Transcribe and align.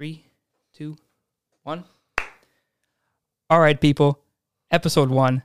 Three, 0.00 0.24
two, 0.72 0.96
one. 1.62 1.84
All 3.50 3.60
right, 3.60 3.78
people. 3.78 4.18
Episode 4.70 5.10
one 5.10 5.42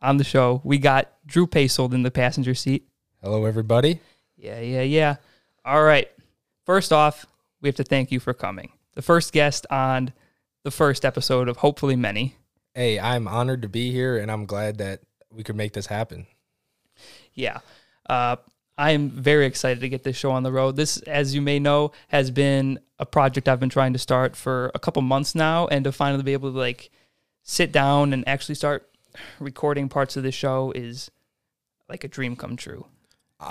on 0.00 0.16
the 0.16 0.24
show. 0.24 0.62
We 0.64 0.78
got 0.78 1.12
Drew 1.26 1.46
Paysold 1.46 1.92
in 1.92 2.02
the 2.02 2.10
passenger 2.10 2.54
seat. 2.54 2.88
Hello, 3.22 3.44
everybody. 3.44 4.00
Yeah, 4.38 4.60
yeah, 4.60 4.80
yeah. 4.80 5.16
All 5.66 5.82
right. 5.82 6.08
First 6.64 6.94
off, 6.94 7.26
we 7.60 7.68
have 7.68 7.76
to 7.76 7.84
thank 7.84 8.10
you 8.10 8.20
for 8.20 8.32
coming. 8.32 8.72
The 8.94 9.02
first 9.02 9.34
guest 9.34 9.66
on 9.68 10.14
the 10.64 10.70
first 10.70 11.04
episode 11.04 11.50
of 11.50 11.58
hopefully 11.58 11.94
many. 11.94 12.36
Hey, 12.74 12.98
I'm 12.98 13.28
honored 13.28 13.60
to 13.60 13.68
be 13.68 13.92
here, 13.92 14.16
and 14.16 14.32
I'm 14.32 14.46
glad 14.46 14.78
that 14.78 15.00
we 15.30 15.42
could 15.42 15.56
make 15.56 15.74
this 15.74 15.84
happen. 15.84 16.26
Yeah. 17.34 17.58
Uh, 18.08 18.36
I 18.78 18.90
am 18.90 19.08
very 19.08 19.46
excited 19.46 19.80
to 19.80 19.88
get 19.88 20.02
this 20.02 20.16
show 20.16 20.30
on 20.32 20.42
the 20.42 20.52
road. 20.52 20.76
This, 20.76 20.98
as 20.98 21.34
you 21.34 21.40
may 21.40 21.58
know, 21.58 21.92
has 22.08 22.30
been 22.30 22.78
a 22.98 23.06
project 23.06 23.48
I've 23.48 23.60
been 23.60 23.70
trying 23.70 23.94
to 23.94 23.98
start 23.98 24.36
for 24.36 24.70
a 24.74 24.78
couple 24.78 25.02
months 25.02 25.34
now, 25.34 25.66
and 25.68 25.84
to 25.84 25.92
finally 25.92 26.22
be 26.22 26.34
able 26.34 26.52
to 26.52 26.58
like 26.58 26.90
sit 27.42 27.72
down 27.72 28.12
and 28.12 28.26
actually 28.28 28.54
start 28.56 28.88
recording 29.40 29.88
parts 29.88 30.16
of 30.16 30.22
the 30.22 30.32
show 30.32 30.72
is 30.74 31.10
like 31.88 32.04
a 32.04 32.08
dream 32.08 32.36
come 32.36 32.56
true. 32.56 32.86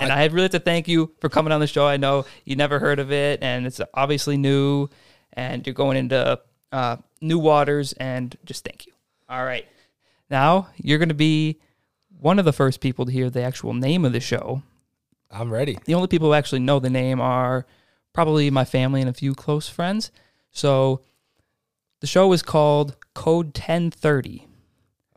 and 0.00 0.12
I 0.12 0.24
really 0.26 0.42
have 0.42 0.50
to 0.52 0.60
thank 0.60 0.88
you 0.88 1.12
for 1.20 1.28
coming 1.28 1.52
on 1.52 1.60
the 1.60 1.66
show. 1.66 1.86
I 1.86 1.96
know 1.96 2.24
you 2.44 2.56
never 2.56 2.78
heard 2.78 2.98
of 2.98 3.12
it, 3.12 3.42
and 3.42 3.66
it's 3.66 3.80
obviously 3.94 4.36
new, 4.36 4.88
and 5.32 5.66
you're 5.66 5.74
going 5.74 5.96
into 5.96 6.40
uh, 6.72 6.96
new 7.20 7.38
waters, 7.38 7.92
and 7.94 8.36
just 8.44 8.64
thank 8.64 8.86
you. 8.86 8.92
All 9.28 9.44
right. 9.44 9.66
Now 10.30 10.68
you're 10.76 10.98
going 10.98 11.08
to 11.08 11.14
be 11.14 11.60
one 12.20 12.38
of 12.38 12.44
the 12.44 12.52
first 12.52 12.80
people 12.80 13.06
to 13.06 13.12
hear 13.12 13.30
the 13.30 13.42
actual 13.42 13.74
name 13.74 14.04
of 14.04 14.12
the 14.12 14.20
show. 14.20 14.62
I'm 15.30 15.52
ready. 15.52 15.78
The 15.84 15.94
only 15.94 16.08
people 16.08 16.28
who 16.28 16.34
actually 16.34 16.60
know 16.60 16.78
the 16.78 16.90
name 16.90 17.20
are 17.20 17.66
probably 18.12 18.50
my 18.50 18.64
family 18.64 19.00
and 19.00 19.10
a 19.10 19.12
few 19.12 19.34
close 19.34 19.68
friends. 19.68 20.10
So 20.50 21.02
the 22.00 22.06
show 22.06 22.32
is 22.32 22.42
called 22.42 22.96
Code 23.14 23.46
1030. 23.46 24.46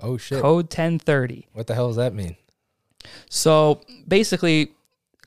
Oh 0.01 0.17
shit! 0.17 0.41
Code 0.41 0.65
1030. 0.65 1.47
What 1.53 1.67
the 1.67 1.75
hell 1.75 1.87
does 1.87 1.97
that 1.97 2.13
mean? 2.13 2.37
So 3.29 3.81
basically, 4.07 4.73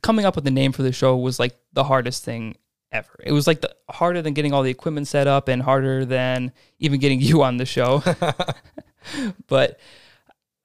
coming 0.03 0.25
up 0.25 0.35
with 0.35 0.45
the 0.45 0.51
name 0.51 0.73
for 0.73 0.83
the 0.83 0.93
show 0.93 1.17
was 1.17 1.39
like 1.39 1.57
the 1.73 1.85
hardest 1.85 2.25
thing 2.25 2.57
ever. 2.91 3.21
It 3.23 3.33
was 3.33 3.47
like 3.47 3.61
the 3.61 3.75
harder 3.91 4.23
than 4.23 4.35
getting 4.35 4.53
all 4.53 4.63
the 4.63 4.71
equipment 4.71 5.09
set 5.09 5.27
up 5.27 5.49
and 5.49 5.63
harder 5.63 6.05
than 6.05 6.53
even 6.79 7.01
getting 7.01 7.21
you 7.23 7.43
on 7.43 7.57
the 7.57 7.67
show. 7.67 8.03
but 9.47 9.79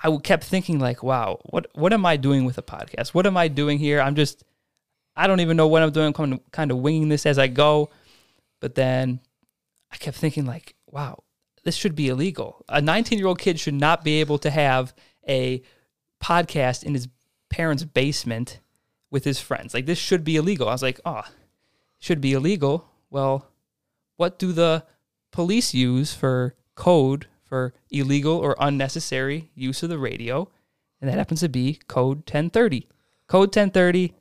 I 0.03 0.15
kept 0.17 0.43
thinking 0.43 0.79
like, 0.79 1.01
wow, 1.01 1.39
what 1.45 1.67
what 1.73 1.93
am 1.93 2.05
I 2.05 2.17
doing 2.17 2.45
with 2.45 2.57
a 2.57 2.61
podcast? 2.61 3.09
What 3.09 3.25
am 3.25 3.37
I 3.37 3.47
doing 3.47 3.79
here? 3.79 3.99
I'm 3.99 4.15
just 4.15 4.43
I 5.15 5.25
don't 5.25 5.39
even 5.39 5.57
know 5.57 5.67
what 5.67 5.81
I'm 5.81 5.91
doing. 5.91 6.13
I'm 6.15 6.39
kind 6.51 6.71
of, 6.71 6.77
winging 6.77 7.09
this 7.09 7.25
as 7.25 7.39
I 7.39 7.47
go. 7.47 7.89
But 8.59 8.75
then 8.75 9.19
I 9.91 9.97
kept 9.97 10.17
thinking 10.17 10.45
like, 10.45 10.75
wow, 10.85 11.23
this 11.63 11.75
should 11.75 11.95
be 11.95 12.09
illegal. 12.09 12.63
A 12.69 12.81
19 12.81 13.17
year 13.17 13.27
old 13.27 13.39
kid 13.39 13.59
should 13.59 13.73
not 13.73 14.03
be 14.03 14.19
able 14.19 14.37
to 14.39 14.51
have 14.51 14.93
a 15.27 15.63
podcast 16.23 16.83
in 16.83 16.93
his 16.93 17.07
parents' 17.49 17.83
basement 17.83 18.59
with 19.09 19.23
his 19.23 19.39
friends. 19.39 19.73
Like 19.73 19.87
this 19.87 19.97
should 19.97 20.23
be 20.23 20.35
illegal. 20.35 20.69
I 20.69 20.73
was 20.73 20.83
like, 20.83 20.99
oh, 21.03 21.23
should 21.99 22.21
be 22.21 22.33
illegal. 22.33 22.87
Well, 23.09 23.47
what 24.17 24.37
do 24.37 24.51
the 24.51 24.85
police 25.31 25.73
use 25.73 26.13
for 26.13 26.55
code 26.75 27.27
for 27.47 27.73
illegal 27.89 28.37
or 28.37 28.55
unnecessary 28.59 29.49
use 29.55 29.83
of 29.83 29.89
the 29.89 29.97
radio? 29.99 30.49
And 31.01 31.09
that 31.09 31.17
happens 31.17 31.39
to 31.41 31.49
be 31.49 31.79
code 31.87 32.17
1030. 32.19 32.87
Code 33.27 33.49
1030, 33.49 34.13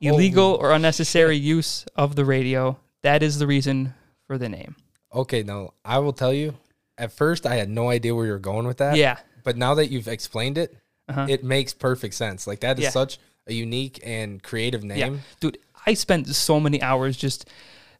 illegal 0.00 0.56
or 0.60 0.72
unnecessary 0.72 1.36
use 1.36 1.84
of 1.96 2.16
the 2.16 2.24
radio. 2.24 2.78
That 3.02 3.22
is 3.22 3.38
the 3.38 3.46
reason 3.46 3.94
for 4.26 4.38
the 4.38 4.48
name. 4.48 4.76
Okay, 5.14 5.42
now 5.42 5.74
I 5.84 5.98
will 5.98 6.12
tell 6.12 6.32
you. 6.32 6.54
At 6.96 7.12
first, 7.12 7.44
I 7.46 7.56
had 7.56 7.68
no 7.68 7.88
idea 7.90 8.14
where 8.14 8.26
you 8.26 8.32
were 8.32 8.38
going 8.38 8.66
with 8.66 8.78
that. 8.78 8.96
Yeah. 8.96 9.18
But 9.42 9.56
now 9.56 9.74
that 9.74 9.90
you've 9.90 10.08
explained 10.08 10.58
it, 10.58 10.76
Uh-huh. 11.08 11.26
it 11.28 11.44
makes 11.44 11.72
perfect 11.74 12.14
sense. 12.14 12.46
Like 12.46 12.60
that 12.60 12.78
is 12.78 12.84
Yeah. 12.84 12.90
such 12.90 13.18
a 13.46 13.52
unique 13.52 14.00
and 14.04 14.42
creative 14.42 14.82
Yeah. 14.84 14.94
name. 14.94 15.22
Dude, 15.40 15.58
I 15.86 15.92
spent 15.94 16.26
so 16.34 16.58
many 16.58 16.80
hours 16.80 17.16
just 17.16 17.46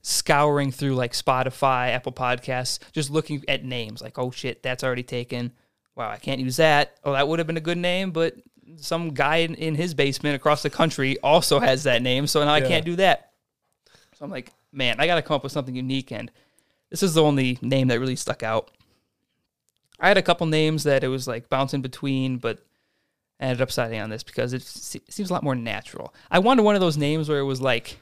scouring 0.06 0.70
through 0.70 0.94
like 0.94 1.14
Spotify, 1.14 1.88
Apple 1.88 2.12
Podcasts, 2.12 2.78
just 2.92 3.08
looking 3.10 3.42
at 3.48 3.64
names 3.64 4.02
like, 4.02 4.18
oh 4.18 4.30
shit, 4.30 4.62
that's 4.62 4.84
already 4.84 5.02
taken. 5.02 5.50
Wow, 5.96 6.10
I 6.10 6.18
can't 6.18 6.40
use 6.40 6.58
that. 6.58 6.98
Oh, 7.04 7.12
that 7.12 7.26
would 7.26 7.38
have 7.38 7.46
been 7.46 7.56
a 7.56 7.60
good 7.60 7.78
name, 7.78 8.10
but 8.10 8.34
some 8.76 9.14
guy 9.14 9.36
in, 9.36 9.54
in 9.54 9.74
his 9.74 9.94
basement 9.94 10.36
across 10.36 10.62
the 10.62 10.68
country 10.68 11.18
also 11.20 11.58
has 11.58 11.84
that 11.84 12.02
name, 12.02 12.26
so 12.26 12.44
now 12.44 12.52
I 12.52 12.60
can't 12.60 12.84
do 12.84 12.96
that. 12.96 13.32
So 14.16 14.24
I'm 14.24 14.30
like, 14.30 14.52
man, 14.72 14.96
I 14.98 15.06
got 15.06 15.14
to 15.14 15.22
come 15.22 15.36
up 15.36 15.42
with 15.42 15.52
something 15.52 15.74
unique, 15.74 16.12
and 16.12 16.30
this 16.90 17.02
is 17.02 17.14
the 17.14 17.22
only 17.22 17.58
name 17.62 17.88
that 17.88 17.98
really 17.98 18.16
stuck 18.16 18.42
out. 18.42 18.70
I 19.98 20.08
had 20.08 20.18
a 20.18 20.22
couple 20.22 20.46
names 20.46 20.84
that 20.84 21.02
it 21.02 21.08
was 21.08 21.26
like 21.26 21.48
bouncing 21.48 21.80
between, 21.80 22.36
but 22.36 22.58
I 23.40 23.44
ended 23.44 23.62
up 23.62 23.68
deciding 23.68 24.00
on 24.00 24.10
this 24.10 24.22
because 24.22 24.52
it 24.52 24.62
se- 24.62 25.02
seems 25.08 25.30
a 25.30 25.32
lot 25.32 25.42
more 25.42 25.54
natural. 25.54 26.12
I 26.30 26.40
wanted 26.40 26.62
one 26.62 26.74
of 26.74 26.82
those 26.82 26.98
names 26.98 27.28
where 27.28 27.38
it 27.38 27.44
was 27.44 27.62
like 27.62 27.98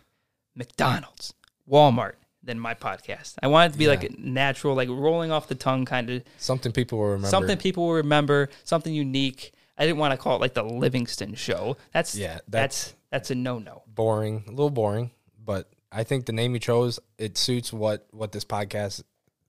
McDonald's, 0.57 1.35
Walmart, 1.71 2.15
than 2.43 2.59
my 2.59 2.75
podcast. 2.75 3.35
I 3.43 3.47
wanted 3.47 3.67
it 3.71 3.73
to 3.73 3.79
be 3.79 3.85
Yeah. 3.85 3.91
like 3.91 4.05
a 4.05 4.11
natural, 4.19 4.75
like 4.75 4.89
rolling 4.89 5.31
off 5.31 5.49
the 5.49 5.55
tongue 5.55 5.85
kind 5.85 6.11
of 6.11 6.23
Something 6.39 6.73
people 6.73 6.99
will 6.99 7.07
remember. 7.07 7.29
something 7.29 7.57
people 7.59 7.87
will 7.87 7.95
remember, 7.95 8.49
something 8.65 8.93
unique. 8.93 9.53
I 9.79 9.87
didn't 9.87 9.99
want 9.99 10.13
to 10.13 10.17
call 10.19 10.37
it 10.37 10.41
like 10.41 10.55
the 10.55 10.63
Livingston 10.65 11.35
Show. 11.35 11.77
That's 11.93 12.15
Yeah, 12.15 12.41
that's 12.49 12.95
that's 13.11 13.31
a 13.31 13.35
no 13.35 13.59
no. 13.59 13.83
boring, 13.87 14.45
a 14.47 14.51
little 14.51 14.71
boring, 14.71 15.11
but 15.43 15.71
I 15.91 16.03
think 16.05 16.27
the 16.27 16.33
name 16.33 16.55
you 16.55 16.61
chose 16.61 16.99
it 17.19 17.37
suits 17.39 17.73
what 17.73 18.07
what 18.11 18.33
this 18.33 18.45
podcast 18.45 19.03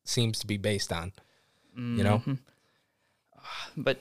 seems 0.06 0.40
to 0.40 0.48
be 0.48 0.58
based 0.58 0.92
on. 0.94 1.12
You 1.76 2.04
know, 2.04 2.18
Mm-hmm. 2.20 2.34
But 3.76 4.00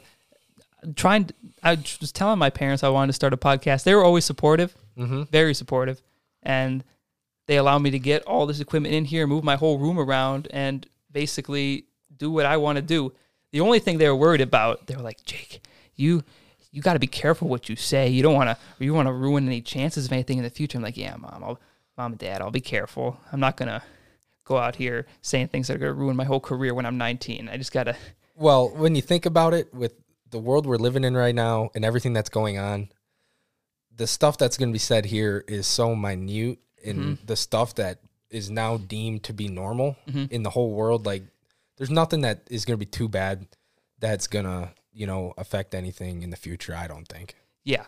trying, 0.97 1.27
to, 1.27 1.35
I 1.63 1.75
was 2.01 2.13
telling 2.13 2.39
my 2.39 2.51
parents 2.51 2.83
I 2.85 2.89
wanted 2.89 3.09
to 3.09 3.13
start 3.15 3.33
a 3.33 3.37
podcast. 3.37 3.85
They 3.85 3.95
were 3.95 4.05
always 4.05 4.25
supportive, 4.25 4.75
mm-hmm. 4.99 5.23
very 5.25 5.55
supportive, 5.55 6.03
and 6.43 6.85
they 7.53 7.59
allow 7.59 7.79
me 7.79 7.91
to 7.91 7.99
get 7.99 8.23
all 8.23 8.47
this 8.47 8.61
equipment 8.61 8.95
in 8.95 9.05
here, 9.05 9.27
move 9.27 9.45
my 9.45 9.57
whole 9.57 9.79
room 9.79 9.99
around, 9.99 10.49
and 10.53 10.87
basically 11.11 11.85
do 12.17 12.31
what 12.31 12.47
I 12.47 12.57
want 12.57 12.77
to 12.77 12.83
do. 12.83 13.13
The 13.51 13.61
only 13.61 13.79
thing 13.79 13.99
they 13.99 14.09
were 14.09 14.17
worried 14.17 14.41
about, 14.41 14.87
they 14.87 14.97
were 14.97 15.03
like, 15.03 15.23
Jake, 15.27 15.61
you 15.95 16.25
you 16.71 16.81
got 16.81 16.95
to 16.95 16.99
be 16.99 17.07
careful 17.07 17.49
what 17.49 17.69
you 17.69 17.77
say. 17.77 18.09
You 18.09 18.23
don't 18.23 18.35
want 18.35 18.49
to 18.49 18.57
you 18.83 18.95
want 18.95 19.09
to 19.09 19.13
ruin 19.13 19.47
any 19.47 19.61
chances 19.61 20.07
of 20.07 20.13
anything 20.13 20.39
in 20.39 20.45
the 20.45 20.49
future. 20.49 20.79
I'm 20.79 20.83
like, 20.83 20.97
yeah, 20.97 21.15
mom, 21.15 21.45
I'll, 21.45 21.61
mom 21.99 22.13
and 22.13 22.19
dad, 22.19 22.41
I'll 22.41 22.51
be 22.51 22.63
careful. 22.63 23.21
I'm 23.31 23.41
not 23.41 23.59
gonna 23.59 23.83
go 24.45 24.57
out 24.57 24.77
here 24.77 25.05
saying 25.21 25.49
things 25.49 25.69
that 25.69 25.75
are 25.75 25.79
gonna 25.79 25.93
ruin 25.93 26.17
my 26.17 26.25
whole 26.25 26.41
career 26.41 26.73
when 26.73 26.87
I'm 26.87 26.97
19. 26.97 27.51
I 27.51 27.59
just 27.59 27.73
gotta. 27.73 27.97
Well, 28.35 28.71
when 28.71 28.95
you 28.95 29.03
think 29.03 29.27
about 29.27 29.53
it, 29.53 29.75
with 29.75 29.93
the 30.31 30.39
world 30.39 30.65
we're 30.65 30.79
living 30.79 31.05
in 31.05 31.15
right 31.15 31.35
now 31.35 31.69
and 31.75 31.85
everything 31.85 32.15
that's 32.15 32.31
going 32.31 32.59
on, 32.59 32.89
the 33.95 34.07
stuff 34.07 34.39
that's 34.39 34.57
going 34.57 34.71
to 34.71 34.73
be 34.73 34.79
said 34.79 35.05
here 35.05 35.45
is 35.47 35.67
so 35.67 35.95
minute, 35.95 36.59
and 36.85 36.99
Mm-hmm. 36.99 37.27
the 37.27 37.37
stuff 37.37 37.75
that 37.77 37.99
is 38.31 38.51
now 38.51 38.77
deemed 38.79 39.23
to 39.25 39.33
be 39.33 39.49
normal 39.49 39.97
in 40.31 40.43
the 40.43 40.51
whole 40.51 40.73
world, 40.73 41.05
like 41.07 41.23
there's 41.77 41.91
nothing 41.91 42.23
that 42.23 42.41
is 42.51 42.65
going 42.65 42.75
to 42.79 42.79
be 42.79 42.87
too 42.91 43.09
bad 43.09 43.47
that's 43.99 44.27
going 44.27 44.45
to, 44.47 44.71
you 44.93 45.07
know, 45.07 45.35
affect 45.37 45.75
anything 45.75 46.23
in 46.23 46.31
the 46.31 46.37
future. 46.37 46.75
I 46.75 46.87
don't 46.87 47.07
think. 47.07 47.35
Yeah. 47.65 47.85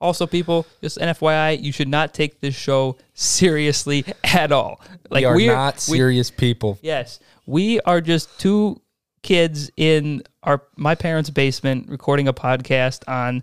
Also, 0.00 0.26
people, 0.26 0.66
just 0.80 0.96
an 0.98 1.08
FYI, 1.14 1.60
you 1.62 1.72
should 1.72 1.88
not 1.88 2.14
take 2.14 2.40
this 2.40 2.54
show 2.54 2.96
seriously 3.14 4.04
at 4.24 4.52
all. 4.52 4.80
we 5.10 5.24
are 5.24 5.34
we're- 5.34 5.48
not 5.54 5.74
we- 5.88 5.96
serious 5.96 6.30
people. 6.30 6.78
Yes, 6.82 7.18
we 7.46 7.80
are 7.80 8.00
just 8.00 8.38
two 8.38 8.80
kids 9.22 9.70
in 9.76 10.22
our 10.44 10.62
my 10.76 10.94
parents' 10.94 11.30
basement 11.30 11.88
recording 11.88 12.28
a 12.28 12.32
podcast 12.32 13.08
on 13.08 13.42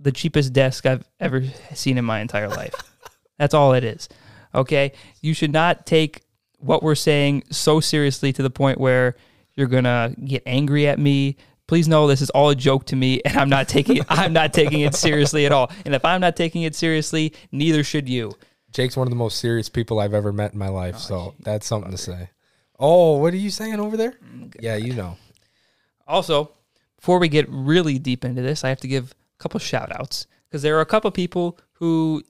the 0.00 0.12
cheapest 0.12 0.52
desk 0.52 0.84
I've 0.84 1.08
ever 1.20 1.42
seen 1.74 1.96
in 1.96 2.04
my 2.04 2.20
entire 2.20 2.48
life. 2.48 2.74
That's 3.42 3.54
all 3.54 3.72
it 3.74 3.82
is. 3.82 4.08
Okay, 4.54 4.92
you 5.20 5.34
should 5.34 5.50
not 5.52 5.84
take 5.84 6.22
what 6.58 6.80
we're 6.80 6.94
saying 6.94 7.42
so 7.50 7.80
seriously 7.80 8.32
to 8.34 8.40
the 8.40 8.50
point 8.50 8.78
where 8.78 9.16
you're 9.56 9.66
gonna 9.66 10.14
get 10.24 10.44
angry 10.46 10.86
at 10.86 11.00
me. 11.00 11.36
Please 11.66 11.88
know 11.88 12.06
this 12.06 12.20
is 12.22 12.30
all 12.30 12.50
a 12.50 12.54
joke 12.54 12.86
to 12.86 12.94
me, 12.94 13.20
and 13.24 13.36
I'm 13.36 13.48
not 13.48 13.66
taking 13.66 13.96
it, 13.96 14.06
I'm 14.08 14.32
not 14.32 14.52
taking 14.52 14.82
it 14.82 14.94
seriously 14.94 15.44
at 15.44 15.50
all. 15.50 15.72
And 15.84 15.92
if 15.92 16.04
I'm 16.04 16.20
not 16.20 16.36
taking 16.36 16.62
it 16.62 16.76
seriously, 16.76 17.32
neither 17.50 17.82
should 17.82 18.08
you. 18.08 18.30
Jake's 18.70 18.96
one 18.96 19.08
of 19.08 19.10
the 19.10 19.16
most 19.16 19.38
serious 19.40 19.68
people 19.68 19.98
I've 19.98 20.14
ever 20.14 20.32
met 20.32 20.52
in 20.52 20.58
my 20.60 20.68
life, 20.68 20.94
Oh, 20.98 21.00
so 21.00 21.34
that's 21.40 21.66
something 21.66 21.90
to 21.90 21.98
say. 21.98 22.30
Oh, 22.78 23.16
what 23.16 23.34
are 23.34 23.38
you 23.38 23.50
saying 23.50 23.80
over 23.80 23.96
there? 23.96 24.14
Mm, 24.24 24.54
Yeah, 24.60 24.76
you 24.76 24.92
know. 24.92 25.16
Also, 26.06 26.52
before 26.96 27.18
we 27.18 27.26
get 27.28 27.48
really 27.48 27.98
deep 27.98 28.24
into 28.24 28.40
this, 28.40 28.62
I 28.62 28.68
have 28.68 28.80
to 28.82 28.88
give 28.88 29.10
a 29.10 29.42
couple 29.42 29.58
shout 29.58 29.90
outs 29.98 30.28
because 30.48 30.62
there 30.62 30.78
are 30.78 30.80
a 30.80 30.86
couple 30.86 31.10
people 31.10 31.58
who 31.72 32.22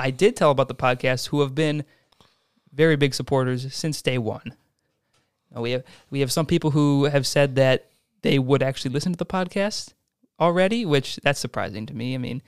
I 0.00 0.10
did 0.10 0.34
tell 0.34 0.50
about 0.50 0.68
the 0.68 0.74
podcast 0.74 1.28
who 1.28 1.42
have 1.42 1.54
been 1.54 1.84
very 2.72 2.96
big 2.96 3.14
supporters 3.14 3.72
since 3.74 4.00
day 4.00 4.18
one. 4.18 4.54
We 5.54 5.72
have 5.72 5.84
we 6.10 6.20
have 6.20 6.32
some 6.32 6.46
people 6.46 6.70
who 6.70 7.04
have 7.04 7.26
said 7.26 7.56
that 7.56 7.90
they 8.22 8.38
would 8.38 8.62
actually 8.62 8.92
listen 8.92 9.12
to 9.12 9.18
the 9.18 9.26
podcast 9.26 9.92
already, 10.38 10.86
which 10.86 11.16
that's 11.16 11.40
surprising 11.40 11.86
to 11.86 11.94
me. 11.94 12.14
I 12.14 12.18
mean, 12.18 12.40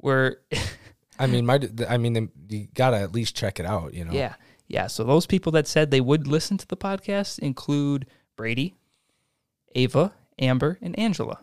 we're 0.00 0.36
I 1.18 1.26
mean, 1.26 1.46
my, 1.46 1.60
I 1.88 1.96
mean, 1.96 2.30
you 2.48 2.68
gotta 2.74 2.98
at 2.98 3.12
least 3.12 3.36
check 3.36 3.60
it 3.60 3.66
out. 3.66 3.94
You 3.94 4.04
know. 4.04 4.12
yeah, 4.12 4.34
Yeah, 4.68 4.86
so 4.86 5.04
those 5.04 5.26
people 5.26 5.52
that 5.52 5.66
said 5.66 5.90
they 5.90 6.00
would 6.00 6.26
listen 6.26 6.58
to 6.58 6.66
the 6.66 6.76
podcast 6.76 7.38
include 7.38 8.06
Brady, 8.36 8.74
Ava, 9.74 10.12
Amber, 10.38 10.78
and 10.82 10.98
Angela. 10.98 11.40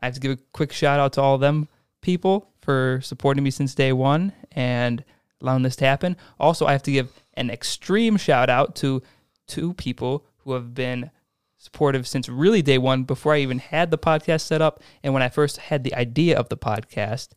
I 0.00 0.06
have 0.06 0.14
to 0.14 0.20
give 0.20 0.32
a 0.32 0.38
quick 0.52 0.72
shout 0.72 1.00
out 1.00 1.14
to 1.14 1.22
all 1.22 1.34
of 1.34 1.40
them 1.40 1.68
people 2.08 2.48
for 2.62 3.00
supporting 3.02 3.44
me 3.44 3.50
since 3.50 3.74
day 3.74 3.92
one 3.92 4.32
and 4.52 5.04
allowing 5.42 5.62
this 5.62 5.76
to 5.76 5.84
happen. 5.84 6.16
Also, 6.40 6.64
I 6.64 6.72
have 6.72 6.82
to 6.84 6.90
give 6.90 7.12
an 7.34 7.50
extreme 7.50 8.16
shout 8.16 8.48
out 8.48 8.74
to 8.76 9.02
two 9.46 9.74
people 9.74 10.24
who 10.38 10.54
have 10.54 10.72
been 10.72 11.10
supportive 11.58 12.08
since 12.08 12.26
really 12.26 12.62
day 12.62 12.78
one 12.78 13.02
before 13.02 13.34
I 13.34 13.40
even 13.40 13.58
had 13.58 13.90
the 13.90 13.98
podcast 13.98 14.40
set 14.40 14.62
up. 14.62 14.82
And 15.02 15.12
when 15.12 15.22
I 15.22 15.28
first 15.28 15.58
had 15.58 15.84
the 15.84 15.94
idea 15.94 16.38
of 16.38 16.48
the 16.48 16.56
podcast, 16.56 17.32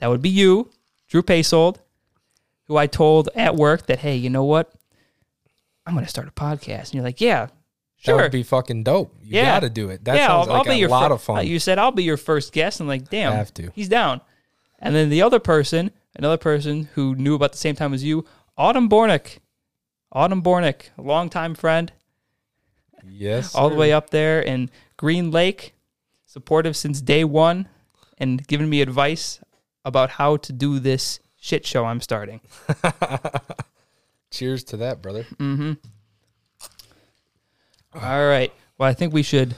that 0.00 0.08
would 0.08 0.20
be 0.20 0.30
you, 0.30 0.68
Drew 1.06 1.22
Paysold, 1.22 1.76
who 2.64 2.76
I 2.76 2.88
told 2.88 3.28
at 3.36 3.54
work 3.54 3.86
that, 3.86 4.00
hey, 4.00 4.16
you 4.16 4.30
know 4.30 4.42
what? 4.42 4.72
I'm 5.86 5.94
going 5.94 6.04
to 6.04 6.10
start 6.10 6.26
a 6.26 6.32
podcast. 6.32 6.86
And 6.86 6.94
you're 6.94 7.04
like, 7.04 7.20
yeah, 7.20 7.50
That 8.04 8.12
sure. 8.12 8.16
would 8.22 8.32
be 8.32 8.42
fucking 8.44 8.84
dope. 8.84 9.14
You 9.22 9.36
Yeah. 9.36 9.44
gotta 9.56 9.70
do 9.70 9.90
it. 9.90 10.04
That 10.04 10.16
yeah, 10.16 10.28
sounds 10.28 10.48
I'll, 10.48 10.54
like 10.54 10.66
I'll 10.68 10.72
be 10.72 10.76
a 10.78 10.80
your 10.80 10.88
lot 10.88 11.08
fir- 11.08 11.14
of 11.14 11.22
fun. 11.22 11.46
You 11.46 11.58
said 11.58 11.78
I'll 11.78 11.90
be 11.90 12.04
your 12.04 12.16
first 12.16 12.52
guest, 12.52 12.78
and 12.80 12.88
like, 12.88 13.10
damn, 13.10 13.32
Have 13.32 13.52
to. 13.54 13.70
he's 13.74 13.88
down. 13.88 14.20
And 14.78 14.94
then 14.94 15.08
the 15.10 15.22
other 15.22 15.40
person, 15.40 15.90
another 16.14 16.36
person 16.36 16.88
who 16.94 17.14
knew 17.16 17.34
about 17.34 17.52
the 17.52 17.58
same 17.58 17.74
time 17.74 17.92
as 17.92 18.04
you, 18.04 18.24
Autumn 18.56 18.88
Bornick. 18.88 19.38
Autumn 20.12 20.42
Bornick, 20.42 20.90
a 20.96 21.02
longtime 21.02 21.54
friend, 21.54 21.92
yes. 23.04 23.54
all 23.54 23.68
the 23.68 23.76
way 23.76 23.92
up 23.92 24.10
there 24.10 24.40
in 24.40 24.70
Green 24.96 25.30
Lake, 25.30 25.74
supportive 26.24 26.76
since 26.76 27.00
day 27.00 27.24
one, 27.24 27.68
and 28.16 28.46
giving 28.46 28.70
me 28.70 28.80
advice 28.80 29.40
about 29.84 30.10
how 30.10 30.36
to 30.38 30.52
do 30.52 30.78
this 30.78 31.20
shit 31.36 31.66
show 31.66 31.84
I'm 31.84 32.00
starting. 32.00 32.40
Cheers 34.30 34.64
to 34.64 34.76
that, 34.78 35.02
brother. 35.02 35.24
Mm-hmm. 35.38 35.72
All 37.94 38.26
right. 38.26 38.52
Well, 38.76 38.88
I 38.88 38.94
think 38.94 39.12
we 39.12 39.22
should 39.22 39.54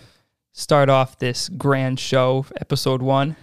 start 0.52 0.88
off 0.88 1.18
this 1.18 1.48
grand 1.48 1.98
show, 2.00 2.46
episode 2.60 3.02
one, 3.02 3.36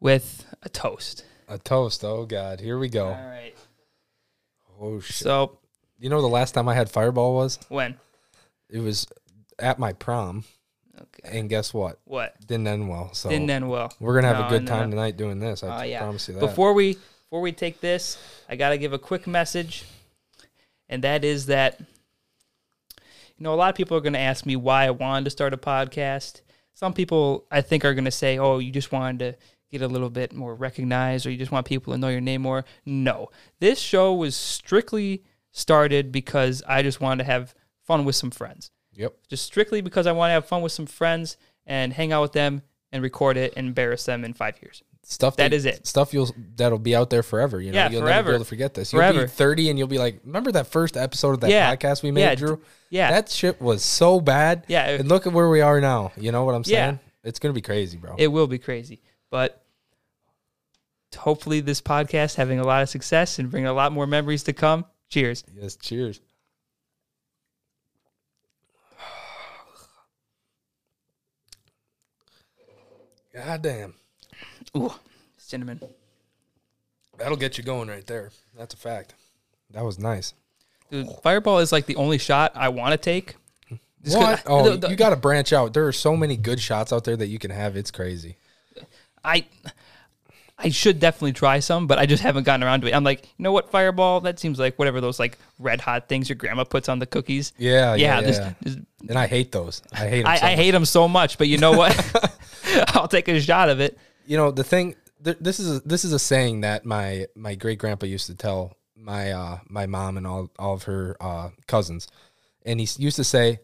with 0.00 0.44
a 0.62 0.68
toast. 0.68 1.24
A 1.48 1.58
toast. 1.58 2.04
Oh 2.04 2.26
God, 2.26 2.60
here 2.60 2.78
we 2.78 2.88
go. 2.88 3.06
All 3.06 3.12
right. 3.14 3.54
Oh 4.80 5.00
shit. 5.00 5.16
So 5.16 5.58
you 5.98 6.10
know 6.10 6.20
the 6.20 6.26
last 6.28 6.52
time 6.52 6.68
I 6.68 6.74
had 6.74 6.90
Fireball 6.90 7.34
was? 7.34 7.58
when? 7.68 7.96
It 8.68 8.80
was 8.80 9.06
at 9.60 9.78
my 9.78 9.92
prom, 9.92 10.44
Okay. 11.00 11.38
and 11.38 11.48
guess 11.48 11.72
what? 11.72 12.00
What? 12.04 12.34
Didn't 12.46 12.66
end 12.66 12.88
well. 12.88 13.14
So 13.14 13.28
Didn't 13.30 13.48
end 13.48 13.70
well. 13.70 13.92
we're 14.00 14.14
gonna 14.16 14.26
have 14.34 14.40
No, 14.40 14.46
a 14.46 14.50
good 14.50 14.64
no, 14.64 14.68
time 14.72 14.90
no. 14.90 14.96
tonight 14.96 15.16
doing 15.16 15.38
this. 15.38 15.62
I 15.62 15.80
Oh, 15.80 15.84
yeah. 15.84 16.00
promise 16.00 16.28
you 16.28 16.34
that. 16.34 16.40
Before 16.40 16.74
we 16.74 16.98
before 17.24 17.40
we 17.40 17.52
take 17.52 17.80
this, 17.80 18.18
I 18.48 18.56
gotta 18.56 18.76
give 18.76 18.92
a 18.92 18.98
quick 18.98 19.26
message, 19.26 19.84
and 20.88 21.02
that 21.04 21.24
is 21.24 21.46
that 21.46 21.80
you 23.38 23.44
know 23.44 23.54
a 23.54 23.56
lot 23.56 23.70
of 23.70 23.74
people 23.74 23.96
are 23.96 24.00
gonna 24.00 24.18
ask 24.18 24.46
me 24.46 24.56
why 24.56 24.86
I 24.86 24.90
wanted 24.90 25.24
to 25.24 25.30
start 25.30 25.54
a 25.54 25.58
podcast. 25.58 26.42
Some 26.74 26.92
people 26.92 27.46
I 27.50 27.60
think 27.60 27.84
are 27.84 27.94
gonna 27.94 28.10
say, 28.10 28.38
"Oh, 28.38 28.58
you 28.58 28.70
just 28.70 28.92
wanted 28.92 29.18
to 29.18 29.38
get 29.70 29.82
a 29.82 29.88
little 29.88 30.10
bit 30.10 30.32
more 30.32 30.54
recognized, 30.54 31.26
or 31.26 31.30
you 31.30 31.38
just 31.38 31.52
want 31.52 31.66
people 31.66 31.92
to 31.92 31.98
know 31.98 32.08
your 32.08 32.20
name 32.20 32.42
more." 32.42 32.64
No, 32.84 33.30
this 33.60 33.78
show 33.78 34.14
was 34.14 34.36
strictly 34.36 35.24
started 35.52 36.12
because 36.12 36.62
I 36.66 36.82
just 36.82 37.00
wanted 37.00 37.24
to 37.24 37.30
have 37.30 37.54
fun 37.82 38.04
with 38.04 38.16
some 38.16 38.30
friends 38.30 38.70
yep. 38.96 39.14
just 39.28 39.44
strictly 39.44 39.80
because 39.80 40.06
I 40.06 40.12
want 40.12 40.30
to 40.30 40.34
have 40.34 40.46
fun 40.46 40.62
with 40.62 40.72
some 40.72 40.86
friends 40.86 41.36
and 41.66 41.92
hang 41.92 42.12
out 42.12 42.22
with 42.22 42.32
them 42.32 42.62
and 42.92 43.02
record 43.02 43.36
it 43.36 43.52
and 43.56 43.68
embarrass 43.68 44.04
them 44.04 44.24
in 44.24 44.32
five 44.32 44.60
years. 44.62 44.82
Stuff 45.08 45.36
That 45.36 45.52
is 45.52 45.66
it. 45.66 45.86
Stuff 45.86 46.12
you'll 46.12 46.34
that'll 46.56 46.80
be 46.80 46.96
out 46.96 47.10
there 47.10 47.22
forever. 47.22 47.60
You 47.60 47.70
know, 47.70 47.78
Yeah, 47.78 47.90
you'll 47.90 48.00
never 48.00 48.10
forever. 48.12 48.28
be 48.30 48.34
able 48.34 48.44
to 48.44 48.48
forget 48.48 48.74
this. 48.74 48.92
You'll 48.92 49.02
Forever. 49.02 49.22
be 49.22 49.28
thirty 49.28 49.70
and 49.70 49.78
you'll 49.78 49.86
be 49.86 49.98
like, 49.98 50.18
remember 50.24 50.50
that 50.50 50.66
first 50.66 50.96
episode 50.96 51.30
of 51.34 51.40
that 51.42 51.50
Yeah. 51.50 51.72
podcast 51.76 52.02
we 52.02 52.10
made, 52.10 52.22
Yeah. 52.22 52.34
Drew? 52.34 52.60
Yeah. 52.90 53.12
That 53.12 53.28
shit 53.30 53.62
was 53.62 53.84
so 53.84 54.20
bad. 54.20 54.64
Yeah. 54.66 54.88
And 54.90 55.08
look 55.08 55.28
at 55.28 55.32
where 55.32 55.48
we 55.48 55.60
are 55.60 55.80
now. 55.80 56.10
You 56.16 56.32
know 56.32 56.44
what 56.44 56.56
I'm 56.56 56.64
Yeah. 56.66 56.86
saying? 56.86 57.00
It's 57.22 57.38
gonna 57.38 57.54
be 57.54 57.60
crazy, 57.62 57.96
bro. 57.98 58.16
It 58.18 58.26
will 58.26 58.48
be 58.48 58.58
crazy, 58.58 59.00
but 59.30 59.62
hopefully 61.16 61.60
this 61.60 61.80
podcast 61.80 62.34
having 62.34 62.58
a 62.58 62.66
lot 62.66 62.82
of 62.82 62.88
success 62.88 63.38
and 63.38 63.48
bringing 63.48 63.68
a 63.68 63.72
lot 63.72 63.92
more 63.92 64.08
memories 64.08 64.42
to 64.42 64.52
come. 64.52 64.86
Cheers. 65.08 65.44
yes. 65.54 65.76
Cheers. 65.76 66.20
God 73.34 73.62
damn. 73.62 73.94
Ooh, 74.76 74.92
cinnamon. 75.36 75.80
That'll 77.18 77.36
get 77.36 77.56
you 77.58 77.64
going 77.64 77.88
right 77.88 78.06
there. 78.06 78.30
That's 78.56 78.74
a 78.74 78.76
fact. 78.76 79.14
That 79.72 79.84
was 79.84 79.98
nice. 79.98 80.34
Dude, 80.90 81.08
Fireball 81.22 81.58
is 81.58 81.72
like 81.72 81.86
the 81.86 81.96
only 81.96 82.18
shot 82.18 82.52
I 82.54 82.68
want 82.68 82.92
to 82.92 82.98
take. 82.98 83.36
Just 84.04 84.16
What? 84.18 84.42
Oh, 84.46 84.70
the- 84.70 84.76
the- 84.76 84.88
you 84.90 84.96
got 84.96 85.10
to 85.10 85.16
branch 85.16 85.52
out. 85.52 85.72
There 85.74 85.86
are 85.86 85.92
so 85.92 86.16
many 86.16 86.36
good 86.36 86.60
shots 86.60 86.92
out 86.92 87.04
there 87.04 87.16
that 87.16 87.26
you 87.26 87.38
can 87.38 87.50
have. 87.50 87.76
It's 87.76 87.90
crazy. 87.90 88.36
I 89.24 89.46
I 90.58 90.70
should 90.70 91.00
definitely 91.00 91.32
try 91.34 91.58
some, 91.58 91.86
but 91.86 91.98
I 91.98 92.06
just 92.06 92.22
haven't 92.22 92.44
gotten 92.44 92.64
around 92.64 92.80
to 92.82 92.86
it. 92.86 92.94
I'm 92.94 93.04
like, 93.04 93.24
you 93.36 93.42
know 93.42 93.52
what, 93.52 93.70
Fireball? 93.70 94.20
That 94.20 94.38
seems 94.38 94.58
like 94.58 94.78
whatever 94.78 95.00
those 95.00 95.18
like 95.18 95.36
red 95.58 95.80
hot 95.82 96.08
things 96.08 96.28
your 96.28 96.36
grandma 96.36 96.64
puts 96.64 96.88
on 96.88 96.98
the 96.98 97.06
cookies. 97.06 97.52
Yeah, 97.58 97.94
Yeah, 97.94 98.20
yeah, 98.20 98.20
this- 98.20 98.38
yeah. 98.38 98.52
this- 98.62 98.76
and 99.08 99.18
I 99.18 99.26
hate 99.26 99.52
those. 99.52 99.82
I 99.92 100.06
hate 100.08 100.22
them. 100.22 100.30
I, 100.32 100.36
so 100.38 100.46
I 100.46 100.54
hate 100.54 100.70
them 100.70 100.84
so 100.84 101.08
much, 101.08 101.36
but 101.38 101.48
you 101.48 101.58
know 101.58 101.72
what? 101.72 102.38
I'll 102.94 103.08
take 103.08 103.26
a 103.28 103.40
shot 103.40 103.68
of 103.68 103.80
it. 103.80 103.98
You 104.26 104.36
know 104.36 104.50
the 104.50 104.64
thing. 104.64 104.96
Th- 105.24 105.38
this 105.40 105.58
is 105.60 105.78
a, 105.78 105.80
this 105.80 106.04
is 106.04 106.12
a 106.12 106.18
saying 106.18 106.60
that 106.62 106.84
my 106.84 107.26
my 107.34 107.54
great 107.54 107.78
grandpa 107.78 108.06
used 108.06 108.26
to 108.26 108.34
tell 108.34 108.76
my 108.96 109.32
uh 109.32 109.58
my 109.68 109.86
mom 109.86 110.16
and 110.16 110.26
all 110.26 110.50
all 110.58 110.74
of 110.74 110.84
her 110.84 111.16
uh 111.20 111.50
cousins, 111.66 112.08
and 112.64 112.80
he 112.80 112.88
used 113.02 113.16
to 113.16 113.24
say, 113.24 113.60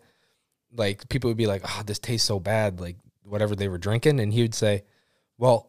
like 0.74 1.08
people 1.08 1.28
would 1.28 1.36
be 1.36 1.46
like, 1.46 1.62
"Oh, 1.64 1.82
this 1.84 1.98
tastes 1.98 2.26
so 2.26 2.38
bad," 2.40 2.80
like 2.80 2.96
whatever 3.24 3.54
they 3.54 3.68
were 3.68 3.78
drinking, 3.78 4.20
and 4.20 4.32
he 4.32 4.42
would 4.42 4.54
say, 4.54 4.84
"Well." 5.38 5.68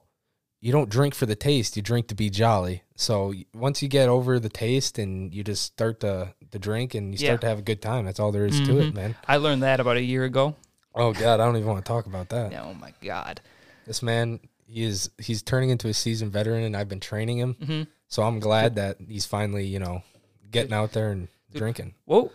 You 0.65 0.71
don't 0.71 0.89
drink 0.89 1.13
for 1.13 1.25
the 1.25 1.35
taste; 1.35 1.75
you 1.75 1.83
drink 1.83 2.07
to 2.07 2.15
be 2.15 2.29
jolly. 2.29 2.83
So 2.95 3.33
once 3.53 3.83
you 3.83 3.89
get 3.89 4.07
over 4.07 4.39
the 4.39 4.47
taste 4.47 4.97
and 4.97 5.35
you 5.35 5.43
just 5.43 5.63
start 5.63 5.99
to, 5.99 6.33
to 6.51 6.57
drink 6.57 6.95
and 6.95 7.11
you 7.11 7.17
start 7.17 7.31
Yeah. 7.31 7.37
to 7.39 7.47
have 7.47 7.59
a 7.59 7.63
good 7.63 7.81
time, 7.81 8.05
that's 8.05 8.17
all 8.17 8.31
there 8.31 8.45
is 8.45 8.61
to 8.61 8.79
it, 8.79 8.93
man. 8.93 9.13
I 9.27 9.35
learned 9.35 9.63
that 9.63 9.81
about 9.81 9.97
a 9.97 10.01
year 10.01 10.23
ago. 10.23 10.55
Oh 10.95 11.11
God, 11.11 11.41
I 11.41 11.45
don't 11.45 11.57
even 11.57 11.67
want 11.67 11.83
to 11.83 11.89
talk 11.89 12.05
about 12.05 12.29
that. 12.29 12.53
Oh 12.63 12.73
my 12.75 12.93
god. 13.01 13.41
This 13.85 14.01
man, 14.01 14.39
he 14.73 14.83
is 14.83 15.09
he's 15.19 15.41
turning 15.41 15.69
into 15.69 15.87
a 15.87 15.93
seasoned 15.93 16.31
veteran, 16.31 16.63
and 16.63 16.75
I've 16.75 16.89
been 16.89 16.99
training 16.99 17.37
him. 17.37 17.53
Mhm. 17.55 17.87
So 18.07 18.23
I'm 18.23 18.39
glad 18.39 18.75
that 18.75 18.97
he's 19.07 19.25
finally, 19.25 19.65
you 19.65 19.79
know, 19.79 20.03
getting 20.51 20.73
out 20.73 20.91
there 20.93 21.11
and 21.11 21.27
drinking. 21.53 21.93
What 22.05 22.31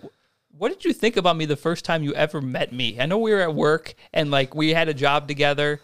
what 0.57 0.71
did 0.73 0.85
you 0.85 0.93
think 0.93 1.17
about 1.17 1.37
me 1.37 1.45
the 1.47 1.57
first 1.57 1.85
time 1.85 2.03
you 2.03 2.15
ever 2.15 2.41
met 2.41 2.73
me? 2.73 3.01
I 3.01 3.07
know 3.07 3.19
we 3.19 3.33
were 3.33 3.41
at 3.41 3.55
work 3.55 3.95
and 4.13 4.31
like 4.31 4.55
we 4.55 4.71
had 4.71 4.89
a 4.89 4.95
job 4.95 5.29
together 5.29 5.81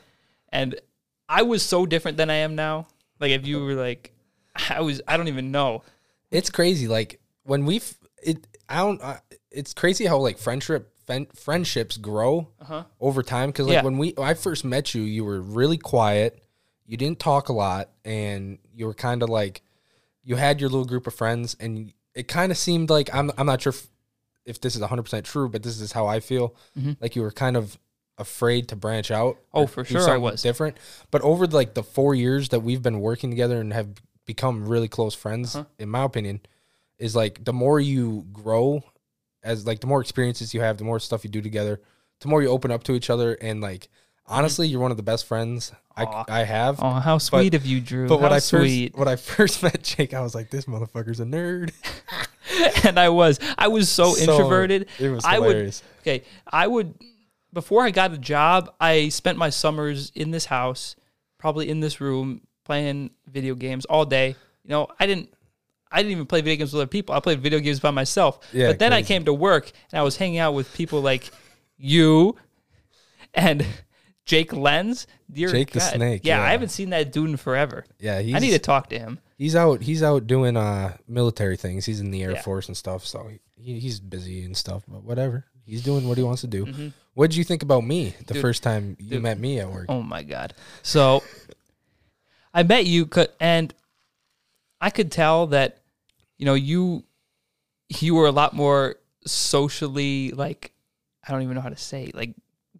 and 0.51 0.79
I 1.29 1.43
was 1.43 1.63
so 1.65 1.87
different 1.87 2.17
than 2.17 2.31
I 2.31 2.37
am 2.37 2.55
now. 2.55 2.87
Like 3.21 3.31
if 3.33 3.47
you 3.47 3.61
were 3.61 3.75
like 3.75 4.13
I 4.71 4.81
was 4.81 5.01
I 5.09 5.17
don't 5.17 5.29
even 5.29 5.51
know. 5.51 5.83
It's 6.31 6.51
crazy. 6.51 6.89
Like 6.89 7.21
when 7.45 7.65
we, 7.67 7.77
f- 7.77 7.99
it, 8.23 8.47
I 8.69 8.79
don't. 8.79 9.01
Uh, 9.03 9.19
it's 9.51 9.75
crazy 9.75 10.07
how 10.07 10.19
like 10.19 10.39
friendship 10.39 10.93
fen- 11.07 11.27
friendships 11.35 11.97
grow 11.97 12.49
Uh-huh. 12.61 12.85
over 13.01 13.23
time. 13.23 13.51
Because 13.51 13.67
like 13.67 13.75
Yeah. 13.75 13.83
when 13.83 13.99
we, 13.99 14.11
when 14.13 14.27
I 14.29 14.35
first 14.35 14.65
met 14.65 14.95
you, 14.95 15.03
you 15.03 15.25
were 15.25 15.41
really 15.41 15.77
quiet. 15.79 16.41
You 16.87 16.97
didn't 16.97 17.19
talk 17.19 17.49
a 17.49 17.53
lot, 17.53 17.91
and 18.05 18.59
you 18.75 18.87
were 18.87 18.95
kind 18.95 19.23
of 19.23 19.29
like, 19.31 19.63
you 20.23 20.37
had 20.37 20.61
your 20.61 20.69
little 20.71 20.85
group 20.85 21.07
of 21.07 21.15
friends, 21.15 21.57
and 21.59 21.93
it 22.15 22.29
kind 22.29 22.53
of 22.53 22.59
seemed 22.59 22.91
like 22.91 23.13
I'm. 23.15 23.31
I'm 23.39 23.47
not 23.47 23.63
sure 23.63 23.71
if, 23.71 23.87
if 24.45 24.61
this 24.61 24.75
is 24.75 24.81
100 24.81 25.03
percent 25.03 25.25
true, 25.27 25.49
but 25.49 25.63
this 25.63 25.81
is 25.81 25.93
how 25.93 26.07
I 26.07 26.21
feel. 26.21 26.55
Like 27.01 27.17
you 27.17 27.23
were 27.23 27.31
kind 27.33 27.57
of 27.57 27.79
afraid 28.19 28.69
to 28.69 28.77
branch 28.77 29.11
out. 29.11 29.37
Mm-hmm. 29.37 29.59
Oh, 29.59 29.67
for 29.67 29.85
sure 29.85 30.09
I 30.11 30.17
was. 30.19 30.43
different. 30.43 30.77
But 31.11 31.23
over 31.23 31.47
like 31.47 31.75
the 31.75 31.83
four 31.83 32.15
years 32.15 32.51
that 32.51 32.61
we've 32.61 32.83
been 32.83 33.01
working 33.01 33.31
together 33.31 33.61
and 33.61 33.73
have 33.73 33.89
become 34.27 34.69
really 34.69 34.89
close 34.89 35.15
friends, 35.15 35.57
Uh-huh. 35.57 35.65
in 35.79 35.89
my 35.89 36.05
opinion, 36.05 36.41
is 36.99 37.17
like 37.17 37.45
the 37.45 37.53
more 37.53 37.81
you 37.81 38.27
grow, 38.33 38.83
as 39.43 39.67
like 39.67 39.81
the 39.81 39.87
more 39.87 40.01
experiences 40.01 40.55
you 40.55 40.61
have, 40.61 40.77
the 40.79 40.85
more 40.85 41.01
stuff 41.01 41.25
you 41.25 41.31
do 41.31 41.43
together, 41.43 41.81
the 42.21 42.29
more 42.29 42.43
you 42.43 42.49
open 42.49 42.71
up 42.71 42.85
to 42.85 42.93
each 42.93 43.11
other, 43.11 43.35
and 43.41 43.61
like 43.61 43.89
honestly, 44.27 44.69
you're 44.69 44.81
one 44.81 44.91
of 44.91 44.97
the 44.97 45.03
best 45.03 45.27
friends 45.27 45.73
Aw. 45.97 46.25
I, 46.29 46.41
I 46.41 46.45
have. 46.45 46.81
Oh, 46.83 46.91
how 46.91 47.19
sweet 47.19 47.55
of 47.55 47.65
you, 47.65 47.81
Drew. 47.81 48.09
But 48.09 48.21
when 48.21 48.31
how 48.31 48.37
I 48.37 48.41
sweet. 48.41 48.93
first 48.93 48.99
when 48.99 49.09
I 49.09 49.17
first 49.35 49.63
met 49.63 49.83
Jake, 49.83 50.15
I 50.15 50.21
was 50.21 50.35
like, 50.35 50.51
"This 50.51 50.65
motherfucker's 50.65 51.21
a 51.21 51.25
nerd." 51.25 51.73
and 52.85 52.99
I 52.99 53.09
was. 53.11 53.39
I 53.57 53.69
was 53.69 53.89
so, 53.89 54.15
So, 54.15 54.33
introverted. 54.33 54.89
it 54.99 55.09
was 55.09 55.25
I 55.25 55.35
hilarious. 55.35 55.83
would 56.05 56.13
okay. 56.13 56.27
I 56.51 56.67
would 56.67 56.95
before 57.53 57.85
I 57.85 57.91
got 57.91 58.13
a 58.13 58.19
job. 58.19 58.75
I 58.81 59.09
spent 59.09 59.39
my 59.39 59.51
summers 59.51 60.11
in 60.15 60.31
this 60.31 60.47
house, 60.47 60.97
probably 61.39 61.69
in 61.69 61.81
this 61.81 62.01
room, 62.01 62.41
playing 62.65 63.11
video 63.31 63.55
games 63.55 63.85
all 63.85 64.05
day. 64.05 64.29
You 64.65 64.71
know, 64.71 64.89
I 64.99 65.07
didn't. 65.07 65.31
I 65.93 65.99
didn't 65.99 66.11
even 66.13 66.27
play 66.27 66.41
video 66.41 66.57
games 66.57 66.73
with 66.73 66.81
other 66.81 66.89
people. 66.89 67.15
I 67.15 67.21
played 67.21 67.41
video 67.41 67.61
games 67.61 67.79
by 67.79 67.93
myself. 67.93 68.41
Yeah, 68.53 68.67
but 68.67 68.81
then 68.81 68.93
I 68.93 68.97
crazy. 68.97 69.07
came 69.09 69.25
to 69.27 69.33
work 69.33 69.71
and 69.93 70.01
I 70.01 70.03
was 70.03 70.17
hanging 70.17 70.39
out 70.39 70.53
with 70.55 70.75
people 70.75 71.01
like 71.03 71.31
you 71.79 72.35
and 73.33 73.65
Jake 74.25 74.53
Lenz. 74.53 75.07
Dear 75.31 75.51
Jake 75.51 75.71
the 75.73 75.81
Snake, 75.81 76.23
Yeah, 76.25 76.39
yeah. 76.39 76.45
I 76.45 76.51
haven't 76.53 76.69
seen 76.71 76.91
that 76.91 77.13
dude 77.13 77.31
in 77.31 77.37
forever. 77.37 77.85
Yeah, 77.99 78.21
he's, 78.21 78.35
I 78.35 78.39
need 78.39 78.53
to 78.53 78.59
talk 78.59 78.89
to 78.91 78.99
him. 78.99 79.19
He's 79.37 79.55
out. 79.57 79.83
He's 79.83 80.03
out 80.03 80.27
doing 80.27 80.57
uh 80.57 80.97
military 81.09 81.57
things. 81.57 81.85
He's 81.87 82.01
in 82.01 82.11
the 82.11 82.23
Air 82.23 82.33
Yeah. 82.33 82.43
Force 82.43 82.69
and 82.69 82.77
stuff. 82.77 83.05
So 83.07 83.31
he, 83.57 83.81
he's 83.81 84.01
busy 84.01 84.45
and 84.45 84.57
stuff. 84.57 84.85
But 84.89 85.03
whatever. 85.05 85.45
He's 85.67 85.83
doing 85.83 86.07
what 86.09 86.19
he 86.19 86.23
wants 86.25 86.43
to 86.43 86.47
do. 86.47 86.67
Mhm. 86.67 86.93
What 87.15 87.31
did 87.31 87.37
you 87.37 87.45
think 87.45 87.63
about 87.63 87.85
me 87.85 88.15
the 88.27 88.35
Dude, 88.35 88.43
first 88.43 88.63
time 88.63 88.97
you 88.99 89.11
dude. 89.11 89.23
met 89.23 89.39
me 89.39 89.61
at 89.61 89.71
work? 89.71 89.87
Oh 89.89 90.03
my 90.03 90.23
god. 90.23 90.55
So 90.83 91.23
I 92.53 92.63
met 92.63 92.87
you 92.87 93.09
and 93.41 93.75
I 94.81 94.91
could 94.91 95.11
tell 95.11 95.49
that 95.49 95.79
you 96.39 96.47
know 96.47 96.55
you 96.55 97.05
you 97.89 98.15
were 98.15 98.27
a 98.27 98.33
lot 98.33 98.55
more 98.55 98.97
socially 99.27 100.31
like 100.31 100.73
I 101.27 101.33
don't 101.33 101.43
even 101.43 101.55
know 101.55 101.61
how 101.61 101.69
to 101.71 101.77
say 101.77 102.11
like 102.15 102.35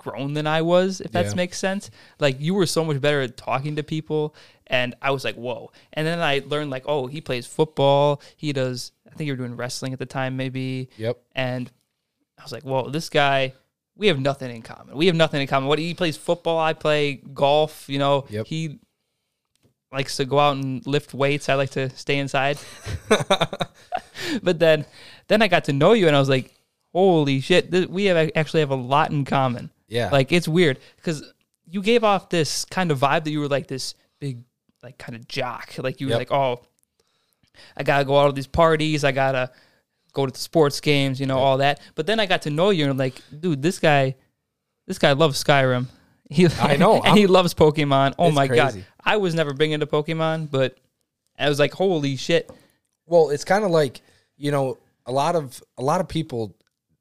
grown 0.05 0.35
than 0.35 0.47
I 0.47 0.61
was 0.63 1.01
if 1.01 1.11
that 1.13 1.27
Yeah. 1.27 1.35
makes 1.35 1.59
sense. 1.59 1.91
Like 2.21 2.37
you 2.41 2.55
were 2.55 2.67
so 2.67 2.85
much 2.85 3.01
better 3.01 3.23
at 3.23 3.37
talking 3.37 3.77
to 3.77 3.83
people 3.83 4.35
and 4.67 4.95
I 5.03 5.11
was 5.11 5.25
like, 5.25 5.35
"Whoa." 5.37 5.73
And 5.95 6.07
then 6.07 6.21
I 6.21 6.43
learned 6.47 6.71
like, 6.71 6.85
"Oh, 6.87 7.07
he 7.07 7.21
plays 7.21 7.47
football. 7.47 8.21
He 8.37 8.53
does 8.53 8.93
I 9.11 9.15
think 9.15 9.27
you 9.27 9.33
were 9.33 9.37
doing 9.45 9.57
wrestling 9.57 9.93
at 9.93 9.99
the 9.99 10.07
time 10.07 10.37
maybe." 10.37 10.89
Yep. 10.99 11.17
And 11.35 11.71
I 12.39 12.43
was 12.43 12.53
like, 12.53 12.63
"Whoa, 12.65 12.89
this 12.91 13.09
guy 13.09 13.55
we 13.97 14.09
have 14.09 14.19
nothing 14.19 14.51
in 14.55 14.61
common. 14.63 14.97
We 14.97 15.07
have 15.07 15.15
nothing 15.15 15.41
in 15.41 15.47
common. 15.47 15.69
What 15.69 15.79
he 15.79 15.95
plays 15.95 16.17
football, 16.17 16.59
I 16.59 16.73
play 16.73 17.15
golf. 17.33 17.89
You 17.89 17.99
know, 18.01 18.25
Yep. 18.29 18.47
he 18.47 18.79
likes 19.93 20.17
to 20.17 20.25
go 20.25 20.39
out 20.41 20.57
and 20.57 20.85
lift 20.87 21.15
weights. 21.15 21.49
I 21.49 21.55
like 21.55 21.71
to 21.71 21.91
stay 21.91 22.19
inside. 22.19 22.59
but 24.43 24.59
then, 24.59 24.85
then 25.29 25.43
I 25.43 25.49
got 25.49 25.65
to 25.65 25.73
know 25.73 25.93
you, 25.93 26.07
and 26.09 26.17
I 26.17 26.19
was 26.19 26.29
like, 26.29 26.53
"Holy 26.93 27.41
shit! 27.41 27.71
Th- 27.71 27.89
we 27.89 28.07
have 28.07 28.31
actually 28.35 28.61
have 28.61 28.71
a 28.71 28.75
lot 28.77 29.11
in 29.11 29.25
common." 29.25 29.71
Yeah. 29.95 30.11
Like 30.11 30.33
it's 30.33 30.49
weird 30.49 30.79
because 30.97 31.23
you 31.71 31.81
gave 31.83 32.05
off 32.05 32.29
this 32.29 32.65
kind 32.65 32.91
of 32.91 32.99
vibe 32.99 33.25
that 33.25 33.31
you 33.31 33.41
were 33.41 33.49
like 33.49 33.67
this 33.69 33.95
big, 34.21 34.43
like 34.83 34.99
kind 34.99 35.17
of 35.17 35.27
jock. 35.29 35.75
Like 35.79 36.01
you 36.01 36.07
were 36.09 36.13
Yep. 36.13 36.19
like, 36.19 36.33
"Oh, 36.33 36.63
I 37.77 37.83
gotta 37.83 38.05
go 38.05 38.19
out 38.19 38.27
to 38.27 38.33
these 38.33 38.47
parties. 38.47 39.05
I 39.05 39.13
gotta." 39.13 39.51
Go 40.13 40.27
to 40.27 40.31
the 40.33 40.39
sports 40.39 40.81
games, 40.81 41.19
you 41.19 41.27
know, 41.27 41.39
all 41.39 41.59
that. 41.59 41.81
But 41.97 42.07
then 42.07 42.21
I 42.21 42.27
got 42.27 42.43
to 42.43 42.51
know 42.51 42.71
you, 42.71 42.85
and 42.85 42.91
I'm 42.93 42.97
like, 42.97 43.21
dude, 43.41 43.61
this 43.63 43.81
guy, 43.81 44.15
this 44.87 44.97
guy 44.97 45.11
loves 45.13 45.43
Skyrim. 45.43 45.87
He, 46.31 46.47
I 46.61 46.77
know, 46.77 47.03
and 47.05 47.17
he 47.19 47.25
I'm- 47.25 47.33
loves 47.33 47.53
Pokemon. 47.53 48.15
Oh 48.17 48.31
my 48.31 48.47
god. 48.47 48.85
I 49.05 49.17
was 49.17 49.35
never 49.35 49.53
big 49.53 49.73
into 49.73 49.87
Pokemon, 49.87 50.53
but 50.53 50.79
I 51.37 51.49
was 51.49 51.59
like, 51.59 51.73
holy 51.73 52.15
shit. 52.15 52.49
Well, 53.07 53.31
it's 53.31 53.43
kind 53.45 53.65
of 53.65 53.73
like 53.73 54.03
you 54.37 54.53
know 54.53 54.79
a 55.05 55.11
lot 55.11 55.35
of 55.35 55.61
a 55.77 55.83
lot 55.83 56.01
of 56.01 56.07
people, 56.07 56.55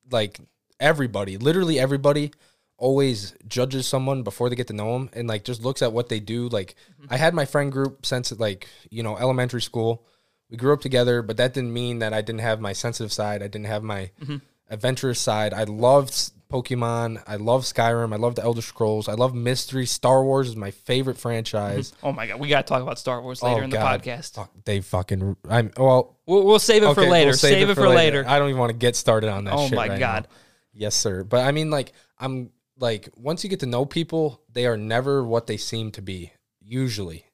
like 0.09 0.39
everybody, 0.79 1.38
literally 1.38 1.79
everybody, 1.79 2.31
always 2.77 3.34
judges 3.48 3.88
someone 3.88 4.24
before 4.24 4.50
they 4.50 4.56
get 4.56 4.68
to 4.68 4.74
know 4.74 4.94
them, 4.94 5.10
and 5.13 5.27
like 5.27 5.44
just 5.44 5.63
looks 5.63 5.82
at 5.82 5.94
what 5.94 6.10
they 6.10 6.20
do. 6.20 6.50
Like 6.50 6.75
mm-hmm. 7.01 7.13
I 7.13 7.18
had 7.18 7.34
my 7.34 7.46
friend 7.46 7.72
group 7.72 8.06
since 8.06 8.32
like 8.32 8.68
you 8.89 9.03
know 9.03 9.18
elementary 9.18 9.62
school. 9.62 10.06
We 10.50 10.58
grew 10.58 10.74
up 10.74 10.82
together, 10.82 11.22
but 11.22 11.38
that 11.38 11.53
didn't 11.53 11.74
mean 11.74 12.00
that 12.00 12.13
I 12.13 12.22
didn't 12.22 12.42
have 12.42 12.60
my 12.60 12.74
sensitive 12.74 13.12
side. 13.12 13.42
I 13.42 13.48
didn't 13.48 13.65
have 13.65 13.82
my 13.84 14.12
mm-hmm. 14.22 14.38
adventurous 14.70 15.20
side. 15.20 15.53
I 15.53 15.63
loved 15.63 16.32
Pokemon. 16.53 17.24
I 17.25 17.38
love 17.38 17.63
Skyrim. 17.63 18.13
I 18.13 18.18
love 18.18 18.36
the 18.36 18.44
Elder 18.44 18.62
Scrolls. 18.62 19.10
I 19.10 19.13
love 19.13 19.34
mystery. 19.34 19.88
Star 19.88 20.24
Wars 20.24 20.50
is 20.50 20.56
my 20.56 20.70
favorite 20.70 21.18
franchise. 21.18 21.92
Mm-hmm. 21.92 22.08
Oh 22.08 22.12
my 22.12 22.27
god, 22.27 22.39
we 22.39 22.48
gotta 22.50 22.68
talk 22.68 22.84
about 22.84 23.00
Star 23.00 23.22
Wars 23.22 23.42
later 23.42 23.62
Oh, 23.62 23.63
in 23.63 23.72
the 23.72 23.77
God. 23.77 24.03
podcast. 24.03 24.36
Fuck, 24.36 24.51
they 24.65 24.82
fucking. 24.82 25.36
I'm 25.50 25.72
well. 25.77 26.20
We'll, 26.27 26.46
we'll 26.46 26.60
save 26.60 26.84
it 26.84 26.94
for 26.94 27.01
later. 27.01 27.30
we'll 27.30 27.38
save, 27.38 27.70
it 27.70 27.75
for 27.75 27.89
later. 27.89 28.24
I 28.27 28.38
don't 28.38 28.50
even 28.50 28.60
want 28.60 28.70
to 28.70 28.77
get 28.77 28.96
started 28.96 29.30
on 29.30 29.46
that. 29.46 29.53
Oh 29.56 29.70
my 29.70 29.88
right 29.88 30.00
God. 30.00 30.27
now. 30.30 30.38
Yes, 30.74 30.96
sir. 30.96 31.24
But 31.24 31.46
I 31.46 31.51
mean, 31.51 31.70
like, 31.70 31.94
I'm 32.20 32.51
like, 32.77 33.10
once 33.15 33.44
you 33.44 33.50
get 33.50 33.60
to 33.62 33.65
know 33.65 33.86
people, 33.86 34.42
they 34.51 34.65
are 34.65 34.77
never 34.77 35.24
what 35.24 35.48
they 35.48 35.58
seem 35.58 35.92
to 35.92 36.01
be. 36.01 36.32
Usually, 36.62 37.25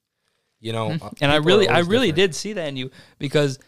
you 0.60 0.74
know. 0.74 0.88
uh, 0.88 0.98
Mm-hmm. 0.98 1.08
and 1.22 1.32
I 1.32 1.36
really, 1.38 1.68
I 1.68 1.80
really 1.80 2.08
different. 2.12 2.16
did 2.16 2.36
see 2.36 2.54
that 2.54 2.68
in 2.68 2.76
you 2.78 2.92
because, 3.20 3.60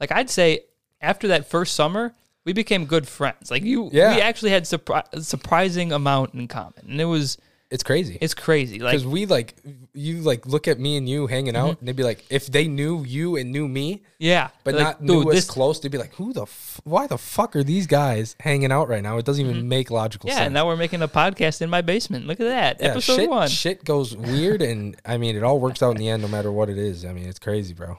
like, 0.00 0.10
I'd 0.12 0.30
say 0.30 0.60
after 1.00 1.28
that 1.28 1.46
first 1.48 1.74
summer, 1.74 2.14
we 2.44 2.52
became 2.52 2.86
good 2.86 3.06
friends. 3.06 3.50
Like 3.50 3.62
you, 3.62 3.88
Yeah. 3.92 4.14
we 4.16 4.20
actually 4.20 4.50
had 4.50 4.64
surpri- 4.64 5.06
a 5.12 5.20
surprising 5.22 5.92
amount 5.92 6.34
in 6.34 6.48
common, 6.48 6.84
and 6.88 7.00
it 7.00 7.04
was, 7.04 7.38
It's 7.72 7.82
crazy 7.82 8.18
it's 8.20 8.34
crazy. 8.34 8.78
Like, 8.78 8.92
because 8.92 9.06
we 9.06 9.24
like 9.26 9.56
you 9.94 10.18
like 10.20 10.44
look 10.46 10.68
at 10.68 10.78
me 10.78 10.96
and 10.98 11.08
you 11.08 11.26
hanging 11.26 11.56
out, 11.56 11.78
and 11.78 11.88
they'd 11.88 11.96
be 11.96 12.02
like, 12.04 12.24
if 12.30 12.46
they 12.46 12.68
knew 12.68 13.02
you 13.04 13.36
and 13.36 13.50
knew 13.50 13.66
me, 13.66 14.02
yeah, 14.18 14.50
but 14.62 14.74
like, 14.74 14.84
not 14.84 15.02
knew 15.02 15.28
us 15.30 15.34
this, 15.34 15.44
close, 15.50 15.80
they'd 15.80 15.90
be 15.90 15.96
like, 15.98 16.14
who 16.14 16.32
the, 16.34 16.42
f- 16.42 16.80
why 16.84 17.06
the 17.06 17.16
fuck 17.18 17.56
are 17.56 17.64
these 17.64 17.86
guys 17.86 18.36
hanging 18.40 18.70
out 18.70 18.88
right 18.88 19.02
now? 19.02 19.16
It 19.16 19.24
doesn't 19.24 19.44
even 19.44 19.68
make 19.68 19.90
logical 19.90 20.28
Mm-hmm. 20.28 20.28
yeah. 20.28 20.34
sense. 20.36 20.46
And 20.46 20.54
now 20.54 20.66
we're 20.66 20.76
making 20.76 21.00
a 21.02 21.08
podcast 21.08 21.62
in 21.62 21.70
my 21.70 21.80
basement. 21.80 22.26
Look 22.26 22.40
at 22.40 22.44
that, 22.44 22.76
Yeah, 22.80 22.90
episode 22.90 23.16
shit, 23.16 23.30
one. 23.30 23.48
Shit 23.48 23.84
goes 23.84 24.14
weird, 24.16 24.60
and 24.62 24.94
I 25.06 25.16
mean, 25.16 25.34
it 25.36 25.42
all 25.42 25.58
works 25.58 25.82
out 25.82 25.92
in 25.92 25.96
the 25.96 26.08
end, 26.10 26.20
no 26.22 26.28
matter 26.28 26.52
what 26.52 26.68
it 26.68 26.76
is. 26.78 27.04
I 27.06 27.12
mean, 27.14 27.26
it's 27.26 27.38
crazy, 27.38 27.72
bro. 27.74 27.98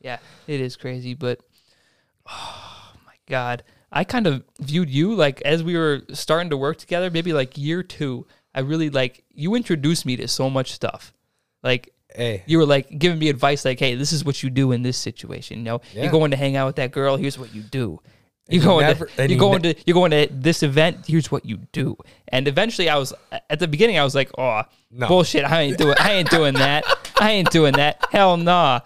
Yeah, 0.00 0.18
it 0.48 0.60
is 0.60 0.74
crazy, 0.76 1.14
but 1.14 1.38
oh 2.28 2.92
my 3.06 3.14
god, 3.28 3.62
I 3.90 4.04
kind 4.04 4.26
of 4.26 4.42
viewed 4.60 4.90
you 4.90 5.14
like 5.14 5.40
as 5.42 5.62
we 5.62 5.76
were 5.76 6.02
starting 6.12 6.50
to 6.50 6.56
work 6.56 6.78
together, 6.78 7.10
maybe 7.10 7.32
like 7.32 7.56
year 7.58 7.82
two. 7.82 8.26
I 8.54 8.60
really 8.60 8.90
like 8.90 9.24
you 9.30 9.54
introduced 9.54 10.04
me 10.06 10.16
to 10.16 10.28
so 10.28 10.48
much 10.50 10.72
stuff. 10.72 11.12
Like 11.62 11.92
Hey, 12.14 12.42
you 12.46 12.58
were 12.58 12.66
like 12.66 12.98
giving 12.98 13.18
me 13.18 13.28
advice, 13.30 13.64
like, 13.64 13.78
"Hey, 13.78 13.94
this 13.94 14.12
is 14.12 14.22
what 14.24 14.42
you 14.42 14.50
do 14.50 14.72
in 14.72 14.82
this 14.82 14.98
situation." 14.98 15.58
You 15.58 15.64
know, 15.64 15.80
Yeah. 15.94 16.02
you're 16.02 16.12
going 16.12 16.30
to 16.32 16.36
hang 16.36 16.56
out 16.56 16.66
with 16.66 16.76
that 16.76 16.92
girl. 16.92 17.16
Here's 17.16 17.38
what 17.38 17.54
you 17.54 17.62
do. 17.62 18.00
You 18.50 18.58
you 18.58 18.66
go 18.66 18.80
never- 18.80 19.06
into 19.06 19.20
and 19.22 19.30
you 19.30 19.36
you 19.36 19.40
go 19.40 19.50
ne- 19.56 19.56
into 19.70 19.74
you're 19.86 19.94
going 19.94 20.10
to 20.10 20.28
this 20.30 20.62
event. 20.62 21.06
Here's 21.06 21.30
what 21.30 21.46
you 21.46 21.58
do. 21.72 21.96
And 22.28 22.46
eventually, 22.48 22.90
I 22.90 22.98
was 22.98 23.14
at 23.48 23.58
the 23.60 23.66
beginning. 23.68 23.98
I 23.98 24.04
was 24.04 24.14
like, 24.14 24.30
"Oh, 24.36 24.62
No. 24.90 25.08
bullshit! 25.08 25.44
I 25.44 25.62
ain't 25.62 25.78
doing. 25.78 25.94
I 25.98 26.12
ain't 26.12 26.28
doing 26.28 26.52
that. 26.54 26.84
I 27.18 27.30
ain't 27.30 27.50
doing 27.50 27.72
that. 27.74 28.04
Hell 28.10 28.36
nah. 28.36 28.80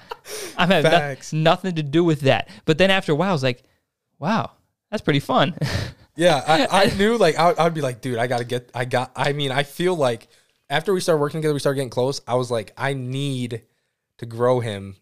I'm 0.56 0.68
having 0.70 0.92
no- 0.92 1.16
nothing 1.32 1.74
to 1.74 1.82
do 1.82 2.04
with 2.04 2.20
that." 2.20 2.48
But 2.64 2.78
then 2.78 2.92
after 2.92 3.10
a 3.10 3.14
while, 3.16 3.30
I 3.30 3.32
was 3.32 3.42
like, 3.42 3.64
"Wow, 4.20 4.52
that's 4.90 5.02
pretty 5.02 5.20
fun." 5.20 5.54
yeah, 6.16 6.42
I, 6.46 6.84
I 6.84 6.94
knew 6.96 7.16
like 7.16 7.38
I, 7.38 7.54
I'd 7.58 7.74
be 7.74 7.80
like, 7.80 8.00
dude, 8.00 8.18
I 8.18 8.26
gotta 8.26 8.44
get, 8.44 8.70
I 8.74 8.84
got. 8.84 9.12
I 9.16 9.32
mean, 9.32 9.52
I 9.52 9.62
feel 9.62 9.94
like 9.94 10.28
after 10.68 10.92
we 10.92 11.00
started 11.00 11.20
working 11.20 11.40
together, 11.40 11.54
we 11.54 11.60
started 11.60 11.76
getting 11.76 11.90
close. 11.90 12.20
I 12.26 12.34
was 12.34 12.50
like, 12.50 12.72
I 12.76 12.92
need 12.94 13.62
to 14.18 14.26
grow 14.26 14.60
him 14.60 14.96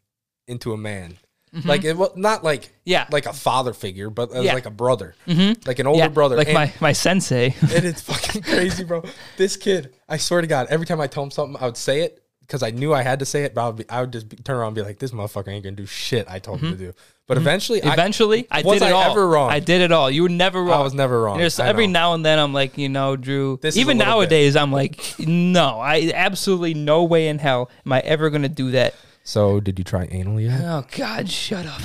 into 0.46 0.72
a 0.72 0.76
man. 0.76 1.16
Like 1.64 1.84
it 1.84 1.96
was 1.96 2.10
not 2.16 2.42
like 2.42 2.62
Mm-hmm. 2.62 2.70
Yeah. 2.86 3.06
like 3.12 3.26
a 3.26 3.32
father 3.32 3.72
figure, 3.72 4.10
but 4.10 4.32
as 4.32 4.44
Yeah. 4.44 4.54
like 4.54 4.66
a 4.66 4.70
brother, 4.72 5.14
like 5.28 5.78
an 5.78 5.86
older 5.86 5.98
yeah, 6.00 6.08
brother. 6.08 6.36
like 6.36 6.48
And- 6.48 6.54
my 6.54 6.72
my 6.80 6.92
sensei. 6.92 7.54
and 7.62 7.70
it's 7.84 8.00
fucking 8.02 8.42
crazy, 8.52 8.82
bro. 8.82 9.04
This 9.36 9.56
kid, 9.56 9.94
I 10.08 10.16
swear 10.16 10.40
to 10.40 10.48
God, 10.48 10.66
every 10.68 10.84
time 10.84 11.00
I 11.00 11.06
told 11.06 11.28
him 11.28 11.30
something, 11.30 11.62
I 11.62 11.66
would 11.66 11.76
say 11.76 12.00
it 12.00 12.20
because 12.40 12.64
I 12.64 12.70
knew 12.72 12.92
I 12.92 13.02
had 13.02 13.20
to 13.20 13.24
say 13.24 13.44
it. 13.44 13.54
But 13.54 13.62
I 13.62 13.66
would, 13.68 13.76
be, 13.76 13.84
I 13.88 14.00
would 14.00 14.12
just 14.12 14.28
be, 14.28 14.36
turn 14.36 14.56
around 14.56 14.66
and 14.68 14.74
be 14.74 14.82
like, 14.82 14.98
"This 14.98 15.12
motherfucker 15.12 15.48
ain't 15.48 15.62
gonna 15.62 15.76
do 15.76 15.86
shit." 15.86 16.26
I 16.28 16.40
told 16.40 16.58
him 16.60 16.72
to 16.72 16.76
do. 16.76 16.92
But 17.26 17.38
eventually, 17.38 17.80
I, 17.82 17.86
Mm-hmm. 17.86 17.92
Eventually, 17.94 18.46
I, 18.50 18.60
was 18.62 18.80
did 18.80 18.86
it 18.86 18.88
I 18.88 18.92
all. 18.92 19.10
ever 19.12 19.26
wrong? 19.26 19.50
I 19.50 19.58
did 19.58 19.80
it 19.80 19.92
all. 19.92 20.10
You 20.10 20.24
were 20.24 20.28
never 20.28 20.62
wrong. 20.62 20.80
I 20.80 20.82
was 20.82 20.92
never 20.92 21.22
wrong. 21.22 21.38
There's 21.38 21.58
I 21.58 21.68
every 21.68 21.86
now 21.86 22.12
and 22.12 22.24
then 22.24 22.38
I'm 22.38 22.52
like, 22.52 22.76
you 22.76 22.88
know, 22.90 23.16
Drew. 23.16 23.58
This 23.62 23.76
even 23.78 23.96
little 23.96 24.12
bit. 24.12 24.16
nowadays, 24.16 24.56
I'm 24.56 24.70
like, 24.72 25.00
no, 25.18 25.80
I 25.80 26.12
absolutely 26.14 26.74
no 26.74 27.04
way 27.04 27.28
in 27.28 27.38
hell 27.38 27.70
am 27.86 27.92
I 27.92 28.00
ever 28.00 28.28
gonna 28.28 28.50
do 28.50 28.72
that. 28.72 28.94
So, 29.22 29.58
did 29.58 29.78
you 29.78 29.84
try 29.86 30.04
anal 30.10 30.38
yet? 30.38 30.60
Oh 30.62 30.84
God, 30.94 31.30
shut 31.30 31.64
up. 31.64 31.80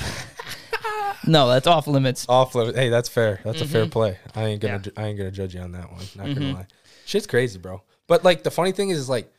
no, 1.26 1.48
that's 1.48 1.66
off 1.66 1.86
limits. 1.86 2.26
Off 2.28 2.54
limit. 2.54 2.76
Hey, 2.76 2.90
that's 2.90 3.08
fair. 3.08 3.40
That's 3.42 3.62
a 3.62 3.66
fair 3.66 3.86
play. 3.86 4.18
I 4.34 4.44
ain't 4.44 4.60
gonna. 4.60 4.74
Yeah. 4.74 4.78
ju- 4.80 4.92
I 4.96 5.06
ain't 5.06 5.16
gonna 5.16 5.30
judge 5.30 5.54
you 5.54 5.60
on 5.62 5.72
that 5.72 5.90
one. 5.90 6.02
Not 6.16 6.34
gonna 6.34 6.52
lie. 6.52 6.66
Shit's 7.06 7.26
crazy, 7.26 7.58
bro. 7.58 7.82
But 8.06 8.24
like 8.24 8.42
the 8.42 8.50
funny 8.50 8.72
thing 8.72 8.90
is, 8.90 8.98
is 8.98 9.08
like 9.08 9.32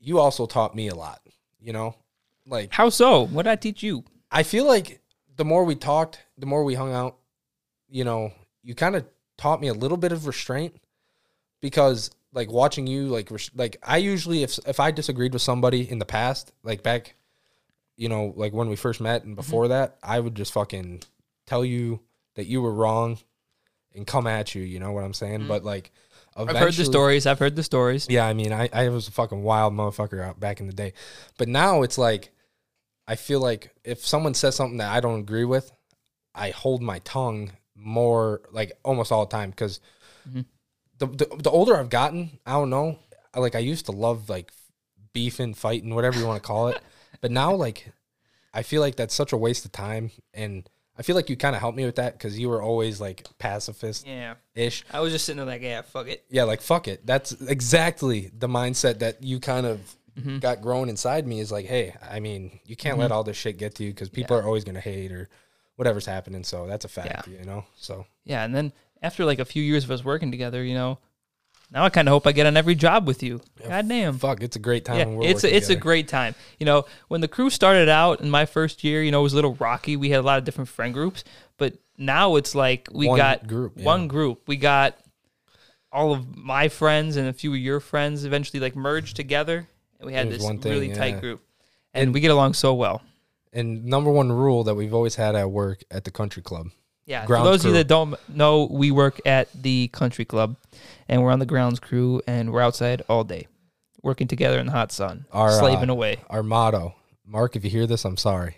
you 0.00 0.18
also 0.18 0.46
taught 0.46 0.74
me 0.74 0.88
a 0.88 0.94
lot. 0.94 1.20
You 1.60 1.74
know, 1.74 1.94
like 2.46 2.72
How 2.72 2.88
so? 2.88 3.26
What 3.26 3.42
did 3.42 3.50
I 3.50 3.56
teach 3.56 3.82
you? 3.82 4.04
I 4.30 4.44
feel 4.44 4.64
like 4.66 5.01
the 5.42 5.48
more 5.48 5.64
we 5.64 5.74
talked, 5.74 6.20
the 6.38 6.46
more 6.46 6.62
we 6.62 6.76
hung 6.76 6.92
out, 6.92 7.16
you 7.88 8.04
know, 8.04 8.30
you 8.62 8.76
kind 8.76 8.94
of 8.94 9.04
taught 9.36 9.60
me 9.60 9.66
a 9.66 9.74
little 9.74 9.96
bit 9.96 10.12
of 10.12 10.28
restraint 10.28 10.76
because 11.60 12.12
like 12.32 12.48
watching 12.48 12.86
you 12.86 13.08
like 13.08 13.28
like 13.56 13.76
I 13.82 13.96
usually 13.96 14.44
if 14.44 14.56
if 14.68 14.78
I 14.78 14.92
disagreed 14.92 15.32
with 15.32 15.42
somebody 15.42 15.90
in 15.90 15.98
the 15.98 16.04
past, 16.04 16.52
like 16.62 16.84
back 16.84 17.16
you 17.96 18.08
know, 18.08 18.32
like 18.36 18.52
when 18.52 18.68
we 18.68 18.76
first 18.76 19.00
met 19.00 19.24
and 19.24 19.32
mm-hmm. 19.32 19.34
before 19.34 19.66
that, 19.68 19.96
I 20.00 20.20
would 20.20 20.36
just 20.36 20.52
fucking 20.52 21.02
tell 21.44 21.64
you 21.64 21.98
that 22.36 22.46
you 22.46 22.62
were 22.62 22.72
wrong 22.72 23.18
and 23.96 24.06
come 24.06 24.28
at 24.28 24.54
you, 24.54 24.62
you 24.62 24.78
know 24.78 24.92
what 24.92 25.02
I'm 25.02 25.12
saying? 25.12 25.40
Mm-hmm. 25.40 25.48
But 25.48 25.64
like 25.64 25.90
I've 26.36 26.56
heard 26.56 26.74
the 26.74 26.84
stories. 26.84 27.26
I've 27.26 27.40
heard 27.40 27.56
the 27.56 27.64
stories. 27.64 28.06
yeah, 28.08 28.28
I 28.28 28.32
mean, 28.32 28.52
I, 28.52 28.68
I 28.72 28.90
was 28.90 29.08
a 29.08 29.10
fucking 29.10 29.42
wild 29.42 29.74
motherfucker 29.74 30.22
out 30.22 30.38
back 30.38 30.60
in 30.60 30.68
the 30.68 30.72
day. 30.72 30.92
But 31.36 31.48
now 31.48 31.82
it's 31.82 31.98
like, 31.98 32.32
I 33.06 33.16
feel 33.16 33.40
like 33.40 33.74
if 33.84 34.04
someone 34.06 34.34
says 34.34 34.54
something 34.56 34.78
that 34.78 34.92
I 34.92 35.00
don't 35.00 35.20
agree 35.20 35.44
with, 35.44 35.72
I 36.34 36.50
hold 36.50 36.82
my 36.82 37.00
tongue 37.00 37.52
more, 37.74 38.42
like 38.52 38.72
almost 38.84 39.10
all 39.12 39.26
the 39.26 39.30
time. 39.36 39.50
Because 39.50 39.80
Mhm. 40.28 40.46
the, 40.98 41.06
the, 41.06 41.36
the 41.38 41.50
older 41.50 41.76
I've 41.76 41.90
gotten, 41.90 42.38
I 42.46 42.52
don't 42.52 42.70
know, 42.70 42.98
like 43.34 43.54
I 43.54 43.58
used 43.60 43.86
to 43.86 43.92
love 43.92 44.28
like 44.28 44.52
beefing, 45.12 45.54
fighting, 45.54 45.94
whatever 45.94 46.18
you 46.18 46.26
want 46.26 46.42
to 46.42 46.46
call 46.46 46.68
it. 46.68 46.80
But 47.20 47.30
now, 47.30 47.54
like, 47.54 47.92
I 48.52 48.62
feel 48.64 48.80
like 48.80 48.96
that's 48.96 49.14
such 49.14 49.32
a 49.32 49.36
waste 49.36 49.64
of 49.64 49.70
time. 49.70 50.10
And 50.34 50.68
I 50.98 51.02
feel 51.02 51.14
like 51.14 51.30
you 51.30 51.36
kind 51.36 51.54
of 51.54 51.60
helped 51.60 51.76
me 51.76 51.84
with 51.84 51.94
that 51.96 52.14
because 52.14 52.36
you 52.36 52.48
were 52.48 52.60
always 52.60 53.00
like 53.00 53.24
pacifist 53.38 54.06
Yeah, 54.06 54.34
ish. 54.56 54.84
I 54.90 54.98
was 55.00 55.12
just 55.12 55.24
sitting 55.24 55.36
there 55.36 55.46
like, 55.46 55.62
yeah, 55.62 55.82
fuck 55.82 56.08
it. 56.08 56.24
Yeah, 56.30 56.44
like 56.44 56.60
fuck 56.60 56.88
it. 56.88 57.06
That's 57.06 57.32
exactly 57.42 58.30
the 58.36 58.48
mindset 58.48 58.98
that 59.00 59.22
you 59.22 59.38
kind 59.38 59.66
of 59.66 59.94
Mm-hmm. 60.18 60.38
got 60.38 60.60
grown 60.60 60.88
inside 60.90 61.26
me 61.26 61.40
is 61.40 61.50
like, 61.50 61.64
hey, 61.64 61.94
I 62.10 62.20
mean, 62.20 62.60
you 62.66 62.76
can't 62.76 62.98
let 62.98 63.06
mm-hmm. 63.06 63.14
all 63.14 63.24
this 63.24 63.36
shit 63.36 63.56
get 63.56 63.76
to 63.76 63.84
you 63.84 63.90
because 63.90 64.10
people 64.10 64.36
are 64.36 64.42
always 64.42 64.64
gonna 64.64 64.80
hate 64.80 65.10
or 65.10 65.28
whatever's 65.76 66.06
happening. 66.06 66.44
So 66.44 66.66
that's 66.66 66.84
a 66.84 66.88
fact, 66.88 67.28
you 67.28 67.44
know. 67.44 67.64
So 67.76 68.06
Yeah, 68.24 68.44
and 68.44 68.54
then 68.54 68.72
after 69.02 69.24
like 69.24 69.38
a 69.38 69.44
few 69.44 69.62
years 69.62 69.84
of 69.84 69.90
us 69.90 70.04
working 70.04 70.30
together, 70.30 70.62
you 70.62 70.74
know, 70.74 70.98
now 71.72 71.84
I 71.84 71.88
kind 71.88 72.06
of 72.06 72.12
hope 72.12 72.26
I 72.26 72.32
get 72.32 72.46
on 72.46 72.56
every 72.56 72.74
job 72.74 73.06
with 73.06 73.22
you. 73.22 73.40
God 73.66 73.88
damn. 73.88 74.18
fuck, 74.18 74.42
it's 74.42 74.56
a 74.56 74.58
great 74.58 74.84
time. 74.84 75.22
Yeah, 75.22 75.28
it's 75.30 75.44
a, 75.44 75.54
it's 75.54 75.70
a 75.70 75.76
great 75.76 76.06
time. 76.06 76.34
You 76.60 76.66
know, 76.66 76.84
when 77.08 77.22
the 77.22 77.28
crew 77.28 77.48
started 77.48 77.88
out 77.88 78.20
in 78.20 78.28
my 78.28 78.44
first 78.44 78.84
year, 78.84 79.02
you 79.02 79.10
know, 79.10 79.20
it 79.20 79.22
was 79.22 79.32
a 79.32 79.36
little 79.36 79.54
rocky. 79.54 79.96
We 79.96 80.10
had 80.10 80.20
a 80.20 80.22
lot 80.22 80.38
of 80.38 80.44
different 80.44 80.68
friend 80.68 80.92
groups, 80.92 81.24
but 81.56 81.78
now 81.96 82.36
it's 82.36 82.54
like 82.54 82.88
we 82.92 83.08
One 83.08 83.16
got 83.16 83.46
group, 83.46 83.72
yeah. 83.76 83.84
one 83.84 84.06
group. 84.06 84.42
We 84.46 84.56
got 84.56 84.98
all 85.90 86.12
of 86.12 86.36
my 86.36 86.68
friends 86.68 87.16
and 87.16 87.28
a 87.28 87.32
few 87.32 87.52
of 87.52 87.58
your 87.58 87.80
friends 87.80 88.24
eventually 88.24 88.60
like 88.60 88.76
merged 88.76 89.16
together, 89.16 89.68
and 90.02 90.06
we 90.06 90.12
had 90.12 90.30
this 90.30 90.42
one 90.42 90.58
thing, 90.58 90.72
really 90.72 90.88
yeah. 90.88 90.94
tight 90.94 91.20
group, 91.20 91.40
and 91.94 92.12
we 92.12 92.20
get 92.20 92.30
along 92.30 92.54
so 92.54 92.74
well. 92.74 93.02
And 93.52 93.84
number 93.84 94.10
one 94.10 94.32
rule 94.32 94.64
that 94.64 94.74
we've 94.74 94.94
always 94.94 95.14
had 95.14 95.34
at 95.34 95.50
work 95.50 95.84
at 95.90 96.04
the 96.04 96.10
country 96.10 96.42
club. 96.42 96.68
Yeah. 97.06 97.26
For 97.26 97.36
those 97.36 97.64
of 97.64 97.70
you 97.70 97.72
that 97.74 97.88
don't 97.88 98.14
know, 98.28 98.68
we 98.70 98.90
work 98.90 99.20
at 99.26 99.52
the 99.52 99.88
country 99.88 100.24
club, 100.24 100.56
and 101.08 101.22
we're 101.22 101.30
on 101.30 101.38
the 101.38 101.46
grounds 101.46 101.80
crew, 101.80 102.22
and 102.26 102.52
we're 102.52 102.62
outside 102.62 103.02
all 103.08 103.24
day, 103.24 103.48
working 104.02 104.28
together 104.28 104.58
in 104.58 104.66
the 104.66 104.72
hot 104.72 104.92
sun, 104.92 105.26
Our, 105.32 105.48
uh, 105.48 105.58
slaving 105.58 105.90
away. 105.90 106.18
Our 106.30 106.42
motto, 106.42 106.94
Mark, 107.26 107.56
if 107.56 107.64
you 107.64 107.70
hear 107.70 107.86
this, 107.86 108.04
I'm 108.04 108.16
sorry. 108.16 108.56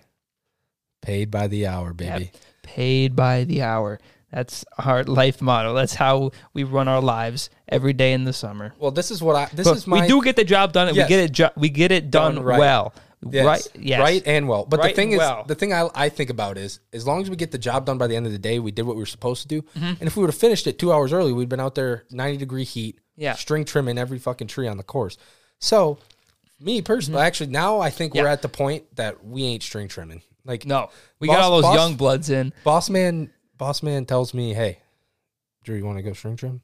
Paid 1.03 1.31
by 1.31 1.49
the 1.49 1.67
hour, 1.67 1.93
baby. 1.93 2.31
paid 2.63 3.15
by 3.15 3.45
the 3.45 3.63
hour. 3.63 4.01
That's 4.35 4.65
our 4.79 5.05
life 5.23 5.41
model. 5.41 5.75
That's 5.75 5.95
how 5.95 6.33
we 6.53 6.65
run 6.65 6.89
our 6.89 7.01
lives 7.01 7.51
every 7.69 7.93
day 7.93 8.13
in 8.13 8.25
the 8.25 8.33
summer. 8.33 8.75
Well, 8.79 8.91
this 8.91 9.11
is 9.11 9.23
what 9.23 9.37
I. 9.37 9.49
This 9.55 9.69
But 9.69 9.77
is 9.77 9.87
my. 9.87 10.01
we 10.03 10.09
do 10.09 10.23
get 10.23 10.37
the 10.37 10.45
job 10.45 10.73
done. 10.73 10.89
and 10.89 10.97
Yes. 10.97 11.07
We 11.07 11.09
get 11.09 11.21
it. 11.25 11.33
Jo- 11.33 11.51
we 11.57 11.69
get 11.69 11.93
it 11.93 12.11
done, 12.11 12.35
Done 12.37 12.45
right. 12.45 12.59
well. 12.59 12.95
Yes, 13.31 13.47
Right. 13.47 13.67
Yes. 13.83 14.01
Right 14.01 14.23
and 14.27 14.47
well. 14.49 14.67
But 14.67 14.81
Right 14.81 14.91
the 14.91 14.97
thing 14.97 15.13
is, 15.13 15.19
well. 15.19 15.45
the 15.47 15.55
thing 15.55 15.73
I, 15.73 15.89
I 15.95 16.09
think 16.11 16.29
about 16.29 16.59
is, 16.59 16.81
as 16.93 17.07
long 17.07 17.23
as 17.23 17.31
we 17.31 17.37
get 17.37 17.53
the 17.53 17.59
job 17.59 17.87
done 17.87 17.97
by 17.97 18.07
the 18.07 18.17
end 18.17 18.27
of 18.27 18.33
the 18.33 18.39
day, 18.39 18.59
we 18.59 18.71
did 18.71 18.83
what 18.83 18.97
we 18.97 19.03
were 19.03 19.07
supposed 19.07 19.41
to 19.43 19.49
do. 19.49 19.63
Mm-hmm. 19.63 19.85
And 19.87 20.03
if 20.03 20.15
we 20.17 20.21
would 20.21 20.29
have 20.31 20.39
finished 20.39 20.67
it 20.67 20.79
two 20.79 20.93
hours 20.93 21.11
early, 21.11 21.33
we'd 21.33 21.49
been 21.49 21.59
out 21.61 21.75
there 21.75 22.05
90 22.11 22.37
degree 22.37 22.65
heat, 22.65 22.99
Yeah. 23.17 23.33
string 23.35 23.65
trimming 23.65 23.97
every 23.97 24.19
fucking 24.19 24.49
tree 24.49 24.69
on 24.69 24.77
the 24.77 24.83
course. 24.83 25.17
So, 25.59 25.97
me 26.61 26.83
personally, 26.83 27.23
actually, 27.23 27.47
now 27.51 27.81
I 27.81 27.89
think 27.89 28.15
we're 28.15 28.25
Mm-hmm. 28.25 28.33
At 28.33 28.43
the 28.43 28.49
point 28.51 28.97
that 28.97 29.25
we 29.25 29.45
ain't 29.45 29.63
string 29.63 29.89
trimming. 29.89 30.21
Like, 30.45 30.67
No, 30.67 30.91
we 31.19 31.29
Boss- 31.29 31.37
got 31.37 31.45
all 31.45 31.51
those 31.53 31.63
boss- 31.63 31.77
young 31.77 31.95
bloods 31.95 32.29
in. 32.29 32.53
boss 32.63 32.91
man, 32.91 33.31
boss 33.59 33.83
man 33.83 34.05
tells 34.07 34.35
me, 34.35 34.55
hey, 34.55 34.79
Drew, 35.65 35.77
you 35.77 35.85
want 35.85 35.99
to 35.99 36.03
go 36.03 36.13
string 36.13 36.37
trim? 36.37 36.63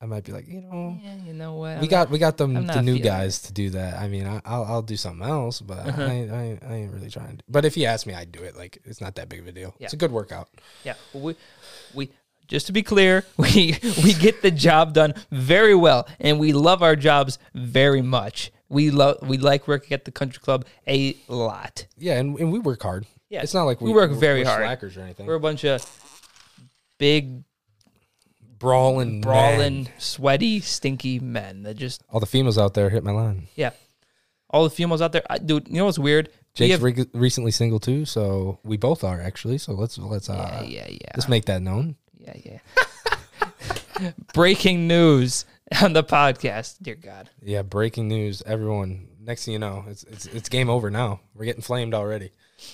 I 0.00 0.06
might 0.06 0.24
be 0.24 0.32
like, 0.32 0.48
you 0.48 0.60
know, 0.62 0.98
Yeah, 1.00 1.14
you 1.24 1.32
know 1.32 1.54
what? 1.54 1.80
we 1.80 1.86
got 1.86 2.10
we 2.10 2.18
got 2.18 2.36
them 2.36 2.54
the 2.66 2.82
new 2.82 2.98
guys 2.98 3.42
to 3.42 3.52
do 3.52 3.70
that. 3.70 3.94
I 4.00 4.08
mean, 4.08 4.26
I, 4.26 4.40
I'll 4.44 4.64
I'll 4.64 4.82
do 4.82 4.96
something 4.96 5.24
else, 5.26 5.60
but 5.60 5.78
Uh-huh. 5.78 6.02
I, 6.02 6.04
I, 6.06 6.08
ain't- 6.42 6.62
I 6.64 6.74
ain't 6.74 6.92
really 6.92 7.08
trying. 7.08 7.36
to. 7.36 7.44
But 7.48 7.64
if 7.64 7.76
you 7.76 7.86
ask 7.86 8.04
me, 8.04 8.12
I'd 8.12 8.32
do 8.32 8.42
it. 8.42 8.56
Like 8.56 8.78
it's 8.84 9.00
not 9.00 9.14
that 9.14 9.28
big 9.28 9.38
of 9.40 9.46
a 9.46 9.52
deal. 9.52 9.74
Yeah. 9.78 9.84
It's 9.84 9.92
a 9.94 9.96
good 9.96 10.10
workout. 10.10 10.48
Yeah, 10.84 10.94
we 11.14 11.36
we 11.94 12.10
just 12.48 12.66
to 12.66 12.72
be 12.72 12.82
clear, 12.82 13.24
we 13.36 13.78
we 14.02 14.12
get 14.14 14.42
the 14.42 14.50
job 14.50 14.92
done 14.92 15.14
very 15.30 15.76
well, 15.76 16.08
and 16.18 16.40
we 16.40 16.52
love 16.52 16.82
our 16.82 16.96
jobs 16.96 17.38
very 17.54 18.02
much. 18.02 18.50
We 18.68 18.90
love 18.90 19.18
we 19.22 19.38
like 19.38 19.68
working 19.68 19.92
at 19.92 20.04
the 20.04 20.10
country 20.10 20.40
club 20.42 20.64
a 20.88 21.14
lot. 21.28 21.86
Yeah, 21.96 22.18
and, 22.18 22.36
and 22.40 22.50
we 22.52 22.58
work 22.58 22.82
hard. 22.82 23.06
Yeah, 23.28 23.42
it's 23.42 23.54
not 23.54 23.64
like 23.64 23.80
we 23.80 23.90
we, 23.90 23.94
work 23.94 24.10
very 24.10 24.42
hard. 24.42 24.62
slackers 24.62 24.96
or 24.96 25.02
anything. 25.02 25.26
We're 25.26 25.36
a 25.36 25.40
bunch 25.40 25.64
of 25.64 25.80
big, 27.02 27.42
brawling, 28.60 29.20
brawling, 29.22 29.88
sweaty, 29.98 30.60
stinky 30.60 31.18
men 31.18 31.64
that 31.64 31.74
just 31.74 32.00
All 32.08 32.20
the 32.20 32.26
females 32.26 32.56
out 32.58 32.74
there 32.74 32.90
hit 32.90 33.02
my 33.02 33.10
line. 33.10 33.48
yeah. 33.56 33.70
All 34.50 34.62
the 34.62 34.70
females 34.70 35.02
out 35.02 35.10
there, 35.12 35.22
I, 35.28 35.38
dude. 35.38 35.66
You 35.66 35.76
know 35.78 35.86
what's 35.86 35.98
weird? 35.98 36.28
We 36.28 36.68
Jake's 36.68 36.72
have- 36.72 36.82
re- 36.82 37.06
recently 37.14 37.50
single 37.50 37.80
too, 37.80 38.04
so 38.04 38.60
we 38.62 38.76
both 38.76 39.02
are 39.02 39.20
actually. 39.20 39.58
So 39.58 39.72
let's 39.72 39.98
let's 39.98 40.28
uh 40.30 40.62
yeah, 40.64 40.84
yeah, 40.84 40.88
yeah, 40.90 41.10
let's 41.16 41.28
make 41.28 41.46
that 41.46 41.60
known. 41.62 41.96
yeah, 42.18 42.36
yeah. 42.44 44.12
Breaking 44.34 44.86
news 44.86 45.44
on 45.82 45.92
the 45.94 46.04
podcast. 46.04 46.76
Dear 46.82 46.94
God. 46.96 47.30
Yeah, 47.42 47.62
breaking 47.62 48.08
news. 48.08 48.42
Everyone, 48.46 49.08
next 49.20 49.44
thing 49.46 49.52
you 49.54 49.58
know, 49.58 49.84
it's 49.88 50.04
it's 50.04 50.26
it's 50.26 50.48
game 50.48 50.68
over 50.70 50.90
now. 50.90 51.20
We're 51.34 51.46
getting 51.46 51.62
flamed 51.62 51.94
already. 51.94 52.30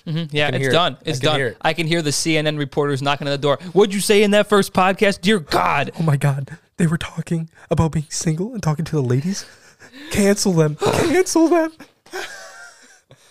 Mhm, 0.06 0.28
Yeah, 0.32 0.48
it's 0.48 0.58
hear 0.58 0.70
it. 0.70 0.72
done. 0.72 0.94
I 1.04 1.10
It's 1.10 1.18
can 1.18 1.26
done. 1.26 1.36
hear 1.38 1.46
it. 1.48 1.56
I 1.60 1.72
can 1.74 1.86
hear 1.86 2.02
the 2.02 2.10
CNN 2.12 2.58
reporters 2.58 3.02
knocking 3.02 3.26
on 3.26 3.32
the 3.32 3.38
door. 3.38 3.58
What'd 3.72 3.94
you 3.94 4.00
say 4.00 4.22
in 4.22 4.30
that 4.32 4.48
first 4.48 4.72
podcast? 4.72 5.20
Dear 5.20 5.38
God. 5.40 5.90
Oh 5.98 6.02
my 6.02 6.16
god, 6.16 6.58
they 6.76 6.86
were 6.86 6.98
talking 6.98 7.50
about 7.70 7.92
being 7.92 8.06
single 8.08 8.52
and 8.54 8.62
talking 8.62 8.84
to 8.86 8.92
the 8.96 9.02
ladies. 9.02 9.44
Cancel 10.10 10.52
them. 10.52 10.76
Cancel 10.82 11.48
them. 11.48 11.72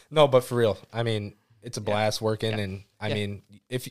No, 0.10 0.28
but 0.28 0.46
for 0.46 0.56
real, 0.56 0.78
I 0.94 1.04
mean, 1.04 1.34
it's 1.62 1.78
a 1.78 1.82
blast 1.82 2.22
working, 2.22 2.54
and 2.60 2.84
I 3.00 3.10
Yeah. 3.10 3.14
mean, 3.16 3.42
if 3.70 3.90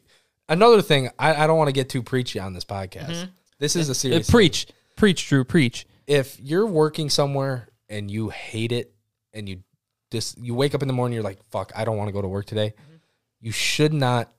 another 0.48 0.80
thing, 0.80 1.10
I, 1.18 1.44
I 1.44 1.46
don't 1.46 1.58
want 1.58 1.68
to 1.68 1.72
get 1.72 1.90
too 1.90 2.02
preachy 2.02 2.38
on 2.38 2.54
this 2.54 2.64
podcast. 2.64 3.28
This 3.58 3.76
is 3.76 3.88
a 3.88 3.90
Uh, 3.90 3.94
serious. 3.94 4.30
preach. 4.30 4.66
Preach, 4.96 5.28
Drew. 5.28 5.44
Preach. 5.44 5.86
if 6.06 6.38
you're 6.40 6.66
working 6.66 7.10
somewhere 7.10 7.68
and 7.90 8.10
you 8.10 8.30
hate 8.30 8.72
it, 8.72 8.94
and 9.34 9.46
you 9.48 9.62
just 10.10 10.38
you 10.38 10.54
wake 10.54 10.74
up 10.74 10.82
in 10.82 10.88
the 10.88 10.94
morning, 10.94 11.14
you're 11.14 11.22
like, 11.24 11.42
"Fuck, 11.50 11.72
I 11.74 11.84
don't 11.84 11.96
want 11.96 12.08
to 12.08 12.12
go 12.12 12.22
to 12.22 12.28
work 12.28 12.46
today." 12.46 12.74
Mm-hmm. 12.76 12.96
You 13.40 13.52
should 13.52 13.92
not 13.92 14.32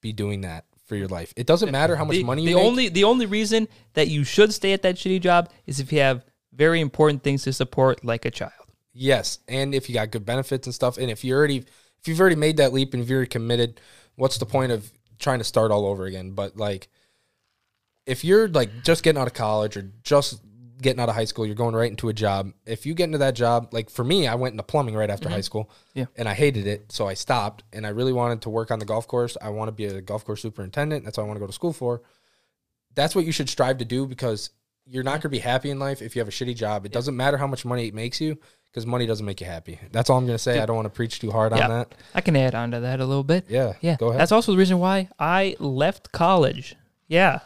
be 0.00 0.12
doing 0.12 0.42
that 0.42 0.64
for 0.86 0.96
your 0.96 1.08
life. 1.08 1.32
It 1.36 1.46
doesn't 1.46 1.70
matter 1.70 1.96
how 1.96 2.04
much 2.04 2.16
The, 2.16 2.24
money 2.24 2.46
the 2.46 2.54
make. 2.54 2.64
only 2.64 2.88
the 2.88 3.04
only 3.04 3.26
reason 3.26 3.68
that 3.94 4.08
you 4.08 4.24
should 4.24 4.54
stay 4.54 4.72
at 4.72 4.82
that 4.82 4.96
shitty 4.96 5.20
job 5.20 5.50
is 5.66 5.80
if 5.80 5.92
you 5.92 6.00
have 6.00 6.24
very 6.52 6.80
important 6.80 7.22
things 7.22 7.42
to 7.44 7.52
support, 7.52 8.04
like 8.04 8.24
a 8.24 8.30
child. 8.30 8.52
Yes, 8.92 9.38
and 9.48 9.74
if 9.74 9.88
you 9.88 9.94
got 9.94 10.10
good 10.10 10.24
benefits 10.26 10.66
and 10.66 10.74
stuff, 10.74 10.98
and 10.98 11.10
if 11.10 11.22
you 11.24 11.34
already 11.34 11.58
if 12.00 12.06
you've 12.08 12.20
already 12.20 12.36
made 12.36 12.56
that 12.56 12.72
leap 12.72 12.94
and 12.94 13.02
if 13.02 13.08
you're 13.08 13.26
committed, 13.26 13.80
what's 14.16 14.38
the 14.38 14.46
point 14.46 14.72
of 14.72 14.90
trying 15.18 15.38
to 15.38 15.44
start 15.44 15.70
all 15.70 15.84
over 15.86 16.06
again? 16.06 16.30
But 16.32 16.56
like, 16.56 16.88
if 18.06 18.24
you're 18.24 18.48
like 18.48 18.82
just 18.82 19.02
getting 19.02 19.20
out 19.20 19.26
of 19.26 19.34
college 19.34 19.76
or 19.76 19.90
just 20.02 20.40
getting 20.80 21.00
out 21.00 21.08
of 21.08 21.14
high 21.14 21.24
school, 21.24 21.44
you're 21.46 21.54
going 21.54 21.74
right 21.74 21.90
into 21.90 22.08
a 22.08 22.12
job. 22.12 22.52
If 22.66 22.86
you 22.86 22.94
get 22.94 23.04
into 23.04 23.18
that 23.18 23.34
job, 23.34 23.68
like 23.72 23.90
for 23.90 24.04
me, 24.04 24.26
I 24.26 24.34
went 24.34 24.52
into 24.52 24.62
plumbing 24.62 24.94
right 24.94 25.10
after 25.10 25.28
high 25.28 25.36
mm-hmm. 25.36 25.42
school, 25.42 25.70
Yeah. 25.94 26.06
and 26.16 26.28
I 26.28 26.34
hated 26.34 26.66
it, 26.66 26.92
so 26.92 27.06
I 27.06 27.14
stopped. 27.14 27.64
And 27.72 27.86
I 27.86 27.90
really 27.90 28.12
wanted 28.12 28.42
to 28.42 28.50
work 28.50 28.70
on 28.70 28.78
the 28.78 28.84
golf 28.84 29.06
course. 29.08 29.36
I 29.42 29.50
want 29.50 29.68
to 29.68 29.72
be 29.72 29.86
a 29.86 30.00
golf 30.00 30.24
course 30.24 30.42
superintendent. 30.42 31.04
That's 31.04 31.18
what 31.18 31.24
I 31.24 31.26
want 31.26 31.36
to 31.36 31.40
go 31.40 31.46
to 31.46 31.52
school 31.52 31.72
for. 31.72 32.02
That's 32.94 33.14
what 33.14 33.24
you 33.24 33.32
should 33.32 33.48
strive 33.48 33.78
to 33.78 33.84
do 33.84 34.06
because 34.06 34.50
you're 34.86 35.02
not 35.04 35.12
going 35.12 35.22
to 35.22 35.28
be 35.28 35.38
happy 35.38 35.70
in 35.70 35.78
life 35.78 36.00
if 36.00 36.16
you 36.16 36.20
have 36.20 36.28
a 36.28 36.32
shitty 36.32 36.56
job. 36.56 36.86
It 36.86 36.92
doesn't 36.92 37.16
matter 37.16 37.36
how 37.36 37.46
much 37.46 37.64
money 37.64 37.86
it 37.86 37.94
makes 37.94 38.20
you 38.20 38.38
because 38.70 38.86
money 38.86 39.06
doesn't 39.06 39.24
make 39.26 39.40
you 39.40 39.46
happy. 39.46 39.78
That's 39.92 40.10
all 40.10 40.18
I'm 40.18 40.26
going 40.26 40.36
to 40.36 40.42
say. 40.42 40.60
I 40.60 40.66
don't 40.66 40.76
want 40.76 40.86
to 40.86 40.90
preach 40.90 41.20
too 41.20 41.30
hard 41.30 41.52
Yeah. 41.54 41.64
on 41.64 41.70
that. 41.70 41.94
I 42.14 42.20
can 42.20 42.36
add 42.36 42.54
on 42.54 42.70
to 42.70 42.80
that 42.80 43.00
a 43.00 43.04
little 43.04 43.24
bit. 43.24 43.46
Yeah. 43.48 43.74
Yeah, 43.80 43.96
Go 43.98 44.08
ahead. 44.08 44.20
That's 44.20 44.32
also 44.32 44.52
the 44.52 44.58
reason 44.58 44.78
why 44.78 45.08
I 45.18 45.56
left 45.58 46.12
college. 46.12 46.76
Yeah, 47.06 47.40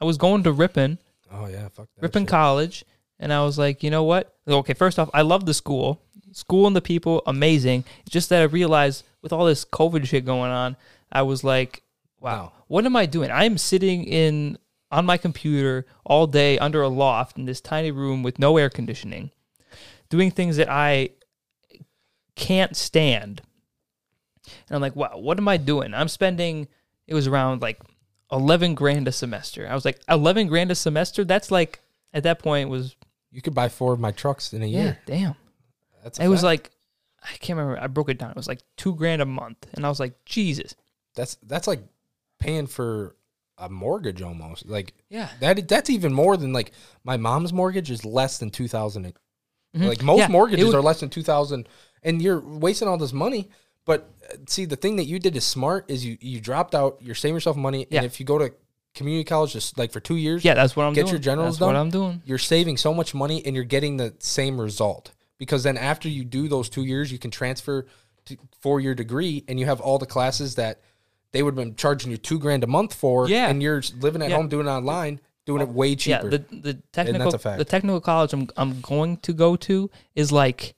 I 0.00 0.04
was 0.04 0.16
going 0.16 0.44
to 0.44 0.52
Ripon, 0.52 0.98
oh 1.32 1.46
yeah. 1.46 1.68
Fuck 1.68 1.88
that. 1.94 2.02
Ripon 2.02 2.22
shit. 2.22 2.28
College, 2.28 2.84
and 3.18 3.32
I 3.32 3.44
was 3.44 3.58
like, 3.58 3.82
you 3.82 3.90
know 3.90 4.04
what? 4.04 4.34
Okay, 4.46 4.74
first 4.74 4.98
off, 4.98 5.10
I 5.12 5.22
love 5.22 5.46
the 5.46 5.54
school, 5.54 6.00
school 6.32 6.66
and 6.66 6.76
the 6.76 6.80
people, 6.80 7.22
amazing. 7.26 7.84
It's 8.00 8.10
just 8.10 8.28
that 8.30 8.40
I 8.40 8.44
realized 8.44 9.04
with 9.22 9.32
all 9.32 9.44
this 9.44 9.64
COVID 9.64 10.06
shit 10.06 10.24
going 10.24 10.50
on, 10.50 10.76
I 11.10 11.22
was 11.22 11.42
like, 11.42 11.82
wow, 12.20 12.52
what 12.66 12.84
am 12.84 12.96
I 12.96 13.06
doing? 13.06 13.30
I'm 13.30 13.58
sitting 13.58 14.04
in 14.04 14.58
on 14.90 15.04
my 15.04 15.16
computer 15.16 15.86
all 16.04 16.26
day 16.26 16.58
under 16.58 16.82
a 16.82 16.88
loft 16.88 17.36
in 17.36 17.44
this 17.44 17.60
tiny 17.60 17.90
room 17.90 18.22
with 18.22 18.38
no 18.38 18.56
air 18.56 18.70
conditioning, 18.70 19.30
doing 20.08 20.30
things 20.30 20.56
that 20.56 20.70
I 20.70 21.10
can't 22.36 22.76
stand. 22.76 23.42
And 24.46 24.76
I'm 24.76 24.80
like, 24.80 24.96
wow, 24.96 25.18
what 25.18 25.38
am 25.38 25.48
I 25.48 25.58
doing? 25.58 25.92
I'm 25.92 26.08
spending, 26.08 26.68
it 27.06 27.14
was 27.14 27.26
around 27.26 27.60
like 27.60 27.80
11 28.32 28.74
grand 28.74 29.08
a 29.08 29.12
semester. 29.12 29.66
I 29.68 29.74
was 29.74 29.84
like, 29.84 30.00
11 30.08 30.48
grand 30.48 30.70
a 30.70 30.74
semester? 30.74 31.24
That's 31.24 31.50
like, 31.50 31.80
at 32.12 32.22
that 32.24 32.38
point, 32.38 32.68
was, 32.68 32.96
You 33.30 33.40
could 33.42 33.54
buy 33.54 33.68
four 33.68 33.92
of 33.92 34.00
my 34.00 34.10
trucks 34.12 34.52
in 34.52 34.62
a 34.62 34.66
yeah, 34.66 34.82
year. 34.82 34.98
damn. 35.06 35.34
That's 36.02 36.18
It 36.18 36.28
was 36.28 36.42
like, 36.42 36.70
I 37.22 37.36
can't 37.40 37.58
remember. 37.58 37.80
I 37.82 37.86
broke 37.88 38.08
it 38.08 38.18
down. 38.18 38.30
It 38.30 38.36
was 38.36 38.48
like 38.48 38.60
two 38.76 38.94
grand 38.94 39.20
a 39.22 39.26
month. 39.26 39.66
And 39.74 39.84
I 39.84 39.88
was 39.88 39.98
like, 40.00 40.24
Jesus. 40.24 40.74
that's 41.14 41.36
that's 41.42 41.66
like 41.66 41.80
paying 42.38 42.66
for 42.68 43.16
a 43.58 43.68
mortgage 43.68 44.22
almost. 44.22 44.66
Like 44.66 44.94
Yeah. 45.10 45.28
that 45.40 45.66
that's 45.66 45.90
even 45.90 46.12
more 46.12 46.36
than 46.36 46.52
like 46.52 46.70
my 47.02 47.16
mom's 47.16 47.52
mortgage 47.52 47.90
is 47.90 48.04
less 48.04 48.38
than 48.38 48.50
2000. 48.50 49.12
Mhm. 49.76 49.88
Like 49.88 50.02
most 50.02 50.18
Yeah, 50.20 50.28
mortgages 50.28 50.66
would- 50.66 50.74
are 50.76 50.80
less 50.80 51.00
than 51.00 51.10
2000 51.10 51.68
and 52.04 52.22
you're 52.22 52.38
wasting 52.40 52.86
all 52.86 52.96
this 52.98 53.12
money. 53.12 53.50
But 53.88 54.00
uh, 54.30 54.36
see, 54.46 54.66
the 54.66 54.76
thing 54.76 54.96
that 54.96 55.06
you 55.06 55.18
did 55.18 55.34
is 55.34 55.44
smart. 55.44 55.90
Is 55.90 56.04
you 56.04 56.16
you 56.20 56.40
dropped 56.40 56.74
out. 56.74 56.98
You're 57.00 57.14
saving 57.16 57.34
yourself 57.36 57.56
money. 57.56 57.86
Yeah. 57.90 57.98
And 58.00 58.06
if 58.06 58.20
you 58.20 58.26
go 58.26 58.38
to 58.38 58.52
community 58.94 59.24
college, 59.24 59.52
just 59.54 59.78
like 59.78 59.90
for 59.92 60.00
two 60.00 60.16
years, 60.16 60.44
Yeah, 60.44 60.54
that's 60.54 60.76
what 60.76 60.84
I'm 60.84 60.92
Get 60.92 61.02
doing. 61.06 61.12
your 61.14 61.20
generals 61.20 61.58
That's 61.58 61.66
what? 61.66 61.76
I'm 61.76 61.90
doing. 61.90 62.20
you're 62.24 62.36
saving 62.54 62.76
so 62.76 62.92
much 62.92 63.14
money 63.14 63.44
and 63.46 63.54
you're 63.56 63.64
getting 63.76 63.96
the 63.96 64.14
same 64.18 64.60
result. 64.60 65.12
Because 65.38 65.62
then 65.62 65.76
after 65.78 66.08
you 66.08 66.24
do 66.24 66.48
those 66.48 66.68
two 66.68 66.84
years, 66.84 67.10
you 67.12 67.18
can 67.18 67.30
transfer 67.30 67.86
to 68.26 68.36
for 68.60 68.78
your 68.80 68.94
degree, 68.94 69.42
and 69.48 69.58
you 69.58 69.66
have 69.66 69.80
all 69.80 69.98
the 69.98 70.06
classes 70.06 70.54
that 70.56 70.80
they 71.32 71.42
would 71.42 71.52
have 71.56 71.64
been 71.64 71.76
charging 71.76 72.10
you 72.10 72.16
two 72.18 72.38
grand 72.38 72.62
a 72.64 72.66
month 72.66 72.92
for. 72.94 73.28
Yeah. 73.28 73.48
and 73.48 73.62
you're 73.62 73.82
living 74.00 74.20
at 74.22 74.28
Yeah. 74.30 74.36
home 74.36 74.48
doing 74.48 74.66
it 74.66 74.70
online, 74.70 75.20
doing 75.46 75.62
it 75.62 75.68
way 75.68 75.94
cheaper. 75.96 76.24
Yeah, 76.24 76.30
the 76.30 76.44
the 76.66 76.74
technical 76.92 77.30
the 77.30 77.64
technical 77.64 78.00
college 78.02 78.32
I'm 78.34 78.48
I'm 78.56 78.80
going 78.82 79.16
to 79.18 79.32
go 79.32 79.56
to 79.68 79.90
is 80.14 80.30
like 80.32 80.74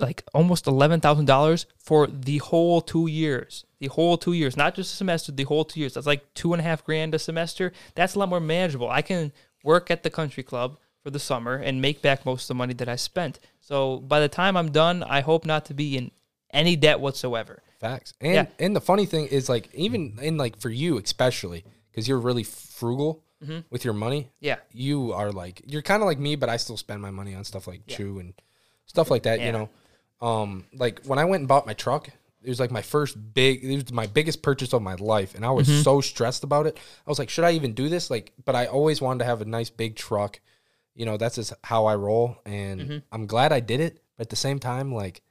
like 0.00 0.24
almost 0.34 0.66
eleven 0.66 1.00
thousand 1.00 1.24
dollars 1.26 1.66
for 1.78 2.06
the 2.06 2.38
whole 2.38 2.80
two 2.80 3.06
years. 3.06 3.64
The 3.80 3.88
whole 3.88 4.16
two 4.18 4.32
years, 4.32 4.56
not 4.56 4.74
just 4.74 4.92
a 4.92 4.96
semester, 4.96 5.30
the 5.32 5.44
whole 5.44 5.64
two 5.64 5.80
years. 5.80 5.94
That's 5.94 6.06
like 6.06 6.34
two 6.34 6.52
and 6.52 6.60
a 6.60 6.64
half 6.64 6.84
grand 6.84 7.14
a 7.14 7.18
semester. 7.18 7.72
That's 7.94 8.14
a 8.14 8.18
lot 8.18 8.28
more 8.28 8.40
manageable. 8.40 8.88
I 8.90 9.02
can 9.02 9.32
work 9.62 9.90
at 9.90 10.02
the 10.02 10.10
country 10.10 10.42
club 10.42 10.78
for 11.02 11.10
the 11.10 11.18
summer 11.20 11.54
and 11.56 11.80
make 11.80 12.02
back 12.02 12.26
most 12.26 12.44
of 12.44 12.48
the 12.48 12.54
money 12.54 12.74
that 12.74 12.88
I 12.88 12.96
spent. 12.96 13.38
So 13.60 13.98
by 13.98 14.18
the 14.20 14.28
time 14.28 14.56
I'm 14.56 14.72
done, 14.72 15.02
I 15.04 15.20
hope 15.20 15.46
not 15.46 15.64
to 15.66 15.74
be 15.74 15.96
in 15.96 16.10
any 16.52 16.74
debt 16.76 16.98
whatsoever. 17.00 17.62
Facts. 17.80 18.14
And 18.20 18.34
Yeah. 18.34 18.46
and 18.58 18.74
the 18.74 18.80
funny 18.80 19.06
thing 19.06 19.26
is 19.26 19.48
like 19.48 19.68
even 19.74 20.18
in 20.20 20.36
like 20.36 20.58
for 20.58 20.70
you 20.70 20.98
especially 20.98 21.64
because 21.90 22.08
you're 22.08 22.18
really 22.18 22.44
frugal 22.44 23.22
Mm-hmm. 23.40 23.60
with 23.70 23.84
your 23.84 23.94
money. 23.94 24.30
Yeah. 24.40 24.56
You 24.72 25.12
are 25.12 25.30
like 25.30 25.62
you're 25.64 25.80
kind 25.82 26.02
of 26.02 26.06
like 26.08 26.18
me, 26.18 26.34
but 26.34 26.48
I 26.48 26.56
still 26.56 26.76
spend 26.76 27.00
my 27.00 27.12
money 27.12 27.36
on 27.36 27.44
stuff 27.44 27.68
like 27.68 27.86
chew 27.86 28.18
and 28.18 28.34
stuff 28.86 29.12
like 29.12 29.22
that. 29.22 29.38
Yeah. 29.38 29.46
You 29.46 29.52
know, 29.52 29.68
um, 30.20 30.66
like 30.74 31.04
when 31.04 31.18
I 31.18 31.24
went 31.24 31.40
and 31.42 31.48
bought 31.48 31.66
my 31.66 31.74
truck, 31.74 32.08
it 32.42 32.48
was 32.48 32.60
like 32.60 32.70
my 32.70 32.82
first 32.82 33.16
big, 33.34 33.62
it 33.64 33.74
was 33.74 33.92
my 33.92 34.06
biggest 34.06 34.42
purchase 34.42 34.72
of 34.72 34.82
my 34.82 34.94
life, 34.94 35.34
and 35.34 35.44
I 35.44 35.50
was 35.50 35.68
Mm-hmm. 35.68 35.82
so 35.82 36.00
stressed 36.00 36.44
about 36.44 36.66
it. 36.66 36.78
I 37.06 37.10
was 37.10 37.18
like, 37.18 37.30
should 37.30 37.44
I 37.44 37.52
even 37.52 37.72
do 37.74 37.88
this? 37.88 38.10
Like, 38.10 38.32
but 38.44 38.54
I 38.54 38.66
always 38.66 39.00
wanted 39.00 39.20
to 39.20 39.24
have 39.26 39.40
a 39.40 39.44
nice 39.44 39.70
big 39.70 39.96
truck. 39.96 40.40
You 40.94 41.04
know, 41.06 41.16
that's 41.16 41.36
just 41.36 41.52
how 41.64 41.86
I 41.86 41.94
roll, 41.96 42.38
and 42.46 42.80
Mm-hmm. 42.80 42.98
I'm 43.12 43.26
glad 43.26 43.52
I 43.52 43.60
did 43.60 43.80
it. 43.80 44.00
But 44.16 44.22
at 44.26 44.30
the 44.30 44.36
same 44.36 44.58
time, 44.58 44.92
like, 44.92 45.22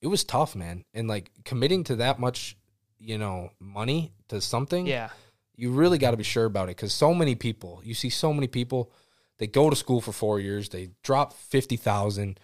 it 0.00 0.06
was 0.06 0.24
tough, 0.24 0.54
man, 0.54 0.84
and 0.94 1.08
like 1.08 1.30
committing 1.44 1.84
to 1.84 1.96
that 1.96 2.18
much, 2.20 2.56
you 2.98 3.18
know, 3.18 3.50
money 3.58 4.12
to 4.28 4.40
something 4.40 4.86
Yeah. 4.86 5.10
you 5.56 5.70
really 5.72 5.98
got 5.98 6.12
to 6.12 6.16
be 6.16 6.22
sure 6.22 6.44
about 6.46 6.64
it 6.68 6.76
because 6.76 6.92
so 6.94 7.12
many 7.12 7.34
people 7.34 7.80
you 7.84 7.92
see 7.94 8.08
so 8.10 8.32
many 8.32 8.46
people 8.46 8.92
they 9.38 9.46
go 9.46 9.68
to 9.68 9.74
school 9.76 10.00
for 10.00 10.12
four 10.12 10.38
years 10.38 10.68
they 10.68 10.90
drop 11.02 11.32
50000 11.32 12.38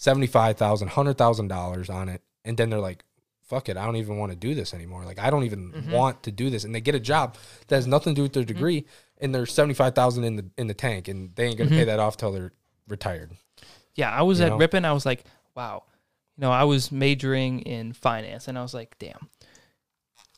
75000 0.00 0.88
100000 0.88 1.48
dollars 1.48 1.90
on 1.90 2.08
it 2.08 2.22
and 2.44 2.56
then 2.56 2.70
they're 2.70 2.80
like 2.80 3.04
fuck 3.42 3.68
it 3.68 3.76
i 3.76 3.84
don't 3.84 3.96
even 3.96 4.16
want 4.16 4.30
to 4.30 4.36
do 4.36 4.54
this 4.54 4.72
anymore 4.72 5.04
like 5.04 5.18
i 5.18 5.28
don't 5.28 5.44
even 5.44 5.72
mm-hmm. 5.72 5.90
want 5.90 6.22
to 6.22 6.30
do 6.30 6.50
this 6.50 6.64
and 6.64 6.74
they 6.74 6.80
get 6.80 6.94
a 6.94 7.00
job 7.00 7.36
that 7.66 7.76
has 7.76 7.86
nothing 7.86 8.14
to 8.14 8.18
do 8.18 8.22
with 8.22 8.32
their 8.32 8.44
mm-hmm. 8.44 8.54
degree 8.54 8.86
and 9.20 9.34
they're 9.34 9.46
75000 9.46 10.24
in 10.24 10.36
the 10.36 10.44
in 10.56 10.66
the 10.68 10.74
tank 10.74 11.08
and 11.08 11.34
they 11.34 11.46
ain't 11.46 11.58
gonna 11.58 11.70
pay 11.70 11.78
mm-hmm. 11.78 11.86
that 11.86 11.98
off 11.98 12.16
till 12.16 12.32
they're 12.32 12.52
retired 12.88 13.32
Yeah, 13.94 14.10
I 14.10 14.22
was 14.22 14.40
You 14.40 14.46
at 14.46 14.48
know? 14.50 14.56
Ripon. 14.56 14.84
I 14.84 14.92
was 14.92 15.06
like, 15.06 15.24
wow. 15.54 15.84
You 16.36 16.42
know, 16.42 16.50
I 16.50 16.64
was 16.64 16.90
majoring 16.90 17.60
in 17.60 17.92
finance, 17.92 18.48
and 18.48 18.58
I 18.58 18.62
was 18.62 18.72
like, 18.74 18.96
damn. 18.98 19.28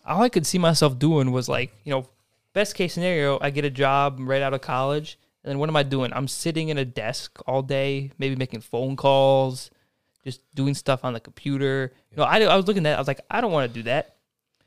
All 0.05 0.23
I 0.23 0.29
could 0.29 0.47
see 0.47 0.59
myself 0.59 0.99
doing 0.99 1.31
was 1.31 1.49
like, 1.49 1.73
you 1.85 1.93
know, 1.93 2.09
best 2.55 2.75
case 2.75 2.95
scenario, 2.95 3.39
I 3.41 3.51
get 3.51 3.65
a 3.65 3.71
job 3.71 4.19
right 4.21 4.43
out 4.43 4.53
of 4.53 4.61
college, 4.61 5.19
and 5.45 5.51
then 5.51 5.59
what 5.59 5.69
am 5.69 5.77
I 5.77 5.83
doing? 5.83 6.13
I'm 6.13 6.29
sitting 6.29 6.69
in 6.69 6.79
a 6.79 6.85
desk 6.85 7.41
all 7.47 7.63
day, 7.63 8.13
maybe 8.19 8.37
making 8.37 8.61
phone 8.61 8.97
calls, 8.97 9.71
just 10.25 10.41
doing 10.55 10.75
stuff 10.75 11.05
on 11.05 11.15
the 11.15 11.21
computer. 11.21 11.93
You 12.11 12.19
know, 12.19 12.25
I, 12.25 12.41
I 12.43 12.57
was 12.57 12.67
looking 12.67 12.87
at, 12.87 12.93
it, 12.93 12.95
I 12.95 12.99
was 12.99 13.09
like, 13.09 13.21
I 13.31 13.41
don't 13.41 13.53
want 13.53 13.73
to 13.73 13.75
do 13.81 13.83
that. 13.85 14.17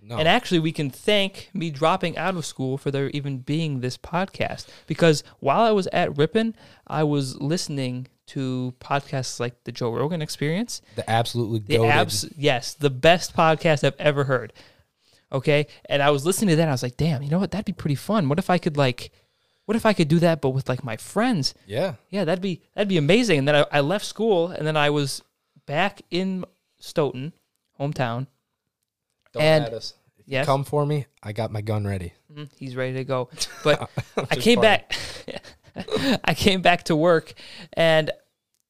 no 0.02 0.18
And 0.18 0.28
actually, 0.28 0.60
we 0.60 0.74
can 0.74 0.90
thank 0.90 1.50
me 1.54 1.70
dropping 1.70 2.18
out 2.18 2.36
of 2.36 2.46
school 2.46 2.78
for 2.78 2.92
there 2.92 3.10
even 3.12 3.38
being 3.38 3.80
this 3.80 3.98
podcast. 3.98 4.68
Because 4.86 5.24
while 5.40 5.62
I 5.62 5.72
was 5.72 5.88
at 5.88 6.18
Ripon, 6.18 6.56
I 6.88 7.04
was 7.04 7.40
listening 7.40 8.08
to 8.28 8.74
podcasts 8.80 9.40
like 9.40 9.64
the 9.64 9.72
Joe 9.72 9.92
Rogan 9.92 10.22
Experience. 10.22 10.82
the 10.96 11.10
absolutely 11.10 11.60
The 11.60 11.86
abs, 11.86 12.30
yes, 12.36 12.74
the 12.74 12.90
best 12.90 13.36
podcast 13.36 13.84
I've 13.84 13.96
ever 14.00 14.26
heard. 14.26 14.52
Okay, 15.32 15.68
and 15.90 16.02
I 16.04 16.12
was 16.12 16.26
listening 16.26 16.50
to 16.50 16.56
that. 16.58 16.68
I 16.68 16.72
was 16.72 16.84
like, 16.84 16.98
damn, 16.98 17.22
you 17.22 17.30
know 17.30 17.40
what? 17.40 17.52
That'd 17.52 17.66
be 17.66 17.74
pretty 17.74 17.96
fun. 17.96 18.30
What 18.30 18.40
if 18.40 18.50
I 18.50 18.58
could 18.58 18.78
like, 18.78 19.12
what 19.66 19.76
if 19.76 19.86
I 19.86 19.94
could 19.94 20.08
do 20.08 20.20
that, 20.20 20.42
but 20.42 20.50
with 20.50 20.70
like 20.70 20.84
my 20.84 20.98
friends? 20.98 21.54
yeah 21.66 21.96
Yeah, 22.10 22.24
that'd 22.26 22.42
be 22.42 22.62
that'd 22.76 22.88
be 22.90 22.98
amazing. 22.98 23.40
And 23.40 23.48
then 23.48 23.56
I, 23.56 23.66
I 23.72 23.80
left 23.82 24.06
school, 24.06 24.48
and 24.50 24.66
then 24.66 24.78
I 24.78 24.90
was 24.90 25.22
back 25.66 26.02
in 26.12 26.46
Stoughton, 26.80 27.34
hometown. 27.80 28.28
don't 29.34 29.44
And- 29.44 29.66
us 29.74 29.94
Yes. 30.28 30.48
come 30.48 30.64
for 30.64 30.88
me 30.88 31.06
i 31.22 31.32
got 31.34 31.52
my 31.52 31.62
gun 31.62 31.86
ready 31.86 32.14
Mhm, 32.34 32.50
He's 32.58 32.76
ready 32.76 32.94
to 32.96 33.04
go. 33.04 33.30
But 33.64 33.90
I 34.32 34.36
came 34.36 34.60
back. 34.60 34.92
I 36.24 36.34
came 36.34 36.62
back 36.62 36.84
to 36.86 36.96
work, 36.96 37.34
and 37.74 38.10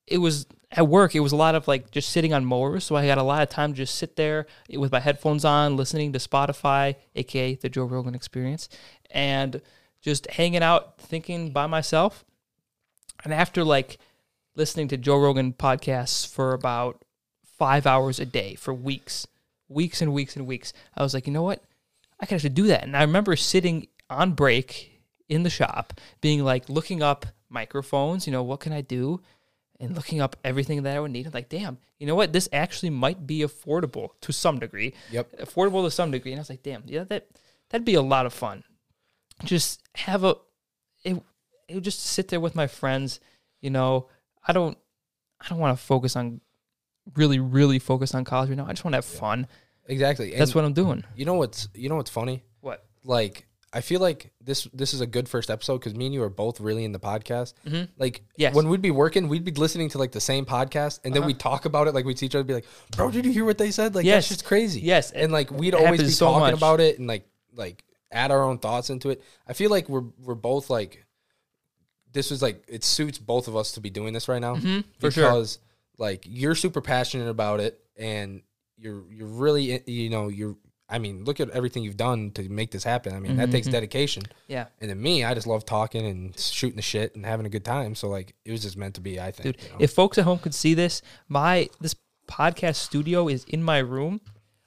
it 0.08 0.18
was 0.18 0.46
at 0.72 0.88
work. 0.88 1.16
It 1.16 1.22
was 1.22 1.32
a 1.32 1.36
lot 1.38 1.56
of 1.56 1.68
like 1.68 1.92
just 1.92 2.10
sitting 2.10 2.34
on 2.34 2.46
mowers. 2.46 2.84
So 2.84 2.96
I 2.96 3.04
had 3.06 3.18
a 3.18 3.24
lot 3.24 3.42
of 3.42 3.50
time 3.50 3.72
to 3.74 3.78
just 3.78 3.96
sit 3.96 4.16
there 4.18 4.46
with 4.70 4.92
my 4.92 5.00
headphones 5.00 5.46
on, 5.46 5.78
listening 5.78 6.14
to 6.14 6.20
Spotify, 6.20 6.96
aka 7.16 7.56
the 7.56 7.70
Joe 7.70 7.86
Rogan 7.86 8.14
Experience, 8.16 8.70
and 9.12 9.62
just 10.06 10.30
hanging 10.30 10.62
out, 10.62 11.00
thinking 11.00 11.50
by 11.50 11.66
myself. 11.66 12.24
And 13.24 13.34
after 13.34 13.64
like 13.64 13.98
listening 14.56 14.88
to 14.90 14.98
Joe 14.98 15.18
Rogan 15.18 15.52
podcasts 15.52 16.28
for 16.28 16.54
about 16.54 17.04
five 17.58 17.88
hours 17.88 18.20
a 18.20 18.26
day 18.26 18.54
for 18.54 18.72
weeks, 18.72 19.26
weeks 19.68 20.04
and 20.04 20.14
weeks 20.14 20.36
and 20.36 20.46
weeks, 20.46 20.74
I 20.96 21.02
was 21.02 21.16
like, 21.16 21.26
you 21.26 21.34
know 21.34 21.42
what? 21.42 21.64
I 22.20 22.28
can 22.28 22.36
actually 22.36 22.52
do 22.52 22.68
that. 22.68 22.84
And 22.84 22.96
I 22.96 23.02
remember 23.02 23.36
sitting 23.36 23.88
on 24.08 24.34
break 24.34 25.02
in 25.28 25.42
the 25.42 25.50
shop, 25.50 26.00
being 26.22 26.44
like 26.44 26.70
looking 26.70 27.02
up 27.02 27.26
microphones, 27.50 28.28
you 28.28 28.32
know, 28.32 28.44
what 28.44 28.60
can 28.60 28.74
I 28.74 28.82
do? 28.82 29.22
And 29.80 29.96
looking 29.96 30.22
up 30.22 30.36
everything 30.46 30.84
that 30.84 30.96
I 30.96 31.00
would 31.00 31.12
need. 31.12 31.26
I'm 31.26 31.34
like, 31.34 31.50
damn, 31.50 31.80
you 31.98 32.06
know 32.06 32.16
what? 32.16 32.32
This 32.32 32.48
actually 32.54 32.92
might 32.92 33.26
be 33.26 33.40
affordable 33.40 34.10
to 34.22 34.32
some 34.32 34.60
degree. 34.60 34.94
Yep. 35.10 35.40
Affordable 35.40 35.84
to 35.84 35.90
some 35.90 36.12
degree. 36.12 36.32
And 36.32 36.40
I 36.40 36.42
was 36.42 36.50
like, 36.52 36.64
damn, 36.64 36.84
yeah, 36.86 37.06
that 37.06 37.28
that'd 37.72 37.84
be 37.84 37.96
a 37.96 38.04
lot 38.04 38.28
of 38.28 38.34
fun. 38.34 38.64
Just 39.44 39.82
have 39.96 40.24
a 40.24 40.36
it, 41.04 41.22
it 41.68 41.76
would 41.76 41.84
just 41.84 42.00
sit 42.02 42.28
there 42.30 42.40
with 42.40 42.56
my 42.56 42.68
friends, 42.68 43.20
you 43.62 43.70
know. 43.70 44.08
I 44.48 44.54
don't 44.54 44.78
I 45.42 45.48
don't 45.50 45.60
want 45.60 45.78
to 45.78 45.84
focus 45.84 46.16
on 46.16 46.42
really, 47.16 47.40
really 47.40 47.80
focus 47.80 48.14
on 48.16 48.24
college 48.24 48.50
right 48.50 48.58
now. 48.58 48.66
I 48.66 48.72
just 48.72 48.84
want 48.84 48.94
to 48.94 48.98
have 48.98 49.06
fun. 49.06 49.48
exactly 49.88 50.32
and 50.32 50.42
That's 50.42 50.56
what 50.56 50.66
I'm 50.66 50.74
doing. 50.74 51.04
you 51.16 51.26
know 51.26 51.36
what's 51.36 51.68
you 51.76 51.90
know 51.90 51.96
what's 51.96 52.10
funny 52.10 52.44
What? 52.62 52.84
like 53.04 53.46
I 53.74 53.82
feel 53.82 54.00
like 54.00 54.32
this 54.42 54.64
this 54.74 54.94
is 54.94 55.02
a 55.02 55.06
good 55.06 55.28
first 55.28 55.52
episode 55.52 55.80
because 55.80 55.94
me 55.96 56.06
and 56.06 56.14
you 56.14 56.24
are 56.24 56.30
both 56.30 56.62
really 56.62 56.86
in 56.86 56.94
the 56.94 57.00
podcast. 57.00 57.54
Mhm. 57.68 57.90
Like 57.98 58.22
Yes. 58.38 58.56
when 58.56 58.70
we'd 58.70 58.82
be 58.82 58.90
working, 58.92 59.28
we'd 59.28 59.44
be 59.44 59.52
listening 59.52 59.90
to 59.90 59.98
like 59.98 60.14
the 60.14 60.22
same 60.22 60.46
podcast, 60.46 61.02
and 61.04 61.14
then 61.14 61.24
Uh-huh. 61.24 61.28
we'd 61.28 61.40
talk 61.40 61.66
about 61.66 61.88
it. 61.88 61.94
Like 61.94 62.06
we'd 62.06 62.18
see 62.18 62.26
each 62.28 62.36
other, 62.36 62.44
be 62.46 62.54
like, 62.54 62.66
"Bro, 62.96 63.12
did 63.12 63.26
you 63.26 63.34
hear 63.34 63.44
what 63.44 63.58
they 63.58 63.72
said? 63.72 63.94
Like 63.94 64.06
Yes. 64.06 64.16
that's 64.16 64.28
just 64.30 64.46
crazy." 64.46 64.80
Yes. 64.82 65.12
and 65.12 65.32
like 65.34 65.52
we'd 65.52 65.74
It 65.74 65.80
always 65.86 66.02
be 66.02 66.10
so 66.10 66.28
talking 66.28 66.40
much. 66.40 66.54
about 66.56 66.80
it 66.80 67.00
and 67.00 67.08
like 67.08 67.28
like 67.54 67.84
add 68.16 68.32
our 68.32 68.42
own 68.44 68.58
thoughts 68.58 68.90
into 68.90 69.10
it. 69.10 69.22
I 69.48 69.54
feel 69.54 69.70
like 69.70 69.90
we're 69.90 70.06
we're 70.24 70.36
both 70.36 70.70
like 70.70 71.06
this 72.12 72.32
was 72.32 72.42
like 72.42 72.64
it 72.68 72.84
suits 72.84 73.18
both 73.18 73.48
of 73.48 73.56
us 73.56 73.74
to 73.74 73.82
be 73.82 73.90
doing 73.90 74.14
this 74.14 74.28
right 74.28 74.40
now 74.42 74.56
Mhm, 74.56 74.84
for 75.00 75.12
sure. 75.12 75.26
because 75.26 75.60
like 75.98 76.24
you're 76.28 76.56
super 76.56 76.82
passionate 76.82 77.28
about 77.28 77.60
it 77.60 77.80
and 77.98 78.42
you're 78.78 79.04
you're 79.12 79.28
really 79.28 79.82
you 79.86 80.10
know 80.10 80.30
you're 80.30 80.56
I 80.88 81.00
mean 81.00 81.26
look 81.26 81.40
at 81.40 81.50
everything 81.50 81.84
you've 81.84 81.98
done 81.98 82.32
to 82.32 82.48
make 82.48 82.72
this 82.72 82.84
happen. 82.84 83.14
I 83.16 83.20
mean 83.20 83.36
that 83.38 83.52
takes 83.52 83.68
Mhm. 83.68 83.72
dedication. 83.72 84.24
Yeah. 84.48 84.68
And 84.80 84.90
then 84.90 85.02
me, 85.02 85.24
I 85.24 85.34
just 85.34 85.48
love 85.48 85.66
talking 85.66 86.06
and 86.06 86.38
shooting 86.40 86.76
the 86.78 86.82
shit 86.82 87.16
and 87.16 87.26
having 87.26 87.46
a 87.46 87.50
good 87.50 87.66
time. 87.66 87.96
So 87.96 88.08
like 88.08 88.34
it 88.46 88.52
was 88.52 88.62
just 88.62 88.78
meant 88.78 88.96
to 88.96 89.02
be. 89.02 89.20
I 89.20 89.32
think. 89.32 89.58
dude 89.58 89.64
you 89.64 89.70
know? 89.72 89.76
if 89.80 89.92
folks 89.94 90.18
at 90.18 90.24
home 90.24 90.40
could 90.40 90.54
see 90.56 90.74
this 90.74 91.02
my 91.28 91.70
this 91.82 91.96
podcast 92.30 92.76
studio 92.76 93.28
is 93.28 93.44
in 93.46 93.62
my 93.64 93.78
room 93.80 94.20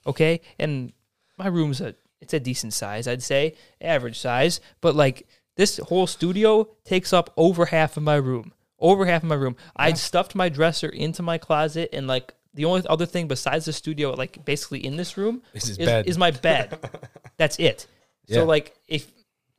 okay 0.06 0.40
and 0.60 0.92
my 1.38 1.46
room's 1.48 1.80
a 1.80 1.94
it's 2.20 2.34
a 2.34 2.40
decent 2.40 2.72
size 2.72 3.06
i'd 3.08 3.22
say 3.22 3.54
average 3.80 4.18
size 4.18 4.60
but 4.80 4.94
like 4.94 5.26
this 5.56 5.78
whole 5.78 6.06
studio 6.06 6.68
takes 6.84 7.12
up 7.12 7.32
over 7.36 7.66
half 7.66 7.96
of 7.96 8.02
my 8.02 8.16
room 8.16 8.52
over 8.78 9.06
half 9.06 9.22
of 9.22 9.28
my 9.28 9.34
room 9.34 9.56
i'd 9.76 9.98
stuffed 9.98 10.34
my 10.34 10.48
dresser 10.48 10.88
into 10.88 11.22
my 11.22 11.38
closet 11.38 11.88
and 11.92 12.06
like 12.06 12.34
the 12.54 12.64
only 12.64 12.82
other 12.88 13.06
thing 13.06 13.28
besides 13.28 13.64
the 13.64 13.72
studio 13.72 14.12
like 14.12 14.44
basically 14.44 14.84
in 14.84 14.96
this 14.96 15.16
room 15.16 15.42
Is 15.54 15.70
is, 15.78 15.78
is 16.06 16.18
my 16.18 16.30
bed 16.30 16.78
that's 17.36 17.58
it 17.58 17.86
Yeah. 18.26 18.36
so 18.38 18.44
like 18.44 18.74
if 18.86 19.10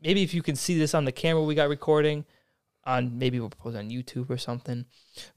maybe 0.01 0.23
if 0.23 0.33
you 0.33 0.41
can 0.41 0.55
see 0.55 0.77
this 0.77 0.93
on 0.93 1.05
the 1.05 1.11
camera 1.11 1.43
we 1.43 1.55
got 1.55 1.69
recording 1.69 2.25
on 2.85 3.17
maybe 3.19 3.39
we'll 3.39 3.49
post 3.49 3.77
on 3.77 3.89
YouTube 3.89 4.29
or 4.29 4.37
something. 4.37 4.85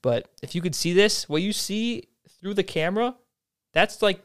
But 0.01 0.29
if 0.43 0.55
you 0.55 0.63
could 0.63 0.75
see 0.75 0.95
this, 0.95 1.29
what 1.29 1.43
you 1.43 1.53
see 1.53 2.05
through 2.41 2.55
the 2.55 2.63
camera, 2.63 3.17
that's 3.75 4.01
like 4.01 4.23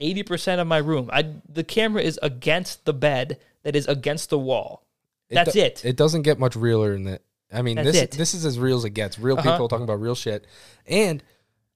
eighty 0.00 0.22
percent 0.22 0.60
of 0.60 0.66
my 0.66 0.78
room. 0.78 1.10
I 1.12 1.34
the 1.48 1.64
camera 1.64 2.02
is 2.02 2.18
against 2.22 2.84
the 2.84 2.92
bed 2.94 3.38
that 3.62 3.74
is 3.76 3.86
against 3.86 4.30
the 4.30 4.38
wall. 4.38 4.84
That's 5.30 5.52
do- 5.54 5.60
it. 5.60 5.84
It 5.84 5.96
doesn't 5.96 6.22
get 6.22 6.38
much 6.38 6.54
realer 6.56 6.92
than 6.92 7.04
that. 7.04 7.22
I 7.52 7.62
mean, 7.62 7.76
That's 7.76 7.92
this 7.92 8.02
it. 8.02 8.10
this 8.12 8.34
is 8.34 8.44
as 8.44 8.58
real 8.58 8.76
as 8.76 8.84
it 8.84 8.90
gets. 8.90 9.18
Real 9.18 9.38
Uh-huh. 9.38 9.52
people 9.52 9.68
talking 9.68 9.84
about 9.84 10.00
real 10.00 10.14
shit, 10.14 10.46
and 10.86 11.22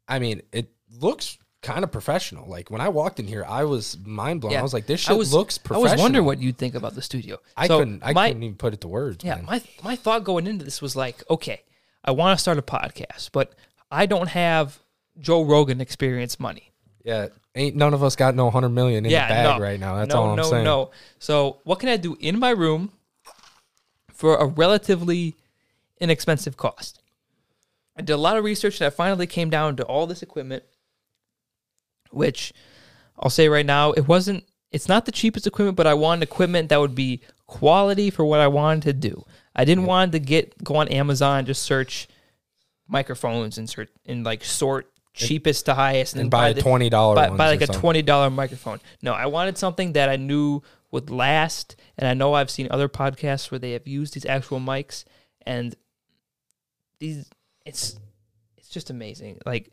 I 0.08 0.18
mean, 0.18 0.42
it 0.52 0.68
looks 1.00 1.38
kind 1.60 1.82
of 1.84 1.90
professional. 1.92 2.48
Like 2.48 2.70
when 2.70 2.80
I 2.80 2.88
walked 2.88 3.18
in 3.20 3.26
here, 3.26 3.44
I 3.46 3.64
was 3.64 3.96
mind 4.04 4.40
blown. 4.40 4.52
Yeah. 4.52 4.60
I 4.60 4.62
was 4.62 4.72
like, 4.74 4.86
this 4.86 5.00
shit 5.00 5.16
was 5.16 5.32
looks 5.32 5.58
professional. 5.58 5.88
I 5.88 5.92
was 5.94 6.00
wondering 6.00 6.24
what 6.24 6.38
you'd 6.40 6.56
think 6.58 6.74
about 6.74 6.94
the 6.94 7.02
studio. 7.02 7.38
I 7.56 7.66
So 7.68 7.78
couldn't. 7.78 8.02
I 8.04 8.12
my, 8.12 8.28
couldn't 8.28 8.42
even 8.44 8.56
put 8.56 8.74
it 8.74 8.80
to 8.82 8.88
words. 8.88 9.24
Yeah, 9.24 9.36
man. 9.36 9.44
my 9.46 9.62
my 9.82 9.96
thought 9.96 10.24
going 10.24 10.46
into 10.46 10.64
this 10.64 10.80
was 10.82 10.94
like, 10.96 11.22
okay, 11.30 11.62
I 12.04 12.10
want 12.12 12.36
to 12.36 12.40
start 12.40 12.58
a 12.58 12.62
podcast, 12.62 13.30
but 13.32 13.54
I 13.90 14.06
don't 14.06 14.28
have 14.28 14.78
Joe 15.20 15.42
Rogan 15.42 15.80
experience 15.80 16.38
money. 16.40 16.72
yeah. 17.04 17.28
Ain't 17.58 17.76
none 17.76 17.92
of 17.92 18.02
us 18.02 18.16
got 18.16 18.34
no 18.34 18.50
hundred 18.50 18.70
million 18.70 19.04
in 19.04 19.10
yeah, 19.10 19.26
the 19.26 19.34
bag 19.34 19.58
no. 19.58 19.64
right 19.64 19.80
now. 19.80 19.96
That's 19.96 20.14
no, 20.14 20.22
all 20.22 20.30
I'm 20.30 20.36
no, 20.36 20.42
saying. 20.44 20.64
No, 20.64 20.90
So 21.18 21.58
what 21.64 21.80
can 21.80 21.88
I 21.88 21.96
do 21.96 22.16
in 22.20 22.38
my 22.38 22.50
room 22.50 22.92
for 24.12 24.36
a 24.36 24.46
relatively 24.46 25.36
inexpensive 26.00 26.56
cost? 26.56 27.02
I 27.96 28.02
did 28.02 28.12
a 28.12 28.16
lot 28.16 28.36
of 28.36 28.44
research 28.44 28.80
and 28.80 28.86
I 28.86 28.90
finally 28.90 29.26
came 29.26 29.50
down 29.50 29.76
to 29.76 29.84
all 29.84 30.06
this 30.06 30.22
equipment 30.22 30.62
which 32.10 32.52
I'll 33.18 33.30
say 33.30 33.48
right 33.48 33.66
now, 33.66 33.92
it 33.92 34.08
wasn't. 34.08 34.44
It's 34.70 34.88
not 34.88 35.06
the 35.06 35.12
cheapest 35.12 35.46
equipment, 35.46 35.76
but 35.76 35.86
I 35.86 35.94
wanted 35.94 36.22
equipment 36.22 36.68
that 36.68 36.80
would 36.80 36.94
be 36.94 37.22
quality 37.46 38.10
for 38.10 38.24
what 38.24 38.40
I 38.40 38.48
wanted 38.48 38.82
to 38.82 38.92
do. 38.92 39.24
I 39.56 39.64
didn't 39.64 39.86
want 39.86 40.12
to 40.12 40.18
get 40.18 40.62
go 40.62 40.76
on 40.76 40.88
Amazon 40.88 41.38
and 41.38 41.46
just 41.46 41.62
search 41.62 42.06
microphones 42.86 43.58
and 43.58 43.68
search 43.68 43.88
and 44.06 44.24
like 44.24 44.44
sort 44.44 44.90
cheapest 45.26 45.66
to 45.66 45.74
highest 45.74 46.14
and, 46.14 46.22
and 46.22 46.30
buy 46.30 46.50
a 46.50 46.54
the- 46.54 46.62
twenty 46.62 46.88
dollar 46.90 47.14
buy, 47.14 47.28
buy 47.30 47.48
like 47.48 47.62
a 47.62 47.66
twenty 47.66 48.02
dollar 48.02 48.30
microphone. 48.30 48.80
No, 49.02 49.12
I 49.12 49.26
wanted 49.26 49.58
something 49.58 49.92
that 49.92 50.08
I 50.08 50.16
knew 50.16 50.62
would 50.90 51.10
last, 51.10 51.76
and 51.98 52.08
I 52.08 52.14
know 52.14 52.34
I've 52.34 52.50
seen 52.50 52.68
other 52.70 52.88
podcasts 52.88 53.50
where 53.50 53.58
they 53.58 53.72
have 53.72 53.86
used 53.86 54.14
these 54.14 54.24
actual 54.26 54.60
mics, 54.60 55.04
and 55.44 55.74
these 56.98 57.28
it's 57.66 57.98
it's 58.56 58.68
just 58.68 58.90
amazing. 58.90 59.38
Like 59.44 59.70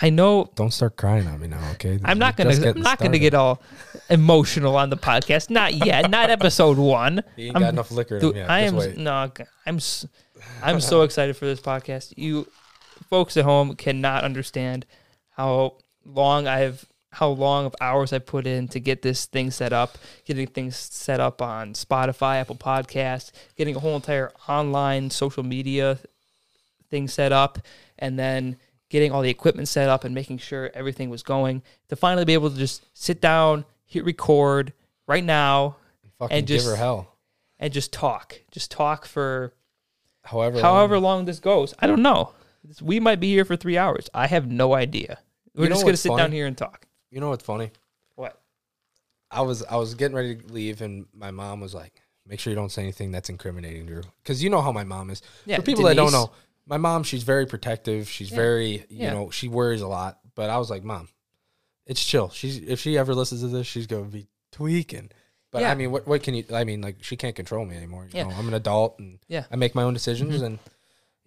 I 0.00 0.10
know 0.10 0.50
Don't 0.54 0.70
start 0.72 0.96
crying 0.96 1.26
on 1.26 1.40
me 1.40 1.48
now, 1.48 1.70
okay? 1.72 1.98
I'm 2.04 2.18
not 2.20 2.36
gonna 2.36 2.50
I'm 2.50 2.80
not 2.80 2.98
gonna 3.00 3.18
get 3.18 3.34
all 3.34 3.60
emotional 4.08 4.76
on 4.76 4.90
the 4.90 4.96
podcast. 4.96 5.50
Not 5.50 5.74
yet. 5.74 6.08
Not 6.08 6.30
episode 6.38 6.78
one. 6.78 7.22
He 7.36 7.46
ain't 7.48 7.56
I'm- 7.56 7.62
got 7.62 7.72
enough 7.72 7.90
liquor 7.90 8.16
in 8.16 8.20
Dude, 8.20 8.36
him 8.36 8.42
yet. 8.42 8.50
I 8.50 8.60
am 8.60 9.02
no. 9.02 9.32
I'm 9.66 9.78
I'm 10.62 10.80
so 10.80 11.02
excited 11.06 11.36
for 11.36 11.46
this 11.46 11.60
podcast. 11.60 12.14
You 12.16 12.46
folks 13.08 13.36
at 13.36 13.44
home 13.44 13.74
cannot 13.76 14.24
understand 14.24 14.86
how 15.30 15.74
long 16.04 16.46
I've 16.46 16.86
how 17.10 17.28
long 17.30 17.64
of 17.64 17.74
hours 17.80 18.12
I 18.12 18.18
put 18.18 18.46
in 18.46 18.68
to 18.68 18.78
get 18.80 19.00
this 19.00 19.24
thing 19.24 19.50
set 19.50 19.72
up, 19.72 19.96
getting 20.26 20.46
things 20.46 20.76
set 20.76 21.20
up 21.20 21.40
on 21.40 21.72
Spotify, 21.72 22.36
Apple 22.36 22.54
Podcasts, 22.56 23.32
getting 23.56 23.74
a 23.74 23.80
whole 23.80 23.96
entire 23.96 24.30
online 24.46 25.08
social 25.08 25.42
media 25.42 25.98
thing 26.90 27.08
set 27.08 27.32
up, 27.32 27.58
and 27.98 28.18
then 28.18 28.56
getting 28.90 29.10
all 29.10 29.22
the 29.22 29.30
equipment 29.30 29.68
set 29.68 29.88
up 29.88 30.04
and 30.04 30.14
making 30.14 30.36
sure 30.38 30.70
everything 30.74 31.08
was 31.08 31.22
going 31.22 31.62
to 31.88 31.96
finally 31.96 32.26
be 32.26 32.34
able 32.34 32.50
to 32.50 32.56
just 32.58 32.84
sit 32.94 33.20
down, 33.22 33.64
hit 33.86 34.04
record 34.04 34.74
right 35.06 35.24
now, 35.24 35.76
Fucking 36.18 36.36
and 36.36 36.46
give 36.46 36.58
just- 36.58 36.68
her 36.68 36.76
hell. 36.76 37.14
and 37.58 37.72
just 37.72 37.90
talk. 37.90 38.38
Just 38.50 38.70
talk 38.70 39.06
for 39.06 39.54
However, 40.24 40.60
however 40.60 40.94
long- 40.96 41.02
long 41.18 41.24
this 41.24 41.40
goes. 41.40 41.72
I 41.78 41.86
don't 41.86 42.02
know. 42.02 42.32
We 42.82 43.00
might 43.00 43.20
be 43.20 43.28
here 43.28 43.44
for 43.44 43.56
three 43.56 43.78
hours. 43.78 44.08
I 44.14 44.26
have 44.26 44.46
no 44.50 44.74
idea. 44.74 45.18
We're 45.54 45.64
You 45.64 45.68
know 45.70 45.74
just 45.74 45.84
gonna 45.84 45.96
sit 45.96 46.16
down 46.16 46.32
here 46.32 46.46
and 46.46 46.56
talk. 46.56 46.86
you 47.10 47.20
know 47.20 47.30
what's 47.30 47.44
funny? 47.44 47.70
What? 48.14 48.40
I 49.30 49.42
was 49.42 49.62
I 49.64 49.76
was 49.76 49.94
getting 49.94 50.16
ready 50.16 50.36
to 50.36 50.52
leave, 50.52 50.80
and 50.82 51.06
my 51.14 51.30
mom 51.30 51.60
was 51.60 51.74
like, 51.74 52.00
"Make 52.26 52.40
sure 52.40 52.50
you 52.50 52.54
don't 52.56 52.70
say 52.72 52.82
anything 52.82 53.10
that's 53.12 53.28
incriminating, 53.28 53.86
Drew." 53.86 54.02
Because 54.22 54.42
you 54.42 54.50
know 54.50 54.60
how 54.62 54.72
my 54.72 54.84
mom 54.84 55.10
is. 55.10 55.22
Yeah, 55.46 55.56
For 55.56 55.62
people 55.62 55.84
that 55.84 55.96
don't 55.96 56.12
know, 56.12 56.30
my 56.66 56.76
mom, 56.76 57.02
she's 57.02 57.22
very 57.22 57.46
protective. 57.46 58.08
She's 58.08 58.30
very, 58.30 58.84
you 58.88 59.04
Yeah. 59.04 59.12
know, 59.14 59.30
she 59.30 59.48
worries 59.48 59.80
a 59.80 59.88
lot. 59.88 60.18
But 60.34 60.50
I 60.50 60.58
was 60.58 60.70
like, 60.70 60.84
"Mom, 60.84 61.08
it's 61.86 62.04
chill." 62.04 62.30
She's 62.30 62.58
if 62.58 62.80
she 62.80 62.96
ever 62.98 63.14
listens 63.14 63.40
to 63.42 63.48
this, 63.48 63.66
she's 63.66 63.86
gonna 63.86 64.04
be 64.04 64.28
tweaking. 64.52 65.10
But 65.50 65.62
Yeah. 65.62 65.70
I 65.72 65.74
mean, 65.74 65.90
what 65.90 66.06
what 66.06 66.22
can 66.22 66.34
you? 66.34 66.44
I 66.52 66.64
mean, 66.64 66.80
like 66.82 67.02
she 67.02 67.16
can't 67.16 67.34
control 67.34 67.64
me 67.64 67.76
anymore. 67.76 68.04
You 68.04 68.10
Yeah. 68.18 68.22
know, 68.24 68.30
I'm 68.36 68.48
an 68.48 68.54
adult, 68.54 68.98
and 68.98 69.18
Yeah. 69.28 69.44
I 69.50 69.56
make 69.56 69.74
my 69.74 69.82
own 69.82 69.94
decisions, 69.94 70.36
mm-hmm. 70.36 70.44
and 70.44 70.58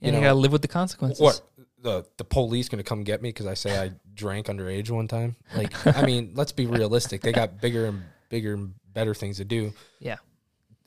you 0.02 0.08
And 0.08 0.16
you, 0.16 0.22
know 0.22 0.28
gotta 0.28 0.40
live 0.40 0.52
with 0.52 0.62
the 0.62 0.68
consequences. 0.68 1.22
what 1.22 1.42
the 1.82 2.06
the 2.18 2.24
police 2.24 2.70
gonna 2.70 2.84
come 2.84 3.04
get 3.04 3.22
me 3.22 3.30
because 3.30 3.46
I 3.48 3.54
say 3.54 3.80
I 3.80 3.92
drank 4.14 4.48
underage 4.48 4.90
one 4.90 5.08
time? 5.08 5.36
Like, 5.56 5.74
I 5.88 6.02
mean, 6.06 6.32
let's 6.36 6.52
be 6.52 6.66
realistic. 6.66 7.22
They 7.22 7.32
got 7.32 7.62
bigger 7.62 7.86
and 7.86 8.04
bigger 8.30 8.54
and 8.54 8.74
better 8.94 9.14
things 9.14 9.38
to 9.38 9.46
do, 9.46 9.74
Yeah. 10.00 10.18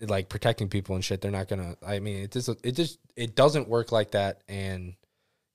like 0.01 0.29
protecting 0.29 0.69
people 0.69 0.95
and 0.95 1.05
shit. 1.05 1.21
They're 1.21 1.31
not 1.31 1.49
gonna. 1.49 1.77
I 1.87 1.99
mean, 2.01 2.23
it 2.23 2.31
just 2.33 2.49
it 2.63 2.73
just 2.73 2.99
it 3.17 3.35
doesn't 3.35 3.69
work 3.69 3.93
like 3.93 4.11
that. 4.13 4.43
And 4.49 4.95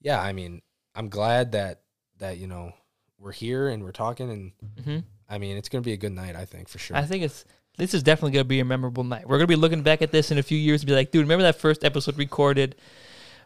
yeah, 0.01 0.19
I 0.21 0.33
mean, 0.33 0.61
I'm 0.95 1.09
glad 1.09 1.51
that 1.53 1.81
that 2.17 2.37
you 2.37 2.47
know 2.47 2.73
we're 3.17 3.31
here 3.33 3.67
and 3.69 3.83
we're 3.83 3.91
talking, 3.91 4.29
and 4.29 4.51
hmm 4.85 4.97
I 5.29 5.37
mean, 5.37 5.57
it's 5.57 5.69
gonna 5.69 5.83
be 5.83 5.93
a 5.93 5.97
good 5.97 6.11
night. 6.13 6.35
I 6.35 6.45
think 6.45 6.69
for 6.69 6.79
sure. 6.79 6.97
I 6.97 7.03
think 7.03 7.23
it's 7.23 7.45
this 7.77 7.93
is 7.93 8.01
definitely 8.03 8.31
gonna 8.31 8.43
be 8.45 8.59
a 8.61 8.65
memorable 8.65 9.03
night. 9.03 9.27
We're 9.27 9.37
gonna 9.37 9.47
be 9.47 9.55
looking 9.55 9.83
back 9.83 10.01
at 10.01 10.11
this 10.11 10.31
in 10.31 10.37
a 10.37 10.43
few 10.43 10.57
years 10.57 10.81
and 10.81 10.87
be 10.87 10.93
like, 10.95 11.11
dude, 11.11 11.21
remember 11.21 11.43
that 11.43 11.55
first 11.59 11.83
episode 11.85 12.17
recorded? 12.17 12.75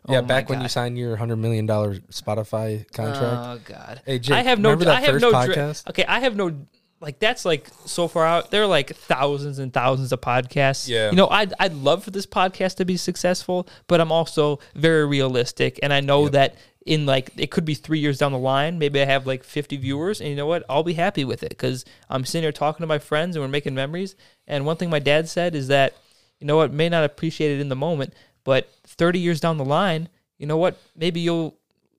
Yeah, 0.10 0.20
Oh 0.20 0.22
my 0.22 0.28
back 0.28 0.50
when 0.50 0.62
you 0.62 0.68
signed 0.68 0.98
your 0.98 1.16
hundred 1.16 1.38
million 1.38 1.66
dollar 1.66 1.96
Spotify 2.12 2.90
contract. 2.92 3.24
Oh 3.24 3.60
god. 3.74 4.02
hey, 4.06 4.20
Jake, 4.20 4.36
I 4.36 4.42
have 4.44 4.60
no. 4.60 4.72
I 4.72 5.02
have 5.02 5.22
no. 5.22 5.32
podcast? 5.32 5.90
okay, 5.90 6.06
I 6.06 6.20
have 6.20 6.36
no. 6.36 6.66
Like 7.00 7.20
that's 7.20 7.44
like 7.44 7.68
so 7.86 8.08
far 8.08 8.26
out. 8.26 8.50
There 8.50 8.64
are 8.64 8.68
like 8.68 8.96
thousands 8.96 9.60
and 9.60 9.74
thousands 9.74 10.14
of 10.14 10.22
podcasts. 10.22 10.88
Yeah. 10.88 11.10
You 11.10 11.18
know, 11.18 11.28
I'd 11.28 11.54
I'd 11.60 11.74
love 11.74 12.04
for 12.06 12.12
this 12.12 12.26
podcast 12.26 12.76
to 12.76 12.86
be 12.86 12.96
successful, 12.96 13.68
but 13.88 14.00
I'm 14.00 14.12
also 14.12 14.60
very 14.76 15.06
realistic, 15.06 15.80
and 15.84 15.92
I 15.92 16.00
know 16.00 16.24
Yep. 16.24 16.32
that 16.32 16.56
in 16.86 17.06
like 17.06 17.32
it 17.38 17.52
could 17.52 17.66
be 17.66 17.74
three 17.74 18.00
years 18.00 18.18
down 18.18 18.32
the 18.32 18.38
line, 18.38 18.78
maybe 18.80 19.02
I 19.02 19.06
have 19.06 19.26
like 19.28 19.44
50 19.44 19.78
viewers, 19.78 20.22
and 20.22 20.30
you 20.30 20.36
know 20.36 20.46
what? 20.46 20.64
I'll 20.70 20.84
be 20.84 20.94
happy 20.94 21.26
with 21.26 21.44
it 21.44 21.50
because 21.50 21.84
I'm 22.10 22.24
sitting 22.26 22.44
here 22.44 22.52
talking 22.54 22.84
to 22.84 22.88
my 22.88 23.00
friends 23.00 23.36
and 23.36 23.44
we're 23.44 23.50
making 23.50 23.76
memories. 23.76 24.16
And 24.48 24.66
one 24.66 24.78
thing 24.78 24.90
my 24.90 25.00
dad 25.00 25.28
said 25.28 25.56
is 25.56 25.68
that 25.70 25.94
you 26.40 26.48
know 26.48 26.58
what 26.58 26.72
may 26.74 26.88
not 26.90 27.04
appreciate 27.04 27.52
it 27.52 27.60
in 27.62 27.68
the 27.70 27.76
moment, 27.76 28.14
but 28.44 28.70
30 28.86 29.20
years 29.20 29.40
down 29.40 29.58
the 29.58 29.66
line, 29.66 30.10
you 30.38 30.46
know 30.48 30.58
what? 30.58 30.78
Maybe 30.96 31.20
you'll 31.20 31.58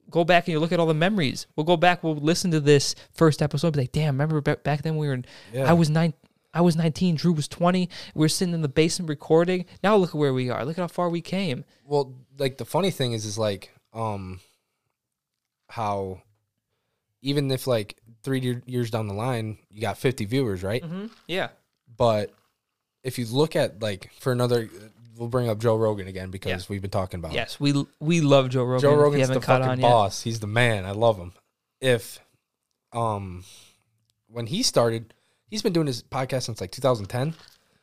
go 0.09 0.23
back 0.23 0.47
and 0.47 0.53
you 0.53 0.59
look 0.59 0.71
at 0.71 0.79
all 0.79 0.85
the 0.85 0.93
memories. 0.93 1.47
We'll 1.55 1.63
go 1.65 1.77
back. 1.77 2.03
We'll 2.03 2.15
listen 2.15 2.51
to 2.51 2.59
this 2.59 2.95
first 3.11 3.41
episode. 3.41 3.73
Be 3.73 3.81
like, 3.81 3.91
damn, 3.91 4.15
remember 4.19 4.41
back, 4.41 4.81
then 4.81 4.97
we 4.97 5.07
were. 5.07 5.13
In, 5.13 5.25
Yeah. 5.53 5.69
I 5.69 5.73
was 5.73 5.89
nine. 5.89 6.13
I 6.53 6.61
was 6.61 6.77
19. 6.77 7.15
Drew 7.15 7.33
was 7.33 7.49
20. 7.49 7.89
We 8.13 8.19
were 8.19 8.29
sitting 8.29 8.53
in 8.53 8.61
the 8.61 8.69
basement 8.69 9.09
recording. 9.09 9.65
Now 9.83 9.97
look 9.97 10.11
at 10.11 10.15
where 10.15 10.33
we 10.33 10.49
are. 10.49 10.63
Look 10.63 10.77
at 10.77 10.81
how 10.81 10.87
far 10.87 11.09
we 11.09 11.19
came. 11.19 11.65
Well, 11.83 12.13
like 12.37 12.57
the 12.57 12.65
funny 12.65 12.91
thing 12.91 13.11
is, 13.11 13.25
is 13.25 13.37
like, 13.37 13.73
um, 13.93 14.39
how 15.69 16.21
even 17.21 17.49
if 17.51 17.67
like 17.67 17.97
three 18.23 18.61
years 18.65 18.89
down 18.91 19.07
the 19.07 19.13
line, 19.13 19.57
you 19.69 19.81
got 19.81 19.97
50 19.97 20.25
viewers, 20.25 20.63
right? 20.63 20.83
Mm-hmm. 20.83 21.07
Yeah. 21.27 21.49
But 21.97 22.33
if 23.03 23.17
you 23.19 23.25
look 23.25 23.55
at 23.55 23.81
like 23.81 24.11
for 24.19 24.31
another, 24.31 24.69
we'll 25.17 25.29
bring 25.29 25.49
up 25.49 25.59
Joe 25.59 25.75
Rogan 25.75 26.07
again 26.07 26.29
because 26.31 26.63
Yeah. 26.63 26.65
we've 26.69 26.81
been 26.81 26.91
talking 26.91 27.19
about 27.19 27.33
Yes, 27.33 27.59
we 27.59 27.85
we 27.99 28.21
love 28.21 28.49
Joe 28.49 28.63
Rogan. 28.63 28.81
Joe 28.81 28.91
if 28.91 28.95
you 28.97 29.01
Rogan's 29.01 29.21
haven't 29.21 29.33
the 29.41 29.45
caught 29.45 29.61
fucking 29.61 29.71
on 29.71 29.79
yet. 29.79 29.89
boss. 29.89 30.21
He's 30.21 30.39
the 30.39 30.47
man. 30.47 30.85
I 30.85 30.91
love 30.91 31.17
him. 31.17 31.33
If, 31.81 32.19
um, 32.93 33.43
when 34.27 34.47
he 34.47 34.63
started, 34.63 35.13
he's 35.47 35.61
been 35.61 35.73
doing 35.73 35.87
his 35.87 36.03
podcast 36.03 36.43
since 36.43 36.61
like 36.61 36.71
2010. 36.71 37.33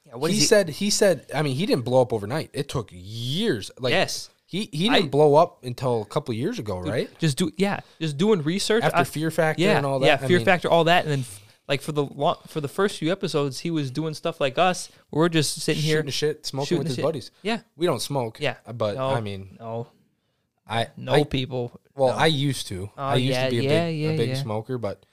Yeah, 0.07 0.16
what 0.16 0.31
he, 0.31 0.37
is 0.37 0.42
he? 0.42 0.47
said 0.47 0.68
he 0.68 0.90
said 0.90 1.27
I 1.35 1.42
mean 1.42 1.57
he 1.57 1.66
didn't 1.66 1.85
blow 1.85 2.03
up 2.03 2.12
overnight. 2.12 2.51
It 2.53 2.68
took 2.68 2.88
years. 2.92 3.71
Like 3.79 3.92
yes. 3.92 4.31
he 4.47 4.68
he 4.73 4.88
didn't 4.88 5.11
blow 5.11 5.35
up 5.37 5.64
until 5.64 6.03
a 6.03 6.07
couple 6.07 6.35
years 6.35 6.59
ago, 6.59 6.79
right? 6.81 7.09
Just 7.18 7.37
do 7.38 7.51
yeah. 7.57 7.81
Just 8.01 8.16
doing 8.18 8.42
research. 8.42 8.83
After 8.85 8.99
I- 8.99 9.05
Fear 9.05 9.31
Factor 9.31 9.62
yeah, 9.62 9.77
and 9.77 9.87
all 9.87 9.99
that. 10.01 10.07
yeah. 10.07 10.14
I 10.14 10.27
Fear 10.27 10.38
mean, 10.38 10.45
Factor, 10.45 10.68
all 10.71 10.85
that, 10.85 11.05
and 11.05 11.12
then 11.12 11.21
f- 11.21 11.41
like 11.73 11.81
for 11.83 11.93
the 11.93 12.05
lo- 12.05 12.39
for 12.47 12.61
the 12.61 12.69
first 12.69 12.99
few 12.99 13.11
episodes, 13.11 13.61
he 13.61 13.71
was 13.71 13.91
doing 13.91 14.15
stuff 14.15 14.41
like 14.41 14.59
us. 14.59 14.91
We're 15.11 15.29
just 15.31 15.61
sitting 15.63 15.83
here. 15.83 15.97
shooting 15.97 16.07
the 16.07 16.13
shit, 16.13 16.47
smoking 16.47 16.67
shooting 16.67 16.79
with 16.81 16.87
the 16.87 16.91
his 16.91 16.97
shit. 16.97 17.05
buddies. 17.05 17.31
Yeah. 17.43 17.61
We 17.77 17.87
don't 17.87 18.03
smoke. 18.03 18.39
Yeah. 18.41 18.57
but 18.75 18.95
No. 18.97 19.09
I 19.11 19.21
mean, 19.21 19.57
No. 19.59 19.89
I 20.69 20.89
No 20.97 21.13
I- 21.15 21.25
people. 21.25 21.81
well. 21.97 22.11
I 22.11 22.27
used 22.27 22.67
to. 22.69 22.91
Oh, 22.97 23.03
I 23.03 23.17
used 23.17 23.31
yeah, 23.39 23.45
to 23.47 23.51
be 23.51 23.59
a 23.59 23.63
yeah, 23.63 23.87
big, 23.87 23.99
yeah, 24.01 24.09
a 24.11 24.17
big 24.17 24.29
yeah. 24.31 24.43
smoker, 24.43 24.79
but 24.79 25.05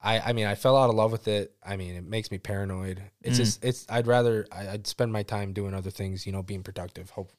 I, 0.00 0.20
I 0.20 0.32
mean, 0.34 0.46
I 0.46 0.54
fell 0.54 0.76
out 0.76 0.90
of 0.90 0.96
love 0.96 1.12
with 1.12 1.28
it. 1.28 1.54
I 1.64 1.76
mean, 1.76 1.94
it 1.94 2.04
makes 2.04 2.30
me 2.30 2.38
paranoid. 2.38 3.02
It's 3.22 3.36
Mm. 3.36 3.44
just, 3.44 3.64
it's. 3.64 3.86
I'd 3.88 4.06
rather, 4.06 4.46
I, 4.52 4.68
I'd 4.74 4.86
spend 4.86 5.12
my 5.12 5.22
time 5.22 5.52
doing 5.52 5.72
other 5.74 5.90
things. 5.90 6.26
You 6.26 6.32
know, 6.32 6.42
being 6.42 6.62
productive. 6.62 7.10
Hope. 7.10 7.30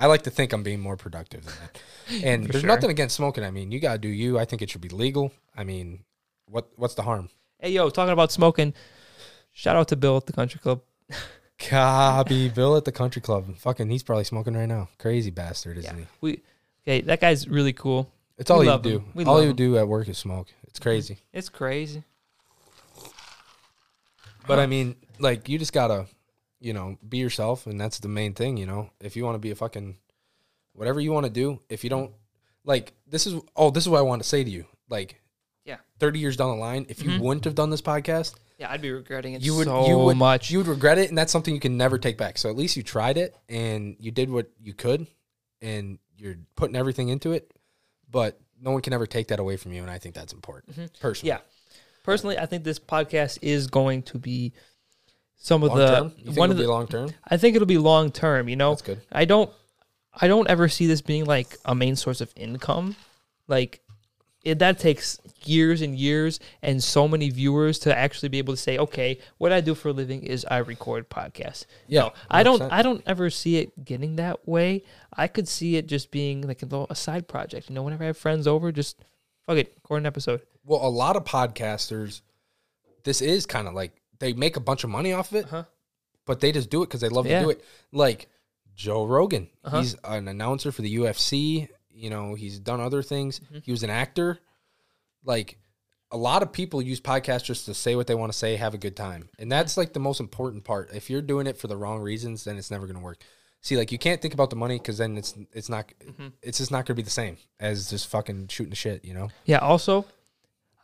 I 0.00 0.06
like 0.06 0.22
to 0.22 0.30
think 0.30 0.52
I'm 0.52 0.62
being 0.62 0.80
more 0.80 0.96
productive 0.96 1.44
than 1.44 1.54
that. 1.62 1.80
And 2.24 2.46
For 2.46 2.52
there's 2.52 2.62
sure. 2.62 2.68
nothing 2.74 2.90
against 2.90 3.16
smoking. 3.16 3.42
I 3.44 3.50
mean, 3.50 3.70
you 3.72 3.80
gotta 3.80 3.98
do 3.98 4.08
you. 4.08 4.38
I 4.38 4.44
think 4.44 4.62
it 4.62 4.70
should 4.70 4.80
be 4.80 4.88
legal. 4.90 5.32
I 5.56 5.64
mean, 5.64 6.04
what 6.46 6.68
what's 6.76 6.94
the 6.94 7.02
harm? 7.02 7.30
Hey 7.60 7.70
yo, 7.72 7.90
talking 7.90 8.12
about 8.12 8.30
smoking. 8.32 8.72
Shout 9.52 9.76
out 9.76 9.88
to 9.88 9.96
Bill 9.96 10.16
at 10.16 10.26
the 10.26 10.32
Country 10.32 10.60
Club. 10.60 10.80
Copy 11.58 12.48
Bill 12.48 12.76
at 12.76 12.84
the 12.84 12.92
country 12.92 13.20
club. 13.20 13.56
Fucking, 13.56 13.90
he's 13.90 14.04
probably 14.04 14.22
smoking 14.22 14.54
right 14.56 14.66
now. 14.68 14.88
Crazy 14.98 15.30
bastard, 15.30 15.76
isn't 15.78 15.92
Yeah. 15.98 16.04
he? 16.04 16.08
We 16.20 16.42
okay. 16.86 17.00
That 17.00 17.20
guy's 17.20 17.48
really 17.48 17.72
cool. 17.72 18.12
It's 18.36 18.48
all 18.48 18.60
We 18.60 18.70
he 18.70 18.78
do. 18.78 19.04
We 19.12 19.24
all 19.24 19.40
him. 19.40 19.56
do 19.56 19.76
at 19.76 19.88
work 19.88 20.08
is 20.08 20.18
smoke. 20.18 20.46
It's 20.68 20.78
crazy. 20.78 21.18
It's 21.32 21.48
crazy. 21.48 22.04
But 24.46 24.60
I 24.60 24.66
mean, 24.66 24.94
like 25.18 25.48
you 25.48 25.58
just 25.58 25.72
gotta, 25.72 26.06
you 26.60 26.72
know, 26.72 26.96
be 27.06 27.18
yourself, 27.18 27.66
and 27.66 27.80
that's 27.80 27.98
the 27.98 28.08
main 28.08 28.34
thing. 28.34 28.56
You 28.56 28.66
know, 28.66 28.90
if 29.00 29.16
you 29.16 29.24
want 29.24 29.34
to 29.34 29.40
be 29.40 29.50
a 29.50 29.56
fucking 29.56 29.96
whatever 30.74 31.00
you 31.00 31.10
want 31.10 31.26
to 31.26 31.30
do, 31.30 31.58
if 31.68 31.82
you 31.82 31.90
don't 31.90 32.12
like 32.64 32.92
this 33.08 33.26
is 33.26 33.34
oh 33.56 33.70
this 33.70 33.82
is 33.82 33.88
what 33.88 33.98
I 33.98 34.02
want 34.02 34.22
to 34.22 34.28
say 34.28 34.44
to 34.44 34.50
you. 34.50 34.64
Like, 34.88 35.20
Yeah. 35.68 35.76
thirty 36.00 36.18
years 36.18 36.36
down 36.36 36.50
the 36.50 36.56
line, 36.56 36.86
if 36.88 37.02
you 37.02 37.10
Mhm. 37.10 37.20
wouldn't 37.20 37.44
have 37.44 37.54
done 37.54 37.70
this 37.70 37.82
podcast, 37.82 38.34
Yeah, 38.58 38.70
I'd 38.72 38.82
be 38.82 38.90
regretting 38.90 39.34
it 39.34 39.42
you 39.42 39.54
would 39.54 39.66
so 39.66 39.86
you 39.86 39.96
would 39.98 40.16
much. 40.16 40.50
you 40.50 40.58
would 40.58 40.66
regret 40.66 40.98
it, 40.98 41.08
and 41.10 41.16
that's 41.18 41.30
something 41.30 41.54
you 41.54 41.60
can 41.60 41.76
never 41.76 41.98
take 41.98 42.16
back. 42.18 42.38
So 42.38 42.48
at 42.48 42.56
least 42.56 42.76
you 42.76 42.82
tried 42.82 43.16
it 43.16 43.36
and 43.48 43.94
you 44.00 44.10
did 44.10 44.30
what 44.30 44.50
you 44.60 44.72
could, 44.74 45.06
and 45.62 45.98
you're 46.16 46.36
putting 46.56 46.74
everything 46.74 47.08
into 47.10 47.32
it. 47.32 47.52
But 48.10 48.40
no 48.60 48.70
one 48.72 48.80
can 48.82 48.92
ever 48.92 49.06
take 49.06 49.28
that 49.28 49.38
away 49.38 49.56
from 49.56 49.72
you, 49.72 49.82
and 49.82 49.90
I 49.90 49.98
think 49.98 50.14
that's 50.14 50.32
important. 50.32 50.76
Personally, 50.98 51.28
Yeah. 51.28 51.38
Personally, 52.02 52.38
I 52.38 52.46
think 52.46 52.64
this 52.64 52.78
podcast 52.78 53.38
is 53.42 53.66
going 53.66 54.02
to 54.04 54.18
be 54.18 54.54
some 55.36 55.62
of 55.62 55.68
long 55.68 55.78
the 55.78 55.86
term. 55.86 56.12
You 56.16 56.24
think 56.24 56.38
one 56.38 56.50
it'll 56.50 56.52
of 56.52 56.56
the. 56.56 56.62
be 56.64 56.66
long 56.66 56.86
term? 56.88 57.10
I 57.28 57.36
think 57.36 57.54
it'll 57.54 57.66
be 57.66 57.76
long 57.78 58.10
term. 58.10 58.48
You 58.48 58.56
know, 58.56 58.70
That's 58.70 58.82
good. 58.82 59.02
I 59.12 59.24
don't. 59.26 59.52
I 60.20 60.26
don't 60.26 60.48
ever 60.48 60.68
see 60.68 60.86
this 60.86 61.02
being 61.02 61.26
like 61.26 61.56
a 61.66 61.74
main 61.76 61.94
source 61.94 62.20
of 62.20 62.32
income. 62.34 62.96
Like, 63.46 63.82
it, 64.44 64.58
that 64.60 64.78
takes 64.78 65.18
years 65.44 65.82
and 65.82 65.96
years 65.96 66.38
and 66.62 66.82
so 66.82 67.08
many 67.08 67.28
viewers 67.30 67.78
to 67.80 67.96
actually 67.96 68.28
be 68.28 68.38
able 68.38 68.54
to 68.54 68.60
say, 68.60 68.78
okay, 68.78 69.18
what 69.38 69.52
I 69.52 69.60
do 69.60 69.74
for 69.74 69.88
a 69.88 69.92
living 69.92 70.22
is 70.22 70.44
I 70.50 70.58
record 70.58 71.10
podcasts. 71.10 71.66
Yeah, 71.88 72.02
No, 72.02 72.12
I 72.30 72.42
don't. 72.44 72.60
100%. 72.62 72.68
I 72.72 72.82
don't 72.82 73.02
ever 73.06 73.30
see 73.30 73.56
it 73.56 73.84
getting 73.84 74.16
that 74.16 74.46
way. 74.48 74.84
I 75.12 75.26
could 75.26 75.48
see 75.48 75.76
it 75.76 75.86
just 75.86 76.10
being 76.10 76.42
like 76.42 76.62
a, 76.62 76.66
little, 76.66 76.86
a 76.88 76.94
side 76.94 77.26
project. 77.28 77.68
You 77.68 77.74
know, 77.74 77.82
whenever 77.82 78.04
I 78.04 78.08
have 78.08 78.16
friends 78.16 78.46
over, 78.46 78.70
just 78.72 79.04
fuck 79.46 79.58
it, 79.58 79.72
record 79.76 79.98
an 80.02 80.06
episode. 80.06 80.40
Well, 80.64 80.86
a 80.86 80.88
lot 80.88 81.16
of 81.16 81.24
podcasters, 81.24 82.20
this 83.04 83.20
is 83.20 83.44
kind 83.46 83.66
of 83.66 83.74
like 83.74 83.92
they 84.20 84.32
make 84.34 84.56
a 84.56 84.60
bunch 84.60 84.84
of 84.84 84.90
money 84.90 85.12
off 85.12 85.30
of 85.32 85.36
it, 85.38 85.44
Uh-huh. 85.46 85.64
but 86.26 86.40
they 86.40 86.52
just 86.52 86.70
do 86.70 86.82
it 86.82 86.86
because 86.86 87.00
they 87.00 87.08
love 87.08 87.26
Yeah. 87.26 87.40
to 87.40 87.44
do 87.46 87.50
it. 87.50 87.64
Like 87.92 88.28
Joe 88.76 89.04
Rogan, 89.04 89.48
Uh-huh. 89.64 89.80
he's 89.80 89.94
an 90.04 90.28
announcer 90.28 90.70
for 90.70 90.82
the 90.82 90.94
UFC. 90.96 91.68
You 91.98 92.10
know, 92.10 92.34
he's 92.34 92.58
done 92.58 92.80
other 92.80 93.02
things. 93.02 93.40
Mm-hmm. 93.40 93.58
He 93.64 93.70
was 93.72 93.82
an 93.82 93.90
actor. 93.90 94.38
Like 95.24 95.58
a 96.10 96.16
lot 96.16 96.42
of 96.42 96.52
people 96.52 96.80
use 96.80 97.00
podcasts 97.00 97.44
just 97.44 97.66
to 97.66 97.74
say 97.74 97.94
what 97.94 98.06
they 98.06 98.14
want 98.14 98.32
to 98.32 98.38
say, 98.38 98.56
have 98.56 98.74
a 98.74 98.78
good 98.78 98.96
time, 98.96 99.28
and 99.38 99.50
that's 99.50 99.76
like 99.76 99.92
the 99.92 100.00
most 100.00 100.20
important 100.20 100.64
part. 100.64 100.90
If 100.94 101.10
you're 101.10 101.22
doing 101.22 101.46
it 101.46 101.58
for 101.58 101.66
the 101.66 101.76
wrong 101.76 102.00
reasons, 102.00 102.44
then 102.44 102.56
it's 102.56 102.70
never 102.70 102.86
going 102.86 102.96
to 102.96 103.02
work. 103.02 103.22
See, 103.60 103.76
like 103.76 103.90
you 103.90 103.98
can't 103.98 104.22
think 104.22 104.34
about 104.34 104.50
the 104.50 104.56
money 104.56 104.78
because 104.78 104.98
then 104.98 105.18
it's 105.18 105.34
it's 105.52 105.68
not 105.68 105.92
Mm-hmm. 106.06 106.28
it's 106.42 106.58
just 106.58 106.70
not 106.70 106.86
going 106.86 106.94
to 106.94 106.94
be 106.94 107.02
the 107.02 107.10
same 107.10 107.36
as 107.58 107.90
just 107.90 108.06
fucking 108.08 108.48
shooting 108.48 108.70
the 108.70 108.76
shit. 108.76 109.04
You 109.04 109.14
know. 109.14 109.28
Yeah. 109.44 109.58
Also, 109.58 110.06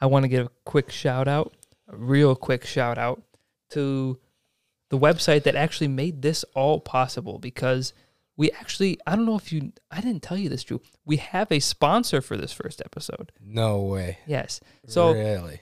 I 0.00 0.06
want 0.06 0.24
to 0.24 0.28
give 0.28 0.46
a 0.46 0.50
quick 0.64 0.90
shout 0.90 1.28
out, 1.28 1.54
a 1.88 1.96
real 1.96 2.34
quick 2.34 2.66
shout 2.66 2.98
out 2.98 3.22
to 3.70 4.18
the 4.90 4.98
website 4.98 5.44
that 5.44 5.54
actually 5.54 5.88
made 5.88 6.22
this 6.22 6.44
all 6.54 6.80
possible 6.80 7.38
because 7.38 7.94
we 8.36 8.50
actually 8.52 8.98
I 9.06 9.16
don't 9.16 9.26
know 9.26 9.36
if 9.36 9.52
you 9.52 9.72
I 9.90 10.00
didn't 10.00 10.22
tell 10.22 10.36
you 10.36 10.48
this, 10.48 10.64
Drew. 10.64 10.80
We 11.04 11.16
have 11.18 11.50
a 11.52 11.60
sponsor 11.60 12.20
for 12.20 12.36
this 12.36 12.52
first 12.52 12.82
episode. 12.84 13.32
No 13.40 13.80
way. 13.82 14.18
Yes. 14.26 14.60
So 14.86 15.12
really. 15.12 15.60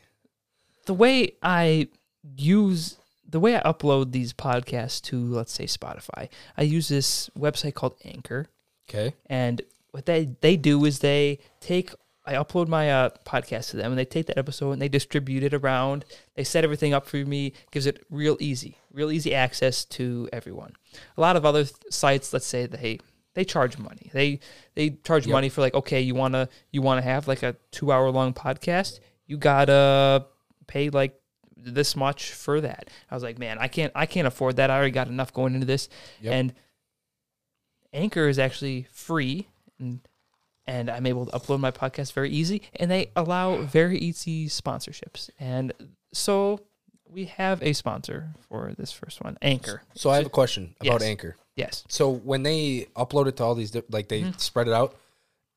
the 0.86 0.94
way 0.94 1.34
I 1.42 1.88
use 2.36 2.96
the 3.28 3.40
way 3.40 3.56
I 3.56 3.60
upload 3.62 4.12
these 4.12 4.32
podcasts 4.32 5.00
to 5.02 5.18
let's 5.18 5.52
say 5.52 5.64
Spotify, 5.64 6.28
I 6.56 6.62
use 6.62 6.88
this 6.88 7.30
website 7.38 7.74
called 7.74 7.96
Anchor. 8.04 8.46
Okay. 8.88 9.14
And 9.26 9.62
what 9.90 10.06
they 10.06 10.30
they 10.40 10.56
do 10.56 10.84
is 10.84 11.00
they 11.00 11.38
take 11.60 11.92
I 12.24 12.34
upload 12.34 12.68
my 12.68 12.90
uh, 12.90 13.10
podcast 13.24 13.70
to 13.70 13.76
them, 13.76 13.90
and 13.92 13.98
they 13.98 14.04
take 14.04 14.26
that 14.26 14.38
episode 14.38 14.72
and 14.72 14.80
they 14.80 14.88
distribute 14.88 15.42
it 15.42 15.52
around. 15.54 16.04
They 16.36 16.44
set 16.44 16.62
everything 16.62 16.94
up 16.94 17.06
for 17.06 17.16
me, 17.16 17.52
gives 17.72 17.86
it 17.86 18.04
real 18.10 18.36
easy, 18.38 18.78
real 18.92 19.10
easy 19.10 19.34
access 19.34 19.84
to 19.86 20.28
everyone. 20.32 20.74
A 21.16 21.20
lot 21.20 21.34
of 21.36 21.44
other 21.44 21.64
th- 21.64 21.74
sites, 21.90 22.32
let's 22.32 22.46
say 22.46 22.66
they 22.66 23.00
they 23.34 23.44
charge 23.44 23.76
money. 23.78 24.10
They 24.12 24.38
they 24.74 24.90
charge 25.04 25.26
Yep. 25.26 25.32
money 25.32 25.48
for 25.48 25.62
like 25.62 25.74
okay, 25.74 26.00
you 26.00 26.14
wanna 26.14 26.48
you 26.70 26.80
wanna 26.82 27.02
have 27.02 27.26
like 27.26 27.42
a 27.42 27.56
two 27.72 27.90
hour 27.90 28.08
long 28.10 28.34
podcast, 28.34 29.00
you 29.26 29.36
gotta 29.36 30.26
pay 30.68 30.90
like 30.90 31.18
this 31.56 31.96
much 31.96 32.32
for 32.32 32.60
that. 32.60 32.88
I 33.10 33.14
was 33.14 33.22
like, 33.24 33.38
man, 33.38 33.58
I 33.58 33.66
can't 33.68 33.90
I 33.96 34.06
can't 34.06 34.28
afford 34.28 34.56
that. 34.56 34.70
I 34.70 34.76
already 34.76 34.90
got 34.92 35.08
enough 35.08 35.32
going 35.32 35.54
into 35.54 35.66
this, 35.66 35.88
Yep. 36.20 36.32
and 36.34 36.54
Anchor 37.92 38.28
is 38.28 38.38
actually 38.38 38.86
free 38.92 39.48
and 39.78 40.00
and 40.66 40.88
I'm 40.90 41.06
able 41.06 41.26
to 41.26 41.32
upload 41.32 41.60
my 41.60 41.70
podcast 41.70 42.12
very 42.12 42.30
easy 42.30 42.62
and 42.76 42.90
they 42.90 43.10
allow 43.16 43.58
very 43.62 43.98
easy 43.98 44.48
sponsorships. 44.48 45.28
And 45.40 45.72
so 46.12 46.60
we 47.08 47.26
have 47.26 47.62
a 47.62 47.72
sponsor 47.72 48.30
for 48.48 48.72
this 48.78 48.92
first 48.92 49.22
one, 49.22 49.36
Anchor. 49.42 49.82
So 49.94 50.10
I 50.10 50.16
have 50.16 50.26
a 50.26 50.30
question 50.30 50.74
about 50.80 51.00
Yes. 51.00 51.02
Anchor. 51.02 51.36
Yes. 51.56 51.84
So 51.88 52.10
when 52.10 52.42
they 52.44 52.86
upload 52.96 53.26
it 53.26 53.36
to 53.36 53.44
all 53.44 53.54
these, 53.54 53.76
like 53.90 54.08
they 54.08 54.22
Mm-hmm. 54.22 54.38
spread 54.38 54.68
it 54.68 54.72
out, 54.72 54.96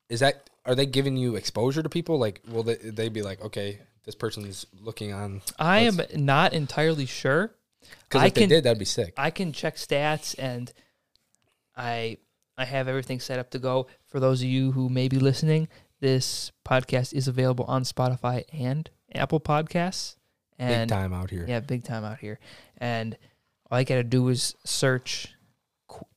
is 0.08 0.20
that 0.20 0.50
are 0.66 0.74
they 0.74 0.86
giving 0.86 1.16
you 1.16 1.36
exposure 1.36 1.82
to 1.82 1.88
people? 1.88 2.18
Like, 2.18 2.42
will 2.48 2.62
they 2.64 2.74
they 2.76 3.08
be 3.08 3.22
like, 3.22 3.40
okay, 3.40 3.78
this 4.04 4.14
person 4.14 4.44
is 4.44 4.66
looking 4.80 5.12
on? 5.12 5.40
I 5.58 5.80
am 5.80 6.00
not 6.16 6.52
entirely 6.52 7.06
sure. 7.06 7.52
Because 8.08 8.22
I 8.22 8.26
if 8.26 8.34
they 8.34 8.40
can 8.42 8.48
did, 8.50 8.64
that'd 8.64 8.78
be 8.78 8.84
sick. 8.84 9.14
I 9.16 9.30
can 9.30 9.52
check 9.52 9.76
stats 9.76 10.34
and 10.38 10.72
I 11.76 12.18
I 12.58 12.64
have 12.64 12.88
everything 12.88 13.20
set 13.20 13.38
up 13.38 13.50
to 13.50 13.58
go. 13.58 13.86
For 14.06 14.18
those 14.20 14.40
of 14.42 14.48
you 14.48 14.72
who 14.72 14.88
may 14.88 15.08
be 15.08 15.18
listening, 15.18 15.68
this 16.00 16.52
podcast 16.64 17.12
is 17.12 17.28
available 17.28 17.64
on 17.66 17.82
Spotify 17.82 18.44
and 18.52 18.88
Apple 19.14 19.40
Podcasts. 19.40 20.16
And 20.58 20.88
Big 20.88 20.96
time 20.96 21.12
out 21.12 21.30
here. 21.30 21.44
Yeah, 21.46 21.60
big 21.60 21.84
time 21.84 22.02
out 22.04 22.18
here. 22.18 22.38
And 22.78 23.16
all 23.70 23.76
I 23.76 23.84
got 23.84 23.96
to 23.96 24.04
do 24.04 24.28
is 24.28 24.54
search 24.64 25.34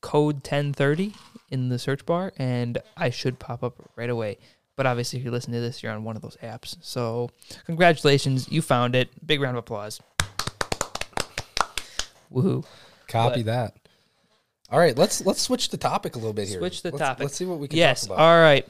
code 0.02 0.36
1030 0.36 1.13
in 1.49 1.67
the 1.69 1.78
search 1.78 2.06
bar, 2.06 2.32
and 2.38 2.78
I 2.95 3.10
should 3.10 3.38
pop 3.39 3.63
up 3.63 3.75
right 3.97 4.10
away. 4.10 4.38
But 4.78 4.86
obviously, 4.86 5.19
if 5.19 5.25
you 5.25 5.32
listen 5.32 5.52
to 5.52 5.60
this, 5.60 5.84
you're 5.84 5.91
on 5.91 6.06
one 6.06 6.15
of 6.15 6.21
those 6.21 6.38
apps. 6.41 6.78
So, 6.80 7.32
congratulations, 7.65 8.49
you 8.49 8.62
found 8.62 8.95
it. 8.95 9.10
Big 9.28 9.41
round 9.41 9.58
of 9.58 9.63
applause. 9.63 9.99
Woohoo. 12.32 12.63
Copy 13.10 13.43
But- 13.43 13.45
that. 13.52 13.73
All 14.71 14.79
right, 14.79 14.95
let's 14.97 15.25
let's 15.25 15.41
switch 15.41 15.69
the 15.69 15.77
topic 15.77 16.15
a 16.15 16.19
little 16.19 16.34
bit 16.34 16.47
here. 16.47 16.60
Switch 16.60 16.82
the 16.84 16.91
Let's- 16.91 16.99
topic. 16.99 17.23
Let's 17.23 17.36
see 17.36 17.45
what 17.45 17.60
we 17.60 17.67
can 17.67 17.77
Yes. 17.77 18.01
talk 18.01 18.12
about. 18.17 18.19
All 18.23 18.41
right. 18.41 18.67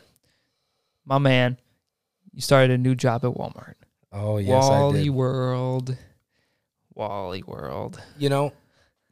My 1.06 1.18
man, 1.18 1.58
you 2.34 2.42
started 2.42 2.72
a 2.72 2.78
new 2.78 2.96
job 2.96 3.26
at 3.26 3.32
Walmart. 3.32 3.74
Oh 4.12 4.38
yes, 4.38 4.64
I 4.64 4.70
Wally 4.70 5.04
did. 5.04 5.10
World. 5.10 5.98
Wally 6.96 7.44
World. 7.44 8.02
You 8.18 8.30
know, 8.30 8.54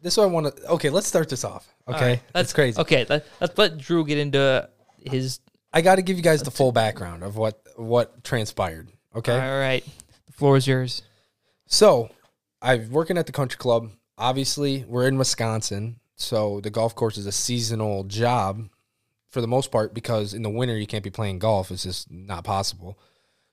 this 0.01 0.13
is 0.13 0.17
what 0.17 0.23
I 0.23 0.27
want 0.27 0.55
to. 0.55 0.67
Okay, 0.71 0.89
let's 0.89 1.07
start 1.07 1.29
this 1.29 1.43
off. 1.43 1.67
Okay, 1.87 2.09
right, 2.11 2.21
that's 2.33 2.53
crazy. 2.53 2.79
Okay, 2.79 3.05
let, 3.09 3.25
let's 3.41 3.57
let 3.57 3.77
Drew 3.77 4.05
get 4.05 4.17
into 4.17 4.67
his. 5.03 5.39
I 5.73 5.81
got 5.81 5.95
to 5.95 6.01
give 6.01 6.17
you 6.17 6.23
guys 6.23 6.41
the 6.41 6.51
full 6.51 6.71
background 6.71 7.23
of 7.23 7.35
what 7.37 7.61
what 7.75 8.23
transpired. 8.23 8.89
Okay. 9.15 9.33
All 9.33 9.59
right. 9.59 9.83
The 10.27 10.31
floor 10.33 10.57
is 10.57 10.67
yours. 10.67 11.01
So, 11.67 12.09
I'm 12.61 12.91
working 12.91 13.17
at 13.17 13.25
the 13.25 13.31
country 13.31 13.57
club. 13.57 13.89
Obviously, 14.17 14.85
we're 14.87 15.07
in 15.07 15.17
Wisconsin, 15.17 15.99
so 16.17 16.59
the 16.59 16.71
golf 16.71 16.95
course 16.95 17.17
is 17.17 17.27
a 17.27 17.31
seasonal 17.31 18.03
job 18.03 18.69
for 19.29 19.39
the 19.39 19.47
most 19.47 19.71
part 19.71 19.93
because 19.93 20.33
in 20.33 20.41
the 20.41 20.49
winter 20.49 20.75
you 20.75 20.87
can't 20.87 21.03
be 21.03 21.11
playing 21.11 21.39
golf. 21.39 21.69
It's 21.71 21.83
just 21.83 22.11
not 22.11 22.43
possible. 22.43 22.97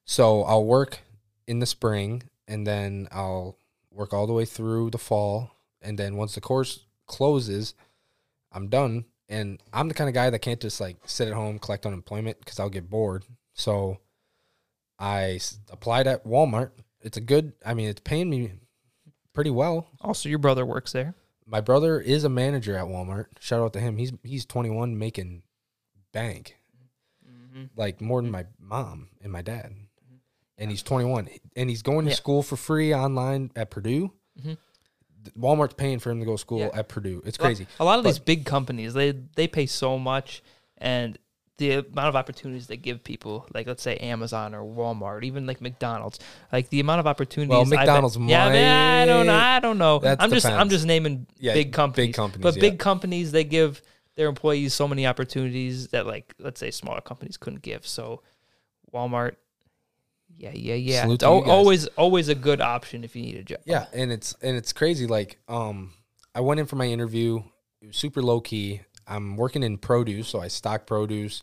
So, 0.07 0.43
I'll 0.43 0.65
work 0.65 1.01
in 1.47 1.59
the 1.61 1.67
spring 1.67 2.25
and 2.49 2.67
then 2.67 3.09
I'll 3.13 3.59
work 3.91 4.13
all 4.13 4.27
the 4.27 4.33
way 4.33 4.45
through 4.45 4.91
the 4.91 4.99
fall 4.99 5.51
and 5.81 5.99
then 5.99 6.17
once 6.17 6.35
the 6.35 6.41
course 6.41 6.87
closes, 7.07 7.75
I'm 8.51 8.69
done 8.69 9.05
and 9.29 9.63
I'm 9.73 9.89
the 9.89 9.95
kind 9.95 10.09
of 10.09 10.15
guy 10.15 10.31
that 10.31 10.39
can't 10.41 10.61
just 10.61 10.81
like 10.81 10.97
sit 11.07 11.29
at 11.29 11.35
home 11.35 11.59
collect 11.59 11.87
unemployment 11.87 12.45
cuz 12.45 12.59
I'll 12.59 12.71
get 12.71 12.91
bored. 12.91 13.25
So, 13.53 13.99
I 14.99 15.41
applied 15.71 16.07
at 16.07 16.25
Walmart. 16.25 16.71
It's 17.03 17.19
a 17.19 17.21
good, 17.21 17.53
I 17.65 17.75
mean, 17.75 17.89
it's 17.89 18.01
paying 18.01 18.31
me 18.31 18.53
pretty 19.35 19.51
well. 19.51 19.89
Also, 20.01 20.31
your 20.31 20.39
brother 20.39 20.65
works 20.65 20.93
there. 20.93 21.15
My 21.47 21.61
brother 21.61 22.01
is 22.01 22.25
a 22.25 22.29
manager 22.29 22.77
at 22.77 22.87
Walmart. 22.87 23.27
Shout 23.39 23.61
out 23.61 23.73
to 23.75 23.81
him. 23.81 23.97
He's 23.99 24.13
he's 24.23 24.45
21 24.47 24.99
making 24.99 25.43
bank. 26.13 26.57
Like 27.77 28.01
more 28.01 28.21
than 28.21 28.31
my 28.33 28.47
mom 28.59 29.09
and 29.23 29.31
my 29.31 29.43
dad. 29.43 29.73
And 30.59 30.71
he's 30.71 30.83
21 30.83 31.29
and 31.57 31.71
he's 31.71 31.83
going 31.83 32.05
to 32.07 32.11
Yeah. 32.11 32.17
school 32.17 32.43
for 32.43 32.57
free 32.57 32.93
online 32.95 33.51
at 33.55 33.71
Purdue. 33.71 34.13
Mhm. 34.41 34.59
Walmart's 35.39 35.75
paying 35.75 36.01
for 36.01 36.11
him 36.11 36.19
to 36.21 36.27
go 36.27 36.33
to 36.33 36.39
school 36.39 36.59
Yeah. 36.61 36.71
at 36.75 36.89
Purdue. 36.89 37.23
It's 37.25 37.39
crazy. 37.39 37.67
A 37.79 37.85
lot 37.85 37.99
of 37.99 38.05
these 38.05 38.19
big 38.19 38.45
companies, 38.45 38.95
they 38.95 39.13
they 39.13 39.47
pay 39.47 39.67
so 39.67 39.99
much, 39.99 40.43
and 40.79 41.19
the 41.59 41.73
amount 41.75 42.09
of 42.09 42.17
opportunities 42.17 42.67
they 42.67 42.77
give 42.77 43.05
people, 43.05 43.47
like 43.55 43.67
let's 43.67 43.83
say 43.83 43.97
Amazon 43.99 44.55
or 44.55 44.63
Walmart, 44.63 45.23
even 45.23 45.47
like 45.47 45.61
McDonald's, 45.61 46.19
like 46.53 46.69
the 46.71 46.81
amount 46.81 47.01
of 47.01 47.07
opportunities. 47.07 47.51
Well, 47.51 47.65
McDonald's 47.65 48.17
yeah, 48.17 48.49
man, 48.49 49.03
I 49.03 49.13
don't 49.13 49.27
know. 49.27 49.35
I 49.35 49.61
don't 49.61 49.79
know. 49.79 49.99
That 50.01 50.21
I'm 50.21 50.31
just 50.31 50.47
I'm 50.47 50.69
just 50.69 50.85
naming 50.87 51.27
Yeah, 51.39 51.55
big 51.55 51.73
companies, 51.73 52.09
big 52.09 52.15
companies. 52.15 52.43
but 52.43 52.57
yeah. 52.57 52.61
big 52.61 52.79
companies 52.79 53.31
they 53.31 53.45
give 53.45 53.83
their 54.17 54.29
employees 54.29 54.75
so 54.75 54.89
many 54.89 55.07
opportunities 55.07 55.89
that 55.89 56.07
like 56.07 56.35
let's 56.39 56.59
say 56.59 56.71
smaller 56.71 57.01
companies 57.01 57.37
couldn't 57.37 57.63
give. 57.63 57.87
So 57.87 58.23
Walmart. 58.93 59.37
Yeah, 60.37 60.51
yeah, 60.53 60.75
yeah. 60.75 61.03
Salute 61.03 61.15
It's 61.15 61.25
to 61.25 61.31
you 61.31 61.41
guys. 61.43 61.49
always, 61.51 61.87
always 61.89 62.29
a 62.29 62.35
good 62.35 62.61
option 62.61 63.05
if 63.05 63.15
you 63.15 63.23
need 63.23 63.37
a 63.37 63.45
job. 63.45 63.59
Yeah, 63.65 63.87
and 63.93 64.11
it's 64.11 64.35
and 64.43 64.57
it's 64.57 64.73
crazy. 64.73 65.07
Like, 65.07 65.39
um, 65.47 65.93
I 66.35 66.41
went 66.41 66.59
in 66.59 66.67
for 66.67 66.75
my 66.75 66.87
interview. 66.87 67.41
It 67.81 67.87
was 67.89 67.97
super 67.97 68.21
low 68.21 68.41
key. 68.41 68.81
I'm 69.07 69.37
working 69.37 69.63
in 69.63 69.79
produce, 69.79 70.29
so 70.29 70.41
I 70.41 70.49
stock 70.49 70.87
produce. 70.87 71.43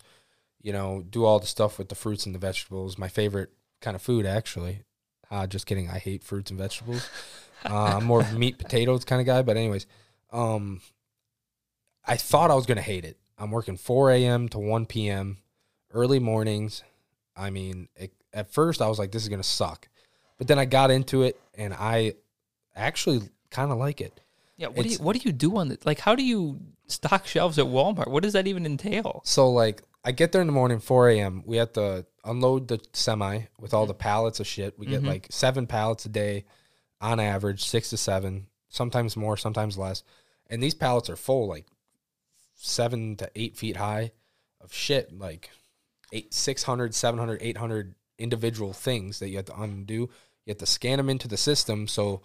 You 0.62 0.74
know, 0.74 1.04
do 1.10 1.26
all 1.26 1.40
the 1.40 1.48
stuff 1.48 1.78
with 1.78 1.90
the 1.90 1.96
fruits 1.96 2.26
and 2.26 2.36
the 2.36 2.40
vegetables. 2.40 2.98
My 2.98 3.08
favorite 3.08 3.50
kind 3.82 3.96
of 3.96 4.02
food, 4.02 4.26
actually. 4.26 4.84
Uh, 5.30 5.48
just 5.48 5.66
kidding. 5.66 5.90
I 5.90 5.98
hate 5.98 6.24
fruits 6.24 6.52
and 6.52 6.60
vegetables. 6.60 7.10
uh, 7.66 7.96
I'm 7.98 8.06
more 8.06 8.22
of 8.22 8.32
a 8.34 8.38
meat 8.38 8.58
potatoes 8.58 9.06
kind 9.06 9.22
of 9.22 9.26
guy. 9.26 9.42
But 9.42 9.58
anyways, 9.58 9.88
um, 10.32 10.82
I 12.06 12.18
thought 12.18 12.52
I 12.52 12.56
was 12.56 12.66
gonna 12.66 12.82
hate 12.82 13.06
it. 13.06 13.18
I'm 13.38 13.52
working 13.52 13.78
4 13.78 14.12
a.m. 14.12 14.50
to 14.50 14.60
1 14.60 14.86
p.m. 14.86 15.38
early 15.94 16.20
mornings. 16.20 16.84
I 17.36 17.50
mean, 17.50 17.88
it, 17.96 18.14
at 18.34 18.52
first 18.52 18.82
I 18.82 18.88
was 18.88 19.00
like, 19.00 19.12
this 19.12 19.24
is 19.24 19.30
gonna 19.30 19.44
suck, 19.44 19.88
but 20.38 20.48
then 20.48 20.60
I 20.60 20.66
got 20.66 20.92
into 20.92 21.24
it 21.24 21.40
and 21.56 21.74
I 21.74 22.14
actually 22.76 23.22
kind 23.50 23.72
of 23.72 23.78
like 23.78 24.02
it. 24.02 24.20
Yeah, 24.58 24.68
what 24.68 24.84
do 24.84 24.90
you 24.90 24.98
what 24.98 25.16
do 25.16 25.22
you 25.24 25.32
do 25.32 25.58
on 25.58 25.70
the 25.70 25.78
like? 25.86 26.00
How 26.00 26.14
do 26.14 26.24
you 26.24 26.60
stock 26.92 27.26
shelves 27.28 27.58
at 27.60 27.66
Walmart? 27.66 28.08
What 28.10 28.24
does 28.24 28.34
that 28.34 28.48
even 28.48 28.66
entail? 28.66 29.22
So 29.26 29.50
like 29.50 29.82
I 30.04 30.12
get 30.12 30.32
there 30.32 30.42
in 30.42 30.48
the 30.48 30.54
morning, 30.54 30.80
4 30.80 31.10
a.m. 31.10 31.44
We 31.46 31.58
have 31.58 31.74
to 31.74 32.06
unload 32.26 32.68
the 32.68 32.80
semi 32.94 33.42
with 33.60 33.74
all 33.74 33.86
the 33.86 33.94
pallets 33.94 34.40
of 34.40 34.48
shit. 34.48 34.78
We 34.78 34.86
get 34.88 35.02
Mhm. 35.04 35.08
like 35.08 35.28
seven 35.30 35.68
pallets 35.68 36.06
a 36.06 36.10
day 36.10 36.46
on 37.00 37.20
average, 37.20 37.64
six 37.64 37.90
to 37.92 37.98
seven, 37.98 38.48
sometimes 38.70 39.16
more, 39.18 39.38
sometimes 39.38 39.78
less. 39.78 40.04
And 40.50 40.62
these 40.62 40.74
pallets 40.74 41.10
are 41.10 41.16
full, 41.16 41.48
like 41.48 41.66
seven 42.56 43.16
to 43.18 43.30
eight 43.36 43.58
feet 43.58 43.78
high 43.78 44.12
of 44.60 44.74
shit, 44.74 45.18
like 45.18 45.50
eight, 46.12 46.34
600, 46.34 46.94
700, 46.94 47.40
800 47.42 47.96
individual 48.18 48.74
things 48.74 49.20
that 49.20 49.30
you 49.30 49.38
have 49.38 49.46
to 49.46 49.60
undo. 49.62 50.10
You 50.46 50.52
have 50.52 50.58
to 50.58 50.66
scan 50.66 50.98
them 50.98 51.10
into 51.10 51.28
the 51.28 51.38
system. 51.38 51.88
So 51.88 52.22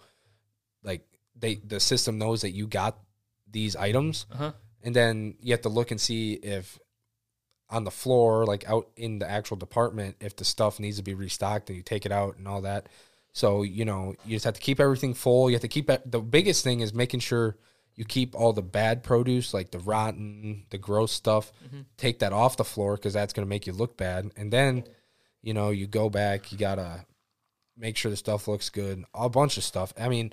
like 0.83 1.07
they, 1.35 1.55
the 1.55 1.79
system 1.79 2.17
knows 2.17 2.41
that 2.41 2.51
you 2.51 2.67
got 2.67 2.99
these 3.51 3.75
items 3.75 4.25
Uh-huh. 4.31 4.51
and 4.83 4.95
then 4.95 5.35
you 5.41 5.51
have 5.53 5.61
to 5.61 5.69
look 5.69 5.91
and 5.91 5.99
see 6.01 6.33
if 6.33 6.79
on 7.69 7.83
the 7.83 7.91
floor 7.91 8.45
like 8.45 8.67
out 8.69 8.89
in 8.95 9.19
the 9.19 9.29
actual 9.29 9.57
department 9.57 10.15
if 10.21 10.35
the 10.35 10.45
stuff 10.45 10.79
needs 10.79 10.97
to 10.97 11.03
be 11.03 11.13
restocked 11.13 11.69
and 11.69 11.75
you 11.77 11.83
take 11.83 12.05
it 12.05 12.11
out 12.11 12.37
and 12.37 12.47
all 12.47 12.61
that. 12.61 12.87
So 13.33 13.61
you 13.63 13.85
know 13.85 14.15
you 14.25 14.35
just 14.35 14.45
have 14.45 14.53
to 14.55 14.61
keep 14.61 14.79
everything 14.79 15.13
full. 15.13 15.49
You 15.49 15.55
have 15.55 15.61
to 15.61 15.67
keep 15.67 15.87
the 15.87 16.19
biggest 16.21 16.63
thing 16.63 16.79
is 16.79 16.93
making 16.93 17.19
sure 17.19 17.57
you 17.95 18.05
keep 18.05 18.35
all 18.35 18.53
the 18.53 18.61
bad 18.61 19.03
produce 19.03 19.53
like 19.53 19.71
the 19.71 19.79
rotten 19.79 20.65
the 20.69 20.77
gross 20.77 21.11
stuff 21.11 21.51
take 21.97 22.19
that 22.19 22.31
off 22.33 22.55
the 22.57 22.63
floor 22.63 22.95
because 22.95 23.13
that's 23.13 23.33
going 23.33 23.45
to 23.45 23.49
make 23.49 23.67
you 23.67 23.73
look 23.73 23.97
bad. 23.97 24.31
And 24.37 24.51
then 24.51 24.85
you 25.41 25.53
know 25.53 25.69
you 25.71 25.87
go 25.87 26.09
back 26.09 26.51
you 26.51 26.57
gotta 26.57 27.05
make 27.75 27.97
sure 27.97 28.09
the 28.09 28.17
stuff 28.17 28.47
looks 28.47 28.69
good 28.69 29.03
a 29.13 29.29
bunch 29.29 29.57
of 29.57 29.63
stuff. 29.63 29.93
I 29.99 30.07
mean 30.09 30.31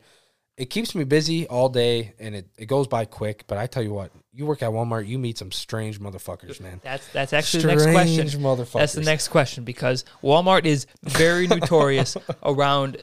it 0.56 0.66
keeps 0.66 0.94
me 0.94 1.04
busy 1.04 1.46
all 1.48 1.68
day 1.68 2.14
and 2.18 2.34
it, 2.34 2.46
it 2.56 2.66
goes 2.66 2.86
by 2.86 3.04
quick. 3.04 3.44
But 3.46 3.58
I 3.58 3.66
tell 3.66 3.82
you 3.82 3.92
what, 3.92 4.12
you 4.32 4.46
work 4.46 4.62
at 4.62 4.70
Walmart, 4.70 5.06
you 5.06 5.18
meet 5.18 5.38
some 5.38 5.50
strange 5.50 6.00
motherfuckers, 6.00 6.60
man. 6.60 6.80
That's 6.84 7.06
that's 7.08 7.32
actually 7.32 7.62
the 7.62 7.68
next 7.68 7.84
question. 7.84 8.28
Strange 8.28 8.44
motherfuckers. 8.44 8.72
That's 8.78 8.92
the 8.92 9.02
next 9.02 9.28
question 9.28 9.64
because 9.64 10.04
Walmart 10.22 10.64
is 10.64 10.86
very 11.02 11.46
notorious 11.46 12.16
around 12.42 12.98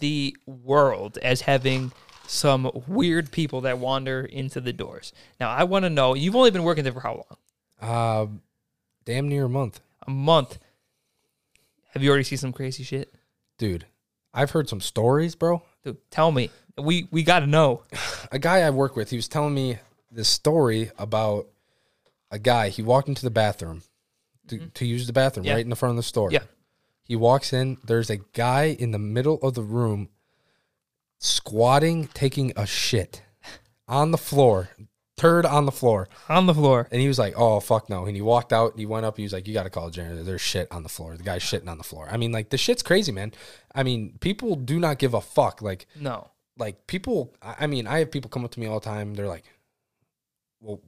the 0.00 0.36
world 0.46 1.18
as 1.18 1.42
having 1.42 1.92
some 2.26 2.70
weird 2.88 3.30
people 3.30 3.62
that 3.62 3.78
wander 3.78 4.22
into 4.22 4.60
the 4.60 4.72
doors. 4.72 5.12
Now, 5.38 5.50
I 5.50 5.64
want 5.64 5.84
to 5.84 5.90
know 5.90 6.14
you've 6.14 6.34
only 6.34 6.50
been 6.50 6.64
working 6.64 6.82
there 6.82 6.92
for 6.92 7.00
how 7.00 7.14
long? 7.14 7.36
Uh, 7.80 8.26
damn 9.04 9.28
near 9.28 9.44
a 9.44 9.48
month, 9.48 9.80
A 10.06 10.10
month. 10.10 10.58
Have 11.90 12.02
you 12.02 12.10
already 12.10 12.24
seen 12.24 12.38
some 12.38 12.52
crazy 12.52 12.82
shit? 12.82 13.14
dude. 13.58 13.86
I've 14.34 14.50
heard 14.50 14.68
some 14.68 14.82
stories, 14.82 15.34
bro. 15.34 15.62
Dude, 15.82 15.96
tell 16.10 16.30
me. 16.30 16.50
We 16.78 17.08
we 17.10 17.22
got 17.22 17.40
to 17.40 17.46
know. 17.46 17.82
A 18.32 18.38
guy 18.38 18.58
I 18.60 18.70
work 18.70 18.96
with, 18.96 19.10
he 19.10 19.16
was 19.16 19.28
telling 19.28 19.54
me 19.54 19.78
this 20.10 20.28
story 20.28 20.90
about 20.98 21.46
a 22.30 22.38
guy. 22.38 22.68
He 22.68 22.82
walked 22.82 23.08
into 23.08 23.22
the 23.22 23.30
bathroom 23.30 23.82
to, 24.48 24.58
to 24.58 24.84
use 24.86 25.06
the 25.06 25.12
bathroom 25.12 25.44
Mm-hmm. 25.44 25.48
Yeah. 25.48 25.54
right 25.54 25.64
in 25.64 25.70
the 25.70 25.76
front 25.76 25.92
of 25.92 25.96
the 25.96 26.02
store. 26.02 26.30
Yeah. 26.32 26.42
He 27.02 27.16
walks 27.16 27.52
in. 27.52 27.78
There's 27.84 28.10
a 28.10 28.16
guy 28.18 28.76
in 28.78 28.90
the 28.90 28.98
middle 28.98 29.38
of 29.42 29.54
the 29.54 29.62
room 29.62 30.08
squatting, 31.18 32.08
taking 32.14 32.52
a 32.56 32.66
shit 32.66 33.22
on 33.88 34.10
the 34.10 34.18
floor, 34.18 34.70
turd 35.16 35.46
on 35.46 35.66
the 35.66 35.72
floor. 35.72 36.08
On 36.28 36.46
the 36.46 36.54
floor. 36.54 36.88
And 36.90 37.00
he 37.00 37.08
was 37.08 37.18
like, 37.18 37.34
"Oh 37.36 37.60
fuck 37.60 37.88
no!" 37.88 38.04
And 38.06 38.16
he 38.16 38.22
walked 38.22 38.52
out. 38.52 38.72
And 38.72 38.80
he 38.80 38.86
went 38.86 39.06
up. 39.06 39.16
He 39.16 39.22
was 39.22 39.32
like, 39.32 39.46
"You 39.46 39.54
got 39.54 39.62
to 39.64 39.70
call 39.70 39.88
a 39.88 39.90
janitor. 39.90 40.22
There's 40.22 40.40
shit 40.40 40.68
on 40.70 40.82
the 40.82 40.88
floor. 40.88 41.16
The 41.16 41.22
guy's 41.22 41.42
shitting 41.42 41.68
on 41.68 41.78
the 41.78 41.84
floor." 41.84 42.08
I 42.10 42.16
mean, 42.16 42.32
like 42.32 42.50
the 42.50 42.58
shit's 42.58 42.82
crazy, 42.82 43.12
man. 43.12 43.32
I 43.74 43.82
mean, 43.82 44.18
people 44.20 44.56
do 44.56 44.78
not 44.78 44.98
give 44.98 45.14
a 45.14 45.20
fuck. 45.20 45.62
Like, 45.62 45.86
No. 45.98 46.30
Like 46.58 46.86
people. 46.86 47.34
I 47.42 47.56
I 47.60 47.66
mean, 47.66 47.86
I 47.86 47.98
have 48.00 48.10
people 48.10 48.30
come 48.30 48.44
up 48.44 48.50
to 48.52 48.60
me 48.60 48.66
all 48.66 48.80
the 48.80 48.84
time. 48.84 49.14
They're 49.14 49.26
like, 49.28 49.44
"Well, 50.60 50.80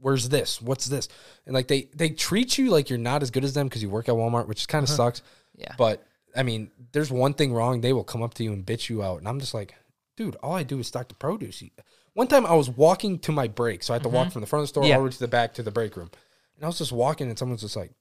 where's 0.00 0.28
this? 0.28 0.60
What's 0.60 0.86
this?" 0.86 1.08
And 1.46 1.54
like 1.54 1.68
they 1.68 1.88
they 1.94 2.10
treat 2.10 2.58
you 2.58 2.70
like 2.70 2.90
you're 2.90 2.98
not 2.98 3.22
as 3.22 3.30
good 3.30 3.44
as 3.44 3.54
them 3.54 3.68
because 3.68 3.82
you 3.82 3.90
work 3.90 4.08
at 4.08 4.14
Walmart, 4.14 4.46
which 4.48 4.68
kind 4.68 4.82
of 4.82 4.88
sucks. 4.88 5.22
Yeah. 5.56 5.74
But 5.78 6.04
I 6.36 6.42
mean, 6.42 6.70
there's 6.92 7.10
one 7.10 7.34
thing 7.34 7.52
wrong. 7.52 7.80
They 7.80 7.92
will 7.92 8.04
come 8.04 8.22
up 8.22 8.34
to 8.34 8.44
you 8.44 8.52
and 8.52 8.66
bitch 8.66 8.88
you 8.88 9.02
out, 9.02 9.18
and 9.18 9.28
I'm 9.28 9.40
just 9.40 9.54
like, 9.54 9.74
dude, 10.16 10.36
all 10.36 10.54
I 10.54 10.62
do 10.64 10.78
is 10.80 10.88
stock 10.88 11.08
the 11.08 11.14
produce. 11.14 11.62
One 12.14 12.26
time 12.28 12.46
I 12.46 12.54
was 12.54 12.68
walking 12.68 13.18
to 13.20 13.32
my 13.32 13.48
break, 13.48 13.82
so 13.82 13.92
I 13.92 13.96
had 13.96 14.02
to 14.04 14.08
walk 14.08 14.32
from 14.32 14.40
the 14.40 14.46
front 14.46 14.60
of 14.62 14.64
the 14.64 14.68
store 14.68 14.82
Mm-hmm. 14.84 14.88
Yeah. 14.90 14.94
all 14.96 15.02
the 15.02 15.06
way 15.06 15.12
to 15.12 15.18
the 15.18 15.28
back 15.28 15.54
to 15.54 15.62
the 15.62 15.70
break 15.70 15.96
room, 15.96 16.10
and 16.56 16.64
I 16.64 16.68
was 16.68 16.78
just 16.78 16.92
walking, 16.92 17.28
and 17.28 17.38
someone's 17.38 17.62
just 17.62 17.76
like, 17.76 17.92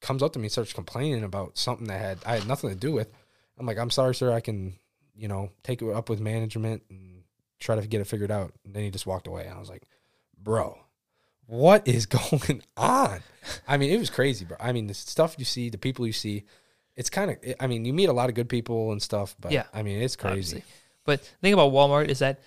comes 0.00 0.22
up 0.22 0.32
to 0.34 0.38
me, 0.38 0.44
and 0.44 0.52
starts 0.52 0.72
complaining 0.72 1.24
about 1.24 1.56
something 1.58 1.86
that 1.88 1.98
had 2.00 2.18
I 2.26 2.34
had 2.38 2.46
nothing 2.48 2.70
to 2.70 2.76
do 2.76 2.92
with. 2.92 3.10
I'm 3.58 3.66
like, 3.66 3.78
I'm 3.78 3.90
sorry, 3.90 4.14
sir. 4.14 4.32
I 4.32 4.40
can, 4.40 4.74
you 5.18 5.28
know, 5.28 5.50
take 5.62 5.82
it 5.82 5.92
up 5.92 6.08
with 6.08 6.20
management 6.20 6.82
and 6.88 7.22
try 7.58 7.74
to 7.74 7.86
get 7.86 8.00
it 8.00 8.06
figured 8.06 8.30
out. 8.30 8.52
And 8.64 8.74
then 8.74 8.84
he 8.84 8.90
just 8.90 9.06
walked 9.06 9.26
away, 9.26 9.44
and 9.46 9.54
I 9.54 9.58
was 9.58 9.68
like, 9.68 9.82
bro. 10.40 10.78
What 11.46 11.88
is 11.88 12.06
going 12.06 12.62
on? 12.76 13.20
I 13.66 13.76
mean, 13.76 13.90
it 13.90 13.98
was 13.98 14.10
crazy, 14.10 14.44
bro. 14.44 14.56
I 14.60 14.72
mean, 14.72 14.86
the 14.86 14.94
stuff 14.94 15.34
you 15.38 15.44
see, 15.44 15.70
the 15.70 15.78
people 15.78 16.06
you 16.06 16.12
see, 16.12 16.44
it's 16.94 17.10
kind 17.10 17.30
of 17.30 17.36
i 17.60 17.68
mean 17.68 17.84
you 17.84 17.92
meet 17.92 18.08
a 18.08 18.12
lot 18.12 18.28
of 18.28 18.34
good 18.34 18.48
people 18.48 18.90
and 18.90 19.00
stuff 19.00 19.36
but 19.38 19.52
Yeah, 19.52 19.66
i 19.72 19.84
mean 19.84 20.02
it's 20.02 20.16
crazy 20.16 20.32
obviously. 20.56 20.64
But 21.08 21.22
the 21.22 21.28
thing 21.40 21.54
about 21.54 21.72
Walmart 21.72 22.08
is 22.08 22.18
that 22.18 22.40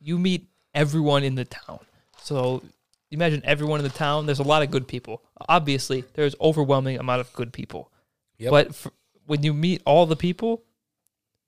you 0.00 0.18
meet 0.18 0.48
everyone 0.74 1.22
in 1.22 1.36
the 1.36 1.44
town. 1.44 1.78
So 2.20 2.60
imagine 3.12 3.40
everyone 3.44 3.78
in 3.78 3.84
the 3.84 3.92
town. 3.92 4.26
There's 4.26 4.40
a 4.40 4.42
lot 4.42 4.62
of 4.62 4.72
good 4.72 4.88
people. 4.88 5.22
Obviously, 5.48 6.02
there's 6.14 6.34
overwhelming 6.40 6.98
amount 6.98 7.20
of 7.20 7.32
good 7.34 7.52
people. 7.52 7.92
Yep. 8.38 8.50
But 8.50 8.68
f 8.70 8.88
when 9.26 9.44
you 9.44 9.54
meet 9.54 9.80
all 9.86 10.06
the 10.06 10.16
people, 10.16 10.64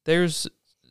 there's 0.06 0.46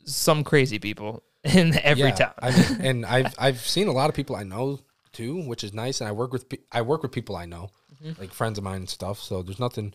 some 0.05 0.43
crazy 0.43 0.77
people 0.79 1.23
in 1.43 1.73
every 1.79 2.03
Yeah, 2.03 2.11
town. 2.11 2.33
I 2.39 2.51
mean, 2.51 2.81
and 2.87 3.05
i've 3.05 3.33
i've 3.39 3.59
seen 3.59 3.87
a 3.87 3.91
lot 3.91 4.09
of 4.09 4.15
people 4.15 4.35
i 4.35 4.43
know 4.43 4.79
too 5.11 5.41
which 5.47 5.63
is 5.63 5.73
nice 5.73 5.99
and 6.01 6.07
i 6.07 6.11
work 6.11 6.31
with 6.31 6.45
i 6.71 6.81
work 6.81 7.01
with 7.01 7.11
people 7.11 7.35
i 7.35 7.45
know 7.45 7.69
Mm-hmm. 8.03 8.21
like 8.21 8.33
friends 8.33 8.57
of 8.57 8.63
mine 8.65 8.75
and 8.85 8.89
stuff 8.89 9.19
so 9.19 9.41
there's 9.41 9.57
nothing 9.59 9.93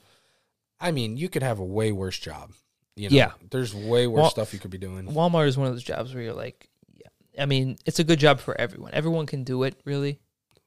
i 0.81 0.91
mean 0.91 1.19
you 1.19 1.29
could 1.29 1.43
have 1.43 1.59
a 1.59 1.65
way 1.65 1.93
worse 1.93 2.19
job 2.19 2.53
you 2.97 3.11
know 3.11 3.15
Yeah. 3.17 3.33
there's 3.51 3.75
way 3.75 4.07
worse 4.07 4.23
Well- 4.23 4.31
stuff 4.31 4.55
you 4.55 4.59
could 4.59 4.71
be 4.71 4.79
doing 4.79 5.07
Walmart 5.07 5.47
is 5.49 5.59
one 5.59 5.67
of 5.69 5.75
those 5.75 5.83
jobs 5.85 6.15
where 6.15 6.23
you're 6.25 6.33
like, 6.33 6.71
yeah. 6.95 7.09
I 7.43 7.45
mean, 7.47 7.77
it's 7.85 7.99
a 7.99 8.05
good 8.05 8.19
job 8.19 8.41
for 8.41 8.59
everyone. 8.59 8.91
Everyone 8.95 9.27
can 9.27 9.45
do 9.45 9.63
it, 9.65 9.79
really. 9.85 10.19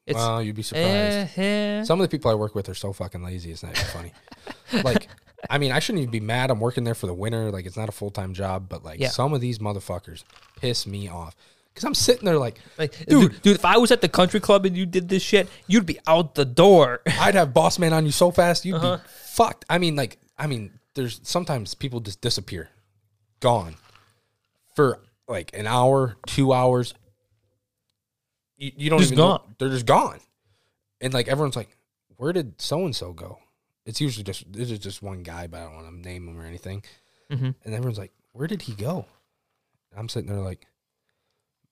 It's 0.05 0.15
well 0.15 0.43
you'd 0.43 0.55
be 0.55 0.61
surprised 0.61 1.37
eh, 1.39 1.41
eh. 1.41 1.83
some 1.85 1.99
of 1.99 2.03
the 2.07 2.15
people 2.15 2.29
i 2.29 2.35
work 2.35 2.53
with 2.55 2.69
are 2.69 2.75
so 2.75 2.93
fucking 2.93 3.23
lazy 3.23 3.51
it's 3.51 3.63
not 3.63 3.71
even 3.73 3.85
funny 3.87 4.11
like 4.83 5.07
I 5.49 5.57
mean, 5.57 5.71
I 5.71 5.79
shouldn't 5.79 6.01
even 6.03 6.11
be 6.11 6.19
mad. 6.19 6.51
I'm 6.51 6.59
working 6.59 6.83
there 6.83 6.95
for 6.95 7.07
the 7.07 7.13
winter. 7.13 7.51
Like, 7.51 7.65
it's 7.65 7.77
not 7.77 7.89
a 7.89 7.91
full 7.91 8.11
time 8.11 8.33
job, 8.33 8.67
but 8.69 8.83
like, 8.83 8.99
Yeah. 8.99 9.09
some 9.09 9.33
of 9.33 9.41
these 9.41 9.59
motherfuckers 9.59 10.23
piss 10.57 10.87
me 10.87 11.09
off 11.09 11.35
because 11.69 11.83
I'm 11.83 11.93
sitting 11.95 12.25
there 12.25 12.37
like, 12.37 12.59
Like, 12.77 12.93
dude, 13.07 13.41
dude, 13.41 13.55
if 13.55 13.65
I 13.65 13.77
was 13.77 13.91
at 13.91 14.01
the 14.01 14.09
country 14.09 14.39
club 14.39 14.65
and 14.65 14.75
you 14.77 14.85
did 14.85 15.09
this 15.09 15.21
shit, 15.23 15.47
you'd 15.67 15.85
be 15.85 15.99
out 16.07 16.35
the 16.35 16.45
door. 16.45 17.01
I'd 17.19 17.35
have 17.35 17.53
boss 17.53 17.77
man 17.79 17.93
on 17.93 18.05
you 18.05 18.11
so 18.11 18.31
fast 18.31 18.63
you'd 18.65 18.75
Uh-huh. 18.75 18.97
be 18.97 19.03
fucked. 19.25 19.65
I 19.69 19.77
mean, 19.79 19.95
like, 19.95 20.17
I 20.37 20.47
mean, 20.47 20.79
there's 20.95 21.19
sometimes 21.23 21.73
people 21.73 21.99
just 21.99 22.21
disappear, 22.21 22.69
gone 23.39 23.75
for 24.75 24.99
like 25.27 25.51
an 25.57 25.67
hour, 25.67 26.15
two 26.27 26.53
hours. 26.53 26.93
You, 28.57 28.71
you 28.77 28.89
don't 28.89 28.99
Just 28.99 29.11
even 29.13 29.23
know- 29.23 29.37
gone. 29.39 29.55
they're 29.57 29.69
just 29.69 29.85
gone, 29.85 30.19
and 31.01 31.13
like 31.13 31.27
everyone's 31.27 31.55
like, 31.55 31.75
"Where 32.17 32.31
did 32.33 32.61
so 32.61 32.85
and 32.85 32.95
so 32.95 33.11
go?" 33.13 33.39
It's 33.85 33.99
usually 34.01 34.23
just 34.23 34.51
this 34.51 34.71
is 34.71 34.79
just 34.79 35.01
one 35.01 35.23
guy, 35.23 35.47
but 35.47 35.59
I 35.61 35.63
don't 35.65 35.75
want 35.75 35.87
to 35.87 35.95
name 36.09 36.27
him 36.27 36.39
or 36.39 36.45
anything. 36.45 36.83
Mhm. 37.31 37.55
And 37.63 37.73
everyone's 37.73 37.97
like, 37.99 38.13
"Where 38.31 38.47
did 38.47 38.63
he 38.63 38.73
go?" 38.73 39.05
I'm 39.95 40.09
sitting 40.09 40.29
there 40.31 40.41
like, 40.41 40.67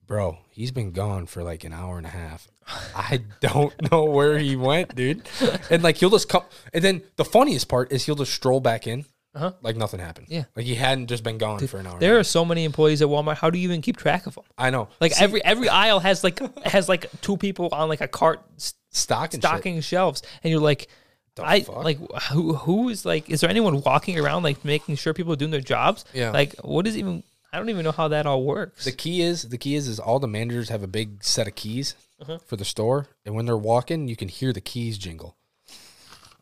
"Bro, 0.06 0.38
he's 0.50 0.70
been 0.70 0.92
gone 0.92 1.26
for 1.26 1.42
like 1.42 1.64
an 1.64 1.72
hour 1.72 1.96
and 1.96 2.06
a 2.06 2.10
half. 2.10 2.48
I 2.94 3.20
don't 3.40 3.90
know 3.90 4.04
where 4.04 4.38
he 4.38 4.56
went, 4.56 4.94
dude." 4.94 5.22
And 5.70 5.82
like 5.82 5.96
he'll 5.96 6.10
just 6.10 6.28
come, 6.28 6.42
and 6.72 6.82
then 6.84 7.02
the 7.16 7.24
funniest 7.24 7.68
part 7.68 7.92
is 7.92 8.04
he'll 8.04 8.14
just 8.16 8.32
stroll 8.34 8.60
back 8.60 8.86
in, 8.86 9.06
Uh-huh. 9.34 9.52
like 9.62 9.76
nothing 9.76 10.00
happened. 10.00 10.26
Yeah. 10.28 10.44
like 10.54 10.66
he 10.66 10.74
hadn't 10.74 11.06
just 11.06 11.22
been 11.24 11.38
gone 11.38 11.66
for 11.66 11.78
an 11.78 11.86
hour. 11.86 11.98
There 11.98 12.18
are 12.18 12.24
so 12.24 12.44
many 12.44 12.64
employees 12.64 13.00
at 13.00 13.08
Walmart. 13.08 13.36
How 13.36 13.48
do 13.48 13.58
you 13.58 13.64
even 13.64 13.80
keep 13.80 13.96
track 13.96 14.26
of 14.26 14.34
them? 14.34 14.44
I 14.58 14.68
know, 14.70 14.88
Like 15.00 15.18
every 15.20 15.42
every 15.44 15.68
aisle 15.70 16.00
has 16.00 16.22
like 16.22 16.40
has 16.66 16.88
like 16.88 17.06
two 17.22 17.36
people 17.38 17.68
on 17.72 17.88
like 17.88 18.00
a 18.02 18.08
cart 18.08 18.42
s- 18.56 18.74
stock 18.90 19.32
shit. 19.32 19.40
stocking 19.40 19.80
shelves, 19.80 20.22
and 20.42 20.50
you're 20.50 20.60
like, 20.60 20.88
The 21.36 21.44
I 21.44 21.62
fuck? 21.62 21.82
like 21.84 21.98
who 22.30 22.54
who 22.54 22.88
is 22.90 23.04
like? 23.06 23.30
Is 23.30 23.40
there 23.40 23.48
anyone 23.50 23.80
walking 23.82 24.18
around 24.18 24.42
like 24.42 24.64
making 24.64 24.96
sure 24.96 25.14
people 25.14 25.32
are 25.32 25.36
doing 25.36 25.50
their 25.50 25.60
jobs? 25.60 26.04
Yeah. 26.12 26.30
Like 26.30 26.54
what 26.62 26.86
is 26.86 26.96
even? 26.98 27.22
I 27.52 27.58
don't 27.58 27.68
even 27.70 27.84
know 27.84 27.92
how 27.92 28.08
that 28.08 28.26
all 28.26 28.44
works. 28.44 28.84
The 28.84 28.92
key 28.92 29.22
is 29.22 29.42
the 29.48 29.58
key 29.58 29.74
is 29.74 29.88
is 29.88 29.98
all 29.98 30.18
the 30.18 30.28
managers 30.28 30.68
have 30.70 30.82
a 30.82 30.86
big 30.86 31.22
set 31.24 31.46
of 31.48 31.54
keys 31.54 31.94
Uh-huh. 32.20 32.38
for 32.46 32.56
the 32.56 32.64
store, 32.64 33.08
and 33.26 33.34
when 33.34 33.46
they're 33.46 33.56
walking, 33.56 34.08
you 34.08 34.16
can 34.16 34.28
hear 34.28 34.52
the 34.52 34.60
keys 34.60 34.96
jingle. 34.98 35.36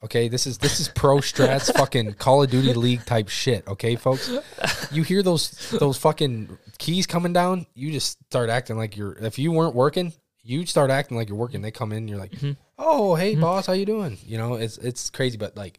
Okay, 0.03 0.28
this 0.28 0.47
is 0.47 0.59
this 0.59 0.80
is 0.80 0.88
pro 0.88 1.16
strats 1.18 1.72
fucking 1.76 2.14
Call 2.14 2.43
of 2.43 2.51
Duty 2.51 2.72
League 2.74 3.05
type 3.05 3.28
shit. 3.28 3.66
Okay, 3.68 3.97
folks, 3.97 4.30
you 4.91 5.03
hear 5.03 5.22
those 5.22 5.51
those 5.78 5.99
fucking 5.99 6.57
keys 6.78 7.07
coming 7.07 7.32
down, 7.32 7.66
you 7.74 7.93
just 7.93 8.18
start 8.24 8.49
acting 8.51 8.76
like 8.78 8.97
you're. 8.97 9.12
If 9.24 9.38
you 9.38 9.53
weren't 9.53 9.74
working, 9.74 10.12
you 10.43 10.64
start 10.66 10.91
acting 10.91 11.16
like 11.16 11.28
you're 11.28 11.36
working. 11.38 11.62
They 11.62 11.70
come 11.70 11.93
in, 11.93 12.09
you're 12.09 12.18
like, 12.18 12.32
Mm-hmm. 12.32 12.53
oh 12.78 13.14
hey 13.14 13.34
boss, 13.34 13.66
how 13.66 13.72
you 13.74 13.84
doing? 13.86 14.18
You 14.24 14.38
know, 14.38 14.55
it's 14.55 14.78
it's 14.78 15.11
crazy, 15.11 15.36
but 15.36 15.57
like 15.57 15.78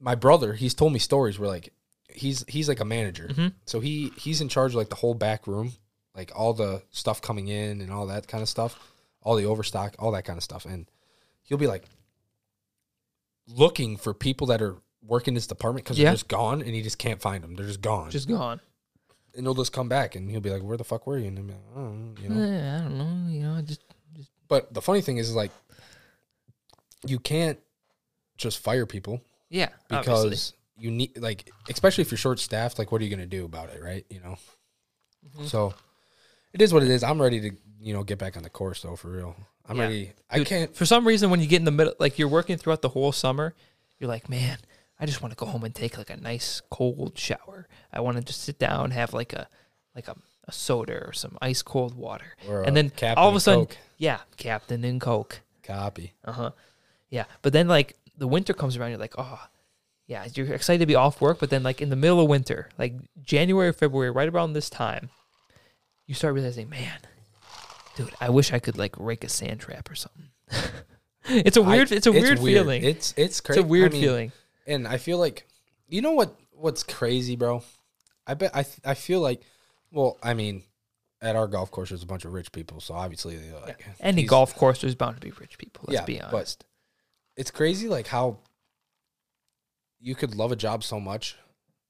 my 0.00 0.14
brother, 0.14 0.52
he's 0.54 0.74
told 0.74 0.92
me 0.92 0.98
stories 0.98 1.38
where 1.38 1.48
like 1.48 1.72
he's 2.08 2.44
he's 2.48 2.68
like 2.68 2.80
a 2.80 2.84
manager, 2.84 3.28
Mm-hmm. 3.28 3.48
so 3.66 3.80
he 3.80 4.12
he's 4.16 4.40
in 4.40 4.48
charge 4.48 4.72
of 4.72 4.76
like 4.76 4.88
the 4.88 4.94
whole 4.96 5.14
back 5.14 5.46
room, 5.46 5.72
like 6.14 6.32
all 6.34 6.52
the 6.54 6.82
stuff 6.90 7.20
coming 7.20 7.48
in 7.48 7.80
and 7.80 7.90
all 7.92 8.06
that 8.06 8.26
kind 8.28 8.42
of 8.42 8.48
stuff, 8.48 8.78
all 9.22 9.36
the 9.36 9.44
overstock, 9.46 9.94
all 9.98 10.12
that 10.12 10.24
kind 10.24 10.36
of 10.38 10.42
stuff, 10.42 10.64
and 10.64 10.86
he'll 11.42 11.58
be 11.58 11.66
like, 11.66 11.84
looking 13.48 13.96
for 13.96 14.12
people 14.14 14.48
that 14.48 14.60
are 14.62 14.76
working 15.02 15.34
this 15.34 15.46
department 15.46 15.84
because 15.84 15.98
Yeah. 15.98 16.06
they're 16.06 16.14
just 16.14 16.28
gone 16.28 16.62
and 16.62 16.70
he 16.74 16.82
just 16.82 16.98
can't 16.98 17.20
find 17.20 17.44
them. 17.44 17.54
They're 17.54 17.66
just 17.66 17.80
gone. 17.80 18.10
Just 18.10 18.28
gone. 18.28 18.60
And 19.36 19.46
he'll 19.46 19.54
just 19.54 19.72
come 19.72 19.88
back 19.88 20.14
and 20.14 20.30
he'll 20.30 20.40
be 20.40 20.50
like, 20.50 20.62
"Where 20.62 20.76
the 20.76 20.84
fuck 20.84 21.06
were 21.06 21.18
you?" 21.18 21.28
And 21.28 21.38
I'm 21.38 21.48
like, 21.48 21.56
"I 21.74 21.78
don't 21.78 22.14
know," 22.14 22.22
you 22.22 22.28
know. 22.28 22.42
Eh, 22.42 22.76
I 22.76 22.78
don't 22.80 22.98
know. 22.98 23.32
You 23.32 23.42
know, 23.42 23.62
just 23.62 23.82
just. 24.14 24.30
But 24.48 24.72
the 24.72 24.82
funny 24.82 25.00
thing 25.00 25.18
is, 25.18 25.34
like, 25.34 25.50
you 27.06 27.18
can't 27.18 27.58
just 28.36 28.58
fire 28.58 28.86
people 28.86 29.20
yeah. 29.48 29.68
because 29.88 30.24
obviously. 30.24 30.56
you 30.78 30.90
need, 30.90 31.18
like, 31.18 31.50
especially 31.68 32.02
if 32.02 32.10
you're 32.10 32.18
short 32.18 32.38
staffed. 32.38 32.78
Like, 32.78 32.92
what 32.92 33.00
are 33.00 33.04
you 33.04 33.10
gonna 33.10 33.26
do 33.26 33.44
about 33.44 33.70
it, 33.70 33.82
right? 33.82 34.04
You 34.10 34.20
know. 34.20 34.36
Mm-hmm. 35.26 35.46
So, 35.46 35.74
it 36.52 36.62
is 36.62 36.72
what 36.72 36.82
it 36.82 36.90
is. 36.90 37.02
I'm 37.02 37.20
ready 37.20 37.40
to, 37.40 37.56
you 37.80 37.92
know, 37.92 38.02
get 38.04 38.18
back 38.18 38.36
on 38.36 38.42
the 38.42 38.50
course 38.50 38.82
though, 38.82 38.96
for 38.96 39.08
real. 39.08 39.36
I'm 39.68 39.76
Yeah. 39.76 39.82
ready. 39.82 40.12
I 40.30 40.44
can't. 40.44 40.74
for 40.76 40.86
some 40.86 41.06
reason 41.06 41.30
when 41.30 41.40
you 41.40 41.46
get 41.46 41.56
in 41.56 41.64
the 41.64 41.70
middle 41.72 41.94
like 41.98 42.18
you're 42.18 42.28
working 42.28 42.56
throughout 42.56 42.82
the 42.82 42.88
whole 42.88 43.10
summer 43.10 43.54
you're 43.98 44.08
like 44.08 44.28
man 44.28 44.58
i 44.98 45.06
just 45.06 45.22
want 45.22 45.32
to 45.32 45.36
go 45.36 45.46
home 45.46 45.64
and 45.64 45.74
take 45.74 45.98
like 45.98 46.10
a 46.10 46.16
nice 46.16 46.62
cold 46.70 47.18
shower. 47.18 47.68
I 47.92 48.00
want 48.00 48.16
to 48.16 48.22
just 48.22 48.42
sit 48.42 48.58
down 48.58 48.90
have 48.90 49.12
like 49.14 49.32
a 49.32 49.48
like 49.94 50.08
a, 50.08 50.16
a 50.44 50.52
soda 50.52 51.04
or 51.06 51.12
some 51.12 51.38
ice 51.40 51.62
cold 51.62 51.94
water. 51.94 52.36
Or 52.48 52.62
and 52.62 52.76
then 52.76 52.90
Captain 52.90 53.22
all 53.22 53.28
of 53.28 53.34
a 53.36 53.40
sudden 53.40 53.66
Coke. 53.66 53.76
yeah 53.98 54.20
captain 54.36 54.84
and 54.84 55.00
coke. 55.00 55.40
Copy. 55.62 56.12
uh-huh. 56.24 56.50
Yeah 57.10 57.24
but 57.42 57.52
then 57.52 57.68
like 57.68 57.96
the 58.16 58.28
winter 58.28 58.54
comes 58.54 58.76
around 58.76 58.90
you're 58.90 58.98
like 58.98 59.14
oh 59.18 59.40
yeah 60.06 60.26
you're 60.34 60.52
excited 60.54 60.78
to 60.80 60.86
be 60.86 60.94
off 60.94 61.20
work 61.20 61.38
but 61.40 61.50
then 61.50 61.62
like 61.62 61.82
in 61.82 61.90
the 61.90 61.96
middle 61.96 62.20
of 62.20 62.28
winter 62.28 62.68
like 62.78 62.94
january 63.22 63.72
february 63.72 64.10
right 64.10 64.28
around 64.28 64.52
this 64.52 64.70
time 64.70 65.10
you 66.06 66.14
start 66.14 66.32
realizing 66.34 66.68
man 66.70 66.98
dude 67.96 68.12
i 68.20 68.28
wish 68.30 68.52
i 68.52 68.58
could 68.60 68.78
like 68.78 68.94
rake 68.98 69.24
a 69.24 69.28
sand 69.28 69.60
trap 69.60 69.90
or 69.90 69.94
something. 69.94 70.28
It's 71.28 71.56
a 71.56 71.62
weird 71.62 71.90
it's 71.90 72.06
a 72.06 72.12
weird, 72.12 72.38
feeling. 72.38 72.84
It's 72.84 73.12
it's 73.16 73.40
crazy. 73.40 73.58
it's 73.60 73.64
a 73.64 73.68
weird 73.68 73.92
feeling 73.92 74.30
And 74.66 74.86
I 74.88 74.96
feel 74.98 75.18
like, 75.18 75.46
you 75.88 76.00
know 76.02 76.12
what? 76.12 76.34
What's 76.52 76.82
crazy, 76.82 77.36
bro? 77.36 77.62
I 78.26 78.34
bet 78.34 78.50
I 78.54 78.62
th- 78.62 78.80
I 78.84 78.94
feel 78.94 79.20
like, 79.20 79.42
well, 79.92 80.18
I 80.22 80.34
mean, 80.34 80.62
at 81.22 81.36
our 81.36 81.46
golf 81.46 81.70
course, 81.70 81.90
there's 81.90 82.02
a 82.02 82.06
bunch 82.06 82.24
of 82.24 82.32
rich 82.32 82.50
people, 82.52 82.80
so 82.80 82.94
obviously, 82.94 83.36
they 83.36 83.52
like 83.52 83.84
any 84.00 84.22
he's- 84.22 84.30
golf 84.30 84.54
course 84.56 84.80
there's 84.80 84.94
bound 84.94 85.14
to 85.16 85.20
be 85.20 85.30
rich 85.38 85.58
people 85.58 85.84
let's 85.88 86.00
Yeah, 86.00 86.04
be 86.04 86.18
but- 86.18 86.34
honest 86.34 86.64
It's 87.36 87.50
crazy, 87.50 87.88
like 87.88 88.06
how 88.08 88.38
you 90.00 90.14
could 90.14 90.34
love 90.34 90.52
a 90.52 90.56
job 90.56 90.82
so 90.84 90.98
much 91.00 91.36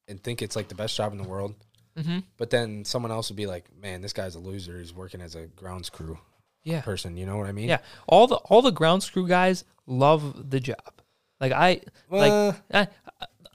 and 0.09 0.23
think 0.23 0.43
it's 0.43 0.57
like 0.57 0.69
the 0.69 0.75
best 0.75 0.97
job 0.97 1.13
in 1.13 1.19
the 1.19 1.29
world, 1.29 1.55
mm-hmm. 1.97 2.19
but 2.37 2.51
then 2.51 2.85
someone 2.85 3.11
else 3.13 3.31
would 3.31 3.37
be 3.37 3.47
like, 3.47 3.65
"Man, 3.81 4.03
this 4.03 4.13
guy's 4.13 4.35
a 4.35 4.39
loser. 4.41 4.79
He's 4.79 4.95
working 4.95 5.21
as 5.21 5.35
a 5.35 5.47
grounds 5.47 5.91
crew 5.91 6.19
yeah 6.65 6.81
person." 6.83 7.17
You 7.17 7.27
know 7.27 7.37
what 7.39 7.47
I 7.47 7.53
mean? 7.53 7.69
yeah 7.69 7.79
all 8.07 8.27
the 8.27 8.37
all 8.37 8.63
the 8.63 8.71
ground 8.73 9.09
crew 9.13 9.27
guys 9.27 9.65
love 9.87 10.51
the 10.51 10.61
job 10.61 10.96
like 11.41 11.53
i 11.53 11.81
like 12.11 12.33
uh. 12.33 12.53
I, 12.73 12.89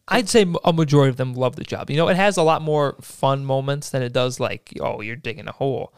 I'd 0.08 0.28
say 0.28 0.46
a 0.66 0.74
majority 0.74 1.10
of 1.10 1.16
them 1.16 1.36
love 1.36 1.56
the 1.56 1.64
job. 1.64 1.90
You 1.90 1.96
know, 1.96 2.10
it 2.10 2.18
has 2.18 2.36
a 2.36 2.44
lot 2.44 2.62
more 2.62 2.98
fun 3.00 3.46
moments 3.46 3.92
than 3.92 4.02
it 4.04 4.12
does 4.12 4.42
like, 4.42 4.74
oh, 4.82 5.00
you're 5.00 5.16
digging 5.16 5.48
a 5.48 5.54
hole. 5.54 5.94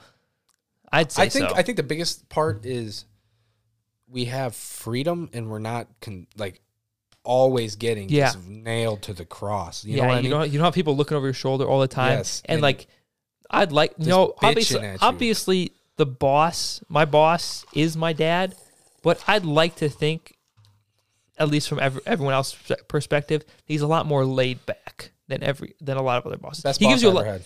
I'd 0.91 1.11
say 1.11 1.23
I 1.23 1.29
think 1.29 1.49
so. 1.49 1.55
I 1.55 1.63
think 1.63 1.77
the 1.77 1.83
biggest 1.83 2.29
part 2.29 2.63
is 2.63 3.05
we 4.07 4.25
have 4.25 4.53
freedom 4.55 5.29
and 5.33 5.49
we're 5.49 5.57
not 5.57 5.87
con- 5.99 6.27
like 6.37 6.61
always 7.23 7.75
getting 7.75 8.07
Yeah. 8.09 8.25
just 8.25 8.45
nailed 8.47 9.01
to 9.03 9.13
the 9.13 9.25
cross. 9.25 9.83
You 9.83 9.95
yeah, 9.95 10.01
know 10.03 10.07
what 10.09 10.13
I 10.13 10.17
you 10.17 10.23
mean? 10.23 10.31
don't 10.31 10.51
you 10.51 10.59
don't 10.59 10.65
have 10.65 10.75
people 10.75 10.95
looking 10.95 11.17
over 11.17 11.25
your 11.25 11.33
shoulder 11.33 11.65
all 11.65 11.79
the 11.79 11.87
time. 11.87 12.17
Yes, 12.19 12.43
and, 12.45 12.57
and 12.57 12.61
like, 12.61 12.85
I'd 13.49 13.71
like 13.71 13.97
no 13.97 14.35
obviously 14.43 14.87
obviously 15.01 15.71
the 15.95 16.05
boss, 16.05 16.83
my 16.87 17.05
boss 17.05 17.65
is 17.73 17.97
my 17.97 18.13
dad, 18.13 18.53
but 19.01 19.23
I'd 19.27 19.45
like 19.45 19.77
to 19.77 19.89
think, 19.89 20.37
at 21.37 21.49
least 21.49 21.67
from 21.69 21.79
every, 21.79 22.01
everyone 22.05 22.33
else's 22.33 22.71
perspective, 22.87 23.43
he's 23.65 23.81
a 23.81 23.87
lot 23.87 24.05
more 24.05 24.25
laid 24.25 24.65
back 24.65 25.11
than 25.27 25.43
every 25.43 25.75
than 25.81 25.97
a 25.97 26.01
lot 26.01 26.17
of 26.17 26.25
other 26.27 26.37
bosses. 26.37 26.63
Best 26.63 26.79
he 26.79 26.85
boss 26.85 26.91
gives 26.93 27.03
you 27.03 27.09
a 27.09 27.11
lot. 27.11 27.25
had. 27.25 27.41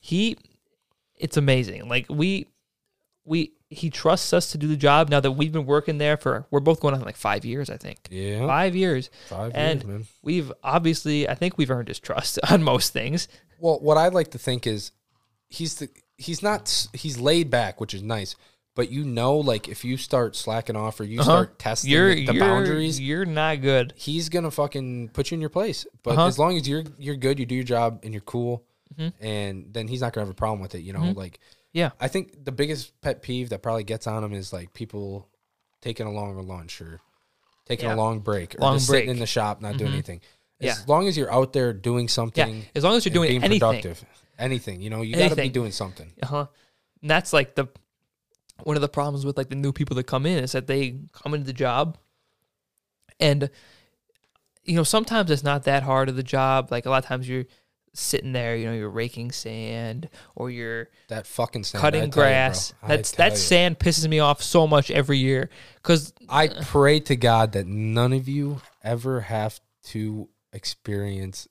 he 0.00 0.36
it's 1.16 1.36
amazing 1.36 1.86
like 1.88 2.06
we 2.08 2.46
we 3.26 3.52
he 3.68 3.90
trusts 3.90 4.32
us 4.32 4.52
to 4.52 4.58
do 4.58 4.66
the 4.66 4.76
job 4.76 5.10
now 5.10 5.20
that 5.20 5.30
we've 5.32 5.52
been 5.52 5.66
working 5.66 5.98
there 5.98 6.16
for 6.16 6.46
we're 6.50 6.60
both 6.60 6.80
going 6.80 6.94
on 6.94 7.02
like 7.02 7.16
five 7.16 7.44
years 7.44 7.68
i 7.68 7.76
think 7.76 7.98
Yeah, 8.10 8.46
five 8.46 8.74
years 8.74 9.10
five 9.28 9.52
and- 9.54 9.82
years, 9.82 9.86
man. 9.86 10.06
we've 10.22 10.50
obviously 10.64 11.28
i 11.28 11.34
think 11.34 11.58
we've 11.58 11.70
earned 11.70 11.88
his 11.88 12.00
trust 12.00 12.38
on 12.50 12.62
most 12.62 12.92
things 12.94 13.28
Well, 13.58 13.78
what 13.80 13.98
I 13.98 14.08
like 14.08 14.30
to 14.30 14.38
think 14.38 14.66
is 14.66 14.92
he's 15.50 15.74
the 15.74 15.90
he's 16.16 16.42
not 16.42 16.88
he's 16.94 17.20
laid 17.20 17.50
back, 17.50 17.78
which 17.80 17.92
is 17.92 18.02
nice. 18.02 18.34
But 18.80 18.90
you 18.90 19.04
know, 19.04 19.36
like 19.36 19.68
if 19.68 19.84
you 19.84 19.98
start 19.98 20.34
slacking 20.34 20.74
off 20.74 20.98
or 21.00 21.04
you 21.04 21.20
Uh-huh. 21.20 21.30
start 21.30 21.58
testing 21.58 21.90
you're 21.90 22.14
the 22.14 22.22
you're, 22.32 22.34
boundaries, 22.40 22.98
you're 22.98 23.26
not 23.26 23.60
good 23.60 23.92
he's 23.94 24.30
gonna 24.30 24.50
fucking 24.50 25.10
put 25.10 25.30
you 25.30 25.34
in 25.34 25.40
your 25.42 25.50
place. 25.50 25.86
But 26.02 26.12
Uh-huh. 26.12 26.26
as 26.28 26.38
long 26.38 26.56
as 26.56 26.66
you're 26.66 26.84
you're 26.98 27.16
good, 27.16 27.38
you 27.38 27.44
do 27.44 27.56
your 27.56 27.64
job 27.64 28.00
and 28.04 28.14
you're 28.14 28.22
cool, 28.22 28.64
Mhm. 28.98 29.12
and 29.20 29.66
then 29.74 29.86
he's 29.86 30.00
not 30.00 30.14
gonna 30.14 30.24
have 30.24 30.30
a 30.32 30.34
problem 30.34 30.60
with 30.62 30.74
it. 30.74 30.80
You 30.80 30.94
know, 30.94 31.00
Mhm. 31.00 31.14
like 31.14 31.40
yeah 31.74 31.90
I 32.00 32.08
think 32.08 32.42
the 32.42 32.52
biggest 32.52 32.98
pet 33.02 33.20
peeve 33.20 33.50
that 33.50 33.60
probably 33.62 33.84
gets 33.84 34.06
on 34.06 34.24
him 34.24 34.32
is 34.32 34.50
like 34.50 34.72
people 34.72 35.28
taking 35.82 36.06
a 36.06 36.10
longer 36.10 36.40
lunch 36.40 36.80
or 36.80 37.02
taking 37.66 37.84
Yeah. 37.90 37.96
a 37.96 37.96
long 37.96 38.20
break 38.20 38.54
or 38.54 38.60
Long 38.60 38.76
just 38.76 38.86
sitting 38.88 39.10
in 39.10 39.18
the 39.18 39.26
shop 39.26 39.60
not 39.60 39.76
doing 39.76 39.90
Mhm. 39.90 39.94
anything. 39.94 40.20
As 40.58 40.66
Yeah. 40.66 40.76
long 40.86 41.06
as 41.06 41.18
you're 41.18 41.30
out 41.30 41.52
there 41.52 41.74
doing 41.74 42.08
something, 42.08 42.60
yeah 42.60 42.64
as 42.74 42.82
long 42.82 42.96
as 42.96 43.04
you're 43.04 43.12
doing 43.12 43.28
being 43.28 43.44
anything 43.44 43.60
productive, 43.60 44.06
anything, 44.38 44.80
you 44.80 44.88
know, 44.88 45.02
you 45.02 45.16
got 45.16 45.28
to 45.28 45.36
be 45.36 45.50
doing 45.50 45.70
something. 45.72 46.14
uh-huh 46.22 46.46
and 47.02 47.10
that's 47.10 47.32
like 47.34 47.54
the 47.56 47.66
one 48.64 48.76
of 48.76 48.82
the 48.82 48.88
problems 48.88 49.24
with 49.24 49.36
like 49.36 49.48
the 49.48 49.54
new 49.54 49.72
people 49.72 49.96
that 49.96 50.04
come 50.04 50.26
in 50.26 50.42
is 50.44 50.52
that 50.52 50.66
they 50.66 50.96
come 51.12 51.34
into 51.34 51.46
the 51.46 51.52
job 51.52 51.96
and 53.18 53.50
you 54.64 54.76
know 54.76 54.82
sometimes 54.84 55.30
it's 55.30 55.42
not 55.44 55.64
that 55.64 55.82
hard 55.82 56.08
of 56.08 56.16
the 56.16 56.22
job 56.22 56.70
like 56.70 56.86
a 56.86 56.90
lot 56.90 57.02
of 57.02 57.08
times 57.08 57.28
you're 57.28 57.46
sitting 57.92 58.32
there 58.32 58.54
you 58.56 58.66
know 58.66 58.72
you're 58.72 58.88
raking 58.88 59.32
sand 59.32 60.08
or 60.36 60.48
you're 60.48 60.88
That 61.08 61.26
fucking 61.26 61.64
sand, 61.64 61.80
cutting 61.82 62.04
you, 62.04 62.08
grass 62.08 62.72
I 62.82 62.88
that's 62.88 63.12
that 63.12 63.32
you. 63.32 63.36
sand 63.38 63.78
pisses 63.80 64.08
me 64.08 64.20
off 64.20 64.42
so 64.42 64.66
much 64.66 64.90
every 64.92 65.18
year 65.18 65.50
because 65.82 66.12
I 66.28 66.48
pray 66.48 67.00
to 67.00 67.16
God 67.16 67.52
that 67.52 67.66
none 67.66 68.12
of 68.12 68.28
you 68.28 68.60
ever 68.84 69.22
have 69.22 69.60
to 69.86 70.28
experience 70.52 71.48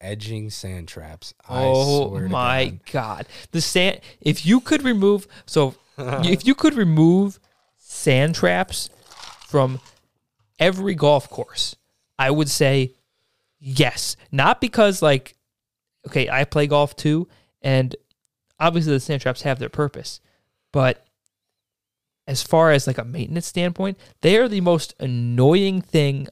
edging 0.00 0.48
sand 0.48 0.86
traps. 0.88 1.34
I 1.46 1.64
oh 1.64 2.18
my 2.28 2.66
God. 2.66 2.80
god 2.92 3.26
the 3.50 3.60
sand 3.60 4.00
if 4.20 4.46
you 4.46 4.60
could 4.60 4.82
remove 4.82 5.26
so 5.44 5.74
if 5.98 6.46
you 6.46 6.54
could 6.54 6.74
remove 6.74 7.38
sand 7.76 8.34
traps 8.34 8.88
from 9.48 9.80
every 10.58 10.94
golf 10.94 11.28
course, 11.28 11.76
I 12.18 12.30
would 12.30 12.48
say 12.48 12.94
yes. 13.58 14.16
Not 14.30 14.60
because 14.60 15.02
like 15.02 15.34
okay, 16.06 16.28
I 16.28 16.44
play 16.44 16.66
golf 16.66 16.96
too, 16.96 17.28
and 17.60 17.94
obviously 18.58 18.92
the 18.92 19.00
sand 19.00 19.22
traps 19.22 19.42
have 19.42 19.58
their 19.58 19.68
purpose, 19.68 20.20
but 20.72 21.04
as 22.26 22.42
far 22.42 22.70
as 22.72 22.86
like 22.86 22.98
a 22.98 23.04
maintenance 23.04 23.46
standpoint, 23.46 23.98
they 24.20 24.36
are 24.36 24.48
the 24.48 24.60
most 24.60 24.94
annoying 25.00 25.80
thing 25.80 26.28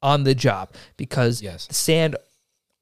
on 0.00 0.22
the 0.22 0.34
job 0.34 0.72
because 0.96 1.42
Yes. 1.42 1.66
the 1.66 1.74
sand 1.74 2.16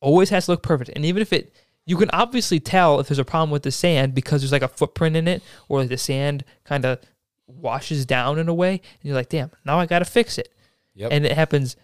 always 0.01 0.29
has 0.31 0.45
to 0.45 0.53
look 0.53 0.63
perfect. 0.63 0.91
And 0.95 1.05
even 1.05 1.23
if 1.23 1.33
it, 1.33 1.55
you 1.87 1.97
can 1.97 2.11
obviously 2.13 2.61
tell 2.61 3.01
if 3.01 3.09
there's 3.09 3.19
a 3.19 3.25
problem 3.25 3.51
with 3.51 3.63
the 3.63 3.71
sand 3.71 4.15
because 4.15 4.43
there's 4.43 4.53
like 4.53 4.63
a 4.63 4.69
footprint 4.69 5.17
in 5.17 5.29
it 5.29 5.43
or 5.69 5.81
like 5.81 5.89
the 5.89 5.97
sand 5.97 6.45
kind 6.65 6.85
of 6.85 6.99
washes 7.47 8.05
down 8.05 8.39
in 8.39 8.49
a 8.49 8.55
way. 8.55 8.73
And 8.73 8.81
you're 9.03 9.15
like, 9.15 9.29
damn, 9.29 9.53
now 9.65 9.79
I 9.79 9.87
got 9.87 10.01
to 10.01 10.05
fix 10.05 10.37
it. 10.37 10.53
Yep. 10.95 11.13
And 11.13 11.25
it 11.25 11.33
happens 11.33 11.77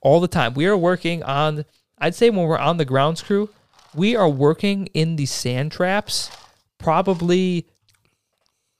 all 0.00 0.20
the 0.20 0.28
time. 0.28 0.54
We 0.54 0.66
are 0.66 0.76
working 0.76 1.22
on, 1.24 1.64
I'd 1.98 2.14
say 2.14 2.30
when 2.30 2.46
we're 2.46 2.58
on 2.58 2.76
the 2.76 2.84
grounds 2.84 3.22
crew, 3.22 3.50
we 3.94 4.14
are 4.14 4.28
working 4.28 4.86
in 4.94 5.16
the 5.16 5.26
sand 5.26 5.72
traps 5.72 6.30
probably 6.78 7.66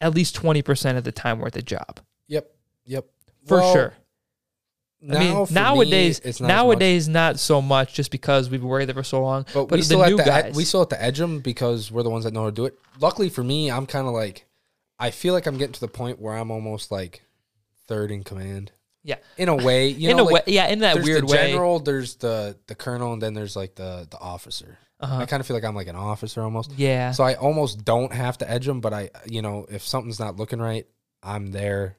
at 0.00 0.14
least 0.14 0.40
20% 0.40 0.96
of 0.96 1.04
the 1.04 1.12
time 1.12 1.40
we're 1.40 1.48
at 1.48 1.52
the 1.52 1.62
job. 1.62 2.00
Yep. 2.28 2.50
Yep. 2.84 3.06
For 3.46 3.58
Well, 3.58 3.72
sure. 3.72 3.94
Now, 5.02 5.16
I 5.16 5.20
mean, 5.20 5.46
nowadays, 5.50 6.22
me, 6.22 6.28
it's 6.28 6.40
not 6.40 6.48
nowadays, 6.48 7.08
not 7.08 7.38
so 7.38 7.62
much, 7.62 7.94
just 7.94 8.10
because 8.10 8.50
we've 8.50 8.60
been 8.60 8.68
working 8.68 8.86
there 8.86 8.94
for 8.94 9.02
so 9.02 9.22
long. 9.22 9.44
But, 9.54 9.66
But, 9.66 9.70
we 9.72 9.78
the 9.78 9.84
still 9.84 10.00
have 10.02 10.10
new 10.10 10.16
to 10.18 10.32
ed- 10.32 10.54
we 10.54 10.64
still 10.64 10.80
have 10.80 10.90
to 10.90 11.02
edge 11.02 11.18
them 11.18 11.40
because 11.40 11.90
we're 11.90 12.02
the 12.02 12.10
ones 12.10 12.24
that 12.24 12.34
know 12.34 12.40
how 12.42 12.46
to 12.50 12.52
do 12.54 12.66
it. 12.66 12.78
Luckily 13.00 13.30
for 13.30 13.42
me, 13.42 13.70
I'm 13.70 13.86
kind 13.86 14.06
of 14.06 14.12
like 14.12 14.46
I 14.98 15.10
feel 15.10 15.32
like 15.32 15.46
I'm 15.46 15.56
getting 15.56 15.72
to 15.72 15.80
the 15.80 15.88
point 15.88 16.20
where 16.20 16.36
I'm 16.36 16.50
almost 16.50 16.90
like 16.90 17.22
third 17.88 18.10
in 18.10 18.22
command. 18.24 18.72
Yeah. 19.02 19.16
in 19.38 19.48
a 19.48 19.56
way. 19.56 19.88
You 19.88 20.10
in 20.10 20.18
know, 20.18 20.24
a 20.24 20.30
like, 20.30 20.46
way, 20.46 20.52
yeah, 20.52 20.66
in 20.66 20.80
that 20.80 21.02
weird 21.02 21.22
the 21.22 21.32
way. 21.32 21.50
general, 21.50 21.78
there's 21.80 22.16
the 22.16 22.58
the 22.66 22.74
colonel, 22.74 23.14
and 23.14 23.22
then 23.22 23.32
there's 23.32 23.56
like 23.56 23.74
the 23.76 24.06
the 24.10 24.18
officer. 24.18 24.78
Uh-huh. 25.00 25.16
I 25.16 25.24
kind 25.24 25.40
of 25.40 25.46
feel 25.46 25.56
like 25.56 25.64
I'm 25.64 25.74
like 25.74 25.88
an 25.88 25.96
officer 25.96 26.42
almost. 26.42 26.72
Yeah, 26.76 27.12
So 27.12 27.24
I 27.24 27.32
almost 27.36 27.86
don't 27.86 28.12
have 28.12 28.36
to 28.38 28.50
edge 28.50 28.66
them, 28.66 28.82
but 28.82 28.92
I, 28.92 29.08
you 29.24 29.40
know, 29.40 29.64
if 29.70 29.80
something's 29.86 30.20
not 30.20 30.36
looking 30.36 30.58
right, 30.60 30.86
I'm 31.22 31.52
there 31.52 31.96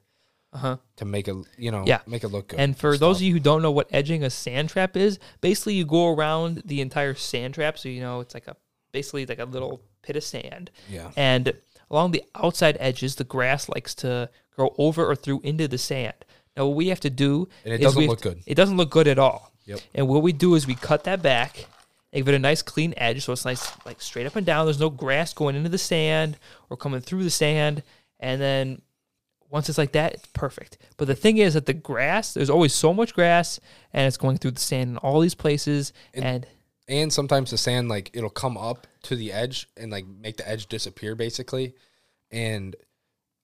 uh-huh. 0.52 0.76
to 0.96 1.04
make 1.04 1.28
it, 1.28 1.36
you 1.56 1.70
know, 1.70 1.84
Yeah. 1.86 2.00
make 2.06 2.24
it 2.24 2.28
look 2.28 2.48
good. 2.48 2.60
And 2.60 2.76
for 2.76 2.96
those 2.98 3.16
of 3.18 3.22
you 3.22 3.32
who 3.32 3.40
don't 3.40 3.62
know 3.62 3.70
what 3.70 3.88
edging 3.90 4.22
a 4.22 4.30
sand 4.30 4.68
trap 4.70 4.96
is, 4.96 5.18
basically 5.40 5.74
you 5.74 5.84
go 5.84 6.12
around 6.12 6.62
the 6.64 6.80
entire 6.80 7.14
sand 7.14 7.54
trap. 7.54 7.78
So 7.78 7.88
you 7.88 8.00
know 8.00 8.20
it's 8.20 8.34
like 8.34 8.46
a 8.46 8.56
basically 8.92 9.24
like 9.26 9.38
a 9.38 9.44
little 9.44 9.80
pit 10.02 10.16
of 10.16 10.24
sand, 10.24 10.70
yeah, 10.90 11.10
and 11.16 11.54
along 11.90 12.10
the 12.10 12.24
outside 12.34 12.76
edges, 12.80 13.16
the 13.16 13.24
grass 13.24 13.68
likes 13.68 13.94
to 13.96 14.28
grow 14.54 14.74
over 14.78 15.06
or 15.06 15.14
through 15.16 15.40
into 15.42 15.66
the 15.68 15.78
sand. 15.78 16.14
Now 16.56 16.66
what 16.66 16.76
we 16.76 16.88
have 16.88 17.00
to 17.00 17.10
do 17.10 17.48
And 17.64 17.72
it 17.72 17.78
doesn't 17.78 18.06
look 18.06 18.20
to- 18.20 18.30
good. 18.30 18.42
It 18.46 18.54
doesn't 18.54 18.76
look 18.76 18.90
good 18.90 19.08
at 19.08 19.18
all. 19.18 19.52
Yep. 19.64 19.80
And 19.94 20.08
what 20.08 20.22
we 20.22 20.32
do 20.32 20.54
is 20.54 20.66
we 20.66 20.74
cut 20.74 21.04
that 21.04 21.22
back 21.22 21.66
and 22.12 22.20
give 22.20 22.28
it 22.28 22.36
a 22.36 22.38
nice 22.38 22.60
clean 22.60 22.92
edge 22.98 23.24
so 23.24 23.32
it's 23.32 23.44
nice 23.46 23.72
like 23.86 24.02
straight 24.02 24.26
up 24.26 24.36
and 24.36 24.44
down. 24.44 24.66
There's 24.66 24.80
no 24.80 24.90
grass 24.90 25.32
going 25.32 25.56
into 25.56 25.70
the 25.70 25.78
sand 25.78 26.36
or 26.68 26.76
coming 26.76 27.00
through 27.00 27.22
the 27.24 27.30
sand. 27.30 27.82
And 28.20 28.38
then 28.40 28.82
once 29.52 29.68
it's 29.68 29.78
like 29.78 29.92
that, 29.92 30.14
it's 30.14 30.26
perfect. 30.32 30.78
But 30.96 31.06
the 31.06 31.14
thing 31.14 31.36
is 31.38 31.54
that 31.54 31.66
the 31.66 31.74
grass, 31.74 32.32
there's 32.34 32.50
always 32.50 32.72
so 32.74 32.92
much 32.92 33.14
grass 33.14 33.60
and 33.92 34.06
it's 34.08 34.16
going 34.16 34.38
through 34.38 34.52
the 34.52 34.60
sand 34.60 34.90
in 34.90 34.96
all 34.96 35.20
these 35.20 35.34
places. 35.34 35.92
And- 36.14 36.24
and 36.24 36.46
and 36.88 37.12
sometimes 37.12 37.52
the 37.52 37.58
sand 37.58 37.88
like 37.88 38.10
it'll 38.12 38.28
come 38.28 38.56
up 38.56 38.88
to 39.04 39.14
the 39.14 39.32
edge 39.32 39.68
and 39.76 39.92
like 39.92 40.04
make 40.06 40.36
the 40.38 40.48
edge 40.48 40.66
disappear 40.66 41.14
basically 41.14 41.74
and 42.32 42.74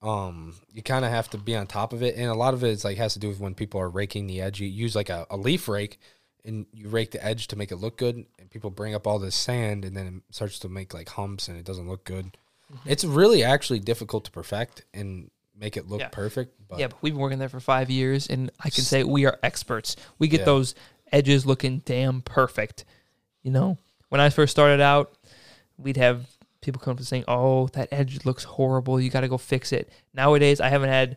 um 0.03 0.55
you 0.73 0.83
kind 0.83 1.05
of 1.05 1.11
have 1.13 1.31
to 1.31 1.39
be 1.39 1.55
on 1.55 1.67
top 1.67 1.93
of 1.93 2.03
it 2.03 2.17
and 2.17 2.27
a 2.27 2.35
lot 2.35 2.53
of 2.53 2.65
it 2.65 2.71
is 2.71 2.85
like 2.85 2.97
has 2.97 3.13
to 3.13 3.19
do 3.21 3.29
with 3.29 3.39
when 3.39 3.55
people 3.55 3.81
are 3.81 3.89
raking 3.89 4.27
the 4.27 4.41
edge 4.41 4.61
you 4.61 4.67
use 4.67 4.97
like 4.97 5.09
a, 5.09 5.25
a 5.31 5.37
leaf 5.37 5.69
rake 5.69 5.99
and 6.45 6.67
you 6.73 6.89
rake 6.89 7.13
the 7.13 7.25
edge 7.25 7.47
to 7.47 7.57
make 7.57 7.71
it 7.71 7.77
look 7.77 7.97
good 7.97 8.17
and 8.39 8.51
people 8.51 8.71
bring 8.71 8.93
up 8.95 9.07
all 9.07 9.21
this 9.21 9.37
sand 9.37 9.85
and 9.85 9.97
then 9.97 10.07
it 10.29 10.35
starts 10.35 10.59
to 10.59 10.69
make 10.69 10.93
like 10.93 11.09
humps 11.11 11.47
and 11.49 11.57
it 11.57 11.65
doesn't 11.65 11.89
look 11.89 12.05
good 12.05 12.37
it's 12.85 13.05
really 13.05 13.43
actually 13.45 13.79
difficult 13.79 14.25
to 14.25 14.31
perfect 14.33 14.85
and 14.93 15.31
make 15.59 15.77
it 15.77 15.89
look 15.89 16.01
Yeah. 16.01 16.09
perfect 16.09 16.55
but 16.69 16.79
yeah, 16.79 16.87
but 16.89 17.03
we've 17.03 17.13
been 17.15 17.21
working 17.21 17.39
there 17.39 17.49
for 17.49 17.61
five 17.61 17.91
years 17.91 18.27
and 18.29 18.51
I 18.61 18.71
can 18.71 18.85
say 18.85 19.03
we 19.05 19.27
are 19.27 19.39
experts. 19.43 19.97
We 20.19 20.29
get 20.29 20.41
Yeah. 20.41 20.47
those 20.47 20.75
edges 21.11 21.47
looking 21.47 21.79
damn 21.85 22.21
perfect. 22.23 22.85
You 23.43 23.51
know, 23.51 23.79
when 24.11 24.21
I 24.21 24.29
first 24.31 24.51
started 24.51 24.81
out, 24.81 25.13
we'd 25.79 25.97
have 25.97 26.27
people 26.61 26.81
come 26.81 26.93
up 26.93 26.99
and 26.99 27.07
saying, 27.07 27.25
"Oh, 27.29 27.69
that 27.69 27.89
edge 27.93 28.25
looks 28.27 28.45
horrible. 28.45 29.01
You 29.01 29.09
got 29.11 29.21
to 29.23 29.29
go 29.29 29.39
fix 29.39 29.73
it." 29.73 29.91
Nowadays, 30.13 30.61
I 30.61 30.69
haven't 30.69 30.91
had 30.91 31.17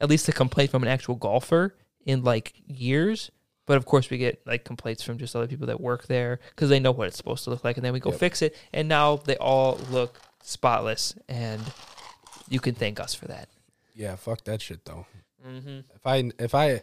at 0.00 0.08
least 0.10 0.28
a 0.28 0.32
complaint 0.32 0.70
from 0.70 0.82
an 0.82 0.88
actual 0.88 1.14
golfer 1.14 1.74
in 2.04 2.22
like 2.22 2.52
years. 2.66 3.30
But 3.66 3.76
of 3.76 3.86
course, 3.86 4.10
we 4.10 4.18
get 4.18 4.40
like 4.46 4.64
complaints 4.64 5.02
from 5.02 5.16
just 5.18 5.34
other 5.36 5.46
people 5.46 5.66
that 5.68 5.80
work 5.80 6.06
there 6.06 6.40
because 6.50 6.68
they 6.70 6.80
know 6.80 6.90
what 6.92 7.06
it's 7.08 7.16
supposed 7.16 7.44
to 7.44 7.50
look 7.50 7.64
like, 7.64 7.76
and 7.76 7.84
then 7.84 7.92
we 7.92 8.00
go 8.00 8.10
Yep. 8.10 8.18
fix 8.20 8.42
it, 8.42 8.54
and 8.72 8.88
now 8.88 9.16
they 9.16 9.36
all 9.36 9.76
look 9.90 10.20
spotless, 10.42 11.14
and 11.28 11.60
you 12.48 12.60
can 12.60 12.74
thank 12.74 12.98
us 13.00 13.14
for 13.14 13.26
that. 13.26 13.48
yeah 13.94 14.16
fuck 14.16 14.44
that 14.44 14.60
shit 14.62 14.84
though 14.84 15.06
Mm-hmm. 15.46 15.78
If 15.94 16.04
I 16.04 16.30
if 16.40 16.52
I 16.54 16.82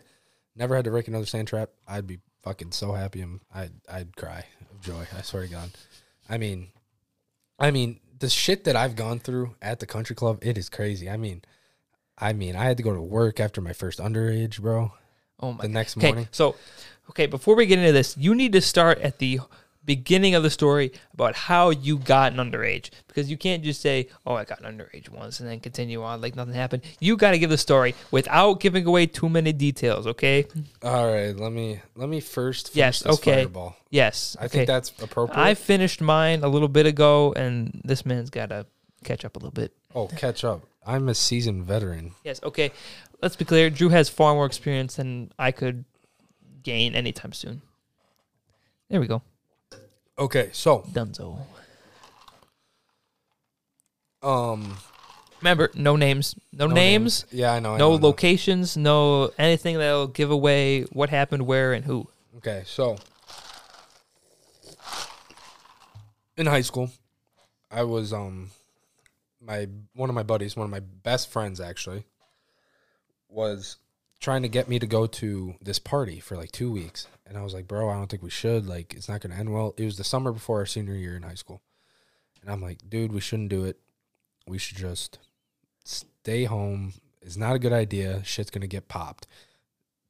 never 0.55 0.77
had 0.77 0.85
to 0.85 0.91
rake 0.91 1.09
another 1.09 1.25
sand 1.25 1.49
trap, 1.49 1.71
I'd 1.85 2.07
be 2.07 2.19
fucking 2.41 2.71
so 2.71 2.93
happy. 2.93 3.19
and 3.19 3.41
I'd 3.53 3.73
I'd 3.91 4.15
cry 4.15 4.45
of 4.71 4.79
joy. 4.81 5.05
I 5.15 5.21
swear 5.23 5.43
to 5.43 5.49
God. 5.51 5.71
I 6.29 6.37
mean, 6.37 6.67
I 7.59 7.71
mean 7.71 7.99
the 8.17 8.29
shit 8.29 8.63
that 8.63 8.77
I've 8.77 8.95
gone 8.95 9.19
through 9.19 9.55
at 9.61 9.81
the 9.81 9.85
country 9.85 10.15
club, 10.15 10.39
it 10.41 10.57
is 10.57 10.69
crazy. 10.69 11.09
I 11.09 11.17
mean, 11.17 11.41
I 12.17 12.31
mean, 12.31 12.55
I 12.55 12.63
had 12.63 12.77
to 12.77 12.83
go 12.83 12.93
to 12.93 13.01
work 13.01 13.41
after 13.41 13.59
my 13.59 13.73
first 13.73 13.99
underage, 13.99 14.61
bro. 14.61 14.93
Oh 15.41 15.51
my 15.51 15.63
The 15.63 15.67
next 15.67 15.97
Okay, 15.97 16.07
morning. 16.07 16.29
so 16.31 16.55
okay, 17.09 17.25
before 17.25 17.55
we 17.55 17.65
get 17.65 17.79
into 17.79 17.91
this, 17.91 18.15
you 18.17 18.33
need 18.35 18.53
to 18.53 18.61
start 18.61 18.99
at 18.99 19.19
the 19.19 19.41
beginning 19.85 20.35
of 20.35 20.43
the 20.43 20.49
story 20.49 20.91
about 21.13 21.35
how 21.35 21.69
you 21.69 21.97
got 21.97 22.33
an 22.33 22.39
underage 22.39 22.89
because 23.07 23.29
you 23.29 23.37
can't 23.37 23.63
just 23.63 23.81
say, 23.81 24.07
"Oh, 24.25 24.33
I 24.33 24.43
got 24.43 24.61
an 24.61 24.77
underage 24.77 25.09
once" 25.09 25.39
and 25.39 25.47
then 25.49 25.59
continue 25.59 26.01
on 26.03 26.21
like 26.21 26.35
nothing 26.35 26.53
happened. 26.55 26.83
You 26.99 27.17
got 27.17 27.31
to 27.31 27.39
give 27.39 27.49
the 27.49 27.57
story 27.57 27.95
without 28.11 28.59
giving 28.59 28.85
away 28.85 29.05
too 29.07 29.29
many 29.29 29.53
details. 29.53 30.07
Okay? 30.07 30.47
All 30.83 31.05
right, 31.05 31.35
let 31.35 31.51
me 31.51 31.81
let 31.95 32.09
me 32.09 32.19
first 32.19 32.69
finish 32.69 32.77
Yes, 32.77 32.99
this 33.01 33.13
okay. 33.19 33.43
fireball. 33.43 33.75
Yes. 33.89 34.35
I 34.39 34.45
okay. 34.45 34.57
think 34.57 34.67
that's 34.67 34.89
appropriate. 35.01 35.39
I 35.39 35.53
finished 35.53 36.01
mine 36.01 36.43
a 36.43 36.47
little 36.47 36.67
bit 36.67 36.85
ago, 36.85 37.33
and 37.33 37.81
this 37.83 38.05
man's 38.05 38.29
got 38.29 38.49
to 38.49 38.65
catch 39.03 39.23
up 39.23 39.35
a 39.35 39.39
little 39.39 39.51
bit. 39.51 39.73
oh, 39.93 40.07
catch 40.07 40.43
up. 40.43 40.63
I'm 40.85 41.09
a 41.09 41.15
seasoned 41.15 41.63
veteran. 41.65 42.11
Yes. 42.23 42.39
Okay. 42.43 42.71
Let's 43.21 43.35
be 43.35 43.45
clear. 43.45 43.69
Drew 43.69 43.89
has 43.89 44.07
far 44.09 44.33
more 44.35 44.45
experience 44.45 44.95
than 44.97 45.31
I 45.39 45.51
could 45.51 45.85
gain 46.61 46.93
anytime 46.93 47.33
soon. 47.33 47.61
There 48.89 48.99
we 48.99 49.07
go. 49.07 49.21
Okay, 50.17 50.49
so 50.53 50.79
Dunzo. 50.91 51.37
um, 54.23 54.77
Remember, 55.41 55.69
no 55.75 55.95
names, 55.95 56.35
no, 56.53 56.67
names, 56.67 57.25
Yeah, 57.31 57.53
I 57.53 57.59
know. 57.59 57.73
I 57.73 57.77
no 57.77 57.89
know, 57.89 57.95
I 57.95 57.99
know. 57.99 58.07
locations, 58.07 58.77
no 58.77 59.31
anything 59.37 59.77
that'll 59.77 60.07
give 60.07 60.31
away 60.31 60.83
what 60.83 61.09
happened, 61.09 61.45
where, 61.45 61.73
and 61.73 61.83
who. 61.85 62.07
Okay, 62.37 62.63
so 62.65 62.95
in 66.37 66.45
high 66.45 66.61
school, 66.61 66.89
I 67.69 67.83
was 67.83 68.13
um 68.13 68.51
my 69.41 69.67
one 69.93 70.09
of 70.09 70.15
my 70.15 70.23
buddies, 70.23 70.55
one 70.55 70.65
of 70.65 70.71
my 70.71 70.79
best 70.79 71.29
friends 71.29 71.59
actually, 71.59 72.05
was 73.27 73.77
trying 74.19 74.41
to 74.43 74.47
get 74.49 74.69
me 74.69 74.79
to 74.79 74.87
go 74.87 75.05
to 75.05 75.55
this 75.61 75.77
party 75.79 76.19
for 76.19 76.37
like 76.37 76.51
two 76.51 76.71
weeks. 76.71 77.07
And 77.27 77.37
I 77.37 77.41
was 77.41 77.53
like, 77.53 77.67
bro, 77.67 77.89
I 77.89 77.95
don't 77.95 78.07
think 78.07 78.21
we 78.21 78.29
should. 78.29 78.67
Like, 78.67 78.93
it's 78.93 79.09
not 79.09 79.21
gonna 79.21 79.35
end 79.35 79.53
well. 79.53 79.73
It 79.77 79.85
was 79.85 79.97
the 79.97 80.03
summer 80.03 80.31
before 80.31 80.59
our 80.59 80.65
senior 80.65 80.95
year 80.95 81.15
in 81.15 81.23
high 81.23 81.35
school. 81.35 81.61
And 82.41 82.51
I'm 82.51 82.61
like, 82.61 82.87
dude, 82.87 83.11
we 83.11 83.21
shouldn't 83.21 83.49
do 83.49 83.65
it. 83.65 83.79
We 84.47 84.57
should 84.59 84.77
just 84.77 85.17
stay 85.83 86.43
home. 86.43 86.93
It's 87.21 87.37
not 87.37 87.55
a 87.55 87.59
good 87.59 87.73
idea. 87.73 88.23
Shit's 88.23 88.51
gonna 88.51 88.67
get 88.67 88.87
popped. 88.87 89.25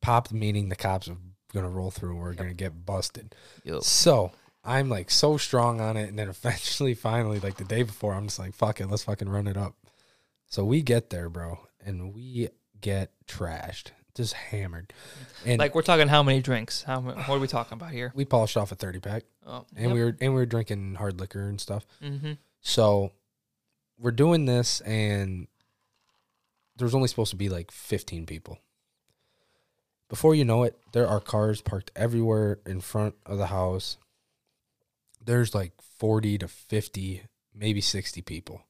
Popped 0.01 0.33
meaning 0.33 0.69
the 0.69 0.75
cops 0.75 1.07
are 1.07 1.17
gonna 1.53 1.69
roll 1.69 1.91
through 1.91 2.11
and 2.11 2.19
we're 2.19 2.33
gonna 2.33 2.53
get 2.53 2.85
busted. 2.85 3.33
Yo, 3.63 3.79
So 3.79 4.31
I'm 4.65 4.89
like 4.89 5.11
so 5.11 5.37
strong 5.37 5.79
on 5.79 5.95
it, 5.95 6.09
and 6.09 6.19
then 6.19 6.29
eventually, 6.29 6.93
finally, 6.95 7.39
like 7.39 7.57
the 7.57 7.63
day 7.63 7.83
before, 7.83 8.13
I'm 8.13 8.27
just 8.27 8.39
like, 8.39 8.53
fuck 8.53 8.81
it, 8.81 8.87
let's 8.87 9.03
fucking 9.03 9.29
run 9.29 9.47
it 9.47 9.57
up. 9.57 9.75
So 10.47 10.65
we 10.65 10.81
get 10.81 11.09
there, 11.09 11.29
bro, 11.29 11.59
and 11.83 12.13
we 12.13 12.49
get 12.81 13.11
trashed, 13.27 13.87
just 14.15 14.33
hammered, 14.33 14.93
and 15.45 15.59
like 15.59 15.75
we're 15.75 15.81
talking 15.81 16.07
how 16.07 16.23
many 16.23 16.41
drinks? 16.41 16.81
How 16.83 16.99
mu- 17.01 17.11
what 17.13 17.29
are 17.29 17.39
we 17.39 17.47
talking 17.47 17.73
about 17.77 17.91
here? 17.91 18.11
we 18.15 18.25
polished 18.25 18.57
off 18.57 18.71
a 18.71 18.75
thirty 18.75 18.99
pack, 18.99 19.23
Oh, 19.45 19.65
and 19.75 19.91
we 19.93 20.01
were 20.03 20.15
and 20.19 20.33
we 20.33 20.39
were 20.39 20.45
drinking 20.45 20.95
hard 20.95 21.19
liquor 21.19 21.47
and 21.47 21.59
stuff. 21.61 21.85
hmm 22.01 22.33
So 22.61 23.11
we're 23.99 24.11
doing 24.11 24.45
this, 24.45 24.81
and 24.81 25.47
there's 26.77 26.95
only 26.95 27.07
supposed 27.07 27.31
to 27.31 27.37
be 27.37 27.47
like 27.49 27.71
15 27.71 28.25
people. 28.25 28.59
Before 30.09 30.35
you 30.35 30.43
know 30.45 30.63
it, 30.63 30.77
there 30.91 31.07
are 31.07 31.19
cars 31.21 31.61
parked 31.61 31.91
everywhere 31.95 32.59
in 32.65 32.81
front 32.81 33.15
of 33.25 33.37
the 33.37 33.47
house. 33.47 33.97
There's 35.23 35.55
like 35.55 35.71
40 35.97 36.37
to 36.39 36.47
50, 36.47 37.23
maybe 37.53 37.79
60 37.81 38.21
people 38.21 38.61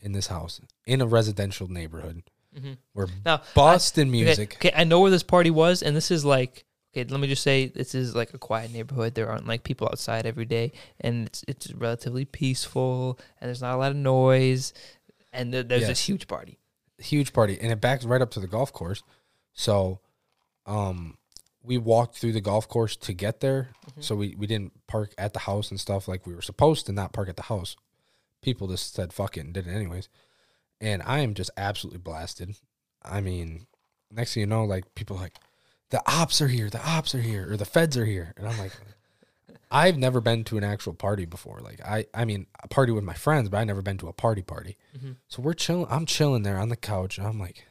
in 0.00 0.12
this 0.12 0.26
house 0.26 0.60
in 0.86 1.00
a 1.00 1.06
residential 1.06 1.68
neighborhood. 1.68 2.22
Hmm 2.58 2.72
We're 2.94 3.06
Now, 3.24 3.42
busting 3.54 4.08
okay, 4.08 4.10
music. 4.10 4.54
Okay, 4.56 4.72
I 4.74 4.84
know 4.84 5.00
where 5.00 5.10
this 5.10 5.22
party 5.22 5.50
was, 5.50 5.82
and 5.82 5.96
this 5.96 6.10
is 6.10 6.24
like 6.24 6.64
okay. 6.94 7.04
Let 7.08 7.20
me 7.20 7.28
just 7.28 7.42
say, 7.42 7.66
this 7.66 7.94
is 7.94 8.14
like 8.14 8.32
a 8.34 8.38
quiet 8.38 8.72
neighborhood. 8.72 9.14
There 9.14 9.28
aren't 9.30 9.46
like 9.46 9.62
people 9.62 9.86
outside 9.90 10.26
every 10.26 10.44
day, 10.46 10.72
and 11.00 11.26
it's 11.26 11.44
it's 11.46 11.72
relatively 11.72 12.24
peaceful, 12.24 13.18
and 13.40 13.48
there's 13.48 13.62
not 13.62 13.74
a 13.74 13.78
lot 13.78 13.90
of 13.90 13.96
noise, 13.96 14.72
and 15.32 15.52
th- 15.52 15.68
there's 15.68 15.82
Yes. 15.82 15.88
this 15.90 16.06
huge 16.06 16.26
party. 16.26 16.58
huge 16.98 17.32
party 17.32 17.56
and 17.60 17.70
it 17.70 17.80
backs 17.80 18.04
right 18.04 18.20
up 18.20 18.30
to 18.32 18.40
the 18.40 18.48
golf 18.48 18.72
course 18.72 19.04
so 19.52 20.00
um 20.66 21.16
we 21.62 21.78
walked 21.78 22.16
through 22.16 22.32
the 22.32 22.40
golf 22.40 22.66
course 22.68 22.96
to 22.96 23.12
get 23.12 23.38
there 23.38 23.68
so 24.00 24.16
we, 24.16 24.34
we 24.36 24.48
didn't 24.48 24.72
park 24.88 25.14
at 25.16 25.32
the 25.32 25.38
house 25.40 25.70
and 25.70 25.78
stuff 25.78 26.08
like 26.08 26.26
we 26.26 26.34
were 26.34 26.42
supposed 26.42 26.86
to 26.86 26.92
not 26.92 27.12
park 27.12 27.28
at 27.28 27.36
the 27.36 27.44
house 27.44 27.76
people 28.42 28.66
just 28.66 28.94
said 28.94 29.12
fuck 29.12 29.36
it 29.36 29.40
and 29.44 29.52
did 29.54 29.66
it 29.68 29.70
anyways 29.70 30.08
and 30.80 31.02
i 31.04 31.20
am 31.20 31.34
just 31.34 31.50
absolutely 31.56 31.98
blasted 31.98 32.54
i 33.02 33.20
mean 33.20 33.66
next 34.10 34.34
thing 34.34 34.42
you 34.42 34.46
know 34.46 34.64
like 34.64 34.94
people 34.94 35.16
are 35.16 35.22
like 35.22 35.38
the 35.90 36.02
ops 36.10 36.40
are 36.40 36.48
here 36.48 36.70
the 36.70 36.86
ops 36.88 37.14
are 37.14 37.20
here 37.20 37.50
or 37.50 37.56
the 37.56 37.64
feds 37.64 37.96
are 37.96 38.06
here 38.06 38.34
and 38.36 38.48
i'm 38.48 38.58
like 38.58 38.72
i've 39.70 39.98
never 39.98 40.20
been 40.20 40.44
to 40.44 40.56
an 40.56 40.64
actual 40.64 40.94
party 40.94 41.24
before 41.24 41.60
like 41.60 41.80
i 41.84 42.06
i 42.14 42.24
mean 42.24 42.46
a 42.62 42.68
party 42.68 42.92
with 42.92 43.04
my 43.04 43.14
friends 43.14 43.48
but 43.48 43.58
i 43.58 43.64
never 43.64 43.82
been 43.82 43.98
to 43.98 44.08
a 44.08 44.12
party 44.12 44.42
party 44.42 44.76
mm-hmm. 44.96 45.12
so 45.28 45.42
we're 45.42 45.54
chilling. 45.54 45.86
I'm 45.90 46.06
chilling 46.06 46.42
there 46.42 46.58
on 46.58 46.68
the 46.68 46.76
couch, 46.76 47.18
and 47.18 47.26
I'm 47.26 47.38
like, 47.38 47.64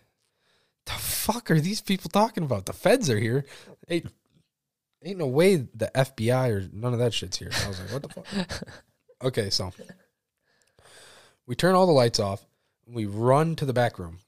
"The 0.86 0.93
fuck 0.93 1.49
are 1.49 1.60
these 1.60 1.82
people 1.82 2.10
talking 2.10 2.43
about? 2.43 2.66
The 2.66 2.74
feds 2.74 3.10
are 3.10 3.20
here. 3.20 3.45
Ain't, 3.89 4.08
ain't 5.03 5.18
no 5.18 5.28
way 5.28 5.55
the 5.55 5.91
FBI 5.95 6.49
or 6.49 6.70
none 6.72 6.93
of 6.93 6.99
that 6.99 7.14
shit's 7.14 7.38
here." 7.38 7.49
I 7.66 7.68
was 7.68 7.80
like, 7.80 7.91
"What 7.91 8.03
the 8.03 8.10
fuck?" 8.10 8.68
okay, 9.24 9.49
so 9.49 9.72
we 11.45 11.55
turn 11.55 11.76
all 11.76 11.88
the 11.88 11.91
lights 11.91 12.20
off. 12.20 12.45
We 12.90 13.06
run 13.06 13.56
to 13.58 13.66
the 13.66 13.74
back 13.74 14.00
room. 14.00 14.20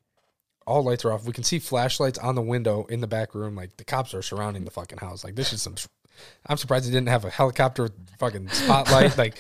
All 0.68 0.84
lights 0.84 1.04
are 1.06 1.12
off. 1.12 1.26
We 1.26 1.34
can 1.34 1.44
see 1.44 1.60
flashlights 1.60 2.20
on 2.20 2.36
the 2.36 2.42
window 2.42 2.86
in 2.90 3.00
the 3.02 3.08
back 3.08 3.34
room. 3.34 3.56
Like 3.56 3.78
the 3.78 3.84
cops 3.86 4.14
are 4.14 4.22
surrounding 4.22 4.66
the 4.66 4.72
fucking 4.72 5.00
house. 5.00 5.24
Like 5.24 5.36
this 5.36 5.54
is 5.54 5.62
some. 5.62 5.76
I'm 6.46 6.58
surprised 6.58 6.86
they 6.86 6.92
didn't 6.92 7.08
have 7.10 7.26
a 7.26 7.30
helicopter 7.30 7.90
fucking 8.20 8.50
spotlight. 8.50 9.18
like 9.18 9.40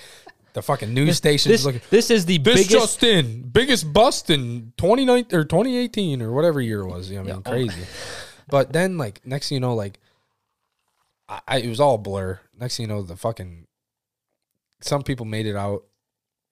the 0.53 0.61
fucking 0.63 0.91
news 0.93 1.17
stations 1.17 1.51
This 1.51 1.65
looking. 1.65 1.81
this 1.91 2.09
is 2.09 2.25
the 2.25 2.37
This 2.39 2.55
biggest. 2.67 2.69
just 2.71 3.03
in 3.03 3.43
biggest 3.43 3.91
bust 3.93 4.29
in 4.31 4.73
2019 4.77 5.37
or 5.37 5.43
2018 5.43 6.21
or 6.23 6.31
whatever 6.31 6.59
year 6.61 6.81
it 6.81 6.87
was. 6.87 7.09
You 7.11 7.17
know, 7.17 7.21
I 7.21 7.25
mean, 7.25 7.35
Yeah. 7.45 7.51
crazy. 7.51 7.83
but 8.47 8.73
then, 8.73 8.97
like, 8.97 9.23
next 9.27 9.49
thing 9.49 9.57
you 9.57 9.59
know, 9.59 9.75
like, 9.75 9.99
I, 11.27 11.41
I 11.47 11.57
it 11.59 11.67
was 11.69 11.79
all 11.79 11.97
blur. 11.99 12.39
Next 12.57 12.77
thing 12.77 12.85
you 12.85 12.95
know, 12.95 13.03
the 13.03 13.15
fucking 13.17 13.67
some 14.81 15.03
people 15.03 15.25
made 15.25 15.45
it 15.45 15.55
out. 15.55 15.83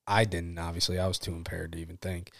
I 0.06 0.26
didn't. 0.26 0.60
Obviously, 0.60 1.00
I 1.00 1.08
was 1.08 1.18
too 1.18 1.34
impaired 1.34 1.72
to 1.72 1.80
even 1.80 1.98
think. 1.98 2.32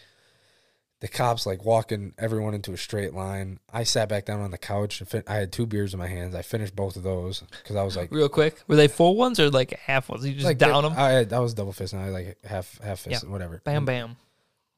The 1.00 1.08
cops 1.08 1.46
like 1.46 1.64
walking 1.64 2.12
everyone 2.18 2.54
into 2.54 2.72
a 2.72 2.76
straight 2.76 3.14
line. 3.14 3.60
I 3.72 3.84
sat 3.84 4.08
back 4.08 4.24
down 4.24 4.40
on 4.40 4.50
the 4.50 4.58
couch. 4.58 5.00
and 5.00 5.08
fin- 5.08 5.22
I 5.28 5.34
had 5.36 5.52
two 5.52 5.64
beers 5.66 5.92
in 5.92 5.98
my 6.00 6.08
hands. 6.08 6.34
I 6.34 6.42
finished 6.42 6.74
both 6.74 6.96
of 6.96 7.04
those 7.04 7.40
because 7.62 7.76
I 7.76 7.82
was 7.84 7.96
like, 7.96 8.10
Real 8.10 8.28
quick, 8.28 8.60
were 8.66 8.74
they 8.76 8.88
full 8.88 9.14
ones 9.16 9.38
or 9.38 9.48
like 9.50 9.70
half 9.78 10.08
ones? 10.08 10.26
You 10.26 10.34
just 10.34 10.44
like 10.44 10.58
down 10.58 10.82
them. 10.82 10.94
I, 10.96 11.10
had- 11.10 11.32
I 11.32 11.38
was 11.38 11.54
double 11.54 11.72
fisting. 11.72 12.00
I 12.00 12.08
like 12.08 12.38
half 12.44 12.78
half 12.80 13.00
fist, 13.00 13.22
Yeah. 13.24 13.30
whatever. 13.30 13.60
Bam, 13.64 13.76
And 13.78 13.86
bam. 13.86 14.16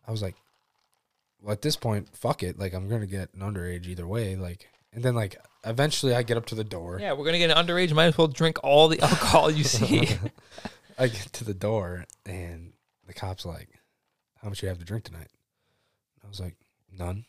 I 0.07 0.11
was 0.11 0.21
like, 0.23 0.35
well, 1.41 1.53
at 1.53 1.63
this 1.63 1.77
point, 1.77 2.15
fuck 2.15 2.43
it. 2.43 2.59
Like 2.59 2.75
I'm 2.75 2.89
gonna 2.89 3.07
get 3.07 3.33
an 3.35 3.41
underage 3.41 3.87
either 3.87 4.07
way. 4.07 4.37
Like, 4.37 4.69
and 4.93 5.03
then 5.03 5.15
like 5.15 5.37
eventually 5.65 6.15
I 6.15 6.23
get 6.23 6.37
up 6.37 6.45
to 6.47 6.55
the 6.55 6.65
door. 6.65 6.99
Yeah, 7.01 7.15
we're 7.15 7.25
gonna 7.25 7.39
get 7.39 7.51
an 7.51 7.67
underage. 7.67 7.93
Might 7.95 8.07
as 8.07 8.19
well 8.19 8.29
drink 8.29 8.59
all 8.63 8.89
the 8.89 9.01
alcohol 9.03 9.51
you 9.51 9.65
see. 9.65 10.09
I 10.99 11.07
get 11.09 11.33
to 11.33 11.45
the 11.45 11.55
door 11.55 12.05
and 12.27 12.75
the 13.07 13.15
cop's 13.15 13.47
like, 13.47 13.71
"How 14.43 14.51
much 14.51 14.63
you 14.63 14.69
have 14.69 14.79
to 14.81 14.85
drink 14.85 15.05
tonight?" 15.05 15.29
I 16.31 16.33
was 16.33 16.41
like, 16.41 16.57
"None." 16.97 17.25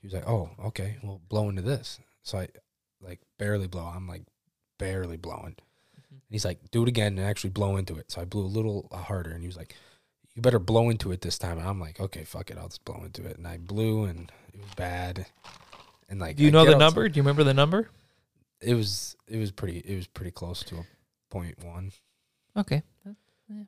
He 0.00 0.06
was 0.06 0.14
like, 0.14 0.28
"Oh, 0.28 0.50
okay. 0.66 0.98
Well, 1.02 1.20
blow 1.28 1.48
into 1.48 1.62
this." 1.62 1.98
So 2.22 2.38
I 2.38 2.48
like 3.00 3.20
barely 3.36 3.66
blow. 3.66 3.84
I'm 3.84 4.06
like 4.06 4.22
barely 4.78 5.16
blowing. 5.16 5.56
Mm-hmm. 5.56 6.14
And 6.14 6.30
he's 6.30 6.44
like, 6.44 6.70
"Do 6.70 6.84
it 6.84 6.88
again 6.88 7.18
and 7.18 7.26
actually 7.26 7.50
blow 7.50 7.76
into 7.76 7.96
it." 7.96 8.12
So 8.12 8.20
I 8.20 8.24
blew 8.24 8.42
a 8.42 8.46
little 8.46 8.88
uh, 8.92 8.98
harder, 8.98 9.30
and 9.30 9.40
he 9.40 9.48
was 9.48 9.56
like, 9.56 9.74
"You 10.36 10.42
better 10.42 10.60
blow 10.60 10.88
into 10.88 11.10
it 11.10 11.20
this 11.20 11.36
time." 11.36 11.58
And 11.58 11.66
I'm 11.66 11.80
like, 11.80 11.98
"Okay, 11.98 12.22
fuck 12.22 12.50
it. 12.52 12.58
I'll 12.58 12.68
just 12.68 12.84
blow 12.84 13.02
into 13.04 13.26
it." 13.26 13.36
And 13.38 13.46
I 13.48 13.58
blew, 13.58 14.04
and 14.04 14.30
it 14.54 14.60
was 14.60 14.74
bad. 14.76 15.26
And 16.08 16.20
like, 16.20 16.36
Do 16.36 16.44
you 16.44 16.50
I 16.50 16.52
know 16.52 16.64
the 16.64 16.76
number? 16.76 17.08
Do 17.08 17.18
you 17.18 17.22
remember 17.22 17.42
the 17.42 17.54
number? 17.54 17.88
It 18.60 18.74
was 18.74 19.16
it 19.26 19.38
was 19.38 19.50
pretty 19.50 19.78
it 19.78 19.96
was 19.96 20.06
pretty 20.06 20.30
close 20.30 20.62
to 20.64 20.76
a 20.76 20.86
point 21.30 21.64
one. 21.64 21.90
Okay, 22.56 22.82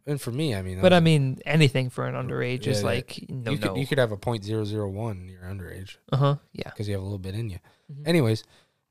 And 0.07 0.21
for 0.21 0.33
me, 0.33 0.55
I 0.57 0.63
mean, 0.63 0.77
that 0.77 0.83
but 0.83 0.91
was 0.93 0.97
I 0.97 1.01
mean, 1.01 1.39
anything 1.47 1.89
for 1.91 2.07
an 2.07 2.15
underage 2.15 2.67
is 2.67 2.79
Yeah, 2.79 2.89
yeah. 2.91 2.95
like 2.97 3.25
no, 3.29 3.53
you 3.53 3.59
no. 3.59 3.69
could 3.69 3.77
you 3.79 3.87
could 3.87 3.99
have 3.99 4.11
a 4.11 4.17
point 4.17 4.43
zero 4.45 4.65
zero 4.65 4.89
one. 4.89 5.29
You're 5.29 5.43
underage 5.49 5.97
uh 6.11 6.17
huh. 6.17 6.37
Yeah. 6.53 6.65
because 6.71 6.89
you 6.89 6.95
have 6.95 7.01
a 7.03 7.05
little 7.05 7.19
bit 7.19 7.35
in 7.35 7.49
you. 7.51 7.59
Mhm. 7.93 8.09
Anyways, 8.09 8.43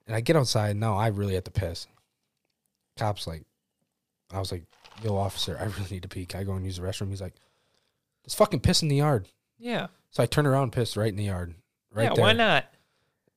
and 0.06 0.16
I 0.16 0.22
get 0.22 0.36
outside. 0.38 0.78
Now 0.78 0.96
I 0.96 1.08
really 1.08 1.34
had 1.36 1.44
to 1.46 1.52
piss. 1.52 1.88
Cops 2.98 3.28
like, 3.28 3.44
I 4.32 4.40
was 4.40 4.52
like, 4.52 4.64
"Yo, 5.04 5.16
officer, 5.16 5.58
I 5.60 5.64
really 5.78 5.90
need 5.92 6.04
to 6.04 6.08
pee. 6.10 6.26
Can 6.26 6.40
I 6.40 6.44
go 6.44 6.54
and 6.54 6.66
use 6.66 6.78
the 6.78 6.84
restroom?" 6.84 7.10
He's 7.10 7.22
like, 7.22 7.36
"Just 8.24 8.38
fucking 8.38 8.62
piss 8.62 8.82
in 8.82 8.88
the 8.88 8.96
yard." 8.96 9.28
Yeah. 9.60 9.88
So 10.12 10.24
I 10.24 10.26
turned 10.26 10.48
around, 10.48 10.64
and 10.64 10.72
pissed 10.72 10.96
right 10.98 11.10
in 11.10 11.18
the 11.18 11.26
yard, 11.26 11.54
right 11.94 12.06
yeah. 12.06 12.14
there. 12.14 12.24
Why 12.24 12.34
not? 12.34 12.66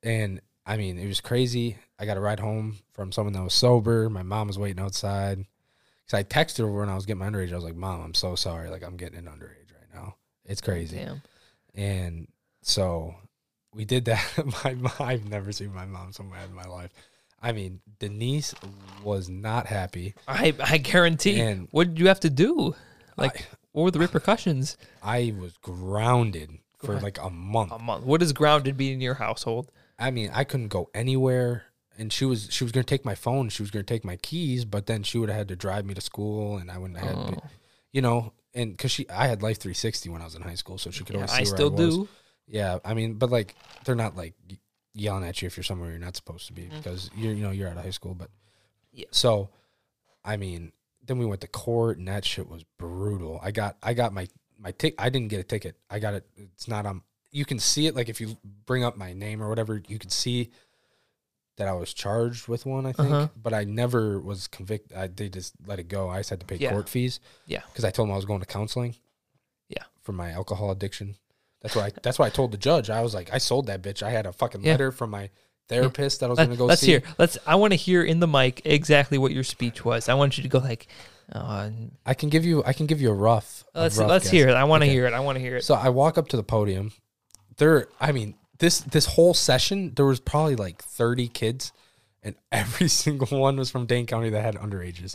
And 0.03 0.41
I 0.65 0.77
mean, 0.77 0.99
it 0.99 1.07
was 1.09 1.21
crazy. 1.21 1.77
I 1.99 2.07
got 2.07 2.17
a 2.17 2.21
ride 2.21 2.41
home 2.41 2.77
from 2.93 3.13
someone 3.13 3.33
that 3.35 3.43
was 3.43 3.55
sober. 3.55 4.09
My 4.09 4.23
mom 4.23 4.47
was 4.47 4.59
waiting 4.59 4.83
outside. 4.83 5.45
Cause 6.11 6.19
I 6.19 6.25
texted 6.25 6.59
her 6.59 6.71
when 6.71 6.89
I 6.89 6.97
was 6.97 7.07
getting 7.07 7.21
my 7.21 7.29
underage. 7.29 7.53
I 7.53 7.55
was 7.55 7.65
like, 7.65 7.77
"Mom, 7.77 8.01
I'm 8.01 8.15
so 8.15 8.35
sorry. 8.35 8.69
Like, 8.69 8.83
I'm 8.83 8.97
getting 8.97 9.19
an 9.19 9.27
underage 9.27 9.73
right 9.73 9.95
now. 9.95 10.17
It's 10.45 10.61
crazy." 10.61 10.97
Damn. 10.97 11.23
And 11.75 12.27
so 12.63 13.15
we 13.73 13.85
did 13.85 14.07
that. 14.07 14.25
my 14.65 14.75
mom, 14.75 14.93
I've 14.99 15.29
never 15.29 15.53
seen 15.53 15.73
my 15.73 15.87
mom 15.87 16.13
so 16.13 16.25
mad 16.25 16.49
in 16.49 16.55
my 16.55 16.65
life. 16.65 16.91
I 17.41 17.53
mean, 17.53 17.81
Denise 18.01 18.55
was 19.05 19.29
not 19.29 19.67
happy. 19.67 20.15
I 20.27 20.53
I 20.61 20.79
guarantee. 20.79 21.41
And- 21.41 21.69
what 21.71 21.89
did 21.89 21.99
you 22.01 22.09
have 22.09 22.21
to 22.21 22.31
do? 22.31 22.75
Like, 23.17 23.47
what 23.73 23.85
were 23.85 23.91
the 23.91 23.99
repercussions? 23.99 24.77
I 25.03 25.35
was 25.39 25.57
grounded 25.59 26.51
for 26.79 26.99
like 26.99 27.19
a 27.23 27.31
month. 27.31 27.73
A 27.73 27.79
month. 27.79 28.05
What 28.05 28.21
does 28.21 28.33
grounded 28.33 28.77
be 28.77 28.93
in 28.93 29.01
your 29.01 29.15
household? 29.15 29.71
I 29.99 30.11
mean, 30.11 30.31
I 30.33 30.45
couldn't 30.45 30.69
go 30.69 30.89
anywhere. 30.95 31.65
And 31.99 32.13
she 32.13 32.25
was 32.25 32.49
she 32.51 32.65
was 32.65 32.73
gonna 32.73 32.85
take 32.85 33.05
my 33.05 33.15
phone. 33.15 33.49
She 33.51 33.63
was 33.63 33.71
gonna 33.71 33.83
take 33.83 34.05
my 34.05 34.17
keys, 34.17 34.65
but 34.65 34.87
then 34.87 35.03
she 35.03 35.19
would 35.19 35.29
have 35.29 35.39
had 35.39 35.49
to 35.49 35.57
drive 35.57 35.85
me 35.85 35.95
to 35.95 36.01
school, 36.01 36.57
and 36.57 36.71
I 36.71 36.79
wouldn't 36.79 36.99
have 36.99 37.09
had, 37.09 37.35
Oh. 37.37 37.43
you 37.93 38.01
know, 38.01 38.33
and 38.55 38.73
because 38.73 38.91
she 38.91 39.09
I 39.11 39.27
had 39.27 39.43
Life 39.43 39.59
360 39.59 40.09
when 40.09 40.23
I 40.23 40.25
was 40.25 40.35
in 40.35 40.43
high 40.43 40.55
school, 40.55 40.79
so 40.79 40.91
she 40.91 41.05
could 41.05 41.17
Yeah, 41.17 41.23
always 41.23 41.33
I 41.33 41.43
still 41.45 41.71
was. 41.71 41.97
do. 41.97 42.09
Yeah, 42.47 42.79
I 42.85 42.95
mean, 42.95 43.15
but 43.15 43.31
like 43.31 43.55
they're 43.85 43.95
not 43.95 44.17
like 44.17 44.35
yelling 44.95 45.25
at 45.25 45.41
you 45.41 45.47
if 45.47 45.57
you're 45.57 45.65
somewhere 45.65 45.91
you're 45.91 46.01
not 46.01 46.17
supposed 46.17 46.47
to 46.49 46.53
be 46.53 46.63
mm. 46.63 46.77
because 46.77 47.11
you're 47.15 47.33
you 47.33 47.43
know 47.43 47.51
you're 47.51 47.69
out 47.69 47.77
of 47.77 47.85
high 47.85 47.91
school. 47.91 48.15
But 48.15 48.31
Yeah. 48.93 49.07
so, 49.11 49.51
I 50.25 50.37
mean, 50.37 50.73
then 51.05 51.19
we 51.19 51.27
went 51.27 51.43
to 51.43 51.49
court 51.49 51.99
and 51.99 52.09
that 52.09 52.25
shit 52.25 52.49
was 52.49 52.65
brutal. 52.79 53.39
I 53.43 53.51
got 53.51 53.77
I 53.83 53.95
got 53.95 54.13
my 54.13 54.27
my 54.59 54.73
tick. 54.73 54.95
I 54.99 55.11
didn't 55.11 55.29
get 55.29 55.41
a 55.41 55.45
ticket. 55.45 55.77
I 55.89 55.99
got 55.99 56.15
it. 56.15 56.27
It's 56.37 56.67
not 56.67 56.87
on. 56.87 57.03
You 57.31 57.45
can 57.45 57.59
see 57.59 57.87
it 57.87 57.95
like 57.95 58.09
if 58.09 58.21
you 58.21 58.37
bring 58.67 58.85
up 58.85 58.97
my 58.97 59.13
name 59.13 59.43
or 59.43 59.49
whatever, 59.49 59.81
you 59.87 59.99
can 59.99 60.11
see 60.11 60.51
that 61.61 61.69
I 61.69 61.73
was 61.73 61.95
charged 61.95 62.49
with 62.49 62.67
one. 62.67 62.85
I 62.87 62.93
think, 62.93 63.09
Uh-huh. 63.11 63.29
but 63.41 63.55
I 63.55 63.65
never 63.65 64.19
was 64.19 64.49
convicted. 64.49 64.97
I 64.97 65.07
they 65.07 65.29
just 65.29 65.53
let 65.67 65.79
it 65.79 65.89
go. 65.89 66.09
I 66.09 66.19
just 66.19 66.31
had 66.31 66.41
to 66.41 66.47
pay 66.47 66.57
Yeah. 66.57 66.71
court 66.73 66.89
fees. 66.89 67.21
Yeah. 67.47 67.61
because 67.69 67.85
I 67.85 67.91
told 67.91 68.09
them 68.09 68.13
I 68.13 68.17
was 68.17 68.25
going 68.25 68.41
to 68.41 68.47
counseling. 68.47 68.97
Yeah. 69.69 69.85
for 70.03 70.13
my 70.13 70.31
alcohol 70.33 70.71
addiction. 70.73 71.17
That's 71.63 71.77
why. 71.77 71.87
I, 71.87 71.93
that's 72.03 72.19
why 72.19 72.27
I 72.27 72.31
told 72.31 72.51
the 72.53 72.57
judge. 72.59 72.89
I 72.91 73.03
was 73.03 73.15
like, 73.15 73.33
I 73.33 73.39
sold 73.39 73.67
that 73.67 73.83
bitch. 73.83 74.03
I 74.03 74.11
had 74.11 74.27
a 74.27 74.33
fucking 74.33 74.63
Yeah. 74.65 74.73
letter 74.73 74.91
from 74.91 75.11
my 75.11 75.31
therapist 75.69 76.19
that 76.21 76.27
I 76.27 76.29
was 76.31 76.39
Let, 76.39 76.47
gonna 76.47 76.57
go 76.57 76.65
Let's 76.67 76.81
see. 76.81 76.87
hear. 76.89 77.03
Let's. 77.19 77.39
I 77.47 77.55
want 77.57 77.73
to 77.73 77.77
hear 77.77 78.03
in 78.03 78.19
the 78.19 78.27
mic 78.27 78.63
exactly 78.65 79.19
what 79.19 79.31
your 79.33 79.45
speech 79.45 79.85
was. 79.85 80.09
I 80.09 80.15
want 80.15 80.37
you 80.39 80.43
to 80.43 80.49
go 80.49 80.59
like. 80.59 80.89
Uh, 81.31 81.71
I 82.05 82.15
can 82.15 82.29
give 82.31 82.45
you. 82.45 82.65
I 82.65 82.73
can 82.73 82.87
give 82.87 83.01
you 83.01 83.11
a 83.11 83.15
rough. 83.15 83.63
let's 83.75 83.97
rough 83.99 84.09
let's 84.09 84.25
guess. 84.25 84.33
hear 84.33 84.49
it. 84.49 84.55
I 84.55 84.65
want 84.65 84.81
to 84.83 84.87
Okay. 84.87 84.95
hear 84.95 85.07
it. 85.07 85.13
I 85.13 85.21
want 85.21 85.37
to 85.37 85.41
hear 85.41 85.59
it. 85.59 85.65
So 85.65 85.75
I 85.75 85.91
walk 85.91 86.17
up 86.19 86.29
to 86.29 86.37
the 86.37 86.43
podium. 86.43 86.93
There, 87.59 87.87
I 88.01 88.11
mean, 88.13 88.35
this 88.61 88.81
this 88.81 89.07
whole 89.07 89.35
session, 89.35 89.93
there 89.97 90.07
was 90.07 90.21
probably 90.21 90.55
like 90.57 90.81
thirty 90.83 91.27
kids, 91.29 91.73
and 92.23 92.35
every 92.53 92.89
single 92.89 93.39
one 93.39 93.57
was 93.57 93.71
from 93.71 93.87
Dane 93.87 94.07
County 94.07 94.31
that 94.31 94.41
had 94.43 94.55
underages. 94.55 95.15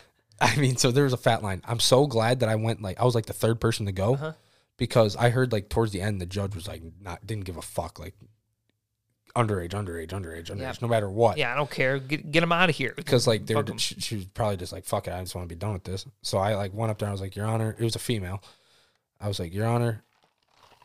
I 0.40 0.54
mean, 0.56 0.76
so 0.76 0.90
there 0.90 1.04
was 1.04 1.14
a 1.14 1.16
fat 1.18 1.42
line. 1.42 1.62
I'm 1.64 1.80
so 1.80 2.06
glad 2.06 2.40
that 2.40 2.48
I 2.50 2.56
went 2.56 2.82
like 2.82 3.00
I 3.00 3.04
was 3.04 3.14
like 3.14 3.26
the 3.26 3.32
third 3.32 3.60
person 3.60 3.86
to 3.86 3.92
go 3.92 4.14
Uh-huh. 4.14 4.32
because 4.76 5.16
I 5.16 5.30
heard 5.30 5.50
like 5.52 5.68
towards 5.70 5.92
the 5.92 6.02
end 6.02 6.20
the 6.20 6.26
judge 6.26 6.54
was 6.54 6.68
like 6.68 6.82
not 7.00 7.26
didn't 7.26 7.44
give 7.44 7.56
a 7.56 7.62
fuck 7.62 7.98
like 7.98 8.14
underage, 9.34 9.70
underage, 9.72 10.08
underage, 10.08 10.46
underage, 10.50 10.58
Yeah. 10.60 10.72
no 10.80 10.88
matter 10.88 11.08
what. 11.10 11.36
Yeah, 11.36 11.52
I 11.52 11.56
don't 11.56 11.70
care. 11.70 11.98
Get 11.98 12.30
get 12.30 12.42
him 12.42 12.52
out 12.52 12.68
of 12.70 12.76
here. 12.76 12.94
because 12.96 13.26
like 13.26 13.46
they 13.46 13.54
were, 13.54 13.64
she, 13.78 13.94
she 14.00 14.16
was 14.16 14.24
probably 14.26 14.56
just 14.56 14.72
like 14.72 14.84
fuck 14.84 15.06
it 15.08 15.12
i 15.12 15.20
just 15.20 15.34
want 15.34 15.46
to 15.48 15.54
be 15.54 15.58
done 15.58 15.72
with 15.74 15.84
this 15.84 16.06
so 16.22 16.38
i 16.38 16.54
like 16.54 16.72
went 16.74 16.90
up 16.90 16.98
there 16.98 17.06
and 17.06 17.10
i 17.10 17.14
was 17.14 17.20
like 17.20 17.36
your 17.36 17.46
honor 17.46 17.74
it 17.78 17.84
was 17.84 17.96
a 17.96 17.98
female 17.98 18.42
i 19.20 19.28
was 19.28 19.38
like 19.38 19.52
your 19.54 19.66
honor 19.66 20.02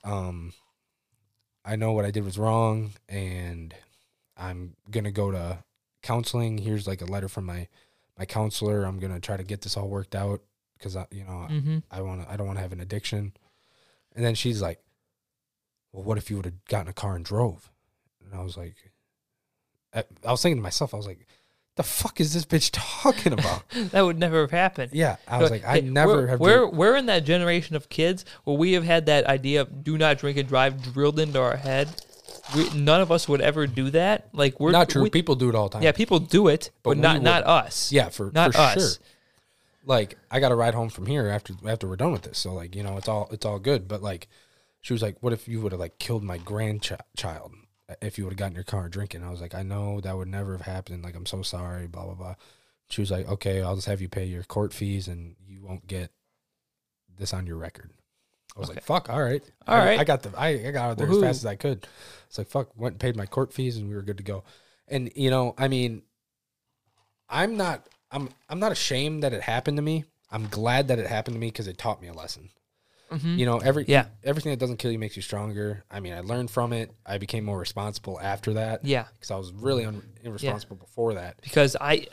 um 0.04 0.52
i 1.66 1.76
know 1.76 1.92
what 1.92 2.06
i 2.06 2.12
did 2.12 2.24
was 2.24 2.38
wrong 2.38 2.92
and 3.10 3.74
i'm 4.38 4.76
gonna 4.90 5.12
go 5.12 5.32
to 5.32 5.60
counseling. 6.04 6.58
Here's 6.58 6.88
like 6.88 7.02
a 7.02 7.06
letter 7.06 7.30
from 7.30 7.46
my 7.46 7.68
my 8.18 8.26
counselor. 8.26 8.84
I'm 8.86 8.98
gonna 9.00 9.20
try 9.20 9.38
to 9.38 9.44
get 9.44 9.62
this 9.62 9.78
all 9.78 9.88
worked 9.88 10.16
out 10.16 10.42
because 10.78 10.96
i 10.96 11.06
you 11.12 11.24
know 11.24 11.48
Mm-hmm. 11.50 11.78
i 11.92 12.02
want 12.02 12.24
to 12.24 12.32
i 12.32 12.36
don't 12.38 12.48
want 12.48 12.58
to 12.58 12.64
have 12.64 12.72
an 12.74 12.80
addiction. 12.82 13.34
And 14.16 14.26
then 14.26 14.34
she's 14.36 14.62
like 14.62 14.80
well 15.92 16.04
what 16.04 16.18
if 16.18 16.30
you 16.32 16.38
would 16.38 16.46
have 16.46 16.66
gotten 16.66 16.88
a 16.88 16.94
car 16.94 17.16
and 17.16 17.24
drove? 17.24 17.70
And 18.24 18.34
i 18.34 18.44
was 18.44 18.58
like 18.58 18.76
I, 19.94 20.04
I 20.26 20.32
was 20.32 20.42
thinking 20.42 20.58
to 20.58 20.64
myself 20.64 20.94
i 20.94 20.98
was 20.98 21.06
like 21.08 21.28
the 21.78 21.84
fuck 21.84 22.20
is 22.20 22.34
this 22.34 22.46
bitch 22.46 22.70
talking 22.74 23.34
about 23.34 23.64
That 23.92 24.02
would 24.02 24.20
never 24.20 24.42
have 24.42 24.52
happened. 24.52 24.92
yeah 24.94 25.16
i 25.28 25.42
was 25.42 25.50
like 25.52 25.64
i 25.66 25.76
Hey, 25.76 25.82
never 25.82 26.14
we're, 26.14 26.28
have 26.28 26.40
We're 26.40 26.68
we're 26.70 26.96
in 26.98 27.06
that 27.08 27.24
generation 27.26 27.76
of 27.76 27.90
kids 27.90 28.26
where 28.44 28.58
we 28.58 28.74
have 28.74 28.84
had 28.84 29.06
that 29.08 29.26
idea 29.26 29.62
of 29.62 29.84
do 29.84 29.98
not 29.98 30.18
drink 30.20 30.38
and 30.38 30.48
drive 30.48 30.82
drilled 30.94 31.20
into 31.20 31.40
our 31.40 31.56
head. 31.58 31.88
We, 32.56 32.70
none 32.72 33.00
of 33.02 33.12
us 33.12 33.30
would 33.30 33.40
ever 33.42 33.66
do 33.68 33.90
that. 33.92 34.28
Like 34.34 34.60
we're 34.60 34.72
not 34.72 34.90
true 34.90 35.04
we- 35.04 35.10
people 35.10 35.36
do 35.36 35.48
it 35.50 35.56
all 35.56 35.70
the 35.70 35.74
time 35.74 35.84
yeah, 35.84 35.92
people 35.94 36.20
do 36.20 36.48
it, 36.50 36.72
but, 36.84 36.92
But 36.92 36.98
not 36.98 37.14
would- 37.16 37.24
not 37.24 37.44
us. 37.46 37.92
yeah 37.92 38.10
for, 38.10 38.32
not 38.34 38.54
for 38.54 38.60
us. 38.60 38.74
sure 38.98 39.06
like 39.84 40.16
i 40.30 40.40
got 40.40 40.50
to 40.50 40.56
ride 40.56 40.76
home 40.76 40.90
from 40.90 41.08
here 41.08 41.28
after 41.28 41.56
after 41.68 41.88
we're 41.88 41.96
done 41.96 42.12
with 42.12 42.22
this 42.22 42.38
so 42.38 42.54
like 42.54 42.76
you 42.76 42.84
know 42.84 42.98
it's 42.98 43.08
all 43.08 43.28
it's 43.32 43.46
all 43.48 43.58
good 43.58 43.88
but 43.88 44.00
like 44.04 44.28
she 44.82 44.94
was 44.94 45.02
like 45.02 45.16
what 45.22 45.34
if 45.34 45.48
you 45.48 45.60
would 45.60 45.72
have 45.72 45.80
like 45.82 45.98
killed 45.98 46.24
my 46.24 46.38
grandchild 46.38 47.52
if 48.02 48.18
you 48.18 48.24
would 48.26 48.34
have 48.34 48.38
gotten 48.40 48.56
your 48.56 48.64
car 48.64 48.90
drinking. 48.90 49.24
I 49.24 49.30
was 49.32 49.42
like 49.42 49.56
i 49.56 49.64
know 49.64 50.02
that 50.02 50.16
would 50.18 50.28
never 50.28 50.54
have 50.54 50.66
happened. 50.66 51.04
Like 51.04 51.16
i'm 51.16 51.26
so 51.26 51.42
sorry 51.42 51.88
blah 51.88 52.06
blah 52.06 52.14
blah. 52.16 52.36
She 52.90 53.02
was 53.02 53.12
like 53.12 53.28
okay 53.30 53.62
i'll 53.62 53.76
just 53.76 53.88
have 53.88 54.02
you 54.02 54.10
pay 54.10 54.26
your 54.26 54.44
court 54.44 54.74
fees 54.74 55.08
and 55.08 55.36
you 55.48 55.64
won't 55.64 55.88
get 55.88 56.12
this 57.18 57.34
on 57.34 57.46
your 57.48 57.58
record. 57.58 57.92
I 58.56 58.60
was 58.60 58.70
Okay. 58.70 58.76
like 58.78 58.84
fuck 58.84 59.10
all 59.10 59.22
right. 59.24 59.44
All 59.68 59.76
I, 59.76 59.86
right. 59.86 60.00
i 60.00 60.04
got 60.04 60.24
the 60.24 60.32
I, 60.38 60.48
I 60.50 60.72
got 60.72 60.86
out 60.86 60.92
of 60.92 60.98
there 60.98 61.08
Woohoo. 61.08 61.18
as 61.18 61.22
fast 61.22 61.38
as 61.42 61.46
i 61.46 61.56
could. 61.56 61.88
It's 62.28 62.38
like 62.38 62.48
fuck 62.48 62.76
went 62.78 62.94
and 62.94 63.00
paid 63.00 63.16
my 63.16 63.26
court 63.26 63.54
fees 63.54 63.78
and 63.78 63.88
we 63.90 63.96
were 63.96 64.02
good 64.02 64.18
to 64.18 64.24
go. 64.24 64.44
And 64.88 65.12
you 65.16 65.30
know 65.30 65.56
i 65.58 65.68
mean 65.68 66.02
i'm 67.30 67.56
not 67.58 67.88
i'm 68.12 68.30
i'm 68.50 68.60
not 68.60 68.72
ashamed 68.72 69.24
that 69.24 69.34
it 69.34 69.42
happened 69.42 69.78
to 69.78 69.82
me. 69.84 70.06
I'm 70.34 70.48
glad 70.48 70.88
that 70.88 71.00
it 71.00 71.08
happened 71.08 71.36
to 71.36 71.40
me 71.40 71.48
because 71.48 71.68
it 71.68 71.78
taught 71.78 72.02
me 72.02 72.08
a 72.08 72.14
lesson 72.14 72.50
Mhm. 73.12 73.38
you 73.38 73.46
know 73.46 73.58
every 73.60 73.86
Yeah. 73.88 74.06
everything 74.24 74.52
that 74.52 74.60
doesn't 74.60 74.78
kill 74.78 74.92
you 74.92 74.98
makes 75.00 75.16
you 75.18 75.22
stronger 75.22 75.84
i 75.92 76.00
mean 76.00 76.14
i 76.14 76.22
learned 76.22 76.50
from 76.50 76.72
it 76.74 76.92
i 77.06 77.18
became 77.18 77.44
more 77.44 77.60
responsible 77.60 78.18
after 78.22 78.54
that 78.54 78.86
Yeah, 78.86 79.06
because 79.14 79.32
i 79.32 79.36
was 79.36 79.52
really 79.52 79.86
un- 79.86 80.02
irresponsible 80.24 80.78
before 80.78 81.14
that 81.16 81.42
because 81.42 81.76
I 81.80 82.08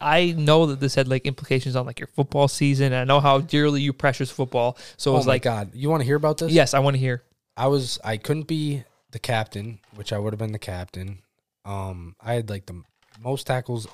I 0.00 0.32
know 0.32 0.64
that 0.66 0.80
this 0.80 0.94
had 0.94 1.08
like 1.08 1.26
implications 1.26 1.76
on 1.76 1.84
like 1.84 2.00
your 2.00 2.06
football 2.06 2.48
season. 2.48 2.86
And 2.86 2.96
I 2.96 3.04
know 3.04 3.20
how 3.20 3.40
dearly 3.40 3.82
you 3.82 3.92
precious 3.92 4.30
football. 4.30 4.78
So 4.96 5.10
it 5.10 5.14
oh 5.14 5.16
was 5.18 5.26
my 5.26 5.34
like, 5.34 5.42
god 5.42 5.72
you 5.74 5.90
want 5.90 6.00
to 6.00 6.06
hear 6.06 6.16
about 6.16 6.38
this 6.38 6.50
yes, 6.52 6.72
I 6.72 6.78
want 6.78 6.94
to 6.94 7.00
hear. 7.00 7.22
I 7.56 7.66
was 7.66 7.98
I 8.02 8.16
couldn't 8.16 8.48
be 8.48 8.84
the 9.10 9.18
captain, 9.18 9.80
which 9.94 10.10
I 10.10 10.18
would 10.18 10.32
have 10.32 10.38
been 10.38 10.52
the 10.52 10.58
captain. 10.58 11.18
Um, 11.66 12.16
I 12.18 12.32
had 12.32 12.48
like 12.48 12.64
the 12.64 12.82
most 13.20 13.46
tackles. 13.46 13.86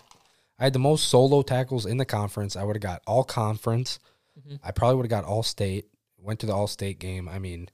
I 0.60 0.64
had 0.64 0.74
the 0.74 0.78
most 0.78 1.08
solo 1.08 1.42
tackles 1.42 1.86
in 1.86 1.96
the 1.96 2.04
conference. 2.04 2.54
I 2.54 2.62
would 2.62 2.76
have 2.76 2.82
got 2.82 3.02
all 3.04 3.24
conference. 3.24 3.98
Mhm. 4.38 4.60
I 4.62 4.70
probably 4.70 4.94
would 4.96 5.06
have 5.10 5.22
got 5.22 5.24
all 5.28 5.42
state, 5.42 5.86
went 6.22 6.40
to 6.40 6.46
the 6.46 6.52
all 6.54 6.66
state 6.66 6.98
game. 6.98 7.28
I 7.28 7.38
mean, 7.38 7.68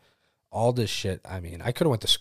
all 0.51 0.73
this 0.73 0.91
shit. 0.91 1.21
I 1.25 1.41
mean, 1.41 1.61
I 1.63 1.73
could 1.73 1.87
have 1.87 1.91
went 1.91 2.03
to 2.03 2.19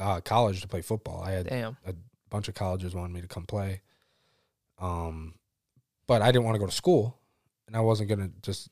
uh, 0.00 0.20
college 0.20 0.60
to 0.62 0.68
play 0.68 0.80
football. 0.82 1.22
I 1.22 1.32
had 1.32 1.48
Damn. 1.48 1.76
a 1.86 1.94
bunch 2.30 2.48
of 2.48 2.54
colleges 2.54 2.94
wanted 2.94 3.12
me 3.12 3.20
to 3.20 3.28
come 3.28 3.44
play. 3.46 3.82
Um, 4.78 5.34
but 6.06 6.22
I 6.22 6.32
didn't 6.32 6.44
want 6.44 6.54
to 6.56 6.58
go 6.60 6.66
to 6.66 6.72
school, 6.72 7.18
and 7.66 7.76
I 7.76 7.80
wasn't 7.80 8.08
gonna 8.08 8.30
just 8.42 8.68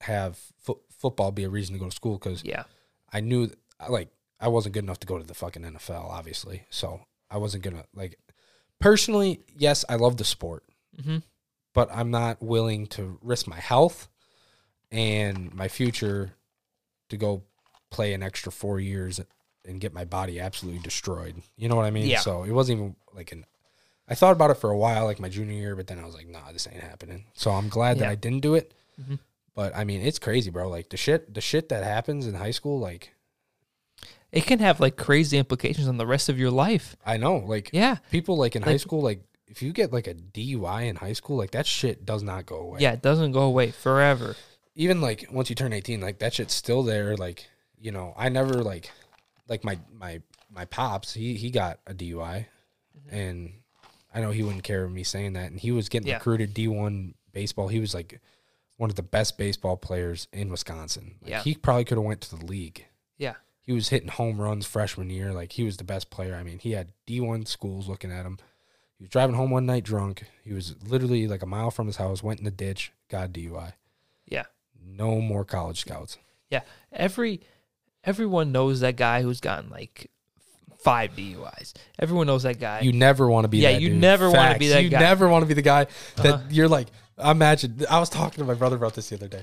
have 0.00 0.38
fo- 0.58 0.80
football 0.98 1.32
be 1.32 1.44
a 1.44 1.48
reason 1.48 1.74
to 1.74 1.78
go 1.78 1.88
to 1.88 1.94
school 1.94 2.18
because 2.18 2.44
Yeah. 2.44 2.64
I 3.12 3.20
knew 3.20 3.50
like 3.88 4.08
I 4.38 4.48
wasn't 4.48 4.74
good 4.74 4.84
enough 4.84 5.00
to 5.00 5.06
go 5.06 5.18
to 5.18 5.24
the 5.24 5.34
fucking 5.34 5.62
NFL, 5.62 6.04
obviously. 6.10 6.64
So 6.70 7.00
I 7.30 7.38
wasn't 7.38 7.64
gonna 7.64 7.84
like 7.94 8.18
personally. 8.80 9.40
Yes, 9.56 9.84
I 9.88 9.96
love 9.96 10.16
the 10.18 10.24
sport, 10.24 10.64
Mm-hmm. 10.98 11.18
but 11.74 11.88
I'm 11.92 12.10
not 12.10 12.42
willing 12.42 12.86
to 12.88 13.18
risk 13.22 13.46
my 13.46 13.58
health 13.60 14.08
and 14.92 15.52
my 15.54 15.68
future 15.68 16.35
to 17.08 17.16
go 17.16 17.42
play 17.90 18.12
an 18.14 18.22
extra 18.22 18.50
four 18.52 18.80
years 18.80 19.20
and 19.64 19.80
get 19.80 19.92
my 19.94 20.04
body 20.04 20.40
absolutely 20.40 20.80
destroyed. 20.80 21.42
You 21.56 21.68
know 21.68 21.76
what 21.76 21.84
I 21.86 21.90
mean? 21.90 22.06
Yeah. 22.06 22.20
So 22.20 22.42
it 22.44 22.52
wasn't 22.52 22.78
even 22.78 22.96
like 23.14 23.32
an. 23.32 23.44
I 24.08 24.14
thought 24.14 24.32
about 24.32 24.50
it 24.50 24.58
for 24.58 24.70
a 24.70 24.76
while, 24.78 25.04
like 25.04 25.18
my 25.18 25.28
junior 25.28 25.54
year, 25.54 25.74
but 25.74 25.88
then 25.88 25.98
I 25.98 26.04
was 26.06 26.14
like, 26.14 26.28
nah, 26.28 26.52
this 26.52 26.68
ain't 26.68 26.82
happening. 26.82 27.24
So 27.34 27.50
I'm 27.50 27.68
glad 27.68 27.98
that 27.98 28.08
I 28.08 28.14
didn't 28.14 28.40
do 28.40 28.54
it. 28.54 28.72
Mhm. 29.00 29.18
But 29.54 29.74
I 29.74 29.84
mean, 29.84 30.00
it's 30.02 30.18
crazy, 30.20 30.50
bro. 30.50 30.68
Like 30.68 30.90
the 30.90 30.96
shit, 30.96 31.32
the 31.34 31.40
shit 31.40 31.70
that 31.70 31.82
happens 31.82 32.26
in 32.26 32.34
high 32.34 32.50
school, 32.52 32.78
like 32.78 33.12
It 34.32 34.44
can 34.46 34.58
have 34.58 34.80
like 34.80 34.96
crazy 34.96 35.38
implications 35.38 35.88
on 35.88 35.96
the 35.96 36.06
rest 36.06 36.28
of 36.28 36.38
your 36.38 36.50
life. 36.50 36.96
I 37.06 37.16
know, 37.16 37.36
like 37.38 37.70
Yeah. 37.72 37.96
people 38.10 38.36
like 38.36 38.54
in 38.54 38.62
high 38.62 38.76
school, 38.76 39.00
like 39.00 39.22
if 39.48 39.62
you 39.62 39.72
get 39.72 39.92
like 39.92 40.06
a 40.06 40.14
DUI 40.14 40.82
in 40.88 40.96
high 40.96 41.14
school, 41.14 41.36
like 41.36 41.52
that 41.52 41.66
shit 41.66 42.04
does 42.04 42.22
not 42.22 42.44
go 42.46 42.56
away. 42.58 42.80
Yeah. 42.80 42.92
It 42.92 43.02
doesn't 43.02 43.32
go 43.32 43.42
away 43.42 43.70
forever. 43.70 44.36
Even 44.76 45.00
like 45.00 45.26
once 45.30 45.48
you 45.50 45.56
turn 45.56 45.72
18 45.72 46.00
like 46.00 46.18
that 46.20 46.34
shit's 46.34 46.54
still 46.54 46.82
there 46.82 47.16
like 47.16 47.48
you 47.80 47.90
know 47.90 48.14
i 48.16 48.28
never 48.28 48.62
like 48.62 48.90
like 49.48 49.64
my 49.64 49.78
my 49.92 50.20
my 50.50 50.64
pops 50.66 51.14
he 51.14 51.34
he 51.34 51.50
got 51.50 51.80
a 51.86 51.92
dui 51.94 52.14
mm-hmm. 52.46 53.14
and 53.14 53.52
i 54.14 54.20
know 54.20 54.30
he 54.30 54.42
wouldn't 54.42 54.62
care 54.64 54.84
of 54.84 54.92
me 54.92 55.02
saying 55.02 55.32
that 55.32 55.50
and 55.50 55.58
he 55.60 55.72
was 55.72 55.88
getting 55.88 56.08
Yeah. 56.08 56.14
recruited 56.16 56.54
d1 56.54 57.14
baseball. 57.32 57.68
He 57.68 57.80
was 57.80 57.92
like 57.92 58.18
one 58.78 58.88
of 58.88 58.96
the 58.96 59.02
best 59.02 59.36
baseball 59.36 59.76
players 59.76 60.26
in 60.32 60.48
wisconsin. 60.50 61.16
Like, 61.20 61.30
Yeah. 61.30 61.42
he 61.42 61.54
probably 61.54 61.84
could 61.84 61.98
have 61.98 62.04
went 62.04 62.22
to 62.22 62.36
the 62.36 62.46
league. 62.46 62.86
Yeah. 63.18 63.34
he 63.60 63.72
was 63.72 63.88
hitting 63.90 64.08
home 64.08 64.40
runs 64.40 64.64
freshman 64.66 65.10
year. 65.10 65.32
Like 65.34 65.52
he 65.52 65.62
was 65.64 65.76
the 65.76 65.84
best 65.84 66.08
player. 66.08 66.34
I 66.34 66.42
mean 66.42 66.58
he 66.60 66.72
had 66.72 66.92
d1 67.06 67.46
schools 67.46 67.88
looking 67.88 68.10
at 68.12 68.24
him. 68.24 68.38
He 68.96 69.04
was 69.04 69.10
driving 69.10 69.36
home 69.36 69.50
one 69.50 69.66
night 69.66 69.84
drunk. 69.84 70.24
He 70.44 70.54
was 70.54 70.76
literally 70.82 71.26
like 71.26 71.42
a 71.42 71.46
mile 71.46 71.70
from 71.70 71.86
his 71.88 71.96
house 71.96 72.22
went 72.22 72.38
in 72.38 72.44
the 72.46 72.50
ditch 72.50 72.92
got 73.10 73.26
a 73.26 73.28
dui 73.28 73.72
Yeah. 74.26 74.44
No 74.86 75.20
more 75.20 75.44
college 75.44 75.80
scouts. 75.80 76.18
Yeah. 76.50 76.60
Every 76.92 77.40
everyone 78.04 78.52
knows 78.52 78.80
that 78.80 78.96
guy 78.96 79.22
who's 79.22 79.40
gotten 79.40 79.68
like 79.70 80.10
five 80.78 81.16
DUIs. 81.16 81.72
Everyone 81.98 82.26
knows 82.28 82.44
that 82.44 82.60
guy. 82.60 82.80
You 82.80 82.92
never 82.92 83.28
want 83.28 83.44
to 83.44 83.48
be 83.48 83.58
Yeah, 83.58 83.70
you 83.70 83.88
dude. 83.90 84.00
never 84.00 84.30
wanna 84.30 84.58
be 84.58 84.68
that 84.68 84.84
you 84.84 84.88
guy. 84.90 84.98
You 85.00 85.04
never 85.06 85.28
want 85.28 85.42
to 85.42 85.46
be 85.46 85.54
the 85.54 85.62
guy 85.62 85.86
that 86.16 86.34
Uh-huh. 86.34 86.42
you're 86.50 86.68
like 86.68 86.88
imagine 87.22 87.84
I 87.90 87.98
was 87.98 88.08
talking 88.10 88.38
to 88.38 88.44
my 88.44 88.54
brother 88.54 88.76
about 88.76 88.94
this 88.94 89.08
the 89.08 89.16
other 89.16 89.28
day. 89.28 89.42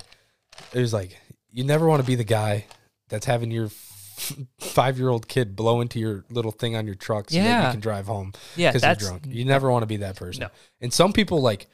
It 0.72 0.78
was 0.80 0.92
like 0.92 1.18
you 1.50 1.64
never 1.64 1.86
want 1.86 2.00
to 2.02 2.06
be 2.06 2.14
the 2.14 2.24
guy 2.24 2.64
that's 3.08 3.26
having 3.26 3.50
your 3.50 3.68
5-year-old 4.60 5.28
kid 5.28 5.56
blow 5.56 5.80
into 5.80 5.98
your 5.98 6.24
little 6.30 6.52
thing 6.52 6.76
on 6.76 6.86
your 6.86 6.94
truck 6.94 7.30
so 7.30 7.36
that 7.38 7.66
you 7.66 7.70
can 7.72 7.80
drive 7.80 8.06
home 8.06 8.32
yeah, 8.56 8.72
cuz 8.72 8.82
you're 8.82 8.94
drunk. 8.94 9.24
You 9.28 9.44
never 9.44 9.70
want 9.70 9.82
to 9.82 9.86
be 9.86 9.98
that 9.98 10.16
person. 10.16 10.42
No. 10.42 10.48
And 10.80 10.92
some 10.92 11.12
people 11.12 11.40
like 11.42 11.66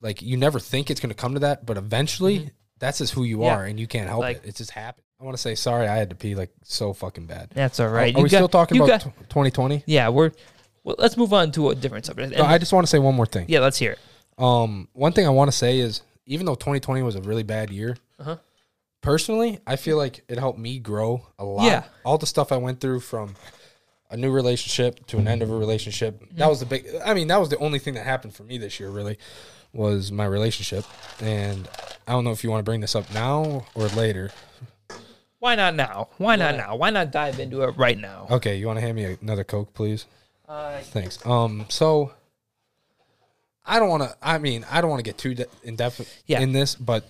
like 0.00 0.22
you 0.22 0.36
never 0.36 0.60
think 0.60 0.90
it's 0.90 1.00
going 1.00 1.10
to 1.10 1.14
come 1.14 1.34
to 1.34 1.40
that, 1.40 1.66
but 1.66 1.76
eventually 1.76 2.50
that's 2.80 2.98
just 2.98 3.12
who 3.12 3.22
you 3.22 3.36
Mm-hmm. 3.36 3.44
Yeah. 3.44 3.56
are 3.56 3.64
and 3.64 3.78
you 3.78 3.86
can't 3.86 4.08
help 4.08 4.20
Like- 4.22 4.38
it. 4.44 4.48
It 4.50 4.56
just 4.56 4.72
happened. 4.72 5.04
I 5.20 5.24
want 5.24 5.36
to 5.36 5.40
say 5.42 5.54
sorry 5.54 5.86
I 5.86 5.96
had 5.96 6.10
to 6.10 6.16
pee 6.16 6.34
like 6.34 6.50
so 6.64 6.92
fucking 6.94 7.26
bad. 7.26 7.50
that's 7.54 7.78
all 7.78 7.88
right. 7.88 8.12
Are, 8.14 8.18
You 8.18 8.24
we 8.24 8.28
got- 8.30 8.38
still 8.38 8.48
talking 8.48 8.76
you 8.78 8.84
about 8.84 9.04
got- 9.04 9.14
2020? 9.28 9.84
yeah, 9.86 10.08
we're 10.08 10.32
well, 10.82 10.96
let's 10.98 11.16
move 11.16 11.32
on 11.34 11.52
to 11.52 11.68
a 11.70 11.74
different 11.74 12.06
subject. 12.06 12.32
No, 12.32 12.38
And- 12.44 12.52
I 12.52 12.58
just 12.58 12.72
want 12.72 12.84
to 12.86 12.90
say 12.90 12.98
one 12.98 13.14
more 13.14 13.26
thing. 13.26 13.44
yeah, 13.48 13.60
let's 13.60 13.76
hear 13.78 13.92
it. 13.92 13.98
Um, 14.42 14.88
one 14.94 15.12
thing 15.12 15.26
I 15.26 15.30
want 15.30 15.50
to 15.50 15.56
say 15.56 15.78
is 15.78 16.00
even 16.26 16.46
though 16.46 16.54
2020 16.54 17.02
was 17.02 17.16
a 17.16 17.20
really 17.20 17.42
bad 17.42 17.70
year, 17.70 17.96
Uh-huh. 18.18 18.36
personally, 19.02 19.58
I 19.66 19.76
feel 19.76 19.96
like 19.96 20.22
it 20.28 20.38
helped 20.38 20.58
me 20.58 20.78
grow 20.78 21.26
a 21.38 21.44
lot. 21.44 21.64
Yeah. 21.66 21.84
All 22.04 22.16
the 22.18 22.26
stuff 22.26 22.50
I 22.52 22.56
went 22.56 22.80
through 22.80 23.00
from 23.00 23.34
a 24.10 24.16
new 24.16 24.30
relationship 24.30 25.06
to 25.08 25.18
an 25.18 25.28
end 25.28 25.42
of 25.42 25.50
a 25.50 25.56
relationship. 25.56 26.22
That 26.32 26.48
was 26.48 26.60
the 26.60 26.66
big 26.66 26.86
I 27.04 27.14
mean, 27.14 27.28
that 27.28 27.38
was 27.38 27.48
the 27.50 27.58
only 27.58 27.78
thing 27.78 27.94
that 27.94 28.04
happened 28.04 28.34
for 28.34 28.42
me 28.42 28.58
this 28.58 28.80
year 28.80 28.88
really 28.90 29.18
was 29.72 30.10
my 30.10 30.24
relationship. 30.24 30.84
And 31.20 31.68
I 32.06 32.12
don't 32.12 32.24
know 32.24 32.32
if 32.32 32.42
you 32.44 32.50
want 32.50 32.60
to 32.60 32.64
bring 32.64 32.80
this 32.80 32.94
up 32.94 33.12
now 33.12 33.66
or 33.74 33.86
later. 33.88 34.30
Why 35.38 35.54
not 35.54 35.74
now? 35.74 36.08
Why 36.18 36.36
not 36.36 36.56
now? 36.56 36.76
Why 36.76 36.90
not 36.90 37.10
dive 37.10 37.40
into 37.40 37.62
it 37.62 37.76
right 37.76 37.96
now? 37.98 38.26
Okay, 38.30 38.56
you 38.56 38.66
want 38.66 38.76
to 38.78 38.82
hand 38.82 38.96
me 38.96 39.16
another 39.22 39.44
Coke, 39.44 39.72
please? 39.72 40.04
Uh, 40.46 40.80
Thanks. 40.80 41.24
Um, 41.24 41.64
so 41.70 42.12
I 43.64 43.78
don't 43.78 43.88
want 43.88 44.02
to. 44.02 44.14
I 44.22 44.38
mean, 44.38 44.66
I 44.70 44.80
don't 44.80 44.90
want 44.90 45.00
to 45.00 45.08
get 45.08 45.16
too 45.16 45.34
de- 45.34 45.46
in 45.62 45.76
depth 45.76 46.22
Yeah. 46.26 46.40
in 46.40 46.52
this, 46.52 46.74
but 46.74 47.08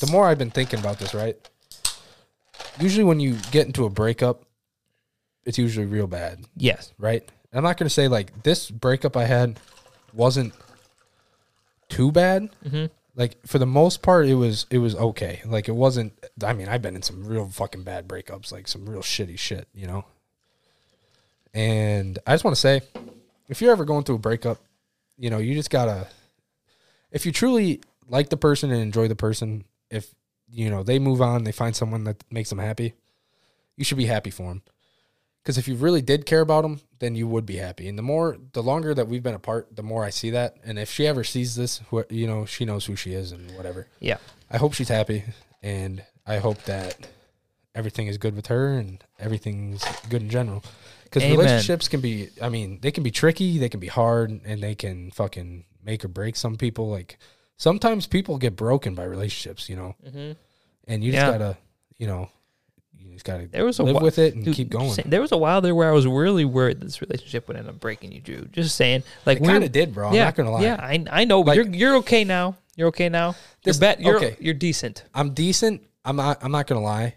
the 0.00 0.08
more 0.10 0.26
I've 0.26 0.38
been 0.38 0.50
thinking 0.50 0.80
about 0.80 0.98
this, 0.98 1.14
right? 1.14 1.36
Usually, 2.78 3.04
when 3.04 3.20
you 3.20 3.36
get 3.52 3.66
into 3.66 3.86
a 3.86 3.90
breakup, 3.90 4.44
it's 5.44 5.58
usually 5.58 5.86
real 5.86 6.06
bad, 6.06 6.44
yes. 6.56 6.92
right? 6.98 7.26
I'm 7.54 7.62
not 7.62 7.76
going 7.76 7.86
to 7.86 7.90
say 7.94 8.08
like 8.08 8.42
this 8.42 8.70
breakup 8.70 9.16
I 9.16 9.24
had 9.24 9.60
wasn't 10.14 10.54
too 11.92 12.10
bad. 12.12 12.48
Mhm. 12.64 12.90
Like 13.14 13.46
for 13.46 13.58
the 13.58 13.66
most 13.66 14.00
part, 14.02 14.26
it 14.26 14.34
was 14.34 14.66
it 14.70 14.78
was 14.78 14.94
okay. 14.94 15.42
Like 15.44 15.68
it 15.68 15.74
wasn't. 15.74 16.12
I 16.42 16.52
mean, 16.54 16.68
I've 16.68 16.82
been 16.82 16.96
in 16.96 17.02
some 17.02 17.24
real 17.24 17.46
fucking 17.48 17.82
bad 17.82 18.08
breakups, 18.08 18.50
like 18.52 18.66
some 18.66 18.88
real 18.88 19.02
shitty 19.02 19.38
shit, 19.38 19.68
you 19.74 19.86
know. 19.86 20.04
And 21.54 22.18
I 22.26 22.32
just 22.32 22.44
want 22.44 22.56
to 22.56 22.60
say, 22.60 22.80
if 23.48 23.60
you're 23.60 23.72
ever 23.72 23.84
going 23.84 24.04
through 24.04 24.14
a 24.16 24.18
breakup, 24.20 24.58
you 25.18 25.30
know, 25.30 25.38
you 25.38 25.54
just 25.54 25.70
gotta. 25.70 26.08
If 27.10 27.26
you 27.26 27.32
truly 27.32 27.80
like 28.08 28.30
the 28.30 28.38
person 28.38 28.70
and 28.70 28.80
enjoy 28.80 29.08
the 29.08 29.16
person, 29.16 29.64
if 29.90 30.14
you 30.50 30.70
know 30.70 30.82
they 30.82 30.98
move 30.98 31.20
on, 31.20 31.44
they 31.44 31.52
find 31.52 31.76
someone 31.76 32.04
that 32.04 32.24
makes 32.30 32.48
them 32.48 32.58
happy, 32.58 32.94
you 33.76 33.84
should 33.84 33.98
be 33.98 34.06
happy 34.06 34.30
for 34.30 34.48
them. 34.48 34.62
Because 35.42 35.58
if 35.58 35.66
you 35.66 35.74
really 35.74 36.02
did 36.02 36.24
care 36.24 36.40
about 36.40 36.64
him, 36.64 36.80
then 37.00 37.16
you 37.16 37.26
would 37.26 37.44
be 37.44 37.56
happy. 37.56 37.88
And 37.88 37.98
the 37.98 38.02
more, 38.02 38.36
the 38.52 38.62
longer 38.62 38.94
that 38.94 39.08
we've 39.08 39.22
been 39.24 39.34
apart, 39.34 39.74
the 39.74 39.82
more 39.82 40.04
I 40.04 40.10
see 40.10 40.30
that. 40.30 40.56
And 40.64 40.78
if 40.78 40.88
she 40.90 41.04
ever 41.06 41.24
sees 41.24 41.56
this, 41.56 41.80
wh- 41.92 42.10
you 42.10 42.28
know, 42.28 42.44
she 42.46 42.64
knows 42.64 42.84
who 42.86 42.94
she 42.94 43.12
is 43.12 43.32
and 43.32 43.50
whatever. 43.56 43.88
Yeah. 43.98 44.18
I 44.50 44.58
hope 44.58 44.72
she's 44.74 44.88
happy, 44.88 45.24
and 45.62 46.04
I 46.26 46.38
hope 46.38 46.62
that 46.64 46.96
everything 47.74 48.06
is 48.06 48.18
good 48.18 48.36
with 48.36 48.46
her 48.48 48.68
and 48.74 49.02
everything's 49.18 49.82
good 50.10 50.22
in 50.22 50.30
general. 50.30 50.62
Because 51.04 51.24
relationships 51.24 51.88
can 51.88 52.00
be, 52.00 52.28
I 52.40 52.48
mean, 52.48 52.78
they 52.80 52.90
can 52.92 53.02
be 53.02 53.10
tricky, 53.10 53.58
they 53.58 53.68
can 53.68 53.80
be 53.80 53.88
hard, 53.88 54.30
and 54.44 54.62
they 54.62 54.74
can 54.74 55.10
fucking 55.10 55.64
make 55.82 56.04
or 56.04 56.08
break 56.08 56.36
some 56.36 56.56
people. 56.56 56.88
Like 56.88 57.18
sometimes 57.56 58.06
people 58.06 58.38
get 58.38 58.54
broken 58.56 58.94
by 58.94 59.04
relationships, 59.04 59.68
you 59.68 59.76
know, 59.76 59.96
Mm-hmm. 60.06 60.32
and 60.86 61.02
you 61.04 61.12
just 61.12 61.24
Yeah. 61.26 61.32
gotta, 61.32 61.56
you 61.98 62.06
know, 62.06 62.30
you 63.04 63.12
just 63.12 63.24
gotta 63.24 63.46
There 63.48 63.64
was 63.64 63.78
a 63.78 63.82
live 63.82 63.96
whi- 63.96 64.02
with 64.02 64.18
it 64.18 64.34
and 64.34 64.44
Dude, 64.44 64.54
keep 64.54 64.70
going. 64.70 64.90
say- 64.92 65.02
There 65.06 65.20
was 65.20 65.32
a 65.32 65.36
while 65.36 65.60
there 65.60 65.74
where 65.74 65.88
I 65.88 65.92
was 65.92 66.06
really 66.06 66.44
worried 66.44 66.80
this 66.80 67.00
relationship 67.00 67.48
would 67.48 67.56
end 67.56 67.68
up 67.68 67.80
breaking 67.80 68.12
you, 68.12 68.20
Drew. 68.20 68.42
Just 68.52 68.76
saying, 68.76 69.02
like 69.26 69.38
It 69.38 69.42
we're- 69.42 69.52
kind 69.54 69.64
of 69.64 69.72
did, 69.72 69.92
bro. 69.94 70.08
I'm 70.08 70.14
yeah, 70.14 70.24
not 70.24 70.34
gonna 70.36 70.50
lie. 70.50 70.62
Yeah, 70.62 70.76
I, 70.80 71.04
I 71.10 71.24
know, 71.24 71.42
but 71.44 71.56
Like- 71.56 71.66
you're 71.66 71.74
you're 71.74 71.96
okay 71.96 72.24
now. 72.24 72.56
You're 72.76 72.88
okay 72.88 73.08
now. 73.08 73.28
You're 73.28 73.34
This- 73.64 73.78
bet. 73.78 74.00
You're 74.00 74.16
okay. 74.16 74.36
You're 74.40 74.54
decent. 74.54 75.04
I'm 75.14 75.34
decent. 75.34 75.82
I'm 76.04 76.16
not. 76.16 76.38
I'm 76.42 76.52
not 76.52 76.66
gonna 76.66 76.80
lie. 76.82 77.16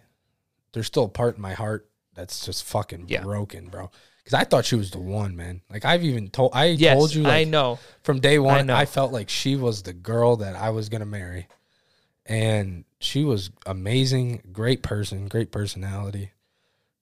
There's 0.74 0.88
still 0.88 1.06
a 1.06 1.10
part 1.10 1.36
in 1.38 1.42
my 1.42 1.54
heart 1.54 1.88
that's 2.14 2.46
just 2.46 2.64
fucking 2.66 3.06
Yeah. 3.08 3.22
broken, 3.22 3.68
bro. 3.68 3.90
Because 4.24 4.40
I 4.40 4.44
thought 4.44 4.66
she 4.66 4.76
was 4.76 4.90
the 4.92 5.00
one, 5.00 5.36
man. 5.36 5.62
Like 5.70 5.86
I've 5.86 6.04
even 6.04 6.30
told. 6.30 6.52
I 6.54 6.66
Yes, 6.66 6.98
told 6.98 7.14
you, 7.14 7.28
I 7.28 7.44
know. 7.44 7.80
from 8.04 8.20
day 8.20 8.40
one. 8.40 8.68
know. 8.68 8.76
I, 8.76 8.86
felt 8.86 9.14
like 9.14 9.30
she 9.30 9.56
was 9.56 9.84
the 9.84 9.94
girl 9.94 10.36
that 10.38 10.56
I 10.56 10.72
was 10.72 10.90
gonna 10.90 11.06
marry, 11.06 11.48
and 12.26 12.86
she 13.00 13.24
was 13.24 13.52
amazing, 13.66 14.42
great 14.52 14.82
person, 14.84 15.28
great 15.28 15.52
personality, 15.52 16.32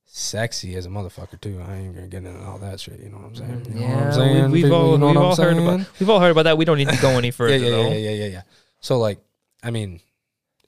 sexy 0.04 0.74
as 0.76 0.86
a 0.86 0.88
motherfucker 0.88 1.40
too. 1.40 1.60
I 1.66 1.76
ain't 1.76 1.94
gonna 1.94 2.06
get 2.08 2.24
into 2.24 2.44
all 2.44 2.58
that 2.58 2.80
shit. 2.80 3.00
You 3.00 3.10
know 3.10 3.16
what 3.18 3.26
I'm 3.26 3.34
saying? 3.36 3.66
You 3.68 3.74
know 3.74 3.80
what 3.82 3.90
I'm 3.96 4.06
Yeah, 4.10 4.12
saying? 4.12 4.50
we, 4.50 4.62
have 4.62 4.72
all 4.72 4.92
You 4.92 4.98
know 4.98 5.06
we've 5.08 5.16
all 5.16 5.36
heard 5.36 5.56
saying? 5.56 5.66
about 5.68 5.86
we've 5.98 6.10
all 6.10 6.20
heard 6.20 6.30
about 6.30 6.42
that. 6.44 6.58
We 6.58 6.64
don't 6.64 6.78
need 6.78 6.90
to 6.90 6.96
go 7.00 7.18
any 7.18 7.30
further 7.32 7.56
yeah, 7.56 7.68
yeah, 7.68 7.88
yeah, 7.88 7.94
yeah, 7.96 8.10
yeah, 8.10 8.26
yeah. 8.26 8.42
So 8.80 8.98
like, 8.98 9.18
I 9.62 9.70
mean, 9.70 10.00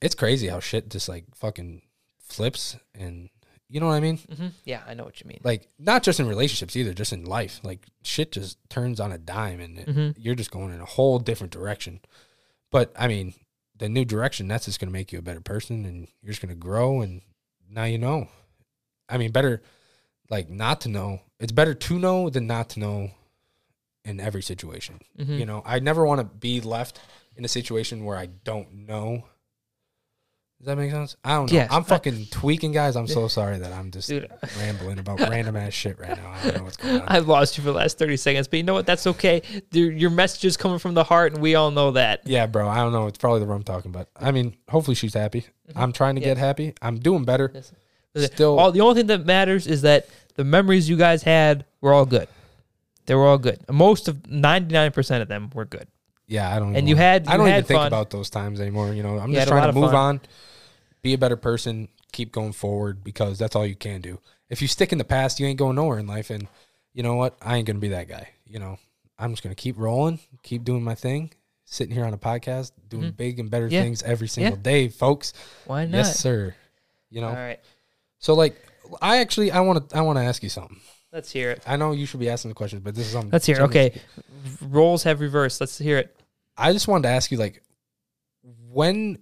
it's 0.01 0.15
crazy 0.15 0.49
how 0.49 0.61
shit 0.61 0.89
just 0.89 1.09
like 1.09 1.25
fucking 1.35 1.83
flips, 2.21 2.77
and 2.95 3.29
you 3.69 3.81
know 3.81 3.87
what 3.89 3.95
I 3.95 4.01
mean? 4.01 4.19
Mhm. 4.19 4.53
Yeah, 4.65 4.83
I 4.87 4.95
know 4.95 5.05
what 5.05 5.21
you 5.21 5.27
mean. 5.29 5.41
Like, 5.45 5.69
not 5.79 6.03
just 6.03 6.19
in 6.21 6.27
relationships 6.29 6.77
either, 6.77 6.95
just 6.95 7.13
in 7.13 7.25
life. 7.25 7.61
Like, 7.63 7.85
shit 8.03 8.33
just 8.33 8.59
turns 8.71 9.01
on 9.01 9.13
a 9.13 9.19
dime, 9.19 9.61
and 9.61 9.79
it, 9.79 9.87
Mhm. 9.89 10.15
you're 10.19 10.35
just 10.35 10.51
going 10.51 10.73
in 10.73 10.81
a 10.81 10.85
whole 10.87 11.19
different 11.19 11.53
direction. 11.53 12.01
But 12.71 12.93
I 12.99 13.07
mean, 13.09 13.35
the 13.79 13.89
new 13.89 14.05
direction 14.05 14.49
that's 14.49 14.65
just 14.67 14.81
gonna 14.81 14.93
make 14.93 15.13
you 15.13 15.19
a 15.19 15.23
better 15.23 15.41
person, 15.41 15.85
and 15.85 16.09
you're 16.23 16.31
just 16.33 16.43
gonna 16.43 16.55
grow, 16.55 17.01
and 17.01 17.23
now 17.69 17.85
you 17.85 17.99
know. 17.99 18.29
I 19.09 19.19
mean, 19.19 19.33
better 19.33 19.63
like 20.31 20.49
not 20.49 20.81
to 20.83 20.89
know. 20.89 21.21
It's 21.39 21.53
better 21.53 21.75
to 21.75 21.99
know 21.99 22.31
than 22.31 22.47
not 22.47 22.71
to 22.71 22.81
know 22.81 23.11
in 24.05 24.21
every 24.21 24.43
situation. 24.43 25.01
Mhm. 25.19 25.39
You 25.39 25.47
know, 25.47 25.63
I 25.65 25.79
never 25.81 26.05
want 26.07 26.21
to 26.21 26.25
be 26.25 26.61
left 26.61 27.01
in 27.37 27.45
a 27.45 27.49
situation 27.49 28.05
where 28.05 28.17
I 28.17 28.27
don't 28.27 28.73
know 28.73 29.25
Does 30.59 30.67
that 30.69 30.77
make 30.77 30.91
sense? 30.91 31.17
I 31.23 31.35
don't 31.35 31.53
know. 31.53 31.59
Yes. 31.59 31.69
I'm 31.71 31.85
fucking 31.85 32.27
tweaking, 32.31 32.73
guys. 32.73 32.97
I'm 32.97 33.07
so 33.07 33.29
sorry 33.39 33.59
that 33.59 33.73
I'm 33.73 33.91
just 33.91 34.09
Dude, 34.09 34.31
rambling 34.59 34.99
about 34.99 35.21
random 35.21 35.55
ass 35.55 35.75
shit 35.75 35.99
right 35.99 36.17
now. 36.17 36.31
I 36.31 36.43
don't 36.45 36.57
know 36.57 36.65
what's 36.65 36.77
going 36.79 37.01
on. 37.03 37.05
I've 37.09 37.29
lost 37.29 37.59
you 37.59 37.63
for 37.63 37.71
the 37.73 37.77
last 37.77 37.99
30 37.99 38.17
seconds, 38.17 38.49
but 38.49 38.57
you 38.57 38.63
know 38.63 38.73
what? 38.73 38.87
That's 38.87 39.07
okay. 39.07 39.43
Your 39.73 39.93
your 39.93 40.11
message 40.11 40.45
is 40.47 40.57
coming 40.57 40.79
from 40.79 40.95
the 40.95 41.05
heart, 41.05 41.35
and 41.35 41.43
we 41.43 41.55
all 41.57 41.71
know 41.71 41.91
that. 41.91 42.23
Yeah, 42.25 42.47
bro. 42.47 42.69
I 42.69 42.77
don't 42.79 42.93
know. 42.93 43.07
It's 43.07 43.19
probably 43.19 43.41
the 43.41 43.47
rum 43.47 43.65
talking, 43.65 43.93
but 43.93 44.09
I 44.17 44.31
mean, 44.33 44.57
hopefully 44.69 44.95
she's 44.95 45.15
happy. 45.15 45.45
I'm 45.75 45.93
trying 45.93 46.15
to 46.17 46.21
Mm-hmm. 46.23 46.31
Get 46.31 46.39
happy. 46.39 46.75
I'm 46.81 46.99
doing 46.99 47.25
better. 47.25 47.53
Still, 48.17 48.59
all 48.59 48.73
the 48.73 48.81
only 48.81 48.95
thing 48.95 49.07
that 49.09 49.27
matters 49.27 49.67
is 49.67 49.83
that 49.83 50.09
the 50.37 50.45
memories 50.45 50.89
you 50.89 50.97
guys 50.97 51.23
had 51.23 51.67
were 51.83 51.93
all 51.93 52.07
good. 52.07 52.29
They 53.05 53.15
were 53.15 53.27
all 53.27 53.39
good. 53.39 53.61
Most 53.71 54.09
of 54.09 54.17
99% 54.23 55.21
of 55.23 55.29
them 55.29 55.51
were 55.55 55.67
good. 55.67 55.87
Yeah. 56.27 56.55
I 56.55 56.59
don't. 56.59 56.69
And 56.69 56.77
even 56.79 56.89
you 56.89 56.97
had- 56.97 57.29
I 57.29 57.37
don't 57.37 57.47
had 57.47 57.59
even 57.59 57.65
think 57.65 57.87
about 57.87 58.11
those 58.11 58.31
times 58.31 58.61
anymore. 58.61 58.93
You 58.93 59.03
know, 59.03 59.19
I'm 59.19 59.31
You 59.31 59.37
just 59.37 59.49
trying 59.49 59.73
to 59.73 59.79
move 59.79 59.91
fun. 59.93 59.95
on, 60.17 60.21
be 61.03 61.15
a 61.15 61.19
better 61.19 61.37
person, 61.37 61.89
keep 62.13 62.33
going 62.33 62.53
forward 62.53 63.03
because 63.05 63.39
that's 63.39 63.55
all 63.57 63.67
you 63.67 63.77
can 63.77 64.01
do. 64.01 64.19
If 64.49 64.63
you 64.63 64.69
stick 64.69 64.93
in 64.93 64.99
the 64.99 65.05
past, 65.05 65.41
you 65.41 65.47
ain't 65.47 65.59
going 65.59 65.77
nowhere 65.77 65.99
in 65.99 66.07
life. 66.07 66.31
And 66.31 66.47
you 66.93 67.03
know 67.03 67.15
what? 67.15 67.37
I 67.43 67.57
ain't 67.57 67.67
gonna 67.67 67.79
be 67.79 67.89
that 67.89 68.09
guy. 68.09 68.29
You 68.47 68.59
know, 68.59 68.79
I'm 69.19 69.33
just 69.33 69.43
gonna 69.43 69.55
keep 69.55 69.79
rolling, 69.79 70.21
keep 70.43 70.65
doing 70.65 70.83
my 70.85 70.95
thing, 70.95 71.33
sitting 71.65 71.95
here 71.95 72.05
on 72.05 72.15
a 72.15 72.19
podcast, 72.19 72.73
doing 72.89 73.11
big 73.11 73.39
and 73.41 73.51
better 73.51 73.67
Mm-hmm. 73.67 73.75
Yeah. 73.75 73.83
things 73.83 74.03
every 74.03 74.29
single 74.29 74.57
day, 74.57 74.89
folks. 74.89 75.33
Why 75.67 75.85
not? 75.87 75.97
Yes, 75.99 76.19
sir. 76.21 76.55
You 77.11 77.21
know, 77.23 77.29
All 77.29 77.35
right. 77.35 77.61
so 78.19 78.35
like, 78.35 78.57
I 79.03 79.19
actually, 79.19 79.51
I 79.53 79.61
want 79.61 79.91
to, 79.91 79.97
I 79.97 80.01
want 80.03 80.19
to 80.19 80.25
ask 80.25 80.43
you 80.43 80.49
something. 80.49 80.81
Let's 81.13 81.31
hear 81.33 81.51
it. 81.53 81.63
I 81.67 81.77
know 81.77 81.93
you 81.93 82.05
should 82.07 82.21
be 82.21 82.29
asking 82.29 82.51
the 82.51 82.55
questions, 82.55 82.83
but 82.83 82.95
this 82.95 83.07
is 83.07 83.13
something. 83.13 83.31
Let's 83.31 83.47
hear 83.47 83.57
it. 83.57 83.63
Okay. 83.63 84.01
Roles 84.61 85.03
have 85.05 85.21
reversed. 85.21 85.61
Let's 85.61 85.79
hear 85.79 85.99
it. 85.99 86.16
I 86.57 86.73
just 86.73 86.89
wanted 86.89 87.05
to 87.05 87.09
ask 87.09 87.31
you, 87.31 87.39
like, 87.39 87.63
when, 88.43 89.19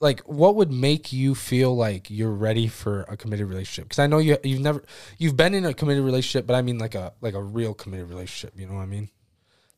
like, 0.00 0.20
what 0.20 0.56
would 0.56 0.72
make 0.72 1.12
you 1.12 1.34
feel 1.34 1.76
like 1.76 2.10
you're 2.10 2.32
ready 2.32 2.66
for 2.68 3.02
a 3.02 3.16
committed 3.16 3.48
relationship? 3.48 3.84
Because 3.84 3.98
I 3.98 4.06
know 4.06 4.18
you, 4.18 4.36
you've 4.42 4.60
never, 4.60 4.82
you've 5.18 5.36
been 5.36 5.54
in 5.54 5.64
a 5.64 5.74
committed 5.74 6.04
relationship, 6.04 6.46
but 6.46 6.54
I 6.54 6.62
mean 6.62 6.78
like 6.78 6.94
a, 6.94 7.12
like 7.20 7.34
a 7.34 7.42
real 7.42 7.74
committed 7.74 8.08
relationship. 8.08 8.58
You 8.58 8.66
know 8.66 8.74
what 8.74 8.82
I 8.82 8.86
mean? 8.86 9.10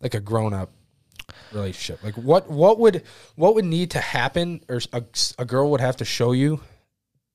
Like 0.00 0.14
a 0.14 0.20
grown 0.20 0.54
up 0.54 0.70
relationship. 1.52 2.02
Like, 2.02 2.14
what, 2.14 2.48
what 2.48 2.78
would, 2.78 3.02
what 3.36 3.54
would 3.54 3.64
need 3.64 3.90
to 3.92 4.00
happen, 4.00 4.62
or 4.68 4.80
a, 4.92 5.02
a 5.38 5.44
girl 5.44 5.70
would 5.72 5.80
have 5.80 5.96
to 5.96 6.04
show 6.04 6.32
you 6.32 6.60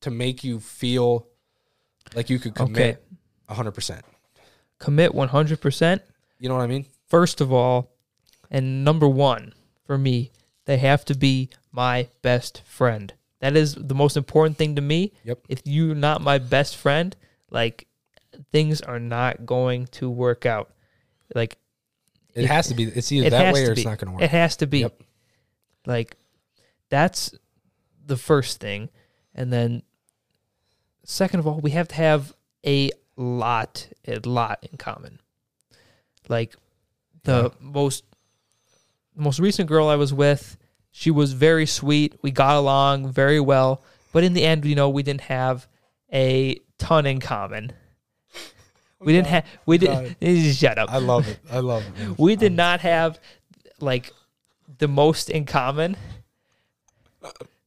to 0.02 0.10
make 0.10 0.44
you 0.44 0.60
feel 0.60 1.28
like 2.16 2.30
you 2.30 2.40
could 2.40 2.56
commit 2.56 3.04
a 3.48 3.54
hundred 3.54 3.74
percent? 3.74 4.04
Commit 4.80 5.12
100%. 5.12 6.00
You 6.40 6.50
know 6.50 6.56
what 6.56 6.64
I 6.64 6.68
mean? 6.68 6.86
First 7.08 7.42
of 7.42 7.52
all, 7.52 7.92
and 8.50 8.84
number 8.84 9.08
one 9.08 9.54
for 9.90 9.98
me, 9.98 10.30
they 10.66 10.78
have 10.78 11.04
to 11.06 11.16
be 11.16 11.50
my 11.72 12.10
best 12.22 12.62
friend. 12.64 13.12
That 13.40 13.58
is 13.58 13.74
the 13.74 13.96
most 13.96 14.18
important 14.18 14.56
thing 14.56 14.76
to 14.76 14.84
me. 14.84 15.14
Yep. 15.24 15.40
If 15.50 15.62
you're 15.66 15.96
not 15.96 16.22
my 16.22 16.38
best 16.38 16.78
friend, 16.78 17.16
like 17.50 17.88
things 18.52 18.82
are 18.82 19.00
not 19.00 19.48
going 19.48 19.88
to 19.88 20.08
work 20.08 20.46
out. 20.46 20.70
Like 21.34 21.58
It 22.36 22.46
has 22.46 22.68
to 22.68 22.76
be. 22.76 22.84
It's 22.84 23.12
either 23.12 23.26
it 23.26 23.30
that 23.32 23.52
way 23.52 23.66
or 23.66 23.72
it's 23.72 23.84
not 23.84 23.98
going 23.98 24.10
to 24.10 24.12
work. 24.12 24.22
It 24.22 24.30
has 24.30 24.58
to 24.58 24.68
be. 24.68 24.82
Yep. 24.82 25.02
Like 25.88 26.16
that's 26.90 27.34
the 28.06 28.18
first 28.18 28.60
thing. 28.60 28.90
And 29.34 29.52
then 29.52 29.82
second 31.04 31.40
of 31.40 31.48
all, 31.48 31.62
we 31.62 31.72
have 31.72 31.88
to 31.88 31.96
have 31.96 32.32
a 32.64 32.92
lot, 33.16 33.88
a 34.08 34.20
lot 34.20 34.68
in 34.72 34.78
common. 34.78 35.20
Like 36.28 36.56
the 37.24 37.52
most 37.60 38.04
most 39.20 39.40
recent 39.40 39.68
girl 39.68 39.88
I 39.88 39.96
was 39.96 40.14
with, 40.14 40.58
she 40.92 41.12
was 41.12 41.34
very 41.34 41.66
sweet. 41.66 42.16
We 42.22 42.32
got 42.32 42.56
along 42.56 43.12
very 43.12 43.40
well, 43.40 43.82
but 44.12 44.24
in 44.24 44.34
the 44.34 44.44
end, 44.44 44.66
you 44.66 44.76
know, 44.76 44.90
we 44.90 45.04
didn't 45.04 45.22
have 45.22 45.68
a 46.12 46.60
ton 46.78 47.06
in 47.06 47.20
common. 47.20 47.72
We 49.02 49.14
didn't 49.14 49.28
have 49.28 49.46
we 49.66 49.78
didn't 49.78 50.18
shut 50.54 50.78
up. 50.78 50.92
I 50.92 50.98
love 50.98 51.26
it. 51.30 51.40
I 51.50 51.60
love 51.60 51.86
it. 51.88 51.98
man. 51.98 52.16
We 52.18 52.36
did 52.36 52.52
um, 52.52 52.58
not 52.58 52.82
have 52.82 53.18
like 53.80 54.12
the 54.78 54.90
most 54.90 55.30
in 55.30 55.46
common. 55.46 55.96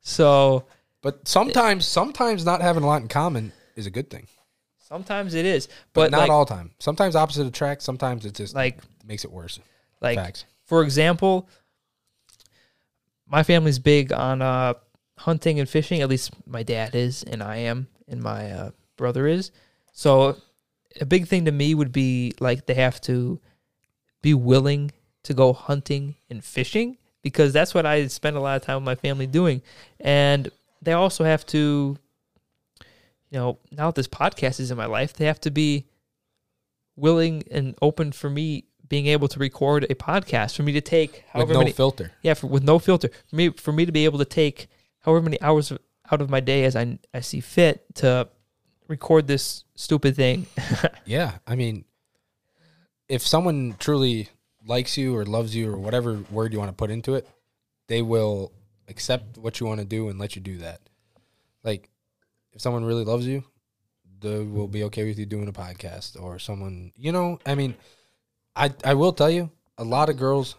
So 0.03 0.65
But 1.01 1.27
sometimes, 1.27 1.87
sometimes 1.87 2.45
not 2.45 2.61
having 2.61 2.83
a 2.83 2.87
lot 2.87 3.01
in 3.03 3.09
common 3.09 3.53
is 3.77 3.87
a 3.87 3.91
good 3.91 4.11
thing. 4.11 4.27
sometimes 4.79 5.33
it 5.33 5.47
is, 5.47 5.69
But, 5.95 5.95
but, 5.95 6.11
not 6.11 6.21
like, 6.21 6.31
all 6.31 6.45
time. 6.45 6.73
Sometimes 6.79 7.17
opposite 7.17 7.47
attract. 7.47 7.83
Sometimes 7.83 8.27
it 8.27 8.35
just 8.35 8.55
like 8.55 8.79
makes 9.07 9.25
it 9.25 9.33
worse. 9.33 9.59
like 10.03 10.19
Facts. 10.19 10.45
For 10.73 10.83
example, 10.83 11.51
my 13.27 13.43
family's 13.43 13.79
big 13.79 14.11
on 14.11 14.41
uh, 14.41 14.73
hunting 15.19 15.61
and 15.61 15.69
fishing. 15.69 16.01
At 16.01 16.09
least 16.09 16.33
my 16.47 16.63
dad 16.63 16.95
is, 16.95 17.23
and 17.25 17.43
I 17.43 17.57
am, 17.57 17.89
and 18.09 18.23
my 18.23 18.51
uh, 18.51 18.71
brother 18.97 19.27
is. 19.27 19.51
So 19.93 20.39
a 20.99 21.05
big 21.05 21.29
thing 21.29 21.45
to 21.45 21.53
me 21.53 21.75
would 21.75 21.93
be 21.93 22.33
like 22.41 22.65
they 22.65 22.73
have 22.73 23.03
to 23.03 23.39
be 24.23 24.33
willing 24.33 24.93
to 25.25 25.35
go 25.35 25.53
hunting 25.53 26.15
and 26.31 26.43
fishing 26.43 26.97
because 27.21 27.53
that's 27.53 27.75
what 27.75 27.85
I 27.85 28.07
spend 28.07 28.39
a 28.39 28.41
lot 28.41 28.57
of 28.57 28.63
time 28.63 28.77
with 28.77 28.87
my 28.87 28.95
family 28.95 29.27
doing, 29.27 29.61
and 30.01 30.51
they 30.81 30.95
also 30.95 31.23
have 31.25 31.45
to. 31.49 31.99
You 33.29 33.39
know, 33.39 33.59
now 33.71 33.89
that 33.89 33.97
this 33.97 34.09
podcast 34.09 34.59
is 34.59 34.71
in 34.71 34.79
my 34.79 34.87
life, 34.87 35.13
they 35.13 35.27
have 35.27 35.41
to 35.43 35.51
be 35.51 35.85
willing 36.97 37.43
and 37.51 37.75
open 37.83 38.13
for 38.13 38.31
me 38.31 38.65
being 38.93 39.07
able 39.07 39.27
to 39.29 39.39
record 39.39 39.85
a 39.89 39.95
podcast 39.95 40.55
for 40.57 40.63
me 40.65 40.73
to 40.73 40.81
take 40.83 41.13
With 41.13 41.23
however 41.33 41.53
no 41.55 41.59
many 41.61 41.73
filter. 41.73 42.13
yeah 42.23 42.35
for, 42.35 42.47
with 42.49 42.63
no 42.63 42.79
filter 42.79 43.09
for 43.29 43.37
me 43.37 43.49
for 43.65 43.73
me 43.73 43.87
to 43.87 43.93
be 43.99 44.05
able 44.05 44.19
to 44.19 44.25
take 44.43 44.69
however 45.01 45.23
many 45.23 45.41
hours 45.41 45.73
out 46.11 46.21
of 46.21 46.29
my 46.29 46.41
day 46.41 46.65
as 46.65 46.77
I 46.77 46.99
I 47.15 47.21
see 47.21 47.41
fit 47.41 47.77
to 47.97 48.29
record 48.89 49.27
this 49.27 49.65
stupid 49.75 50.15
thing. 50.17 50.47
Yeah. 51.07 51.39
I 51.47 51.55
mean, 51.57 51.85
if 53.09 53.23
someone 53.27 53.77
truly 53.79 54.29
likes 54.75 54.97
you 54.97 55.17
or 55.17 55.25
loves 55.25 55.57
you 55.57 55.73
or 55.73 55.79
whatever 55.79 56.21
word 56.31 56.53
you 56.53 56.59
want 56.59 56.71
to 56.71 56.77
put 56.83 56.91
into 56.91 57.15
it, 57.15 57.27
they 57.89 58.03
will 58.03 58.53
accept 58.89 59.39
what 59.39 59.59
you 59.59 59.67
want 59.67 59.81
to 59.81 59.87
do 59.87 60.09
and 60.09 60.19
let 60.19 60.37
you 60.37 60.43
do 60.43 60.59
that. 60.59 60.81
Like, 61.65 61.89
if 62.53 62.61
someone 62.61 62.85
really 62.85 63.05
loves 63.05 63.27
you, 63.27 63.45
they 64.21 64.39
will 64.45 64.69
be 64.69 64.85
okay 64.85 65.05
with 65.09 65.19
you 65.19 65.27
doing 65.27 65.49
a 65.49 65.53
podcast 65.53 66.21
or 66.23 66.39
someone, 66.39 66.93
you 66.97 67.11
know, 67.13 67.39
I 67.45 67.55
mean, 67.55 67.75
I 68.57 68.73
I 68.85 68.95
will 68.95 69.13
tell 69.13 69.31
you, 69.31 69.51
a 69.79 69.85
lot 69.85 70.09
of 70.09 70.17
girls 70.17 70.57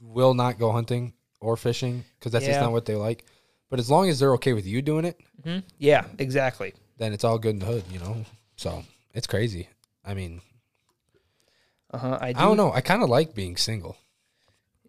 will 0.00 0.34
not 0.34 0.58
go 0.58 0.72
hunting 0.72 1.12
or 1.40 1.56
fishing 1.56 2.04
because 2.18 2.32
that's 2.32 2.44
just 2.46 2.58
Yeah. 2.60 2.66
not 2.66 2.72
what 2.72 2.84
they 2.86 2.96
like. 2.96 3.24
But 3.70 3.78
as 3.80 3.90
long 3.90 4.08
as 4.08 4.18
they're 4.18 4.34
okay 4.34 4.52
with 4.52 4.66
you 4.66 4.82
doing 4.82 5.04
it, 5.04 5.18
hmm 5.42 5.58
Yeah, 5.78 6.04
exactly. 6.18 6.74
then 6.98 7.12
it's 7.12 7.24
all 7.24 7.38
good 7.38 7.54
in 7.54 7.58
the 7.58 7.66
hood, 7.66 7.84
you 7.90 7.98
know. 7.98 8.24
So 8.56 8.84
it's 9.14 9.26
crazy. 9.26 9.68
I 10.04 10.14
mean, 10.14 10.40
Uh 11.92 11.98
huh. 11.98 12.18
I, 12.20 12.32
do, 12.32 12.38
I 12.40 12.42
don't 12.44 12.56
know. 12.56 12.72
I 12.72 12.80
kind 12.80 13.02
of 13.02 13.08
like 13.08 13.34
being 13.34 13.56
single. 13.56 13.96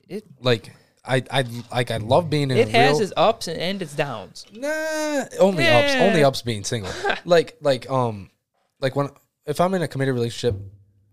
It 0.07 0.23
Like 0.39 0.71
I 1.03 1.23
I 1.31 1.45
like 1.71 1.91
I 1.91 1.97
love 1.97 2.29
being 2.29 2.51
in 2.51 2.57
it 2.57 2.67
a 2.67 2.71
has 2.71 2.97
real, 2.99 3.01
its 3.01 3.13
ups 3.17 3.47
and, 3.47 3.59
and 3.59 3.81
its 3.81 3.95
downs. 3.95 4.45
Nah, 4.53 5.25
only 5.39 5.67
ups. 5.67 5.93
Yeah. 5.95 6.03
Only 6.03 6.23
ups 6.23 6.41
being 6.41 6.63
single. 6.63 6.91
like 7.25 7.57
like 7.61 7.89
um 7.89 8.29
like 8.79 8.95
when 8.95 9.09
if 9.45 9.59
I'm 9.61 9.73
in 9.73 9.81
a 9.81 9.87
committed 9.87 10.13
relationship, 10.13 10.59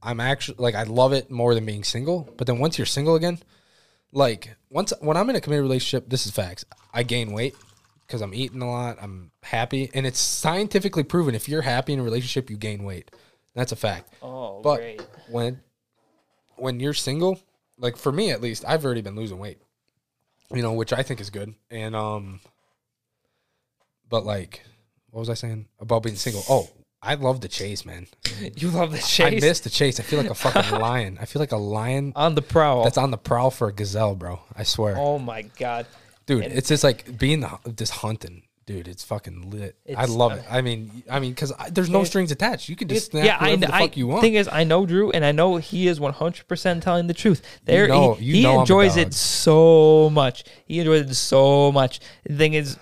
I'm 0.02 0.20
actually 0.20 0.56
like 0.58 0.74
I 0.74 0.82
love 0.84 1.12
it 1.12 1.30
more 1.30 1.54
than 1.54 1.64
being 1.64 1.84
single. 1.84 2.28
But 2.36 2.46
then 2.46 2.58
once 2.58 2.78
you're 2.78 2.86
single 2.86 3.14
again, 3.14 3.38
like 4.12 4.56
once 4.70 4.92
when 5.00 5.16
I'm 5.16 5.30
in 5.30 5.36
a 5.36 5.40
committed 5.40 5.62
relationship, 5.62 6.08
this 6.08 6.26
is 6.26 6.32
facts. 6.32 6.64
I 6.92 7.02
gain 7.02 7.32
weight 7.32 7.54
because 8.06 8.20
I'm 8.20 8.34
eating 8.34 8.60
a 8.62 8.70
lot. 8.70 8.98
I'm 9.00 9.30
happy, 9.42 9.90
and 9.94 10.06
it's 10.06 10.18
scientifically 10.20 11.02
proven. 11.04 11.34
If 11.34 11.48
you're 11.48 11.62
happy 11.62 11.92
in 11.92 12.00
a 12.00 12.02
relationship, 12.02 12.50
you 12.50 12.56
gain 12.56 12.84
weight. 12.84 13.10
That's 13.54 13.72
a 13.72 13.76
fact. 13.76 14.12
Oh, 14.22 14.60
But 14.62 14.76
great. 14.76 15.00
when 15.28 15.60
when 16.56 16.80
you're 16.80 16.94
single, 16.94 17.40
like 17.78 17.96
for 17.96 18.10
me 18.12 18.30
at 18.30 18.40
least, 18.40 18.64
I've 18.66 18.84
already 18.84 19.02
been 19.02 19.16
losing 19.16 19.38
weight. 19.38 19.58
You 20.54 20.62
know, 20.62 20.72
which 20.74 20.92
I 20.92 21.02
think 21.02 21.20
is 21.20 21.30
good. 21.30 21.54
And 21.70 21.94
um 21.96 22.40
but 24.08 24.24
like 24.24 24.62
what 25.10 25.20
was 25.20 25.30
I 25.30 25.34
saying 25.34 25.66
about 25.80 26.02
being 26.02 26.16
single? 26.16 26.42
Oh, 26.48 26.68
I 27.02 27.14
love 27.14 27.40
the 27.40 27.48
chase, 27.48 27.84
man. 27.84 28.06
You 28.54 28.70
love 28.70 28.92
the 28.92 28.98
chase. 28.98 29.42
I 29.42 29.46
miss 29.46 29.60
the 29.60 29.70
chase. 29.70 29.98
I 29.98 30.04
feel 30.04 30.20
like 30.20 30.30
a 30.30 30.34
fucking 30.34 30.78
lion. 30.80 31.18
I 31.20 31.24
feel 31.24 31.40
like 31.40 31.50
a 31.50 31.56
lion 31.56 32.12
on 32.14 32.36
the 32.36 32.42
prowl. 32.42 32.84
that's 32.84 32.98
on 32.98 33.10
the 33.10 33.18
prowl 33.18 33.50
for 33.50 33.68
a 33.68 33.72
gazelle, 33.72 34.14
bro. 34.14 34.40
I 34.56 34.62
swear. 34.62 34.96
oh 34.96 35.18
my 35.18 35.42
god. 35.58 35.86
dude, 36.26 36.44
and- 36.44 36.52
it's 36.52 36.68
just 36.68 36.84
like 36.84 37.18
being 37.18 37.40
the, 37.40 37.58
just 37.74 37.92
hunting. 37.92 38.44
Dude, 38.64 38.86
it's 38.86 39.02
fucking 39.02 39.50
lit. 39.50 39.76
I 39.96 40.04
love 40.04 40.32
uh, 40.32 40.36
it. 40.36 40.44
I 40.48 40.60
mean, 40.60 41.02
I 41.10 41.18
mean, 41.18 41.32
because 41.32 41.52
there's 41.72 41.90
no 41.90 42.04
strings 42.04 42.30
attached. 42.30 42.68
You 42.68 42.76
can 42.76 42.86
just 42.86 43.10
snap 43.10 43.24
yeah, 43.24 43.36
I, 43.40 43.54
whatever 43.54 43.66
the 43.66 43.74
I 43.74 43.90
you 43.94 44.06
want. 44.06 44.20
The 44.20 44.26
thing 44.28 44.34
is, 44.34 44.46
I 44.46 44.62
know 44.62 44.86
Drew, 44.86 45.10
and 45.10 45.24
I 45.24 45.32
know 45.32 45.56
he 45.56 45.88
is 45.88 45.98
one 45.98 46.12
hundred 46.12 46.46
percent 46.46 46.84
telling 46.84 47.08
the 47.08 47.14
truth. 47.14 47.42
There, 47.64 47.88
know- 47.88 48.14
he, 48.14 48.24
you 48.24 48.34
he 48.34 48.44
enjoys 48.44 48.96
it 48.96 49.14
so 49.14 50.10
much. 50.10 50.44
He 50.64 50.78
enjoys 50.78 51.10
it 51.10 51.14
so 51.14 51.72
much. 51.72 51.98
The 52.24 52.36
thing 52.36 52.54
is, 52.54 52.78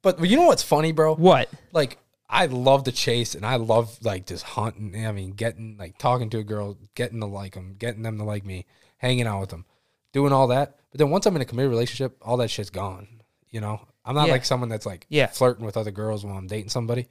but 0.00 0.26
you 0.26 0.36
know 0.36 0.46
what's 0.46 0.62
funny, 0.62 0.92
bro? 0.92 1.16
what? 1.16 1.50
like 1.72 1.98
I 2.32 2.46
love 2.46 2.84
the 2.84 2.92
chase 2.92 3.34
and 3.34 3.44
I 3.44 3.56
love 3.56 3.98
like 4.02 4.26
just 4.26 4.44
hunting. 4.44 5.04
I 5.06 5.10
mean, 5.12 5.32
getting 5.32 5.76
like 5.78 5.98
talking 5.98 6.30
to 6.30 6.38
a 6.38 6.44
girl, 6.44 6.78
getting 6.94 7.18
to 7.20 7.26
like 7.26 7.54
them, 7.54 7.74
getting 7.76 8.02
them 8.02 8.18
to 8.18 8.24
like 8.24 8.44
me, 8.44 8.66
hanging 8.98 9.26
out 9.26 9.40
with 9.40 9.50
them, 9.50 9.64
doing 10.12 10.32
all 10.32 10.46
that. 10.48 10.76
But 10.92 10.98
then 10.98 11.10
once 11.10 11.26
I'm 11.26 11.34
in 11.36 11.42
a 11.42 11.44
committed 11.44 11.70
relationship, 11.70 12.16
all 12.22 12.36
that 12.36 12.48
shit's 12.50 12.70
gone. 12.70 13.08
You 13.50 13.60
know, 13.60 13.80
I'm 14.04 14.14
not 14.14 14.28
Yeah. 14.28 14.32
like 14.34 14.44
someone 14.44 14.68
that's 14.68 14.86
like 14.86 15.06
Yeah. 15.08 15.26
flirting 15.26 15.66
with 15.66 15.76
other 15.76 15.90
girls 15.90 16.24
while 16.24 16.36
I'm 16.36 16.46
dating 16.46 16.70
somebody. 16.70 17.08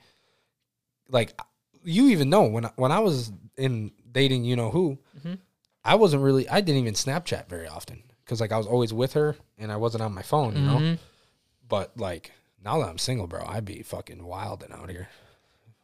Like 1.10 1.40
you 1.84 2.08
even 2.10 2.30
know 2.30 2.44
when 2.44 2.66
I, 2.66 2.72
when 2.76 2.92
I 2.92 3.00
was 3.00 3.32
in 3.58 3.92
dating, 4.12 4.46
you 4.46 4.56
know 4.56 4.70
who, 4.72 5.00
Mhm. 5.22 5.40
I 5.84 5.96
wasn't 5.96 6.24
really. 6.24 6.48
I 6.50 6.62
didn't 6.62 6.82
even 6.82 6.94
Snapchat 6.94 7.48
very 7.50 7.68
often 7.68 8.04
because 8.24 8.40
like 8.42 8.52
I 8.52 8.58
was 8.58 8.68
always 8.68 8.94
with 8.94 9.14
her 9.14 9.36
and 9.58 9.72
I 9.72 9.78
wasn't 9.78 10.04
on 10.04 10.14
my 10.14 10.22
phone, 10.22 10.56
you 10.56 10.62
know. 10.62 10.78
Mhm. 10.78 11.00
But 11.68 11.98
like 11.98 12.32
now 12.64 12.80
that 12.80 12.90
I'm 12.90 12.98
single, 12.98 13.28
bro, 13.28 13.44
I'd 13.48 13.66
be 13.66 13.82
fucking 13.84 14.24
wilding 14.24 14.72
out 14.72 14.90
here. 14.90 15.10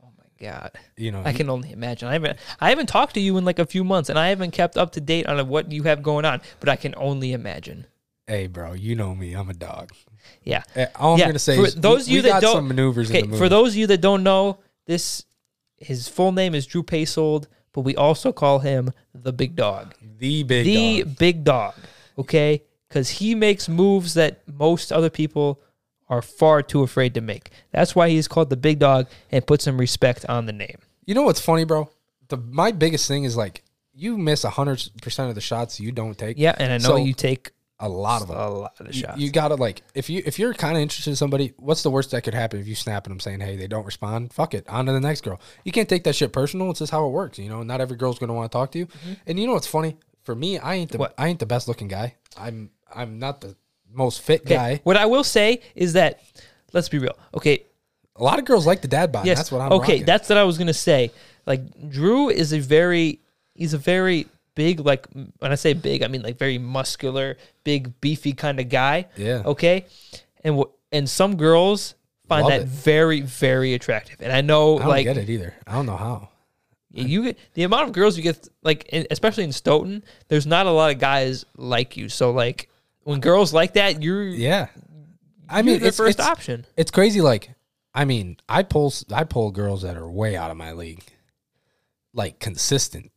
Oh 0.04 0.10
my 0.18 0.26
god. 0.48 0.72
You 0.98 1.12
know, 1.12 1.22
I 1.26 1.34
can 1.34 1.50
only 1.50 1.72
imagine. 1.72 2.08
I 2.08 2.14
haven't 2.14 2.38
I 2.60 2.70
haven't 2.70 2.88
talked 2.88 3.14
to 3.16 3.20
you 3.20 3.38
in 3.38 3.46
like 3.46 3.60
a 3.60 3.66
few 3.66 3.84
months 3.84 4.10
and 4.10 4.20
I 4.20 4.30
haven't 4.30 4.52
kept 4.52 4.78
up 4.78 4.92
to 4.94 5.02
date 5.02 5.28
on 5.28 5.48
what 5.48 5.72
you 5.72 5.84
have 5.84 6.04
going 6.04 6.26
on, 6.26 6.42
but 6.60 6.70
I 6.70 6.76
can 6.76 6.94
only 6.98 7.34
imagine. 7.34 7.88
hey, 8.28 8.48
bro, 8.48 8.74
you 8.74 8.96
know 8.96 9.14
me. 9.16 9.34
I'm 9.34 9.50
a 9.50 9.54
dog. 9.54 9.92
Yeah. 10.44 10.64
Eh, 10.76 10.88
All 10.96 11.14
I'm 11.14 11.20
gonna 11.20 11.40
say 11.40 11.56
for 11.56 11.68
is 11.68 11.76
those 11.76 12.04
of 12.04 12.08
we, 12.08 12.14
you 12.16 12.18
we 12.20 12.30
that 12.30 12.30
got 12.30 12.42
don't- 12.42 12.56
some 12.56 12.68
maneuvers 12.68 13.10
Okay, 13.10 13.22
in 13.22 13.32
the 13.32 13.38
for 13.38 13.48
those 13.50 13.70
of 13.74 13.78
you 13.78 13.88
that 13.88 14.02
don't 14.02 14.24
know, 14.24 14.60
this 14.88 15.26
his 15.78 16.08
full 16.08 16.32
name 16.32 16.56
is 16.56 16.66
Drew 16.66 16.84
Paysold, 16.84 17.48
but 17.74 17.82
we 17.82 17.96
also 17.96 18.32
call 18.32 18.60
him 18.60 18.92
the 19.14 19.32
Big 19.34 19.56
Dog. 19.56 19.94
the 20.18 20.44
big 20.44 20.66
the 20.66 21.04
dog. 21.04 21.18
Big 21.20 21.44
Dog. 21.44 21.74
Okay? 22.18 22.64
Cuz 22.90 23.10
he 23.20 23.36
makes 23.36 23.68
moves 23.70 24.14
that 24.16 24.42
most 24.48 24.92
other 24.92 25.10
people 25.10 25.60
are 26.10 26.22
far 26.22 26.62
too 26.62 26.84
afraid 26.84 27.14
to 27.16 27.22
make. 27.22 27.50
That's 27.72 27.96
why 27.96 28.10
he's 28.10 28.28
called 28.28 28.50
the 28.50 28.58
Big 28.58 28.80
Dog 28.80 29.08
and 29.32 29.46
put 29.46 29.62
some 29.62 29.78
respect 29.80 30.26
on 30.28 30.46
the 30.46 30.54
name. 30.54 30.78
You 31.06 31.16
know 31.16 31.24
what's 31.24 31.42
funny, 31.42 31.64
bro? 31.66 31.90
The 32.30 32.38
my 32.38 32.72
biggest 32.72 33.08
thing 33.08 33.24
is 33.24 33.36
like 33.38 33.64
you 33.94 34.18
miss 34.18 34.44
hundred 34.44 34.84
percent 35.02 35.30
of 35.30 35.36
the 35.36 35.42
shots 35.42 35.80
you 35.80 35.92
don't 35.92 36.18
take. 36.18 36.38
Yeah, 36.38 36.56
and 36.58 36.72
I 36.74 36.78
know 36.78 36.90
So, 36.90 36.96
you 36.98 37.14
take 37.14 37.52
a 37.80 37.90
lot 37.90 38.22
of 38.22 38.30
them. 38.30 38.38
a 38.38 38.50
lot 38.50 38.74
of 38.80 38.88
the 38.88 38.94
You- 38.94 39.02
shots. 39.02 39.20
You, 39.20 39.30
gotta 39.32 39.56
like 39.56 39.82
if 39.94 40.10
you 40.10 40.24
if 40.26 40.40
you're 40.40 40.54
kind 40.54 40.76
of 40.78 40.82
interested 40.82 41.10
in 41.12 41.16
somebody, 41.16 41.54
what's 41.58 41.84
the 41.84 41.90
worst 41.92 42.12
that 42.12 42.22
could 42.24 42.34
happen 42.34 42.60
if 42.60 42.68
you 42.68 42.76
snap 42.76 43.06
at 43.06 43.10
them 43.10 43.20
saying, 43.20 43.42
"Hey, 43.42 43.56
they 43.58 43.68
don't 43.68 43.86
respond"? 43.86 44.34
Fuck 44.34 44.54
it, 44.54 44.68
on 44.70 44.86
to 44.88 44.92
the 44.92 45.00
next 45.00 45.22
girl. 45.22 45.40
You 45.64 45.72
can't 45.72 45.88
take 45.90 46.04
that 46.06 46.16
shit 46.16 46.32
personal. 46.34 46.70
It's 46.72 46.80
just 46.80 46.92
how 46.92 47.06
it 47.06 47.10
works. 47.12 47.38
You 47.38 47.50
know, 47.50 47.64
not 47.64 47.82
every 47.82 47.98
girl's 47.98 48.18
gonna 48.20 48.34
want 48.34 48.52
to 48.52 48.56
talk 48.56 48.72
to 48.72 48.80
you. 48.80 48.88
And 49.28 49.40
you 49.40 49.46
know 49.48 49.54
what's 49.54 49.68
funny? 49.68 49.98
For 50.24 50.34
me, 50.36 50.58
I 50.58 50.76
ain't 50.76 50.90
the 50.92 50.96
Mm-hmm. 50.98 51.02
What? 51.02 51.14
I 51.18 51.28
ain't 51.28 51.40
the 51.40 51.46
best 51.46 51.68
looking 51.68 51.88
guy. 51.88 52.16
I'm 52.38 52.72
I'm 52.94 53.20
not 53.20 53.42
the 53.42 53.56
most 53.96 54.22
fit 54.22 54.42
Okay, 54.42 54.56
guy. 54.56 54.82
What 54.84 54.98
I 54.98 55.06
will 55.06 55.24
say 55.24 55.62
is 55.76 55.94
that 55.94 56.22
let's 56.74 56.90
be 56.90 57.00
real. 57.00 57.18
Okay, 57.34 57.64
A 58.18 58.24
lot 58.24 58.40
of 58.40 58.46
girls 58.46 58.66
like 58.68 58.82
the 58.82 58.88
dad 58.88 59.12
bod. 59.12 59.26
yes. 59.26 59.38
That's 59.38 59.52
what 59.52 59.62
I'm. 59.62 59.72
okay, 59.74 59.94
rocking. 59.94 60.06
that's 60.06 60.30
what 60.30 60.38
I 60.38 60.44
was 60.44 60.58
gonna 60.58 60.74
say. 60.74 61.12
Like 61.46 61.90
Drew 61.90 62.30
is 62.30 62.54
a 62.54 62.60
very 62.60 63.20
he's 63.54 63.74
a 63.74 63.78
very 63.78 64.28
big 64.56 64.80
like 64.80 65.06
when 65.40 65.52
I 65.52 65.56
say 65.56 65.74
big 65.74 66.02
I 66.04 66.08
mean 66.08 66.22
like 66.22 66.38
very 66.38 66.58
muscular, 66.58 67.38
big 67.64 68.00
beefy 68.02 68.34
kind 68.34 68.60
of 68.60 68.70
guy. 68.70 69.08
yeah. 69.18 69.44
Okay, 69.46 69.86
and 70.44 70.64
and 70.92 71.10
some 71.10 71.36
girls 71.38 71.96
find 72.28 72.44
Love 72.44 72.52
that 72.52 72.62
it. 72.62 72.68
very 72.68 73.22
very 73.22 73.74
attractive. 73.74 74.22
And 74.22 74.32
I 74.32 74.42
know 74.42 74.76
I 74.78 74.80
don't 74.80 74.88
like 74.90 75.04
get 75.06 75.18
it 75.18 75.30
either. 75.30 75.54
I 75.68 75.74
don't 75.74 75.86
know 75.86 75.98
how. 75.98 76.30
you 76.92 77.24
get 77.24 77.38
the 77.54 77.64
amount 77.64 77.88
of 77.90 77.94
girls 77.94 78.16
you 78.18 78.24
get 78.24 78.48
like 78.64 78.88
especially 79.12 79.44
in 79.44 79.52
Stoughton. 79.52 80.04
There's 80.30 80.48
not 80.48 80.66
a 80.66 80.72
lot 80.72 80.92
of 80.92 81.00
guys 81.00 81.46
like 81.58 81.98
you. 81.98 82.08
So 82.10 82.32
like 82.32 82.70
when 83.06 83.20
girls 83.20 83.54
like 83.54 83.74
that, 83.74 84.04
you're 84.04 84.24
Yeah. 84.24 84.68
I 85.48 85.62
mean, 85.62 85.80
their 85.80 85.90
it's, 85.90 85.98
first 85.98 86.20
it's, 86.20 86.28
option. 86.28 86.66
it's 86.76 86.90
crazy. 86.92 87.22
Like, 87.22 87.52
I 87.94 88.04
mean, 88.04 88.38
I 88.50 88.64
pull 88.64 88.92
I 89.14 89.24
pull 89.24 89.52
girls 89.52 89.84
that 89.84 89.96
are 89.96 90.10
way 90.10 90.36
out 90.36 90.52
of 90.52 90.58
my 90.58 90.74
league, 90.74 91.04
like 92.14 92.40
consistent. 92.40 93.12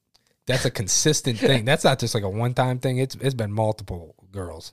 That's 0.47 0.67
a 0.67 0.71
consistent 0.71 1.39
thing. 1.39 1.65
That's 1.67 1.85
not 1.85 1.99
just 1.99 2.15
like 2.15 2.23
a 2.23 2.29
one 2.29 2.53
time 2.53 2.79
thing. 2.79 2.99
It's 2.99 3.15
it's 3.17 3.35
been 3.35 3.51
multiple 3.51 4.15
girls, 4.31 4.73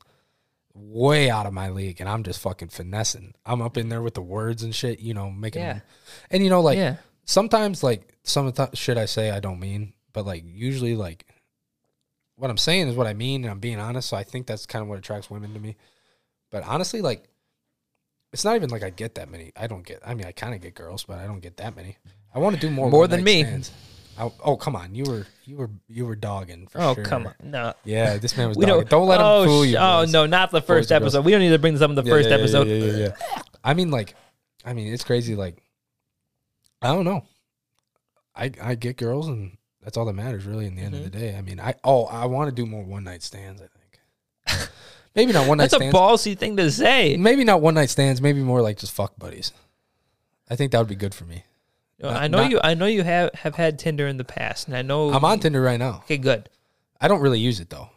way 0.73 1.29
out 1.29 1.45
of 1.45 1.53
my 1.53 1.69
league, 1.69 2.01
and 2.01 2.09
I'm 2.09 2.23
just 2.23 2.41
fucking 2.41 2.69
finessing. 2.69 3.33
I'm 3.45 3.61
up 3.61 3.77
in 3.77 3.87
there 3.87 4.01
with 4.01 4.15
the 4.15 4.21
words 4.21 4.63
and 4.63 4.75
shit. 4.75 4.99
You 4.99 5.13
know, 5.13 5.31
making. 5.31 5.61
Yeah. 5.61 5.79
And 6.29 6.43
you 6.43 6.49
know, 6.49 6.61
like 6.61 6.77
yeah. 6.77 6.97
sometimes 7.23 7.83
like 7.83 8.13
some 8.23 8.47
of 8.47 8.55
the 8.55 8.69
shit 8.73 8.97
I 8.97 9.05
say 9.05 9.31
I 9.31 9.39
don't 9.39 9.61
mean, 9.61 9.93
but 10.11 10.25
like 10.25 10.43
usually 10.45 10.97
like 10.97 11.25
what 12.37 12.49
I'm 12.51 12.57
saying 12.57 12.87
is 12.89 12.95
what 12.95 13.07
I 13.07 13.13
mean 13.13 13.43
and 13.43 13.51
I'm 13.51 13.59
being 13.59 13.79
honest. 13.79 14.09
So 14.09 14.17
I 14.17 14.23
think 14.23 14.47
that's 14.47 14.65
kind 14.65 14.83
of 14.83 14.89
what 14.89 14.97
attracts 14.97 15.29
women 15.29 15.53
to 15.53 15.59
me. 15.59 15.75
But 16.51 16.63
honestly, 16.63 17.01
like 17.01 17.23
it's 18.33 18.43
not 18.43 18.55
even 18.55 18.69
like 18.69 18.83
I 18.83 18.89
get 18.89 19.15
that 19.15 19.29
many. 19.29 19.51
I 19.55 19.67
don't 19.67 19.85
get. 19.85 20.01
I 20.05 20.13
mean, 20.13 20.25
I 20.27 20.31
kind 20.31 20.53
of 20.53 20.61
get 20.61 20.75
girls, 20.75 21.03
but 21.05 21.19
I 21.19 21.25
don't 21.25 21.39
get 21.39 21.57
that 21.57 21.75
many. 21.75 21.97
I 22.33 22.39
want 22.39 22.55
to 22.55 22.61
do 22.61 22.69
more. 22.69 22.89
More 22.89 23.07
than 23.07 23.23
me. 23.23 23.43
stands. 23.43 23.71
I, 24.17 24.31
oh 24.43 24.55
come 24.55 24.77
on, 24.77 24.95
you 24.95 25.03
were 25.03 25.27
you 25.45 25.57
were 25.57 25.69
you 25.89 26.05
were 26.05 26.15
dogging 26.15 26.67
for 26.67 26.79
Oh 26.81 26.95
sure. 26.95 27.03
come 27.03 27.27
on, 27.27 27.33
no. 27.43 27.73
Yeah, 27.83 28.17
this 28.17 28.37
man 28.37 28.47
was 28.47 28.57
We 28.57 28.65
dogging. 28.65 28.81
don't, 28.87 28.89
Don't, 28.89 29.07
let 29.07 29.19
him 29.19 29.25
oh, 29.25 29.45
fool 29.45 29.65
you. 29.65 29.77
Oh 29.77 30.01
boys. 30.03 30.13
no, 30.13 30.25
not 30.25 30.51
the 30.51 30.61
first 30.61 30.87
girls. 30.89 31.01
episode. 31.01 31.25
We 31.25 31.31
don't 31.33 31.41
need 31.41 31.49
to 31.49 31.59
bring 31.59 31.73
this 31.73 31.81
up 31.81 31.89
in 31.89 31.95
the 31.95 32.03
Yeah, 32.03 32.11
first 32.13 32.29
yeah, 32.29 32.35
episode. 32.35 32.67
Yeah. 32.67 33.15
I 33.63 33.73
mean, 33.73 33.91
like, 33.91 34.15
I 34.63 34.73
mean, 34.73 34.93
it's 34.93 35.03
crazy. 35.03 35.35
Like, 35.35 35.61
I 36.81 36.93
don't 36.93 37.03
know. 37.03 37.25
I 38.35 38.51
I 38.61 38.75
get 38.75 38.95
girls, 38.95 39.27
and 39.27 39.57
that's 39.85 39.95
all 39.95 40.03
that 40.05 40.13
matters, 40.13 40.45
really. 40.45 40.65
In 40.65 40.75
the 40.75 40.81
end 40.81 40.95
of 40.95 41.03
the 41.03 41.09
Mm-hmm. 41.09 41.19
day, 41.19 41.37
I 41.37 41.41
mean, 41.41 41.59
I 41.61 41.75
oh, 41.85 42.05
I 42.05 42.25
want 42.25 42.49
to 42.49 42.55
do 42.55 42.65
more 42.65 42.83
one 42.83 43.05
night 43.05 43.23
stands. 43.23 43.61
I 43.61 43.67
think 43.67 44.69
maybe 45.15 45.31
not 45.31 45.47
one 45.47 45.57
night 45.59 45.71
That's 45.71 45.81
a 45.81 45.91
ballsy 45.91 46.37
thing 46.37 46.57
to 46.57 46.69
say. 46.69 47.15
maybe 47.15 47.43
not 47.45 47.61
one 47.61 47.75
night 47.75 47.89
stands. 47.89 48.21
Maybe 48.21 48.41
more 48.41 48.61
like 48.61 48.77
just 48.77 48.91
fuck 48.93 49.17
buddies. 49.17 49.53
I 50.49 50.55
think 50.57 50.73
that 50.73 50.79
would 50.79 50.87
be 50.89 50.95
good 50.95 51.15
for 51.15 51.23
me. 51.23 51.45
You 51.97 52.03
know, 52.03 52.11
Not- 52.11 52.21
I 52.23 52.27
know 52.27 52.37
not- 52.41 52.51
you. 52.51 52.59
I 52.63 52.73
know 52.73 52.85
you 52.87 53.03
have 53.03 53.33
have 53.35 53.55
had 53.55 53.79
Tinder 53.79 54.05
in 54.07 54.17
the 54.17 54.25
past, 54.25 54.67
and 54.67 54.75
I 54.75 54.81
know 54.81 55.11
I'm 55.13 55.23
on 55.23 55.39
Tinder 55.39 55.61
right 55.61 55.79
now. 55.79 56.01
Okay, 56.03 56.17
good. 56.17 56.49
I 56.99 57.07
don't 57.07 57.21
really 57.21 57.39
use 57.39 57.59
it 57.61 57.69
though. 57.69 57.89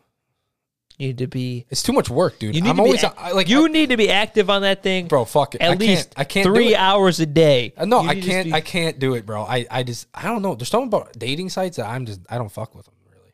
Need 0.99 1.19
to 1.19 1.27
be. 1.29 1.65
It's 1.71 1.83
too 1.85 1.93
much 1.93 2.11
work, 2.11 2.41
dude. 2.41 2.57
You 2.57 2.61
need 2.61 2.71
I'm 2.71 2.77
to 2.77 2.83
always 2.83 3.03
be. 3.03 3.07
I- 3.07 3.29
I- 3.29 3.33
like 3.33 3.49
you 3.49 3.67
I- 3.67 3.69
need 3.69 3.91
to 3.91 3.97
be 3.97 4.11
active 4.11 4.51
on 4.51 4.63
that 4.63 4.83
thing, 4.83 5.07
bro. 5.07 5.25
Fuck 5.25 5.55
it. 5.55 5.61
At 5.61 5.71
I 5.71 5.75
least 5.75 6.09
can't, 6.11 6.15
I 6.19 6.25
can't 6.25 6.45
three 6.47 6.75
hours 6.75 7.21
a 7.21 7.27
day. 7.27 7.73
Uh, 7.77 7.85
no, 7.85 8.03
You 8.03 8.09
I 8.11 8.15
need 8.15 8.21
to 8.23 8.27
just 8.27 8.33
can't. 8.35 8.45
be- 8.47 8.53
I 8.55 8.61
can't 8.61 8.99
do 8.99 9.15
it, 9.15 9.25
bro. 9.25 9.43
I, 9.45 9.65
I 9.71 9.83
just 9.85 10.09
I 10.13 10.23
don't 10.25 10.43
know. 10.43 10.57
There's 10.57 10.69
something 10.69 10.89
about 10.89 11.17
dating 11.17 11.51
sites 11.51 11.77
that 11.77 11.87
I'm 11.87 12.05
just 12.05 12.21
I 12.29 12.37
don't 12.37 12.51
fuck 12.51 12.75
with 12.75 12.87
them 12.87 12.95
really. 13.13 13.33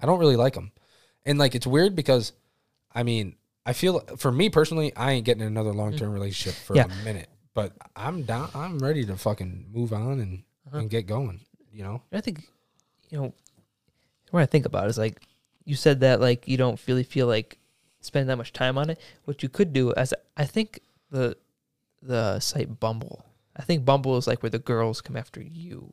I 0.00 0.06
don't 0.06 0.18
really 0.18 0.36
like 0.36 0.54
them, 0.54 0.72
and 1.26 1.38
like 1.38 1.54
it's 1.54 1.66
weird 1.66 1.94
because, 1.94 2.32
I 2.94 3.02
mean, 3.02 3.36
I 3.66 3.74
feel 3.74 4.00
for 4.16 4.32
me 4.32 4.48
personally, 4.48 4.96
I 4.96 5.12
ain't 5.12 5.26
getting 5.26 5.42
another 5.42 5.72
long 5.74 5.94
term 5.96 6.12
relationship 6.12 6.58
for 6.64 6.74
Yeah. 6.74 6.86
a 6.86 7.04
minute. 7.04 7.28
But 7.54 7.74
I'm 7.94 8.22
down. 8.22 8.48
I'm 8.54 8.78
ready 8.78 9.04
to 9.04 9.16
fucking 9.18 9.66
move 9.70 9.92
on 9.92 10.18
and 10.20 10.44
Uh-huh. 10.68 10.78
and 10.78 10.88
get 10.88 11.06
going. 11.06 11.40
You 11.74 11.82
know. 11.84 12.02
I 12.10 12.22
think, 12.22 12.48
you 13.10 13.18
know, 13.20 13.34
what 14.30 14.40
I 14.40 14.46
think 14.46 14.64
about 14.64 14.88
is 14.88 14.96
like 14.96 15.20
you 15.64 15.74
said 15.74 16.00
that 16.00 16.20
like 16.20 16.48
you 16.48 16.56
don't 16.56 16.80
really 16.86 17.04
feel 17.04 17.26
like 17.26 17.58
spending 18.00 18.28
that 18.28 18.36
much 18.36 18.52
time 18.52 18.78
on 18.78 18.90
it. 18.90 19.00
What 19.24 19.42
you 19.42 19.48
could 19.48 19.72
do 19.72 19.92
as 19.94 20.14
I 20.36 20.44
think 20.44 20.80
the 21.10 21.36
the 22.02 22.40
site 22.40 22.80
Bumble. 22.80 23.24
I 23.56 23.62
think 23.62 23.84
Bumble 23.84 24.16
is 24.16 24.26
like 24.26 24.42
where 24.42 24.50
the 24.50 24.58
girls 24.58 25.00
come 25.00 25.16
after 25.16 25.42
you. 25.42 25.92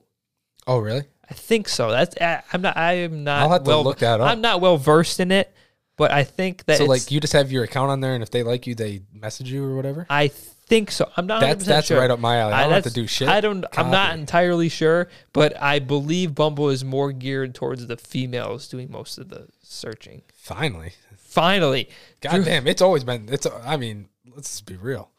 Oh 0.68 0.80
really? 0.80 1.04
I 1.30 1.34
think 1.34 1.70
so. 1.70 1.92
That's 1.92 2.16
I, 2.20 2.42
I'm 2.52 2.62
not. 2.62 2.78
I 2.78 2.94
am 2.94 3.24
not. 3.24 3.42
I'll 3.44 3.52
have 3.52 3.64
to 3.64 3.70
well, 3.70 3.84
look 3.84 4.00
that 4.00 4.20
up. 4.20 4.30
I'm 4.30 4.42
not 4.42 4.62
well 4.62 4.78
versed 4.78 5.20
in 5.20 5.32
it, 5.32 5.54
but 5.98 6.12
I 6.12 6.24
think 6.24 6.66
that 6.66 6.78
so 6.78 6.86
like 6.86 7.12
you 7.12 7.20
just 7.20 7.34
have 7.34 7.52
your 7.52 7.64
account 7.64 7.92
on 7.92 8.02
there, 8.02 8.14
and 8.14 8.24
if 8.24 8.32
they 8.32 8.44
like 8.44 8.66
you, 8.66 8.76
they 8.76 9.02
message 9.14 9.52
you 9.52 9.64
or 9.64 9.76
whatever. 9.76 10.08
I 10.10 10.30
think 10.30 10.92
so. 10.92 11.12
I'm 11.18 11.28
not. 11.28 11.42
That's 11.42 11.64
100% 11.64 11.68
that's 11.68 11.88
sure. 11.88 12.00
right 12.00 12.10
up 12.10 12.20
my 12.20 12.38
alley. 12.38 12.54
I 12.54 12.64
don't 12.64 12.74
have 12.74 12.84
to 12.86 12.94
do 12.94 13.06
shit. 13.06 13.28
I 13.28 13.42
don't. 13.42 13.66
I'm 13.78 13.92
not 13.92 14.18
entirely 14.18 14.70
sure, 14.70 15.10
but 15.34 15.62
I 15.62 15.80
believe 15.80 16.34
Bumble 16.34 16.70
is 16.70 16.84
more 16.84 17.12
geared 17.12 17.54
towards 17.54 17.86
the 17.86 17.98
females 17.98 18.68
doing 18.68 18.90
most 18.92 19.18
of 19.18 19.30
the 19.30 19.48
searching. 19.70 20.24
Finally, 20.34 20.94
Finally, 21.30 21.90
God 22.22 22.44
damn, 22.44 22.66
it's 22.66 22.82
always 22.82 23.04
been. 23.04 23.30
It's. 23.32 23.46
I 23.64 23.78
mean, 23.78 24.10
let's 24.36 24.50
just 24.50 24.66
be 24.66 24.76
real. 24.76 25.12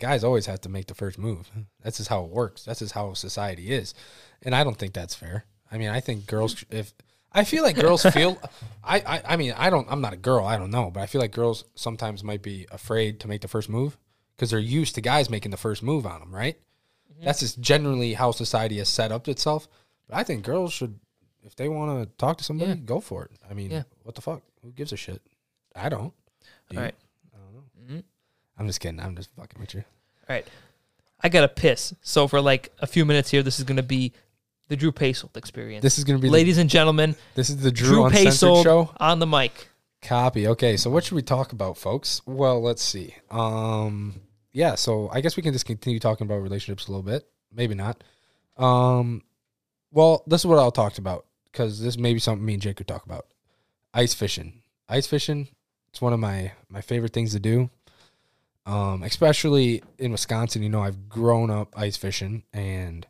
Guys 0.00 0.24
always 0.24 0.46
have 0.46 0.60
to 0.62 0.68
make 0.68 0.86
the 0.88 0.94
first 0.94 1.18
move. 1.18 1.48
That's 1.82 1.98
just 1.98 2.08
how 2.08 2.24
it 2.24 2.30
works. 2.30 2.64
That's 2.64 2.80
just 2.80 2.94
how 2.94 3.14
society 3.14 3.70
is, 3.70 3.94
and 4.42 4.56
I 4.56 4.64
don't 4.64 4.76
think 4.76 4.94
that's 4.94 5.14
fair. 5.14 5.44
I 5.70 5.78
mean, 5.78 5.88
I 5.88 6.00
think 6.00 6.26
girls. 6.26 6.64
If 6.68 6.94
I 7.30 7.44
feel 7.44 7.62
like 7.62 7.76
girls 7.76 8.02
feel, 8.12 8.38
I, 8.82 8.98
I. 8.98 9.22
I 9.34 9.36
mean, 9.36 9.54
I 9.56 9.70
don't. 9.70 9.86
I'm 9.88 10.00
not 10.00 10.14
a 10.14 10.16
girl. 10.16 10.44
I 10.44 10.58
don't 10.58 10.72
know, 10.72 10.90
but 10.90 11.00
I 11.00 11.06
feel 11.06 11.20
like 11.20 11.30
girls 11.30 11.64
sometimes 11.76 12.24
might 12.24 12.42
be 12.42 12.66
afraid 12.72 13.20
to 13.20 13.28
make 13.28 13.42
the 13.42 13.48
first 13.48 13.68
move 13.68 13.96
because 14.34 14.50
they're 14.50 14.58
used 14.58 14.96
to 14.96 15.00
guys 15.00 15.30
making 15.30 15.52
the 15.52 15.56
first 15.56 15.84
move 15.84 16.06
on 16.06 16.18
them. 16.18 16.34
Right. 16.34 16.58
Mm-hmm. 17.12 17.24
That's 17.24 17.38
just 17.38 17.60
generally 17.60 18.14
how 18.14 18.32
society 18.32 18.78
has 18.78 18.88
set 18.88 19.12
up 19.12 19.28
itself. 19.28 19.68
But 20.08 20.16
I 20.16 20.24
think 20.24 20.44
girls 20.44 20.72
should, 20.72 20.98
if 21.48 21.56
they 21.56 21.68
want 21.68 22.00
to 22.08 22.16
talk 22.18 22.38
to 22.38 22.44
somebody, 22.44 22.70
Yeah. 22.70 22.76
go 22.76 23.00
for 23.00 23.24
it. 23.24 23.32
I 23.50 23.54
mean, 23.54 23.70
Yeah. 23.72 23.82
what 24.04 24.14
the 24.14 24.20
fuck? 24.20 24.42
Who 24.62 24.70
gives 24.72 24.92
a 24.92 24.96
shit? 24.96 25.20
I 25.74 25.88
don't. 25.88 26.12
Do 26.68 26.74
you? 26.76 26.78
All 26.78 26.84
right. 26.84 26.94
I 27.34 27.38
don't 27.38 27.54
know. 27.54 27.94
Mhm. 27.96 28.02
I'm 28.58 28.66
just 28.66 28.78
kidding. 28.80 29.00
I'm 29.00 29.16
just 29.16 29.30
fucking 29.34 29.60
with 29.60 29.74
you. 29.74 29.80
all 30.28 30.34
right. 30.36 30.46
I 31.20 31.28
gotta 31.28 31.48
piss. 31.48 31.94
So 32.02 32.28
for 32.28 32.40
like 32.40 32.70
a 32.78 32.86
few 32.86 33.04
minutes 33.04 33.30
here, 33.30 33.42
this 33.42 33.58
is 33.58 33.64
gonna 33.64 33.82
be 33.82 34.12
the 34.68 34.76
Drew 34.76 34.92
Paysold 34.92 35.36
experience. 35.36 35.82
This 35.82 35.96
is 35.98 36.04
gonna 36.04 36.18
be 36.18 36.28
Ladies 36.28 36.58
and 36.58 36.68
gentlemen, 36.70 37.12
The, 37.12 37.18
this 37.36 37.50
is 37.50 37.56
the 37.56 37.72
Drew, 37.72 37.88
Drew, 37.88 38.04
Uncensored 38.06 38.48
Paysold 38.50 38.62
show. 38.64 38.94
on 38.98 39.18
the 39.18 39.26
mic. 39.26 39.68
Copy. 40.02 40.46
Okay, 40.46 40.76
so 40.76 40.90
what 40.90 41.04
should 41.04 41.14
we 41.16 41.22
talk 41.22 41.52
about, 41.52 41.76
folks? 41.78 42.20
Well, 42.26 42.60
let's 42.60 42.82
see. 42.82 43.14
Um, 43.30 44.20
yeah. 44.52 44.74
So 44.76 45.08
I 45.12 45.20
guess 45.22 45.36
we 45.36 45.42
can 45.42 45.52
just 45.52 45.64
continue 45.66 45.98
talking 45.98 46.26
about 46.26 46.36
relationships 46.42 46.86
a 46.86 46.90
little 46.92 47.02
bit. 47.02 47.26
Maybe 47.52 47.74
not. 47.74 48.04
Um, 48.56 49.22
well, 49.90 50.22
this 50.26 50.42
is 50.42 50.46
what 50.46 50.58
I'll 50.58 50.70
talk 50.70 50.98
about 50.98 51.24
because 51.52 51.80
this 51.80 51.98
may 51.98 52.12
be 52.12 52.18
something 52.18 52.44
me 52.44 52.54
and 52.54 52.62
Jake 52.62 52.76
could 52.76 52.88
talk 52.88 53.04
about. 53.04 53.26
Ice 53.94 54.14
fishing. 54.14 54.62
Ice 54.88 55.06
fishing. 55.06 55.48
It's 55.90 56.00
one 56.00 56.12
of 56.12 56.20
my 56.20 56.52
my 56.68 56.80
favorite 56.80 57.12
things 57.12 57.32
to 57.32 57.40
do. 57.40 57.70
Um, 58.66 59.02
especially 59.02 59.82
in 59.98 60.12
Wisconsin, 60.12 60.62
you 60.62 60.68
know, 60.68 60.82
I've 60.82 61.08
grown 61.08 61.50
up 61.50 61.72
ice 61.74 61.96
fishing 61.96 62.42
and 62.52 63.06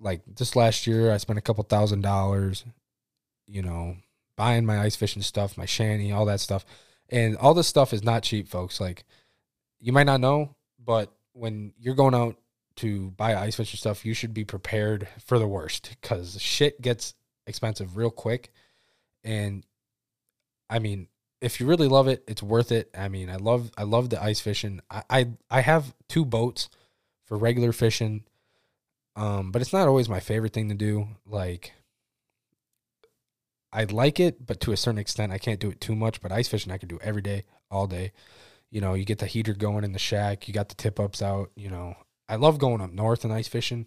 like 0.00 0.22
just 0.34 0.56
last 0.56 0.86
year 0.86 1.12
I 1.12 1.18
spent 1.18 1.38
a 1.38 1.42
couple 1.42 1.62
thousand 1.64 2.00
dollars, 2.00 2.64
you 3.46 3.60
know, 3.60 3.96
buying 4.36 4.64
my 4.64 4.80
ice 4.80 4.96
fishing 4.96 5.22
stuff, 5.22 5.58
my 5.58 5.66
shanty, 5.66 6.10
all 6.10 6.24
that 6.24 6.40
stuff. 6.40 6.64
And 7.10 7.36
all 7.36 7.52
this 7.52 7.68
stuff 7.68 7.92
is 7.92 8.02
not 8.02 8.22
cheap, 8.22 8.48
folks. 8.48 8.80
Like 8.80 9.04
you 9.78 9.92
might 9.92 10.04
not 10.04 10.20
know, 10.20 10.54
but 10.82 11.12
when 11.34 11.74
you're 11.78 11.94
going 11.94 12.14
out 12.14 12.36
to 12.76 13.10
buy 13.12 13.36
ice 13.36 13.56
fishing 13.56 13.78
stuff, 13.78 14.04
you 14.04 14.14
should 14.14 14.34
be 14.34 14.44
prepared 14.44 15.08
for 15.24 15.38
the 15.38 15.46
worst 15.46 15.96
because 16.00 16.40
shit 16.40 16.80
gets 16.80 17.14
expensive 17.46 17.96
real 17.96 18.10
quick. 18.10 18.52
And 19.22 19.64
I 20.68 20.78
mean, 20.78 21.08
if 21.40 21.60
you 21.60 21.66
really 21.66 21.88
love 21.88 22.08
it, 22.08 22.24
it's 22.26 22.42
worth 22.42 22.72
it. 22.72 22.90
I 22.96 23.08
mean, 23.08 23.30
I 23.30 23.36
love 23.36 23.70
I 23.76 23.82
love 23.82 24.10
the 24.10 24.22
ice 24.22 24.40
fishing. 24.40 24.80
I 24.90 25.02
I, 25.10 25.26
I 25.50 25.60
have 25.60 25.94
two 26.08 26.24
boats 26.24 26.68
for 27.24 27.36
regular 27.36 27.72
fishing. 27.72 28.24
Um, 29.16 29.52
but 29.52 29.62
it's 29.62 29.72
not 29.72 29.86
always 29.86 30.08
my 30.08 30.20
favorite 30.20 30.52
thing 30.52 30.68
to 30.70 30.74
do. 30.74 31.08
Like 31.26 31.72
I 33.72 33.84
like 33.84 34.20
it, 34.20 34.46
but 34.46 34.60
to 34.60 34.72
a 34.72 34.76
certain 34.76 34.98
extent, 34.98 35.32
I 35.32 35.38
can't 35.38 35.60
do 35.60 35.70
it 35.70 35.80
too 35.80 35.94
much. 35.94 36.20
But 36.20 36.32
ice 36.32 36.48
fishing, 36.48 36.72
I 36.72 36.78
can 36.78 36.88
do 36.88 36.98
every 37.02 37.22
day, 37.22 37.44
all 37.70 37.86
day. 37.86 38.12
You 38.70 38.80
know, 38.80 38.94
you 38.94 39.04
get 39.04 39.18
the 39.18 39.26
heater 39.26 39.52
going 39.52 39.84
in 39.84 39.92
the 39.92 39.98
shack. 39.98 40.48
You 40.48 40.54
got 40.54 40.68
the 40.68 40.74
tip 40.74 40.98
ups 40.98 41.22
out. 41.22 41.50
You 41.56 41.70
know, 41.70 41.94
I 42.28 42.36
love 42.36 42.58
going 42.58 42.80
up 42.80 42.92
north 42.92 43.24
and 43.24 43.32
ice 43.32 43.48
fishing. 43.48 43.86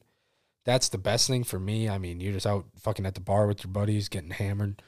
That's 0.66 0.90
the 0.90 0.98
best 0.98 1.28
thing 1.28 1.44
for 1.44 1.60
me. 1.60 1.88
I 1.90 1.98
mean, 1.98 2.20
you're 2.20 2.34
just 2.34 2.46
out 2.46 2.66
fucking 2.80 3.06
at 3.06 3.16
the 3.16 3.22
bar 3.22 3.48
with 3.48 3.64
your 3.64 3.72
buddies, 3.72 4.10
getting 4.10 4.32
hammered, 4.32 4.82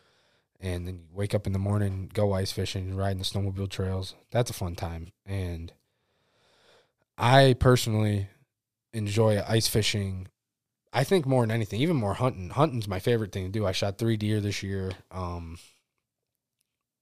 and 0.60 0.88
then 0.88 0.96
you 0.96 1.06
wake 1.14 1.34
up 1.34 1.48
in 1.48 1.54
the 1.54 1.60
morning, 1.60 2.12
go 2.14 2.34
ice 2.34 2.52
fishing, 2.52 2.96
riding 2.96 3.20
the 3.20 3.24
snowmobile 3.24 3.70
trails. 3.70 4.16
That's 4.32 4.50
a 4.50 4.54
fun 4.54 4.76
time. 4.76 5.14
And 5.26 5.72
I 7.18 7.56
personally 7.60 8.28
enjoy 8.94 9.42
ice 9.48 9.68
fishing. 9.68 10.28
I 10.92 11.04
think 11.04 11.26
more 11.26 11.44
than 11.44 11.52
anything, 11.52 11.82
even 11.82 11.96
more 11.96 12.16
hunting. 12.16 12.50
Hunting's 12.50 12.88
my 12.88 13.00
favorite 13.00 13.32
thing 13.32 13.46
to 13.46 13.52
do. 13.52 13.66
I 13.66 13.72
shot 13.72 13.98
three 13.98 14.18
deer 14.18 14.42
this 14.42 14.64
year. 14.64 14.92
Um, 15.12 15.60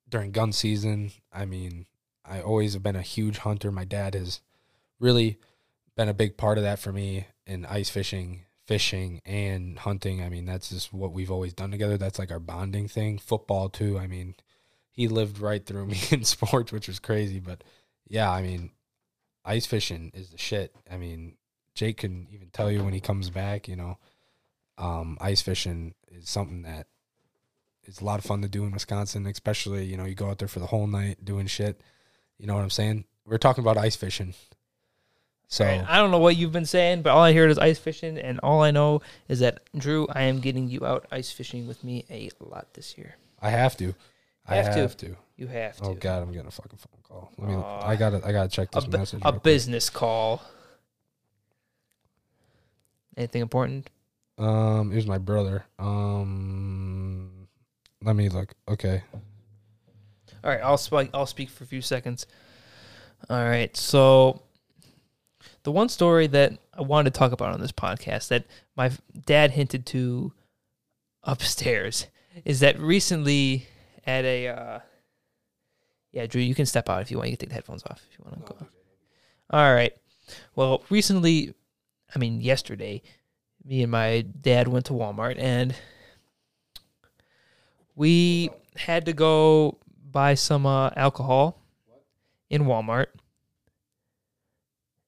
during 0.10 0.32
gun 0.32 0.52
season, 0.52 1.12
I 1.34 1.46
mean, 1.46 1.86
I 2.24 2.42
always 2.42 2.74
have 2.74 2.84
been 2.84 2.96
a 2.96 3.02
huge 3.02 3.40
hunter. 3.40 3.72
My 3.72 3.86
dad 3.86 4.14
has 4.14 4.42
really 5.00 5.40
been 5.98 6.08
a 6.08 6.14
big 6.14 6.38
part 6.38 6.58
of 6.58 6.64
that 6.64 6.80
for 6.80 6.94
me 6.94 7.26
in 7.46 7.66
ice 7.66 7.90
fishing, 7.90 8.46
fishing, 8.66 9.20
and 9.26 9.80
hunting. 9.80 10.22
I 10.24 10.30
mean, 10.30 10.46
that's 10.46 10.70
just 10.70 10.94
what 10.94 11.12
we've 11.12 11.32
always 11.32 11.54
done 11.54 11.72
together. 11.72 11.98
That's 11.98 12.20
like 12.20 12.32
our 12.32 12.40
bonding 12.40 12.88
thing. 12.88 13.18
Football 13.18 13.68
too. 13.68 13.98
I 13.98 14.08
mean, 14.08 14.36
he 14.92 15.08
lived 15.08 15.40
right 15.40 15.66
through 15.66 15.88
me 15.88 16.00
in 16.12 16.24
sports, 16.24 16.72
which 16.72 16.88
was 16.88 17.00
crazy. 17.00 17.40
But 17.40 17.64
yeah, 18.08 18.32
I 18.32 18.42
mean, 18.44 18.72
ice 19.44 19.66
fishing 19.66 20.12
is 20.14 20.30
the 20.30 20.38
shit. 20.38 20.74
I 20.90 20.98
mean, 20.98 21.36
Jake 21.74 21.98
can 21.98 22.28
even 22.32 22.50
tell 22.52 22.72
you 22.72 22.84
when 22.84 22.94
he 22.94 23.02
comes 23.02 23.30
back, 23.32 23.68
you 23.68 23.76
know, 23.76 23.98
um, 24.78 25.18
ice 25.20 25.42
fishing 25.42 25.96
is 26.10 26.30
something 26.30 26.62
that 26.62 26.88
is 27.86 28.02
a 28.02 28.06
lot 28.06 28.20
of 28.20 28.26
fun 28.26 28.44
to 28.44 28.48
do 28.48 28.64
in 28.66 28.72
Wisconsin, 28.72 29.26
especially, 29.26 29.86
you 29.86 29.98
know, 29.98 30.06
you 30.06 30.14
go 30.14 30.30
out 30.30 30.38
there 30.38 30.48
for 30.48 30.60
the 30.60 30.68
whole 30.68 30.86
night 30.86 31.26
doing 31.26 31.48
shit. 31.48 31.82
You 32.38 32.46
know 32.46 32.54
what 32.54 32.62
I'm 32.62 32.70
saying? 32.70 33.06
We're 33.26 33.40
talking 33.40 33.64
about 33.64 33.78
ice 33.78 33.96
fishing. 33.96 34.36
So 35.50 35.64
Right. 35.66 35.84
I 35.88 35.98
don't 35.98 36.12
know 36.12 36.20
what 36.20 36.36
you've 36.36 36.52
been 36.52 36.66
saying, 36.66 37.04
but 37.04 37.12
all 37.12 37.24
I 37.24 37.34
heard 37.34 37.50
is 37.50 37.58
ice 37.58 37.80
fishing, 37.80 38.18
and 38.18 38.40
all 38.42 38.62
I 38.62 38.72
know 38.72 39.02
is 39.30 39.40
that 39.40 39.62
Drew, 39.78 40.06
I 40.12 40.24
am 40.24 40.40
getting 40.42 40.68
you 40.70 40.86
out 40.86 41.06
ice 41.12 41.32
fishing 41.32 41.68
with 41.68 41.84
me 41.86 42.06
a 42.10 42.30
lot 42.40 42.74
this 42.74 42.98
year. 42.98 43.16
I 43.42 43.50
have 43.52 43.78
to. 43.78 43.94
I 44.46 44.56
Have 44.58 44.74
to. 44.76 44.80
have 44.82 44.98
to. 44.98 45.16
You 45.38 45.48
have 45.48 45.78
to. 45.78 45.84
Oh 45.84 45.94
god, 45.94 46.24
I'm 46.24 46.32
getting 46.32 46.48
a 46.48 46.52
fucking 46.52 46.78
phone 46.80 47.00
call. 47.04 47.32
Let 47.38 47.48
me 47.50 47.56
Aw. 47.56 47.88
I 47.88 47.96
gotta 47.96 48.22
I 48.26 48.32
gotta 48.32 48.50
check 48.50 48.70
a, 48.74 48.76
this 48.80 48.86
bu- 48.86 48.98
message. 48.98 49.20
a 49.22 49.26
real 49.26 49.32
quick. 49.34 49.44
business 49.44 49.90
call. 49.90 50.42
Anything 53.16 53.42
important? 53.42 53.90
Um, 54.38 54.92
here's 54.92 55.08
my 55.08 55.18
brother. 55.18 55.66
Um 55.80 57.48
let 58.04 58.16
me 58.16 58.30
look. 58.30 58.54
Okay. 58.70 59.04
All 60.44 60.52
right, 60.52 60.62
I'll 60.62 60.78
speak. 60.78 61.10
I'll 61.14 61.26
speak 61.26 61.50
for 61.50 61.64
a 61.64 61.68
few 61.68 61.82
seconds. 61.82 62.26
All 63.30 63.44
right, 63.44 63.76
so 63.76 64.42
the 65.68 65.72
one 65.74 65.90
story 65.90 66.28
that 66.28 66.54
I 66.74 66.82
wanted 66.82 67.14
to 67.14 67.20
talk 67.20 67.34
about 67.34 67.54
on 67.54 67.60
this 67.60 67.74
podcast 67.74 68.30
that 68.30 68.46
my 68.78 68.90
dad 69.26 69.52
hinted 69.52 69.86
to 69.88 70.32
upstairs 71.24 72.08
is 72.46 72.62
that 72.62 72.80
recently 72.80 73.68
at 74.06 74.24
a 74.24 74.48
uh, 74.48 74.80
yeah, 76.14 76.26
Drew, 76.26 76.42
you 76.42 76.56
can 76.56 76.66
step 76.66 76.88
out 76.88 77.02
if 77.02 77.12
you 77.12 77.18
want. 77.18 77.32
You 77.32 77.36
can 77.36 77.42
take 77.42 77.50
the 77.50 77.56
headphones 77.56 77.84
off 77.84 78.02
if 78.10 78.18
you 78.18 78.24
want 78.24 78.48
to 78.48 78.54
go. 78.54 78.68
All 79.50 79.74
right. 79.74 79.92
Well, 80.56 80.86
recently, 80.90 81.54
I 82.16 82.18
mean 82.18 82.40
yesterday, 82.40 83.02
me 83.66 83.84
and 83.84 83.92
my 83.92 84.22
dad 84.22 84.70
went 84.70 84.86
to 84.86 84.94
Walmart 84.94 85.36
and 85.38 85.76
we 87.94 88.52
had 88.78 89.06
to 89.08 89.12
go 89.12 89.80
buy 90.12 90.36
some 90.36 90.66
uh, 90.66 90.92
alcohol 90.96 91.62
in 92.50 92.64
Walmart. 92.64 93.08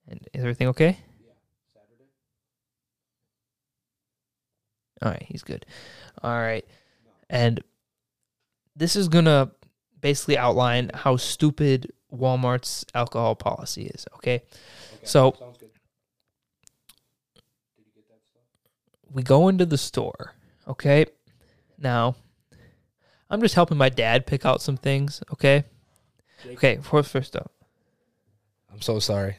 And 0.10 0.28
is 0.34 0.42
everything 0.42 0.68
okay? 0.70 0.98
Yeah, 1.24 1.32
Saturday. 1.74 2.10
All 5.02 5.12
right, 5.12 5.26
he's 5.28 5.44
good. 5.44 5.66
All 6.24 6.32
right. 6.32 6.66
And 7.30 7.64
this 8.76 8.96
is 8.96 9.08
going 9.08 9.26
to 9.26 9.52
basically 10.02 10.38
outline 10.38 10.90
how 10.94 11.18
stupid 11.18 11.92
Walmart's 12.12 12.86
alcohol 12.96 13.36
policy 13.36 13.86
is, 13.86 14.08
okay? 14.16 14.42
So 15.04 15.36
we 19.12 19.22
go 19.22 19.48
into 19.48 19.66
the 19.66 19.78
store, 19.78 20.34
okay? 20.68 21.06
Now, 21.78 22.16
I'm 23.30 23.42
just 23.42 23.56
helping 23.56 23.78
my 23.78 23.90
dad 23.90 24.26
pick 24.26 24.46
out 24.46 24.62
some 24.62 24.78
things, 24.78 25.22
okay? 25.34 25.66
Okay, 26.48 26.80
first, 26.82 27.12
first 27.12 27.36
up. 27.36 27.52
I'm 28.72 28.82
so 28.82 29.00
sorry. 29.00 29.38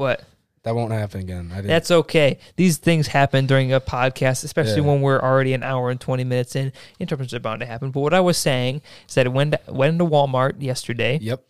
What? 0.00 0.24
That 0.62 0.74
won't 0.74 0.92
happen 0.92 1.20
again. 1.20 1.50
I 1.52 1.56
didn't 1.56 1.68
That's 1.68 1.90
okay. 1.90 2.38
These 2.56 2.78
things 2.78 3.08
happen 3.08 3.44
during 3.44 3.70
a 3.70 3.80
podcast, 3.82 4.44
especially 4.44 4.80
Yeah. 4.80 4.88
when 4.88 5.02
we're 5.02 5.20
already 5.20 5.52
an 5.52 5.62
hour 5.62 5.90
and 5.90 6.00
20 6.00 6.24
minutes 6.24 6.56
in. 6.56 6.72
Interruptions 6.98 7.34
are 7.34 7.38
bound 7.40 7.60
to 7.60 7.66
happen. 7.66 7.90
But 7.90 8.00
what 8.00 8.14
I 8.14 8.20
was 8.20 8.38
saying 8.38 8.80
is 9.06 9.14
that 9.16 9.26
I 9.26 9.28
went, 9.28 9.54
went 9.68 9.92
into 9.92 10.06
Walmart 10.06 10.62
yesterday 10.62 11.18
Yep. 11.20 11.42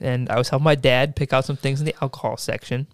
and 0.00 0.30
I 0.30 0.38
was 0.38 0.48
helping 0.48 0.64
my 0.64 0.74
dad 0.74 1.16
pick 1.16 1.34
out 1.34 1.44
some 1.44 1.56
things 1.58 1.80
in 1.80 1.84
the 1.86 1.94
alcohol 2.00 2.38
section. 2.38 2.86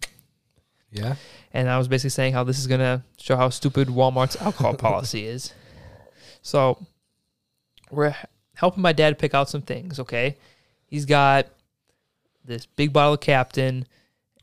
Yeah. 0.91 1.15
And 1.53 1.71
I 1.71 1.79
was 1.79 1.87
basically 1.87 2.11
saying 2.11 2.33
how 2.33 2.43
this 2.43 2.59
is 2.59 2.67
going 2.67 2.81
to 2.81 3.03
show 3.17 3.37
how 3.37 3.51
stupid 3.51 3.87
Walmart's 3.87 4.35
alcohol 4.43 4.75
policy 4.89 5.27
is. 5.27 5.53
So 6.43 6.85
we're 7.89 8.17
helping 8.57 8.83
my 8.83 8.93
dad 8.93 9.21
pick 9.21 9.33
out 9.33 9.49
some 9.49 9.63
things, 9.63 10.01
okay? 10.01 10.37
He's 10.87 11.05
got 11.05 11.47
this 12.45 12.67
big 12.67 12.93
bottle 12.93 13.15
of 13.15 13.21
Captain 13.21 13.87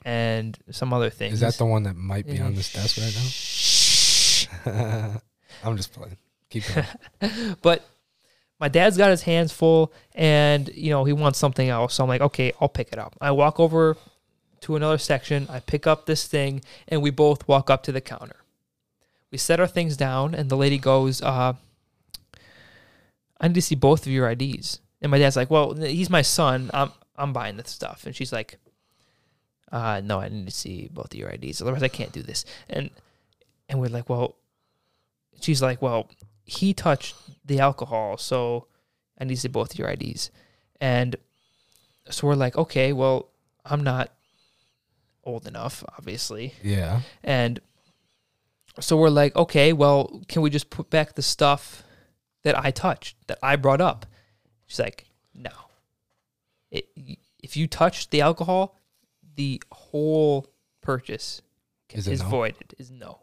and 0.06 0.58
some 0.72 0.94
other 0.94 1.10
things. 1.10 1.36
Is 1.36 1.40
that 1.42 1.56
the 1.56 1.66
one 1.66 1.84
that 1.84 1.96
might 1.96 2.26
be 2.26 2.40
on 2.40 2.56
this 2.56 2.74
desk 2.74 2.98
right 2.98 3.14
now? 3.14 3.28
Shh 3.30 4.48
I'm 5.64 5.78
just 5.78 5.94
playing. 5.94 6.18
Keep 6.50 6.64
going. 6.74 7.56
but 7.62 7.86
my 8.60 8.68
dad's 8.68 8.98
got 8.98 9.10
his 9.10 9.24
hands 9.24 9.52
full 9.52 9.92
and 10.14 10.70
you 10.76 10.92
know 10.92 11.04
he 11.04 11.14
wants 11.14 11.40
something 11.40 11.68
else 11.68 11.96
so 11.96 12.04
i'm 12.04 12.10
like 12.10 12.22
okay 12.22 12.54
i'll 12.62 12.70
pick 12.70 12.90
it 12.94 13.00
up 13.00 13.16
i 13.20 13.32
walk 13.32 13.60
over 13.60 13.98
to 14.60 14.76
another 14.76 15.00
section 15.00 15.48
i 15.50 15.60
pick 15.60 15.88
up 15.88 16.06
this 16.06 16.28
thing 16.28 16.62
and 16.88 17.02
we 17.02 17.10
both 17.10 17.48
walk 17.48 17.70
up 17.70 17.82
to 17.84 17.92
the 17.92 18.00
counter 18.00 18.36
we 19.32 19.38
set 19.38 19.60
our 19.60 19.68
things 19.68 19.98
down 19.98 20.36
and 20.36 20.50
the 20.50 20.58
lady 20.58 20.78
goes 20.78 21.22
uh 21.24 21.54
i 23.40 23.48
need 23.48 23.56
to 23.56 23.62
see 23.62 23.76
both 23.76 24.06
of 24.06 24.12
your 24.12 24.30
ids 24.30 24.80
and 25.02 25.10
my 25.10 25.18
dad's 25.18 25.36
like 25.36 25.50
well 25.50 25.74
he's 25.74 26.10
my 26.10 26.22
son 26.22 26.70
i'm 26.74 26.92
i'm 27.16 27.34
buying 27.34 27.58
this 27.58 27.72
stuff 27.72 28.06
and 28.06 28.16
she's 28.16 28.32
like 28.32 28.60
uh 29.72 30.02
no 30.04 30.20
i 30.20 30.28
need 30.30 30.46
to 30.46 30.52
see 30.52 30.90
both 30.92 31.14
of 31.14 31.20
your 31.20 31.30
ids 31.30 31.62
otherwise 31.62 31.84
i 31.84 31.88
can't 31.88 32.12
do 32.12 32.22
this 32.22 32.46
and 32.70 32.90
and 33.70 33.80
we're 33.80 33.88
like 33.88 34.10
well 34.10 34.36
she's 35.40 35.62
like 35.62 35.82
well 35.82 36.10
he 36.52 36.74
touched 36.74 37.16
the 37.46 37.60
alcohol, 37.60 38.18
so 38.18 38.68
I 39.18 39.24
need 39.24 39.36
to 39.36 39.42
see 39.42 39.48
both 39.48 39.78
your 39.80 39.90
IDs. 39.90 40.32
And 40.80 41.16
so 42.10 42.28
we're 42.28 42.36
like, 42.36 42.58
okay, 42.58 42.92
well, 42.92 43.30
I'm 43.64 43.84
not 43.84 44.12
old 45.24 45.48
enough, 45.48 45.84
obviously. 45.98 46.56
Yeah. 46.62 47.02
And 47.24 47.62
so 48.82 48.98
we're 48.98 49.10
like, 49.10 49.34
okay, 49.36 49.72
well, 49.72 50.22
can 50.28 50.42
we 50.42 50.50
just 50.50 50.70
put 50.70 50.90
back 50.90 51.16
the 51.16 51.22
stuff 51.22 51.84
that 52.44 52.58
I 52.58 52.72
touched, 52.72 53.16
that 53.28 53.40
I 53.42 53.56
brought 53.56 53.80
up? 53.80 54.06
She's 54.68 54.80
like, 54.80 55.06
no. 55.34 55.52
It, 56.70 56.86
if 57.42 57.56
you 57.56 57.68
touched 57.68 58.12
the 58.12 58.22
alcohol, 58.22 58.76
the 59.36 59.62
whole 59.72 60.48
purchase 60.82 61.42
Is 61.94 62.08
is, 62.08 62.22
no? 62.22 62.30
voided, 62.30 62.74
is 62.78 62.92
no. 62.92 63.20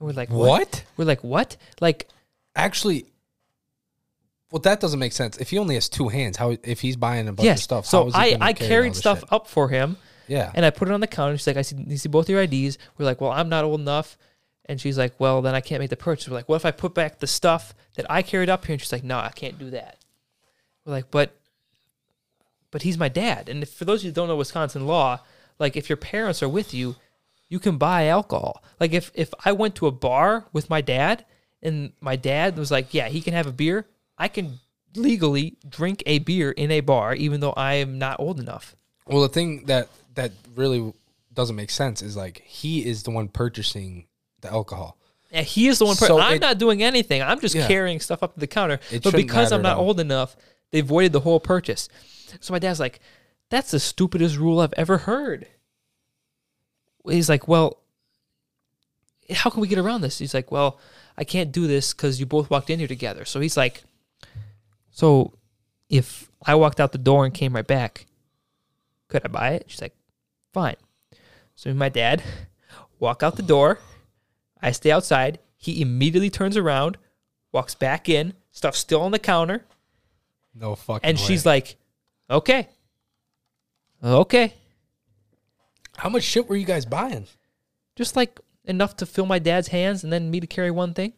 And 0.00 0.08
we're 0.08 0.14
like, 0.14 0.30
what? 0.30 0.48
What? 0.48 0.84
We're 0.96 1.04
like, 1.04 1.22
what? 1.24 1.56
Like, 1.80 2.08
Actually, 2.54 3.06
Well, 4.50 4.60
that 4.60 4.80
doesn't 4.80 4.98
make 4.98 5.12
sense. 5.12 5.38
If 5.38 5.50
he 5.50 5.58
only 5.58 5.74
has 5.76 5.88
two 5.88 6.08
hands, 6.08 6.36
how 6.36 6.56
if 6.62 6.80
he's 6.80 6.96
buying 6.96 7.28
a 7.28 7.32
bunch 7.32 7.44
yes. 7.46 7.60
of 7.60 7.64
stuff? 7.64 7.86
so 7.86 8.02
how 8.02 8.08
is 8.08 8.14
he 8.14 8.36
I 8.36 8.48
I 8.48 8.52
carried 8.52 8.94
stuff 8.94 9.20
shit? 9.20 9.32
up 9.32 9.46
for 9.46 9.68
him. 9.68 9.96
Yeah, 10.28 10.50
And 10.54 10.64
I 10.64 10.70
put 10.70 10.88
it 10.88 10.94
on 10.94 11.00
the 11.00 11.06
counter. 11.08 11.36
She's 11.36 11.46
like, 11.46 11.56
I 11.56 11.62
see, 11.62 11.76
you 11.76 11.96
see 11.96 12.08
both 12.08 12.28
your 12.28 12.40
IDs. 12.40 12.78
We're 12.96 13.04
like, 13.04 13.20
well, 13.20 13.32
I'm 13.32 13.48
not 13.48 13.64
old 13.64 13.80
enough. 13.80 14.16
And 14.66 14.80
she's 14.80 14.96
like, 14.96 15.18
well, 15.18 15.42
then 15.42 15.54
I 15.54 15.60
can't 15.60 15.80
make 15.80 15.90
the 15.90 15.96
purchase. 15.96 16.28
We're 16.28 16.36
like, 16.36 16.48
what 16.48 16.56
if 16.56 16.64
I 16.64 16.70
put 16.70 16.94
back 16.94 17.18
the 17.18 17.26
stuff 17.26 17.74
that 17.96 18.06
I 18.10 18.22
carried 18.22 18.48
up 18.48 18.64
here? 18.64 18.74
And 18.74 18.80
she's 18.80 18.92
like, 18.92 19.02
no, 19.04 19.18
I 19.18 19.30
can't 19.30 19.58
do 19.58 19.70
that. 19.70 19.98
We're 20.84 20.92
like, 20.92 21.10
but, 21.10 21.36
but 22.72 22.82
he's 22.82 22.98
my 22.98 23.08
dad. 23.08 23.48
And 23.48 23.62
if, 23.62 23.70
for 23.72 23.84
those 23.84 24.00
of 24.00 24.04
you 24.06 24.10
who 24.10 24.14
don't 24.14 24.26
know 24.28 24.34
Wisconsin 24.36 24.86
law, 24.88 25.20
like 25.60 25.76
if 25.76 25.88
your 25.88 25.96
parents 25.96 26.42
are 26.42 26.48
with 26.48 26.74
you, 26.74 26.96
you 27.48 27.60
can 27.60 27.76
buy 27.78 28.06
alcohol. 28.08 28.64
Like 28.80 28.92
if 28.92 29.12
if 29.14 29.32
I 29.44 29.52
went 29.52 29.76
to 29.76 29.86
a 29.86 29.92
bar 29.92 30.46
with 30.52 30.68
my 30.68 30.80
dad 30.80 31.24
and 31.62 31.92
my 32.00 32.16
dad 32.16 32.56
was 32.56 32.72
like, 32.72 32.92
yeah, 32.92 33.08
he 33.08 33.20
can 33.20 33.34
have 33.34 33.46
a 33.46 33.52
beer, 33.52 33.86
I 34.18 34.26
can 34.26 34.58
legally 34.96 35.56
drink 35.68 36.02
a 36.06 36.18
beer 36.18 36.50
in 36.50 36.70
a 36.70 36.80
bar 36.80 37.14
even 37.14 37.40
though 37.40 37.52
I 37.52 37.74
am 37.74 37.98
not 37.98 38.18
old 38.18 38.40
enough. 38.40 38.74
Well, 39.06 39.22
the 39.22 39.28
thing 39.28 39.66
that 39.66 39.88
that 40.14 40.32
really 40.56 40.92
doesn't 41.32 41.56
make 41.56 41.70
sense 41.70 42.02
is 42.02 42.16
like 42.16 42.42
he 42.44 42.84
is 42.84 43.02
the 43.04 43.10
one 43.10 43.28
purchasing 43.28 44.06
the 44.40 44.50
alcohol. 44.50 44.96
Yeah, 45.30 45.40
he 45.42 45.66
is 45.68 45.78
the 45.78 45.86
one. 45.86 45.96
Per- 45.96 46.06
So 46.06 46.20
I'm 46.20 46.36
it- 46.36 46.40
not 46.42 46.58
doing 46.58 46.82
anything. 46.82 47.22
I'm 47.22 47.40
just 47.40 47.54
Yeah. 47.54 47.66
carrying 47.66 48.00
stuff 48.00 48.22
up 48.22 48.34
to 48.34 48.40
the 48.40 48.46
counter. 48.46 48.80
It 48.90 49.02
but 49.02 49.14
because 49.14 49.50
I'm 49.52 49.62
not 49.62 49.78
old 49.78 49.98
enough, 50.00 50.36
they 50.72 50.80
voided 50.82 51.12
the 51.12 51.20
whole 51.20 51.40
purchase. 51.40 51.88
So 52.40 52.52
my 52.52 52.58
dad's 52.58 52.80
like, 52.80 53.00
"That's 53.50 53.70
the 53.70 53.80
stupidest 53.80 54.36
rule 54.36 54.60
I've 54.60 54.74
ever 54.76 54.98
heard." 54.98 55.46
He's 57.08 57.28
like, 57.28 57.48
"Well, 57.48 57.78
how 59.30 59.50
can 59.50 59.60
we 59.60 59.68
get 59.68 59.78
around 59.78 60.00
this?" 60.02 60.18
He's 60.18 60.34
like, 60.34 60.50
"Well, 60.52 60.78
I 61.16 61.24
can't 61.24 61.52
do 61.52 61.66
this 61.66 61.92
because 61.92 62.20
you 62.20 62.26
both 62.26 62.50
walked 62.50 62.70
in 62.70 62.78
here 62.78 62.88
together." 62.88 63.24
So 63.24 63.40
he's 63.40 63.56
like, 63.56 63.82
"So 64.90 65.34
if 65.88 66.30
I 66.44 66.54
walked 66.54 66.80
out 66.80 66.92
the 66.92 66.98
door 66.98 67.24
and 67.24 67.34
came 67.34 67.54
right 67.54 67.66
back, 67.66 68.06
could 69.08 69.22
I 69.24 69.28
buy 69.28 69.50
it?" 69.52 69.64
She's 69.68 69.82
like, 69.82 69.96
"Fine." 70.52 70.76
So 71.54 71.72
my 71.74 71.88
dad 71.88 72.22
walk 72.98 73.22
out 73.22 73.36
the 73.36 73.42
door. 73.42 73.78
I 74.60 74.70
stay 74.72 74.90
outside. 74.92 75.38
He 75.56 75.80
immediately 75.82 76.30
turns 76.30 76.56
around, 76.56 76.98
walks 77.52 77.74
back 77.74 78.08
in, 78.08 78.34
stuff 78.52 78.74
still 78.76 79.00
on 79.02 79.10
the 79.12 79.18
counter, 79.18 79.64
No 80.54 80.74
fucking. 80.76 81.08
and 81.08 81.18
way. 81.18 81.24
she's 81.24 81.44
like, 81.46 81.76
"Okay, 82.30 82.68
okay," 84.02 84.54
"How 85.96 86.08
much 86.08 86.22
shit 86.22 86.48
were 86.48 86.56
you 86.56 86.64
guys 86.66 86.84
buying, 86.86 87.26
just 87.96 88.16
like 88.16 88.40
enough 88.64 88.96
to 88.96 89.06
fill 89.06 89.26
my 89.26 89.38
dad's 89.38 89.68
hands 89.68 90.02
and 90.04 90.12
then 90.12 90.30
me 90.30 90.40
to 90.40 90.46
carry 90.46 90.70
one 90.70 90.94
thing. 90.94 91.12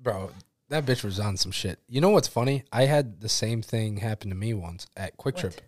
bro?" 0.00 0.30
That 0.70 0.86
bitch 0.86 1.04
was 1.04 1.20
on 1.20 1.36
some 1.36 1.52
shit. 1.52 1.78
You 1.88 2.00
know 2.00 2.08
what's 2.08 2.26
funny? 2.26 2.64
I 2.72 2.84
had 2.86 3.20
the 3.20 3.28
same 3.28 3.60
thing 3.62 3.98
happen 3.98 4.30
to 4.30 4.34
me 4.34 4.54
once 4.54 4.86
at 4.96 5.16
Kwik 5.18 5.36
Trip. 5.36 5.60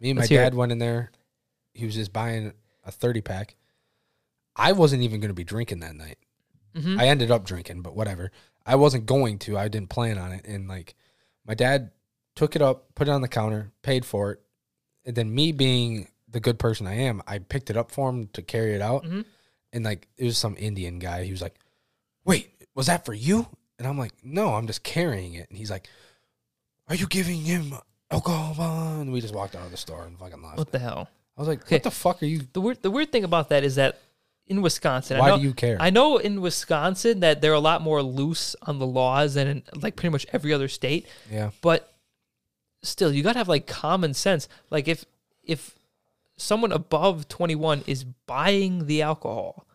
Me 0.00 0.10
and 0.10 0.18
Let's 0.18 0.30
my 0.30 0.36
dad 0.36 0.52
it. 0.52 0.56
went 0.56 0.70
in 0.72 0.78
there. 0.78 1.10
He 1.74 1.84
was 1.84 1.94
just 1.96 2.12
buying 2.12 2.52
a 2.84 2.92
thirty 2.92 3.20
pack. 3.20 3.56
I 4.54 4.72
wasn't 4.72 5.02
even 5.02 5.20
going 5.20 5.30
to 5.30 5.34
be 5.34 5.44
drinking 5.44 5.80
that 5.80 5.96
night. 5.96 6.18
Mhm. 6.74 6.98
I 6.98 7.08
ended 7.08 7.30
up 7.30 7.44
drinking, 7.44 7.82
but 7.82 7.96
whatever. 7.96 8.30
I 8.64 8.76
wasn't 8.76 9.04
going 9.06 9.38
to. 9.40 9.58
I 9.58 9.68
didn't 9.68 9.90
plan 9.90 10.16
on 10.16 10.32
it. 10.32 10.46
And 10.46 10.68
like, 10.68 10.94
my 11.44 11.54
dad 11.54 11.90
took 12.36 12.54
it 12.54 12.62
up, 12.62 12.94
put 12.94 13.08
it 13.08 13.10
on 13.10 13.22
the 13.22 13.28
counter, 13.28 13.72
paid 13.82 14.04
for 14.04 14.30
it, 14.32 14.40
and 15.04 15.16
then 15.16 15.34
me 15.34 15.50
being 15.52 16.06
the 16.28 16.38
good 16.40 16.58
person 16.58 16.86
I 16.86 16.94
am, 16.94 17.22
I 17.26 17.38
picked 17.38 17.70
it 17.70 17.76
up 17.76 17.90
for 17.90 18.08
him 18.10 18.28
to 18.34 18.42
carry 18.42 18.74
it 18.74 18.80
out. 18.82 19.02
Mhm. 19.04 19.24
And 19.72 19.84
like, 19.84 20.06
it 20.16 20.24
was 20.24 20.38
some 20.38 20.54
Indian 20.58 20.98
guy. 21.00 21.24
He 21.24 21.32
was 21.32 21.42
like, 21.42 21.54
"Wait, 22.24 22.50
was 22.74 22.86
that 22.86 23.04
for 23.04 23.14
you?" 23.14 23.48
And 23.78 23.86
I'm 23.88 23.98
like, 23.98 24.12
"No, 24.22 24.54
I'm 24.54 24.66
just 24.66 24.82
carrying 24.82 25.34
it." 25.34 25.48
And 25.50 25.58
he's 25.58 25.70
like, 25.70 25.88
"Are 26.88 26.94
you 26.94 27.06
giving 27.06 27.42
him 27.42 27.74
alcohol?" 28.10 29.00
And 29.00 29.12
we 29.12 29.20
just 29.20 29.34
walked 29.34 29.54
out 29.56 29.64
of 29.64 29.70
the 29.70 29.76
store 29.76 30.04
and 30.04 30.18
fucking 30.18 30.42
left. 30.42 30.58
What 30.58 30.72
the 30.72 30.78
hell? 30.78 31.08
I 31.36 31.40
was 31.40 31.48
like, 31.48 31.62
Okay. 31.62 31.76
"What 31.76 31.82
the 31.82 31.90
fuck 31.90 32.22
are 32.22 32.26
you? 32.26 32.46
The 32.52 32.60
weird, 32.60 32.82
the 32.82 32.90
weird 32.90 33.12
thing 33.12 33.24
about 33.24 33.48
that 33.50 33.64
is 33.64 33.74
that 33.76 33.98
in 34.46 34.62
Wisconsin, 34.62 35.16
I 35.18 35.20
Why 35.20 35.28
know, 35.30 35.36
do 35.38 35.42
you 35.42 35.54
care?" 35.54 35.76
I 35.80 35.90
know 35.90 36.16
in 36.18 36.40
Wisconsin 36.40 37.20
that 37.20 37.40
they're 37.40 37.52
a 37.52 37.60
lot 37.60 37.82
more 37.82 38.02
loose 38.02 38.56
on 38.62 38.78
the 38.78 38.86
laws 38.86 39.34
than 39.34 39.46
in 39.48 39.62
like 39.74 39.96
pretty 39.96 40.10
much 40.12 40.26
every 40.32 40.52
other 40.52 40.68
state. 40.68 41.06
yeah, 41.30 41.50
but 41.60 41.92
still 42.86 43.12
you 43.12 43.22
gotta 43.22 43.38
have 43.38 43.48
like 43.48 43.66
common 43.66 44.14
sense. 44.14 44.48
Like 44.70 44.88
if 44.88 45.04
if 45.44 45.74
someone 46.36 46.72
above 46.72 47.28
21 47.28 47.82
is 47.86 48.04
buying 48.04 48.86
the 48.86 49.00
alcohol 49.02 49.66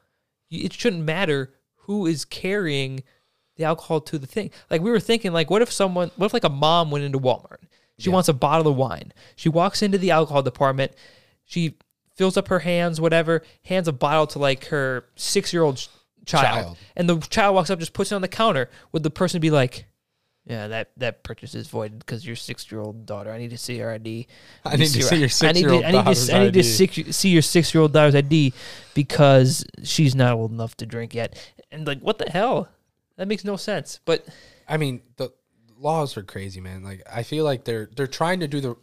it 0.51 0.73
shouldn't 0.73 1.03
matter 1.03 1.53
who 1.85 2.05
is 2.05 2.25
carrying 2.25 3.01
the 3.55 3.63
alcohol 3.63 3.99
to 4.01 4.17
the 4.19 4.27
thing. 4.27 4.51
Like 4.69 4.81
we 4.81 4.91
were 4.91 4.99
thinking 4.99 5.31
like 5.33 5.49
what 5.49 5.61
if 5.61 5.71
someone 5.71 6.11
what 6.17 6.27
if 6.27 6.33
like 6.33 6.43
a 6.43 6.49
mom 6.49 6.91
went 6.91 7.03
into 7.03 7.19
walmart? 7.19 7.57
She 7.97 8.09
Yeah. 8.09 8.13
wants 8.13 8.29
a 8.29 8.33
bottle 8.33 8.71
of 8.71 8.77
wine. 8.77 9.13
She 9.35 9.49
walks 9.49 9.81
into 9.81 9.97
the 9.97 10.11
alcohol 10.11 10.41
department. 10.43 10.93
She 11.45 11.75
fills 12.15 12.35
up 12.37 12.47
her 12.49 12.59
hands 12.59 12.99
whatever 13.01 13.41
hands 13.63 13.87
a 13.87 13.93
bottle 13.93 14.27
to 14.27 14.39
like 14.39 14.65
her 14.65 15.05
six 15.15 15.53
year 15.53 15.63
old 15.63 15.87
child, 16.25 16.45
Child. 16.45 16.77
and 16.95 17.09
the 17.09 17.17
child 17.19 17.55
walks 17.55 17.69
up 17.69 17.79
just 17.79 17.93
puts 17.93 18.11
it 18.11 18.15
on 18.15 18.21
the 18.21 18.27
counter. 18.27 18.69
Would 18.91 19.03
the 19.03 19.09
person 19.09 19.39
be 19.41 19.49
like 19.51 19.85
yeah, 20.45 20.67
that 20.67 20.91
that 20.97 21.23
purchase 21.23 21.53
is 21.53 21.67
voided 21.67 21.99
because 21.99 22.25
your 22.25 22.35
six-year-old 22.35 23.05
daughter. 23.05 23.31
I 23.31 23.37
need 23.37 23.51
to 23.51 23.57
see 23.57 23.77
her 23.77 23.91
ID. 23.91 24.27
I 24.65 24.75
need 24.75 24.87
to 24.87 25.03
see 25.03 25.17
your 25.17 25.17
I 25.17 25.19
need 25.19 25.27
to- 25.27 25.29
six-year-old 25.29 25.83
I 25.85 25.91
need 25.91 26.15
to, 26.15 26.35
I 26.35 26.39
need 26.45 26.53
to 26.53 26.63
six, 26.63 27.15
see 27.15 27.29
your 27.29 27.41
six-year-old 27.41 27.93
daughter's 27.93 28.15
ID 28.15 28.53
because 28.93 29.65
she's 29.83 30.15
not 30.15 30.33
old 30.33 30.51
enough 30.51 30.75
to 30.77 30.85
drink 30.85 31.13
yet. 31.13 31.37
And 31.71 31.85
like, 31.85 31.99
what 31.99 32.17
the 32.17 32.29
hell? 32.29 32.69
That 33.17 33.27
makes 33.27 33.45
no 33.45 33.55
sense. 33.55 33.99
But 34.05 34.25
I 34.67 34.77
mean, 34.77 35.01
the 35.17 35.31
laws 35.77 36.17
are 36.17 36.23
crazy, 36.23 36.59
man. 36.59 36.83
Like 36.83 37.03
I 37.11 37.23
feel 37.23 37.45
like 37.45 37.65
they're 37.65 37.89
they're 37.95 38.07
trying 38.07 38.39
to 38.39 38.47
do 38.47 38.61
the 38.61 38.75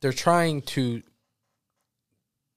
they're 0.00 0.12
trying 0.12 0.62
to 0.62 1.02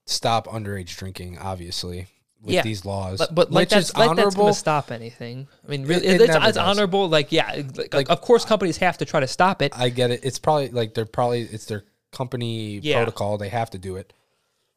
stop 0.05 0.47
underage 0.47 0.95
drinking, 0.97 1.37
obviously, 1.39 2.07
with 2.41 2.53
Yeah. 2.55 2.61
these 2.61 2.85
laws. 2.85 3.17
but, 3.19 3.35
but 3.35 3.51
like 3.51 3.69
that's 3.69 3.89
is 3.89 3.95
like 3.97 4.15
that's 4.15 4.57
stop 4.57 4.91
anything. 4.91 5.47
I 5.65 5.69
mean, 5.69 5.85
really, 5.85 6.05
It- 6.05 6.21
it 6.21 6.29
it's, 6.29 6.35
it's 6.47 6.57
honorable. 6.57 7.09
Like, 7.09 7.31
yeah, 7.31 7.63
like, 7.75 7.93
Like, 7.93 8.09
of 8.09 8.21
course, 8.21 8.45
companies 8.45 8.77
have 8.77 8.97
to 8.99 9.05
try 9.05 9.19
to 9.19 9.27
stop 9.27 9.61
it. 9.61 9.73
I 9.77 9.89
get 9.89 10.11
it. 10.11 10.21
It's 10.23 10.39
probably 10.39 10.69
like 10.69 10.93
they're 10.93 11.05
probably 11.05 11.41
it's 11.41 11.65
their 11.65 11.83
company 12.11 12.79
Yeah. 12.79 12.95
protocol. 12.97 13.37
They 13.37 13.49
have 13.49 13.69
to 13.71 13.77
do 13.77 13.97
it. 13.97 14.13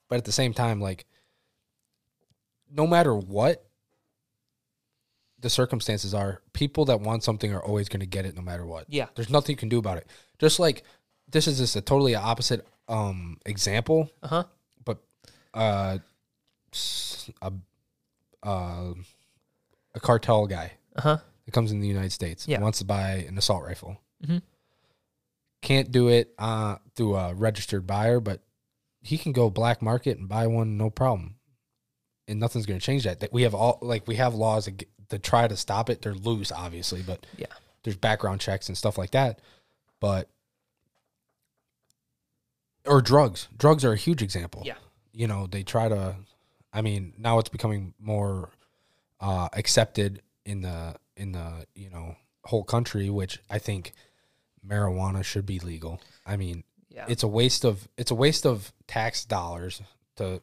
But 0.08 0.16
at 0.18 0.24
the 0.24 0.32
same 0.32 0.52
time, 0.54 0.80
like 0.80 1.06
no 2.70 2.86
matter 2.86 3.14
what 3.14 3.64
the 5.38 5.50
circumstances 5.50 6.14
are, 6.14 6.40
people 6.52 6.84
that 6.86 7.00
want 7.00 7.22
something 7.24 7.52
are 7.52 7.62
always 7.62 7.88
going 7.88 8.00
to 8.00 8.06
get 8.06 8.24
it 8.26 8.34
no 8.36 8.42
matter 8.42 8.64
what. 8.64 8.86
Yeah. 8.88 9.06
There's 9.14 9.30
nothing 9.30 9.52
you 9.54 9.56
can 9.56 9.68
do 9.68 9.78
about 9.78 9.98
it. 9.98 10.06
Just 10.38 10.58
like 10.60 10.82
this 11.30 11.46
is 11.46 11.58
just 11.58 11.76
a 11.76 11.80
totally 11.80 12.14
opposite 12.14 12.66
um 12.88 13.38
example, 13.46 14.10
Uh 14.22 14.28
huh. 14.28 14.44
but 14.84 14.98
uh 15.54 15.98
a 17.40 17.52
uh, 18.42 18.94
a 19.94 20.00
cartel 20.00 20.46
guy 20.46 20.72
Uh 20.96 21.00
huh. 21.02 21.18
that 21.44 21.52
comes 21.52 21.70
in 21.72 21.80
the 21.80 21.86
United 21.88 22.12
States 22.12 22.46
Yeah. 22.48 22.60
wants 22.60 22.78
to 22.78 22.84
buy 22.84 23.24
an 23.28 23.36
assault 23.38 23.64
rifle. 23.64 24.00
Mhm. 24.24 24.42
Can't 25.60 25.92
do 25.92 26.08
it 26.08 26.34
uh, 26.38 26.76
through 26.96 27.14
a 27.16 27.34
registered 27.34 27.86
buyer, 27.86 28.18
but 28.20 28.40
he 29.00 29.16
can 29.18 29.32
go 29.32 29.48
black 29.50 29.80
market 29.82 30.18
and 30.18 30.28
buy 30.28 30.46
one 30.46 30.76
no 30.76 30.90
problem, 30.90 31.36
and 32.26 32.40
nothing's 32.40 32.66
going 32.66 32.80
to 32.80 32.84
change 32.84 33.04
that. 33.04 33.20
That 33.20 33.32
we 33.32 33.42
have 33.42 33.54
all 33.54 33.78
like 33.82 34.06
we 34.08 34.16
have 34.16 34.34
laws 34.34 34.64
that, 34.64 34.84
to 35.10 35.18
try 35.18 35.46
to 35.46 35.56
stop 35.56 35.88
it. 35.90 36.02
They're 36.02 36.14
loose, 36.14 36.50
obviously, 36.50 37.02
but 37.02 37.24
Yeah. 37.36 37.46
there's 37.84 37.96
background 37.96 38.40
checks 38.40 38.68
and 38.68 38.76
stuff 38.78 38.96
like 38.98 39.10
that. 39.12 39.40
But 40.00 40.28
or 42.86 43.00
drugs, 43.00 43.46
drugs 43.56 43.84
are 43.84 43.92
a 43.92 43.96
huge 43.96 44.22
example. 44.22 44.62
Yeah. 44.64 44.78
you 45.12 45.26
know 45.26 45.46
they 45.46 45.62
try 45.62 45.88
to. 45.88 46.16
I 46.72 46.82
mean, 46.82 47.12
now 47.18 47.38
it's 47.38 47.48
becoming 47.48 47.94
more 48.00 48.50
uh, 49.20 49.48
accepted 49.52 50.22
in 50.44 50.62
the 50.62 50.96
in 51.16 51.32
the 51.32 51.66
you 51.74 51.90
know 51.90 52.16
whole 52.44 52.64
country, 52.64 53.08
which 53.10 53.38
I 53.50 53.58
think 53.58 53.92
marijuana 54.66 55.24
should 55.24 55.46
be 55.46 55.58
legal. 55.58 56.00
I 56.26 56.36
mean, 56.36 56.64
Yeah. 56.88 57.06
it's 57.08 57.22
a 57.22 57.28
waste 57.28 57.64
of 57.64 57.88
it's 57.96 58.10
a 58.10 58.14
waste 58.14 58.46
of 58.46 58.72
tax 58.86 59.24
dollars 59.24 59.82
to 60.16 60.42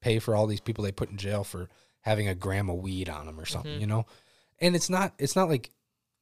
pay 0.00 0.18
for 0.18 0.34
all 0.34 0.46
these 0.46 0.60
people 0.60 0.84
they 0.84 0.92
put 0.92 1.10
in 1.10 1.16
jail 1.16 1.44
for 1.44 1.68
having 2.00 2.28
a 2.28 2.34
gram 2.34 2.68
of 2.68 2.76
weed 2.76 3.08
on 3.08 3.26
them 3.26 3.40
or 3.40 3.46
something, 3.46 3.76
Mhm. 3.78 3.80
you 3.80 3.86
know. 3.86 4.06
And 4.60 4.76
it's 4.76 4.90
not 4.90 5.14
it's 5.18 5.34
not 5.36 5.48
like 5.48 5.70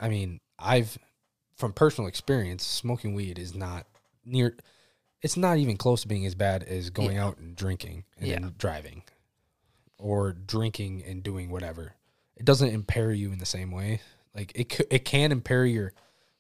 I 0.01 0.09
mean 0.09 0.41
I've 0.59 0.99
from 1.57 1.73
personal 1.73 2.09
experience 2.09 2.65
smoking 2.67 3.15
weed 3.15 3.39
is 3.39 3.55
not 3.55 3.87
near 4.25 4.57
it's 5.21 5.37
not 5.37 5.59
even 5.59 5.77
close 5.77 6.03
to 6.03 6.09
being 6.09 6.27
as 6.27 6.35
bad 6.35 6.63
as 6.65 6.91
going 6.91 7.17
Yeah. 7.17 7.27
out 7.27 7.39
and 7.39 7.55
drinking 7.55 8.05
and 8.19 8.27
Yeah. 8.27 8.51
driving 8.59 9.03
or 10.03 10.33
drinking 10.33 11.03
and 11.07 11.23
doing 11.23 11.51
whatever. 11.51 11.95
It 12.37 12.45
doesn't 12.45 12.69
impair 12.75 13.13
you 13.13 13.33
in 13.33 13.39
the 13.39 13.47
same 13.47 13.71
way. 13.71 14.01
Like 14.35 14.53
it 14.55 14.73
c- 14.73 14.85
it 14.91 15.05
can 15.05 15.31
impair 15.33 15.65
your 15.65 15.93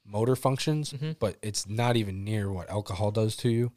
motor 0.04 0.34
functions, 0.34 0.92
Mhm. 0.92 1.16
but 1.18 1.36
it's 1.42 1.68
not 1.68 1.96
even 1.96 2.24
near 2.24 2.50
what 2.50 2.68
alcohol 2.68 3.10
does 3.10 3.36
to 3.36 3.48
you. 3.48 3.72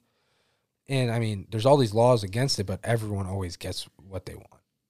And 0.88 1.12
I 1.12 1.20
mean, 1.20 1.48
there's 1.52 1.66
all 1.66 1.78
these 1.78 1.94
laws 1.94 2.24
against 2.24 2.60
it, 2.60 2.66
but 2.66 2.80
everyone 2.84 3.28
always 3.28 3.58
gets 3.58 3.84
what 4.08 4.26
they 4.26 4.36
want. 4.36 4.48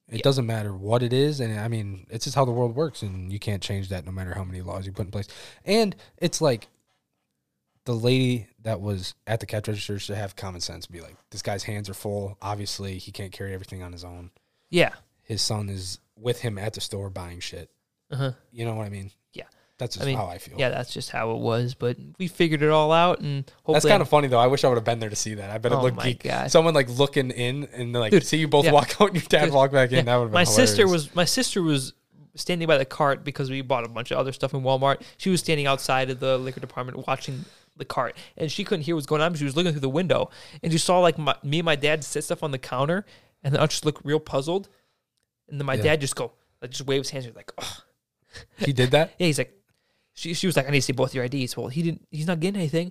It 0.08 0.16
Yeah. 0.18 0.22
doesn't 0.22 0.46
matter 0.46 0.74
what 0.74 1.02
it 1.02 1.12
is, 1.12 1.40
and 1.40 1.58
I 1.58 1.68
mean, 1.68 2.06
it's 2.10 2.24
just 2.24 2.36
how 2.36 2.44
the 2.44 2.52
world 2.52 2.74
works, 2.76 3.02
and 3.02 3.32
you 3.32 3.38
can't 3.38 3.62
change 3.62 3.88
that 3.88 4.04
no 4.06 4.12
matter 4.12 4.34
how 4.34 4.44
many 4.44 4.62
laws 4.62 4.86
you 4.86 4.92
put 4.92 5.06
in 5.06 5.10
place. 5.12 5.26
And 5.64 5.96
it's 6.18 6.40
like, 6.40 6.68
the 7.86 7.94
lady 7.94 8.46
that 8.62 8.80
was 8.80 9.14
at 9.26 9.40
the 9.40 9.46
cash 9.46 9.68
register 9.68 9.98
should 9.98 10.16
have 10.16 10.34
common 10.36 10.60
sense. 10.60 10.86
and 10.86 10.92
Be 10.92 11.00
like, 11.00 11.16
this 11.30 11.42
guy's 11.42 11.64
hands 11.64 11.88
are 11.88 11.94
full. 11.94 12.36
Obviously, 12.42 12.98
he 12.98 13.10
can't 13.12 13.32
carry 13.32 13.52
everything 13.54 13.82
on 13.82 13.92
his 13.92 14.04
own. 14.04 14.30
Yeah. 14.70 14.90
His 15.22 15.42
son 15.42 15.68
is 15.68 15.98
with 16.18 16.40
him 16.40 16.58
at 16.58 16.74
the 16.74 16.80
store 16.80 17.10
buying 17.10 17.40
shit. 17.40 17.70
Uh-huh. 18.10 18.32
You 18.52 18.64
know 18.64 18.74
what 18.74 18.86
I 18.86 18.90
mean? 18.90 19.10
Yeah. 19.32 19.44
That's 19.78 19.96
just 19.96 20.04
I 20.04 20.08
mean, 20.08 20.16
how 20.16 20.26
I 20.26 20.38
feel. 20.38 20.58
Yeah, 20.58 20.70
that's 20.70 20.92
just 20.92 21.10
how 21.10 21.32
it 21.32 21.38
was. 21.38 21.74
But 21.74 21.98
we 22.18 22.28
figured 22.28 22.62
it 22.62 22.70
all 22.70 22.92
out, 22.92 23.20
and 23.20 23.44
hopefully, 23.58 23.74
That's 23.74 23.84
kind 23.86 24.00
of 24.00 24.08
funny 24.08 24.28
though. 24.28 24.38
I 24.38 24.46
wish 24.46 24.64
I 24.64 24.68
would 24.68 24.76
have 24.76 24.84
been 24.84 25.00
there 25.00 25.10
to 25.10 25.16
see 25.16 25.34
that. 25.34 25.50
I 25.50 25.58
bet 25.58 25.72
it 25.72 25.74
Oh 25.74 25.82
looked 25.82 25.96
my 25.98 26.04
geek. 26.04 26.22
God. 26.22 26.50
Someone 26.50 26.72
like 26.72 26.88
looking 26.88 27.30
in 27.30 27.64
and 27.74 27.92
like 27.92 28.10
Dude, 28.12 28.24
see 28.24 28.38
you 28.38 28.48
both 28.48 28.64
yeah. 28.64 28.72
walk 28.72 29.00
out 29.00 29.08
and 29.08 29.16
your 29.16 29.24
dad 29.28 29.46
Dude, 29.46 29.54
walk 29.54 29.72
back 29.72 29.90
in. 29.90 29.96
Yeah. 29.96 30.02
That 30.02 30.16
would 30.16 30.22
have 30.22 30.30
been 30.30 30.34
my 30.34 30.44
sister 30.44 30.82
hilarious. 30.82 31.06
was 31.08 31.14
my 31.14 31.24
sister 31.26 31.62
was 31.62 31.92
standing 32.36 32.66
by 32.66 32.78
the 32.78 32.84
cart 32.86 33.24
because 33.24 33.50
we 33.50 33.60
bought 33.60 33.84
a 33.84 33.88
bunch 33.88 34.10
of 34.10 34.18
other 34.18 34.32
stuff 34.32 34.54
in 34.54 34.62
Walmart. 34.62 35.02
She 35.18 35.28
was 35.28 35.40
standing 35.40 35.66
outside 35.66 36.08
of 36.10 36.20
the 36.20 36.38
liquor 36.38 36.60
department 36.60 37.06
watching 37.06 37.44
the 37.76 37.84
cart, 37.84 38.16
and 38.38 38.50
she 38.50 38.64
couldn't 38.64 38.84
hear 38.84 38.94
what's 38.94 39.06
going 39.06 39.20
on. 39.20 39.32
But 39.32 39.38
she 39.38 39.44
was 39.44 39.56
looking 39.56 39.72
through 39.72 39.80
the 39.82 39.90
window, 39.90 40.30
and 40.62 40.72
she 40.72 40.78
saw 40.78 41.00
like 41.00 41.18
my, 41.18 41.34
me 41.42 41.58
and 41.58 41.66
my 41.66 41.76
dad 41.76 42.02
sit 42.02 42.24
stuff 42.24 42.42
on 42.42 42.50
the 42.50 42.58
counter, 42.58 43.04
and 43.46 43.54
then 43.54 43.62
I 43.62 43.66
just 43.66 43.84
look 43.86 44.00
real 44.02 44.18
puzzled, 44.18 44.68
and 45.48 45.60
then 45.60 45.66
my 45.66 45.74
Yeah. 45.74 45.82
dad 45.94 46.00
just 46.00 46.16
go 46.16 46.32
like 46.60 46.70
just 46.72 46.86
wave 46.86 47.00
his 47.02 47.10
hands, 47.10 47.28
like, 47.36 47.52
oh. 47.58 47.78
He 48.58 48.72
did 48.72 48.90
that. 48.90 49.12
yeah, 49.18 49.26
he's 49.28 49.38
like, 49.38 49.54
she 50.14 50.34
she 50.34 50.46
was 50.48 50.56
like, 50.56 50.66
I 50.66 50.70
need 50.70 50.78
to 50.80 50.82
see 50.82 50.92
both 50.92 51.14
your 51.14 51.24
IDs. 51.24 51.56
Well, 51.56 51.68
he 51.68 51.82
didn't. 51.82 52.06
He's 52.10 52.26
not 52.26 52.40
getting 52.40 52.60
anything. 52.60 52.90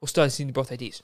Well, 0.00 0.06
still, 0.08 0.24
I 0.24 0.28
seen 0.28 0.50
both 0.52 0.72
IDs. 0.72 1.02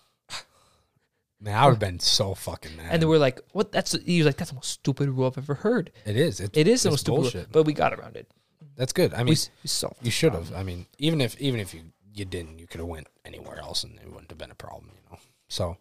Man, 1.40 1.54
I 1.58 1.64
would 1.66 1.72
have 1.72 1.78
been 1.80 2.00
so 2.00 2.34
fucking 2.34 2.76
mad. 2.76 2.86
And 2.90 3.02
then 3.02 3.08
we're 3.08 3.18
like, 3.18 3.40
what? 3.52 3.70
That's 3.70 3.92
he 3.92 4.18
was 4.18 4.26
like, 4.26 4.36
that's 4.36 4.50
the 4.50 4.54
most 4.54 4.70
stupid 4.70 5.08
rule 5.10 5.26
I've 5.26 5.36
ever 5.36 5.54
heard. 5.54 5.90
it 6.06 6.16
is. 6.16 6.40
It's, 6.40 6.56
It 6.56 6.66
is 6.68 6.84
the 6.84 6.90
most 6.90 7.00
stupid, 7.00 7.12
rule, 7.16 7.22
bullshit. 7.22 7.52
but 7.52 7.64
we 7.64 7.72
got 7.74 7.92
around 7.92 8.16
it. 8.16 8.30
That's 8.76 8.92
good. 8.92 9.12
I 9.12 9.18
mean, 9.18 9.36
we 9.62 9.68
solved 9.68 9.96
you 10.02 10.10
should 10.10 10.32
have. 10.32 10.54
I 10.54 10.62
mean, 10.62 10.86
even 10.98 11.20
if 11.20 11.38
even 11.40 11.60
if 11.60 11.74
you 11.74 11.82
you 12.14 12.24
didn't, 12.24 12.58
you 12.60 12.66
could 12.66 12.80
have 12.80 12.88
went 12.88 13.08
anywhere 13.24 13.58
else 13.58 13.84
and 13.84 13.98
it 13.98 14.06
wouldn't 14.10 14.30
have 14.30 14.38
been 14.38 14.50
a 14.52 14.54
problem. 14.54 14.90
You 14.94 15.10
know. 15.10 15.18
So, 15.48 15.76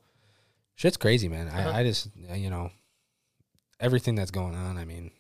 shit's 0.84 0.98
crazy, 0.98 1.30
man. 1.30 1.48
Uh-huh. 1.48 1.70
I, 1.70 1.80
I 1.80 1.84
just 1.84 2.10
uh, 2.30 2.34
you 2.36 2.50
know 2.50 2.70
everything 3.80 4.16
that's 4.16 4.32
going 4.32 4.54
on. 4.56 4.78
I 4.78 4.84
mean, 4.86 5.12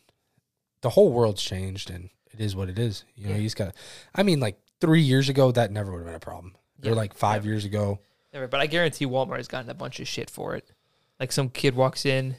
the 0.81 0.89
whole 0.89 1.11
world's 1.11 1.41
changed 1.41 1.89
and 1.89 2.09
it 2.33 2.39
is 2.41 2.55
what 2.55 2.67
it 2.69 2.77
is. 2.77 3.05
You 3.15 3.25
know, 3.25 3.29
Yeah. 3.31 3.37
you 3.37 3.43
just 3.43 3.55
got. 3.55 3.75
I 4.13 4.23
mean, 4.23 4.39
like 4.39 4.57
three 4.81 5.01
years 5.01 5.29
ago, 5.29 5.51
that 5.53 5.71
never 5.71 5.91
would 5.91 5.99
have 5.99 6.05
been 6.07 6.15
a 6.15 6.19
problem. 6.19 6.55
Yeah, 6.81 6.91
or 6.91 6.95
like 6.95 7.13
five 7.13 7.43
never. 7.43 7.53
years 7.53 7.65
ago. 7.65 7.99
Never, 8.33 8.47
but 8.47 8.59
I 8.59 8.67
guarantee 8.67 9.05
Walmart 9.05 9.37
has 9.37 9.47
gotten 9.47 9.69
a 9.69 9.73
bunch 9.75 9.99
of 9.99 10.07
shit 10.07 10.29
for 10.29 10.55
it. 10.55 10.69
Like 11.19 11.31
some 11.31 11.49
kid 11.49 11.75
walks 11.75 12.05
in, 12.05 12.37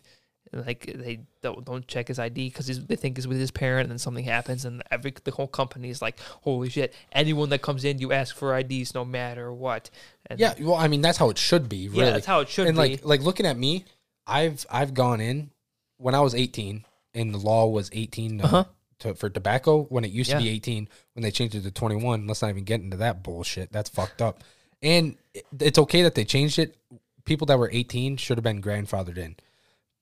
like 0.55 0.93
they 0.94 1.20
don't, 1.43 1.64
don't 1.64 1.86
check 1.89 2.09
his 2.09 2.18
ID 2.18 2.48
because 2.48 2.86
they 2.86 2.97
think 2.97 3.16
he's 3.16 3.26
with 3.26 3.39
his 3.39 3.51
parent, 3.51 3.82
and 3.85 3.90
then 3.90 3.98
something 3.98 4.24
happens, 4.24 4.64
and 4.64 4.82
every 4.90 5.12
the 5.24 5.31
whole 5.31 5.48
company 5.48 5.90
is 5.90 6.01
like, 6.02 6.18
"Holy 6.43 6.68
shit!" 6.70 6.94
Anyone 7.12 7.48
that 7.51 7.62
comes 7.62 7.85
in, 7.85 7.98
you 7.98 8.12
ask 8.12 8.36
for 8.36 8.56
IDs 8.56 8.94
no 8.94 9.05
matter 9.05 9.52
what. 9.52 9.90
And 10.26 10.39
Yeah, 10.39 10.55
well, 10.60 10.74
I 10.76 10.89
mean 10.89 11.01
that's 11.01 11.18
how 11.18 11.31
it 11.31 11.39
should 11.39 11.68
be. 11.68 11.89
Really. 11.89 12.05
yeah, 12.05 12.10
that's 12.10 12.26
how 12.26 12.40
it 12.40 12.48
should 12.48 12.64
be. 12.64 12.68
and 12.68 12.76
be. 12.76 12.81
like 12.81 13.05
like 13.05 13.20
looking 13.22 13.47
at 13.47 13.56
me, 13.56 13.85
I've 14.26 14.64
I've 14.70 14.94
gone 14.94 15.20
in 15.20 15.51
when 15.97 16.14
I 16.14 16.20
was 16.20 16.35
18 16.35 16.85
and 17.14 17.32
the 17.32 17.39
law 17.39 17.66
was 17.68 17.89
18 17.93 18.39
to, 18.39 18.44
Uh-huh. 18.44 18.64
to 19.01 19.14
for 19.14 19.31
tobacco 19.31 19.85
when 19.85 20.05
it 20.05 20.10
used 20.10 20.31
to 20.31 20.39
be 20.39 20.48
18 20.48 20.89
when 21.14 21.22
they 21.22 21.31
changed 21.31 21.55
it 21.55 21.62
to 21.62 21.70
21. 21.70 22.26
Let's 22.26 22.43
not 22.43 22.48
even 22.51 22.64
get 22.64 22.81
into 22.81 22.97
that 22.98 23.22
bullshit. 23.22 23.72
That's 23.72 23.89
fucked 23.90 24.20
up. 24.20 24.43
And 24.82 25.16
it's 25.60 25.78
okay 25.78 26.02
that 26.02 26.14
they 26.14 26.24
changed 26.24 26.59
it. 26.59 26.76
People 27.24 27.47
that 27.47 27.59
were 27.59 27.70
18 27.72 28.16
should 28.18 28.36
have 28.36 28.43
been 28.44 28.60
grandfathered 28.60 29.16
in 29.16 29.36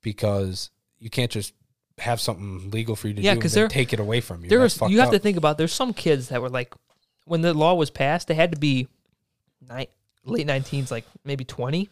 because 0.03 0.70
you 0.99 1.11
can't 1.11 1.31
just 1.31 1.55
have 1.99 2.20
something 2.20 2.70
legal 2.70 2.97
for 2.97 3.09
you 3.09 3.15
to 3.15 3.23
Yeah, 3.23 3.35
do 3.35 3.41
and 3.41 3.51
there- 3.51 3.69
take 3.69 3.93
it 3.93 4.01
away 4.01 4.20
from 4.20 4.43
you. 4.45 4.49
there 4.51 4.59
you 4.89 4.99
have 4.99 5.09
up. 5.09 5.12
to 5.12 5.19
think 5.19 5.37
about. 5.37 5.59
There's 5.59 5.73
some 5.73 5.93
kids 5.95 6.29
that 6.29 6.41
were 6.43 6.49
like, 6.49 6.74
when 7.24 7.41
the 7.43 7.55
law 7.55 7.74
was 7.74 7.91
passed, 7.91 8.29
they 8.29 8.35
had 8.35 8.53
to 8.53 8.59
be 8.59 8.89
ni- 9.70 9.89
late 10.24 10.47
19s, 10.47 10.91
like 10.91 11.05
maybe 11.24 11.45
20, 11.45 11.89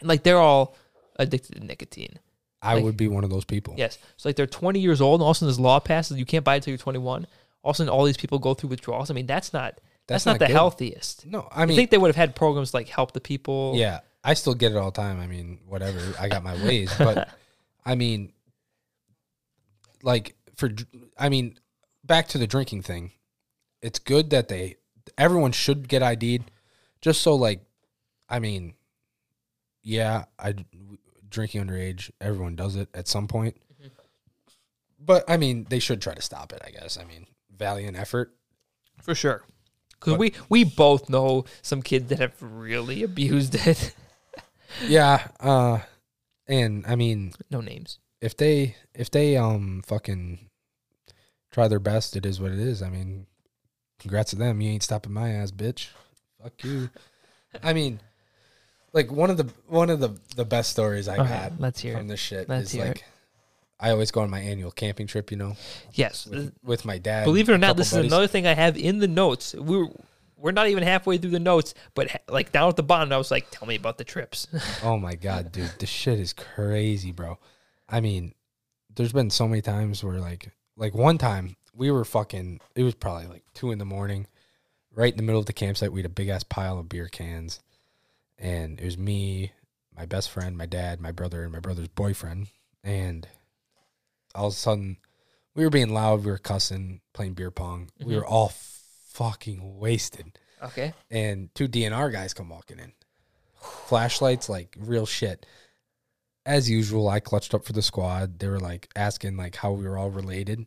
and 0.00 0.08
like 0.08 0.22
they're 0.22 0.38
all 0.38 0.76
addicted 1.16 1.56
to 1.56 1.64
nicotine. 1.64 2.18
I 2.62 2.74
like- 2.74 2.84
would 2.84 2.96
be 2.96 3.08
one 3.08 3.24
of 3.24 3.30
those 3.30 3.44
people. 3.44 3.74
Yes. 3.76 3.98
So 4.16 4.28
like 4.28 4.36
they're 4.36 4.46
20 4.46 4.78
years 4.80 5.00
old, 5.00 5.20
and 5.20 5.24
all 5.24 5.30
of 5.30 5.36
a 5.36 5.38
sudden 5.38 5.48
this 5.50 5.58
law 5.60 5.80
passes, 5.80 6.18
you 6.18 6.24
can't 6.26 6.44
buy 6.44 6.54
it 6.54 6.58
until 6.58 6.72
you're 6.72 6.78
21. 6.78 7.26
All 7.62 7.70
of 7.70 7.74
a 7.74 7.76
sudden, 7.78 7.88
all 7.90 8.04
these 8.04 8.16
people 8.16 8.38
go 8.38 8.54
through 8.54 8.70
withdrawals. 8.70 9.10
I 9.10 9.14
mean, 9.14 9.26
that's 9.26 9.52
not 9.52 9.80
that's, 10.06 10.24
That's 10.24 10.26
not, 10.26 10.32
not 10.34 10.38
the 10.38 10.46
good. 10.46 10.52
healthiest. 10.54 11.26
No, 11.26 11.48
I 11.50 11.64
I, 11.64 11.66
think 11.66 11.90
they 11.90 11.98
would 11.98 12.08
have 12.08 12.16
had 12.16 12.34
programs 12.34 12.72
like 12.72 12.88
help 12.88 13.12
the 13.12 13.20
people. 13.20 13.74
Yeah, 13.76 14.00
I 14.24 14.34
still 14.34 14.54
get 14.54 14.72
it 14.72 14.76
all 14.76 14.90
the 14.90 15.00
time. 15.00 15.20
I 15.20 15.26
mean, 15.26 15.60
whatever. 15.66 16.00
I 16.18 16.28
got 16.28 16.42
my 16.42 16.54
ways, 16.64 16.92
but 16.98 17.28
I 17.84 17.94
mean, 17.94 18.32
like 20.02 20.34
for, 20.56 20.70
I 21.16 21.28
mean, 21.28 21.58
back 22.04 22.28
to 22.28 22.38
the 22.38 22.46
drinking 22.46 22.82
thing. 22.82 23.12
It's 23.80 24.00
good 24.00 24.30
that 24.30 24.48
they, 24.48 24.76
everyone 25.16 25.52
should 25.52 25.88
get 25.88 26.02
ID'd, 26.02 26.50
just 27.00 27.22
so 27.22 27.36
like, 27.36 27.60
I 28.28 28.40
mean, 28.40 28.74
yeah, 29.82 30.24
I 30.38 30.54
drinking 31.28 31.64
underage. 31.64 32.10
Everyone 32.20 32.56
does 32.56 32.74
it 32.74 32.88
at 32.92 33.06
some 33.06 33.28
point, 33.28 33.56
mm-hmm. 33.80 33.88
but 34.98 35.24
I 35.28 35.36
mean, 35.36 35.66
they 35.70 35.78
should 35.78 36.02
try 36.02 36.14
to 36.14 36.22
stop 36.22 36.52
it. 36.52 36.60
I 36.66 36.70
guess. 36.70 36.98
I 36.98 37.04
mean, 37.04 37.26
valiant 37.56 37.96
effort. 37.96 38.34
for 39.02 39.14
sure. 39.14 39.44
Because 39.92 40.14
But- 40.14 40.18
we 40.18 40.32
we 40.48 40.64
both 40.64 41.08
know 41.08 41.44
some 41.62 41.82
kids 41.82 42.08
that 42.08 42.18
have 42.18 42.34
really 42.42 43.02
abused 43.02 43.54
it. 43.54 43.94
Yeah, 44.86 45.26
uh, 45.40 45.80
and 46.46 46.84
I 46.86 46.94
mean, 46.96 47.32
no 47.50 47.60
names. 47.60 47.98
if 48.20 48.36
they 48.36 48.76
if 48.94 49.10
they 49.10 49.36
um 49.36 49.82
fucking 49.86 50.48
try 51.50 51.68
their 51.68 51.78
best, 51.80 52.16
it 52.16 52.26
is 52.26 52.40
what 52.40 52.52
it 52.52 52.58
is. 52.58 52.82
I 52.82 52.90
mean, 52.90 53.26
congrats 53.98 54.30
to 54.30 54.36
them. 54.36 54.60
You 54.60 54.70
ain't 54.70 54.82
stopping 54.82 55.12
my 55.12 55.30
ass, 55.30 55.50
bitch. 55.50 55.88
Fuck 56.42 56.62
you. 56.64 56.90
I 57.62 57.72
mean, 57.72 58.00
like 58.92 59.10
one 59.10 59.30
of 59.30 59.36
the 59.36 59.50
one 59.66 59.90
of 59.90 60.00
the 60.00 60.18
the 60.36 60.44
best 60.44 60.70
stories 60.70 61.08
I 61.08 61.16
Okay, 61.18 61.28
got 61.28 61.52
let's 61.60 61.80
hear 61.80 61.96
from 61.96 62.06
it. 62.06 62.08
this 62.08 62.20
shit 62.20 62.48
Let's 62.48 62.66
is 62.66 62.72
hear 62.72 62.86
like 62.86 63.04
I 63.80 63.90
always 63.90 64.10
go 64.10 64.22
on 64.22 64.30
my 64.30 64.40
annual 64.40 64.70
camping 64.70 65.06
trip. 65.06 65.30
You 65.30 65.36
know, 65.38 65.56
Yes. 65.94 66.26
with, 66.26 66.52
with 66.64 66.84
my 66.84 66.98
dad. 66.98 67.24
Believe 67.24 67.48
it 67.48 67.52
or 67.52 67.58
not, 67.58 67.76
this 67.76 67.92
is 67.92 67.98
another 68.04 68.26
thing 68.26 68.46
I 68.46 68.54
have 68.54 68.76
in 68.76 68.98
the 68.98 69.08
notes. 69.08 69.54
We 69.54 69.76
were 69.78 69.88
we're 70.38 70.52
not 70.52 70.68
even 70.68 70.82
halfway 70.84 71.18
through 71.18 71.30
the 71.32 71.40
notes, 71.40 71.74
but 71.94 72.22
like 72.28 72.52
down 72.52 72.68
at 72.68 72.76
the 72.76 72.82
bottom, 72.82 73.12
I 73.12 73.16
was 73.18 73.30
like, 73.30 73.48
"Tell 73.50 73.66
me 73.66 73.74
about 73.76 73.98
the 73.98 74.04
trips." 74.04 74.46
Oh 74.82 74.96
my 74.98 75.14
god, 75.14 75.52
dude, 75.52 75.72
this 75.78 75.88
shit 75.88 76.18
is 76.20 76.32
crazy, 76.32 77.12
bro. 77.12 77.38
I 77.88 78.00
mean, 78.00 78.34
there's 78.94 79.12
been 79.12 79.30
so 79.30 79.48
many 79.48 79.62
times 79.62 80.02
where 80.04 80.18
like 80.20 80.50
like 80.76 80.94
one 80.94 81.18
time 81.18 81.56
we 81.74 81.90
were 81.90 82.04
fucking 82.04 82.60
it 82.74 82.82
was 82.84 82.94
probably 82.94 83.26
like 83.26 83.42
two 83.54 83.70
in 83.72 83.78
the 83.78 83.84
morning, 83.84 84.26
right 84.94 85.12
in 85.12 85.16
the 85.16 85.22
middle 85.22 85.40
of 85.40 85.46
the 85.46 85.52
campsite, 85.52 85.92
we 85.92 86.00
had 86.00 86.06
a 86.06 86.14
big 86.14 86.28
ass 86.28 86.44
pile 86.44 86.78
of 86.78 86.88
beer 86.88 87.08
cans. 87.08 87.60
And 88.38 88.78
it 88.80 88.84
was 88.84 88.96
me, 88.96 89.50
my 89.96 90.06
best 90.06 90.30
friend, 90.30 90.56
my 90.56 90.66
dad, 90.66 91.00
my 91.00 91.10
brother, 91.10 91.42
and 91.42 91.52
my 91.52 91.58
brother's 91.58 91.88
boyfriend. 91.88 92.48
And 92.84 93.26
all 94.34 94.46
of 94.46 94.52
a 94.52 94.56
sudden 94.56 94.98
we 95.56 95.64
were 95.64 95.70
being 95.70 95.92
loud, 95.92 96.24
we 96.24 96.30
were 96.30 96.38
cussing, 96.38 97.00
playing 97.12 97.34
beer 97.34 97.50
pong. 97.50 97.90
We 97.98 98.12
Mhm. 98.12 98.16
were 98.18 98.26
all 98.26 98.52
fucking 99.18 99.78
wasted 99.80 100.38
okay. 100.62 100.94
and 101.10 101.52
two 101.56 101.66
DNR 101.66 102.12
guys 102.12 102.32
come 102.32 102.48
walking 102.50 102.78
in. 102.78 102.92
Flashlights, 103.60 104.48
like 104.48 104.76
real 104.78 105.06
shit. 105.06 105.44
As 106.46 106.70
usual, 106.70 107.08
I 107.08 107.18
clutched 107.18 107.52
up 107.52 107.64
for 107.64 107.72
the 107.72 107.82
squad. 107.82 108.38
They 108.38 108.46
were 108.46 108.60
like 108.60 108.88
asking 108.94 109.36
like 109.36 109.56
how 109.56 109.72
we 109.72 109.88
were 109.88 109.98
all 109.98 110.10
related. 110.10 110.64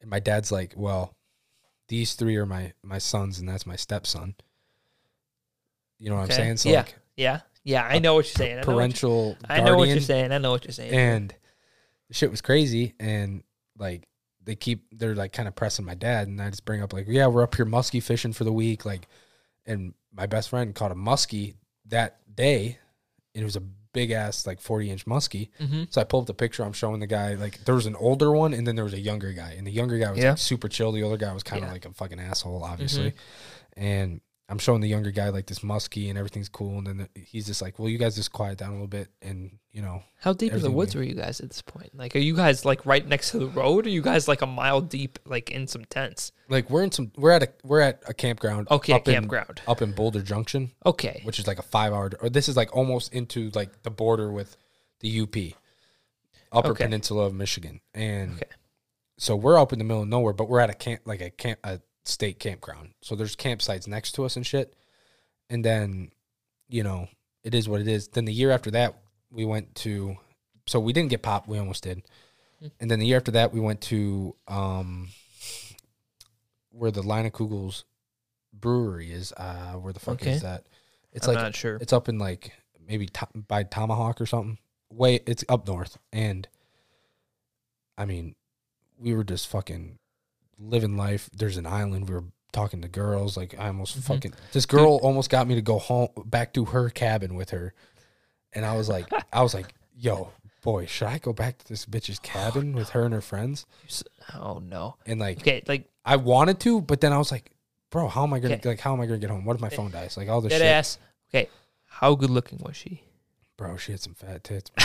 And 0.00 0.10
my 0.10 0.18
dad's 0.18 0.50
like, 0.50 0.74
Well, 0.76 1.14
these 1.86 2.14
three 2.14 2.34
are 2.36 2.46
my 2.46 2.72
my 2.82 2.98
sons 2.98 3.38
and 3.38 3.48
that's 3.48 3.64
my 3.64 3.76
stepson. 3.76 4.34
You 6.00 6.10
know 6.10 6.16
what 6.16 6.24
Okay. 6.24 6.34
I'm 6.34 6.38
saying? 6.40 6.56
So 6.56 6.68
Yeah. 6.70 6.78
like 6.78 6.96
Yeah. 7.16 7.40
Yeah. 7.62 7.84
I 7.84 8.00
know 8.00 8.14
what 8.14 8.26
you're 8.26 8.44
saying. 8.46 8.58
I 8.58 8.62
know 8.62 8.66
what, 8.66 8.72
you- 8.72 8.76
parental 8.76 9.36
I 9.48 9.60
know 9.60 9.76
what 9.76 9.88
you're 9.88 10.00
saying. 10.00 10.32
I 10.32 10.38
know 10.38 10.50
what 10.50 10.64
you're 10.64 10.72
saying. 10.72 10.92
And 10.92 11.34
the 12.08 12.14
shit 12.14 12.30
was 12.30 12.40
crazy. 12.40 12.94
And 12.98 13.44
like 13.78 14.08
they 14.48 14.56
keep 14.56 14.86
they're 14.98 15.14
like 15.14 15.32
kind 15.34 15.46
of 15.46 15.54
pressing 15.54 15.84
my 15.84 15.94
dad, 15.94 16.26
and 16.26 16.40
I 16.40 16.48
just 16.48 16.64
bring 16.64 16.82
up 16.82 16.92
like, 16.94 17.04
yeah, 17.06 17.26
we're 17.26 17.42
up 17.42 17.54
here 17.54 17.66
muskie 17.66 18.02
fishing 18.02 18.32
for 18.32 18.44
the 18.44 18.52
week, 18.52 18.84
like, 18.86 19.06
and 19.66 19.92
my 20.12 20.24
best 20.26 20.48
friend 20.48 20.74
caught 20.74 20.90
a 20.90 20.94
muskie 20.94 21.54
that 21.86 22.16
day, 22.34 22.78
and 23.34 23.42
it 23.42 23.44
was 23.44 23.56
a 23.56 23.60
big 23.92 24.10
ass 24.10 24.46
like 24.46 24.60
forty 24.60 24.90
inch 24.90 25.04
muskie. 25.04 25.50
hmm 25.58 25.84
So 25.90 26.00
I 26.00 26.04
pulled 26.04 26.24
up 26.24 26.26
the 26.28 26.34
picture. 26.34 26.62
I'm 26.64 26.72
showing 26.72 26.98
the 27.00 27.06
guy 27.06 27.34
like 27.34 27.62
there 27.66 27.74
was 27.74 27.84
an 27.86 27.94
older 27.96 28.32
one, 28.32 28.54
and 28.54 28.66
then 28.66 28.74
there 28.74 28.84
was 28.84 28.94
a 28.94 29.00
younger 29.00 29.32
guy, 29.32 29.52
and 29.58 29.66
the 29.66 29.70
younger 29.70 29.98
guy 29.98 30.10
was 30.10 30.18
Yeah. 30.18 30.30
like 30.30 30.38
super 30.38 30.68
chill. 30.68 30.92
The 30.92 31.02
older 31.02 31.18
guy 31.18 31.32
was 31.34 31.42
kind 31.42 31.62
of 31.62 31.68
Yeah. 31.68 31.72
like 31.74 31.84
a 31.84 31.92
fucking 31.92 32.18
asshole, 32.18 32.64
obviously, 32.64 33.12
and. 33.76 34.20
I'm 34.50 34.58
showing 34.58 34.80
the 34.80 34.88
younger 34.88 35.10
guy 35.10 35.28
like 35.28 35.46
this 35.46 35.58
muskie 35.58 36.08
and 36.08 36.16
everything's 36.16 36.48
cool, 36.48 36.78
and 36.78 36.86
then 36.86 36.96
the, 37.14 37.20
he's 37.20 37.46
just 37.46 37.60
like, 37.60 37.78
"Well, 37.78 37.88
you 37.90 37.98
guys 37.98 38.16
just 38.16 38.32
quiet 38.32 38.56
down 38.56 38.70
a 38.70 38.72
little 38.72 38.86
bit, 38.86 39.08
and 39.20 39.58
you 39.72 39.82
know, 39.82 40.02
How 40.22 40.32
deep 40.32 40.54
in 40.54 40.62
the 40.62 40.70
woods 40.70 40.94
were 40.94 41.02
you 41.02 41.14
guys 41.14 41.40
at 41.40 41.50
this 41.50 41.60
point? 41.60 41.94
Like, 41.94 42.16
are 42.16 42.20
you 42.20 42.34
guys 42.34 42.64
like 42.64 42.86
right 42.86 43.06
next 43.06 43.32
to 43.32 43.38
the 43.38 43.46
road? 43.48 43.84
Or 43.84 43.88
are 43.88 43.92
you 43.92 44.00
guys 44.00 44.26
like 44.26 44.40
a 44.40 44.46
mile 44.46 44.80
deep, 44.80 45.18
like 45.26 45.50
in 45.50 45.66
some 45.66 45.84
tents? 45.84 46.32
like 46.48 46.70
we're 46.70 46.82
in 46.82 46.90
some 46.90 47.12
we're 47.16 47.30
at 47.30 47.42
a 47.42 47.48
we're 47.62 47.80
at 47.82 48.02
a 48.08 48.14
campground 48.14 48.68
Okay, 48.70 48.94
up 48.94 49.06
in- 49.06 49.14
campground. 49.14 49.60
up 49.68 49.82
in 49.82 49.92
Boulder 49.92 50.22
Junction 50.22 50.70
Okay. 50.86 51.20
which 51.24 51.38
is 51.38 51.46
like 51.46 51.58
a 51.58 51.62
5 51.62 51.92
hour 51.92 52.10
or 52.22 52.30
this 52.30 52.48
is 52.48 52.56
like 52.56 52.74
almost 52.74 53.12
into 53.12 53.50
like 53.50 53.82
the 53.82 53.90
border 53.90 54.32
with 54.32 54.56
the 55.00 55.20
UP 55.20 55.36
upper 56.50 56.70
Okay. 56.70 56.84
peninsula 56.84 57.24
of 57.26 57.34
Michigan 57.34 57.82
and 57.92 58.36
Okay. 58.36 58.50
so 59.18 59.36
we're 59.36 59.58
up 59.60 59.74
in 59.74 59.78
the 59.78 59.84
middle 59.84 60.00
of 60.04 60.08
nowhere 60.08 60.32
but 60.32 60.48
we're 60.48 60.60
at 60.60 60.70
a 60.70 60.74
camp 60.74 61.02
like 61.04 61.20
a 61.20 61.28
camp 61.28 61.58
a 61.64 61.80
state 62.08 62.38
campground 62.38 62.90
so 63.02 63.14
there's 63.14 63.36
campsites 63.36 63.86
next 63.86 64.12
to 64.12 64.24
us 64.24 64.34
and 64.36 64.46
shit 64.46 64.74
and 65.50 65.64
then 65.64 66.10
you 66.68 66.82
know 66.82 67.08
it 67.44 67.54
is 67.54 67.68
what 67.68 67.80
it 67.80 67.88
is. 67.88 68.08
Then 68.08 68.24
the 68.24 68.32
year 68.32 68.50
after 68.50 68.70
that, 68.72 68.98
we 69.30 69.44
went 69.44 69.74
to. 69.76 70.16
So 70.66 70.80
we 70.80 70.92
didn't 70.92 71.08
get 71.08 71.22
popped. 71.22 71.48
We 71.48 71.56
almost 71.56 71.84
did. 71.84 72.02
Hmm. 72.60 72.66
And 72.80 72.90
then 72.90 72.98
the 72.98 73.06
year 73.06 73.16
after 73.16 73.30
that, 73.30 73.54
we 73.54 73.60
went 73.60 73.80
to 73.82 74.34
um, 74.48 75.08
where 76.70 76.90
the 76.90 77.00
Leinenkugel's 77.02 77.84
brewery 78.52 79.12
is. 79.12 79.32
Uh, 79.36 79.74
where 79.74 79.92
the 79.92 80.00
fuck 80.00 80.14
Okay. 80.20 80.32
is 80.32 80.42
that? 80.42 80.64
It's 81.12 81.26
I'm 81.26 81.36
like 81.36 81.42
not 81.42 81.56
sure. 81.56 81.76
it's 81.76 81.92
up 81.92 82.08
in 82.08 82.18
like 82.18 82.52
maybe 82.86 83.06
to- 83.06 83.28
by 83.46 83.62
Tomahawk 83.62 84.20
or 84.20 84.26
something. 84.26 84.58
Way 84.90 85.20
it's 85.26 85.44
up 85.48 85.66
north, 85.66 85.96
and 86.12 86.48
I 87.96 88.04
mean, 88.04 88.34
we 88.98 89.14
were 89.14 89.24
just 89.24 89.46
fucking 89.48 89.98
living 90.58 90.96
life. 90.96 91.28
There's 91.32 91.56
an 91.56 91.66
island. 91.66 92.08
We 92.08 92.14
were 92.14 92.24
talking 92.52 92.82
to 92.82 92.88
girls. 92.88 93.36
Like 93.36 93.54
I 93.58 93.68
almost 93.68 93.98
Mhm. 93.98 94.02
fucking 94.04 94.34
this 94.52 94.66
girl 94.66 94.98
almost 95.02 95.30
got 95.30 95.46
me 95.46 95.54
to 95.54 95.62
go 95.62 95.78
home 95.78 96.08
back 96.24 96.52
to 96.54 96.66
her 96.66 96.90
cabin 96.90 97.34
with 97.34 97.50
her, 97.50 97.74
and 98.52 98.64
I 98.64 98.76
was 98.76 98.88
like, 98.88 99.06
I 99.32 99.42
was 99.42 99.54
like, 99.54 99.74
yo, 99.96 100.30
boy, 100.62 100.86
should 100.86 101.08
I 101.08 101.18
go 101.18 101.32
back 101.32 101.58
to 101.58 101.68
this 101.68 101.84
bitch's 101.86 102.18
cabin 102.18 102.72
with 102.72 102.90
her 102.90 103.04
and 103.04 103.14
her 103.14 103.20
friends? 103.20 103.66
Oh 104.34 104.58
no. 104.58 104.96
And 105.06 105.20
like, 105.20 105.38
Okay, 105.40 105.62
like 105.66 105.88
I 106.04 106.16
wanted 106.16 106.60
to, 106.60 106.80
but 106.80 107.00
then 107.00 107.12
I 107.12 107.18
was 107.18 107.30
like, 107.30 107.50
bro, 107.90 108.08
how 108.08 108.24
am 108.24 108.32
I 108.32 108.38
gonna 108.40 108.54
Okay. 108.54 108.68
like 108.70 108.80
how 108.80 108.92
am 108.94 109.00
I 109.00 109.06
gonna 109.06 109.18
get 109.18 109.30
home? 109.30 109.44
What 109.44 109.56
if 109.56 109.60
my 109.62 109.68
phone 109.70 109.90
dies? 109.90 110.16
Like 110.16 110.28
all 110.28 110.40
this 110.40 110.50
dead 110.50 110.58
shit. 110.60 110.66
ass. 110.66 110.98
Okay, 111.30 111.48
how 111.86 112.14
good 112.14 112.30
looking 112.30 112.58
was 112.58 112.76
she? 112.76 113.02
Bro, 113.58 113.76
she 113.78 113.92
had 113.92 114.00
some 114.00 114.14
fat 114.14 114.44
tits. 114.44 114.70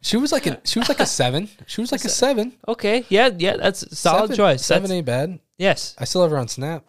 she 0.00 0.16
was 0.16 0.32
like 0.32 0.46
a 0.46 0.60
she 0.64 0.78
was 0.78 0.88
like 0.88 1.00
a 1.00 1.06
seven. 1.20 1.48
She 1.66 1.80
was 1.80 1.92
like 1.92 2.04
a 2.04 2.08
seven. 2.08 2.52
Okay, 2.68 3.04
yeah, 3.08 3.30
yeah, 3.36 3.56
that's 3.56 3.82
a 3.82 3.94
solid 3.96 4.20
Seven- 4.28 4.36
choice. 4.36 4.64
Seven 4.64 4.82
That's- 4.84 4.96
ain't 4.96 5.06
bad. 5.06 5.38
yes. 5.58 5.94
I 5.98 6.04
still 6.04 6.22
have 6.22 6.30
her 6.30 6.38
on 6.38 6.48
Snap, 6.48 6.84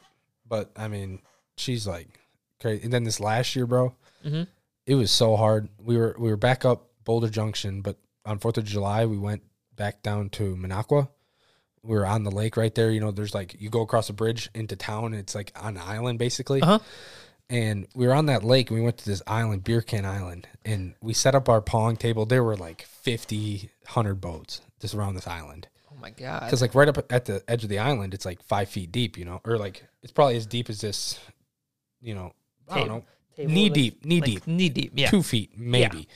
but 0.47 0.71
I 0.75 0.87
mean, 0.87 1.21
she's 1.57 1.87
like 1.87 2.07
crazy. 2.61 2.83
And 2.83 2.93
then 2.93 3.03
this 3.03 3.19
last 3.19 3.55
year, 3.55 3.65
bro, 3.65 3.95
hmm 4.23 4.43
it 4.85 4.95
was 4.95 5.11
so 5.11 5.35
hard. 5.35 5.67
We 5.77 5.97
were 5.97 6.15
we 6.17 6.29
were 6.29 6.37
back 6.37 6.63
up 6.63 6.87
Boulder 7.03 7.29
Junction, 7.29 7.81
but 7.81 7.97
on 8.25 8.39
Fourth 8.39 8.57
of 8.57 8.63
July, 8.63 9.05
we 9.05 9.17
went 9.17 9.43
back 9.75 10.01
down 10.01 10.29
to 10.31 10.55
Minocqua. 10.55 11.09
We 11.83 11.95
were 11.95 12.05
on 12.05 12.23
the 12.23 12.31
lake 12.31 12.55
right 12.55 12.73
there. 12.73 12.89
You 12.91 12.99
know, 13.01 13.11
there's 13.11 13.33
like 13.35 13.55
you 13.59 13.69
go 13.69 13.81
across 13.81 14.09
a 14.09 14.13
bridge 14.13 14.49
into 14.53 14.75
town. 14.77 15.05
And 15.07 15.15
it's 15.15 15.35
like 15.35 15.51
on 15.61 15.75
an 15.75 15.83
island 15.85 16.19
basically. 16.19 16.61
Uh 16.61 16.65
huh. 16.65 16.79
And 17.49 17.87
we 17.95 18.05
were 18.07 18.13
on 18.13 18.25
that 18.25 18.43
lake 18.43 18.69
and 18.69 18.77
we 18.77 18.83
went 18.83 18.97
to 18.97 19.05
this 19.05 19.21
island 19.25 19.63
beer 19.63 19.81
can 19.81 20.05
island 20.05 20.47
and 20.65 20.95
we 21.01 21.13
set 21.13 21.35
up 21.35 21.47
our 21.47 21.61
pong 21.61 21.95
table. 21.95 22.25
There 22.25 22.43
were 22.43 22.57
like 22.57 22.81
50 22.83 23.69
100 23.85 24.15
boats 24.15 24.61
just 24.81 24.93
around 24.93 25.15
this 25.15 25.27
island. 25.27 25.67
Oh 25.91 25.95
my 25.99 26.09
god. 26.11 26.41
because 26.43 26.61
like 26.61 26.75
right 26.75 26.87
up 26.87 27.11
at 27.11 27.25
the 27.25 27.41
edge 27.47 27.63
of 27.63 27.69
the 27.69 27.79
island 27.79 28.13
it's 28.13 28.25
like 28.25 28.43
five 28.43 28.69
feet 28.69 28.91
deep 28.91 29.17
you 29.17 29.25
know 29.25 29.41
or 29.45 29.57
like 29.57 29.83
it's 30.03 30.11
probably 30.11 30.35
as 30.37 30.45
deep 30.45 30.69
as 30.69 30.79
this 30.81 31.19
you 32.01 32.13
know 32.13 32.33
i 32.69 32.77
don't 32.79 32.87
know. 32.87 33.03
Table, 33.35 33.51
knee 33.51 33.63
like- 33.63 33.73
deep 33.73 34.05
knee 34.05 34.21
like 34.21 34.29
deep. 34.29 34.47
Knee 34.47 34.69
deep. 34.69 34.91
Yeah. 34.95 35.09
two 35.09 35.23
feet 35.23 35.57
maybe. 35.57 36.07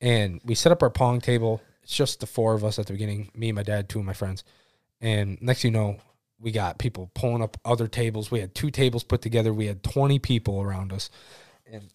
And 0.00 0.40
we 0.44 0.54
set 0.54 0.72
up 0.72 0.82
our 0.82 0.90
pong 0.90 1.20
table 1.20 1.60
it's 1.82 1.94
just 1.94 2.20
the 2.20 2.26
four 2.26 2.54
of 2.54 2.64
us 2.64 2.78
at 2.78 2.86
the 2.86 2.92
beginning 2.92 3.30
me 3.34 3.52
my 3.52 3.62
dad 3.62 3.88
two 3.88 3.98
of 4.00 4.04
my 4.04 4.12
friends. 4.14 4.42
And 5.00 5.38
next 5.40 5.62
thing 5.62 5.72
you 5.72 5.78
know 5.78 5.98
we 6.40 6.50
got 6.52 6.78
people 6.78 7.10
pulling 7.14 7.42
up 7.42 7.58
other 7.64 7.86
tables. 7.86 8.30
We 8.30 8.40
had 8.40 8.54
two 8.54 8.70
tables 8.70 9.04
put 9.04 9.20
together. 9.20 9.52
We 9.52 9.66
had 9.66 9.82
20 9.82 10.18
people 10.20 10.60
around 10.62 10.92
us. 10.92 11.10
And 11.70 11.92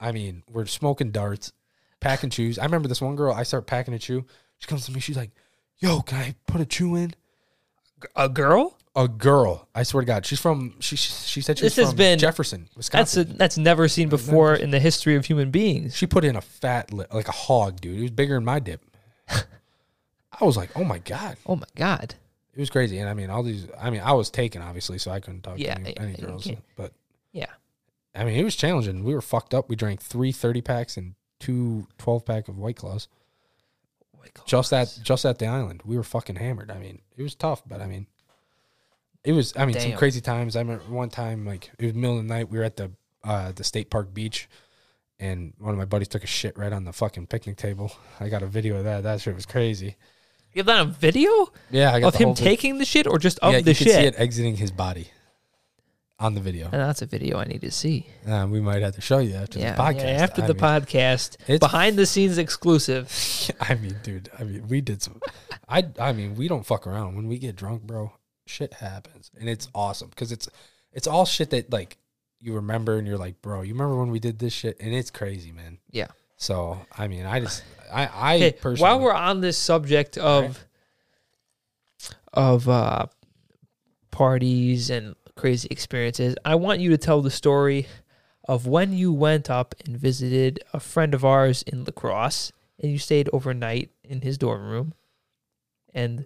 i 0.00 0.12
mean 0.12 0.44
we're 0.48 0.64
smoking 0.66 1.10
darts 1.10 1.52
packing 2.00 2.30
chews 2.30 2.56
i 2.56 2.64
remember 2.64 2.86
this 2.86 3.00
one 3.02 3.16
girl 3.16 3.32
i 3.34 3.42
start 3.42 3.66
packing 3.66 3.92
a 3.94 3.98
chew 3.98 4.24
she 4.58 4.68
comes 4.68 4.86
to 4.86 4.92
me. 4.92 5.00
She's 5.00 5.16
like 5.16 5.32
yo 5.78 6.00
can 6.02 6.18
i 6.20 6.34
put 6.46 6.60
a 6.60 6.64
chew 6.64 6.94
in? 6.94 7.14
A 8.14 8.28
girl? 8.28 8.78
a 8.94 9.08
girl. 9.08 9.68
I 9.74 9.82
swear 9.82 10.02
to 10.02 10.06
god. 10.06 10.24
She's 10.26 10.38
from 10.40 10.74
she 10.78 10.94
she 10.96 11.40
said 11.40 11.58
she 11.58 11.62
This 11.64 11.76
was 11.76 11.86
has 11.86 11.88
from 11.90 11.96
been- 11.96 12.18
jefferson 12.20 12.62
That's 12.66 12.76
wisconsin. 12.76 13.30
a, 13.32 13.34
that's 13.34 13.58
never 13.58 13.88
seen 13.88 14.08
before 14.08 14.54
in 14.54 14.70
the 14.70 14.78
history 14.80 15.16
of 15.16 15.24
human 15.26 15.50
beings. 15.50 15.96
She 15.96 16.06
put 16.06 16.24
in 16.24 16.36
a 16.36 16.40
fat 16.40 16.92
lip, 16.92 17.12
like 17.12 17.26
a 17.28 17.32
hog, 17.32 17.80
dude. 17.80 17.98
It 17.98 18.02
was 18.02 18.10
bigger 18.12 18.34
than 18.34 18.44
my 18.44 18.60
dip. 18.60 18.80
I 19.30 20.44
was 20.44 20.56
like, 20.56 20.70
oh 20.76 20.84
my 20.84 20.98
god, 21.00 21.36
Oh 21.46 21.56
my 21.56 21.66
god. 21.74 22.14
It 22.58 22.62
was 22.62 22.70
crazy. 22.70 22.98
And 22.98 23.08
I 23.08 23.14
mean, 23.14 23.30
all 23.30 23.44
these. 23.44 23.68
I 23.80 23.90
mean, 23.90 24.00
I 24.00 24.12
was 24.12 24.30
taken 24.30 24.60
obviously, 24.60 24.98
so 24.98 25.12
I 25.12 25.20
couldn't 25.20 25.42
talk 25.42 25.58
Yeah, 25.58 25.74
to 25.74 25.80
any, 25.80 25.92
yeah, 25.92 26.02
any 26.02 26.14
girls. 26.16 26.50
But 26.76 26.92
Yeah. 27.32 27.46
I 28.14 28.24
mean, 28.24 28.34
it 28.34 28.42
was 28.42 28.56
challenging. 28.56 29.04
We 29.04 29.14
were 29.14 29.22
fucked 29.22 29.54
up. 29.54 29.68
We 29.68 29.76
drank 29.76 30.02
three 30.02 30.32
30 30.32 30.60
packs 30.60 30.96
and 30.96 31.14
two 31.38 31.86
12 31.98 32.24
pack 32.24 32.48
of 32.48 32.58
White 32.58 32.76
Claws 32.76 33.06
just 34.44 34.72
at 34.72 34.98
just 35.02 35.24
at 35.24 35.38
the 35.38 35.46
island. 35.46 35.82
We 35.84 35.96
were 35.96 36.02
fucking 36.02 36.36
hammered. 36.36 36.70
I 36.70 36.78
mean, 36.78 37.00
it 37.16 37.22
was 37.22 37.34
tough, 37.34 37.62
but 37.66 37.80
I 37.80 37.86
mean, 37.86 38.06
it 39.24 39.32
was. 39.32 39.56
I 39.56 39.66
mean, 39.66 39.78
some 39.78 39.92
crazy 39.92 40.20
times. 40.20 40.56
I 40.56 40.60
remember 40.60 40.84
one 40.84 41.10
time, 41.10 41.46
like 41.46 41.70
it 41.78 41.84
was 41.84 41.94
middle 41.94 42.18
of 42.18 42.26
the 42.26 42.34
night. 42.34 42.50
We 42.50 42.58
were 42.58 42.64
at 42.64 42.76
the 42.76 42.90
uh, 43.24 43.52
the 43.52 43.64
state 43.64 43.90
park 43.90 44.12
beach, 44.12 44.48
and 45.18 45.54
one 45.58 45.72
of 45.72 45.78
my 45.78 45.84
buddies 45.84 46.08
took 46.08 46.24
a 46.24 46.28
shit 46.28 46.56
right 46.58 46.72
on 46.72 46.84
the 46.84 46.92
fucking 46.92 47.26
picnic 47.26 47.56
table. 47.56 47.92
I 48.20 48.28
got 48.28 48.42
a 48.42 48.46
video 48.46 48.76
of 48.76 48.84
that. 48.84 49.02
That 49.02 49.20
shit 49.20 49.34
was 49.34 49.46
crazy. 49.46 49.96
You 50.58 50.62
have 50.62 50.66
that 50.66 50.80
on 50.80 50.90
video 50.92 51.52
Yeah, 51.70 51.92
I 51.94 52.00
got 52.00 52.08
of 52.08 52.12
the 52.14 52.18
him 52.18 52.24
whole 52.30 52.34
vid- 52.34 52.44
taking 52.44 52.78
the 52.78 52.84
shit 52.84 53.06
or 53.06 53.16
just 53.20 53.38
of 53.38 53.52
yeah, 53.52 53.60
the 53.60 53.70
you 53.70 53.74
shit? 53.74 53.86
can 53.86 53.94
see 54.00 54.06
it 54.08 54.14
exiting 54.18 54.56
his 54.56 54.72
body 54.72 55.08
on 56.18 56.34
the 56.34 56.40
video. 56.40 56.64
And 56.64 56.82
that's 56.82 57.00
a 57.00 57.06
video 57.06 57.38
I 57.38 57.44
need 57.44 57.60
to 57.60 57.70
see. 57.70 58.08
Uh, 58.26 58.44
we 58.50 58.60
might 58.60 58.82
have 58.82 58.96
to 58.96 59.00
show 59.00 59.18
you 59.18 59.34
after 59.36 59.60
yeah, 59.60 59.76
the 59.76 59.80
podcast. 59.82 60.02
yeah, 60.02 60.08
after 60.24 60.42
I 60.42 60.46
the 60.48 60.54
mean, 60.54 60.60
podcast, 60.60 61.36
It's- 61.42 61.60
behind 61.60 61.96
the 61.96 62.06
scenes 62.06 62.38
exclusive. 62.38 63.06
I 63.60 63.76
mean, 63.76 63.94
dude. 64.02 64.30
I 64.36 64.42
mean, 64.42 64.66
we 64.66 64.80
did 64.80 65.00
some. 65.00 65.20
I 65.68 65.84
I 66.00 66.12
mean, 66.12 66.34
we 66.34 66.48
don't 66.48 66.66
fuck 66.66 66.88
around 66.88 67.14
when 67.14 67.28
we 67.28 67.38
get 67.38 67.54
drunk, 67.54 67.82
bro. 67.82 68.10
Shit 68.46 68.74
happens, 68.74 69.30
and 69.38 69.48
it's 69.48 69.68
awesome 69.76 70.08
because 70.08 70.32
it's 70.32 70.48
it's 70.92 71.06
all 71.06 71.24
shit 71.24 71.50
that 71.50 71.70
like 71.72 71.98
you 72.40 72.54
remember, 72.54 72.98
and 72.98 73.06
you're 73.06 73.16
like, 73.16 73.40
bro, 73.42 73.62
you 73.62 73.74
remember 73.74 73.96
when 73.96 74.10
we 74.10 74.18
did 74.18 74.40
this 74.40 74.52
shit, 74.54 74.76
and 74.80 74.92
it's 74.92 75.12
crazy, 75.12 75.52
man. 75.52 75.78
Yeah. 75.92 76.08
So 76.38 76.80
I 76.96 77.08
mean, 77.08 77.26
I 77.26 77.40
just 77.40 77.64
I 77.92 78.06
I 78.06 78.34
Okay, 78.36 78.52
personally 78.52 78.80
while 78.80 79.00
we're 79.00 79.12
on 79.12 79.40
this 79.40 79.58
subject 79.58 80.16
of 80.16 80.44
Right. 80.44 80.56
of 82.32 82.68
uh, 82.68 83.06
parties 84.10 84.88
and 84.88 85.14
crazy 85.36 85.68
experiences, 85.70 86.36
I 86.44 86.54
want 86.54 86.80
you 86.80 86.90
to 86.90 86.98
tell 86.98 87.20
the 87.22 87.30
story 87.30 87.86
of 88.44 88.66
when 88.66 88.92
you 88.92 89.12
went 89.12 89.50
up 89.50 89.74
and 89.84 89.96
visited 89.98 90.60
a 90.72 90.80
friend 90.80 91.12
of 91.12 91.24
ours 91.24 91.62
in 91.62 91.84
La 91.84 91.90
Crosse, 91.90 92.52
and 92.80 92.90
you 92.90 92.98
stayed 92.98 93.28
overnight 93.32 93.90
in 94.04 94.20
his 94.22 94.38
dorm 94.38 94.62
room. 94.62 94.94
And 95.92 96.24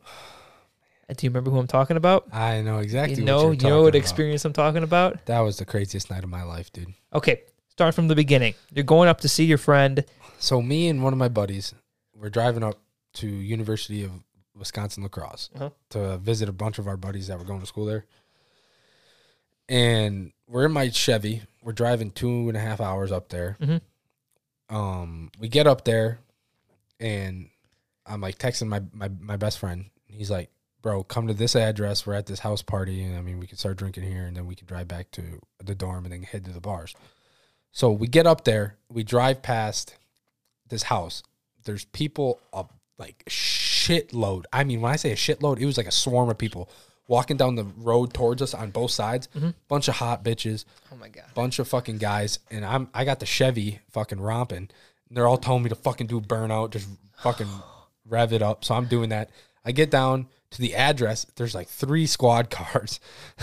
do 1.16 1.26
you 1.26 1.30
remember 1.30 1.50
who 1.50 1.58
I'm 1.58 1.66
talking 1.66 1.96
about? 1.96 2.28
I 2.32 2.60
know 2.62 2.78
exactly. 2.78 3.16
you 3.16 3.24
know, 3.24 3.50
you 3.50 3.56
know 3.68 3.82
what 3.82 3.88
about. 3.88 3.98
experience 3.98 4.44
I'm 4.44 4.52
talking 4.52 4.82
about. 4.82 5.24
That 5.26 5.40
was 5.40 5.56
the 5.56 5.64
craziest 5.64 6.10
night 6.10 6.22
of 6.24 6.30
my 6.30 6.42
life, 6.42 6.72
dude. 6.72 6.92
Okay, 7.14 7.42
start 7.72 7.94
from 7.94 8.06
the 8.08 8.14
beginning. 8.14 8.52
You're 8.70 8.84
going 8.84 9.08
up 9.08 9.22
to 9.22 9.28
see 9.28 9.44
your 9.44 9.56
friend. 9.58 10.04
So 10.38 10.60
me 10.60 10.88
and 10.88 11.02
one 11.02 11.12
of 11.14 11.18
my 11.18 11.28
buddies, 11.28 11.74
we're 12.14 12.28
driving 12.28 12.62
up 12.62 12.78
to 13.14 13.26
University 13.26 14.04
of 14.04 14.10
Wisconsin 14.54 15.02
La 15.02 15.08
Crosse 15.08 15.48
Uh-huh. 15.54 15.70
to 15.90 16.18
visit 16.18 16.48
a 16.50 16.52
bunch 16.52 16.78
of 16.78 16.86
our 16.86 16.98
buddies 16.98 17.28
that 17.28 17.38
were 17.38 17.44
going 17.46 17.60
to 17.60 17.66
school 17.66 17.86
there. 17.86 18.04
And 19.68 20.32
we're 20.46 20.66
in 20.66 20.72
my 20.72 20.90
Chevy. 20.90 21.42
We're 21.62 21.72
driving 21.72 22.10
two 22.10 22.48
and 22.48 22.56
a 22.56 22.60
half 22.60 22.80
hours 22.80 23.10
up 23.10 23.30
there. 23.30 23.56
Mhm. 23.60 23.80
Um, 24.68 25.30
we 25.38 25.48
get 25.48 25.66
up 25.66 25.84
there, 25.84 26.18
and 27.00 27.48
I'm 28.04 28.20
like 28.20 28.38
texting 28.38 28.68
my, 28.68 28.82
my 28.92 29.08
my 29.08 29.36
best 29.36 29.58
friend. 29.58 29.86
He's 30.08 30.30
like, 30.30 30.50
"Bro, 30.82 31.04
come 31.04 31.26
to 31.28 31.34
this 31.34 31.54
address. 31.56 32.06
We're 32.06 32.14
at 32.14 32.26
this 32.26 32.40
house 32.40 32.60
party, 32.62 33.02
and 33.02 33.16
I 33.16 33.22
mean, 33.22 33.38
we 33.38 33.46
can 33.46 33.56
start 33.58 33.76
drinking 33.78 34.04
here, 34.04 34.26
and 34.26 34.36
then 34.36 34.46
we 34.46 34.54
can 34.56 34.66
drive 34.66 34.88
back 34.88 35.10
to 35.12 35.40
the 35.62 35.74
dorm, 35.74 36.04
and 36.04 36.12
then 36.12 36.22
head 36.22 36.44
to 36.46 36.50
the 36.52 36.60
bars." 36.60 36.94
So 37.72 37.90
we 37.90 38.06
get 38.06 38.26
up 38.26 38.44
there. 38.44 38.76
We 38.88 39.02
drive 39.02 39.42
past 39.42 39.96
this 40.68 40.84
house. 40.84 41.22
There's 41.64 41.84
people 41.86 42.40
up 42.52 42.74
like 42.98 43.24
shitload. 43.28 44.44
I 44.52 44.64
mean, 44.64 44.80
when 44.80 44.92
I 44.92 44.96
say 44.96 45.12
a 45.12 45.16
shitload, 45.16 45.58
it 45.58 45.66
was 45.66 45.76
like 45.76 45.86
a 45.86 45.92
swarm 45.92 46.28
of 46.30 46.38
people 46.38 46.68
walking 47.08 47.36
down 47.36 47.56
the 47.56 47.64
road 47.78 48.14
towards 48.14 48.40
us 48.42 48.54
on 48.54 48.70
both 48.70 48.90
sides. 48.90 49.28
Mm-hmm. 49.36 49.50
Bunch 49.68 49.88
of 49.88 49.96
hot 49.96 50.22
bitches, 50.24 50.64
Oh 50.92 50.96
my 50.96 51.08
god. 51.08 51.24
bunch 51.34 51.58
of 51.58 51.68
fucking 51.68 51.98
guys, 51.98 52.38
and 52.50 52.64
I'm 52.64 52.88
I 52.94 53.04
got 53.04 53.20
the 53.20 53.26
Chevy 53.26 53.80
fucking 53.90 54.20
romping. 54.20 54.68
And 55.08 55.16
they're 55.16 55.26
all 55.26 55.38
telling 55.38 55.62
me 55.62 55.68
to 55.68 55.74
fucking 55.74 56.06
do 56.06 56.20
burnout, 56.20 56.70
just 56.70 56.88
fucking 57.18 57.48
rev 58.08 58.32
it 58.32 58.42
up. 58.42 58.64
So 58.64 58.74
I'm 58.74 58.86
doing 58.86 59.08
that. 59.10 59.30
I 59.64 59.72
get 59.72 59.90
down 59.90 60.26
to 60.50 60.60
the 60.60 60.74
address. 60.74 61.26
There's 61.36 61.54
like 61.54 61.68
three 61.68 62.06
squad 62.06 62.50
cars 62.58 63.00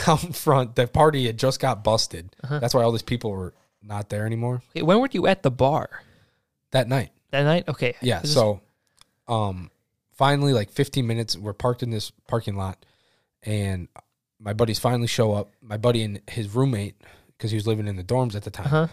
out 0.08 0.24
in 0.24 0.34
front. 0.34 0.76
The 0.76 0.88
party 0.88 1.26
had 1.26 1.38
just 1.38 1.60
got 1.60 1.84
busted. 1.84 2.36
Uh-huh. 2.44 2.60
That's 2.60 2.74
why 2.74 2.84
all 2.84 2.92
these 2.92 3.02
people 3.02 3.32
were 3.32 3.54
not 3.82 4.10
there 4.10 4.26
anymore 4.26 4.62
Okay, 4.72 4.82
when 4.82 5.00
were 5.00 5.10
you 5.12 5.28
at 5.28 5.44
the 5.44 5.52
bar 5.52 6.02
that 6.72 6.88
night. 6.88 7.12
that 7.32 7.44
night? 7.44 7.68
Okay. 7.68 7.96
Yeah. 8.02 8.20
This 8.22 8.34
So, 8.34 8.62
um, 9.28 9.72
finally, 10.14 10.54
like 10.54 10.70
15 10.72 11.06
minutes, 11.08 11.38
we're 11.38 11.54
parked 11.54 11.82
in 11.84 11.90
this 11.90 12.12
parking 12.28 12.56
lot, 12.56 12.86
and 13.44 13.88
my 14.40 14.54
buddies 14.54 14.80
finally 14.80 15.08
show 15.08 15.34
up. 15.34 15.52
My 15.62 15.78
buddy 15.78 16.04
and 16.04 16.22
his 16.30 16.54
roommate, 16.56 16.96
because 17.38 17.52
he 17.52 17.56
was 17.58 17.66
living 17.68 17.88
in 17.88 17.96
the 17.96 18.04
dorms 18.04 18.36
at 18.36 18.44
the 18.44 18.52
time. 18.52 18.66
Uh-huh. 18.68 18.88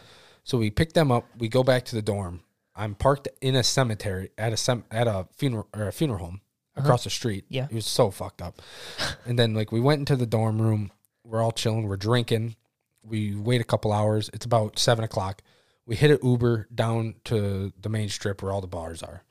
So 0.44 0.58
we 0.58 0.70
pick 0.70 0.92
them 0.92 1.10
up. 1.10 1.24
We 1.38 1.48
go 1.48 1.62
back 1.64 1.84
to 1.86 1.96
the 1.96 2.02
dorm. 2.02 2.40
I'm 2.74 2.94
parked 2.94 3.28
in 3.40 3.56
a 3.56 3.62
cemetery 3.64 4.30
at 4.38 4.52
a 4.52 4.56
sem- 4.56 4.84
at 4.90 5.06
a 5.08 5.26
funeral 5.36 5.66
or 5.74 5.88
a 5.88 5.92
funeral 5.92 6.18
home 6.20 6.40
across 6.76 7.04
the 7.04 7.10
street. 7.10 7.44
Uh-huh. 7.44 7.54
Yeah. 7.56 7.66
it 7.70 7.74
was 7.74 7.86
so 7.86 8.10
fucked 8.10 8.42
up. 8.42 8.60
and 9.26 9.38
then 9.38 9.54
like 9.54 9.72
we 9.72 9.80
went 9.80 9.98
into 10.00 10.14
the 10.16 10.26
dorm 10.26 10.60
room. 10.60 10.92
We're 11.24 11.42
all 11.42 11.52
chilling. 11.52 11.88
We're 11.88 11.96
drinking. 11.96 12.54
We 13.08 13.34
wait 13.34 13.60
a 13.60 13.64
couple 13.64 13.92
hours. 13.92 14.30
It's 14.32 14.44
about 14.46 14.78
seven 14.78 15.04
o'clock. 15.04 15.42
We 15.86 15.94
hit 15.96 16.10
an 16.10 16.18
Uber 16.22 16.68
down 16.74 17.14
to 17.24 17.72
the 17.80 17.88
main 17.88 18.08
strip 18.08 18.42
where 18.42 18.52
all 18.52 18.60
the 18.60 18.66
bars 18.66 19.02
are, 19.02 19.22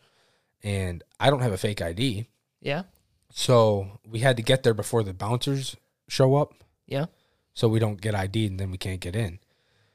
and 0.64 1.04
I 1.20 1.30
don't 1.30 1.42
have 1.42 1.52
a 1.52 1.58
fake 1.58 1.82
ID, 1.82 2.28
Yeah. 2.62 2.84
so 3.30 4.00
we 4.08 4.20
had 4.20 4.38
to 4.38 4.44
get 4.44 4.64
there 4.64 4.74
before 4.74 5.04
the 5.04 5.14
bouncers 5.14 5.76
show 6.08 6.36
up. 6.36 6.54
Yeah. 6.88 7.06
so 7.54 7.68
we 7.68 7.80
don't 7.80 8.00
get 8.00 8.14
ID 8.16 8.48
and 8.48 8.60
then 8.60 8.70
we 8.72 8.78
can't 8.78 9.00
get 9.00 9.16
in. 9.16 9.40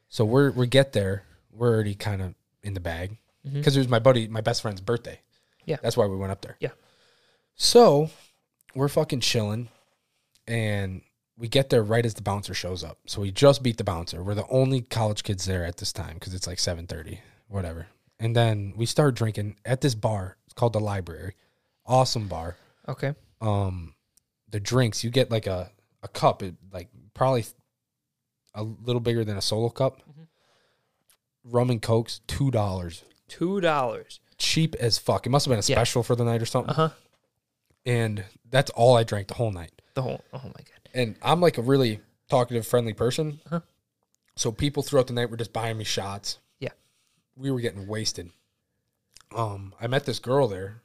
So 0.08 0.24
we're 0.24 0.50
we 0.50 0.66
get 0.66 0.92
there, 0.92 1.24
we're 1.52 1.72
already 1.72 1.94
kind 1.94 2.20
of 2.20 2.34
in 2.62 2.74
the 2.74 2.80
bag 2.80 3.16
mm-hmm. 3.46 3.58
because 3.58 3.76
it 3.76 3.80
was 3.80 3.88
my 3.88 3.98
buddy, 4.00 4.28
my 4.28 4.40
best 4.40 4.60
friend's 4.62 4.80
birthday. 4.80 5.20
Yeah. 5.66 5.76
that's 5.82 5.96
why 5.96 6.06
we 6.06 6.16
went 6.16 6.32
up 6.32 6.40
there. 6.42 6.56
Yeah. 6.60 6.70
So 7.54 8.10
we're 8.74 8.88
fucking 8.88 9.20
chilling, 9.20 9.68
and 10.46 11.02
we 11.40 11.48
get 11.48 11.70
there 11.70 11.82
right 11.82 12.04
as 12.06 12.14
the 12.14 12.22
bouncer 12.22 12.52
shows 12.54 12.84
up. 12.84 12.98
So 13.06 13.22
we 13.22 13.32
just 13.32 13.62
beat 13.62 13.78
the 13.78 13.84
bouncer. 13.84 14.22
We're 14.22 14.34
the 14.34 14.46
only 14.48 14.82
college 14.82 15.22
kids 15.24 15.46
there 15.46 15.64
at 15.64 15.78
this 15.78 15.92
time 15.92 16.14
because 16.14 16.34
it's 16.34 16.46
like 16.46 16.58
seven 16.58 16.86
thirty, 16.86 17.20
whatever. 17.48 17.86
And 18.18 18.36
then 18.36 18.74
we 18.76 18.84
start 18.86 19.14
drinking 19.16 19.56
at 19.64 19.80
this 19.80 19.94
bar. 19.94 20.36
It's 20.44 20.52
called 20.54 20.74
the 20.74 20.80
Library. 20.80 21.34
Awesome 21.86 22.28
bar 22.28 22.56
Okay. 22.88 23.14
um 23.40 23.94
the 24.50 24.60
drinks 24.60 25.02
you 25.02 25.10
get 25.10 25.30
like 25.30 25.46
a 25.46 25.70
a 26.02 26.08
cup 26.08 26.42
it 26.42 26.54
like 26.72 26.88
probably 27.14 27.44
a 28.54 28.62
little 28.62 29.00
bigger 29.00 29.24
than 29.24 29.36
a 29.36 29.42
solo 29.42 29.70
cup 29.70 30.00
rum 31.44 31.70
and 31.70 31.80
cokes 31.82 32.20
two 32.26 32.50
dollars 32.50 33.04
Two 33.28 33.60
dollars. 33.60 34.20
cheap 34.38 34.74
as 34.76 34.98
fuck 34.98 35.26
it 35.26 35.30
must 35.30 35.46
have 35.46 35.50
been 35.50 35.58
a 35.58 35.66
Yeah. 35.66 35.76
special 35.76 36.02
for 36.02 36.14
the 36.16 36.24
night 36.24 36.42
or 36.42 36.46
something 36.46 36.70
Uh 36.70 36.74
huh. 36.74 36.88
and 37.86 38.24
that's 38.48 38.70
all 38.72 38.96
i 38.96 39.02
drank 39.04 39.28
the 39.28 39.34
whole 39.34 39.52
night 39.52 39.72
The 39.94 40.02
whole. 40.02 40.22
Oh 40.32 40.42
my 40.44 40.50
god. 40.50 40.79
And 40.94 41.16
i'm 41.22 41.40
like 41.40 41.58
a 41.58 41.62
really 41.62 42.00
talkative 42.28 42.66
friendly 42.66 42.92
person 42.94 43.40
Uh-huh. 43.46 43.60
so 44.36 44.52
people 44.52 44.82
throughout 44.82 45.06
the 45.06 45.12
night 45.12 45.30
were 45.30 45.36
just 45.36 45.52
buying 45.52 45.76
me 45.78 45.84
shots 45.84 46.38
Yeah. 46.58 46.70
we 47.36 47.50
were 47.50 47.60
getting 47.60 47.86
wasted 47.86 48.30
um 49.34 49.74
i 49.80 49.86
met 49.86 50.04
this 50.06 50.18
girl 50.18 50.48
there 50.48 50.82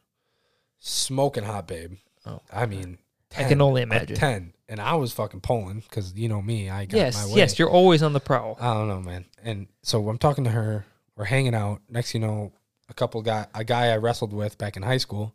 smoking 0.79 1.43
hot 1.43 1.67
babe 1.67 1.93
Oh, 2.25 2.41
i 2.51 2.65
mean 2.65 2.97
I 3.37 3.43
can 3.43 3.61
only 3.61 3.81
imagine. 3.81 4.15
10 4.15 4.53
and 4.69 4.79
i 4.79 4.95
was 4.95 5.11
fucking 5.13 5.41
pulling 5.41 5.79
because 5.81 6.13
you 6.15 6.29
know 6.29 6.41
me 6.41 6.69
i 6.69 6.85
got 6.85 6.97
Yes. 6.97 7.15
my 7.15 7.25
way 7.33 7.37
Yes. 7.37 7.59
You're 7.59 7.69
always 7.69 8.01
on 8.03 8.13
the 8.13 8.19
prowl. 8.19 8.57
i 8.59 8.73
don't 8.73 8.87
know 8.87 9.01
man 9.01 9.25
and 9.43 9.67
so 9.83 10.07
i'm 10.09 10.17
talking 10.17 10.43
to 10.45 10.49
her 10.51 10.85
we're 11.15 11.25
hanging 11.25 11.53
out 11.55 11.81
next 11.89 12.13
you 12.13 12.19
know 12.19 12.51
a 12.89 12.93
couple 12.93 13.21
guy 13.21 13.45
a 13.53 13.63
guy 13.63 13.87
i 13.87 13.97
wrestled 13.97 14.33
with 14.33 14.57
back 14.57 14.77
in 14.77 14.83
high 14.83 14.97
school 14.97 15.33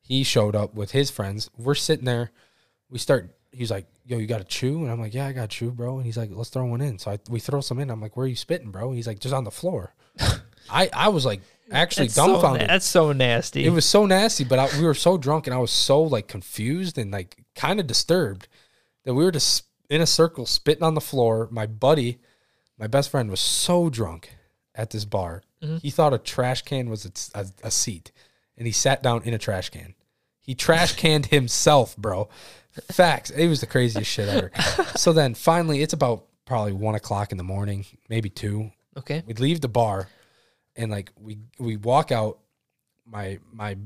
he 0.00 0.22
showed 0.22 0.54
up 0.56 0.74
with 0.74 0.90
his 0.92 1.10
friends 1.10 1.50
we're 1.56 1.74
sitting 1.74 2.04
there 2.04 2.30
we 2.90 2.98
start 2.98 3.30
he's 3.54 3.70
like 3.70 3.86
yo 4.04 4.18
you 4.18 4.26
got 4.26 4.38
to 4.38 4.44
chew 4.44 4.82
and 4.82 4.90
i'm 4.90 5.00
like 5.00 5.14
yeah 5.14 5.26
i 5.26 5.32
got 5.32 5.50
to 5.50 5.56
chew 5.56 5.70
bro 5.70 5.96
and 5.96 6.06
he's 6.06 6.16
like 6.16 6.30
let's 6.32 6.50
throw 6.50 6.64
one 6.64 6.80
in 6.80 6.98
so 6.98 7.10
I, 7.10 7.18
we 7.28 7.40
throw 7.40 7.60
some 7.60 7.78
in 7.78 7.90
i'm 7.90 8.00
like 8.00 8.16
where 8.16 8.24
are 8.24 8.28
you 8.28 8.36
spitting 8.36 8.70
bro 8.70 8.88
and 8.88 8.96
he's 8.96 9.06
like 9.06 9.18
just 9.18 9.34
on 9.34 9.44
the 9.44 9.50
floor 9.50 9.94
i 10.70 10.90
i 10.92 11.08
was 11.08 11.24
like 11.24 11.40
actually 11.70 12.06
That's 12.06 12.14
so, 12.16 12.26
dumbfounded 12.26 12.62
na- 12.62 12.74
that's 12.74 12.86
so 12.86 13.12
nasty. 13.12 13.64
it 13.64 13.70
was 13.70 13.84
so 13.84 14.06
nasty, 14.06 14.44
but 14.44 14.58
I, 14.58 14.78
we 14.78 14.84
were 14.84 14.94
so 14.94 15.16
drunk 15.16 15.46
and 15.46 15.54
I 15.54 15.58
was 15.58 15.70
so 15.70 16.02
like 16.02 16.28
confused 16.28 16.98
and 16.98 17.10
like 17.10 17.42
kind 17.54 17.80
of 17.80 17.86
disturbed 17.86 18.48
that 19.04 19.14
we 19.14 19.24
were 19.24 19.32
just 19.32 19.64
in 19.88 20.00
a 20.00 20.06
circle 20.06 20.46
spitting 20.46 20.82
on 20.82 20.94
the 20.94 21.00
floor. 21.00 21.48
My 21.50 21.66
buddy, 21.66 22.18
my 22.78 22.86
best 22.86 23.10
friend, 23.10 23.30
was 23.30 23.40
so 23.40 23.88
drunk 23.88 24.36
at 24.74 24.90
this 24.90 25.04
bar. 25.04 25.42
Mm-hmm. 25.62 25.78
He 25.78 25.90
thought 25.90 26.12
a 26.12 26.18
trash 26.18 26.62
can 26.62 26.90
was 26.90 27.06
a, 27.34 27.38
a, 27.38 27.46
a 27.64 27.70
seat 27.70 28.12
and 28.56 28.66
he 28.66 28.72
sat 28.72 29.02
down 29.02 29.22
in 29.22 29.34
a 29.34 29.38
trash 29.38 29.70
can. 29.70 29.94
He 30.40 30.54
trash 30.54 30.94
canned 30.96 31.26
himself, 31.38 31.96
bro. 31.96 32.28
Facts. 32.90 33.30
It 33.30 33.48
was 33.48 33.60
the 33.60 33.66
craziest 33.66 34.10
shit 34.10 34.28
ever. 34.28 34.50
so 34.96 35.12
then 35.12 35.34
finally, 35.34 35.82
it's 35.82 35.92
about 35.92 36.26
probably 36.44 36.72
one 36.72 36.94
o'clock 36.94 37.32
in 37.32 37.38
the 37.38 37.44
morning, 37.44 37.86
maybe 38.08 38.28
two 38.28 38.70
okay. 38.96 39.22
we 39.26 39.34
leave 39.34 39.60
the 39.60 39.68
bar 39.68 40.08
and 40.76 40.90
like 40.90 41.10
we 41.20 41.38
we 41.58 41.76
walk 41.76 42.12
out 42.12 42.38
my 43.06 43.38
my 43.52 43.76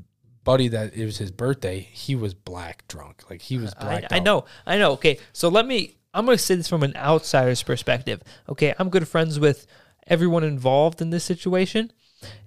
buddy 0.44 0.68
that 0.68 0.94
it 0.94 1.04
was 1.04 1.18
his 1.18 1.30
birthday 1.30 1.80
he 1.80 2.14
was 2.14 2.32
black 2.32 2.86
drunk 2.88 3.22
like 3.30 3.42
he 3.42 3.58
was 3.58 3.74
I, 3.78 3.82
blacked 3.82 4.12
I 4.12 4.18
know, 4.18 4.44
I 4.66 4.78
know. 4.78 4.92
Okay, 4.92 5.18
so 5.32 5.48
let 5.48 5.66
me. 5.66 5.94
I'm 6.14 6.24
going 6.24 6.38
to 6.38 6.42
say 6.42 6.54
this 6.54 6.68
from 6.68 6.82
an 6.82 6.96
outsider's 6.96 7.62
perspective. 7.62 8.22
Okay, 8.48 8.74
I'm 8.78 8.88
good 8.88 9.06
friends 9.06 9.38
with 9.38 9.66
everyone 10.06 10.42
involved 10.42 11.02
in 11.02 11.10
this 11.10 11.22
situation, 11.22 11.92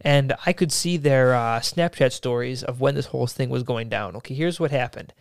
and 0.01 0.33
I 0.47 0.51
could 0.51 0.71
see 0.71 0.97
their 0.97 1.35
uh, 1.35 1.59
Snapchat 1.59 2.11
stories 2.11 2.63
of 2.63 2.81
when 2.81 2.95
this 2.95 3.05
whole 3.05 3.27
thing 3.27 3.49
was 3.49 3.61
going 3.61 3.87
down. 3.87 4.15
Okay, 4.15 4.33
here's 4.33 4.59
what 4.59 4.71
happened. 4.71 5.13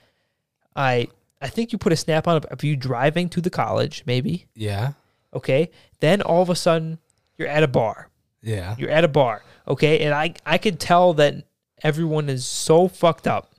I 0.77 1.09
I 1.41 1.49
think 1.49 1.73
you 1.73 1.79
put 1.79 1.93
a 1.93 1.97
snap 1.97 2.29
on 2.29 2.37
of 2.45 2.65
you 2.65 2.77
driving 2.77 3.29
to 3.31 3.41
the 3.41 3.51
college, 3.51 4.03
maybe. 4.07 4.47
yeah 4.55 4.93
Okay, 5.33 5.71
then 6.01 6.23
all 6.23 6.43
of 6.43 6.51
a 6.51 6.57
sudden 6.57 6.99
you're 7.39 7.49
at 7.49 7.63
a 7.63 7.69
bar. 7.69 8.09
yeah 8.43 8.75
You're 8.79 8.91
at 8.91 9.05
a 9.05 9.09
bar, 9.09 9.43
okay, 9.69 10.01
and 10.01 10.13
I 10.15 10.35
I 10.45 10.59
could 10.59 10.79
tell 10.81 11.15
that 11.15 11.35
everyone 11.83 12.29
is 12.29 12.45
so 12.47 12.89
fucked 12.89 13.27
up 13.27 13.53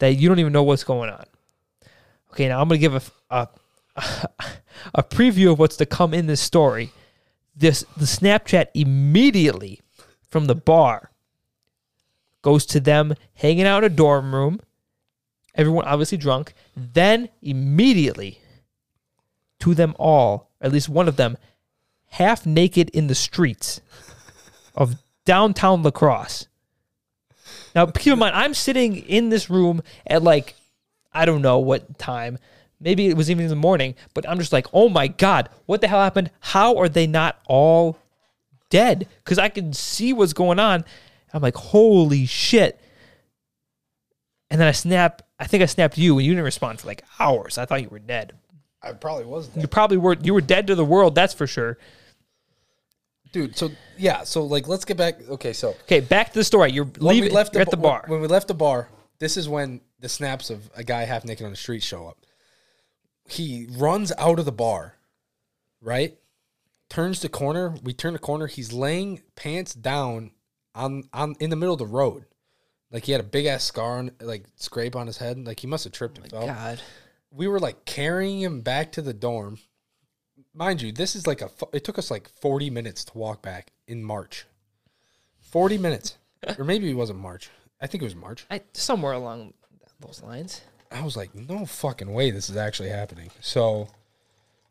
that 0.00 0.14
you 0.16 0.28
don't 0.28 0.38
even 0.38 0.52
know 0.52 0.62
what's 0.64 0.84
going 0.84 1.10
on. 1.10 1.24
Okay, 2.32 2.48
now 2.48 2.60
I'm 2.60 2.68
gonna 2.68 2.78
give 2.78 2.94
a 2.94 3.02
a, 3.30 3.48
a 4.94 5.02
preview 5.02 5.52
of 5.52 5.58
what's 5.58 5.76
to 5.76 5.86
come 5.86 6.12
in 6.14 6.26
this 6.26 6.40
story. 6.40 6.90
This 7.56 7.84
the 7.96 8.04
Snapchat 8.04 8.66
immediately 8.74 9.80
from 10.28 10.44
the 10.46 10.54
bar 10.54 11.10
goes 12.42 12.64
to 12.66 12.80
them 12.80 13.14
hanging 13.34 13.66
out 13.66 13.82
in 13.84 13.92
a 13.92 13.94
dorm 13.94 14.34
room. 14.34 14.60
Everyone 15.58 15.84
obviously 15.84 16.16
drunk. 16.16 16.54
Then 16.74 17.28
immediately 17.42 18.38
to 19.60 19.74
them 19.74 19.94
all, 19.98 20.50
at 20.60 20.72
least 20.72 20.88
one 20.88 21.08
of 21.08 21.16
them, 21.16 21.36
half 22.10 22.46
naked 22.46 22.88
in 22.90 23.08
the 23.08 23.14
streets 23.14 23.80
of 24.74 24.94
downtown 25.26 25.82
La 25.82 25.90
Crosse. 25.90 26.46
Now, 27.74 27.86
keep 27.86 28.12
in 28.12 28.18
mind, 28.18 28.36
I'm 28.36 28.54
sitting 28.54 28.96
in 28.96 29.28
this 29.28 29.50
room 29.50 29.82
at 30.06 30.22
like, 30.22 30.54
I 31.12 31.24
don't 31.24 31.42
know 31.42 31.58
what 31.58 31.98
time. 31.98 32.38
Maybe 32.80 33.08
it 33.08 33.16
was 33.16 33.30
even 33.30 33.44
in 33.44 33.50
the 33.50 33.56
morning, 33.56 33.96
but 34.14 34.28
I'm 34.28 34.38
just 34.38 34.52
like, 34.52 34.68
oh 34.72 34.88
my 34.88 35.08
God, 35.08 35.48
what 35.66 35.80
the 35.80 35.88
hell 35.88 36.00
happened? 36.00 36.30
How 36.40 36.76
are 36.76 36.88
they 36.88 37.06
not 37.06 37.40
all 37.46 37.98
dead? 38.70 39.08
Because 39.24 39.38
I 39.38 39.48
can 39.48 39.72
see 39.72 40.12
what's 40.12 40.32
going 40.32 40.60
on. 40.60 40.84
I'm 41.32 41.42
like, 41.42 41.56
holy 41.56 42.26
shit. 42.26 42.80
And 44.50 44.60
then 44.60 44.68
I 44.68 44.72
snap, 44.72 45.22
I 45.38 45.46
think 45.46 45.62
I 45.62 45.66
snapped 45.66 45.96
you 45.98 46.18
and 46.18 46.26
you 46.26 46.32
didn't 46.32 46.44
respond 46.44 46.80
for 46.80 46.86
like 46.88 47.04
hours. 47.18 47.58
I 47.58 47.64
thought 47.66 47.82
you 47.82 47.88
were 47.88 47.98
dead. 48.00 48.32
i 48.82 48.92
probably 48.92 49.24
was 49.24 49.50
You 49.56 49.68
probably 49.68 49.96
were, 49.96 50.16
you 50.22 50.34
were 50.34 50.40
dead 50.40 50.66
to 50.66 50.74
the 50.74 50.84
world, 50.84 51.14
that's 51.14 51.34
for 51.34 51.46
sure. 51.46 51.78
dude 53.32 53.56
so 53.56 53.70
yeah 53.96 54.24
so 54.24 54.42
like 54.44 54.66
let's 54.68 54.84
get 54.84 54.96
back 54.96 55.16
okay 55.28 55.52
so 55.52 55.74
Okay, 55.84 56.00
back 56.00 56.28
to 56.32 56.38
the 56.38 56.44
story. 56.44 56.72
You're 56.72 56.90
leaving 56.98 57.30
we 57.30 57.34
left 57.34 57.54
you're 57.54 57.62
at 57.62 57.70
the 57.70 57.76
bar. 57.76 58.04
when 58.08 58.20
we 58.20 58.26
left 58.28 58.48
the 58.48 58.54
bar 58.54 58.88
this 59.18 59.36
is 59.36 59.48
when 59.48 59.80
the 60.00 60.08
snaps 60.08 60.48
of 60.50 60.70
a 60.76 60.82
guy 60.84 61.04
half 61.04 61.24
naked 61.24 61.44
on 61.44 61.50
the 61.50 61.56
street 61.56 61.82
show 61.82 62.06
up 62.06 62.18
he 63.28 63.66
runs 63.76 64.12
out 64.18 64.38
of 64.38 64.44
the 64.44 64.52
bar 64.52 64.94
right 65.82 66.16
turns 66.88 67.20
the 67.20 67.28
corner 67.28 67.74
we 67.82 67.92
turn 67.92 68.12
the 68.14 68.18
corner 68.18 68.46
he's 68.46 68.72
laying 68.72 69.20
pants 69.36 69.74
down 69.74 70.30
on 70.74 71.04
on 71.12 71.34
in 71.40 71.50
the 71.50 71.56
middle 71.56 71.74
of 71.74 71.78
the 71.78 71.86
road 71.86 72.24
like 72.90 73.04
he 73.04 73.12
had 73.12 73.20
a 73.20 73.24
big 73.24 73.46
ass 73.46 73.64
scar 73.64 73.98
on 73.98 74.10
like 74.20 74.44
scrape 74.56 74.96
on 74.96 75.06
his 75.06 75.18
head 75.18 75.38
like 75.46 75.60
he 75.60 75.66
must 75.66 75.84
have 75.84 75.92
tripped 75.92 76.18
and 76.18 76.28
fell 76.30 76.46
God. 76.46 76.80
we 77.30 77.46
were 77.48 77.58
like 77.60 77.84
carrying 77.84 78.40
him 78.40 78.60
back 78.60 78.92
to 78.92 79.02
the 79.02 79.12
dorm 79.14 79.58
mind 80.54 80.80
you 80.82 80.92
this 80.92 81.14
is 81.14 81.26
like 81.26 81.40
a 81.42 81.50
it 81.72 81.84
took 81.84 81.98
us 81.98 82.10
like 82.10 82.28
40 82.40 82.70
minutes 82.70 83.04
to 83.06 83.18
walk 83.18 83.42
back 83.42 83.72
in 83.86 84.02
march 84.02 84.46
40 85.40 85.78
minutes 85.78 86.16
or 86.58 86.64
maybe 86.64 86.90
it 86.90 86.94
wasn't 86.94 87.18
march 87.18 87.50
i 87.80 87.86
think 87.86 88.02
it 88.02 88.06
was 88.06 88.14
march 88.16 88.46
I 88.50 88.62
somewhere 88.72 89.12
along 89.12 89.54
those 90.00 90.22
lines. 90.22 90.62
i 90.90 91.02
was 91.02 91.16
like 91.16 91.34
no 91.34 91.66
fucking 91.66 92.12
way 92.12 92.30
this 92.30 92.48
is 92.50 92.56
actually 92.56 92.88
happening 92.90 93.30
so 93.40 93.88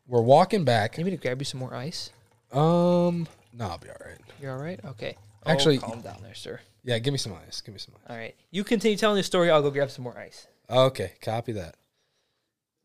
we're 0.06 0.22
walking 0.22 0.64
back 0.64 0.96
Need 0.98 1.04
me 1.04 1.10
to 1.12 1.16
grab 1.16 1.40
you 1.40 1.44
some 1.44 1.60
more 1.60 1.74
ice? 1.74 2.10
um 2.52 3.28
no 3.52 3.66
i'll 3.68 3.78
be 3.78 3.88
all 3.90 3.96
right 4.04 4.18
You're 4.40 4.52
all 4.52 4.62
right? 4.62 4.80
Okay. 4.84 5.16
Actually- 5.46 5.78
oh, 5.78 5.82
calm 5.82 6.00
down 6.00 6.18
there, 6.22 6.34
sir. 6.34 6.60
Yeah 6.88 6.98
give 6.98 7.12
me 7.12 7.18
some 7.18 7.34
ice 7.46 7.60
give 7.60 7.74
me 7.74 7.78
some 7.78 7.94
ice 7.96 8.10
All 8.10 8.16
right. 8.16 8.34
You 8.50 8.64
continue 8.64 8.96
telling 8.96 9.18
the 9.18 9.22
story. 9.22 9.50
I'll 9.50 9.60
go 9.60 9.70
grab 9.70 9.90
some 9.90 10.04
more 10.04 10.16
ice. 10.18 10.46
Okay, 10.70 11.12
copy 11.20 11.52
that. 11.52 11.76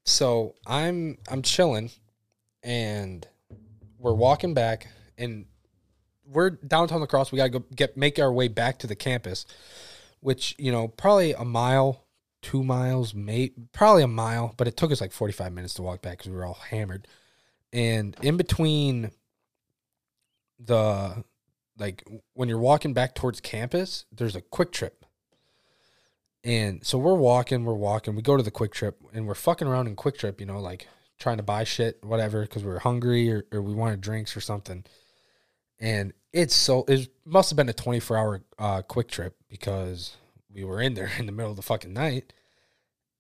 So 0.06 0.56
I'm 0.68 1.18
I'm 1.30 1.42
chilling, 1.42 1.90
and 2.62 3.26
we're 3.98 4.14
walking 4.14 4.54
back, 4.54 4.88
and 5.18 5.46
we're 6.26 6.50
downtown 6.50 7.00
La 7.00 7.06
Crosse. 7.06 7.32
We 7.32 7.38
gotta 7.38 7.50
go 7.50 7.64
get 7.74 7.96
make 7.96 8.20
our 8.20 8.32
way 8.32 8.50
back 8.50 8.80
to 8.80 8.88
the 8.88 8.96
campus, 8.96 9.46
which 10.20 10.54
you 10.58 10.72
know 10.72 10.90
probably 10.90 11.32
a 11.32 11.46
mile, 11.46 12.04
two 12.42 12.62
miles, 12.62 13.14
may 13.14 13.52
probably 13.72 14.04
a 14.04 14.08
mile, 14.08 14.54
but 14.58 14.68
it 14.68 14.76
took 14.76 14.92
us 14.92 15.00
like 15.00 15.14
forty 15.14 15.34
five 15.34 15.54
minutes 15.54 15.76
to 15.76 15.82
walk 15.82 16.02
back 16.02 16.18
because 16.18 16.30
we 16.30 16.36
were 16.36 16.46
all 16.46 16.60
hammered. 16.70 17.08
And 17.72 18.18
in 18.22 18.36
between 18.36 19.12
the 20.60 21.24
like 21.78 22.04
when 22.34 22.50
you're 22.50 22.58
walking 22.58 22.94
back 22.94 23.16
towards 23.16 23.41
campus, 23.41 24.06
there's 24.12 24.36
a 24.36 24.41
Kwik 24.41 24.72
Trip. 24.72 25.06
And 26.44 26.86
so 26.86 26.98
we're 26.98 27.16
walking, 27.16 27.64
we're 27.64 27.74
walking. 27.74 28.16
We 28.16 28.22
go 28.22 28.36
to 28.36 28.44
the 28.44 28.52
Kwik 28.52 28.74
Trip 28.74 29.00
and 29.14 29.28
we're 29.28 29.36
fucking 29.36 29.68
around 29.68 29.88
in 29.88 29.95
Kwik 29.95 30.18
Trip, 30.18 30.40
you 30.40 30.45
know, 30.45 30.60
like 30.60 30.88
trying 31.18 31.38
to 31.38 31.44
buy 31.44 31.64
shit, 31.64 32.04
whatever, 32.04 32.41
because 32.41 32.64
we 32.64 32.70
were 32.70 32.80
hungry 32.80 33.32
or, 33.32 33.45
or 33.52 33.62
we 33.62 33.74
wanted 33.74 34.02
drinks 34.02 34.36
or 34.36 34.41
something. 34.41 34.84
And 35.80 36.14
it's 36.32 36.56
so 36.56 36.84
it 36.88 37.10
must 37.26 37.50
have 37.50 37.58
been 37.58 37.70
a 37.70 37.74
24 37.74 38.18
hour 38.18 38.41
uh, 38.60 38.82
Kwik 38.82 39.08
Trip 39.08 39.36
because 39.50 40.18
we 40.52 40.64
were 40.64 40.82
in 40.82 40.94
there 40.94 41.12
in 41.20 41.26
the 41.26 41.32
middle 41.32 41.52
of 41.52 41.58
the 41.58 41.64
fucking 41.64 41.94
night, 41.94 42.34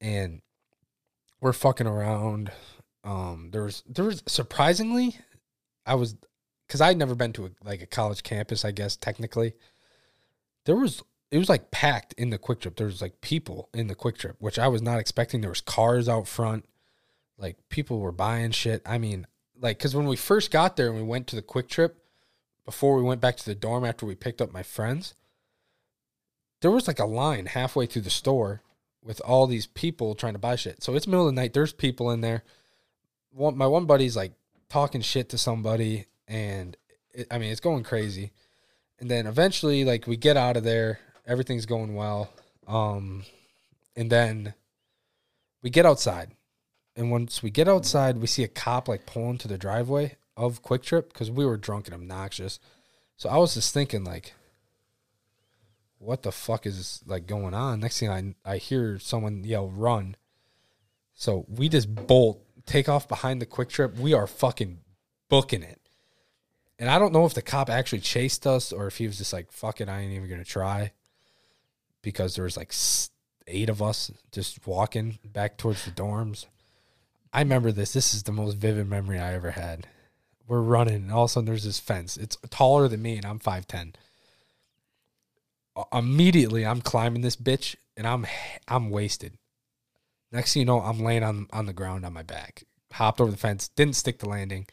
and 0.01 0.41
we're 1.41 1.53
fucking 1.53 1.87
around. 1.87 2.51
Um, 3.03 3.49
there 3.51 3.63
was 3.63 3.83
there 3.87 4.05
was 4.05 4.23
surprisingly, 4.27 5.17
I 5.85 5.95
was 5.95 6.15
because 6.73 6.81
I'd 6.81 6.97
never 6.97 7.13
been 7.13 7.33
to 7.33 7.45
a, 7.45 7.49
like 7.63 7.83
a 7.83 7.85
college 7.85 8.23
campus. 8.23 8.65
I 8.65 8.71
guess 8.71 8.95
technically, 8.95 9.53
there 10.65 10.75
was 10.75 11.03
it 11.29 11.37
was 11.37 11.47
like 11.47 11.69
packed 11.69 12.13
in 12.13 12.31
the 12.31 12.39
Kwik 12.39 12.61
Trip. 12.61 12.75
There 12.75 12.87
was 12.87 12.99
like 12.99 13.21
people 13.21 13.69
in 13.75 13.85
the 13.85 13.93
Kwik 13.93 14.17
Trip, 14.17 14.35
which 14.39 14.57
I 14.57 14.67
was 14.69 14.81
not 14.81 14.97
expecting. 14.97 15.41
There 15.41 15.51
was 15.51 15.61
cars 15.61 16.09
out 16.09 16.27
front, 16.27 16.65
like 17.37 17.57
people 17.69 17.99
were 17.99 18.11
buying 18.11 18.49
shit. 18.49 18.81
I 18.87 18.97
mean, 18.97 19.27
like 19.61 19.77
because 19.77 19.95
when 19.95 20.07
we 20.07 20.15
first 20.15 20.49
got 20.49 20.75
there 20.75 20.87
and 20.87 20.95
we 20.95 21.03
went 21.03 21.27
to 21.27 21.35
the 21.35 21.43
Kwik 21.43 21.69
Trip, 21.69 21.95
before 22.65 22.95
we 22.95 23.03
went 23.03 23.21
back 23.21 23.37
to 23.37 23.45
the 23.45 23.53
dorm 23.53 23.85
after 23.85 24.07
we 24.07 24.15
picked 24.15 24.41
up 24.41 24.51
my 24.51 24.63
friends, 24.63 25.13
there 26.61 26.71
was 26.71 26.87
like 26.87 26.97
a 26.97 27.05
line 27.05 27.45
halfway 27.45 27.85
through 27.85 28.01
the 28.01 28.09
store 28.09 28.63
with 29.03 29.21
all 29.23 29.45
these 29.45 29.67
people 29.67 30.15
trying 30.15 30.33
to 30.33 30.39
buy 30.39 30.55
shit. 30.55 30.81
So 30.81 30.95
it's 30.95 31.05
middle 31.05 31.27
of 31.27 31.35
the 31.35 31.39
night. 31.39 31.53
There's 31.53 31.71
people 31.71 32.09
in 32.09 32.21
there. 32.21 32.43
One, 33.29 33.55
my 33.55 33.67
one 33.67 33.85
buddy's 33.85 34.15
like 34.15 34.33
talking 34.69 35.01
shit 35.01 35.29
to 35.29 35.37
somebody, 35.37 36.07
and 36.27 36.77
it, 37.13 37.27
I 37.31 37.37
mean 37.37 37.51
it's 37.51 37.59
going 37.59 37.83
crazy. 37.83 38.31
And 38.99 39.09
then 39.09 39.27
eventually, 39.27 39.83
like 39.83 40.07
we 40.07 40.15
get 40.15 40.37
out 40.37 40.57
of 40.57 40.63
there, 40.63 40.99
everything's 41.25 41.65
going 41.65 41.95
well. 41.95 42.29
Um, 42.67 43.23
and 43.95 44.09
then 44.09 44.53
we 45.61 45.69
get 45.69 45.85
outside, 45.85 46.31
and 46.95 47.11
once 47.11 47.43
we 47.43 47.49
get 47.49 47.67
outside, 47.67 48.17
we 48.17 48.27
see 48.27 48.43
a 48.43 48.47
cop 48.47 48.87
like 48.87 49.05
pulling 49.05 49.37
to 49.39 49.47
the 49.47 49.57
driveway 49.57 50.17
of 50.37 50.61
Kwik 50.61 50.83
Trip 50.83 51.11
because 51.11 51.29
we 51.29 51.45
were 51.45 51.57
drunk 51.57 51.87
and 51.87 51.95
obnoxious. 51.95 52.59
So 53.17 53.29
I 53.29 53.37
was 53.37 53.53
just 53.53 53.73
thinking 53.73 54.03
like, 54.03 54.33
what 55.97 56.23
the 56.23 56.31
fuck 56.31 56.65
is 56.65 57.01
like 57.05 57.27
going 57.27 57.53
on? 57.53 57.79
Next 57.79 57.99
thing 57.99 58.09
I 58.09 58.35
I 58.45 58.57
hear 58.57 58.99
someone 58.99 59.43
yell 59.43 59.69
run. 59.69 60.15
So 61.13 61.45
we 61.47 61.69
just 61.69 61.93
bolt, 61.93 62.41
take 62.65 62.89
off 62.89 63.07
behind 63.07 63.41
the 63.41 63.45
Kwik 63.45 63.69
Trip. 63.69 63.97
We 63.97 64.13
are 64.13 64.27
fucking 64.27 64.79
booking 65.29 65.63
it. 65.63 65.79
And 66.83 66.91
I 66.91 66.99
don't 66.99 67.13
know 67.13 67.25
if 67.25 67.33
the 67.33 67.41
cop 67.41 67.69
actually 67.69 68.01
chased 68.01 68.45
us 68.45 68.73
or 68.73 68.87
if 68.87 68.97
he 68.97 69.07
was 69.07 69.17
just 69.17 69.31
like, 69.31 69.53
fuck 69.53 69.79
it, 69.79 69.87
I 69.87 70.01
ain't 70.01 70.11
even 70.11 70.29
gonna 70.29 70.43
try. 70.43 70.91
Because 72.01 72.35
there 72.35 72.43
was 72.43 72.57
like 72.57 72.73
eight 73.47 73.69
of 73.69 73.81
us 73.81 74.11
just 74.33 74.67
walking 74.67 75.17
back 75.23 75.55
towards 75.55 75.85
the 75.85 75.91
dorms. 75.91 76.45
I 77.31 77.39
remember 77.39 77.71
this. 77.71 77.93
This 77.93 78.13
is 78.13 78.23
the 78.23 78.33
most 78.33 78.57
vivid 78.57 78.89
memory 78.89 79.17
I 79.17 79.33
ever 79.33 79.51
had. 79.51 79.87
We're 80.45 80.59
running, 80.59 80.95
and 80.95 81.11
all 81.13 81.23
of 81.23 81.29
a 81.29 81.31
sudden 81.31 81.45
there's 81.45 81.63
this 81.63 81.79
fence. 81.79 82.17
It's 82.17 82.35
taller 82.49 82.89
than 82.89 83.01
me, 83.01 83.15
and 83.15 83.25
I'm 83.25 83.39
5'10. 83.39 83.95
Uh, 85.77 85.83
Immediately, 85.93 86.65
I'm 86.65 86.81
climbing 86.81 87.21
this 87.21 87.37
bitch, 87.37 87.77
and 87.95 88.05
I'm 88.05 88.25
I'm 88.67 88.89
wasted. 88.89 89.37
Next 90.33 90.51
thing 90.51 90.59
you 90.59 90.65
know, 90.65 90.81
I'm 90.81 90.99
laying 90.99 91.23
on 91.23 91.47
on 91.53 91.65
the 91.65 91.71
ground 91.71 92.05
on 92.05 92.11
my 92.11 92.23
back. 92.23 92.65
Hopped 92.91 93.21
over 93.21 93.31
the 93.31 93.37
fence, 93.37 93.69
didn't 93.69 93.95
stick 93.95 94.19
the 94.19 94.27
landing, 94.27 94.67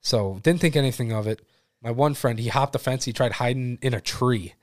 so 0.00 0.40
didn't 0.42 0.60
think 0.60 0.76
anything 0.76 1.12
of 1.12 1.26
it. 1.26 1.40
My 1.82 1.90
one 1.90 2.14
friend, 2.14 2.38
he 2.38 2.48
hopped 2.48 2.72
the 2.72 2.78
fence. 2.78 3.04
He 3.04 3.12
tried 3.12 3.32
hiding 3.32 3.78
in 3.82 3.94
a 3.94 4.00
tree. 4.00 4.54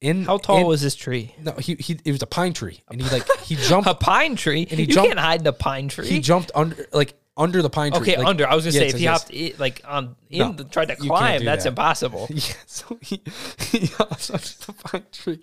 In 0.00 0.26
How 0.26 0.38
tall 0.38 0.58
in- 0.58 0.66
was 0.66 0.80
this 0.80 0.94
tree? 0.94 1.34
No, 1.42 1.52
he 1.52 1.74
he. 1.76 1.98
It 2.04 2.12
was 2.12 2.22
a 2.22 2.26
pine 2.26 2.52
tree, 2.52 2.80
and 2.90 3.00
he 3.02 3.08
like 3.10 3.26
he 3.40 3.56
jumped. 3.68 3.88
A 3.88 3.94
pine 3.94 4.36
tree. 4.36 4.60
And 4.70 4.78
he 4.78 4.82
you 4.86 4.92
jumped- 4.94 5.08
can't 5.08 5.18
hide 5.18 5.40
in 5.40 5.46
a 5.46 5.52
pine 5.52 5.88
tree. 5.88 6.06
he 6.06 6.20
jumped 6.20 6.52
under 6.54 6.86
like 6.92 7.14
under 7.36 7.62
the 7.62 7.70
pine 7.70 7.90
tree. 7.92 8.00
okay, 8.02 8.16
like- 8.18 8.26
under. 8.26 8.46
I 8.48 8.54
was 8.54 8.64
gonna 8.64 8.74
Yes, 8.74 8.82
say 8.82 8.88
if 8.90 8.94
he 8.96 9.04
yes. 9.04 9.22
hopped 9.22 9.34
i 9.34 9.52
like 9.58 9.80
on 9.84 10.14
in 10.30 10.38
No, 10.38 10.52
the, 10.52 10.64
tried 10.64 10.86
to 10.86 10.96
climb, 10.96 11.44
that's 11.44 11.64
that. 11.64 11.70
impossible. 11.70 12.28
Yeah, 12.32 12.40
so 12.66 12.98
he 13.00 13.22
he 13.58 13.86
hops 13.86 14.30
under 14.30 14.42
the 14.66 14.72
pine 14.84 15.06
tree, 15.10 15.40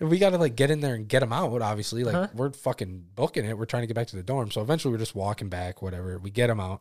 and 0.00 0.08
we 0.08 0.18
got 0.18 0.30
to 0.30 0.38
like 0.38 0.56
get 0.56 0.70
in 0.70 0.80
there 0.80 0.94
and 0.94 1.06
get 1.06 1.22
him 1.22 1.32
out. 1.32 1.60
Obviously, 1.60 2.02
like 2.04 2.14
Huh? 2.14 2.28
we're 2.34 2.52
fucking 2.52 3.04
booking 3.14 3.44
it. 3.44 3.58
We're 3.58 3.66
trying 3.66 3.82
to 3.82 3.86
get 3.88 3.94
back 3.94 4.06
to 4.06 4.16
the 4.16 4.22
dorm. 4.22 4.50
So 4.50 4.62
eventually, 4.62 4.92
we're 4.92 4.98
just 4.98 5.14
walking 5.14 5.48
back. 5.50 5.82
Whatever. 5.82 6.18
We 6.18 6.30
get 6.30 6.48
him 6.48 6.60
out, 6.60 6.80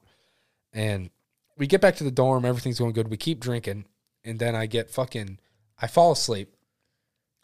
and 0.72 1.10
we 1.58 1.68
get 1.68 1.82
back 1.82 1.96
to 1.98 2.04
the 2.04 2.12
dorm. 2.12 2.46
Everything's 2.46 2.80
going 2.80 2.94
good. 2.94 3.10
We 3.10 3.18
keep 3.18 3.40
drinking, 3.40 3.86
and 4.24 4.40
then 4.40 4.56
I 4.56 4.66
get 4.66 4.90
fucking. 4.90 5.40
I 5.80 5.88
fall 5.88 6.12
asleep, 6.12 6.56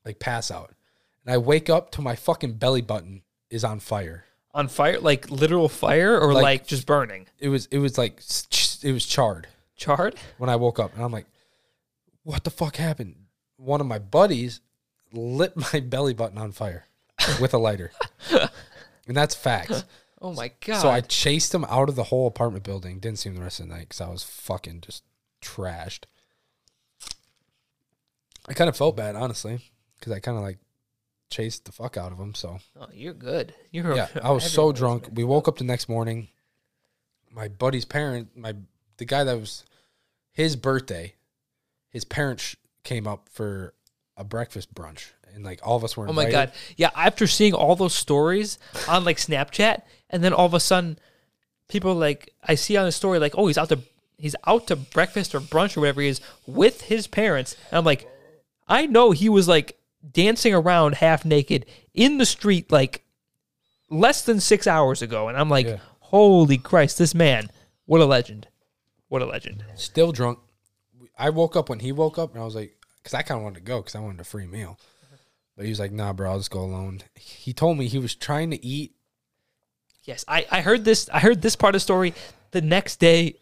like 0.05 0.19
pass 0.19 0.49
out, 0.51 0.73
and 1.25 1.33
I 1.33 1.37
wake 1.37 1.69
up 1.69 1.91
to 1.91 2.01
my 2.01 2.15
fucking 2.15 2.53
belly 2.53 2.81
button 2.81 3.21
is 3.49 3.63
on 3.63 3.79
fire. 3.79 4.25
On 4.55 4.67
fire, 4.67 4.99
like 4.99 5.29
literal 5.31 5.69
fire, 5.69 6.19
or 6.19 6.33
Like- 6.33 6.43
like, 6.43 6.67
just 6.67 6.85
burning, 6.85 7.27
It 7.39 7.49
was 7.49 7.67
it 7.67 7.77
was 7.79 7.97
like 7.97 8.21
it 8.83 8.91
was 8.91 9.05
charred. 9.05 9.47
charred. 9.75 10.15
when 10.37 10.49
I 10.49 10.55
woke 10.55 10.79
up, 10.79 10.93
and 10.95 11.03
I'm 11.03 11.11
like, 11.11 11.25
"What 12.23 12.43
the 12.43 12.51
fuck 12.51 12.75
happened?" 12.77 13.15
One 13.57 13.81
of 13.81 13.87
my 13.87 13.99
buddies 13.99 14.61
lit 15.11 15.53
my 15.73 15.79
belly 15.79 16.13
button 16.13 16.37
on 16.37 16.51
fire 16.51 16.85
with 17.39 17.53
a 17.53 17.57
lighter, 17.57 17.91
and 19.07 19.15
that's 19.17 19.35
facts. 19.35 19.83
Oh 20.23 20.33
my 20.33 20.51
god! 20.65 20.79
So 20.79 20.89
I 20.89 21.01
chased 21.01 21.53
him 21.53 21.65
out 21.65 21.89
of 21.89 21.95
the 21.95 22.05
whole 22.05 22.27
apartment 22.27 22.63
building. 22.63 22.99
Didn't 22.99 23.19
see 23.19 23.29
him 23.29 23.35
the 23.35 23.41
rest 23.41 23.59
of 23.59 23.67
the 23.67 23.73
night 23.73 23.89
because 23.89 23.99
I 23.99 24.09
was 24.09 24.23
fucking 24.23 24.79
just 24.79 25.03
trashed. 25.41 26.05
I 28.47 28.53
kind 28.53 28.69
of 28.69 28.77
felt 28.77 28.95
bad, 28.95 29.15
honestly, 29.17 29.59
because 29.99 30.13
I 30.13 30.19
kind 30.19 30.37
of 30.37 30.43
like 30.43 30.59
chased 31.29 31.65
the 31.65 31.73
fuck 31.73 31.97
out 31.97 32.13
of 32.13 32.17
him. 32.17 32.33
So 32.35 32.59
oh, 32.79 32.87
you're 32.93 33.13
good. 33.13 33.53
You're 33.71 33.95
yeah, 33.95 34.07
I 34.23 34.31
was 34.31 34.49
so 34.49 34.71
drunk. 34.71 35.09
We 35.13 35.25
woke 35.25 35.49
up 35.49 35.57
the 35.57 35.65
next 35.65 35.89
morning. 35.89 36.29
My 37.29 37.49
buddy's 37.49 37.85
parent, 37.85 38.29
my 38.37 38.55
the 38.97 39.05
guy 39.05 39.25
that 39.25 39.37
was 39.37 39.65
his 40.31 40.55
birthday, 40.55 41.15
his 41.89 42.05
parents 42.05 42.55
came 42.83 43.07
up 43.07 43.27
for 43.29 43.73
a 44.15 44.23
breakfast 44.23 44.73
brunch, 44.73 45.11
and 45.33 45.43
like 45.43 45.59
all 45.63 45.75
of 45.75 45.83
us 45.83 45.97
were. 45.97 46.07
Oh 46.07 46.13
my 46.13 46.29
god! 46.29 46.53
Yeah, 46.77 46.91
after 46.95 47.27
seeing 47.27 47.53
all 47.53 47.75
those 47.75 47.95
stories 47.95 48.57
on 48.87 49.03
like 49.03 49.17
Snapchat, 49.17 49.81
and 50.13 50.23
then 50.23 50.31
all 50.31 50.45
of 50.45 50.53
a 50.53 50.59
sudden, 50.61 50.97
people 51.67 51.93
like 51.95 52.33
I 52.41 52.55
see 52.55 52.77
on 52.77 52.85
the 52.85 52.91
story 52.93 53.19
like, 53.19 53.33
oh, 53.37 53.47
he's 53.47 53.57
out 53.57 53.69
to 53.69 53.79
he's 54.17 54.35
out 54.47 54.67
to 54.67 54.77
breakfast 54.77 55.35
or 55.35 55.41
brunch 55.41 55.75
or 55.75 55.81
whatever 55.81 55.99
he 56.01 56.07
is 56.07 56.21
with 56.47 56.83
his 56.83 57.07
parents, 57.07 57.57
and 57.69 57.77
I'm 57.79 57.83
like, 57.85 58.07
I 58.67 58.85
know 58.85 59.11
he 59.11 59.27
was 59.27 59.47
like 59.49 59.77
dancing 60.11 60.53
around 60.53 60.95
half 60.95 61.25
naked 61.25 61.65
in 61.93 62.17
the 62.17 62.25
street 62.25 62.71
like 62.71 63.03
less 63.89 64.23
than 64.23 64.39
six 64.39 64.67
hours 64.67 65.01
ago, 65.01 65.27
and 65.27 65.37
I'm 65.37 65.49
like, 65.49 65.65
Yeah. 65.67 65.77
holy 65.99 66.57
Christ, 66.57 66.97
this 66.97 67.13
man, 67.13 67.49
what 67.85 68.01
a 68.01 68.05
legend, 68.05 68.47
what 69.09 69.21
a 69.21 69.25
legend. 69.25 69.63
Still 69.75 70.11
drunk. 70.11 70.39
I 71.17 71.29
woke 71.29 71.55
up 71.55 71.69
when 71.69 71.79
he 71.79 71.91
woke 71.91 72.17
up, 72.17 72.33
and 72.33 72.41
I 72.41 72.45
was 72.45 72.55
like, 72.55 72.75
because 72.97 73.13
I 73.13 73.21
kind 73.21 73.37
of 73.37 73.43
wanted 73.43 73.59
to 73.59 73.65
go 73.65 73.81
because 73.81 73.95
I 73.95 73.99
wanted 73.99 74.21
a 74.21 74.23
free 74.23 74.47
meal, 74.47 74.79
but 75.55 75.65
he 75.65 75.69
was 75.69 75.79
like, 75.79 75.91
"Nah, 75.91 76.13
bro, 76.13 76.31
I'll 76.31 76.37
just 76.39 76.49
go 76.51 76.61
alone." 76.61 77.01
He 77.15 77.53
told 77.53 77.77
me 77.77 77.87
he 77.87 77.99
was 77.99 78.15
trying 78.15 78.49
to 78.51 78.65
eat. 78.65 78.93
Yes, 80.03 80.25
I, 80.27 80.45
I 80.51 80.61
heard 80.61 80.83
this. 80.85 81.09
I 81.11 81.19
heard 81.19 81.41
this 81.41 81.55
part 81.55 81.75
of 81.75 81.77
the 81.77 81.79
story 81.81 82.13
the 82.51 82.61
next 82.61 82.97
day 82.99 83.35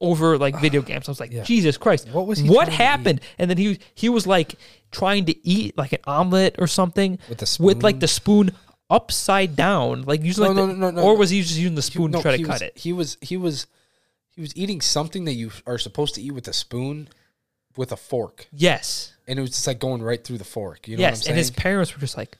over 0.00 0.38
like 0.38 0.60
video 0.60 0.82
games. 0.82 1.08
I 1.08 1.10
was 1.10 1.20
like, 1.20 1.32
Yeah. 1.32 1.42
Jesus 1.44 1.76
Christ, 1.76 2.08
What 2.10 2.26
was 2.26 2.38
he 2.38 2.48
What 2.48 2.68
happened? 2.68 3.20
And 3.38 3.50
then 3.50 3.58
he 3.58 3.78
he 3.94 4.08
was 4.08 4.26
like 4.26 4.56
trying 4.90 5.26
to 5.26 5.46
eat 5.46 5.76
like 5.76 5.92
an 5.92 6.00
omelet 6.06 6.56
or 6.58 6.66
something 6.66 7.18
With 7.28 7.38
the 7.38 7.56
with 7.62 7.82
like 7.82 7.94
spoon? 7.94 8.00
the 8.00 8.08
spoon 8.08 8.50
upside 8.88 9.56
down, 9.56 10.02
like 10.02 10.22
usually, 10.22 10.48
No, 10.54 10.62
like 10.64 10.76
no, 10.76 10.90
no, 10.90 10.90
no, 10.92 11.02
or 11.02 11.16
was 11.16 11.30
he 11.30 11.42
just 11.42 11.56
using 11.56 11.74
the 11.74 11.82
spoon 11.82 12.10
No, 12.12 12.18
to 12.18 12.22
try 12.22 12.30
to 12.32 12.38
he 12.38 12.44
cut 12.44 12.52
was, 12.54 12.62
it? 12.62 12.78
He 12.78 12.92
was 12.92 13.18
he 13.20 13.36
was 13.36 13.66
he 14.28 14.40
was 14.40 14.56
eating 14.56 14.80
something 14.80 15.24
that 15.24 15.32
you 15.32 15.50
are 15.66 15.78
supposed 15.78 16.14
to 16.16 16.22
eat 16.22 16.32
with 16.32 16.46
a 16.46 16.52
spoon, 16.52 17.08
with 17.76 17.90
a 17.90 17.96
fork, 17.96 18.46
Yes, 18.52 19.12
and 19.26 19.38
it 19.38 19.42
was 19.42 19.50
just 19.50 19.66
like 19.66 19.78
going 19.78 20.02
right 20.02 20.22
through 20.22 20.38
the 20.38 20.44
fork. 20.44 20.86
You 20.88 20.96
know 20.96 21.00
yes, 21.00 21.10
what 21.10 21.16
I'm 21.18 21.22
saying? 21.22 21.32
and 21.32 21.38
his 21.38 21.50
parents 21.50 21.94
were 21.94 22.00
just 22.00 22.16
like, 22.16 22.36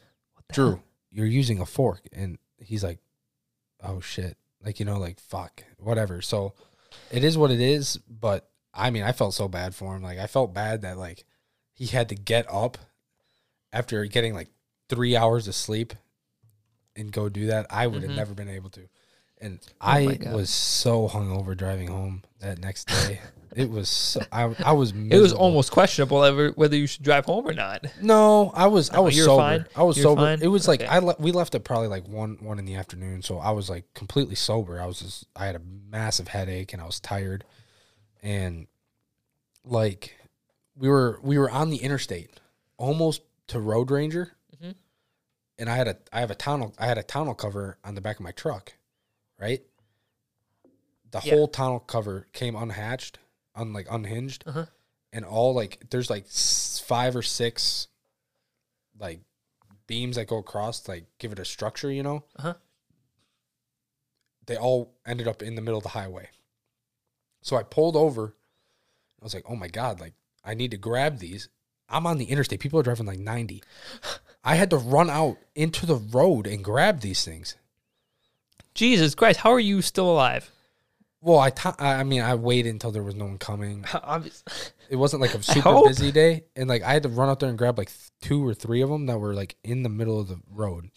Drew, 0.52 0.80
you're 1.10 1.26
using 1.26 1.58
a 1.60 1.66
fork, 1.66 2.02
and 2.12 2.38
he's 2.58 2.84
like, 2.84 2.98
oh 3.86 4.00
shit, 4.00 4.36
like 4.64 4.78
you 4.80 4.84
know, 4.86 4.98
like 4.98 5.20
fuck, 5.20 5.62
whatever. 5.78 6.20
So 6.22 6.52
it 7.10 7.24
is 7.24 7.38
what 7.38 7.50
it 7.50 7.60
is. 7.60 7.96
But 8.08 8.48
I 8.74 8.90
mean, 8.90 9.02
I 9.04 9.12
felt 9.12 9.34
so 9.34 9.48
bad 9.48 9.74
for 9.74 9.94
him. 9.96 10.02
Like 10.02 10.18
I 10.18 10.26
felt 10.26 10.52
bad 10.52 10.82
that 10.82 10.98
like 10.98 11.24
he 11.72 11.86
had 11.86 12.08
to 12.10 12.14
get 12.14 12.46
up 12.52 12.76
after 13.72 14.04
getting 14.06 14.34
like 14.34 14.48
three 14.88 15.16
hours 15.16 15.48
of 15.48 15.54
sleep 15.54 15.94
and 16.94 17.12
go 17.12 17.28
do 17.28 17.46
that. 17.46 17.66
I 17.70 17.86
would 17.86 18.02
have 18.02 18.12
Mhm. 18.12 18.16
never 18.16 18.34
been 18.34 18.48
able 18.48 18.70
to. 18.70 18.88
And 19.38 19.60
Oh 19.80 19.86
I 19.86 20.18
was 20.32 20.48
so 20.50 21.08
hungover 21.08 21.54
driving 21.56 21.88
home 21.88 22.22
that 22.40 22.58
next 22.58 22.86
day. 22.88 23.20
It 23.56 23.70
was 23.70 23.88
so, 23.88 24.20
I 24.30 24.54
I 24.64 24.72
was 24.72 24.92
it 24.92 25.18
was 25.18 25.32
almost 25.32 25.72
questionable 25.72 26.22
ever 26.22 26.50
whether 26.50 26.76
you 26.76 26.86
should 26.86 27.02
drive 27.02 27.24
home 27.24 27.46
or 27.48 27.54
not. 27.54 27.86
No, 28.00 28.50
I 28.54 28.66
was 28.66 28.90
I 28.90 28.96
No, 28.96 29.02
was 29.04 29.16
you 29.16 29.22
were 29.22 29.26
sober. 29.28 29.42
fine? 29.42 29.66
I 29.74 29.82
was 29.82 29.96
You 29.96 30.02
were 30.04 30.10
sober. 30.10 30.20
fine? 30.22 30.42
It 30.42 30.48
was 30.48 30.68
like 30.68 30.82
Okay. 30.82 30.88
I 30.90 30.98
le- 30.98 31.16
we 31.18 31.32
left 31.32 31.54
at 31.54 31.64
probably 31.64 31.88
like 31.88 32.06
one 32.06 32.36
one 32.40 32.58
in 32.58 32.66
the 32.66 32.74
afternoon, 32.76 33.22
so 33.22 33.38
I 33.38 33.50
was 33.52 33.68
like 33.70 33.92
completely 33.94 34.34
sober. 34.36 34.80
I 34.80 34.86
was 34.86 35.00
just 35.00 35.26
I 35.34 35.46
had 35.46 35.56
a 35.56 35.60
massive 35.90 36.28
headache 36.28 36.72
and 36.74 36.82
I 36.82 36.86
was 36.86 37.00
tired, 37.00 37.44
and 38.22 38.66
like 39.64 40.16
we 40.76 40.88
were 40.88 41.18
we 41.22 41.38
were 41.38 41.50
on 41.50 41.70
the 41.70 41.78
interstate, 41.78 42.38
almost 42.76 43.22
to 43.48 43.58
Road 43.58 43.90
Ranger, 43.90 44.32
Mhm. 44.62 44.74
and 45.58 45.70
I 45.70 45.76
had 45.76 45.88
a 45.88 45.96
I 46.12 46.20
have 46.20 46.30
a 46.30 46.34
tunnel 46.34 46.74
I 46.78 46.86
had 46.86 46.98
a 46.98 47.02
tonneau 47.02 47.34
cover 47.34 47.78
on 47.84 47.94
the 47.94 48.00
back 48.00 48.16
of 48.16 48.22
my 48.22 48.32
truck, 48.32 48.74
right, 49.40 49.62
the 51.10 51.20
Yeah. 51.24 51.34
whole 51.34 51.48
tunnel 51.48 51.78
cover 51.80 52.26
came 52.32 52.54
unhatched, 52.54 53.18
un 53.56 53.72
like 53.72 53.86
unhinged, 53.90 54.44
Uh-huh. 54.46 54.66
and 55.12 55.24
all 55.24 55.54
like 55.54 55.82
there's 55.90 56.10
like 56.10 56.26
five 56.28 57.16
or 57.16 57.22
six 57.22 57.88
like 58.98 59.20
beams 59.86 60.16
that 60.16 60.26
go 60.28 60.38
across, 60.38 60.86
like 60.88 61.04
give 61.18 61.32
it 61.32 61.38
a 61.38 61.44
structure, 61.44 61.90
you 61.90 62.02
know. 62.02 62.24
Uh-huh. 62.36 62.54
They 64.46 64.56
all 64.56 64.94
ended 65.06 65.26
up 65.26 65.42
in 65.42 65.54
the 65.56 65.62
middle 65.62 65.78
of 65.78 65.82
the 65.82 65.90
highway. 65.90 66.28
So 67.42 67.56
I 67.56 67.62
pulled 67.62 67.96
over. 67.96 68.34
I 69.20 69.24
was 69.24 69.34
like, 69.34 69.44
"Oh 69.48 69.56
my 69.56 69.68
god! 69.68 70.00
Like 70.00 70.14
I 70.44 70.54
need 70.54 70.70
to 70.72 70.76
grab 70.76 71.18
these." 71.18 71.48
I'm 71.88 72.06
on 72.06 72.18
the 72.18 72.24
interstate. 72.26 72.58
People 72.58 72.80
are 72.80 72.82
driving 72.82 73.06
like 73.06 73.20
90. 73.20 73.62
I 74.42 74.56
had 74.56 74.70
to 74.70 74.76
run 74.76 75.08
out 75.08 75.36
into 75.54 75.86
the 75.86 75.94
road 75.94 76.46
and 76.48 76.64
grab 76.64 77.00
these 77.00 77.24
things. 77.24 77.54
Jesus 78.74 79.14
Christ, 79.14 79.38
how 79.40 79.50
are 79.52 79.60
you 79.60 79.80
still 79.82 80.10
alive? 80.10 80.50
Well, 81.26 81.40
I 81.40 81.50
ti- 81.50 81.70
I 81.80 82.04
mean, 82.04 82.22
I 82.22 82.36
waited 82.36 82.70
until 82.70 82.92
there 82.92 83.02
was 83.02 83.16
no 83.16 83.24
one 83.24 83.38
coming. 83.38 83.84
Obvious- 83.94 84.44
It 84.88 84.94
wasn't 84.94 85.22
like 85.22 85.34
a 85.34 85.42
super 85.54 85.60
hope. 85.72 85.88
busy 85.88 86.12
day, 86.12 86.44
and 86.54 86.68
like 86.68 86.82
I 86.84 86.92
had 86.92 87.02
to 87.02 87.08
run 87.08 87.28
out 87.28 87.40
there 87.40 87.48
and 87.48 87.58
grab 87.58 87.76
like 87.78 87.88
th- 87.88 88.10
two 88.22 88.46
or 88.46 88.54
three 88.54 88.80
of 88.80 88.88
them 88.90 89.06
that 89.06 89.18
were 89.18 89.34
like 89.34 89.56
in 89.64 89.82
the 89.82 89.88
middle 89.88 90.20
of 90.20 90.28
the 90.28 90.38
road. 90.48 90.90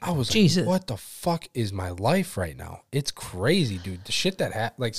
I 0.00 0.10
was 0.10 0.28
Jesus. 0.30 0.62
like, 0.66 0.68
"What 0.68 0.86
the 0.86 0.96
fuck 0.96 1.46
is 1.54 1.72
my 1.72 1.90
life 1.90 2.36
right 2.36 2.56
now? 2.56 2.82
It's 2.90 3.10
crazy, 3.10 3.78
dude. 3.78 4.04
The 4.04 4.12
shit 4.12 4.38
that 4.38 4.52
ha- 4.52 4.72
like, 4.78 4.96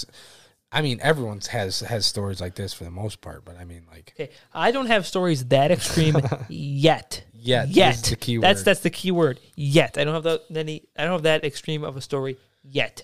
I 0.72 0.82
mean, 0.82 1.00
everyone's 1.02 1.48
has 1.48 1.82
has 1.82 2.06
stories 2.06 2.40
like 2.40 2.56
this 2.56 2.74
for 2.74 2.84
the 2.86 2.92
most 2.92 3.20
part, 3.22 3.44
but 3.44 3.58
I 3.58 3.66
mean, 3.66 3.86
like, 3.92 4.14
Okay, 4.16 4.32
I 4.54 4.72
don't 4.72 4.86
have 4.88 5.06
stories 5.06 5.46
that 5.46 5.72
extreme 5.72 6.16
yet. 6.48 7.24
Yet 7.34 7.70
is 7.70 7.76
yet. 7.76 7.96
the 8.04 8.16
key 8.16 8.38
That's 8.38 8.60
word. 8.60 8.66
that's 8.66 8.80
the 8.80 8.90
key 8.90 9.12
word. 9.12 9.40
Yet. 9.56 9.98
I 9.98 10.06
don't 10.06 10.14
have 10.14 10.24
that 10.24 10.44
any. 10.56 10.84
I 10.98 11.04
don't 11.04 11.12
have 11.14 11.24
that 11.24 11.44
extreme 11.44 11.84
of 11.84 11.98
a 11.98 12.02
story 12.02 12.38
yet. 12.64 13.04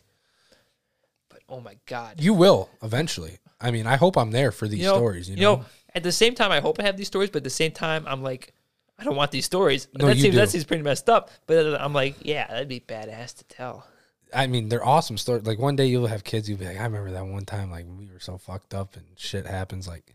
But 1.29 1.41
oh 1.49 1.61
my 1.61 1.77
god, 1.85 2.21
you 2.21 2.33
will 2.33 2.69
eventually. 2.81 3.37
I 3.61 3.71
mean, 3.71 3.87
I 3.87 3.97
hope 3.97 4.17
I'm 4.17 4.31
there 4.31 4.51
for 4.51 4.67
these 4.67 4.79
you 4.79 4.85
know, 4.85 4.95
stories. 4.95 5.29
You 5.29 5.35
know, 5.37 5.65
at 5.93 6.03
the 6.03 6.11
same 6.11 6.33
time, 6.35 6.51
I 6.51 6.59
hope 6.59 6.79
I 6.79 6.83
have 6.83 6.97
these 6.97 7.07
stories, 7.07 7.29
but 7.29 7.37
at 7.37 7.43
the 7.43 7.49
same 7.49 7.71
time, 7.71 8.05
I'm 8.07 8.23
like, 8.23 8.53
I 8.97 9.03
don't 9.03 9.15
want 9.15 9.31
these 9.31 9.45
stories. 9.45 9.87
No, 9.93 10.07
that 10.07 10.15
you 10.17 10.23
seems 10.23 10.35
that 10.35 10.45
do. 10.45 10.51
seems 10.51 10.63
pretty 10.65 10.83
messed 10.83 11.09
up. 11.09 11.29
But 11.45 11.79
I'm 11.79 11.93
like, 11.93 12.15
yeah, 12.25 12.47
that'd 12.47 12.67
be 12.67 12.79
badass 12.79 13.37
to 13.37 13.43
tell. 13.45 13.85
I 14.33 14.47
mean, 14.47 14.69
they're 14.69 14.85
awesome 14.85 15.17
stories. 15.17 15.45
Like 15.45 15.57
one 15.59 15.75
day 15.75 15.87
you'll 15.87 16.07
have 16.07 16.23
kids, 16.23 16.47
you'll 16.49 16.59
be 16.59 16.65
like, 16.65 16.77
I 16.79 16.83
remember 16.83 17.11
that 17.11 17.25
one 17.25 17.45
time, 17.45 17.71
like 17.71 17.85
we 17.87 18.09
were 18.11 18.19
so 18.19 18.37
fucked 18.37 18.73
up 18.73 18.95
and 18.95 19.05
shit 19.17 19.45
happens. 19.47 19.87
Like, 19.87 20.13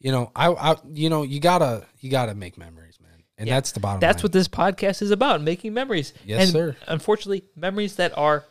you 0.00 0.10
know, 0.10 0.32
I, 0.34 0.48
I, 0.52 0.76
you 0.92 1.08
know, 1.08 1.22
you 1.22 1.38
gotta, 1.40 1.86
you 2.00 2.10
gotta 2.10 2.34
make 2.34 2.58
memories, 2.58 2.98
man, 3.00 3.22
and 3.38 3.46
Yeah. 3.46 3.54
that's 3.54 3.72
the 3.72 3.80
bottom. 3.80 4.00
That's 4.00 4.18
line. 4.18 4.22
what 4.24 4.32
this 4.32 4.48
podcast 4.48 5.00
is 5.00 5.12
about: 5.12 5.42
making 5.42 5.74
memories. 5.74 6.12
Yes, 6.26 6.42
and 6.42 6.50
sir. 6.50 6.76
Unfortunately, 6.88 7.44
memories 7.54 7.96
that 7.96 8.16
are 8.18 8.44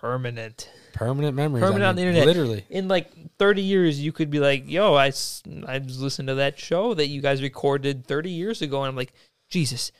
permanent. 0.00 0.70
permanent 0.92 1.34
memories. 1.34 1.62
permanent 1.62 1.84
I 1.84 1.88
on 1.88 1.96
the 1.96 2.02
internet. 2.02 2.26
literally. 2.26 2.64
In 2.70 2.88
like 2.88 3.10
30 3.38 3.62
years, 3.62 4.00
you 4.00 4.12
could 4.12 4.30
be 4.30 4.40
like, 4.40 4.68
"Yo, 4.68 4.94
I, 4.94 5.10
just 5.10 5.46
listened 5.46 6.28
to 6.28 6.36
that 6.36 6.58
show 6.58 6.94
that 6.94 7.08
you 7.08 7.20
guys 7.20 7.42
recorded 7.42 8.06
30 8.06 8.30
years 8.30 8.62
ago," 8.62 8.82
and 8.82 8.88
I'm 8.88 8.96
like, 8.96 9.12
"Jesus, 9.48 9.92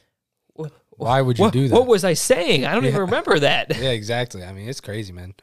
wh- 0.58 0.66
Why 0.90 1.20
would 1.20 1.38
you 1.38 1.44
what, 1.44 1.52
do 1.52 1.68
that? 1.68 1.74
what 1.74 1.86
was 1.86 2.04
I 2.04 2.14
saying? 2.14 2.64
I 2.64 2.74
don't 2.74 2.84
even 2.84 3.00
remember 3.08 3.38
that." 3.40 3.76
yeah, 3.80 3.90
exactly. 3.90 4.44
I 4.44 4.52
mean, 4.52 4.68
it's 4.68 4.80
crazy, 4.80 5.12
man. 5.12 5.34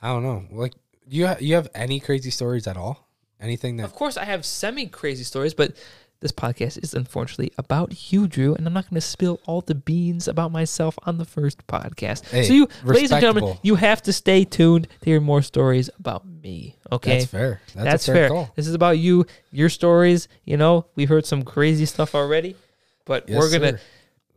I 0.00 0.08
don't 0.08 0.22
know. 0.22 0.44
Like, 0.50 0.74
you, 1.08 1.26
ha- 1.26 1.36
you 1.40 1.54
have 1.54 1.68
any 1.74 2.00
crazy 2.00 2.30
stories 2.30 2.66
at 2.66 2.76
all? 2.76 3.08
Anything 3.40 3.76
that? 3.76 3.84
Of 3.84 3.94
course, 3.94 4.16
I 4.16 4.24
have 4.24 4.44
semi 4.44 4.86
crazy 4.86 5.24
stories, 5.24 5.54
but 5.54 5.76
this 6.20 6.32
podcast 6.32 6.82
is 6.82 6.94
unfortunately 6.94 7.52
about 7.58 8.10
you, 8.12 8.26
Drew, 8.26 8.54
and 8.54 8.66
I'm 8.66 8.72
not 8.72 8.84
going 8.88 8.94
to 8.94 9.00
spill 9.00 9.40
all 9.46 9.60
the 9.60 9.74
beans 9.74 10.26
about 10.28 10.50
myself 10.50 10.98
on 11.04 11.18
the 11.18 11.24
first 11.24 11.66
podcast. 11.66 12.28
Hey, 12.30 12.44
so, 12.44 12.52
you, 12.54 12.68
ladies 12.84 13.12
and 13.12 13.20
gentlemen, 13.20 13.58
you 13.62 13.74
have 13.74 14.02
to 14.04 14.12
stay 14.12 14.44
tuned 14.44 14.88
to 15.00 15.04
hear 15.04 15.20
more 15.20 15.42
stories 15.42 15.90
about 15.98 16.24
me. 16.26 16.76
Okay, 16.90 17.18
That's 17.18 17.30
fair. 17.30 17.60
That's, 17.74 17.84
That's 17.84 18.06
fair, 18.06 18.14
fair. 18.14 18.28
call. 18.28 18.50
This 18.56 18.66
is 18.66 18.74
about 18.74 18.98
you, 18.98 19.26
your 19.52 19.68
stories. 19.68 20.28
You 20.44 20.56
know, 20.56 20.86
we've 20.94 21.08
heard 21.08 21.26
some 21.26 21.42
crazy 21.42 21.84
stuff 21.86 22.14
already, 22.14 22.56
but 23.04 23.28
Yes, 23.28 23.38
we're 23.38 23.50
gonna 23.50 23.72
sir. 23.78 23.80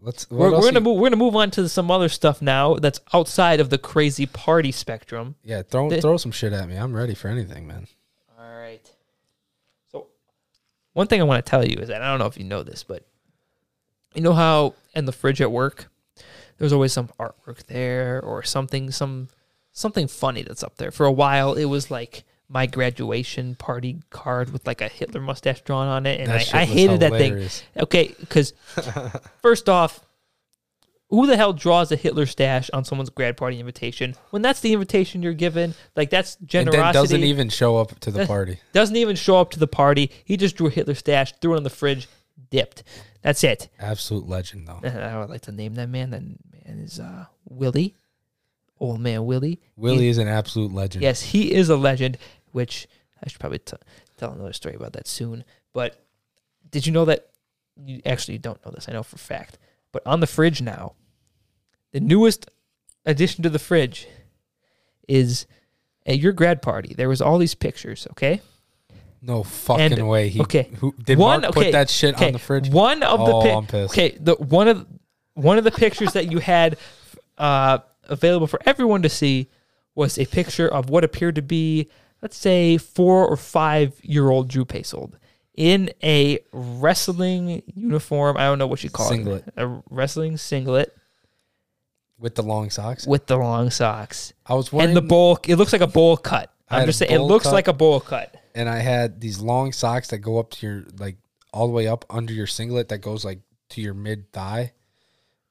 Let's. 0.01 0.29
we're, 0.29 0.51
we're 0.51 0.61
gonna 0.61 0.73
you- 0.73 0.79
move 0.81 0.97
we're 0.99 1.09
gonna 1.09 1.15
move 1.17 1.35
on 1.35 1.51
to 1.51 1.67
some 1.69 1.91
other 1.91 2.09
stuff 2.09 2.41
now 2.41 2.75
that's 2.75 2.99
outside 3.13 3.59
of 3.59 3.69
the 3.69 3.77
crazy 3.77 4.25
party 4.25 4.71
spectrum. 4.71 5.35
Yeah, 5.43 5.61
throw 5.61 5.89
the- 5.89 6.01
throw 6.01 6.17
some 6.17 6.31
shit 6.31 6.53
at 6.53 6.67
me. 6.67 6.75
I'm 6.75 6.95
ready 6.95 7.13
for 7.15 7.27
anything, 7.27 7.67
man. 7.67 7.87
All 8.39 8.57
right. 8.57 8.81
One 10.99 11.07
thing 11.07 11.21
I 11.21 11.23
want 11.23 11.45
to 11.45 11.49
tell 11.49 11.65
you 11.65 11.77
is 11.77 11.87
that 11.87 12.01
I 12.01 12.09
don't 12.09 12.19
know 12.19 12.25
if 12.25 12.37
you 12.37 12.43
know 12.43 12.61
this, 12.61 12.83
but 12.83 13.05
you 14.13 14.21
know 14.21 14.33
how 14.33 14.75
in 14.93 15.05
the 15.05 15.13
fridge 15.13 15.39
at 15.39 15.49
work, 15.49 15.89
there's 16.57 16.73
always 16.73 16.91
some 16.91 17.07
artwork 17.17 17.67
there 17.67 18.21
or 18.21 18.43
something, 18.43 18.91
some 18.91 19.29
something 19.71 20.09
funny 20.09 20.43
that's 20.43 20.61
up 20.61 20.75
there. 20.75 20.91
For 20.91 21.05
a 21.05 21.11
while, 21.13 21.53
it 21.53 21.63
was 21.63 21.89
like 21.89 22.25
my 22.49 22.65
graduation 22.65 23.55
party 23.55 24.01
card 24.09 24.51
with 24.51 24.67
like 24.67 24.81
a 24.81 24.89
Hitler 24.89 25.21
mustache 25.21 25.61
drawn 25.61 25.87
on 25.87 26.05
it, 26.05 26.19
and 26.19 26.33
I, 26.33 26.43
I 26.53 26.65
hated 26.65 26.99
that 26.99 27.13
thing. 27.13 27.47
Okay, 27.77 28.13
because 28.19 28.51
first 29.41 29.69
off, 29.69 30.05
who 31.09 31.25
the 31.25 31.35
hell 31.37 31.53
draws 31.53 31.91
a 31.91 31.95
Hitler 31.95 32.25
stash 32.25 32.69
on 32.71 32.85
someone's 32.85 33.09
grad 33.09 33.35
party 33.35 33.59
invitation 33.59 34.15
when 34.29 34.41
that's 34.41 34.59
the 34.61 34.73
invitation 34.73 35.23
you're 35.23 35.33
given? 35.33 35.73
Like 35.95 36.09
that's 36.09 36.35
And 36.37 36.47
generosity. 36.49 36.81
then 36.83 36.93
doesn't 36.93 37.23
even 37.23 37.49
show 37.49 37.77
up 37.77 37.99
to 38.01 38.11
the 38.11 38.25
party. 38.27 38.59
Doesn't 38.73 38.95
even 38.95 39.15
show 39.15 39.37
up 39.37 39.51
to 39.51 39.59
the 39.59 39.67
party. 39.67 40.11
He 40.23 40.37
just 40.37 40.55
drew 40.55 40.67
a 40.67 40.71
Hitler 40.71 40.95
stash, 40.95 41.33
threw 41.41 41.53
it 41.53 41.57
on 41.57 41.63
the 41.63 41.69
fridge, 41.69 42.07
dipped. 42.51 42.83
That's 43.21 43.43
it. 43.43 43.69
Absolute 43.79 44.27
legend, 44.27 44.67
though. 44.67 44.79
I 44.87 45.19
would 45.19 45.29
like 45.29 45.41
to 45.41 45.51
name 45.51 45.75
that 45.75 45.89
man. 45.89 46.11
That 46.11 46.21
man 46.21 46.79
is 46.79 46.99
uh, 46.99 47.25
Willie, 47.49 47.95
old 48.79 49.01
man 49.01 49.25
Willie. 49.25 49.59
Willie 49.75 50.07
is 50.07 50.17
an 50.19 50.27
absolute 50.27 50.71
legend. 50.71 51.03
Yes, 51.03 51.21
he 51.21 51.51
is 51.53 51.69
a 51.69 51.75
legend. 51.75 52.17
Which 52.51 52.87
I 53.23 53.27
should 53.29 53.39
probably 53.39 53.59
t- 53.59 53.75
tell 54.17 54.31
another 54.31 54.53
story 54.53 54.75
about 54.75 54.93
that 54.93 55.07
soon. 55.07 55.43
But 55.73 56.01
did 56.69 56.85
you 56.85 56.93
know 56.93 57.05
that? 57.05 57.27
You 57.83 58.01
actually 58.05 58.37
don't 58.37 58.63
know 58.65 58.71
this. 58.71 58.87
I 58.87 58.93
know 58.93 59.03
for 59.03 59.15
a 59.15 59.19
fact. 59.19 59.57
But 59.91 60.05
on 60.05 60.19
the 60.19 60.27
fridge 60.27 60.61
now, 60.61 60.93
the 61.91 61.99
newest 61.99 62.49
addition 63.05 63.43
to 63.43 63.49
the 63.49 63.59
fridge 63.59 64.07
is 65.07 65.45
at 66.05 66.19
your 66.19 66.31
grad 66.33 66.61
party. 66.61 66.93
There 66.95 67.09
was 67.09 67.21
all 67.21 67.37
these 67.37 67.55
pictures. 67.55 68.07
Okay. 68.11 68.41
No 69.21 69.43
fucking 69.43 69.93
And- 69.99 70.07
way. 70.09 70.29
He, 70.29 70.39
okay. 70.41 70.69
Who 70.79 70.93
did 71.03 71.17
One- 71.17 71.41
Mark 71.41 71.55
okay, 71.57 71.65
put 71.67 71.71
that 71.73 71.89
shit 71.89 72.15
Okay, 72.15 72.27
on 72.27 72.33
the 72.33 72.39
fridge? 72.39 72.69
One 72.69 73.03
of 73.03 73.19
the 73.19 73.33
Oh, 73.33 73.41
pic- 73.41 73.55
I'm 73.55 73.65
pissed. 73.67 73.93
okay, 73.93 74.17
the 74.19 74.35
one 74.35 74.67
of 74.67 74.85
one 75.33 75.57
of 75.57 75.63
the 75.63 75.71
pictures 75.71 76.13
that 76.13 76.31
you 76.31 76.39
had 76.39 76.77
uh, 77.37 77.79
available 78.05 78.47
for 78.47 78.59
everyone 78.65 79.01
to 79.03 79.09
see 79.09 79.49
was 79.95 80.17
a 80.17 80.25
picture 80.25 80.67
of 80.67 80.89
what 80.89 81.03
appeared 81.03 81.35
to 81.35 81.41
be, 81.41 81.89
let's 82.21 82.37
say, 82.37 82.77
four 82.77 83.25
or 83.27 83.35
five 83.37 83.93
year 84.03 84.29
old 84.29 84.47
Drew 84.47 84.65
Pasold 84.65 85.13
in 85.55 85.91
a 86.03 86.39
wrestling 86.53 87.61
uniform. 87.75 88.37
I 88.37 88.41
don't 88.45 88.57
know 88.59 88.67
what 88.67 88.83
you 88.83 88.89
call 88.89 89.09
Singlet. 89.09 89.47
it, 89.47 89.53
a 89.57 89.81
wrestling 89.89 90.37
singlet 90.37 90.95
with 92.19 92.35
the 92.35 92.43
long 92.43 92.69
socks. 92.69 93.07
with 93.07 93.27
the 93.27 93.37
long 93.37 93.69
socks 93.71 94.33
I 94.45 94.53
was 94.53 94.71
wearing 94.73 94.89
and 94.89 94.97
the 94.97 95.01
bowl. 95.01 95.39
It 95.47 95.55
looks 95.55 95.71
like 95.73 95.81
a 95.81 95.87
bowl 95.87 96.17
cut. 96.17 96.51
I 96.69 96.75
I'm 96.75 96.79
had 96.81 96.85
just 96.87 96.99
saying, 96.99 97.11
it 97.11 97.17
bowl 97.17 97.27
looks 97.27 97.45
cut. 97.45 97.53
like 97.53 97.67
a 97.67 97.73
bowl 97.73 97.99
cut. 97.99 98.35
and 98.53 98.67
I 98.69 98.79
had 98.79 99.21
these 99.21 99.39
long 99.39 99.71
socks 99.71 100.09
that 100.09 100.19
go 100.19 100.37
up 100.39 100.51
to 100.51 100.67
your 100.67 100.83
like 100.97 101.17
all 101.53 101.65
the 101.67 101.73
way 101.73 101.87
up 101.87 102.05
under 102.09 102.33
your 102.33 102.47
singlet 102.47 102.89
that 102.89 102.99
goes 102.99 103.25
like 103.25 103.39
to 103.69 103.81
your 103.81 103.93
mid 103.93 104.31
thigh, 104.33 104.73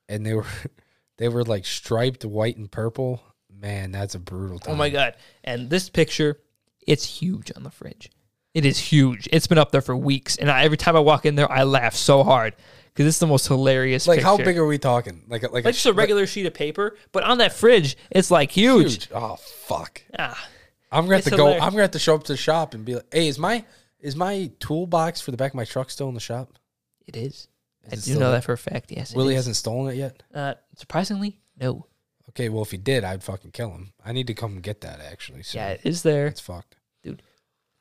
and 0.09 0.24
they 0.24 0.35
were 0.35 0.47
they 1.16 1.28
were 1.28 1.45
like 1.45 1.65
striped 1.66 2.24
white 2.24 2.57
and 2.57 2.70
purple. 2.70 3.23
Man, 3.53 3.90
that's 3.90 4.15
a 4.15 4.20
brutal 4.20 4.59
time. 4.61 4.74
Oh 4.74 4.77
my 4.77 4.90
god! 4.90 5.16
And 5.43 5.69
this 5.70 5.89
picture, 5.89 6.39
it's 6.86 7.05
huge 7.05 7.51
on 7.57 7.65
the 7.65 7.70
fridge. 7.70 8.11
It 8.55 8.65
is 8.65 8.78
huge. 8.78 9.28
It's 9.32 9.47
been 9.47 9.59
up 9.59 9.73
there 9.73 9.81
for 9.81 9.97
weeks, 9.97 10.36
and 10.36 10.51
I, 10.51 10.62
every 10.65 10.77
time 10.77 10.97
I 10.97 11.01
walk 11.01 11.27
in 11.27 11.35
there, 11.35 11.51
I 11.51 11.65
laugh 11.65 11.95
so 11.95 12.23
hard 12.24 12.55
because 12.99 13.07
it's 13.11 13.20
the 13.20 13.29
most 13.29 13.47
hilarious. 13.47 14.09
Like 14.09 14.20
how 14.23 14.37
big 14.37 14.59
are 14.59 14.66
we 14.66 14.77
talking? 14.77 15.23
Like 15.29 15.45
a, 15.45 15.53
like, 15.53 15.65
Like 15.65 15.75
just 15.75 15.87
a 15.87 15.93
regular 15.93 16.27
sheet 16.27 16.47
of 16.47 16.53
paper, 16.55 16.97
but 17.12 17.23
on 17.23 17.39
that 17.39 17.53
fridge, 17.53 17.97
it's 18.11 18.29
like 18.29 18.51
huge. 18.51 19.05
huge. 19.05 19.09
Oh 19.15 19.37
fuck! 19.37 20.03
Ah, 20.19 20.49
I'm 20.91 21.05
gonna 21.05 21.15
have 21.19 21.25
to 21.27 21.31
go. 21.31 21.53
I'm 21.53 21.70
gonna 21.70 21.83
have 21.83 21.93
to 21.93 22.01
show 22.01 22.16
up 22.16 22.25
to 22.25 22.33
the 22.33 22.37
shop 22.37 22.75
and 22.75 22.85
be 22.85 22.97
like, 22.97 23.07
"Hey, 23.15 23.29
is 23.29 23.39
my 23.39 23.65
is 24.01 24.16
my 24.16 24.51
toolbox 24.59 25.20
for 25.20 25.31
the 25.31 25.37
back 25.37 25.53
of 25.53 25.55
my 25.55 25.65
truck 25.65 25.91
still 25.91 26.09
in 26.09 26.15
the 26.15 26.20
shop?" 26.20 26.59
it 27.07 27.15
is. 27.16 27.47
Is 27.85 27.93
I 27.93 27.95
it 27.95 28.15
do 28.15 28.15
know 28.15 28.27
there? 28.27 28.33
that 28.33 28.45
for 28.45 28.53
a 28.55 28.59
fact. 28.59 28.91
Yes, 28.91 29.15
Willie 29.15 29.37
hasn't 29.37 29.55
stolen 29.55 29.93
it 29.95 29.97
yet. 29.97 30.20
Uh, 30.35 30.55
surprisingly, 30.77 31.39
no. 31.57 31.87
Okay, 32.31 32.49
well 32.49 32.62
if 32.65 32.73
he 32.73 32.79
did, 32.79 33.05
I'd 33.05 33.23
fucking 33.23 33.53
kill 33.53 33.70
him. 33.70 33.93
I 34.05 34.11
need 34.11 34.27
to 34.27 34.35
come 34.35 34.55
and 34.55 34.62
get 34.62 34.81
that 34.81 34.99
actually. 35.01 35.45
So 35.45 35.57
Yeah, 35.57 35.69
it 35.69 35.83
is 35.85 36.03
there. 36.03 36.27
it's 36.27 36.41
fucked. 36.41 36.75
Dude. 37.05 37.23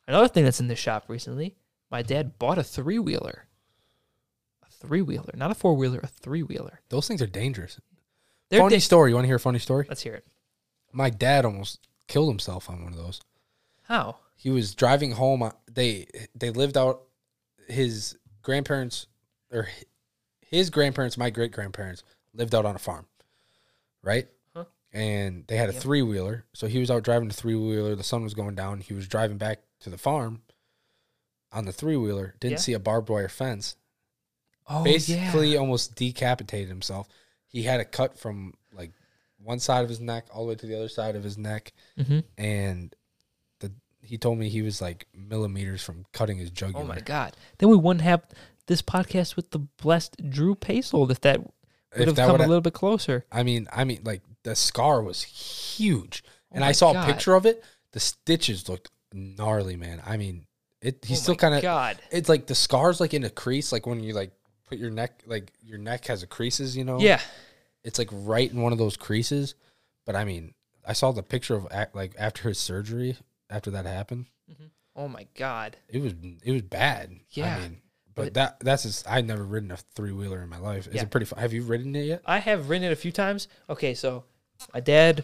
Another 0.07 0.27
thing 0.27 0.43
that's 0.43 0.59
in 0.59 0.67
the 0.67 0.75
shop 0.75 1.05
recently, 1.07 1.55
my 1.89 2.03
dad 2.03 2.37
bought 2.37 2.59
a 2.59 2.63
three 2.63 2.99
wheeler. 2.99 3.46
Three 4.79 5.01
wheeler, 5.01 5.31
not 5.35 5.51
a 5.51 5.55
four 5.55 5.75
wheeler, 5.75 5.99
a 6.03 6.07
three 6.07 6.43
wheeler. 6.43 6.81
Those 6.89 7.07
things 7.07 7.21
are 7.21 7.27
dangerous. 7.27 7.79
They're 8.49 8.61
funny 8.61 8.75
di- 8.77 8.79
story. 8.81 9.11
You 9.11 9.15
want 9.15 9.23
to 9.25 9.27
hear 9.27 9.35
a 9.37 9.39
funny 9.39 9.59
story? 9.59 9.85
Let's 9.89 10.01
hear 10.01 10.13
it. 10.13 10.25
My 10.93 11.09
dad 11.09 11.45
almost 11.45 11.79
killed 12.07 12.29
himself 12.29 12.69
on 12.69 12.83
one 12.83 12.93
of 12.93 12.97
those. 12.97 13.19
How? 13.83 14.17
He 14.35 14.49
was 14.49 14.75
driving 14.75 15.11
home. 15.11 15.41
uh, 15.43 15.51
They 15.71 16.07
they 16.35 16.51
lived 16.51 16.77
out 16.77 17.01
his 17.67 18.17
grandparents 18.41 19.07
or 19.51 19.67
his 20.41 20.69
grandparents, 20.69 21.17
my 21.17 21.29
great 21.29 21.51
grandparents 21.51 22.03
lived 22.33 22.53
out 22.55 22.65
on 22.65 22.75
a 22.75 22.79
farm, 22.79 23.05
right? 24.03 24.27
Huh. 24.55 24.65
and 24.93 25.45
they 25.47 25.57
had 25.57 25.69
a 25.69 25.73
Yep. 25.73 25.81
three 25.81 26.01
wheeler. 26.01 26.45
So 26.53 26.67
he 26.67 26.79
was 26.79 26.89
out 26.91 27.03
driving 27.03 27.27
the 27.27 27.33
three 27.33 27.55
wheeler. 27.55 27.95
The 27.95 28.03
sun 28.03 28.23
was 28.23 28.33
going 28.33 28.55
down. 28.55 28.79
He 28.81 28.93
was 28.93 29.07
driving 29.07 29.37
back 29.37 29.59
to 29.81 29.89
the 29.89 29.97
farm 29.97 30.43
on 31.51 31.65
the 31.65 31.73
three 31.73 31.97
wheeler. 31.97 32.35
Didn't 32.39 32.53
Yeah. 32.53 32.57
see 32.59 32.73
a 32.73 32.79
barbed 32.79 33.09
wire 33.09 33.27
fence. 33.29 33.75
Oh, 34.69 34.83
Basically, 34.83 35.53
yeah. 35.53 35.59
almost 35.59 35.95
decapitated 35.95 36.67
himself. 36.69 37.07
He 37.47 37.63
had 37.63 37.79
a 37.79 37.85
cut 37.85 38.17
from 38.19 38.53
like 38.73 38.91
one 39.41 39.59
side 39.59 39.83
of 39.83 39.89
his 39.89 39.99
neck 39.99 40.25
all 40.33 40.43
the 40.43 40.49
way 40.49 40.55
to 40.55 40.65
the 40.65 40.75
other 40.75 40.89
side 40.89 41.15
of 41.15 41.23
his 41.23 41.37
neck, 41.37 41.71
hmm 41.97 42.19
and 42.37 42.93
the 43.59 43.71
he 44.01 44.17
told 44.17 44.37
me 44.37 44.49
he 44.49 44.61
was 44.61 44.81
like 44.81 45.07
millimeters 45.13 45.81
from 45.83 46.05
cutting 46.11 46.37
his 46.37 46.49
jugular. 46.51 46.83
Oh 46.83 46.87
my 46.87 46.99
god! 46.99 47.35
Then 47.59 47.69
we 47.69 47.77
wouldn't 47.77 48.01
have 48.03 48.23
this 48.65 48.81
podcast 48.81 49.35
with 49.37 49.51
the 49.51 49.59
blessed 49.59 50.29
Drew 50.29 50.53
Pasold 50.55 51.09
if 51.11 51.21
that 51.21 51.39
would 51.39 51.51
If 51.95 52.07
have 52.07 52.15
come 52.17 52.35
a 52.41 52.47
little 52.47 52.59
bit 52.61 52.73
closer. 52.73 53.25
I 53.31 53.43
mean, 53.43 53.67
I 53.71 53.85
mean, 53.85 54.01
like 54.03 54.21
the 54.43 54.55
scar 54.55 55.01
was 55.01 55.23
huge, 55.23 56.23
Oh 56.51 56.55
and 56.55 56.65
I 56.65 56.73
saw 56.73 56.91
God. 56.93 57.07
a 57.09 57.13
picture 57.13 57.35
of 57.35 57.45
it. 57.45 57.63
The 57.93 58.01
stitches 58.01 58.67
looked 58.67 58.89
gnarly, 59.13 59.77
man. 59.77 60.01
I 60.05 60.17
mean, 60.17 60.45
it. 60.81 61.05
He's 61.05 61.19
Oh 61.19 61.21
still 61.23 61.35
kind 61.35 61.55
of. 61.55 61.61
God. 61.61 61.97
It's 62.11 62.27
like 62.27 62.47
the 62.47 62.55
scars, 62.55 62.99
like 62.99 63.13
in 63.13 63.23
a 63.23 63.29
crease, 63.29 63.71
like 63.71 63.85
when 63.87 64.03
you 64.03 64.13
like 64.13 64.31
put 64.67 64.77
your 64.77 64.89
neck, 64.91 65.23
like 65.25 65.51
your 65.63 65.77
neck 65.79 66.05
has 66.05 66.23
a 66.23 66.27
creases, 66.27 66.77
you 66.77 66.83
know. 66.83 66.99
Yeah. 66.99 67.19
It's 67.83 67.97
like 67.99 68.09
right 68.11 68.51
in 68.51 68.61
one 68.61 68.71
of 68.71 68.77
those 68.77 68.97
creases. 68.97 69.55
But 70.05 70.15
I 70.15 70.23
mean, 70.25 70.53
I 70.85 70.93
saw 70.93 71.11
the 71.11 71.23
picture 71.23 71.55
of 71.55 71.67
like 71.93 72.13
after 72.19 72.47
his 72.49 72.59
surgery, 72.59 73.17
after 73.49 73.71
that 73.71 73.85
happened. 73.85 74.25
Mm-hmm. 74.51 74.65
Oh 74.95 75.07
my 75.07 75.27
god. 75.35 75.77
It 75.89 76.01
was 76.01 76.13
it 76.43 76.51
was 76.51 76.61
bad. 76.63 77.11
Yeah, 77.31 77.55
I 77.55 77.59
mean, 77.61 77.77
but, 78.15 78.23
but- 78.25 78.33
that 78.35 78.59
that's 78.61 78.83
just 78.83 79.09
I 79.09 79.21
never 79.21 79.43
ridden 79.43 79.71
a 79.71 79.77
three 79.95 80.11
wheeler 80.11 80.41
in 80.41 80.49
my 80.49 80.59
life. 80.59 80.87
Is 80.87 80.95
Yeah. 80.95 81.03
it 81.03 81.11
pretty? 81.11 81.25
Fun? 81.25 81.39
Have 81.39 81.53
you 81.53 81.63
ridden 81.63 81.95
it 81.95 82.03
yet? 82.05 82.21
I 82.25 82.39
have 82.39 82.69
ridden 82.69 82.87
it 82.87 82.93
a 82.93 82.95
few 82.97 83.11
times. 83.11 83.47
Okay, 83.69 83.93
so 83.93 84.23
my 84.73 84.79
dad 84.79 85.23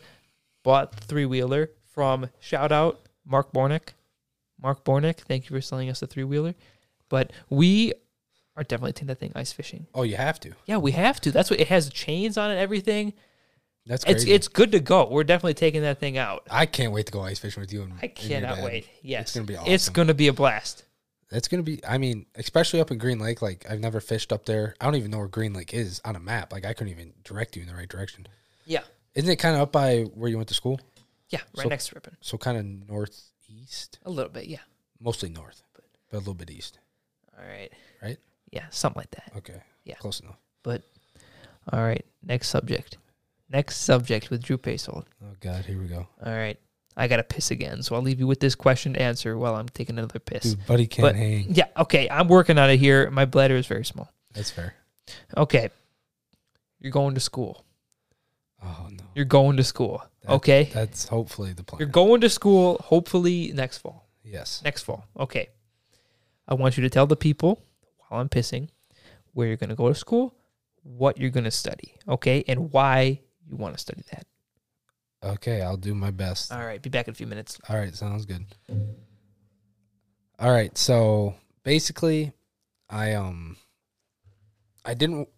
bought 0.63 0.91
the 0.93 1.01
three 1.01 1.25
wheeler 1.25 1.71
from 1.93 2.29
shout 2.39 2.71
out 2.71 3.01
Mark 3.25 3.51
Bornick. 3.51 3.89
Mark 4.61 4.83
Bornick, 4.85 5.17
thank 5.19 5.49
you 5.49 5.55
for 5.55 5.61
selling 5.61 5.89
us 5.89 5.99
the 5.99 6.07
three 6.07 6.23
wheeler. 6.23 6.55
But 7.09 7.31
we 7.49 7.93
are 8.55 8.63
definitely 8.63 8.93
taking 8.93 9.07
that 9.07 9.19
thing 9.19 9.31
ice 9.35 9.51
fishing. 9.51 9.87
Oh, 9.93 10.03
you 10.03 10.15
have 10.15 10.39
to. 10.41 10.53
Yeah, 10.65 10.77
we 10.77 10.91
have 10.91 11.19
to. 11.21 11.31
That's 11.31 11.49
what 11.49 11.59
it 11.59 11.67
has 11.69 11.89
chains 11.89 12.37
on 12.37 12.51
it, 12.51 12.55
everything. 12.57 13.13
That's 13.85 14.05
crazy. 14.05 14.31
it's 14.31 14.47
good 14.47 14.71
to 14.71 14.79
go. 14.79 15.09
We're 15.09 15.25
definitely 15.25 15.55
taking 15.55 15.81
that 15.81 15.99
thing 15.99 16.17
out. 16.17 16.47
I 16.49 16.65
can't 16.65 16.93
wait 16.93 17.05
to 17.07 17.11
go 17.11 17.21
ice 17.21 17.39
fishing 17.39 17.59
with 17.61 17.73
you. 17.73 17.81
And, 17.83 17.93
I 18.01 18.07
cannot 18.07 18.55
dad. 18.57 18.63
wait. 18.63 18.87
Yes. 19.01 19.23
It's 19.23 19.35
gonna 19.35 19.45
be 19.45 19.57
awesome. 19.57 19.73
It's 19.73 19.89
gonna 19.89 20.13
be 20.13 20.27
a 20.29 20.33
blast. 20.33 20.85
It's 21.31 21.47
gonna 21.49 21.63
be. 21.63 21.83
I 21.85 21.97
mean, 21.97 22.25
especially 22.35 22.79
up 22.79 22.91
in 22.91 22.97
Green 22.97 23.19
Lake. 23.19 23.41
Like 23.41 23.65
I've 23.69 23.79
never 23.81 23.99
fished 23.99 24.31
up 24.31 24.45
there. 24.45 24.75
I 24.79 24.85
don't 24.85 24.95
even 24.95 25.11
know 25.11 25.17
where 25.17 25.27
Green 25.27 25.51
Lake 25.53 25.73
is 25.73 25.99
on 26.05 26.15
a 26.15 26.19
map. 26.19 26.53
Like 26.53 26.63
I 26.65 26.73
couldn't 26.73 26.93
even 26.93 27.11
direct 27.25 27.55
you 27.57 27.61
in 27.63 27.67
the 27.67 27.73
right 27.75 27.89
direction. 27.89 28.27
Yeah. 28.65 28.83
Isn't 29.15 29.29
it 29.29 29.35
kind 29.37 29.55
of 29.55 29.63
up 29.63 29.71
by 29.73 30.03
where 30.13 30.29
you 30.29 30.37
went 30.37 30.47
to 30.49 30.53
school? 30.55 30.79
Yeah, 31.29 31.39
right 31.57 31.63
So- 31.63 31.69
next 31.69 31.87
to 31.87 31.95
Ripon. 31.95 32.15
So 32.21 32.37
kind 32.37 32.57
of 32.57 32.65
northeast, 32.89 33.99
A 34.05 34.09
little 34.09 34.31
bit, 34.31 34.45
yeah. 34.45 34.59
mostly 35.01 35.29
north, 35.29 35.61
but 35.73 35.83
a 36.13 36.19
little 36.19 36.33
bit 36.35 36.49
east. 36.51 36.79
All 37.37 37.43
right. 37.45 37.71
Right? 38.01 38.17
Yeah, 38.53 38.65
something 38.69 38.99
like 38.99 39.09
that. 39.11 39.31
Okay. 39.37 39.59
Yeah. 39.83 39.95
Close 39.95 40.19
enough. 40.19 40.37
But 40.61 40.83
all 41.71 41.81
right. 41.81 42.05
Next 42.23 42.49
subject. 42.49 42.97
Next 43.49 43.77
subject 43.77 44.29
with 44.29 44.43
Drew 44.43 44.57
Pasold. 44.59 45.05
Oh 45.23 45.33
God, 45.39 45.65
here 45.65 45.79
we 45.79 45.87
go. 45.87 46.07
All 46.23 46.33
right. 46.33 46.57
I 46.95 47.07
gotta 47.07 47.23
piss 47.23 47.49
again, 47.49 47.81
so 47.81 47.95
I'll 47.95 48.03
leave 48.03 48.19
you 48.19 48.27
with 48.27 48.39
this 48.39 48.53
question 48.53 48.93
to 48.93 49.01
answer 49.01 49.35
while 49.35 49.55
I'm 49.55 49.67
taking 49.69 49.97
another 49.97 50.19
piss. 50.19 50.43
Dude, 50.53 50.67
buddy 50.67 50.85
can't 50.85 51.03
But- 51.07 51.15
hang. 51.15 51.47
Yeah, 51.55 51.65
okay. 51.77 52.07
I'm 52.11 52.27
working 52.27 52.59
on 52.59 52.69
it 52.69 52.77
here. 52.77 53.09
My 53.09 53.25
bladder 53.25 53.55
is 53.55 53.65
very 53.65 53.83
small. 53.85 54.11
That's 54.33 54.51
fair. 54.51 54.75
Okay. 55.35 55.69
You're 56.79 56.91
going 56.91 57.15
to 57.15 57.19
school. 57.19 57.65
Oh 58.63 58.87
no. 58.91 59.03
You're 59.15 59.25
going 59.25 59.57
to 59.57 59.63
school. 59.63 60.03
That- 60.21 60.33
okay. 60.33 60.69
That's 60.71 61.07
hopefully 61.07 61.53
the 61.53 61.63
plan. 61.63 61.79
You're 61.79 61.89
going 61.89 62.21
to 62.21 62.29
school 62.29 62.77
hopefully 62.85 63.51
next 63.53 63.79
fall. 63.79 64.07
yes. 64.23 64.61
Next 64.63 64.83
fall. 64.83 65.05
Okay. 65.19 65.49
I 66.47 66.53
want 66.53 66.77
you 66.77 66.83
to 66.83 66.89
tell 66.89 67.07
the 67.07 67.15
people 67.15 67.59
I'm 68.15 68.29
pissing 68.29 68.69
where 69.33 69.47
you're 69.47 69.57
going 69.57 69.69
to 69.69 69.75
go 69.75 69.89
to 69.89 69.95
school, 69.95 70.35
what 70.83 71.17
you're 71.17 71.31
going 71.31 71.43
to 71.43 71.51
study, 71.51 71.95
okay? 72.07 72.43
And 72.47 72.71
why 72.71 73.21
you 73.47 73.55
want 73.55 73.75
to 73.75 73.79
study 73.79 74.03
that. 74.11 74.25
Okay, 75.23 75.61
I'll 75.61 75.77
do 75.77 75.95
my 75.95 76.11
best. 76.11 76.51
All 76.51 76.65
right. 76.65 76.81
Be 76.81 76.89
back 76.89 77.07
in 77.07 77.13
a 77.13 77.15
few 77.15 77.27
minutes. 77.27 77.59
All 77.69 77.77
right, 77.77 77.95
sounds 77.95 78.25
good. 78.25 78.45
All 80.39 80.51
right, 80.51 80.77
so 80.77 81.35
basically, 81.63 82.33
I 82.89 83.13
um, 83.13 83.55
I 84.83 84.93
didn't 84.93 85.29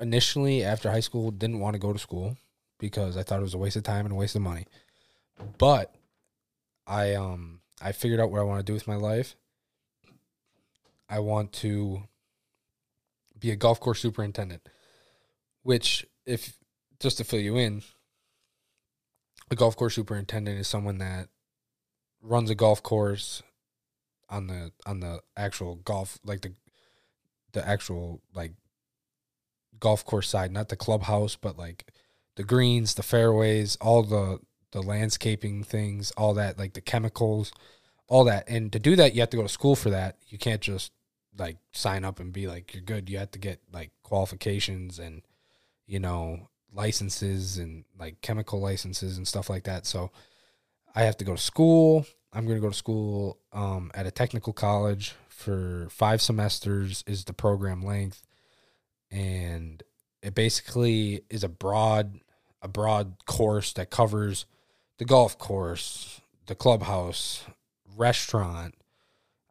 initially 0.00 0.64
after 0.64 0.90
high 0.90 1.00
school 1.00 1.30
didn't 1.30 1.60
want 1.60 1.74
to 1.74 1.78
go 1.78 1.92
to 1.92 1.98
school 1.98 2.36
because 2.78 3.16
I 3.16 3.22
thought 3.22 3.38
it 3.38 3.42
was 3.42 3.54
a 3.54 3.58
waste 3.58 3.76
of 3.76 3.82
time 3.82 4.04
and 4.04 4.12
a 4.12 4.16
waste 4.16 4.36
of 4.36 4.42
money. 4.42 4.66
But 5.58 5.94
I 6.86 7.14
um, 7.14 7.60
I 7.80 7.92
figured 7.92 8.20
out 8.20 8.30
what 8.30 8.40
I 8.40 8.44
want 8.44 8.60
to 8.60 8.64
do 8.64 8.74
with 8.74 8.88
my 8.88 8.96
life. 8.96 9.36
I 11.08 11.20
want 11.20 11.52
to 11.54 12.02
be 13.40 13.50
a 13.50 13.56
golf 13.56 13.80
course 13.80 14.00
superintendent, 14.00 14.62
which, 15.62 16.06
if 16.26 16.56
just 17.00 17.18
to 17.18 17.24
fill 17.24 17.40
you 17.40 17.56
in, 17.56 17.82
a 19.50 19.56
golf 19.56 19.76
course 19.76 19.94
superintendent 19.94 20.58
is 20.58 20.68
someone 20.68 20.98
that 20.98 21.28
runs 22.22 22.50
a 22.50 22.54
golf 22.54 22.82
course 22.82 23.42
on 24.28 24.46
the 24.46 24.70
on 24.86 25.00
the 25.00 25.20
actual 25.36 25.76
golf 25.76 26.18
like 26.24 26.42
the 26.42 26.52
the 27.52 27.66
actual 27.66 28.20
like 28.34 28.52
golf 29.80 30.04
course 30.04 30.28
side 30.28 30.52
not 30.52 30.68
the 30.68 30.76
clubhouse 30.76 31.34
but 31.34 31.58
like 31.58 31.90
the 32.36 32.44
greens 32.44 32.94
the 32.94 33.02
fairways 33.02 33.76
all 33.80 34.02
the 34.02 34.38
the 34.70 34.82
landscaping 34.82 35.64
things 35.64 36.12
all 36.12 36.34
that 36.34 36.58
like 36.58 36.74
the 36.74 36.80
chemicals 36.80 37.50
all 38.10 38.24
that. 38.24 38.44
And 38.48 38.70
to 38.72 38.78
do 38.78 38.96
that 38.96 39.14
you 39.14 39.20
have 39.20 39.30
to 39.30 39.36
go 39.38 39.44
to 39.44 39.48
school 39.48 39.76
for 39.76 39.88
that. 39.88 40.16
You 40.28 40.36
can't 40.36 40.60
just 40.60 40.92
like 41.38 41.58
sign 41.72 42.04
up 42.04 42.20
and 42.20 42.32
be 42.32 42.46
like 42.46 42.74
you're 42.74 42.82
good. 42.82 43.08
You 43.08 43.18
have 43.18 43.30
to 43.32 43.38
get 43.38 43.60
like 43.72 43.90
qualifications 44.02 44.98
and 44.98 45.22
you 45.86 45.98
know 45.98 46.48
licenses 46.72 47.58
and 47.58 47.84
like 47.98 48.20
chemical 48.20 48.60
licenses 48.60 49.16
and 49.16 49.26
stuff 49.26 49.50
like 49.50 49.64
that. 49.64 49.86
So 49.86 50.10
i 50.94 51.02
have 51.02 51.16
to 51.18 51.24
go 51.24 51.36
to 51.36 51.42
school. 51.42 52.06
I'm 52.32 52.44
going 52.46 52.56
to 52.56 52.62
go 52.62 52.70
to 52.70 52.76
school 52.76 53.38
um, 53.52 53.90
at 53.92 54.06
a 54.06 54.10
technical 54.10 54.52
college 54.52 55.14
for 55.28 55.88
five 55.90 56.22
semesters 56.22 57.02
is 57.06 57.24
the 57.24 57.32
program 57.32 57.82
length. 57.82 58.22
And 59.10 59.82
it 60.22 60.34
basically 60.34 61.22
is 61.28 61.42
a 61.42 61.48
broad 61.48 62.20
a 62.62 62.68
broad 62.68 63.16
course 63.26 63.72
that 63.72 63.90
covers 63.90 64.44
the 64.98 65.04
golf 65.04 65.38
course 65.38 66.20
the 66.46 66.54
clubhouse 66.54 67.44
restaurant 67.96 68.74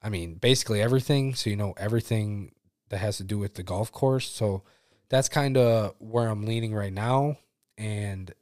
i 0.02 0.10
mean 0.10 0.36
basically 0.36 0.82
everything 0.82 1.34
so 1.36 1.50
you 1.50 1.56
know 1.56 1.74
everything 1.78 2.52
that 2.90 2.98
has 2.98 3.18
to 3.18 3.24
do 3.24 3.38
with 3.38 3.56
the 3.56 3.64
golf 3.64 3.92
course 3.92 4.30
so 4.30 4.64
that's 5.10 5.28
kind 5.28 5.58
of 5.58 5.96
where 6.00 6.28
I'm 6.28 6.46
leaning 6.46 6.74
right 6.74 6.94
now. 6.94 7.38
And 7.78 8.34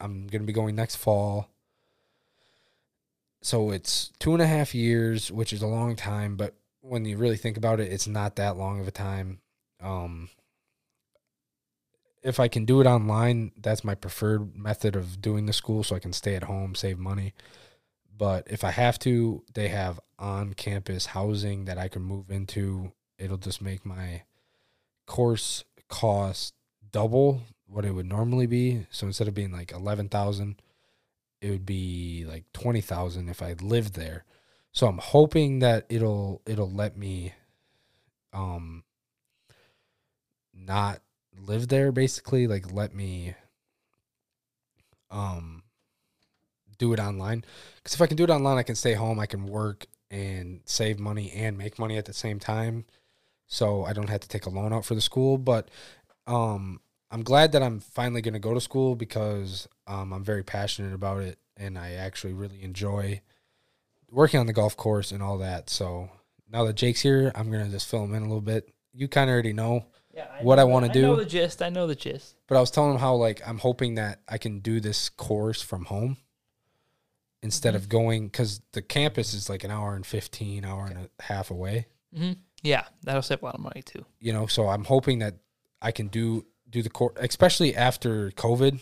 I'm 0.00 0.28
to 0.28 0.38
be 0.40 0.52
going 0.52 0.76
next 0.76 0.96
fall. 0.96 1.48
So 3.42 3.70
it's 3.70 4.12
two 4.18 4.32
and 4.32 4.42
a 4.42 4.46
half 4.46 4.74
years, 4.74 5.30
which 5.30 5.52
is 5.52 5.62
a 5.62 5.66
long 5.66 5.96
time. 5.96 6.36
But 6.36 6.54
when 6.80 7.04
you 7.04 7.16
really 7.16 7.36
think 7.36 7.56
about 7.56 7.80
it, 7.80 7.92
it's 7.92 8.06
not 8.06 8.36
that 8.36 8.56
long 8.56 8.80
of 8.80 8.88
a 8.88 8.92
time. 8.92 9.40
Um, 9.80 10.30
if 12.22 12.40
I 12.40 12.48
can 12.48 12.64
do 12.64 12.80
it 12.80 12.86
online, 12.86 13.52
that's 13.56 13.84
my 13.84 13.94
preferred 13.94 14.56
method 14.56 14.96
of 14.96 15.20
doing 15.20 15.46
the 15.46 15.52
school 15.52 15.84
so 15.84 15.94
I 15.94 16.00
can 16.00 16.12
stay 16.12 16.34
at 16.34 16.44
home, 16.44 16.74
save 16.74 16.98
money. 16.98 17.34
But 18.16 18.46
if 18.50 18.64
I 18.64 18.70
have 18.70 18.98
to, 19.00 19.42
they 19.52 19.68
have 19.68 20.00
on 20.18 20.54
campus 20.54 21.06
housing 21.06 21.66
that 21.66 21.78
I 21.78 21.88
can 21.88 22.02
move 22.02 22.30
into. 22.30 22.92
It'll 23.18 23.36
just 23.36 23.60
make 23.60 23.84
my 23.84 24.22
course 25.06 25.64
cost 25.88 26.54
double 26.90 27.42
what 27.66 27.84
it 27.84 27.92
would 27.92 28.06
normally 28.06 28.46
be. 28.46 28.86
So 28.90 29.06
instead 29.06 29.28
of 29.28 29.34
being 29.34 29.52
like 29.52 29.72
eleven 29.72 30.08
thousand, 30.08 30.60
it 31.40 31.50
would 31.50 31.66
be 31.66 32.24
like 32.26 32.44
twenty 32.52 32.80
thousand 32.80 33.28
if 33.28 33.42
I 33.42 33.54
lived 33.60 33.94
there. 33.94 34.24
So 34.72 34.86
I'm 34.86 34.98
hoping 34.98 35.60
that 35.60 35.86
it'll 35.88 36.42
it'll 36.46 36.70
let 36.70 36.96
me 36.96 37.34
um 38.32 38.84
not 40.54 41.00
live 41.38 41.68
there 41.68 41.92
basically, 41.92 42.46
like 42.46 42.72
let 42.72 42.94
me 42.94 43.34
um 45.10 45.62
do 46.78 46.92
it 46.92 47.00
online. 47.00 47.44
Cuz 47.84 47.94
if 47.94 48.02
I 48.02 48.06
can 48.06 48.16
do 48.16 48.24
it 48.24 48.30
online, 48.30 48.58
I 48.58 48.62
can 48.62 48.76
stay 48.76 48.94
home, 48.94 49.18
I 49.18 49.26
can 49.26 49.46
work 49.46 49.86
and 50.10 50.60
save 50.64 50.98
money 50.98 51.32
and 51.32 51.58
make 51.58 51.78
money 51.78 51.96
at 51.96 52.04
the 52.04 52.12
same 52.12 52.38
time 52.38 52.84
so 53.46 53.84
I 53.84 53.92
don't 53.92 54.10
have 54.10 54.20
to 54.20 54.28
take 54.28 54.46
a 54.46 54.50
loan 54.50 54.72
out 54.72 54.84
for 54.84 54.94
the 54.94 55.00
school. 55.00 55.38
But 55.38 55.70
um, 56.26 56.80
I'm 57.10 57.22
glad 57.22 57.52
that 57.52 57.62
I'm 57.62 57.80
finally 57.80 58.20
going 58.20 58.34
to 58.34 58.40
go 58.40 58.54
to 58.54 58.60
school 58.60 58.96
because 58.96 59.68
um, 59.86 60.12
I'm 60.12 60.24
very 60.24 60.42
passionate 60.42 60.94
about 60.94 61.22
it 61.22 61.38
and 61.56 61.78
I 61.78 61.92
actually 61.92 62.32
really 62.32 62.62
enjoy 62.62 63.22
working 64.10 64.40
on 64.40 64.46
the 64.46 64.52
golf 64.52 64.76
course 64.76 65.12
and 65.12 65.22
all 65.22 65.38
that. 65.38 65.70
So 65.70 66.10
now 66.50 66.64
that 66.64 66.76
Jake's 66.76 67.00
here, 67.00 67.32
I'm 67.34 67.50
going 67.50 67.64
to 67.64 67.70
just 67.70 67.88
fill 67.88 68.04
him 68.04 68.14
in 68.14 68.22
a 68.22 68.26
little 68.26 68.40
bit. 68.40 68.72
You 68.92 69.08
kind 69.08 69.30
of 69.30 69.34
already 69.34 69.52
know. 69.52 69.86
Yeah, 70.14 70.24
what 70.40 70.56
know 70.56 70.62
I 70.62 70.64
wanna 70.64 70.88
do. 70.88 71.04
I 71.04 71.08
know 71.08 71.16
the 71.16 71.26
gist. 71.26 71.60
I 71.60 71.68
know 71.68 71.86
the 71.86 71.94
gist. 71.94 72.36
But 72.46 72.56
I 72.56 72.60
was 72.60 72.70
telling 72.70 72.92
him 72.92 72.98
how 72.98 73.16
like 73.16 73.46
I'm 73.46 73.58
hoping 73.58 73.96
that 73.96 74.20
I 74.26 74.38
can 74.38 74.60
do 74.60 74.80
this 74.80 75.10
course 75.10 75.60
from 75.60 75.84
home 75.84 76.16
instead 77.46 77.70
Mm-hmm. 77.74 77.82
of 77.84 77.88
going 77.88 78.26
because 78.28 78.60
the 78.72 78.82
campus 78.82 79.32
is 79.32 79.48
like 79.48 79.64
an 79.64 79.70
hour 79.70 79.94
and 79.96 80.04
15 80.04 80.64
hour 80.64 80.84
and 80.86 80.98
a 80.98 81.22
half 81.22 81.50
away 81.50 81.86
hmm 82.14 82.32
Yeah, 82.62 82.84
that'll 83.04 83.22
save 83.22 83.42
a 83.42 83.44
lot 83.46 83.54
of 83.54 83.60
money 83.62 83.82
too. 83.82 84.04
you 84.20 84.32
know 84.32 84.46
so 84.46 84.68
i'm 84.68 84.84
hoping 84.84 85.20
that 85.20 85.34
i 85.80 85.90
can 85.92 86.08
do 86.08 86.44
do 86.68 86.82
the 86.82 86.90
course 86.90 87.14
especially 87.18 87.74
after 87.76 88.30
covid 88.32 88.80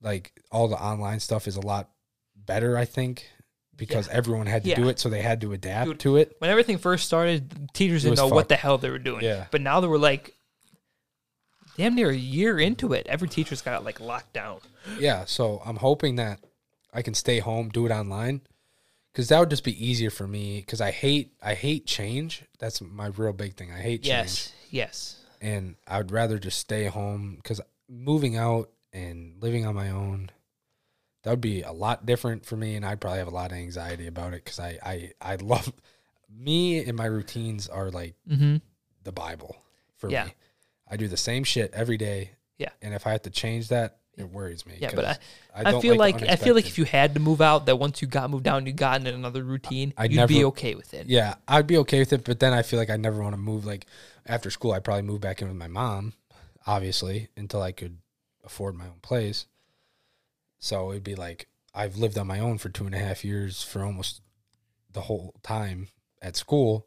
like 0.00 0.32
all 0.50 0.68
the 0.68 0.76
online 0.76 1.20
stuff 1.20 1.46
is 1.46 1.56
a 1.56 1.60
lot 1.60 1.90
better 2.34 2.76
i 2.76 2.84
think 2.84 3.28
because 3.76 4.08
everyone 4.08 4.46
had 4.46 4.62
to 4.64 4.70
Yeah. 4.70 4.76
do 4.76 4.88
it 4.88 4.98
so 4.98 5.08
they 5.08 5.22
had 5.22 5.40
to 5.42 5.52
adapt 5.52 5.86
Dude, 5.88 6.00
to 6.00 6.16
it 6.16 6.36
When 6.38 6.50
everything 6.50 6.78
first 6.78 7.06
started, 7.06 7.70
teachers 7.72 8.04
It 8.04 8.10
didn't 8.10 8.18
know 8.28 8.34
what 8.34 8.48
the 8.48 8.56
hell 8.56 8.78
they 8.78 8.90
were 8.90 8.98
doing. 8.98 9.24
Yeah. 9.24 9.46
But 9.50 9.60
now 9.62 9.80
they 9.80 9.88
were 9.88 9.98
like, 9.98 10.34
damn 11.76 11.94
near 11.94 12.10
a 12.10 12.14
year 12.16 12.58
into 12.60 12.92
it. 12.92 13.06
Every 13.06 13.28
teacher's 13.28 13.62
got 13.62 13.80
it 13.80 13.84
like 13.84 13.98
locked 13.98 14.32
down. 14.34 14.60
yeah 14.98 15.24
so 15.24 15.62
i'm 15.64 15.76
hoping 15.76 16.16
that 16.16 16.38
i 16.92 17.02
can 17.02 17.14
stay 17.14 17.38
home 17.38 17.68
do 17.68 17.86
it 17.86 17.90
online 17.92 18.40
because 19.12 19.28
that 19.28 19.38
would 19.40 19.50
just 19.50 19.64
be 19.64 19.86
easier 19.86 20.10
for 20.10 20.26
me 20.26 20.60
because 20.60 20.80
i 20.80 20.90
hate 20.90 21.32
i 21.42 21.54
hate 21.54 21.86
change 21.86 22.44
that's 22.58 22.80
my 22.80 23.06
real 23.06 23.32
big 23.32 23.54
thing 23.56 23.70
i 23.72 23.78
hate 23.80 24.02
change 24.02 24.10
Yes. 24.10 24.52
Yes. 24.70 25.16
and 25.40 25.76
I 25.86 25.98
would 25.98 26.10
rather 26.10 26.38
just 26.38 26.58
stay 26.58 26.86
home 26.86 27.34
because 27.36 27.60
moving 27.88 28.36
out 28.36 28.70
and 28.92 29.34
living 29.42 29.66
on 29.66 29.74
my 29.74 29.90
own 29.90 30.30
that 31.24 31.30
would 31.30 31.40
be 31.40 31.62
a 31.62 31.70
lot 31.72 32.04
different 32.04 32.44
for 32.44 32.56
me, 32.56 32.74
and 32.74 32.84
I'd 32.84 33.00
probably 33.00 33.18
have 33.20 33.28
a 33.28 33.30
lot 33.30 33.52
of 33.52 33.56
anxiety 33.58 34.08
about 34.08 34.32
it 34.34 34.42
because 34.44 34.58
I 34.58 34.78
I 34.84 35.12
I 35.20 35.34
love 35.40 35.72
me 36.28 36.82
and 36.84 36.96
my 36.96 37.04
routines 37.04 37.68
are 37.68 37.90
like 37.90 38.14
Mm-hmm. 38.28 38.56
the 39.04 39.12
Bible 39.12 39.56
for 39.96 40.10
Yeah. 40.10 40.24
me. 40.24 40.34
I 40.90 40.96
do 40.96 41.06
the 41.06 41.16
same 41.16 41.44
shit 41.44 41.70
every 41.74 41.96
day. 41.96 42.30
Yeah. 42.58 42.70
and 42.80 42.92
if 42.94 43.06
I 43.06 43.12
have 43.12 43.22
to 43.22 43.30
change 43.30 43.68
that, 43.68 43.98
it 44.16 44.30
worries 44.30 44.66
me. 44.66 44.76
Yeah, 44.78 44.90
but 44.94 45.20
I 45.54 45.70
don't 45.70 45.80
feel 45.80 45.94
the 45.94 45.98
like 45.98 46.22
I 46.22 46.36
feel 46.36 46.54
like 46.54 46.66
if 46.66 46.76
you 46.76 46.84
had 46.84 47.14
to 47.14 47.20
move 47.20 47.40
out, 47.40 47.66
that 47.66 47.76
once 47.76 48.02
you 48.02 48.08
got 48.08 48.30
moved 48.30 48.44
down, 48.44 48.66
you 48.66 48.72
got 48.72 49.00
in 49.00 49.06
another 49.06 49.42
routine, 49.42 49.94
I'd 49.96 50.12
you'd 50.12 50.28
be 50.28 50.44
okay 50.44 50.74
with 50.74 50.92
it. 50.92 51.06
Yeah, 51.06 51.34
I'd 51.48 51.66
be 51.66 51.78
okay 51.78 52.00
with 52.00 52.12
it, 52.12 52.24
but 52.24 52.38
then 52.38 52.52
I 52.52 52.62
feel 52.62 52.78
like 52.78 52.90
I 52.90 52.96
never 52.96 53.22
want 53.22 53.34
to 53.34 53.40
move. 53.40 53.64
Like 53.64 53.86
after 54.26 54.50
school, 54.50 54.72
I'd 54.72 54.84
probably 54.84 55.02
move 55.02 55.20
back 55.20 55.40
in 55.40 55.48
with 55.48 55.56
my 55.56 55.68
mom, 55.68 56.12
obviously, 56.66 57.28
until 57.36 57.62
I 57.62 57.72
could 57.72 57.98
afford 58.44 58.74
my 58.74 58.84
own 58.84 59.00
place. 59.00 59.46
So 60.58 60.90
it'd 60.90 61.04
be 61.04 61.14
like 61.14 61.48
I've 61.74 61.96
lived 61.96 62.18
on 62.18 62.26
my 62.26 62.38
own 62.38 62.58
for 62.58 62.68
two 62.68 62.84
and 62.84 62.94
a 62.94 62.98
half 62.98 63.24
years 63.24 63.62
for 63.62 63.82
almost 63.82 64.20
the 64.92 65.02
whole 65.02 65.34
time 65.42 65.88
at 66.20 66.36
school. 66.36 66.86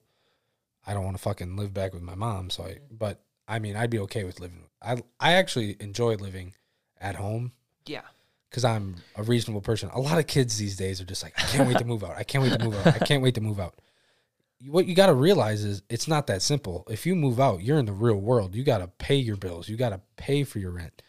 I 0.85 0.93
don't 0.93 1.03
want 1.03 1.18
to 1.18 1.23
fucking 1.23 1.56
live 1.56 1.73
back 1.73 1.93
with 1.93 2.03
my 2.03 2.14
mom. 2.14 2.52
So 2.52 2.64
I, 2.64 2.69
mm. 2.69 2.80
but 2.91 3.23
I 3.47 3.57
mean, 3.57 3.76
I'd 3.76 3.89
be 3.89 3.99
okay 3.99 4.23
with 4.23 4.39
living. 4.39 4.65
I 4.80 5.02
I 5.19 5.34
actually 5.34 5.76
enjoy 5.80 6.15
living 6.15 6.53
at 7.01 7.15
home 7.15 7.51
Yeah. 7.85 8.01
because 8.49 8.63
I'm 8.65 8.95
a 9.15 9.23
reasonable 9.23 9.61
person. 9.61 9.89
A 9.93 9.99
lot 9.99 10.17
of 10.17 10.27
kids 10.27 10.57
these 10.57 10.77
days 10.77 11.01
are 11.01 11.05
just 11.05 11.23
like, 11.23 11.34
I 11.38 11.43
can't 11.43 11.67
wait 11.67 11.77
to 11.80 11.85
move 11.85 12.03
out. 12.03 12.15
I 12.17 12.23
can't 12.23 12.43
wait 12.43 12.53
to 12.57 12.63
move 12.63 12.76
out. 12.76 12.88
I 13.01 13.05
can't 13.05 13.22
wait 13.23 13.35
to 13.35 13.41
move 13.41 13.59
out. 13.59 13.76
What 14.67 14.88
you 14.88 14.95
got 14.95 15.07
to 15.07 15.13
realize 15.13 15.63
is 15.63 15.84
it's 15.89 16.07
not 16.07 16.27
that 16.27 16.41
simple. 16.41 16.85
If 16.89 17.05
you 17.05 17.15
move 17.15 17.39
out, 17.39 17.61
you're 17.61 17.77
in 17.77 17.85
the 17.85 17.91
real 17.93 18.15
world. 18.15 18.55
You 18.55 18.63
got 18.63 18.77
to 18.80 18.88
pay 18.88 19.15
your 19.15 19.35
bills. 19.35 19.67
You 19.69 19.76
got 19.77 19.89
to 19.89 19.99
pay 20.15 20.43
for 20.43 20.59
your 20.59 20.72
rent, 20.72 21.01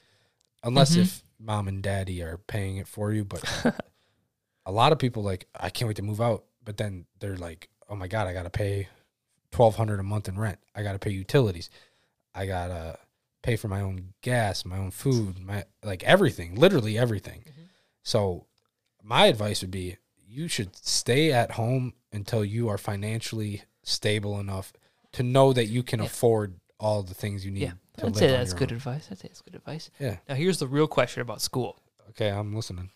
unless 0.64 0.96
Mhm. 0.96 1.02
if 1.02 1.22
mom 1.38 1.68
and 1.68 1.82
daddy 1.82 2.20
are 2.22 2.38
paying 2.38 2.76
it 2.76 2.88
for 2.88 3.12
you. 3.12 3.24
But 3.24 3.44
a 4.66 4.72
lot 4.72 4.92
of 4.92 4.98
people 4.98 5.22
like, 5.22 5.46
I 5.58 5.70
can't 5.70 5.86
wait 5.86 5.96
to 5.96 6.02
move 6.02 6.20
out. 6.20 6.44
But 6.64 6.76
then 6.76 7.06
they're 7.20 7.36
like, 7.36 7.68
oh 7.88 7.94
my 7.94 8.08
god, 8.08 8.26
I 8.26 8.32
got 8.32 8.42
to 8.42 8.50
pay 8.50 8.88
twelve 9.52 9.76
hundred 9.76 10.00
a 10.00 10.02
month 10.02 10.28
in 10.28 10.36
rent. 10.38 10.58
I 10.74 10.82
got 10.82 10.92
to 10.92 10.98
pay 10.98 11.10
utilities. 11.10 11.70
I 12.34 12.44
gotta 12.46 12.98
pay 13.46 13.56
for 13.56 13.68
my 13.68 13.80
own 13.80 14.12
gas, 14.22 14.64
my 14.64 14.76
own 14.76 14.90
food, 14.90 15.38
my 15.38 15.64
like 15.84 16.02
everything, 16.02 16.54
literally 16.56 16.98
everything. 16.98 17.40
Mm-hmm. 17.40 17.62
So 18.02 18.46
my 19.02 19.26
advice 19.26 19.60
would 19.62 19.70
be 19.70 19.96
you 20.28 20.48
should 20.48 20.74
stay 20.76 21.32
at 21.32 21.52
home 21.52 21.94
until 22.12 22.44
you 22.44 22.68
are 22.68 22.78
financially 22.78 23.62
stable 23.82 24.40
enough 24.40 24.72
to 25.12 25.22
know 25.22 25.52
that 25.52 25.66
you 25.66 25.82
can 25.84 26.00
Yeah. 26.00 26.06
afford 26.06 26.48
all 26.80 27.02
the 27.04 27.14
things 27.14 27.44
you 27.46 27.52
need 27.52 27.62
Yeah. 27.62 27.72
I'd 28.02 28.16
say 28.16 28.26
that's 28.28 28.52
good 28.52 28.72
own. 28.72 28.76
advice. 28.76 29.08
I'd 29.10 29.18
say 29.18 29.28
that's 29.28 29.40
good 29.40 29.54
advice. 29.54 29.90
Yeah. 30.00 30.16
Now 30.28 30.34
here's 30.34 30.58
the 30.58 30.66
real 30.66 30.88
question 30.88 31.22
about 31.22 31.40
school. 31.40 31.80
Okay, 32.10 32.28
I'm 32.30 32.52
listening. 32.54 32.90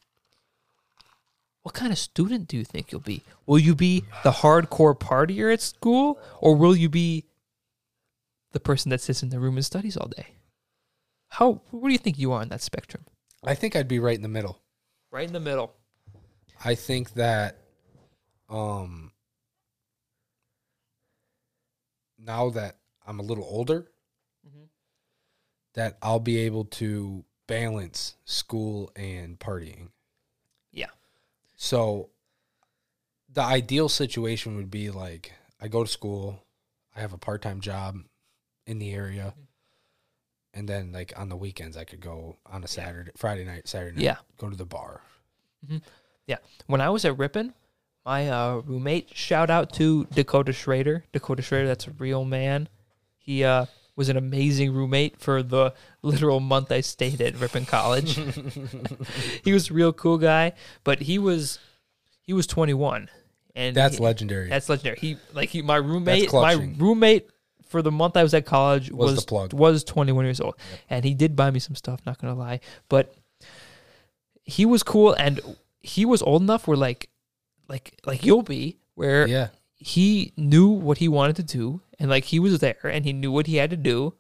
What 1.63 1.75
kind 1.75 1.93
of 1.93 1.99
student 1.99 2.49
do 2.49 2.57
you 2.57 2.65
think 2.65 2.91
you'll 2.91 3.01
be? 3.15 3.23
Will 3.47 3.59
you 3.59 3.75
be 3.75 4.05
the 4.25 4.33
hardcore 4.33 4.99
partier 4.99 5.53
at 5.53 5.61
school, 5.61 6.19
or 6.41 6.57
will 6.57 6.75
you 6.75 6.89
be 6.89 7.25
the 8.53 8.61
person 8.61 8.91
that 8.91 9.01
sits 9.01 9.23
in 9.23 9.29
the 9.29 9.39
room 9.39 9.57
and 9.57 9.65
studies 9.65 9.97
all 9.97 10.09
day? 10.09 10.27
How? 11.31 11.63
What 11.71 11.89
do 11.89 11.93
you 11.93 11.99
think 11.99 12.19
you 12.19 12.33
are 12.33 12.41
on 12.41 12.49
that 12.49 12.61
spectrum? 12.61 13.05
I 13.45 13.55
think 13.55 13.75
I'd 13.75 13.89
be 13.89 13.99
right 13.99 14.17
in 14.17 14.23
the 14.23 14.29
middle. 14.29 14.61
Right 15.11 15.27
in 15.27 15.33
the 15.33 15.41
middle. 15.41 15.73
I 16.63 16.75
think 16.75 17.15
that 17.15 17.57
um 18.49 19.13
now 22.19 22.51
that 22.51 22.77
I'm 23.07 23.21
a 23.21 23.23
little 23.23 23.47
older 23.49 23.91
mm-hmm. 24.47 24.65
that 25.75 25.97
I'll 26.03 26.21
be 26.21 26.39
able 26.39 26.65
to 26.67 27.25
balance 27.47 28.17
school 28.25 28.91
and 28.95 29.39
partying. 29.39 29.89
Yeah. 30.73 30.91
So 31.57 32.11
the 33.33 33.43
ideal 33.43 33.89
situation 33.89 34.57
would 34.57 34.71
be 34.71 34.91
like 34.91 35.33
I 35.61 35.69
go 35.69 35.85
to 35.85 35.91
school, 35.91 36.45
I 36.95 37.01
have 37.01 37.13
a 37.13 37.19
part-time 37.19 37.61
job 37.61 37.97
in 38.67 38.79
the 38.79 38.93
area. 38.93 39.35
And 40.53 40.69
then 40.69 40.93
like 40.93 41.13
on 41.17 41.29
the 41.29 41.37
weekends 41.37 41.77
I 41.77 41.85
could 41.85 42.01
go 42.01 42.37
on 42.47 42.65
a 42.65 42.69
Saturday, 42.69 43.13
Friday 43.17 43.45
night, 43.45 43.69
Saturday 43.69 43.97
night, 43.97 44.03
Yeah. 44.05 44.17
go 44.39 44.49
to 44.51 44.57
the 44.57 44.65
bar. 44.67 45.01
Yeah. 46.27 46.37
When 46.67 46.81
I 46.81 46.91
was 46.91 47.05
at 47.05 47.17
Ripon, 47.19 47.55
my 48.05 48.29
uh, 48.29 48.63
roommate, 48.67 49.15
shout 49.17 49.51
out 49.51 49.73
to 49.75 50.07
Dakota 50.07 50.53
Schrader. 50.53 51.05
Dakota 51.13 51.43
Schrader, 51.43 51.67
that's 51.69 51.87
a 51.87 51.91
real 51.93 52.25
man. 52.25 52.69
He 53.19 53.45
uh, 53.45 53.67
was 53.95 54.09
an 54.09 54.17
amazing 54.17 54.73
roommate 54.73 55.21
for 55.21 55.43
the 55.43 55.75
literal 56.03 56.41
month 56.41 56.73
I 56.73 56.81
stayed 56.81 57.21
at 57.21 57.37
Ripon 57.39 57.67
College. 57.67 58.15
he 59.45 59.53
was 59.53 59.71
a 59.71 59.75
real 59.75 59.93
cool 59.93 60.19
guy, 60.19 60.53
but 60.83 61.01
he 61.03 61.19
was 61.19 61.59
he 62.23 62.33
was 62.33 62.47
21, 62.47 63.09
and 63.55 63.77
That's 63.77 63.99
he- 63.99 64.03
legendary. 64.03 64.49
That's 64.49 64.69
legendary. 64.69 64.99
He 64.99 65.17
like 65.35 65.51
he 65.51 65.63
my 65.63 65.77
roommate 65.77 66.33
my 66.33 66.53
roommate 66.55 67.29
for 67.71 67.83
the 67.83 67.91
month 67.91 68.17
I 68.17 68.23
was 68.23 68.35
at 68.35 68.45
college 68.45 68.91
Was 68.91 69.13
was 69.13 69.21
the 69.21 69.27
plug. 69.27 69.53
was 69.53 69.85
21 69.85 70.25
years 70.25 70.41
old, 70.41 70.57
and 70.91 71.05
he 71.05 71.15
did 71.15 71.37
buy 71.37 71.51
me 71.51 71.61
some 71.61 71.77
stuff. 71.77 72.01
Not 72.05 72.19
gonna 72.21 72.35
lie, 72.35 72.61
but 72.89 73.15
he 74.45 74.67
was 74.67 74.83
cool, 74.83 75.13
and 75.15 75.41
he 75.81 76.05
was 76.05 76.21
old 76.23 76.43
enough 76.43 76.67
where 76.67 76.77
like 76.77 77.09
like 77.69 77.99
like 78.05 78.25
you'll 78.25 78.43
be 78.43 78.79
where 78.95 79.27
yeah. 79.27 79.49
he 79.77 80.33
knew 80.37 80.69
what 80.69 80.99
he 80.99 81.09
wanted 81.09 81.37
to 81.37 81.43
do, 81.45 81.81
and 81.99 82.11
like 82.11 82.25
he 82.25 82.41
was 82.41 82.59
there, 82.59 82.81
and 82.85 83.05
he 83.05 83.13
knew 83.13 83.31
what 83.31 83.47
he 83.47 83.57
had 83.57 83.71
to 83.71 83.77
do, 83.77 84.15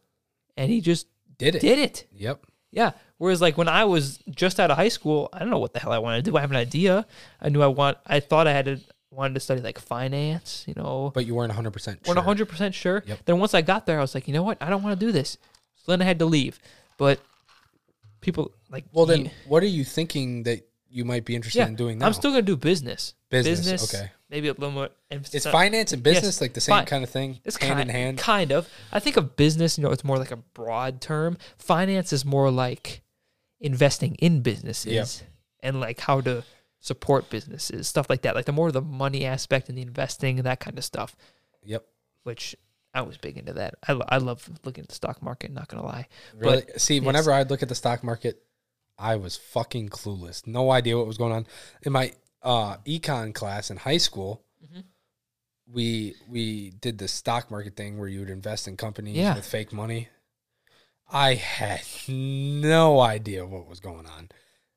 and 0.56 0.70
he 0.70 0.80
just 0.80 1.06
Did 1.38 1.56
it. 1.56 1.60
did 1.60 1.78
it. 1.78 2.06
Yep. 2.12 2.46
Yeah. 2.70 2.92
Whereas 3.18 3.40
like 3.40 3.58
when 3.58 3.68
I 3.68 3.84
was 3.84 4.18
just 4.30 4.60
out 4.60 4.70
of 4.70 4.76
high 4.76 4.88
school, 4.88 5.28
I 5.32 5.40
don't 5.40 5.50
know 5.50 5.58
what 5.58 5.74
the 5.74 5.80
hell 5.80 5.92
I 5.92 5.98
wanted 5.98 6.24
to 6.24 6.30
do. 6.30 6.36
I 6.36 6.40
have 6.40 6.50
an 6.52 6.56
idea. 6.56 7.04
I 7.40 7.48
knew 7.48 7.62
I 7.62 7.66
want. 7.66 7.98
I 8.06 8.20
thought 8.20 8.46
I 8.46 8.52
had 8.52 8.64
to 8.66 8.80
wanted 9.10 9.34
to 9.34 9.40
study 9.40 9.60
like 9.60 9.78
finance. 9.78 10.64
You 10.66 10.74
know, 10.76 11.10
But 11.14 11.26
you 11.26 11.34
weren't 11.34 11.52
100% 11.52 11.84
sure. 11.84 11.96
weren't 12.14 12.24
hundred 12.24 12.46
percent 12.48 12.74
sure. 12.74 13.02
Yep. 13.06 13.18
Then 13.24 13.38
once 13.38 13.54
I 13.54 13.62
got 13.62 13.86
there, 13.86 13.98
I 13.98 14.00
was 14.02 14.14
like, 14.14 14.28
you 14.28 14.34
know 14.34 14.42
what? 14.42 14.58
I 14.60 14.70
don't 14.70 14.82
want 14.82 14.98
to 14.98 15.06
do 15.06 15.12
this. 15.12 15.36
So 15.76 15.92
then 15.92 16.00
I 16.02 16.04
had 16.04 16.18
to 16.20 16.26
leave. 16.26 16.58
But 16.98 17.20
people 18.20 18.52
like 18.70 18.84
Well, 18.92 19.06
then, 19.06 19.26
you- 19.26 19.30
what 19.46 19.62
are 19.62 19.66
you 19.66 19.84
thinking 19.84 20.42
that 20.44 20.66
you 20.88 21.04
might 21.04 21.24
be 21.24 21.34
interested 21.34 21.60
yeah, 21.60 21.68
in 21.68 21.76
doing 21.76 21.98
now? 21.98 22.06
I'm 22.06 22.12
still 22.12 22.30
gonna 22.30 22.42
do 22.42 22.56
business. 22.56 23.14
Business, 23.30 23.94
okay. 23.94 24.10
Maybe 24.28 24.48
a 24.48 24.52
little 24.52 24.70
more. 24.72 24.90
emphasis 25.10 25.42
Is 25.42 25.46
on- 25.46 25.52
finance 25.52 25.92
and 25.92 26.04
Yes, 26.06 26.16
business 26.16 26.40
like 26.40 26.52
the 26.54 26.60
same 26.60 26.74
fi- 26.76 26.84
kind 26.84 27.02
of 27.04 27.10
thing? 27.10 27.40
It's 27.44 27.56
hand 27.56 27.76
kind, 27.78 27.88
in 27.90 27.94
hand? 27.94 28.18
Kind 28.18 28.52
of. 28.52 28.68
I 28.92 29.00
think 29.00 29.16
of 29.16 29.36
business, 29.36 29.78
you 29.78 29.82
know, 29.84 29.90
it's 29.90 30.04
more 30.04 30.18
like 30.18 30.30
a 30.30 30.36
broad 30.36 31.00
term. 31.00 31.36
Finance 31.58 32.12
is 32.12 32.24
more 32.24 32.50
like 32.50 33.02
investing 33.60 34.14
in 34.16 34.40
businesses 34.42 35.22
and 35.60 35.80
like 35.80 36.00
how 36.00 36.20
to 36.22 36.42
support 36.80 37.28
businesses, 37.30 37.88
stuff 37.88 38.08
like 38.10 38.22
that. 38.22 38.34
Like 38.34 38.46
the 38.46 38.52
more 38.52 38.72
the 38.72 38.80
money 38.82 39.24
aspect 39.24 39.68
and 39.68 39.76
the 39.78 39.82
investing 39.82 40.38
and 40.38 40.46
that 40.46 40.60
kind 40.60 40.78
of 40.78 40.84
stuff, 40.84 41.14
Yep. 41.64 41.86
which 42.24 42.56
I 42.94 43.02
was 43.02 43.16
big 43.18 43.36
into 43.38 43.52
that. 43.52 43.74
I, 43.86 43.92
lo- 43.92 44.06
I 44.08 44.16
love 44.18 44.48
looking 44.64 44.82
at 44.82 44.88
the 44.88 44.94
stock 44.94 45.22
market, 45.22 45.52
not 45.52 45.68
going 45.68 45.82
to 45.82 45.86
lie. 45.86 46.08
Really? 46.34 46.64
See, 46.76 46.96
yes. 46.96 47.04
whenever 47.04 47.32
I'd 47.32 47.50
look 47.50 47.62
at 47.62 47.68
the 47.68 47.74
stock 47.74 48.02
market, 48.02 48.42
I 48.98 49.16
was 49.16 49.36
fucking 49.36 49.90
clueless. 49.90 50.46
No 50.46 50.70
idea 50.70 50.96
what 50.96 51.06
was 51.06 51.16
going 51.18 51.32
on. 51.32 51.46
In 51.82 51.92
my 51.92 52.12
uh, 52.42 52.78
econ 52.78 53.32
class 53.34 53.70
in 53.70 53.76
high 53.76 53.98
school, 53.98 54.42
Mhm. 54.64 54.84
we 55.66 56.14
we 56.28 56.70
did 56.70 56.98
the 56.98 57.08
stock 57.08 57.50
market 57.50 57.76
thing 57.76 57.98
where 57.98 58.08
you 58.08 58.20
would 58.20 58.30
invest 58.30 58.66
in 58.68 58.76
companies 58.76 59.16
Yeah. 59.16 59.34
with 59.36 59.46
fake 59.46 59.72
money. 59.72 60.08
I 61.12 61.34
had 61.34 61.82
no 62.08 63.00
idea 63.00 63.44
what 63.46 63.66
was 63.66 63.80
going 63.80 64.06
on 64.06 64.30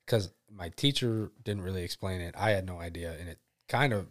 because 0.06 0.30
my 0.56 0.68
teacher 0.70 1.30
didn't 1.42 1.62
really 1.62 1.82
explain 1.82 2.20
it. 2.20 2.34
I 2.38 2.50
had 2.50 2.66
no 2.66 2.78
idea, 2.78 3.14
and 3.18 3.28
it 3.28 3.38
kind 3.68 3.92
of 3.92 4.06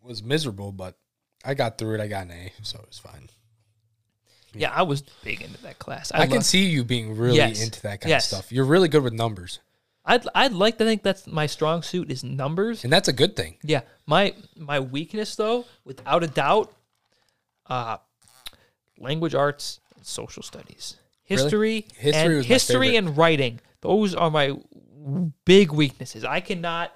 was 0.00 0.22
miserable, 0.22 0.72
but 0.72 0.96
I 1.44 1.54
got 1.54 1.78
through 1.78 1.96
it. 1.96 2.00
I 2.00 2.06
got 2.06 2.26
an 2.26 2.32
A, 2.32 2.52
so 2.62 2.78
it 2.78 2.86
was 2.88 2.98
fine. 2.98 3.28
Yeah, 4.54 4.72
I 4.72 4.82
was 4.82 5.02
big 5.22 5.42
into 5.42 5.60
that 5.62 5.78
class. 5.78 6.10
I, 6.14 6.22
I, 6.22 6.26
can 6.26 6.40
see 6.40 6.64
you 6.66 6.82
being 6.82 7.16
really 7.16 7.36
Yes. 7.36 7.62
into 7.62 7.82
that 7.82 8.00
kind 8.00 8.10
Yes. 8.10 8.32
of 8.32 8.38
stuff. 8.38 8.52
You're 8.52 8.64
really 8.64 8.88
good 8.88 9.02
with 9.02 9.12
numbers, 9.12 9.58
I'd 10.06 10.26
I'd 10.34 10.52
like 10.52 10.78
to 10.78 10.84
think 10.84 11.02
that's 11.02 11.26
my 11.26 11.46
strong 11.46 11.82
suit 11.82 12.10
is 12.10 12.22
numbers. 12.22 12.84
and 12.84 12.92
that's 12.92 13.08
a 13.08 13.12
good 13.12 13.34
thing. 13.34 13.58
Yeah, 13.62 13.80
my 14.06 14.34
my 14.56 14.78
weakness 14.78 15.34
though, 15.34 15.64
without 15.84 16.22
a 16.22 16.28
doubt, 16.28 16.72
uh, 17.66 17.98
language 18.98 19.34
arts 19.34 19.80
and 19.96 20.06
social 20.06 20.44
studies, 20.44 20.96
history, 21.24 21.86
History 21.96 22.36
and 22.36 22.44
history 22.46 22.96
and 22.96 23.16
writing. 23.16 23.60
Those 23.80 24.14
are 24.14 24.30
my 24.30 24.56
big 25.44 25.72
weaknesses. 25.72 26.24
I 26.24 26.40
cannot, 26.40 26.92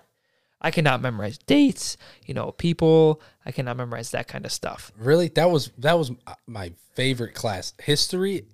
I 0.61 0.71
cannot 0.71 1.01
memorize 1.01 1.39
dates. 1.39 1.97
You 2.27 2.35
know, 2.35 2.53
people. 2.53 3.21
I 3.47 3.53
cannot 3.53 3.77
memorize 3.77 4.11
that 4.11 4.29
kind 4.29 4.45
of 4.45 4.53
stuff. 4.53 4.93
Really, 4.99 5.29
that 5.29 5.51
was 5.51 5.71
that 5.79 5.99
was 5.99 6.13
my 6.47 6.73
favorite 6.95 7.35
class. 7.35 7.73
History, 7.81 8.45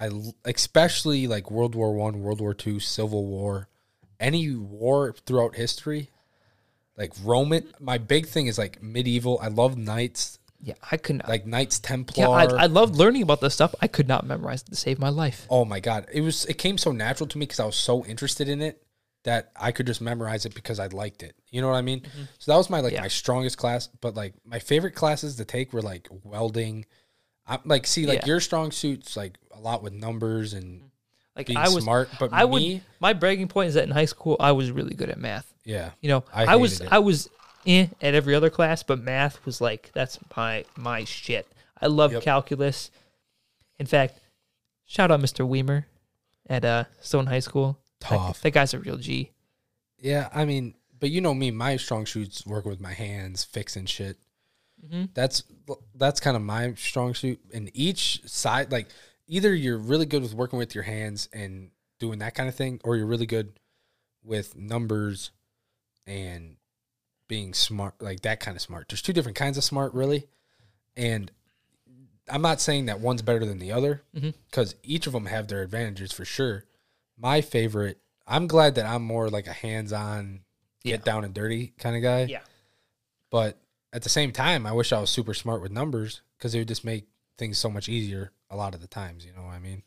I 0.00 0.10
especially 0.44 1.26
like 1.26 1.50
World 1.50 1.74
War 1.74 1.92
One, 1.94 2.22
World 2.22 2.40
War 2.40 2.54
Two, 2.54 2.80
Civil 2.80 3.26
War, 3.26 3.68
any 4.20 4.54
war 4.54 5.14
throughout 5.26 5.54
history, 5.56 6.10
like 6.96 7.12
Roman. 7.22 7.68
My 7.80 7.98
big 7.98 8.26
thing 8.26 8.46
is 8.46 8.58
like 8.58 8.82
medieval. 8.82 9.38
I 9.42 9.48
love 9.48 9.76
knights, 9.76 10.38
Yeah, 10.60 10.74
I 10.90 10.96
could 10.96 11.16
not. 11.16 11.28
like 11.28 11.46
Knights 11.46 11.78
Templar. 11.78 12.24
yeah, 12.24 12.30
I, 12.30 12.44
I 12.44 12.66
loved 12.66 12.96
learning 12.96 13.22
about 13.22 13.40
this 13.40 13.54
stuff. 13.54 13.74
I 13.80 13.86
could 13.88 14.08
not 14.08 14.26
memorize 14.26 14.62
it 14.62 14.70
to 14.70 14.76
save 14.76 14.98
my 14.98 15.08
life. 15.10 15.46
oh 15.50 15.64
my 15.64 15.78
god, 15.80 16.06
it 16.12 16.22
was 16.22 16.46
it 16.46 16.54
came 16.58 16.78
so 16.78 16.90
natural 16.92 17.26
to 17.28 17.38
me 17.38 17.44
because 17.44 17.60
I 17.60 17.66
was 17.66 17.76
so 17.76 18.04
interested 18.06 18.48
in 18.48 18.62
it 18.62 18.82
that 19.24 19.52
I 19.54 19.70
could 19.72 19.86
just 19.86 20.00
memorize 20.00 20.44
it 20.46 20.54
because 20.54 20.80
I 20.80 20.86
liked 20.88 21.22
it. 21.22 21.34
You 21.50 21.60
know 21.60 21.68
what 21.68 21.76
I 21.76 21.82
mean? 21.82 22.02
So 22.38 22.50
that 22.52 22.56
was 22.58 22.68
my 22.70 22.80
like 22.80 22.90
Mm-hmm. 22.92 22.96
Yeah. 22.96 23.00
my 23.02 23.08
strongest 23.08 23.56
class. 23.58 23.88
But 24.00 24.14
like 24.16 24.34
my 24.44 24.58
favorite 24.58 24.94
classes 24.94 25.36
to 25.36 25.44
take 25.44 25.72
were 25.72 25.82
like 25.82 26.08
welding. 26.24 26.86
I'm 27.46 27.60
like 27.64 27.86
see 27.86 28.06
like 28.06 28.20
Yeah. 28.22 28.26
your 28.26 28.40
strong 28.40 28.72
suits 28.72 29.16
like 29.16 29.38
a 29.52 29.60
lot 29.60 29.82
with 29.82 29.92
numbers 29.92 30.54
and 30.54 30.90
Like 31.36 31.46
being 31.46 31.56
I 31.58 31.68
was, 31.68 31.84
smart. 31.84 32.08
But 32.18 32.30
I 32.32 32.44
me, 32.46 32.74
would. 32.74 32.82
My 33.00 33.12
bragging 33.12 33.48
point 33.48 33.68
is 33.68 33.74
that 33.74 33.84
in 33.84 33.90
high 33.90 34.06
school, 34.06 34.36
I 34.40 34.52
was 34.52 34.70
really 34.72 34.94
good 34.94 35.08
at 35.10 35.18
math. 35.18 35.52
yeah, 35.64 35.90
You 36.00 36.08
know, 36.08 36.24
I 36.32 36.46
I, 36.46 36.56
was 36.56 36.80
it. 36.80 36.88
I 36.92 36.98
was 36.98 37.28
eh, 37.66 37.86
at 38.00 38.14
every 38.14 38.34
other 38.34 38.50
class, 38.50 38.82
but 38.82 39.00
math 39.00 39.44
was 39.46 39.60
like 39.60 39.90
that's 39.94 40.18
my 40.36 40.64
my 40.76 41.04
shit. 41.04 41.46
I 41.80 41.86
love 41.86 42.12
Yep. 42.12 42.22
calculus. 42.22 42.90
In 43.78 43.86
fact, 43.86 44.18
shout 44.86 45.10
out 45.12 45.20
Mr. 45.20 45.46
Weimer 45.46 45.86
at 46.48 46.64
uh, 46.64 46.84
Stone 47.00 47.26
High 47.26 47.40
School. 47.40 47.78
That- 48.02 48.08
Tough. 48.08 48.40
That, 48.42 48.50
guy's 48.52 48.74
a 48.74 48.78
real 48.78 48.96
G. 48.96 49.30
yeah. 49.98 50.28
I 50.34 50.44
mean, 50.44 50.74
but 50.98 51.10
you 51.10 51.20
know 51.20 51.34
me, 51.34 51.50
my 51.50 51.76
strong 51.76 52.06
suits 52.06 52.46
work 52.46 52.64
with 52.64 52.80
my 52.80 52.92
hands, 52.92 53.42
fixing 53.44 53.86
shit. 53.86 54.18
Mhm. 54.86 55.10
That's 55.14 55.44
that's 55.94 56.20
kind 56.20 56.36
of 56.36 56.42
my 56.42 56.74
strong 56.74 57.14
suit. 57.14 57.40
And 57.54 57.70
each 57.74 58.22
side, 58.28 58.70
like 58.72 58.88
either 59.28 59.54
you're 59.54 59.78
really 59.78 60.06
good 60.06 60.22
with 60.22 60.34
working 60.34 60.58
with 60.58 60.74
your 60.74 60.84
hands 60.84 61.28
and 61.32 61.70
doing 62.00 62.18
that 62.18 62.34
kind 62.34 62.48
of 62.48 62.54
thing, 62.54 62.80
or 62.84 62.96
you're 62.96 63.06
really 63.06 63.26
good 63.26 63.52
with 64.24 64.56
numbers 64.56 65.30
and 66.06 66.56
being 67.28 67.54
smart, 67.54 67.94
like 68.02 68.20
that 68.22 68.40
kind 68.40 68.56
of 68.56 68.60
smart. 68.62 68.88
There's 68.88 69.02
two 69.02 69.12
different 69.12 69.36
kinds 69.36 69.56
of 69.56 69.64
smart, 69.64 69.94
really. 69.94 70.26
And 70.96 71.30
I'm 72.28 72.42
not 72.42 72.60
saying 72.60 72.86
that 72.86 73.00
one's 73.00 73.22
better 73.22 73.44
than 73.44 73.58
the 73.58 73.72
other 73.72 74.02
Mhm. 74.14 74.34
because 74.50 74.74
each 74.82 75.06
of 75.06 75.12
them 75.12 75.26
have 75.26 75.48
their 75.48 75.62
advantages 75.62 76.12
for 76.12 76.24
sure. 76.24 76.64
My 77.18 77.40
favorite, 77.40 77.98
I'm 78.26 78.46
glad 78.46 78.74
that 78.76 78.86
I'm 78.86 79.02
more 79.02 79.28
like 79.30 79.46
a 79.46 79.52
hands-on, 79.52 80.40
Yeah. 80.82 80.96
get 80.96 81.04
down 81.04 81.24
and 81.24 81.34
dirty 81.34 81.74
kind 81.78 81.96
of 81.96 82.02
guy. 82.02 82.22
Yeah. 82.24 82.40
But 83.30 83.58
at 83.92 84.02
the 84.02 84.08
same 84.08 84.32
time, 84.32 84.66
I 84.66 84.72
wish 84.72 84.92
I 84.92 85.00
was 85.00 85.10
super 85.10 85.34
smart 85.34 85.62
with 85.62 85.70
numbers 85.72 86.22
because 86.38 86.54
it 86.54 86.58
would 86.58 86.68
just 86.68 86.84
make 86.84 87.06
things 87.38 87.58
so 87.58 87.70
much 87.70 87.88
easier 87.88 88.32
a 88.50 88.56
lot 88.56 88.74
of 88.74 88.80
the 88.80 88.86
times. 88.86 89.24
You 89.24 89.32
know 89.34 89.42
what 89.44 89.54
I 89.54 89.58
mean? 89.58 89.82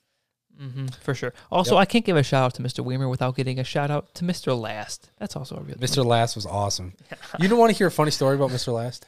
hmm 0.57 0.87
for 1.01 1.13
sure. 1.13 1.33
Also, 1.51 1.75
I 1.75 1.83
can't 1.83 2.05
give 2.05 2.15
a 2.15 2.23
shout 2.23 2.43
out 2.45 2.53
to 2.53 2.61
Mr. 2.63 2.79
Weimer 2.83 3.09
without 3.09 3.35
getting 3.35 3.59
a 3.59 3.63
shout 3.65 3.91
out 3.91 4.13
to 4.15 4.23
Mr. 4.23 4.57
Last. 4.57 5.11
That's 5.17 5.35
also 5.35 5.57
a 5.57 5.61
real 5.61 5.75
Mr. 5.75 6.05
Last 6.05 6.35
was 6.35 6.45
awesome. 6.45 6.93
You 7.39 7.49
don't 7.49 7.59
want 7.59 7.73
to 7.73 7.77
hear 7.77 7.87
a 7.87 7.91
funny 7.91 8.11
story 8.11 8.35
about 8.35 8.51
Mr. 8.51 8.73
Last? 8.73 9.05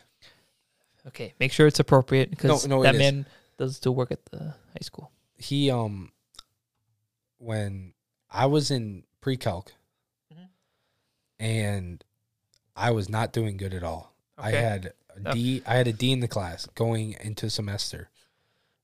Okay, 1.07 1.33
make 1.39 1.53
sure 1.53 1.65
it's 1.65 1.79
appropriate 1.79 2.29
because 2.31 2.67
No, 2.67 2.77
no, 2.77 2.83
that 2.83 2.95
it 2.95 3.01
is. 3.01 3.11
man 3.13 3.25
does 3.57 3.77
still 3.77 3.95
work 3.95 4.11
at 4.11 4.25
the 4.25 4.39
high 4.73 4.81
school. 4.81 5.09
He 5.37 5.71
um, 5.71 6.11
when 7.37 7.93
I 8.37 8.45
was 8.45 8.69
in 8.71 9.03
pre-calc, 9.21 9.73
Mhm. 10.33 10.47
and 11.39 12.03
I 12.75 12.91
was 12.91 13.09
not 13.09 13.33
doing 13.33 13.57
good 13.57 13.73
at 13.73 13.83
all. 13.83 14.13
I 14.37 14.51
had 14.51 14.93
a 15.09 15.29
Oh. 15.29 15.33
D. 15.33 15.63
I 15.65 15.75
had 15.75 15.87
a 15.87 15.93
D 15.93 16.11
in 16.11 16.19
the 16.19 16.27
class 16.27 16.67
going 16.75 17.13
into 17.13 17.49
semester, 17.49 18.09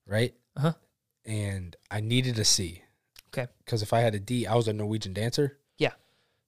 right? 0.06 0.34
Uh-huh. 0.56 0.72
And 1.24 1.76
I 1.90 2.00
needed 2.00 2.38
a 2.38 2.44
C. 2.44 2.82
Okay. 3.28 3.46
Because 3.64 3.82
if 3.82 3.92
I 3.92 4.00
had 4.00 4.14
a 4.14 4.20
D, 4.20 4.46
I 4.46 4.54
was 4.56 4.66
a 4.68 4.72
Norwegian 4.72 5.12
dancer. 5.12 5.58
Yeah. 5.78 5.92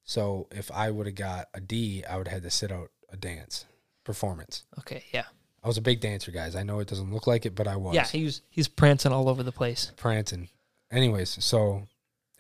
So 0.05 0.49
if 0.51 0.71
I 0.71 0.91
would 0.91 1.07
have 1.07 1.15
got 1.15 1.49
a 1.55 1.61
D, 1.61 2.05
I 2.05 2.17
would 2.17 2.27
have 2.29 2.35
had 2.35 2.43
to 2.43 2.51
sit 2.51 2.71
out 2.73 2.91
a 3.09 3.17
dance 3.17 3.65
performance. 4.05 4.65
Okay, 4.81 5.05
yeah, 5.13 5.27
I 5.63 5.69
was 5.69 5.77
a 5.79 5.81
big 5.81 6.01
dancer, 6.01 6.31
guys. 6.31 6.55
I 6.57 6.63
know 6.65 6.79
it 6.81 6.89
doesn't 6.89 7.13
look 7.13 7.27
like 7.27 7.47
it, 7.47 7.55
but 7.55 7.67
I 7.69 7.77
was. 7.77 7.95
yeah. 7.95 8.07
He's 8.07 8.43
he's 8.51 8.69
prancing 8.69 9.13
all 9.13 9.29
over 9.29 9.43
the 9.45 9.53
place. 9.53 9.93
prancing. 9.97 10.49
Anyways, 10.91 11.45
so 11.45 11.89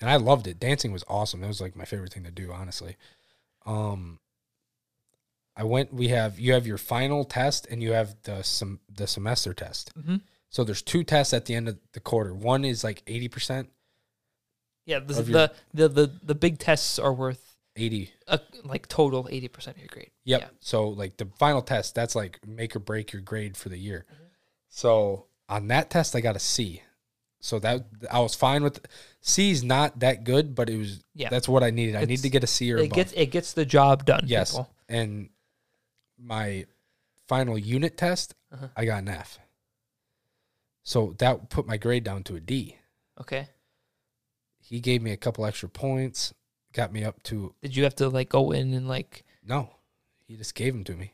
and 0.00 0.10
I 0.10 0.16
loved 0.16 0.46
it. 0.46 0.58
Dancing 0.60 0.92
was 0.92 1.04
awesome. 1.08 1.42
It 1.42 1.46
was 1.48 1.60
like 1.60 1.74
my 1.76 1.84
favorite 1.84 2.12
thing 2.12 2.24
to 2.24 2.30
do, 2.30 2.52
honestly. 2.52 2.96
Um 3.64 4.18
I 5.56 5.64
went 5.64 5.92
we 5.92 6.08
have 6.08 6.38
you 6.38 6.52
have 6.52 6.66
your 6.66 6.78
final 6.78 7.24
test 7.24 7.66
and 7.70 7.82
you 7.82 7.92
have 7.92 8.14
the 8.24 8.42
some 8.42 8.80
the 8.94 9.06
semester 9.06 9.54
test. 9.54 9.92
Mm-hmm. 9.98 10.16
So 10.50 10.64
there's 10.64 10.82
two 10.82 11.02
tests 11.04 11.32
at 11.34 11.46
the 11.46 11.54
end 11.54 11.68
of 11.68 11.78
the 11.92 12.00
quarter. 12.00 12.32
One 12.34 12.64
is 12.64 12.84
like 12.84 13.04
80%, 13.06 13.66
Yeah, 14.86 15.00
this, 15.00 15.18
Of 15.18 15.28
your- 15.28 15.48
the, 15.48 15.52
the 15.74 15.88
the 15.88 16.12
the 16.22 16.34
big 16.34 16.58
tests 16.58 16.98
are 16.98 17.12
worth 17.12 17.56
80. 17.74 18.10
a, 18.28 18.40
like 18.64 18.86
total 18.88 19.28
eighty 19.30 19.48
percent 19.48 19.76
of 19.76 19.82
your 19.82 19.88
grade. 19.92 20.10
Yep. 20.24 20.40
Yeah. 20.40 20.48
So 20.60 20.88
like 20.88 21.16
the 21.18 21.28
final 21.38 21.60
test, 21.62 21.94
that's 21.94 22.14
like 22.14 22.38
make 22.46 22.74
or 22.76 22.78
break 22.78 23.12
your 23.12 23.20
grade 23.22 23.56
for 23.56 23.68
the 23.68 23.78
year. 23.78 24.04
Mm-hmm. 24.12 24.24
So 24.68 25.26
on 25.48 25.68
that 25.68 25.90
test, 25.90 26.14
I 26.16 26.20
got 26.20 26.36
a 26.36 26.40
C. 26.40 26.82
So 27.46 27.60
that 27.60 27.86
I 28.10 28.18
was 28.18 28.34
fine 28.34 28.64
with. 28.64 28.84
C's 29.20 29.62
not 29.62 30.00
that 30.00 30.24
good, 30.24 30.54
but 30.54 30.68
it 30.68 30.76
was. 30.78 31.04
Yeah. 31.14 31.28
That's 31.30 31.48
what 31.48 31.62
I 31.62 31.70
needed. 31.70 31.94
I 31.94 32.02
It's- 32.02 32.08
need 32.08 32.22
to 32.22 32.30
get 32.30 32.42
a 32.42 32.46
C 32.48 32.72
or 32.72 32.78
It 32.78 32.86
above. 32.86 32.96
gets 32.96 33.12
it 33.12 33.26
gets 33.30 33.52
the 33.52 33.64
job 33.64 34.04
done. 34.04 34.24
yes. 34.26 34.50
people. 34.50 34.68
And 34.88 35.30
my 36.18 36.66
final 37.28 37.56
unit 37.56 37.96
test, 37.96 38.34
Uh-huh. 38.52 38.68
I 38.76 38.84
got 38.84 38.98
an 38.98 39.08
F. 39.08 39.38
So 40.82 41.14
that 41.18 41.48
put 41.50 41.66
my 41.66 41.76
grade 41.76 42.04
down 42.04 42.22
to 42.24 42.36
a 42.36 42.40
D. 42.40 42.76
Okay. 43.20 43.48
He 44.58 44.80
gave 44.80 45.02
me 45.02 45.12
a 45.12 45.16
couple 45.16 45.44
extra 45.46 45.68
points, 45.68 46.34
got 46.72 46.92
me 46.92 47.04
up 47.04 47.22
to 47.24 47.54
Did 47.62 47.76
you 47.76 47.84
have 47.84 47.94
to 47.96 48.08
like 48.08 48.28
go 48.28 48.50
in 48.52 48.74
and 48.74 48.88
like 48.88 49.24
no. 49.44 49.70
He 50.26 50.36
just 50.36 50.54
gave 50.56 50.72
them 50.72 50.82
to 50.84 50.96
me. 50.96 51.12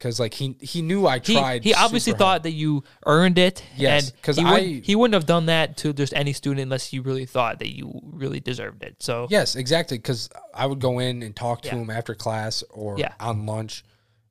Cause 0.00 0.18
like 0.18 0.32
he 0.32 0.56
he 0.60 0.80
knew 0.80 1.06
I 1.06 1.18
tried. 1.18 1.62
he 1.62 1.74
obviously 1.74 2.12
super 2.12 2.18
thought 2.18 2.24
hard. 2.28 2.42
that 2.44 2.52
you 2.52 2.84
earned 3.04 3.38
it. 3.38 3.62
Yes, 3.76 4.10
because 4.10 4.38
he 4.38 4.44
wouldn't, 4.44 4.86
he 4.86 4.96
wouldn't 4.96 5.12
have 5.12 5.26
done 5.26 5.44
that 5.46 5.76
to 5.78 5.92
just 5.92 6.14
any 6.14 6.32
student 6.32 6.62
unless 6.62 6.92
you 6.94 7.02
really 7.02 7.26
thought 7.26 7.58
that 7.58 7.76
you 7.76 8.00
really 8.02 8.40
deserved 8.40 8.82
it. 8.82 8.96
So 9.00 9.26
Yes, 9.28 9.56
exactly. 9.56 9.98
Because 9.98 10.30
I 10.54 10.64
would 10.64 10.78
go 10.80 11.00
in 11.00 11.22
and 11.22 11.36
talk 11.36 11.60
to 11.62 11.68
Yeah. 11.68 11.74
him 11.76 11.90
after 11.90 12.14
class 12.14 12.64
or 12.70 12.98
Yeah. 12.98 13.12
on 13.20 13.44
lunch, 13.44 13.84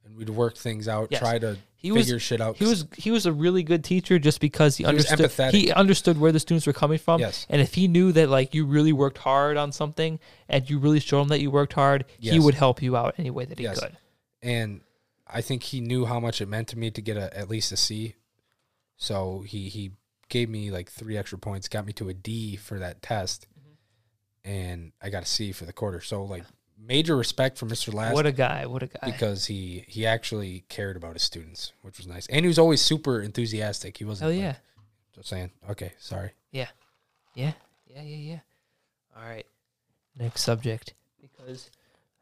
and 0.04 0.18
we'd 0.18 0.30
work 0.32 0.58
things 0.58 0.88
out, 0.88 1.10
Yes. 1.12 1.20
try 1.22 1.38
to 1.38 1.58
He 1.76 1.92
was- 1.92 2.08
figure 2.08 2.18
shit 2.20 2.42
out. 2.42 2.58
he 2.58 2.66
was 2.66 2.88
he 2.98 3.12
was 3.12 3.28
a 3.28 3.32
really 3.32 3.62
good 3.62 3.84
teacher 3.84 4.18
just 4.18 4.40
because 4.42 4.78
he, 4.78 4.84
was 4.86 5.06
understood 5.06 5.54
he 5.54 5.72
understood 5.72 6.20
where 6.20 6.32
the 6.32 6.40
students 6.40 6.66
were 6.66 6.74
coming 6.74 6.98
from. 6.98 7.20
Yes. 7.22 7.46
And 7.48 7.62
if 7.62 7.76
he 7.76 7.88
knew 7.88 8.12
that 8.14 8.28
like 8.28 8.56
you 8.56 8.66
really 8.66 8.92
worked 8.92 9.20
hard 9.20 9.56
on 9.56 9.72
something 9.72 10.20
and 10.50 10.68
you 10.68 10.80
really 10.80 11.00
showed 11.00 11.22
him 11.22 11.28
that 11.28 11.42
you 11.42 11.52
worked 11.52 11.74
hard, 11.74 12.06
he 12.20 12.40
would 12.40 12.56
help 12.56 12.82
you 12.82 12.98
out 12.98 13.14
any 13.20 13.30
way 13.30 13.46
that 13.46 13.60
he 13.60 13.66
Yes. 13.66 13.80
could. 13.80 13.96
and 14.42 14.82
I 15.30 15.42
think 15.42 15.64
he 15.64 15.80
knew 15.82 16.06
how 16.06 16.20
much 16.20 16.42
it 16.42 16.48
meant 16.50 16.68
to 16.70 16.78
me 16.78 16.90
to 16.92 17.02
get 17.02 17.18
a 17.18 17.36
at 17.38 17.50
least 17.50 17.72
a 17.72 17.78
C. 17.78 18.16
So 18.98 19.44
he 19.48 19.70
he 19.70 19.92
gave 20.30 20.50
me 20.50 20.72
like 20.72 20.90
three 20.92 21.18
extra 21.18 21.38
points, 21.38 21.68
got 21.68 21.86
me 21.86 21.94
to 21.94 22.10
a 22.10 22.14
D 22.14 22.56
for 22.56 22.80
that 22.80 23.02
test, 23.02 23.48
Mm-hmm. 23.60 24.50
and 24.50 24.92
I 25.02 25.10
got 25.10 25.24
a 25.24 25.28
C 25.28 25.52
for 25.52 25.66
the 25.66 25.74
quarter. 25.74 26.02
So 26.02 26.24
like 26.24 26.44
major 26.78 27.16
respect 27.16 27.58
for 27.58 27.66
Mr. 27.66 27.94
Last 27.94 28.14
What 28.14 28.26
a 28.26 28.32
guy! 28.32 28.66
What 28.66 28.84
a 28.84 28.88
guy! 28.88 29.00
because 29.12 29.46
he 29.46 29.84
he 29.88 30.06
actually 30.06 30.66
cared 30.70 30.96
about 30.98 31.14
his 31.14 31.24
students, 31.24 31.74
which 31.82 31.98
was 31.98 32.08
nice, 32.08 32.26
and 32.28 32.44
he 32.44 32.48
was 32.48 32.60
always 32.60 32.82
super 32.82 33.22
enthusiastic. 33.22 33.98
He 33.98 34.06
wasn't 34.06 34.32
Hell 34.32 34.38
like, 34.44 34.56
yeah! 34.56 34.56
just 35.16 35.30
saying 35.30 35.52
okay, 35.70 35.94
sorry. 36.00 36.32
Yeah, 36.52 36.70
yeah, 37.36 37.54
yeah, 37.88 38.02
yeah, 38.02 38.16
yeah. 38.34 38.40
All 39.16 39.28
right, 39.28 39.46
next 40.18 40.42
subject 40.42 40.94
because 41.22 41.70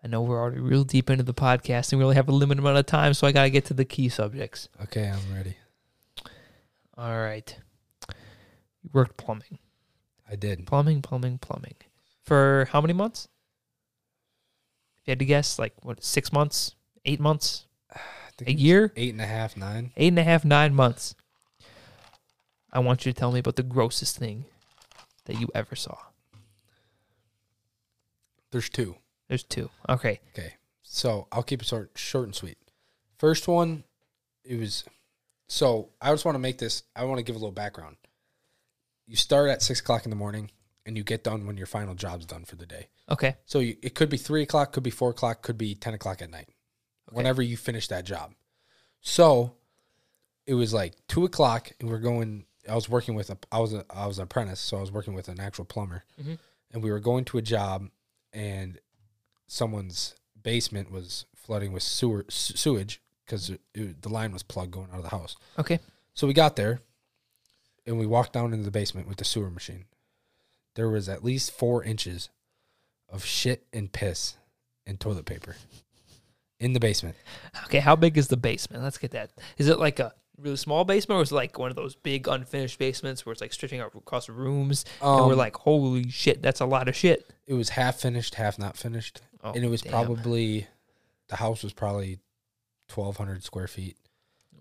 I 0.08 0.10
know 0.10 0.22
we're 0.22 0.40
already 0.40 0.62
real 0.62 0.86
deep 0.86 1.10
into 1.10 1.24
the 1.24 1.34
podcast 1.34 1.92
and 1.92 2.00
we 2.00 2.06
only 2.06 2.16
have 2.16 2.30
a 2.30 2.32
limited 2.32 2.62
amount 2.62 2.78
of 2.78 2.86
time, 2.86 3.14
so 3.14 3.28
I 3.28 3.34
gotta 3.34 3.50
get 3.50 3.66
to 3.66 3.74
the 3.74 3.84
key 3.84 4.08
subjects. 4.08 4.70
Okay, 4.84 5.10
I'm 5.10 5.36
ready. 5.36 5.58
All 6.98 7.18
right, 7.20 7.54
you 8.82 8.90
worked 8.94 9.18
plumbing, 9.18 9.60
I 10.32 10.38
did. 10.38 10.66
plumbing, 10.66 11.02
plumbing, 11.02 11.40
plumbing 11.40 11.74
for 12.24 12.70
how 12.72 12.80
many 12.80 12.94
months? 12.94 13.28
If 15.02 15.08
you 15.08 15.12
had 15.12 15.20
to 15.20 15.26
guess, 15.26 15.60
like 15.60 15.74
what, 15.84 16.02
six 16.02 16.32
months, 16.32 16.74
eight 17.04 17.20
months, 17.20 17.66
a 18.46 18.54
year, 18.54 18.94
eight 18.96 19.12
and 19.12 19.20
a 19.22 19.28
half, 19.28 19.58
nine. 19.58 19.92
eight 19.98 20.08
and 20.08 20.20
a 20.20 20.24
half, 20.24 20.46
nine 20.46 20.74
months. 20.74 21.16
I 22.72 22.80
want 22.80 23.06
you 23.06 23.12
to 23.12 23.20
tell 23.20 23.34
me 23.34 23.40
about 23.40 23.58
the 23.58 23.64
grossest 23.64 24.16
thing 24.16 24.46
that 25.26 25.38
you 25.38 25.50
ever 25.54 25.76
saw. 25.76 25.98
There's 28.52 28.70
two. 28.70 28.96
There's 29.28 29.44
two. 29.44 29.70
Okay. 29.90 30.20
Okay. 30.34 30.54
So 30.84 31.28
I'll 31.32 31.44
keep 31.44 31.62
it 31.62 31.68
short, 31.68 31.91
short 31.95 32.26
and 32.26 32.36
sweet. 32.36 32.58
First 33.18 33.48
one, 33.48 33.84
it 34.44 34.58
was. 34.60 34.86
So 35.48 35.90
I 36.02 36.12
just 36.12 36.26
want 36.26 36.36
to 36.36 36.40
make 36.40 36.58
this. 36.58 36.84
I 36.95 37.04
want 37.06 37.18
to 37.20 37.24
give 37.24 37.36
a 37.36 37.40
little 37.40 37.52
background. 37.52 37.98
You 39.06 39.16
start 39.16 39.49
at 39.49 39.62
six 39.62 39.80
o'clock 39.80 40.06
in 40.06 40.10
the 40.10 40.16
morning, 40.16 40.52
and 40.86 40.98
you 40.98 41.04
get 41.04 41.24
done 41.24 41.45
when 41.48 41.58
your 41.58 41.68
final 41.68 41.95
job's 41.95 42.26
done 42.26 42.45
for 42.45 42.56
the 42.56 42.66
day. 42.66 42.88
Okay. 43.10 43.36
So 43.45 43.60
you, 43.60 43.78
it 43.82 43.95
could 43.95 44.10
be 44.10 44.18
three 44.18 44.44
o'clock, 44.44 44.72
could 44.74 44.84
be 44.84 44.90
four 44.90 45.10
o'clock, 45.12 45.41
could 45.41 45.58
be 45.58 45.76
ten 45.76 45.94
o'clock 45.94 46.22
at 46.22 46.30
night, 46.30 46.49
whenever 47.12 47.41
you 47.41 47.58
finish 47.58 47.88
that 47.90 48.06
job. 48.06 48.34
So 49.02 49.54
it 50.45 50.54
was 50.54 50.74
like 50.74 50.94
two 51.08 51.26
o'clock, 51.26 51.72
and 51.80 51.90
we're 51.90 51.99
going. 51.99 52.45
I 52.70 52.76
was 52.76 52.90
working 52.90 53.16
with 53.16 53.30
a. 53.30 53.38
I 53.52 53.60
was 53.60 53.74
a. 53.74 53.86
I 53.90 54.08
was 54.08 54.18
an 54.20 54.24
apprentice, 54.24 54.60
so 54.60 54.78
I 54.78 54.82
was 54.82 54.91
working 54.91 55.14
with 55.14 55.30
an 55.30 55.40
actual 55.40 55.66
plumber, 55.66 56.04
Mhm. 56.22 56.38
and 56.72 56.84
we 56.84 56.91
were 56.91 56.99
going 56.99 57.24
to 57.26 57.38
a 57.38 57.41
job, 57.41 57.90
and 58.34 58.78
someone's 59.48 60.15
basement 60.41 60.91
was 60.91 61.26
flooding 61.36 61.72
with 61.72 61.84
sewer 61.84 62.26
sewage 62.30 63.02
because 63.26 63.52
the 63.74 64.10
line 64.10 64.32
was 64.32 64.44
plugged 64.44 64.72
going 64.72 64.90
out 64.91 64.98
of 64.98 65.03
the 65.03 65.10
house. 65.10 65.36
Okay. 65.57 65.80
So 66.14 66.28
we 66.28 66.34
got 66.34 66.56
there, 66.56 66.82
and 67.86 67.98
we 67.99 68.06
walked 68.06 68.34
down 68.34 68.53
into 68.53 68.65
the 68.65 68.72
basement 68.72 69.07
with 69.07 69.18
the 69.18 69.26
sewer 69.26 69.49
machine. 69.49 69.86
There 70.76 70.90
was 70.90 71.10
at 71.10 71.24
least 71.24 71.52
four 71.52 71.84
inches 71.84 72.30
of 73.10 73.26
shit 73.26 73.65
and 73.74 73.91
piss 73.91 74.38
and 74.86 74.99
toilet 74.99 75.26
paper 75.26 75.56
in 76.60 76.74
the 76.74 76.80
basement. 76.80 77.15
Okay. 77.65 77.80
How 77.80 77.95
big 77.95 78.18
is 78.18 78.28
the 78.28 78.38
basement? 78.38 78.84
Let's 78.84 78.98
get 78.98 79.11
that. 79.11 79.32
Is 79.57 79.68
it 79.68 79.80
like 79.80 79.99
a 79.99 80.14
really 80.40 80.56
small 80.58 80.86
basement, 80.86 81.18
or 81.18 81.20
was 81.20 81.32
it 81.32 81.36
like 81.36 81.58
one 81.58 81.70
of 81.70 81.76
those 81.76 81.96
big 81.96 82.28
unfinished 82.28 82.78
basements 82.80 83.26
where 83.26 83.34
it's 83.34 83.42
like 83.42 83.54
stretching 83.54 83.80
out 83.80 83.94
across 83.96 84.30
rooms, 84.30 84.86
and 85.02 85.26
we're 85.26 85.34
Um, 85.34 85.38
like, 85.38 85.56
holy 85.58 86.10
shit, 86.10 86.42
that's 86.42 86.60
a 86.62 86.66
lot 86.66 86.88
of 86.88 86.96
shit. 86.96 87.30
It 87.48 87.54
was 87.56 87.70
half 87.70 88.00
finished, 88.00 88.36
half 88.36 88.60
not 88.60 88.78
finished, 88.78 89.22
Oh, 89.44 89.52
and 89.54 89.64
it 89.64 89.70
was 89.70 89.82
damn. 89.82 89.92
probably 89.94 90.68
the 91.30 91.38
house 91.38 91.64
was 91.64 91.74
probably 91.74 92.20
twelve 92.88 93.18
hundred 93.18 93.44
square 93.44 93.68
feet. 93.68 93.98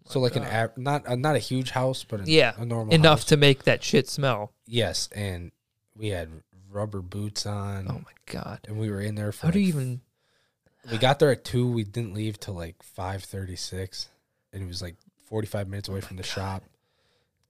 so 0.08 0.20
like 0.20 0.36
an 0.36 0.44
av- 0.44 0.76
not 0.78 1.06
uh, 1.08 1.16
not 1.16 1.34
a 1.36 1.40
huge 1.40 1.70
house, 1.70 2.04
but 2.04 2.20
a, 2.20 2.24
Yeah, 2.30 2.52
a 2.58 2.64
normal 2.64 2.94
enough 2.94 3.20
house. 3.20 3.24
to 3.26 3.36
make 3.36 3.64
that 3.64 3.82
shit 3.82 4.08
smell. 4.08 4.52
yes, 4.66 5.08
and 5.14 5.50
we 5.96 6.08
had 6.08 6.28
rubber 6.70 7.00
boots 7.00 7.44
on, 7.46 7.86
Oh 7.88 7.94
my 8.04 8.12
god. 8.32 8.60
and 8.68 8.78
we 8.78 8.88
were 8.90 9.00
in 9.00 9.14
there 9.16 9.32
for. 9.32 9.46
How 9.46 9.50
do 9.52 9.58
you 9.58 9.68
even? 9.68 10.00
We 10.90 10.98
got 10.98 11.18
there 11.18 11.32
at 11.32 11.44
two. 11.44 11.68
We 11.70 11.82
didn't 11.84 12.14
leave 12.14 12.38
till 12.38 12.54
like 12.54 12.82
five 12.82 13.24
thirty 13.24 13.56
six, 13.56 14.08
and 14.52 14.62
it 14.62 14.66
was 14.66 14.80
like 14.80 14.94
forty 15.26 15.46
five 15.46 15.68
minutes 15.68 15.88
away 15.88 15.98
oh 16.02 16.06
from 16.06 16.16
the 16.16 16.22
shop. 16.22 16.64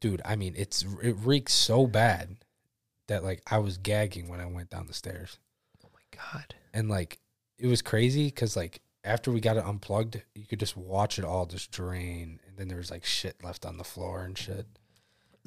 Dude, 0.00 0.20
I 0.24 0.36
mean, 0.36 0.54
it's 0.56 0.84
it 1.02 1.16
reeks 1.22 1.52
so 1.52 1.86
bad 1.86 2.36
that 3.06 3.24
like 3.24 3.42
I 3.50 3.58
was 3.58 3.78
gagging 3.78 4.28
when 4.28 4.40
I 4.40 4.46
went 4.46 4.70
down 4.70 4.86
the 4.86 4.92
stairs, 4.94 5.38
Oh 5.84 5.88
my 5.92 6.18
god. 6.32 6.54
and 6.74 6.88
like 6.90 7.18
it 7.58 7.66
was 7.66 7.80
crazy 7.82 8.26
because 8.26 8.56
like 8.56 8.80
after 9.04 9.30
we 9.30 9.40
got 9.40 9.56
it 9.56 9.64
unplugged, 9.64 10.20
you 10.34 10.44
could 10.46 10.58
just 10.60 10.76
watch 10.76 11.18
it 11.18 11.24
all 11.24 11.46
just 11.46 11.70
drain, 11.70 12.40
and 12.46 12.56
then 12.56 12.68
there 12.68 12.78
was 12.78 12.90
like 12.90 13.04
shit 13.04 13.42
left 13.44 13.64
on 13.64 13.78
the 13.78 13.84
floor 13.84 14.22
and 14.24 14.36
shit. 14.36 14.66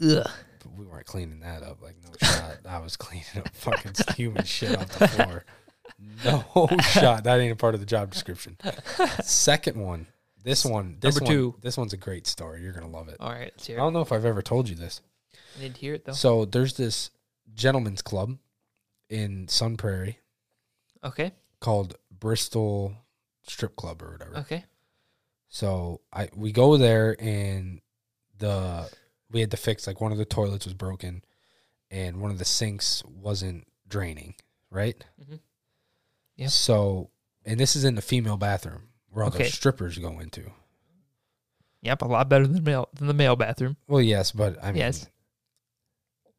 Ugh. 0.01 0.29
But 0.61 0.73
we 0.77 0.85
weren't 0.85 1.05
cleaning 1.05 1.41
that 1.41 1.61
up. 1.61 1.81
Like 1.81 1.95
no 2.01 2.09
shot. 2.25 2.57
I 2.67 2.79
was 2.79 2.95
cleaning 2.97 3.25
up 3.37 3.49
fucking 3.53 3.93
human 4.15 4.45
shit 4.45 4.77
off 4.77 4.97
the 4.97 5.07
floor. 5.07 5.45
No 6.23 6.67
shot. 6.93 7.25
That 7.25 7.39
ain't 7.41 7.51
a 7.51 7.55
part 7.57 7.73
of 7.73 7.81
the 7.81 7.85
job 7.85 8.11
description. 8.11 8.55
Second 9.23 9.75
one. 9.75 10.07
This 10.43 10.63
one. 10.65 10.97
This 10.99 11.15
Number 11.15 11.25
one, 11.25 11.33
two. 11.33 11.55
This 11.61 11.77
one's 11.77 11.93
a 11.93 11.97
great 11.97 12.25
story. 12.27 12.61
You're 12.61 12.71
gonna 12.73 12.87
love 12.89 13.09
it. 13.09 13.17
All 13.19 13.29
right, 13.31 13.51
let's 13.55 13.63
I 13.65 13.67
hear 13.67 13.77
it. 13.77 13.79
don't 13.81 13.93
know 13.93 14.01
if 14.01 14.11
I've 14.11 14.25
ever 14.25 14.41
told 14.41 14.69
you 14.69 14.75
this. 14.75 15.01
I 15.59 15.67
to 15.67 15.73
hear 15.79 15.93
it 15.95 16.05
though. 16.05 16.13
So 16.13 16.45
there's 16.45 16.73
this 16.75 17.11
gentleman's 17.53 18.01
club 18.01 18.37
in 19.09 19.47
Sun 19.47 19.77
Prairie 19.77 20.19
Okay. 21.03 21.33
called 21.59 21.95
Bristol 22.11 22.95
Strip 23.43 23.75
Club 23.75 24.01
or 24.01 24.11
whatever. 24.11 24.37
Okay. 24.37 24.65
So 25.49 26.01
I 26.13 26.29
we 26.35 26.51
go 26.51 26.77
there 26.77 27.15
and 27.19 27.81
the 28.37 28.89
we 29.31 29.41
had 29.41 29.51
to 29.51 29.57
fix 29.57 29.87
like 29.87 29.99
one 29.99 30.11
of 30.11 30.17
the 30.17 30.25
toilets 30.25 30.65
was 30.65 30.73
broken 30.73 31.23
and 31.91 32.21
one 32.21 32.31
of 32.31 32.37
the 32.37 32.45
sinks 32.45 33.03
wasn't 33.05 33.67
draining, 33.87 34.35
right? 34.69 35.03
Mhm. 35.21 35.39
Yep. 36.37 36.49
So 36.51 37.09
and 37.45 37.59
this 37.59 37.75
is 37.75 37.83
in 37.83 37.95
the 37.95 38.01
female 38.01 38.37
bathroom 38.37 38.88
where 39.11 39.23
all 39.25 39.29
Okay. 39.31 39.45
the 39.45 39.49
strippers 39.51 39.97
go 39.97 40.19
into. 40.19 40.51
Yep, 41.81 42.01
a 42.01 42.05
lot 42.05 42.27
better 42.29 42.45
than 42.45 42.55
the 42.55 42.61
male 42.61 42.89
than 42.93 43.07
the 43.07 43.13
male 43.13 43.35
bathroom. 43.35 43.77
Well, 43.87 44.01
yes, 44.01 44.31
but 44.31 44.61
I 44.63 44.67
mean 44.71 44.77
Yes. 44.79 45.07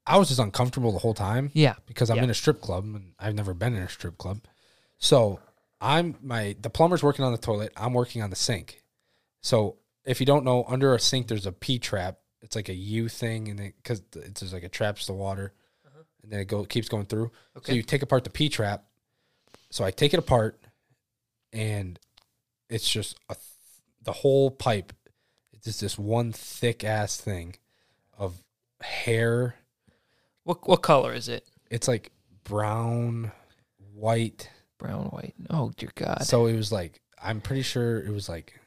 I 0.06 0.16
was 0.18 0.28
just 0.28 0.40
uncomfortable 0.40 0.92
the 0.92 0.98
whole 0.98 1.14
time 1.14 1.50
Yeah. 1.54 1.74
because 1.86 2.10
I'm 2.10 2.16
Yeah. 2.18 2.24
in 2.24 2.30
a 2.30 2.34
strip 2.34 2.60
club 2.60 2.84
and 2.84 3.14
I've 3.18 3.34
never 3.34 3.54
been 3.54 3.74
in 3.74 3.82
a 3.82 3.88
strip 3.88 4.18
club. 4.18 4.42
So 4.98 5.40
I'm 5.80 6.16
my 6.20 6.56
the 6.60 6.70
plumber's 6.70 7.02
working 7.02 7.24
on 7.24 7.32
the 7.32 7.38
toilet. 7.38 7.72
I'm 7.76 7.94
working 7.94 8.22
on 8.22 8.30
the 8.30 8.36
sink. 8.36 8.82
So 9.42 9.78
if 10.04 10.20
you 10.20 10.26
don't 10.26 10.44
know, 10.44 10.64
under 10.68 10.94
a 10.94 11.00
sink 11.00 11.28
there's 11.28 11.46
a 11.46 11.52
P 11.52 11.78
trap. 11.78 12.18
It's 12.42 12.56
like 12.56 12.70
a 12.70 12.74
U 12.74 13.08
thing, 13.08 13.48
and 13.48 13.58
because 13.76 14.02
it's 14.16 14.40
just 14.40 14.52
like 14.54 14.62
it 14.62 14.72
traps 14.72 15.06
the 15.06 15.12
water, 15.12 15.52
uh-huh. 15.86 16.02
and 16.22 16.32
then 16.32 16.40
it 16.40 16.46
go 16.46 16.64
keeps 16.64 16.88
going 16.88 17.04
through. 17.04 17.30
So 17.54 17.58
Okay. 17.58 17.74
you 17.74 17.82
take 17.82 18.00
apart 18.02 18.24
the 18.24 18.30
P 18.30 18.48
trap. 18.48 18.86
So 19.70 19.84
I 19.84 19.90
take 19.90 20.14
it 20.14 20.18
apart, 20.18 20.58
and 21.52 21.98
it's 22.70 22.88
just 22.88 23.16
a 23.28 23.34
th- 23.34 23.44
the 24.02 24.12
whole 24.12 24.50
pipe. 24.50 24.92
It's 25.52 25.64
just 25.64 25.80
this 25.82 25.98
one 25.98 26.32
thick 26.32 26.84
ass 26.84 27.20
thing 27.20 27.56
of 28.16 28.42
hair 28.80 29.56
What 30.44 30.66
what 30.66 30.82
color 30.82 31.12
is 31.12 31.28
it? 31.28 31.46
it's 31.70 31.86
like 31.88 32.10
brown, 32.44 33.32
white. 33.94 34.48
Brown, 34.78 35.06
white. 35.06 35.34
Oh 35.50 35.72
dear 35.76 35.90
God. 35.94 36.22
So 36.22 36.46
it 36.46 36.56
was 36.56 36.72
like 36.72 37.00
I'm 37.22 37.40
pretty 37.42 37.62
sure 37.62 37.98
it 38.00 38.10
was 38.10 38.28
like 38.28 38.58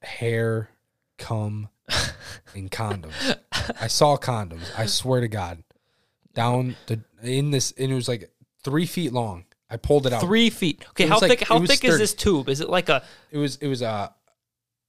hair, 0.00 0.70
cum, 1.18 1.68
and 2.54 2.70
condoms. 2.70 3.36
I 3.80 3.88
saw 3.88 4.16
condoms. 4.16 4.70
I 4.78 4.86
swear 4.86 5.20
to 5.20 5.28
God, 5.28 5.62
down 6.34 6.76
the 6.86 7.00
in 7.22 7.50
this, 7.50 7.72
and 7.76 7.92
it 7.92 7.94
was 7.94 8.08
like 8.08 8.30
three 8.64 8.86
feet 8.86 9.12
long. 9.12 9.44
I 9.70 9.76
pulled 9.76 10.06
it 10.06 10.12
out. 10.12 10.22
Three 10.22 10.50
feet. 10.50 10.84
Okay, 10.90 11.06
how 11.06 11.18
like- 11.20 11.30
thick? 11.30 11.48
How 11.48 11.64
thick 11.64 11.84
is 11.84 11.98
this 11.98 12.14
tube? 12.14 12.48
Is 12.48 12.60
it 12.60 12.68
like 12.70 12.88
a 12.88 13.04
It 13.30 13.38
was 13.38 13.56
it 13.56 13.68
was 13.68 13.82
a 13.82 14.14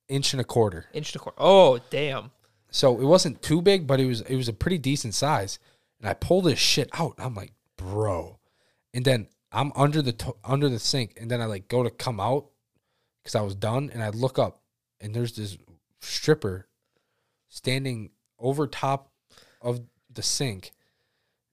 inch 0.07 0.33
and 0.33 0.41
a 0.41 0.45
quarter. 0.45 0.85
inch 0.93 1.09
and 1.13 1.17
a 1.17 1.23
quarter? 1.23 1.37
Oh 1.39 1.79
damn. 1.89 2.31
So 2.71 2.99
it 2.99 3.05
wasn't 3.05 3.41
too 3.41 3.61
big, 3.61 3.87
but 3.87 3.99
it 3.99 4.05
was 4.05 4.21
it 4.21 4.35
was 4.35 4.47
a 4.47 4.53
pretty 4.53 4.77
decent 4.77 5.13
size. 5.15 5.59
And 5.99 6.07
I 6.07 6.13
pulled 6.13 6.45
this 6.45 6.59
shit 6.59 6.89
out. 6.93 7.15
I'm 7.17 7.35
like, 7.35 7.51
bro. 7.75 8.39
And 8.93 9.03
then 9.03 9.27
I'm 9.51 9.71
under 9.75 10.01
the 10.01 10.13
to- 10.13 10.35
under 10.43 10.69
the 10.69 10.79
sink, 10.79 11.17
and 11.19 11.29
then 11.29 11.41
I 11.41 11.45
like 11.45 11.67
go 11.67 11.83
to 11.83 11.89
come 11.89 12.19
out 12.19 12.47
because 13.21 13.35
I 13.35 13.41
was 13.41 13.55
done, 13.55 13.89
and 13.93 14.01
I 14.01 14.09
look 14.09 14.39
up, 14.39 14.61
and 15.01 15.13
there's 15.13 15.33
this 15.33 15.57
stripper 16.01 16.67
standing 17.49 18.11
over 18.37 18.65
top 18.67 19.11
of 19.61 19.81
the 20.09 20.21
sink, 20.23 20.71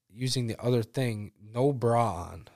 using 0.09 0.47
the 0.47 0.59
other 0.61 0.81
thing, 0.83 1.31
no 1.53 1.73
bra 1.73 2.29
on, 2.31 2.47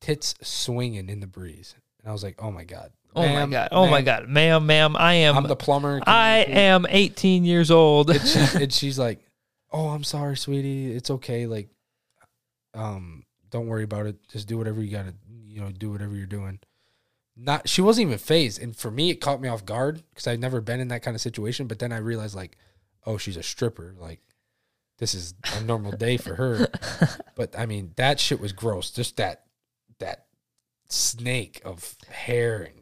tits 0.00 0.34
swinging 0.42 1.08
in 1.08 1.20
the 1.20 1.26
breeze, 1.26 1.74
and 2.00 2.08
I 2.08 2.12
was 2.12 2.22
like, 2.22 2.36
oh 2.42 2.50
my 2.50 2.64
god. 2.64 2.92
Oh 3.16 3.22
Ma'am, 3.22 3.50
my 3.50 3.56
God. 3.56 3.68
Oh 3.72 3.86
my 3.86 4.02
ma'am, 4.02 4.04
God. 4.04 4.28
Ma'am, 4.28 4.66
ma'am, 4.66 4.96
I 4.96 5.14
am. 5.14 5.36
I'm 5.36 5.46
the 5.48 5.56
plumber. 5.56 6.00
Can 6.00 6.04
I 6.06 6.38
am 6.40 6.86
18 6.88 7.44
years 7.44 7.70
old. 7.70 8.10
and, 8.10 8.20
she, 8.20 8.38
and 8.62 8.72
she's 8.72 8.98
like, 8.98 9.20
"Oh, 9.72 9.88
I'm 9.88 10.04
sorry, 10.04 10.36
sweetie. 10.36 10.92
It's 10.92 11.10
okay. 11.10 11.46
Like, 11.46 11.68
um, 12.74 13.24
don't 13.50 13.66
worry 13.66 13.84
about 13.84 14.06
it. 14.06 14.16
Just 14.28 14.46
do 14.46 14.58
whatever 14.58 14.82
you 14.82 14.90
gotta, 14.90 15.14
you 15.46 15.60
know, 15.60 15.70
do 15.70 15.90
whatever 15.90 16.14
you're 16.14 16.26
doing." 16.26 16.60
Not, 17.40 17.68
she 17.68 17.80
wasn't 17.80 18.08
even 18.08 18.18
fazed, 18.18 18.60
and 18.60 18.76
for 18.76 18.90
me, 18.90 19.10
it 19.10 19.20
caught 19.20 19.40
me 19.40 19.48
off 19.48 19.64
guard 19.64 20.02
because 20.10 20.26
I've 20.26 20.40
never 20.40 20.60
been 20.60 20.80
in 20.80 20.88
that 20.88 21.02
kind 21.02 21.14
of 21.14 21.20
situation. 21.20 21.66
But 21.68 21.78
then 21.78 21.92
I 21.92 21.98
realized, 21.98 22.34
like, 22.34 22.56
oh, 23.06 23.16
she's 23.16 23.36
a 23.36 23.42
stripper. 23.44 23.94
Like, 23.96 24.20
this 24.98 25.14
is 25.14 25.34
a 25.56 25.62
normal 25.62 25.92
day 25.92 26.16
for 26.16 26.34
her. 26.34 26.68
But 27.36 27.56
I 27.56 27.66
mean, 27.66 27.92
that 27.94 28.18
shit 28.18 28.40
was 28.40 28.52
gross. 28.52 28.90
Just 28.90 29.16
that, 29.18 29.44
that 30.00 30.26
snake 30.88 31.60
of 31.64 31.96
hair 32.10 32.62
and. 32.62 32.74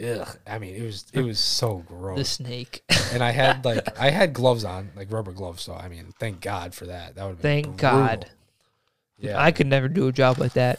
Ugh, 0.00 0.28
I 0.46 0.60
mean, 0.60 0.76
it 0.76 0.82
was 0.84 1.06
it 1.12 1.22
was 1.22 1.40
so 1.40 1.78
gross 1.88 2.18
the 2.18 2.24
snake. 2.24 2.84
and 3.12 3.20
I 3.20 3.32
had 3.32 3.64
like 3.64 3.98
I 4.00 4.10
had 4.10 4.32
gloves 4.32 4.62
on, 4.64 4.90
like 4.94 5.10
rubber 5.10 5.32
gloves. 5.32 5.62
So 5.62 5.74
I 5.74 5.88
mean, 5.88 6.14
thank 6.20 6.40
God 6.40 6.72
for 6.72 6.86
that. 6.86 7.16
That 7.16 7.24
would 7.24 7.30
have 7.30 7.42
been 7.42 7.64
Thank 7.64 7.76
God. 7.78 8.30
Yeah, 9.18 9.42
I 9.42 9.50
could 9.50 9.66
never 9.66 9.88
do 9.88 10.06
a 10.06 10.12
job 10.12 10.38
like 10.38 10.52
that. 10.52 10.78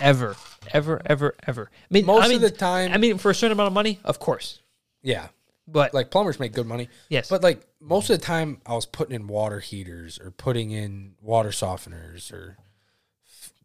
Ever. 0.00 0.36
Ever, 0.72 1.02
ever, 1.04 1.34
ever. 1.46 1.70
I 1.72 1.86
mean, 1.90 2.06
most 2.06 2.24
I 2.24 2.28
mean, 2.28 2.36
of 2.36 2.42
the 2.42 2.50
time, 2.50 2.92
I 2.92 2.96
mean, 2.96 3.18
for 3.18 3.30
a 3.30 3.34
certain 3.34 3.52
amount 3.52 3.66
of 3.66 3.72
money, 3.74 3.98
of 4.04 4.18
course. 4.18 4.60
yeah, 5.02 5.28
But 5.66 5.92
like 5.92 6.10
plumbers 6.10 6.38
make 6.40 6.52
good 6.52 6.66
money, 6.66 6.88
yes, 7.08 7.28
but 7.28 7.42
like 7.42 7.66
most 7.80 8.08
of 8.08 8.18
the 8.18 8.24
time, 8.24 8.62
I 8.64 8.74
was 8.74 8.86
putting 8.86 9.14
in 9.14 9.26
water 9.26 9.60
heaters 9.60 10.18
or 10.18 10.30
putting 10.30 10.70
in 10.70 11.14
water 11.20 11.50
softeners 11.50 12.32
or 12.32 12.56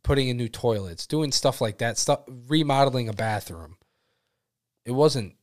putting 0.07 0.29
in 0.29 0.38
new 0.38 0.47
toilets, 0.49 1.05
doing 1.05 1.31
stuff 1.31 1.59
like 1.61 1.77
that. 1.79 1.97
Stuff 1.97 2.21
remodeling 2.47 3.09
a 3.09 3.13
bathroom. 3.13 3.77
It 4.85 4.91
wasn't. 4.91 5.35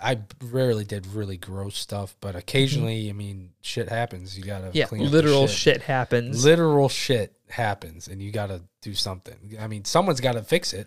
I 0.00 0.18
rarely 0.42 0.84
did 0.84 1.06
really 1.06 1.36
gross 1.38 1.76
stuff, 1.78 2.16
but 2.20 2.36
occasionally, 2.36 3.08
I 3.08 3.12
mean, 3.12 3.50
shit 3.62 3.88
happens. 3.88 4.36
You 4.36 4.44
gotta 4.44 4.70
Yeah, 4.74 4.86
clean 4.86 5.10
literal 5.10 5.46
shit. 5.46 5.56
shit 5.76 5.82
happens. 5.82 6.44
Literal 6.44 6.88
shit 6.88 7.34
happens, 7.48 8.08
and 8.08 8.22
you 8.22 8.30
gotta 8.32 8.62
do 8.82 8.94
something. 8.94 9.56
I 9.60 9.66
mean, 9.68 9.84
someone's 9.84 10.20
got 10.20 10.32
to 10.32 10.42
fix 10.42 10.72
it. 10.72 10.86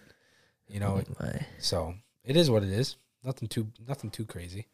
You 0.68 0.80
know, 0.80 1.02
Oh 1.20 1.32
so 1.58 1.96
it 2.24 2.36
is 2.36 2.50
what 2.52 2.62
it 2.64 2.70
is. 2.70 2.98
Nothing 3.24 3.48
too 3.48 3.68
nothing 3.88 4.12
too 4.12 4.26
crazy, 4.26 4.68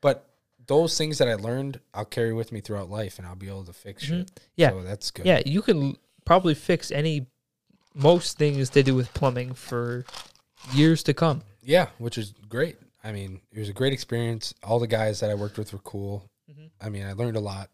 but 0.00 0.28
those 0.68 0.96
things 0.96 1.18
that 1.18 1.26
I 1.28 1.34
learned, 1.34 1.80
I'll 1.92 2.04
carry 2.04 2.32
with 2.32 2.52
me 2.52 2.60
throughout 2.60 2.88
life, 2.88 3.18
and 3.18 3.26
I'll 3.26 3.34
be 3.34 3.48
able 3.48 3.64
to 3.64 3.72
fix 3.72 4.04
shit. 4.04 4.26
Mhm. 4.26 4.36
Yeah. 4.56 4.70
so 4.70 4.82
that's 4.84 5.10
good. 5.10 5.26
Yeah, 5.26 5.42
you 5.44 5.60
can 5.62 5.96
probably 6.24 6.54
fix 6.54 6.92
any 6.92 7.26
most 7.94 8.38
things 8.38 8.70
to 8.70 8.82
do 8.82 8.94
with 8.94 9.12
plumbing 9.14 9.54
for 9.54 10.04
years 10.72 11.02
to 11.04 11.14
come. 11.14 11.42
Yeah, 11.62 11.88
which 11.98 12.18
is 12.18 12.32
great. 12.48 12.76
I 13.04 13.12
mean, 13.12 13.40
it 13.52 13.58
was 13.58 13.68
a 13.68 13.72
great 13.72 13.92
experience. 13.92 14.54
All 14.62 14.78
the 14.78 14.86
guys 14.86 15.20
that 15.20 15.30
I 15.30 15.34
worked 15.34 15.58
with 15.58 15.72
were 15.72 15.78
cool. 15.80 16.30
Mhm. 16.50 16.70
I 16.80 16.88
mean, 16.88 17.04
I 17.04 17.12
learned 17.12 17.36
a 17.36 17.40
lot, 17.40 17.70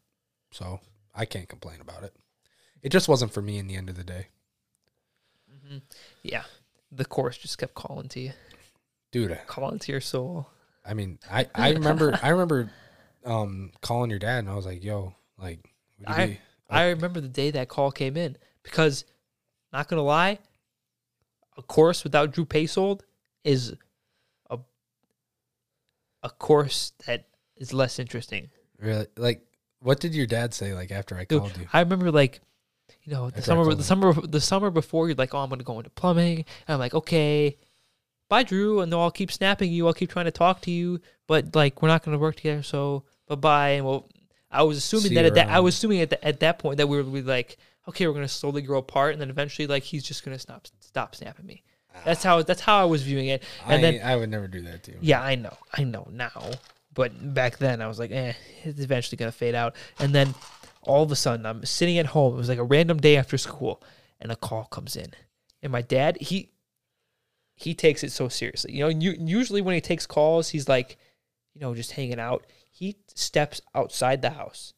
so 0.53 0.81
I 1.15 1.25
can't 1.25 1.49
complain 1.49 1.81
about 1.81 2.03
it. 2.03 2.15
It 2.83 2.91
just 2.91 3.09
wasn't 3.09 3.33
for 3.33 3.43
me 3.43 3.59
in 3.59 3.67
the 3.67 3.75
end 3.77 3.89
of 3.91 3.97
the 3.97 4.05
day, 4.05 4.29
Yeah. 6.23 6.45
The 6.91 7.05
course 7.05 7.37
just 7.37 7.59
kept 7.59 7.75
calling 7.75 8.09
to 8.09 8.21
you, 8.21 8.33
dude. 9.13 9.39
calling 9.47 9.79
to 9.81 9.93
your 9.93 10.01
soul. 10.01 10.49
I 10.87 10.95
mean, 10.95 11.19
I 11.31 11.47
I 11.55 11.71
remember 11.73 12.19
I 12.23 12.31
remember 12.31 12.71
um 13.25 13.73
calling 13.83 14.09
your 14.09 14.19
dad, 14.19 14.39
and 14.39 14.49
I 14.49 14.55
was 14.55 14.65
like, 14.65 14.83
"Yo, 14.83 15.15
like, 15.37 15.61
I- 16.07 16.27
be- 16.27 16.41
I 16.71 16.89
remember 16.89 17.21
the 17.21 17.29
day 17.29 17.51
that 17.51 17.69
call 17.69 17.91
came 17.91 18.17
in 18.17 18.39
because, 18.63 19.05
not 19.73 19.89
gonna 19.89 20.03
lie, 20.03 20.39
a 21.57 21.63
course 21.63 22.05
without 22.05 22.33
Drew 22.33 22.45
Pasold 22.45 23.01
is 23.45 23.75
a 24.51 24.59
a 26.23 26.31
course 26.31 26.93
that 27.07 27.27
is 27.57 27.73
less 27.73 27.99
interesting. 27.99 28.51
really 28.79 29.07
like." 29.17 29.45
What 29.81 30.01
did 30.01 30.13
your 30.13 30.27
dad 30.27 30.55
say 30.55 30.75
like 30.75 30.91
after 30.91 31.17
I 31.17 31.25
Dude, 31.25 31.41
called 31.41 31.57
you? 31.57 31.69
I 31.73 31.79
remember 31.79 32.11
like, 32.11 32.41
you 33.05 33.13
know, 33.13 33.31
the 33.31 33.39
I 33.39 33.43
summer, 33.43 33.75
the 33.77 33.85
summer, 33.85 34.13
the 34.13 34.41
summer 34.41 34.71
before, 34.71 35.07
you're 35.07 35.15
like, 35.15 35.35
oh, 35.35 35.39
I'm 35.39 35.49
gonna 35.51 35.63
go 35.63 35.79
into 35.79 35.91
plumbing. 35.91 36.39
And 36.39 36.75
I'm 36.75 36.81
like, 36.81 36.95
okay, 36.95 37.57
bye, 38.29 38.43
Drew, 38.43 38.81
and 38.81 38.93
I'll 38.93 39.13
keep 39.13 39.31
snapping 39.31 39.71
you. 39.71 39.87
I'll 39.87 39.93
keep 39.93 40.11
trying 40.11 40.25
to 40.25 40.33
talk 40.33 40.63
to 40.63 40.73
you, 40.73 41.01
but 41.29 41.55
like, 41.55 41.81
we're 41.81 41.87
not 41.87 42.03
gonna 42.03 42.19
work 42.19 42.35
together. 42.35 42.65
So 42.65 43.05
bye 43.29 43.37
bye. 43.37 43.69
And 43.71 43.87
well, 43.87 44.09
I 44.51 44.65
was 44.65 44.79
assuming 44.79 45.11
See 45.11 45.15
that 45.15 45.27
at 45.27 45.35
that, 45.35 45.49
I 45.49 45.61
was 45.61 45.77
assuming 45.77 46.01
at, 46.01 46.11
the, 46.11 46.25
at 46.25 46.41
that 46.41 46.59
point 46.59 46.79
that 46.79 46.89
we 46.89 46.97
would 46.97 47.13
be 47.13 47.23
like, 47.23 47.57
okay, 47.89 48.07
we're 48.07 48.15
gonna 48.15 48.29
slowly 48.29 48.63
grow 48.63 48.79
apart, 48.79 49.13
and 49.13 49.21
then 49.21 49.31
eventually, 49.31 49.67
like, 49.67 49.83
he's 49.83 50.05
just 50.05 50.25
gonna 50.25 50.39
stop 50.39 50.67
stop 50.81 51.15
snapping 51.15 51.47
me. 51.47 51.63
That's 52.05 52.23
how 52.23 52.43
that's 52.43 52.61
how 52.61 52.81
I 52.81 52.85
was 52.85 53.03
viewing 53.03 53.29
it. 53.29 53.43
I, 53.67 53.75
And 53.75 53.83
then 53.83 54.01
I 54.05 54.15
would 54.15 54.31
never 54.31 54.47
do 54.47 54.61
that 54.63 54.85
to 54.85 54.93
you. 54.93 54.99
yeah, 55.01 55.21
I 55.21 55.35
know. 55.35 55.57
I 55.77 55.83
know 55.85 56.07
now. 56.13 56.51
But 56.95 57.35
back 57.35 57.59
then 57.59 57.81
I 57.83 57.89
was 57.89 57.99
like, 57.99 58.11
eh, 58.13 58.35
it's 58.65 58.81
eventually 58.81 59.17
gonna 59.17 59.33
fade 59.33 59.55
out. 59.55 59.75
And 59.99 60.15
then 60.15 60.35
all 60.83 61.03
of 61.03 61.11
a 61.11 61.17
sudden 61.17 61.45
I'm 61.45 61.65
sitting 61.65 61.99
at 61.99 62.07
home. 62.07 62.35
It 62.35 62.39
was 62.39 62.49
like 62.49 62.59
a 62.59 62.65
random 62.65 62.99
day 62.99 63.17
after 63.17 63.37
school 63.39 63.83
and 64.21 64.31
a 64.31 64.37
call 64.37 64.65
comes 64.65 64.97
in. 64.97 65.13
And 65.63 65.73
my 65.73 65.83
dad, 65.83 66.19
he 66.21 66.53
he 67.55 67.75
takes 67.75 68.05
it 68.05 68.13
so 68.13 68.29
seriously. 68.29 68.75
You 68.75 68.81
know, 68.85 68.89
you, 68.89 69.17
usually 69.19 69.61
when 69.61 69.75
he 69.75 69.81
takes 69.81 70.07
calls, 70.07 70.51
he's 70.51 70.69
like, 70.69 70.97
you 71.55 71.61
know, 71.61 71.75
just 71.75 71.93
hanging 71.93 72.21
out. 72.21 72.47
He 72.71 72.97
steps 73.15 73.61
outside 73.75 74.23
the 74.23 74.31
house. 74.31 74.73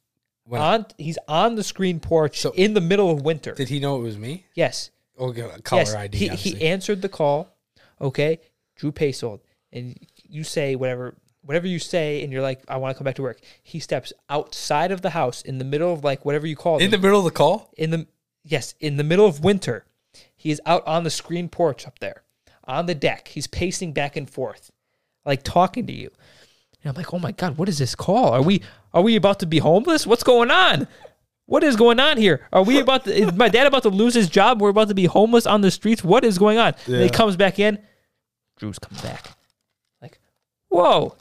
When- 0.51 0.61
on 0.61 0.87
he's 0.99 1.17
on 1.29 1.55
the 1.55 1.63
screen 1.63 2.01
porch 2.01 2.41
So- 2.41 2.51
in 2.53 2.75
the 2.75 2.81
middle 2.81 3.11
of 3.11 3.23
winter. 3.23 3.53
Did 3.53 3.69
he 3.69 3.79
know 3.79 3.97
it 3.97 4.03
was 4.03 4.19
me? 4.19 4.47
yes. 4.55 4.91
Oh, 5.17 5.29
okay, 5.29 5.43
caller 5.65 5.83
yes, 5.83 5.95
ID. 5.95 6.17
He, 6.19 6.31
obviously. 6.31 6.59
he 6.59 6.67
answered 6.67 7.03
the 7.03 7.09
call. 7.09 7.55
Okay, 8.01 8.41
Drew 8.77 8.91
Pasold, 8.91 9.41
and 9.73 9.99
you 10.29 10.43
say 10.45 10.75
whatever 10.77 11.15
whatever 11.43 11.67
you 11.67 11.79
say, 11.79 12.23
and 12.23 12.33
you're 12.33 12.43
like, 12.43 12.61
I 12.69 12.77
want 12.79 12.95
to 12.95 12.99
come 12.99 13.05
back 13.05 13.15
to 13.17 13.23
work. 13.23 13.41
He 13.63 13.81
steps 13.81 14.13
outside 14.29 14.91
of 14.93 15.01
the 15.03 15.11
house 15.11 15.41
in 15.43 15.59
the 15.59 15.65
middle 15.65 15.93
of 15.93 16.03
like 16.05 16.25
whatever 16.25 16.47
you 16.47 16.57
call 16.57 16.79
it. 16.79 16.85
in 16.85 16.91
the 16.91 16.99
middle 16.99 17.19
of 17.19 17.25
the 17.25 17.31
call. 17.31 17.71
in 17.77 17.91
the 17.91 18.07
yes 18.45 18.75
in 18.81 18.97
the 18.97 19.05
middle 19.05 19.27
of 19.27 19.45
winter. 19.45 19.85
He 20.37 20.51
is 20.51 20.61
out 20.67 20.85
on 20.87 21.05
the 21.05 21.11
screen 21.11 21.49
porch 21.49 21.87
up 21.87 21.99
there, 22.01 22.23
on 22.65 22.87
the 22.87 22.95
deck. 22.95 23.29
He's 23.29 23.47
pacing 23.47 23.93
back 23.93 24.17
and 24.17 24.29
forth, 24.29 24.71
like 25.25 25.43
talking 25.45 25.87
to 25.87 25.93
you. 25.93 26.11
And 26.83 26.91
I'm 26.91 26.97
like, 26.97 27.13
oh 27.13 27.19
my 27.19 27.33
god, 27.33 27.59
what 27.59 27.69
is 27.69 27.79
this 27.79 27.95
call? 27.95 28.31
Are 28.33 28.43
we 28.43 28.63
are 28.95 29.03
we 29.03 29.17
about 29.17 29.41
to 29.41 29.47
be 29.47 29.59
homeless? 29.59 30.07
What's 30.07 30.23
going 30.25 30.51
on? 30.51 30.89
What 31.47 31.65
is 31.65 31.75
going 31.77 31.99
on 31.99 32.17
here? 32.17 32.47
Are 32.53 32.63
we 32.63 32.79
about 32.79 33.05
to, 33.07 33.13
is 33.15 33.33
my 33.35 33.49
dad 33.49 33.67
about 33.67 33.83
to 33.83 33.89
lose 33.89 34.15
his 34.15 34.29
job? 34.29 34.61
We're 34.61 34.69
about 34.69 34.87
to 34.89 34.95
be 34.95 35.07
homeless 35.07 35.47
on 35.47 35.63
the 35.63 35.71
streets. 35.73 36.05
What 36.05 36.25
is 36.25 36.39
going 36.39 36.59
on? 36.59 36.75
And 36.87 37.03
he 37.03 37.11
comes 37.11 37.37
back 37.37 37.59
in. 37.59 37.79
Drew's 38.57 38.79
coming 38.79 39.03
back. 39.03 39.25
Like, 40.01 40.21
whoa. 40.69 41.17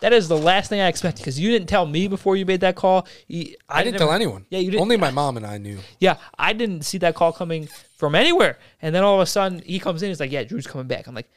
That 0.00 0.12
is 0.14 0.28
the 0.28 0.36
last 0.36 0.68
thing 0.70 0.80
I 0.80 0.88
expected 0.88 1.22
because 1.22 1.38
you 1.38 1.50
didn't 1.50 1.68
tell 1.68 1.84
me 1.86 2.08
before 2.08 2.36
you 2.36 2.46
made 2.46 2.60
that 2.60 2.74
call. 2.74 3.06
You- 3.28 3.54
I 3.68 3.82
didn't 3.82 3.94
never- 3.94 4.06
tell 4.06 4.14
anyone. 4.14 4.46
Yeah, 4.50 4.60
you 4.60 4.70
didn't. 4.70 4.80
Only 4.82 4.96
my 4.96 5.10
mom 5.10 5.36
and 5.36 5.44
I 5.46 5.58
knew. 5.58 5.78
Yeah, 6.00 6.16
I 6.38 6.54
didn't 6.54 6.82
see 6.82 6.96
that 6.98 7.14
call 7.14 7.32
coming 7.32 7.68
from 7.96 8.14
anywhere. 8.14 8.58
And 8.80 8.94
then 8.94 9.04
all 9.04 9.16
of 9.16 9.20
a 9.20 9.26
sudden 9.26 9.60
he 9.64 9.78
comes 9.78 10.02
in, 10.02 10.08
he's 10.08 10.20
like, 10.20 10.32
Yeah, 10.32 10.44
Drew's 10.44 10.66
coming 10.66 10.86
back. 10.86 11.06
I'm 11.06 11.14
like, 11.14 11.28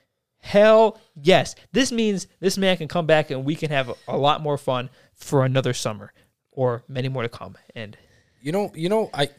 Hell 0.42 1.00
yes. 1.22 1.56
This 1.72 1.92
means 1.92 2.28
this 2.40 2.58
man 2.58 2.78
can 2.78 2.88
come 2.88 3.06
back 3.06 3.30
and 3.32 3.44
we 3.46 3.56
can 3.56 3.70
have 3.72 3.90
a, 3.90 3.96
a 4.08 4.18
lot 4.18 4.42
more 4.42 4.58
fun 4.58 4.90
for 5.14 5.44
another 5.46 5.74
summer 5.74 6.14
or 6.52 6.84
many 6.88 7.10
more 7.10 7.24
to 7.24 7.30
come. 7.30 7.58
And 7.76 7.98
You 8.42 8.52
know, 8.52 8.72
you 8.74 8.90
know, 8.90 9.10
I 9.14 9.30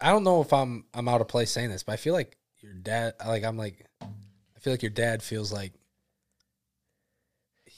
I 0.00 0.10
don't 0.10 0.24
know 0.24 0.40
if 0.40 0.52
I'm 0.52 0.84
I'm 0.94 1.08
out 1.08 1.20
of 1.20 1.28
place 1.28 1.50
saying 1.50 1.70
this, 1.70 1.82
but 1.82 1.92
I 1.92 1.96
feel 1.96 2.14
like 2.14 2.36
your 2.60 2.72
dad 2.74 3.14
like 3.26 3.44
I'm 3.44 3.56
like 3.56 3.84
I 4.00 4.60
feel 4.60 4.72
like 4.72 4.82
your 4.82 4.90
dad 4.90 5.22
feels 5.22 5.52
like 5.52 5.72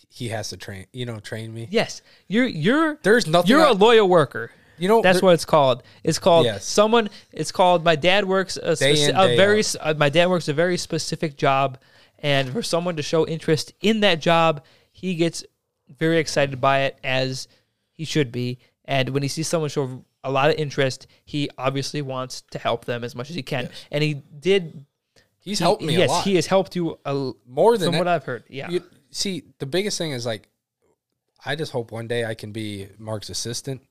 he 0.09 0.29
has 0.29 0.51
to 0.51 0.57
train, 0.57 0.87
you 0.93 1.07
know, 1.07 1.19
train 1.21 1.55
me. 1.55 1.69
yes, 1.71 2.03
you're 2.29 2.45
you're 2.47 2.99
There's 3.03 3.27
nothing 3.27 3.51
you're 3.51 3.65
I- 3.65 3.71
a 3.71 3.73
loyal 3.73 4.09
worker. 4.09 4.51
you 4.79 4.89
know 4.89 5.01
That's 5.01 5.21
there- 5.21 5.27
what 5.27 5.35
it's 5.35 5.45
called. 5.47 5.83
It's 6.05 6.19
called 6.19 6.45
Yes. 6.47 6.65
someone. 6.67 7.09
It's 7.33 7.51
called 7.53 7.83
my 7.85 7.97
dad 7.97 8.27
works 8.27 8.57
a, 8.59 8.73
speci- 8.73 9.09
in, 9.09 9.17
a 9.17 9.37
very 9.37 9.63
uh, 9.81 9.95
my 9.95 10.11
dad 10.11 10.29
works 10.29 10.49
a 10.49 10.53
very 10.53 10.77
specific 10.77 11.37
job, 11.37 11.79
and 12.23 12.49
for 12.49 12.63
someone 12.63 12.97
to 12.97 13.03
show 13.03 13.27
interest 13.27 13.73
in 13.81 14.01
that 14.01 14.21
job, 14.21 14.65
he 14.93 15.15
gets 15.15 15.45
very 15.99 16.19
excited 16.19 16.61
by 16.61 16.83
it 16.83 16.99
as 17.03 17.49
he 17.91 18.05
should 18.05 18.33
be. 18.33 18.59
And 18.85 19.11
when 19.11 19.23
he 19.23 19.29
sees 19.29 19.49
someone 19.49 19.71
show 19.71 20.05
a 20.25 20.31
lot 20.31 20.51
of 20.51 20.57
interest, 20.57 21.07
he 21.25 21.51
obviously 21.59 22.01
wants 22.03 22.43
to 22.53 22.59
help 22.59 22.85
them 22.85 23.05
as 23.05 23.15
much 23.15 23.29
as 23.29 23.37
he 23.37 23.43
can. 23.43 23.69
And 23.91 24.03
he 24.03 24.15
did. 24.15 24.87
he's 25.41 25.59
he- 25.59 25.65
helped 25.65 25.83
me 25.83 25.97
yes, 25.97 26.09
a 26.09 26.13
lot. 26.13 26.25
he 26.25 26.37
has 26.37 26.47
helped 26.47 26.77
you 26.77 26.99
a, 27.05 27.33
More 27.47 27.77
than 27.77 27.89
from 27.89 27.93
that- 27.93 27.99
what 27.99 28.09
I've 28.09 28.25
heard. 28.25 28.45
Yeah. 28.49 28.71
You, 28.71 28.83
see, 29.11 29.43
the 29.59 29.67
biggest 29.67 29.99
thing 29.99 30.13
is 30.13 30.25
like 30.25 30.49
I 31.45 31.57
just 31.57 31.73
hope 31.73 31.91
one 31.91 32.07
day 32.07 32.25
I 32.25 32.35
can 32.35 32.53
be 32.53 32.89
Mark's 32.99 33.31
assistant 33.31 33.83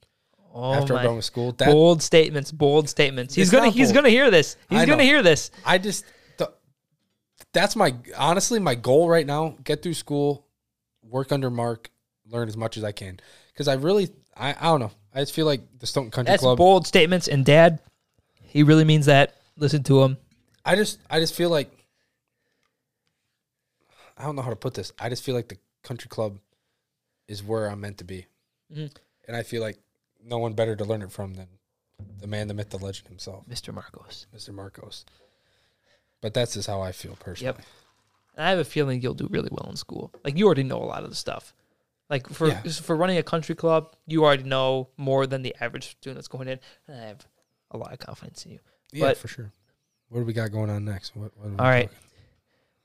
oh 0.54 0.74
after 0.74 0.94
my. 0.94 1.00
I'm 1.02 1.06
done 1.06 1.16
with 1.18 1.26
school. 1.26 1.52
That 1.54 1.68
bold 1.68 2.02
statements. 2.02 2.52
Bold 2.52 2.88
statements. 2.90 3.36
He's 3.36 3.52
gonna. 3.52 3.70
He's 3.70 3.88
bold. 3.88 3.96
gonna 3.96 4.10
hear 4.10 4.32
this. 4.32 4.56
He's 4.70 4.86
gonna 4.86 5.04
hear 5.04 5.22
this. 5.22 5.52
I 5.66 5.78
just 5.78 6.06
that's 7.54 7.76
my 7.76 7.96
honestly 8.18 8.60
my 8.60 8.76
goal 8.76 9.10
right 9.10 9.26
now. 9.26 9.58
Get 9.64 9.82
through 9.84 9.94
school, 9.96 10.46
work 11.04 11.32
under 11.32 11.50
Mark, 11.50 11.90
learn 12.30 12.48
as 12.48 12.58
much 12.58 12.78
as 12.78 12.84
I 12.84 12.92
can. 12.92 13.20
Because 13.54 13.68
I 13.68 13.74
really, 13.74 14.10
I, 14.36 14.52
I 14.60 14.64
don't 14.66 14.80
know. 14.80 14.92
I 15.14 15.20
just 15.20 15.34
feel 15.34 15.46
like 15.46 15.62
the 15.80 15.86
Stoughton 15.86 16.12
Country 16.12 16.32
That's 16.32 16.42
Club. 16.44 16.58
bold 16.58 16.88
statements, 16.88 17.28
and 17.28 17.44
Dad, 17.46 17.80
he 18.42 18.64
really 18.64 18.86
means 18.86 19.06
that. 19.08 19.36
Listen 19.58 19.84
to 19.84 20.02
him. 20.04 20.18
I 20.66 20.76
just, 20.76 21.00
I 21.10 21.20
just 21.20 21.36
feel 21.36 21.50
like 21.50 21.70
I 24.18 24.24
don't 24.24 24.36
know 24.36 24.42
how 24.42 24.50
to 24.50 24.56
put 24.56 24.74
this. 24.74 24.92
I 25.00 25.10
just 25.10 25.24
feel 25.24 25.36
like 25.36 25.48
the 25.50 25.58
country 25.84 26.08
club 26.10 26.38
is 27.28 27.44
where 27.44 27.68
I'm 27.70 27.82
meant 27.82 27.98
to 28.00 28.04
be, 28.04 28.28
Mhm. 28.74 28.96
and 29.28 29.36
I 29.36 29.44
feel 29.44 29.62
like 29.62 29.78
no 30.24 30.38
one 30.38 30.54
better 30.54 30.76
to 30.76 30.86
learn 30.86 31.02
it 31.02 31.12
from 31.12 31.34
than 31.34 31.48
the 32.20 32.28
man, 32.28 32.48
the 32.48 32.54
myth, 32.54 32.70
the 32.70 32.78
legend 32.78 33.08
himself, 33.08 33.46
Mr. 33.48 33.74
Marcos. 33.74 34.28
Mr. 34.36 34.54
Marcos. 34.54 35.06
But 36.22 36.34
that's 36.34 36.54
just 36.54 36.68
how 36.68 36.82
I 36.82 36.92
feel 36.92 37.16
personally. 37.20 37.56
Yep. 37.58 37.66
And 38.38 38.46
I 38.46 38.50
have 38.52 38.60
a 38.60 38.64
feeling 38.64 39.02
you'll 39.02 39.14
do 39.14 39.28
really 39.30 39.50
well 39.52 39.70
in 39.70 39.76
school. 39.76 40.12
Like 40.24 40.38
you 40.38 40.46
already 40.46 40.64
know 40.64 40.78
a 40.82 40.86
lot 40.86 41.04
of 41.04 41.10
the 41.10 41.16
stuff. 41.16 41.54
Like 42.10 42.28
for 42.30 42.48
Yeah. 42.50 42.62
for 42.64 42.96
running 42.96 43.18
a 43.18 43.24
country 43.24 43.56
club, 43.56 43.96
you 44.06 44.24
already 44.24 44.44
know 44.44 44.90
more 44.98 45.26
than 45.28 45.42
the 45.42 45.56
average 45.60 45.92
student 45.92 46.18
that's 46.18 46.28
going 46.28 46.48
in. 46.48 46.60
And 46.88 47.02
I 47.02 47.06
have 47.08 47.26
a 47.72 47.78
lot 47.78 47.92
of 47.94 48.00
confidence 48.00 48.46
in 48.46 48.52
you. 48.54 48.60
Yeah, 48.92 49.08
But- 49.08 49.18
for 49.18 49.28
sure. 49.28 49.52
What 50.10 50.20
do 50.20 50.26
we 50.26 50.34
got 50.34 50.52
going 50.52 50.70
on 50.70 50.84
next? 50.84 51.16
What, 51.16 51.32
what 51.38 51.48
are 51.48 51.50
we 51.52 51.58
All 51.58 51.66
right. 51.66 51.90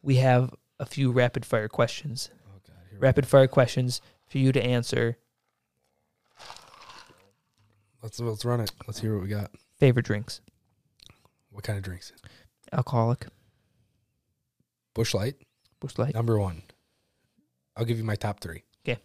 We 0.01 0.17
have 0.17 0.55
a 0.79 0.87
few 0.87 1.11
rapid 1.11 1.45
fire 1.45 1.67
questions. 1.69 2.31
Oh 2.47 2.61
God, 2.65 3.01
Rapid 3.03 3.27
fire 3.27 3.49
questions 3.49 4.01
for 4.29 4.39
you 4.39 4.53
to 4.53 4.63
answer. 4.63 5.19
Let's 8.03 8.21
let's 8.21 8.45
run 8.45 8.61
it. 8.61 8.71
Let's 8.87 9.01
hear 9.01 9.15
what 9.15 9.23
we 9.23 9.29
got. 9.29 9.51
Favorite 9.79 10.07
drinks? 10.07 10.41
What 11.51 11.65
kind 11.65 11.77
of 11.77 11.83
drinks? 11.85 12.13
Alcoholic, 12.73 13.27
Busch 14.95 15.15
Light, 15.15 15.37
Busch 15.81 15.99
Light, 15.99 16.15
number 16.15 16.39
one. 16.39 16.63
I'll 17.77 17.85
give 17.85 17.99
you 17.99 18.05
my 18.05 18.17
top 18.17 18.41
three. 18.41 18.63
Okay. 18.87 19.01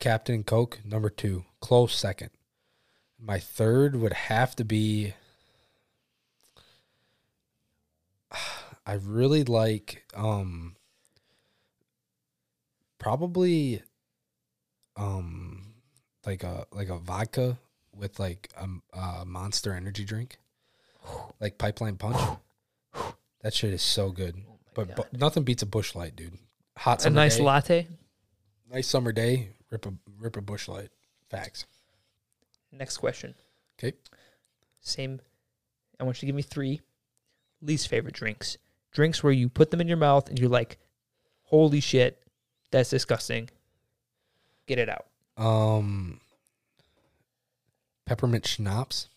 Captain 0.00 0.42
Coke, 0.42 0.80
number 0.84 1.08
two. 1.08 1.44
Close 1.60 1.94
second. 1.94 2.30
My 3.18 3.38
third 3.38 3.96
would 3.96 4.12
have 4.12 4.56
to 4.56 4.64
be. 4.64 5.14
I 8.86 8.94
really 8.94 9.44
like 9.44 10.04
um 10.14 10.74
probably 12.98 13.82
um 14.96 15.74
like 16.26 16.44
a 16.44 16.66
like 16.72 16.88
a 16.88 16.98
vodka 16.98 17.58
with 17.94 18.18
like 18.18 18.48
a, 18.56 18.68
a 18.98 19.24
monster 19.24 19.72
energy 19.74 20.04
drink 20.04 20.38
like 21.40 21.58
pipeline 21.58 21.96
punch 21.96 22.16
that 23.42 23.54
shit 23.54 23.72
is 23.72 23.82
so 23.82 24.10
good 24.10 24.36
but, 24.74 24.94
but 24.96 25.12
nothing 25.12 25.42
beats 25.42 25.62
a 25.62 25.66
Busch 25.66 25.94
Light 25.94 26.14
dude 26.16 26.38
hot 26.76 27.04
a 27.04 27.10
nice 27.10 27.36
day, 27.38 27.42
latte. 27.42 27.86
nice 28.70 28.86
summer 28.88 29.12
day 29.12 29.50
rip 29.70 29.86
a 29.86 29.92
rip 30.18 30.36
a 30.36 30.40
Busch 30.40 30.68
Light 30.68 30.90
facts 31.28 31.66
Next 32.72 32.98
question. 32.98 33.34
'Kay. 33.78 33.94
Same. 34.80 35.20
I 35.98 36.04
want 36.04 36.16
you 36.18 36.20
to 36.20 36.26
give 36.26 36.36
me 36.36 36.42
three 36.42 36.80
least 37.60 37.88
favorite 37.88 38.14
drinks. 38.14 38.56
Drinks 38.92 39.24
where 39.24 39.32
you 39.32 39.48
put 39.48 39.72
them 39.72 39.80
in 39.80 39.88
your 39.88 39.96
mouth 39.96 40.28
and 40.28 40.38
you're 40.38 40.48
like, 40.48 40.78
holy 41.42 41.80
shit, 41.80 42.22
that's 42.70 42.90
disgusting. 42.90 43.50
Get 44.66 44.78
it 44.78 44.88
out. 44.88 45.06
um 45.36 46.20
peppermint 48.06 48.46
schnapps 48.46 49.08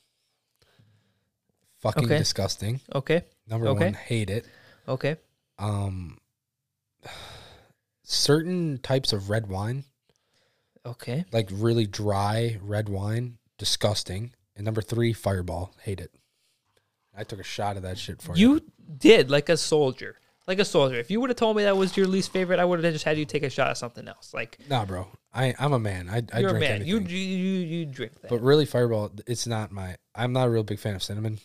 fucking 1.79 2.05
Okay. 2.05 2.17
disgusting 2.17 2.79
Okay. 2.95 3.23
Number 3.47 3.67
Okay. 3.67 3.85
one 3.85 3.93
hate 3.93 4.29
it 4.29 4.45
Okay. 4.87 5.17
um 5.59 6.17
certain 8.03 8.77
types 8.79 9.13
of 9.13 9.29
red 9.29 9.47
wine 9.47 9.83
Okay. 10.85 11.23
like 11.31 11.47
really 11.51 11.85
dry 11.87 12.57
red 12.61 12.89
wine 12.89 13.37
disgusting 13.57 14.33
and 14.55 14.65
number 14.65 14.81
three 14.81 15.13
fireball 15.13 15.73
hate 15.83 16.01
it 16.01 16.11
i 17.15 17.23
took 17.23 17.39
a 17.39 17.43
shot 17.43 17.77
of 17.77 17.83
that 17.83 17.97
shit 17.97 18.21
for 18.21 18.35
you 18.35 18.53
You 18.55 18.61
did 18.97 19.29
like 19.31 19.47
a 19.49 19.57
soldier. 19.57 20.17
Like 20.45 20.59
a 20.59 20.65
soldier. 20.65 20.97
If 20.99 21.09
you 21.09 21.21
would 21.21 21.29
have 21.29 21.37
told 21.37 21.55
me 21.55 21.63
that 21.63 21.77
was 21.77 21.95
your 21.95 22.05
least 22.05 22.33
favorite, 22.33 22.59
I 22.59 22.65
would 22.65 22.83
have 22.83 22.93
just 22.93 23.05
had 23.05 23.17
you 23.17 23.23
take 23.23 23.43
a 23.43 23.49
shot 23.49 23.71
of 23.71 23.77
something 23.77 24.05
else. 24.09 24.33
Like 24.33 24.57
nah 24.69 24.83
bro 24.83 25.07
i 25.33 25.55
i'm 25.57 25.71
a 25.71 25.79
man 25.79 26.09
i, 26.09 26.21
I 26.33 26.39
you're 26.41 26.49
a 26.49 26.53
drink 26.53 26.59
man. 26.61 26.81
Anything. 26.81 26.87
you 27.07 27.17
you 27.17 27.59
you 27.79 27.85
drink 27.85 28.19
that. 28.21 28.27
but 28.29 28.41
really 28.41 28.65
fireball 28.65 29.11
it's 29.25 29.47
not 29.47 29.71
my 29.71 29.95
i'm 30.13 30.33
not 30.33 30.47
a 30.47 30.51
real 30.51 30.63
big 30.63 30.79
fan 30.79 30.95
of 30.95 31.01
cinnamon 31.01 31.39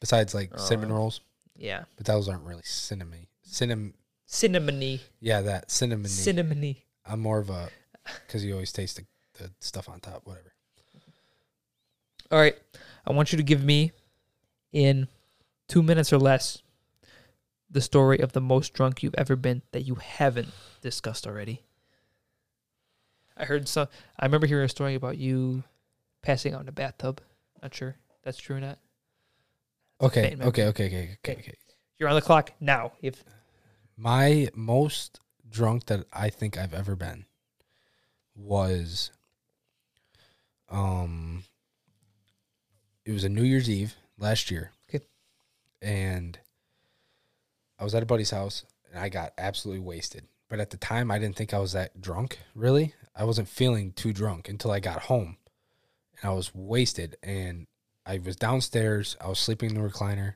besides 0.00 0.34
like 0.34 0.52
uh, 0.54 0.58
cinnamon 0.58 0.92
Oh. 0.92 0.96
rolls 0.96 1.20
yeah. 1.56 1.84
but 1.96 2.06
those 2.06 2.28
aren't 2.28 2.44
really 2.44 2.62
cinnamon 2.64 3.26
cinnamon 3.42 3.94
Cinnamony. 4.28 5.00
yeah 5.20 5.40
that 5.42 5.70
cinnamon 5.70 6.06
Cinnamony. 6.06 6.82
i'm 7.06 7.20
more 7.20 7.38
of 7.38 7.48
a 7.50 7.68
because 8.26 8.44
you 8.44 8.52
always 8.52 8.72
taste 8.72 8.96
the, 8.96 9.04
the 9.42 9.50
stuff 9.60 9.88
on 9.88 10.00
top 10.00 10.22
whatever 10.26 10.52
All 12.30 12.38
right. 12.40 12.56
I 13.06 13.12
want 13.12 13.30
you 13.32 13.36
to 13.36 13.44
give 13.44 13.62
me 13.62 13.92
in 14.72 15.06
two 15.68 15.80
minutes 15.82 16.12
or 16.12 16.18
less 16.18 16.60
the 17.70 17.80
story 17.80 18.18
of 18.18 18.32
the 18.32 18.40
most 18.40 18.72
drunk 18.74 19.02
you've 19.02 19.14
ever 19.16 19.36
been 19.36 19.62
that 19.72 19.82
you 19.82 19.94
haven't 19.96 20.48
discussed 20.80 21.24
already. 21.26 21.62
I 23.36 23.44
heard 23.44 23.68
some. 23.68 23.86
I 24.18 24.24
remember 24.24 24.46
hearing 24.48 24.64
a 24.64 24.68
story 24.68 24.94
about 24.96 25.18
you 25.18 25.62
passing 26.22 26.52
out 26.54 26.62
in 26.62 26.68
a 26.68 26.72
bathtub. 26.72 27.20
Not 27.62 27.74
sure 27.74 27.94
that's 28.24 28.38
true 28.38 28.56
or 28.56 28.60
not. 28.60 28.78
Okay 30.00 30.36
okay 30.40 30.64
okay 30.64 30.66
okay 30.66 30.86
okay 30.86 31.18
Okay. 31.24 31.36
okay 31.40 31.54
You're 31.98 32.08
on 32.08 32.14
the 32.14 32.22
clock 32.22 32.52
now. 32.60 32.92
If 33.02 33.24
My 33.96 34.48
most 34.54 35.20
drunk 35.48 35.86
that 35.86 36.06
I 36.12 36.28
think 36.28 36.58
I've 36.58 36.74
ever 36.74 36.96
been 36.96 37.24
was 38.34 39.10
um 40.68 41.44
it 43.04 43.12
was 43.12 43.24
a 43.24 43.28
New 43.28 43.42
Year's 43.44 43.70
Eve 43.70 43.94
last 44.18 44.50
year. 44.50 44.72
Okay. 44.90 45.04
And 45.80 46.38
I 47.78 47.84
was 47.84 47.94
at 47.94 48.02
a 48.02 48.06
buddy's 48.06 48.30
house 48.32 48.64
and 48.90 48.98
I 49.00 49.08
got 49.08 49.32
absolutely 49.38 49.80
wasted. 49.84 50.24
But 50.48 50.60
at 50.60 50.70
the 50.70 50.76
time 50.76 51.10
I 51.10 51.18
didn't 51.18 51.36
think 51.36 51.54
I 51.54 51.58
was 51.58 51.72
that 51.72 52.00
drunk, 52.00 52.38
really. 52.54 52.94
I 53.14 53.24
wasn't 53.24 53.48
feeling 53.48 53.92
too 53.92 54.12
drunk 54.12 54.48
until 54.48 54.70
I 54.70 54.80
got 54.80 55.02
home. 55.02 55.36
And 56.20 56.30
I 56.30 56.34
was 56.34 56.54
wasted 56.54 57.16
and 57.22 57.66
I 58.06 58.18
was 58.18 58.36
downstairs, 58.36 59.16
I 59.20 59.28
was 59.28 59.38
sleeping 59.38 59.70
in 59.70 59.82
the 59.82 59.88
recliner. 59.88 60.34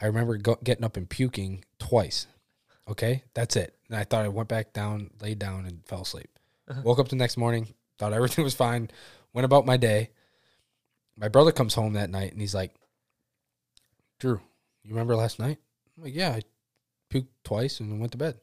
I 0.00 0.06
remember 0.06 0.36
go- 0.36 0.58
getting 0.62 0.84
up 0.84 0.96
and 0.96 1.08
puking 1.08 1.64
twice. 1.78 2.26
Okay, 2.88 3.22
that's 3.34 3.56
it. 3.56 3.76
And 3.88 3.96
I 3.96 4.04
thought 4.04 4.24
I 4.24 4.28
went 4.28 4.48
back 4.48 4.72
down, 4.72 5.10
laid 5.20 5.38
down, 5.38 5.66
and 5.66 5.84
fell 5.86 6.02
asleep. 6.02 6.30
Uh-huh. 6.68 6.80
Woke 6.84 6.98
up 6.98 7.08
the 7.08 7.16
next 7.16 7.36
morning, 7.36 7.68
thought 7.98 8.12
everything 8.12 8.44
was 8.44 8.54
fine, 8.54 8.90
went 9.32 9.44
about 9.44 9.66
my 9.66 9.76
day. 9.76 10.10
My 11.16 11.28
brother 11.28 11.52
comes 11.52 11.74
home 11.74 11.94
that 11.94 12.10
night 12.10 12.32
and 12.32 12.40
he's 12.40 12.54
like, 12.54 12.74
Drew, 14.18 14.40
you 14.82 14.90
remember 14.90 15.16
last 15.16 15.38
night? 15.38 15.58
I'm 15.96 16.04
like, 16.04 16.14
yeah, 16.14 16.30
I 16.30 16.42
puked 17.12 17.28
twice 17.44 17.80
and 17.80 18.00
went 18.00 18.12
to 18.12 18.18
bed. 18.18 18.38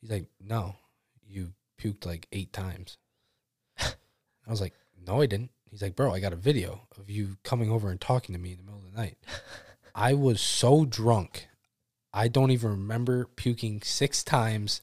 He's 0.00 0.10
like, 0.10 0.26
no, 0.40 0.76
you 1.26 1.52
puked 1.80 2.06
like 2.06 2.28
eight 2.32 2.52
times. 2.52 2.98
I 3.80 3.94
was 4.48 4.60
like, 4.60 4.74
no, 5.06 5.20
I 5.22 5.26
didn't. 5.26 5.50
He's 5.76 5.82
like, 5.82 5.94
bro, 5.94 6.14
I 6.14 6.20
got 6.20 6.32
a 6.32 6.36
video 6.36 6.88
of 6.98 7.10
you 7.10 7.36
coming 7.42 7.70
over 7.70 7.90
and 7.90 8.00
talking 8.00 8.34
to 8.34 8.40
me 8.40 8.52
in 8.52 8.56
the 8.56 8.62
middle 8.62 8.78
of 8.78 8.90
the 8.90 8.98
night. 8.98 9.18
I 9.94 10.14
was 10.14 10.40
so 10.40 10.86
drunk. 10.86 11.48
I 12.14 12.28
don't 12.28 12.50
even 12.50 12.70
remember 12.70 13.26
puking 13.36 13.82
six 13.82 14.24
times 14.24 14.80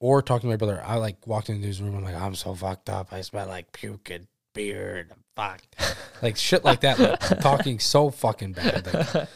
or 0.00 0.20
talking 0.20 0.50
to 0.50 0.52
my 0.52 0.56
brother. 0.56 0.82
I 0.84 0.96
like 0.96 1.28
walked 1.28 1.48
into 1.48 1.68
his 1.68 1.80
room. 1.80 1.94
I'm 1.94 2.02
like, 2.02 2.16
I'm 2.16 2.34
so 2.34 2.56
fucked 2.56 2.90
up. 2.90 3.12
I 3.12 3.20
smell 3.20 3.46
like 3.46 3.70
puke 3.70 4.10
and 4.10 4.26
beer 4.52 4.96
and 4.96 5.12
I'm 5.12 5.22
fucked. 5.36 5.76
like 6.22 6.36
shit 6.36 6.64
like 6.64 6.80
that. 6.80 6.98
Like, 6.98 7.20
talking 7.40 7.78
so 7.78 8.10
fucking 8.10 8.54
bad. 8.54 8.92
Like, 8.92 9.28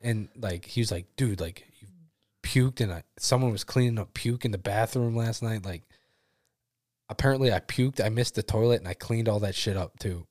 and 0.00 0.28
like 0.36 0.64
he 0.64 0.80
was 0.80 0.92
like, 0.92 1.06
dude, 1.16 1.40
like 1.40 1.66
you 1.80 1.88
puked 2.44 2.80
and 2.80 2.92
I, 2.92 3.02
someone 3.18 3.50
was 3.50 3.64
cleaning 3.64 3.98
up 3.98 4.14
puke 4.14 4.44
in 4.44 4.52
the 4.52 4.58
bathroom 4.58 5.16
last 5.16 5.42
night. 5.42 5.64
Like 5.64 5.82
apparently 7.08 7.52
I 7.52 7.58
puked. 7.58 8.00
I 8.00 8.10
missed 8.10 8.36
the 8.36 8.44
toilet 8.44 8.78
and 8.78 8.86
I 8.86 8.94
cleaned 8.94 9.28
all 9.28 9.40
that 9.40 9.56
shit 9.56 9.76
up 9.76 9.98
too. 9.98 10.28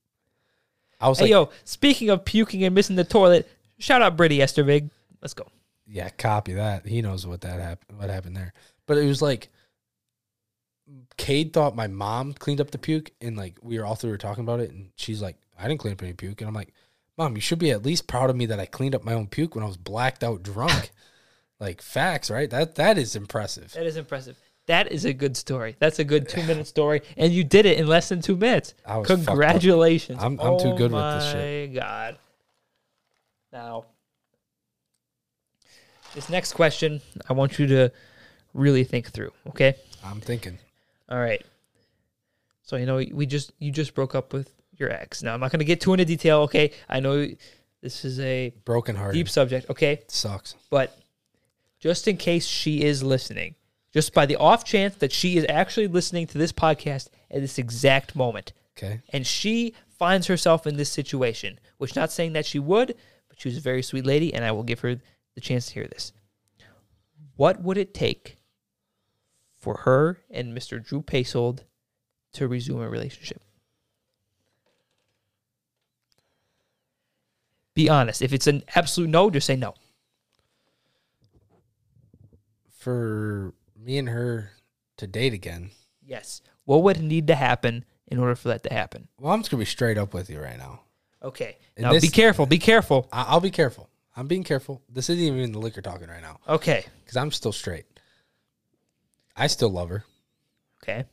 I 1.02 1.10
was 1.10 1.20
hey 1.20 1.26
like, 1.26 1.32
yo, 1.32 1.50
speaking 1.64 2.10
of 2.10 2.24
puking 2.26 2.64
and 2.64 2.76
missing 2.76 2.96
the 2.96 3.04
toilet, 3.04 3.50
shout 3.80 4.02
out 4.02 4.16
Brittany 4.18 4.40
Estervig. 4.42 4.90
Let's 5.22 5.34
go. 5.34 5.48
yeah, 5.88 6.10
copy 6.10 6.54
that. 6.54 6.86
He 6.86 7.02
knows 7.02 7.28
what 7.28 7.42
that 7.42 7.60
happened. 7.60 8.00
What 8.00 8.10
happened 8.10 8.36
there? 8.36 8.54
But 8.88 8.98
it 8.98 9.06
was 9.06 9.22
like, 9.22 9.50
Cade 11.18 11.54
thought 11.54 11.76
my 11.76 11.88
mom 11.88 12.34
cleaned 12.34 12.62
up 12.62 12.72
the 12.72 12.78
puke, 12.78 13.12
and 13.22 13.38
like 13.38 13.58
we 13.62 13.80
were 13.80 13.86
all 13.86 13.96
three 13.96 14.12
were 14.12 14.18
talking 14.18 14.44
about 14.44 14.60
it, 14.60 14.72
and 14.72 14.90
she's 14.96 15.22
like, 15.22 15.38
"I 15.58 15.68
didn't 15.68 15.80
clean 15.80 15.94
up 15.94 16.02
any 16.02 16.14
puke," 16.14 16.42
and 16.42 16.48
I'm 16.48 16.54
like, 16.54 16.74
"Mom, 17.18 17.36
you 17.36 17.42
should 17.42 17.60
be 17.60 17.72
at 17.72 17.86
least 17.86 18.08
proud 18.08 18.30
of 18.30 18.36
me 18.36 18.46
that 18.48 18.60
I 18.60 18.66
cleaned 18.66 18.96
up 18.96 19.04
my 19.04 19.14
own 19.14 19.28
puke 19.28 19.56
when 19.56 19.64
I 19.64 19.68
was 19.68 19.78
blacked 19.78 20.24
out 20.24 20.44
drunk." 20.44 20.92
like 21.62 21.82
facts, 21.82 22.30
right? 22.30 22.50
That 22.50 22.76
that 22.76 22.98
is 22.98 23.16
impressive. 23.16 23.72
That 23.74 23.86
is 23.86 23.96
impressive. 23.96 24.38
That 24.72 24.90
is 24.90 25.04
a 25.04 25.12
good 25.12 25.36
story. 25.36 25.76
That's 25.80 26.00
a 26.00 26.06
good 26.06 26.30
two 26.30 26.44
minute 26.44 26.66
story, 26.66 27.02
and 27.18 27.34
you 27.34 27.44
did 27.44 27.66
it 27.66 27.78
in 27.78 27.88
less 27.88 28.08
than 28.08 28.22
two 28.22 28.38
minutes. 28.38 28.74
I 28.86 29.00
was. 29.00 29.08
Congratulations! 29.08 30.18
I'm- 30.24 30.40
I'm 30.40 30.58
too 30.58 30.70
Oh 30.70 30.78
good 30.78 30.94
with 30.94 31.14
this 31.16 31.32
shit. 31.34 31.70
My 31.72 31.76
God. 31.78 32.18
Now, 33.52 33.84
this 36.16 36.30
next 36.30 36.54
question, 36.54 37.02
I 37.28 37.34
want 37.34 37.60
you 37.60 37.68
to 37.68 37.92
really 38.54 38.86
think 38.86 39.10
through. 39.12 39.34
Okay. 39.50 39.76
I'm 40.06 40.22
thinking. 40.22 40.58
All 41.10 41.20
right. 41.20 41.46
So 42.64 42.78
you 42.78 42.86
know 42.86 43.04
we 43.12 43.26
just 43.26 43.52
you 43.60 43.72
just 43.74 43.94
broke 43.94 44.16
up 44.16 44.32
with 44.32 44.54
your 44.78 44.90
ex. 44.90 45.22
Now 45.22 45.34
I'm 45.34 45.42
not 45.42 45.52
going 45.52 45.60
to 45.60 45.66
get 45.66 45.82
too 45.82 45.92
into 45.92 46.06
detail. 46.06 46.44
Okay. 46.44 46.72
I 46.88 47.02
know 47.02 47.28
this 47.82 48.06
is 48.06 48.22
a 48.22 48.54
Broken 48.64 48.96
heart. 48.96 49.14
deep 49.16 49.28
subject. 49.28 49.70
Okay. 49.70 50.04
sucks. 50.08 50.56
But 50.70 50.98
just 51.82 52.08
in 52.08 52.16
case 52.16 52.46
she 52.48 52.84
is 52.84 53.04
listening, 53.04 53.56
just 53.94 54.14
by 54.14 54.26
the 54.26 54.36
off 54.38 54.64
chance 54.64 54.96
that 54.96 55.12
she 55.12 55.38
is 55.38 55.46
actually 55.50 55.88
listening 55.88 56.28
to 56.28 56.38
this 56.38 56.52
podcast 56.52 57.10
at 57.30 57.42
this 57.42 57.58
exact 57.58 58.16
moment, 58.16 58.54
Okay. 58.78 59.02
and 59.10 59.26
she 59.28 59.74
finds 59.90 60.28
herself 60.28 60.66
in 60.66 60.78
this 60.78 60.90
situation, 60.90 61.60
which 61.78 61.96
not 61.96 62.12
saying 62.12 62.34
that 62.34 62.46
she 62.46 62.60
would, 62.60 62.96
but 63.30 63.40
she 63.40 63.50
was 63.50 63.58
a 63.58 63.62
very 63.62 63.84
sweet 63.84 64.06
lady, 64.06 64.34
and 64.34 64.44
I 64.46 64.52
will 64.52 64.64
give 64.64 64.80
her 64.80 64.96
the 65.36 65.42
chance 65.42 65.68
to 65.68 65.74
hear 65.76 65.88
this. 65.88 66.14
What 67.36 67.62
would 67.62 67.78
it 67.78 67.94
take 67.94 68.38
for 69.60 69.78
her 69.86 70.20
and 70.30 70.56
Mr. 70.58 70.84
Drew 70.84 71.02
Pasold 71.02 71.60
to 72.34 72.48
resume 72.48 72.82
a 72.82 72.90
relationship? 72.90 73.42
Be 77.74 77.90
honest. 77.90 78.22
If 78.22 78.34
it's 78.34 78.48
an 78.48 78.64
absolute 78.76 79.10
no, 79.10 79.30
just 79.30 79.48
say 79.48 79.56
no. 79.56 79.74
For 82.78 83.54
me 83.82 83.98
and 83.98 84.10
her 84.10 84.52
to 84.98 85.08
date 85.08 85.34
again. 85.34 85.72
Yes. 86.06 86.42
What 86.66 86.84
would 86.84 87.02
need 87.02 87.28
to 87.28 87.36
happen 87.36 87.86
in 88.08 88.20
order 88.20 88.36
for 88.36 88.50
that 88.50 88.64
to 88.64 88.74
happen? 88.74 89.08
Well, 89.20 89.34
I'm 89.34 89.40
just 89.42 89.52
gonna 89.52 89.62
be 89.62 89.66
straight 89.66 89.98
up 89.98 90.14
with 90.14 90.30
you 90.30 90.40
right 90.40 90.58
now. 90.58 90.82
Okay. 91.24 91.58
And 91.76 91.84
Now 91.84 91.94
this- 91.94 92.02
be 92.02 92.10
careful. 92.10 92.46
Be 92.46 92.60
careful. 92.60 93.08
I- 93.12 93.24
I'll 93.24 93.40
be 93.40 93.52
careful. 93.52 93.90
I'm 94.16 94.28
being 94.28 94.44
careful. 94.44 94.82
This 94.90 95.10
isn't 95.10 95.24
even 95.24 95.52
the 95.54 95.60
liquor 95.60 95.82
talking 95.82 96.08
right 96.10 96.22
now 96.22 96.40
Okay. 96.48 96.86
because 97.02 97.16
I'm 97.18 97.32
still 97.32 97.54
straight. 97.54 97.86
I 99.36 99.48
still 99.48 99.70
love 99.70 99.90
her, 99.90 100.04
Okay. 100.84 101.06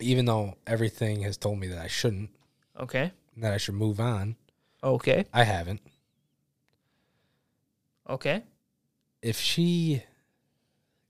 even 0.00 0.24
though 0.24 0.56
everything 0.66 1.20
has 1.22 1.36
told 1.36 1.58
me 1.58 1.66
that 1.68 1.78
I 1.78 1.86
shouldn't, 1.88 2.30
Okay. 2.78 3.12
that 3.36 3.52
I 3.52 3.58
should 3.58 3.74
move 3.74 4.00
on. 4.00 4.36
Okay. 4.82 5.26
I 5.32 5.44
haven't. 5.44 5.82
Okay. 8.08 8.44
If 9.20 9.38
she 9.38 10.02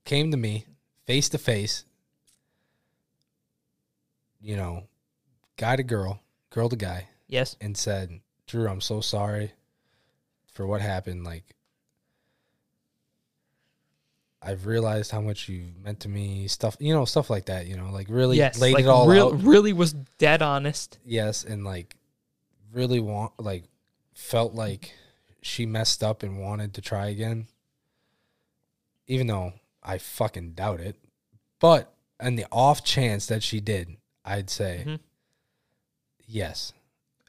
came 0.07 0.31
to 0.31 0.37
me 0.37 0.65
face 1.05 1.29
to 1.29 1.37
face 1.37 1.85
you 4.39 4.55
know, 4.55 4.83
guy 5.57 5.75
to 5.75 5.83
girl, 5.83 6.21
girl 6.49 6.69
to 6.69 6.75
guy, 6.75 7.07
Yes. 7.27 7.55
and 7.59 7.75
said, 7.77 8.21
Drew, 8.45 8.67
I'm 8.69 8.81
so 8.81 9.01
sorry 9.01 9.51
for 10.53 10.65
what 10.65 10.81
happened. 10.81 11.23
Like, 11.23 11.43
I've 14.41 14.65
realized 14.65 15.11
how 15.11 15.21
much 15.21 15.49
you 15.49 15.65
meant 15.83 16.01
to 16.01 16.09
me, 16.09 16.47
stuff, 16.47 16.77
you 16.79 16.93
know, 16.93 17.05
stuff 17.05 17.29
like 17.29 17.45
that, 17.45 17.65
you 17.65 17.75
know, 17.75 17.89
like 17.91 18.07
really 18.09 18.37
yes. 18.37 18.59
laid 18.59 18.75
like 18.75 18.85
it 18.85 18.87
all 18.87 19.07
real, 19.07 19.27
out. 19.27 19.41
really 19.43 19.73
was 19.73 19.93
dead 19.93 20.41
honest. 20.41 20.99
Yes. 21.03 21.43
And 21.43 21.65
like, 21.65 21.95
really 22.71 22.99
want, 22.99 23.33
like, 23.39 23.63
felt 24.13 24.53
like 24.53 24.93
she 25.41 25.65
messed 25.65 26.03
up 26.03 26.23
and 26.23 26.39
wanted 26.39 26.75
to 26.75 26.81
try 26.81 27.07
again. 27.07 27.47
Even 29.07 29.27
though 29.27 29.53
I 29.87 29.97
fucking 29.97 30.51
doubt 30.51 30.81
it. 30.81 30.97
But 31.59 31.91
on 32.21 32.35
the 32.35 32.45
off 32.51 32.83
chance 32.83 33.25
that 33.27 33.41
she 33.41 33.59
did, 33.59 33.95
I'd 34.25 34.49
say 34.49 34.83
Mhm. 34.85 34.99
yes. 36.27 36.73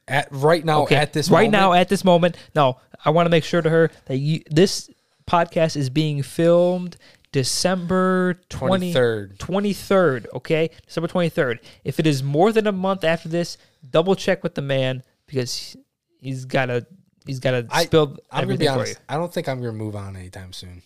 At 0.07 0.27
right 0.31 0.65
now, 0.65 0.81
okay. 0.83 0.95
at 0.95 1.13
this 1.13 1.29
right 1.29 1.43
moment, 1.43 1.51
now 1.53 1.73
at 1.73 1.89
this 1.89 2.03
moment. 2.03 2.35
No, 2.55 2.77
I 3.05 3.11
want 3.11 3.27
to 3.27 3.29
make 3.29 3.43
sure 3.43 3.61
to 3.61 3.69
her 3.69 3.91
that 4.05 4.17
you 4.17 4.41
this 4.49 4.89
podcast 5.27 5.75
is 5.77 5.89
being 5.89 6.23
filmed 6.23 6.97
December 7.31 8.33
20, 8.49 8.91
23rd. 8.91 9.37
23rd, 9.37 10.25
okay? 10.33 10.71
December 10.87 11.07
23rd. 11.07 11.59
If 11.83 11.99
it 11.99 12.07
is 12.07 12.23
more 12.23 12.51
than 12.51 12.65
a 12.65 12.71
month 12.71 13.03
after 13.03 13.29
this, 13.29 13.57
double 13.87 14.15
check 14.15 14.41
with 14.43 14.55
the 14.55 14.63
man 14.63 15.03
because 15.27 15.77
he's 16.19 16.45
got 16.45 16.65
to 16.65 16.85
he's 17.27 17.39
got 17.39 17.51
to 17.51 17.67
spill 17.83 18.03
I'm 18.31 18.41
gonna 18.41 18.41
everything 18.41 18.59
be 18.59 18.65
for 18.65 18.71
honest. 18.73 18.93
you. 18.93 18.99
I 19.07 19.15
don't 19.15 19.31
think 19.31 19.47
I'm 19.47 19.59
gonna 19.59 19.73
move 19.73 19.95
on 19.95 20.15
anytime 20.15 20.51
soon. 20.53 20.81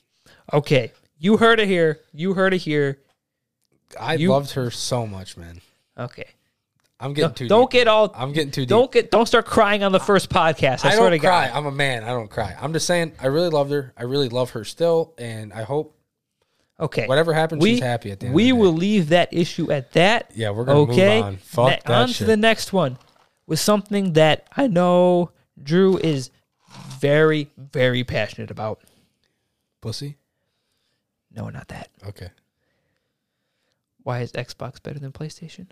Okay. 0.51 0.91
You 1.23 1.37
heard 1.37 1.61
it 1.61 1.69
here. 1.69 2.01
You 2.13 2.33
heard 2.33 2.53
it 2.53 2.57
here. 2.57 2.99
I 3.97 4.15
You- 4.15 4.29
loved 4.29 4.51
her 4.51 4.69
so 4.69 5.07
much, 5.07 5.37
man. 5.37 5.61
Okay. 5.97 6.25
I'm 6.99 7.13
getting 7.13 7.33
too. 7.33 7.47
don't 7.47 7.69
deep. 7.71 7.79
get 7.79 7.87
all 7.87 8.11
I'm 8.15 8.33
getting 8.33 8.51
too 8.51 8.61
deep. 8.61 8.69
don't 8.69 8.91
get 8.91 9.09
don't 9.09 9.25
start 9.25 9.45
crying 9.45 9.83
on 9.83 9.91
the 9.93 9.99
first 10.01 10.29
podcast. 10.29 10.83
I, 10.85 10.89
I, 10.89 10.95
swear 10.95 11.09
don't 11.09 11.11
to 11.11 11.19
cry. 11.19 11.47
God. 11.47 11.55
I'm 11.57 11.65
a 11.65 11.71
man. 11.71 12.03
I 12.03 12.07
don't 12.09 12.29
cry. 12.29 12.55
I'm 12.59 12.73
just 12.73 12.85
saying. 12.87 13.13
I 13.21 13.27
really 13.27 13.49
loved 13.49 13.71
her. 13.71 13.93
I 13.97 14.03
really 14.03 14.27
love 14.29 14.51
her 14.51 14.63
still, 14.65 15.13
and 15.17 15.53
I 15.53 15.63
hope 15.63 15.97
Okay. 16.79 17.05
whatever 17.07 17.33
happens, 17.33 17.61
we 17.61 17.71
she's 17.75 17.83
happy 17.83 18.11
at 18.11 18.19
the 18.19 18.25
end. 18.27 18.35
we 18.35 18.49
of 18.51 18.57
the 18.57 18.61
will 18.63 18.73
leave 18.73 19.09
that 19.09 19.33
issue 19.33 19.71
at 19.71 19.91
that. 19.93 20.31
Yeah, 20.35 20.49
we're 20.51 20.65
gonna 20.65 20.79
okay. 20.91 21.15
move 21.17 21.25
on. 21.25 21.37
Fuck 21.37 21.69
Ne- 21.69 21.79
that 21.85 21.89
on 21.91 22.07
shit. 22.09 22.17
to 22.17 22.25
the 22.25 22.37
next 22.37 22.71
one 22.73 22.97
with 23.47 23.59
something 23.59 24.13
that 24.13 24.47
I 24.57 24.67
know 24.67 25.31
Drew 25.61 25.97
is 25.97 26.31
very 26.99 27.49
very 27.57 28.03
passionate 28.03 28.51
about. 28.51 28.81
Pussy. 29.81 30.17
No, 31.35 31.49
not 31.49 31.67
that. 31.69 31.89
Okay. 32.07 32.29
Why 34.03 34.19
is 34.21 34.31
Xbox 34.33 34.81
better 34.81 34.99
than 34.99 35.11
PlayStation? 35.11 35.67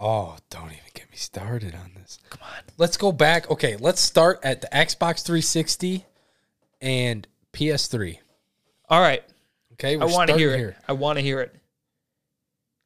Oh, 0.00 0.36
don't 0.50 0.66
even 0.66 0.78
get 0.92 1.08
me 1.10 1.16
started 1.16 1.74
on 1.74 1.92
this. 1.94 2.18
Come 2.28 2.40
on. 2.42 2.62
Let's 2.78 2.96
go 2.96 3.12
back. 3.12 3.50
Okay, 3.50 3.76
let's 3.76 4.00
start 4.00 4.40
at 4.42 4.60
the 4.60 4.66
Xbox 4.68 5.24
360 5.24 6.04
and 6.80 7.26
PS3. 7.52 8.18
All 8.88 9.00
right. 9.00 9.22
Okay, 9.74 9.94
I 9.98 10.04
want 10.04 10.30
to 10.30 10.36
hear 10.36 10.54
it. 10.54 10.76
I 10.88 10.92
want 10.92 11.18
to 11.18 11.22
hear 11.22 11.40
it. 11.40 11.54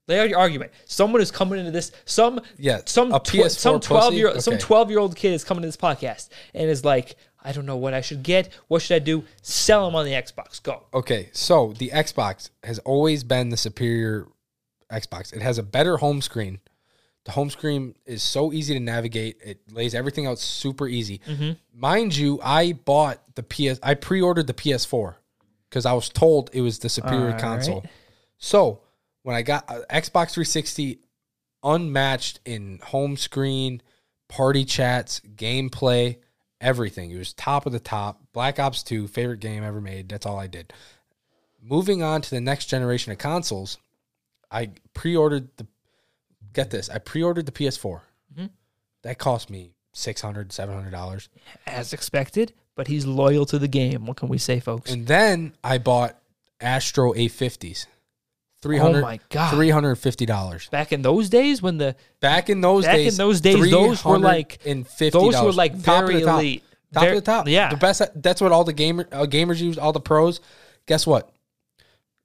Lay 0.07 0.21
out 0.21 0.29
your 0.31 0.39
argument. 0.39 0.73
Someone 0.87 1.21
is 1.21 1.31
coming 1.31 1.59
into 1.59 1.71
this. 1.71 1.93
Some 2.07 2.41
Yeah, 2.57 2.81
some 2.87 3.13
a 3.13 3.19
tw- 3.21 3.33
PS4 3.33 3.51
some 3.51 3.81
twelve 3.81 4.05
pussy? 4.05 4.17
year 4.17 4.41
some 4.41 4.57
twelve 4.59 4.91
year 4.91 4.99
old 5.01 5.15
kid 5.17 5.33
is 5.35 5.45
coming 5.45 5.63
to 5.63 5.69
this 5.69 5.77
podcast 5.77 6.29
and 6.55 6.71
is 6.71 6.83
like, 6.85 7.17
I 7.43 7.53
don't 7.53 7.67
know 7.67 7.77
what 7.77 7.95
I 7.95 8.01
should 8.01 8.23
get. 8.23 8.53
What 8.67 8.83
should 8.83 8.97
I 8.97 8.99
do? 8.99 9.25
Sell 9.43 9.87
them 9.87 9.95
on 9.95 10.05
the 10.05 10.13
Xbox. 10.13 10.63
Go. 10.63 10.85
Okay, 10.93 11.31
so 11.33 11.73
the 11.79 11.91
Xbox 11.91 12.51
has 12.65 12.79
always 12.81 13.25
been 13.25 13.51
the 13.51 13.57
superior 13.57 14.27
Xbox. 14.91 15.33
It 15.33 15.43
has 15.43 15.59
a 15.59 15.63
better 15.63 15.99
home 15.99 16.21
screen. 16.21 16.61
The 17.25 17.33
home 17.33 17.51
screen 17.51 17.95
is 18.07 18.23
so 18.23 18.53
easy 18.53 18.75
to 18.75 18.81
navigate. 18.81 19.37
It 19.45 19.61
lays 19.71 19.95
everything 19.95 20.27
out 20.27 20.39
super 20.39 20.89
easy. 20.89 21.21
Mm-hmm. 21.27 21.53
Mind 21.75 22.17
you, 22.17 22.41
I 22.43 22.73
bought 22.73 23.23
the 23.35 23.43
PS. 23.43 23.79
I 23.83 23.95
pre-ordered 23.95 24.47
the 24.47 24.55
PS4 24.55 25.15
because 25.69 25.85
I 25.85 25.93
was 25.93 26.09
told 26.09 26.51
it 26.53 26.63
was 26.63 26.79
the 26.79 26.89
superior 26.89 27.33
All 27.33 27.39
console. 27.39 27.81
right. 27.83 27.91
So 28.39 28.81
when 29.23 29.37
I 29.37 29.43
got 29.43 29.65
uh, 29.69 29.81
Xbox 29.91 30.33
360, 30.33 31.01
unmatched 31.63 32.41
in 32.45 32.81
home 32.83 33.17
screen, 33.17 33.83
party 34.29 34.65
chats, 34.65 35.21
gameplay, 35.37 36.17
everything. 36.61 37.11
It 37.11 37.19
was 37.19 37.33
top 37.33 37.67
of 37.67 37.73
the 37.73 37.81
top. 37.81 38.21
Black 38.33 38.59
Ops 38.59 38.83
2, 38.83 39.09
favorite 39.09 39.41
game 39.41 39.63
ever 39.65 39.81
made. 39.81 40.09
That's 40.09 40.27
all 40.27 40.39
I 40.39 40.47
did. 40.47 40.73
Moving 41.63 42.03
on 42.03 42.23
to 42.23 42.31
the 42.31 42.41
next 42.41 42.67
generation 42.67 43.13
of 43.13 43.19
consoles, 43.19 43.79
I 44.51 44.71
pre-ordered 44.95 45.49
the. 45.57 45.67
Get 46.53 46.71
this, 46.71 46.89
I 46.89 46.99
pre-ordered 46.99 47.47
the 47.47 47.53
PS4. 47.53 48.01
Mhm. 48.37 48.51
That 49.03 49.19
cost 49.19 49.51
me 49.51 49.73
600 49.93 50.53
700 50.53 50.91
dollars. 50.91 51.29
As 51.67 51.93
expected, 51.93 52.53
but 52.75 52.87
he's 52.87 53.05
loyal 53.07 53.45
to 53.47 53.59
the 53.59 53.69
game. 53.69 54.07
What 54.07 54.17
can 54.17 54.29
we 54.29 54.39
say, 54.39 54.59
folks? 54.61 54.91
And 54.91 55.07
then 55.07 55.55
I 55.63 55.79
bought 55.79 56.19
Astro 56.61 57.13
A50s. 57.15 57.87
300 58.63 58.99
oh 58.99 59.03
my 59.03 59.21
god! 59.31 59.55
$350. 59.55 60.71
Back 60.71 60.93
in 60.93 61.03
those 61.03 61.29
days 61.29 61.63
when 61.63 61.79
the 61.79 61.95
Back 62.21 62.51
in 62.51 62.61
those 62.61 62.85
Back 62.85 62.99
in 62.99 63.05
days, 63.05 63.17
those 63.17 63.41
days, 63.41 63.71
those 63.71 64.05
were 64.05 64.19
like- 64.19 64.61
$350. 64.65 65.13
those 65.13 65.41
were 65.43 65.53
like 65.53 65.83
Top 65.83 66.03
of 66.03 66.09
very 66.09 66.21
the 66.21 66.27
top. 66.27 66.41
elite. 66.41 66.65
Top 66.93 67.05
of 67.07 67.15
the 67.15 67.21
top. 67.21 67.49
Yeah. 67.49 67.71
The 67.71 67.77
best 67.77 68.03
that's 68.17 68.41
what 68.41 68.51
all 68.51 68.65
the 68.65 68.73
gamer 68.73 69.07
uh, 69.13 69.27
gamers 69.27 69.61
use, 69.61 69.79
all 69.79 69.93
the 69.93 70.01
pros. 70.01 70.41
Guess 70.87 71.07
what? 71.07 71.31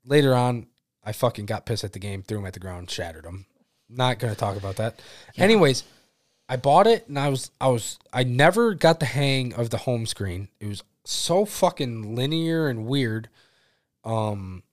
Later 0.05 0.33
on, 0.33 0.67
I 1.03 1.11
fucking 1.11 1.45
got 1.45 1.65
pissed 1.65 1.83
at 1.83 1.93
the 1.93 1.99
game, 1.99 2.23
threw 2.23 2.39
him 2.39 2.45
at 2.45 2.53
the 2.53 2.59
ground, 2.59 2.89
shattered 2.89 3.25
him. 3.25 3.45
Not 3.89 4.19
going 4.19 4.33
to 4.33 4.39
talk 4.39 4.55
about 4.57 4.77
that. 4.77 5.01
Anyways, 5.37 5.83
I 6.49 6.55
bought 6.55 6.87
it 6.87 7.07
and 7.07 7.19
I 7.19 7.29
was 7.29 7.51
I 7.61 7.67
was 7.67 7.99
I 8.11 8.23
never 8.23 8.73
got 8.73 8.99
the 8.99 9.05
hang 9.05 9.53
of 9.53 9.69
the 9.69 9.77
home 9.79 10.05
screen. 10.05 10.47
It 10.59 10.67
was 10.67 10.81
so 11.05 11.45
fucking 11.45 12.15
linear 12.15 12.67
and 12.69 12.85
weird. 12.85 13.29
Um 14.03 14.63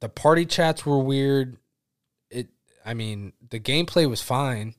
the 0.00 0.08
party 0.08 0.44
chats 0.46 0.84
were 0.86 0.98
weird. 0.98 1.56
It 2.30 2.48
I 2.84 2.94
mean, 2.94 3.32
the 3.50 3.60
gameplay 3.60 4.08
was 4.08 4.20
fine, 4.22 4.74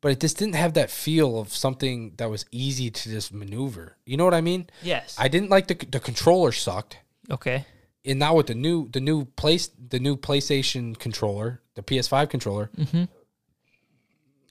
but 0.00 0.12
it 0.12 0.20
just 0.20 0.36
didn't 0.38 0.54
have 0.56 0.74
that 0.74 0.90
feel 0.90 1.38
of 1.40 1.52
something 1.54 2.14
that 2.16 2.30
was 2.30 2.44
easy 2.50 2.90
to 2.90 3.10
just 3.10 3.32
maneuver. 3.32 3.96
You 4.06 4.16
know 4.16 4.24
what 4.24 4.34
I 4.34 4.40
mean? 4.40 4.68
yes, 4.82 5.16
I 5.18 5.28
didn't 5.28 5.50
like 5.50 5.66
the 5.68 5.74
the 5.74 6.00
controller 6.00 6.52
sucked. 6.52 6.98
okay, 7.30 7.66
And 8.04 8.18
now 8.18 8.34
with 8.36 8.46
the 8.48 8.54
new 8.54 8.88
the 8.88 9.00
new 9.00 9.24
place 9.24 9.70
the 9.88 9.98
new 10.00 10.16
PlayStation 10.16 10.98
controller, 10.98 11.60
the 11.74 11.82
PS5 11.82 12.28
controller, 12.28 12.70
Mhm. 12.76 13.08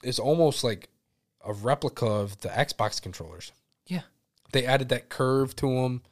is 0.02 0.18
almost 0.18 0.64
like 0.64 0.88
a 1.44 1.52
replica 1.52 2.06
of 2.06 2.40
the 2.40 2.48
Xbox 2.48 3.00
controllers. 3.00 3.52
yeah, 3.86 4.02
They 4.52 4.64
added 4.66 4.88
that 4.90 5.08
curve 5.08 5.54
to 5.56 5.66
them. 5.66 6.02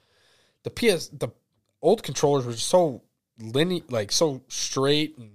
The 0.64 0.70
PS 0.70 1.08
the 1.08 1.28
old 1.82 2.02
controllers 2.02 2.44
were 2.46 2.52
so 2.54 3.02
linear, 3.40 3.82
like 3.88 4.12
so 4.12 4.42
straight 4.48 5.16
and 5.18 5.30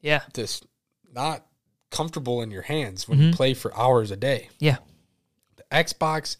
yeah, 0.00 0.22
just 0.34 0.66
not 1.12 1.44
comfortable 1.90 2.42
in 2.42 2.50
your 2.50 2.62
hands 2.62 3.08
when 3.08 3.18
you 3.18 3.32
play 3.32 3.54
for 3.54 3.76
hours 3.76 4.10
a 4.10 4.16
day. 4.16 4.48
yeah. 4.58 4.76
The 5.56 5.64
Xbox, 5.72 6.36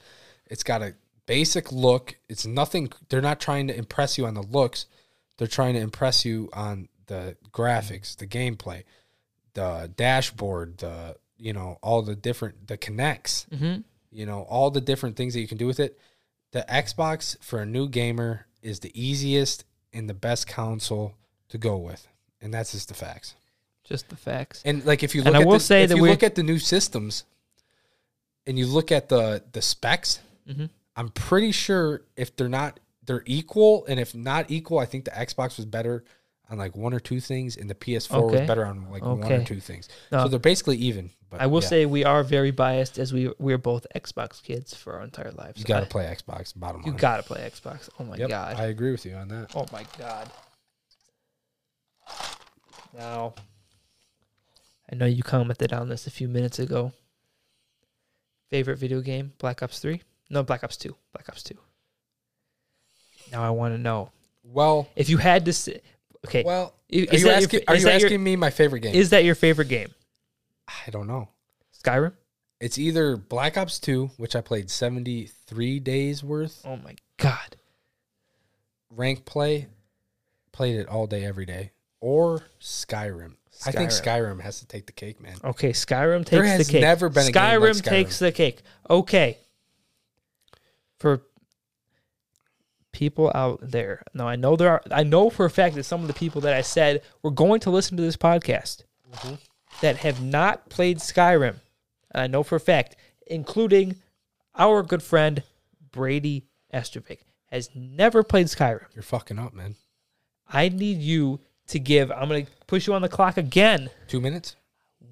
it's 0.47 0.63
got 0.63 0.83
a 0.83 0.95
basic 1.27 1.73
look. 1.73 2.17
It's 2.29 2.47
nothing. 2.47 2.91
They're 3.09 3.21
not 3.21 3.41
trying 3.41 3.69
to 3.69 3.77
impress 3.77 4.19
you 4.19 4.27
on 4.27 4.35
the 4.35 4.43
looks. 4.43 4.87
They're 5.37 5.47
trying 5.47 5.75
to 5.75 5.81
impress 5.81 6.25
you 6.25 6.49
on 6.53 6.89
the 7.07 7.37
graphics, 7.53 8.17
the 8.17 8.27
gameplay, 8.27 8.85
the 9.55 9.93
dashboard, 9.97 10.79
the 10.79 11.17
you 11.37 11.53
know 11.53 11.79
all 11.83 12.03
the 12.03 12.17
different 12.17 12.69
the 12.69 12.79
Kinects. 12.79 13.49
Mm-hmm. 13.49 13.81
You 14.11 14.27
know 14.27 14.43
all 14.43 14.71
the 14.71 14.81
different 14.81 15.17
things 15.17 15.35
that 15.35 15.41
you 15.41 15.49
can 15.49 15.59
do 15.59 15.67
with 15.67 15.81
it. 15.81 15.99
The 16.53 16.65
Xbox 16.69 17.37
for 17.43 17.61
a 17.61 17.67
new 17.67 17.89
gamer 17.89 18.47
is 18.63 18.81
the 18.81 18.93
easiest 19.01 19.65
and 19.93 20.09
the 20.09 20.15
best 20.15 20.47
counsel 20.47 21.15
to 21.49 21.59
go 21.59 21.77
with, 21.77 22.07
and 22.41 22.53
that's 22.53 22.73
just 22.73 22.89
the 22.89 22.95
facts. 22.95 23.35
Just 23.85 24.09
the 24.11 24.17
facts. 24.17 24.63
And 24.65 24.85
like 24.85 25.03
if 25.03 25.15
you 25.15 25.23
And 25.23 25.31
look 25.33 25.37
I 25.37 25.41
at 25.43 25.47
will 25.47 25.55
the, 25.55 25.61
say 25.61 25.83
if 25.85 25.89
that 25.91 25.97
you 25.97 26.03
we- 26.03 26.11
look 26.11 26.23
at 26.23 26.35
the 26.35 26.43
new 26.43 26.59
systems 26.59 27.25
and 28.47 28.59
you 28.59 28.67
look 28.67 28.93
at 28.93 29.09
the 29.09 29.43
the 29.53 29.63
specs, 29.63 30.21
Mhm. 30.49 30.71
I'm 30.97 31.09
pretty 31.11 31.53
sure 31.53 32.03
if 32.17 32.35
they're 32.37 32.49
not 32.49 32.81
they're 33.05 33.23
equal 33.25 33.87
and 33.87 33.99
if 33.99 34.15
not 34.15 34.51
equal, 34.51 34.79
I 34.79 34.85
think 34.85 35.07
the 35.07 35.11
Xbox 35.13 35.57
was 35.57 35.65
better 35.65 36.05
on 36.51 36.57
like 36.59 36.75
one 36.77 36.95
or 36.95 37.01
two 37.01 37.21
things 37.21 37.57
and 37.57 37.69
the 37.69 37.75
PS4 37.75 38.15
Okay. 38.23 38.39
was 38.41 38.47
better 38.47 38.65
on 38.65 38.91
like 38.91 39.03
one 39.03 39.31
or 39.31 39.45
two 39.45 39.61
things. 39.61 39.89
No. 40.11 40.23
So 40.25 40.29
they're 40.29 40.39
basically 40.39 40.77
even. 40.79 41.11
But 41.31 41.43
I 41.43 41.47
will 41.47 41.61
yeah, 41.63 41.69
say 41.69 41.87
we 41.87 42.05
are 42.05 42.23
very 42.23 42.51
biased 42.51 42.99
as 42.99 43.13
we 43.13 43.31
we're 43.39 43.59
both 43.59 43.87
Xbox 43.95 44.43
kids 44.43 44.73
for 44.75 44.95
our 44.95 45.03
entire 45.03 45.31
lives. 45.33 45.59
you 45.59 45.67
got 45.67 45.81
to 45.81 45.87
I- 45.87 45.89
play 45.89 46.05
Xbox 46.07 46.59
bottom 46.59 46.83
you 46.87 46.93
gotta 46.93 47.23
play 47.23 47.41
Xbox. 47.51 47.91
Oh 48.01 48.05
my 48.05 48.17
Yep, 48.17 48.29
god. 48.31 48.57
I 48.59 48.65
agree 48.67 48.91
with 48.93 49.05
you 49.05 49.15
on 49.15 49.29
that. 49.29 49.53
oh 49.55 49.67
my 49.73 49.85
god. 49.99 50.31
Now, 52.97 53.35
I 54.91 54.95
know 54.97 55.05
you 55.07 55.23
commented 55.23 55.73
on 55.73 55.89
this 55.91 56.07
a 56.07 56.11
few 56.11 56.29
minutes 56.29 56.59
ago. 56.59 56.93
Favorite 58.51 58.79
video 58.79 59.03
game? 59.03 59.33
Black 59.39 59.63
Ops 59.63 59.79
Three? 59.79 60.01
No, 60.31 60.43
Black 60.43 60.65
Ops 60.65 60.79
Two. 60.79 60.97
Black 61.13 61.29
Ops 61.29 61.43
Two. 61.43 61.59
Now 63.31 63.43
I 63.45 63.51
want 63.51 63.75
to 63.75 63.79
know 63.79 64.11
Well, 64.43 64.89
if 64.97 65.11
you 65.11 65.19
had 65.19 65.45
to 65.45 65.53
say. 65.53 65.83
Okay, 66.27 66.43
well, 66.45 66.75
i- 66.93 66.97
are 66.97 66.99
you 66.99 67.07
that 67.07 67.19
your 67.21 67.31
asking 67.33 67.61
fa- 67.61 67.65
are 67.71 67.75
is 67.77 67.83
you 67.83 67.89
your- 67.89 67.97
asking 67.97 68.25
me 68.25 68.37
my 68.37 68.51
favorite 68.51 68.81
game? 68.81 68.95
is 68.95 69.11
that 69.11 69.25
your 69.25 69.35
favorite 69.35 69.69
game? 69.69 69.95
I 70.87 70.91
don't 70.91 71.07
know. 71.07 71.29
Skyrim. 71.83 72.13
It's 72.61 72.77
either 72.77 73.17
Black 73.17 73.57
Ops 73.57 73.79
2, 73.79 74.09
which 74.17 74.35
I 74.35 74.41
played 74.41 74.69
73 74.71 75.79
days 75.79 76.25
worth, 76.25 76.61
Oh 76.65 76.77
my 76.77 76.97
god. 77.17 77.57
rank 78.91 79.25
play, 79.25 79.69
played 80.53 80.77
it 80.77 80.89
all 80.89 81.07
day, 81.07 81.25
every 81.25 81.47
day, 81.47 81.71
or 82.01 82.43
Skyrim. 82.61 83.35
I 83.67 83.71
think 83.73 83.91
Skyrim. 83.91 84.39
Skyrim 84.39 84.41
has 84.43 84.59
to 84.61 84.67
take 84.67 84.87
the 84.87 84.93
cake, 84.93 85.21
man. 85.21 85.37
Okay, 85.45 85.71
Skyrim 85.71 86.21
takes 86.21 86.31
There 86.31 86.45
has 86.45 86.67
the 86.67 86.73
cake. 86.73 86.81
never 86.83 87.09
been 87.09 87.29
a 87.29 87.31
Skyrim, 87.31 87.33
game 87.53 87.61
like 87.63 87.73
Skyrim. 87.77 87.85
takes 87.89 88.19
the 88.19 88.33
cake. 88.33 88.63
Okay. 88.91 89.39
For 90.99 91.23
people 92.93 93.31
out 93.35 93.61
there. 93.63 94.03
Now 94.15 94.27
I 94.29 94.37
know 94.37 94.57
there 94.57 94.71
are 94.71 94.83
I 94.91 95.03
know 95.03 95.31
for 95.31 95.45
a 95.47 95.51
fact 95.51 95.75
that 95.77 95.85
some 95.85 96.01
of 96.03 96.07
the 96.09 96.15
people 96.15 96.41
that 96.43 96.55
I 96.55 96.63
said 96.63 97.03
were 97.23 97.31
going 97.31 97.61
to 97.61 97.71
listen 97.71 97.97
to 97.97 98.03
this 98.03 98.17
podcast 98.17 98.83
Mm-hmm. 99.11 99.35
that 99.81 99.97
have 99.99 100.23
not 100.23 100.69
played 100.69 100.99
Skyrim. 100.99 101.55
And 102.11 102.23
I 102.23 102.27
know 102.27 102.43
for 102.43 102.57
a 102.57 102.61
fact, 102.61 102.95
including 103.27 103.97
our 104.55 104.83
good 104.83 105.03
friend 105.03 105.43
Brady 105.93 106.45
Estervik, 106.75 107.21
has 107.51 107.71
never 107.75 108.23
played 108.23 108.49
Skyrim. 108.49 108.85
You're 108.95 109.03
fucking 109.03 109.39
up, 109.39 109.55
man. 109.55 109.77
I 110.47 110.69
need 110.69 110.99
you 110.99 111.41
to 111.69 111.79
give 111.79 112.11
I'm 112.13 112.29
gonna 112.29 112.47
push 112.67 112.87
you 112.87 112.93
on 112.95 113.01
the 113.03 113.09
clock 113.09 113.37
again. 113.39 113.89
Two 114.09 114.21
minutes? 114.21 114.57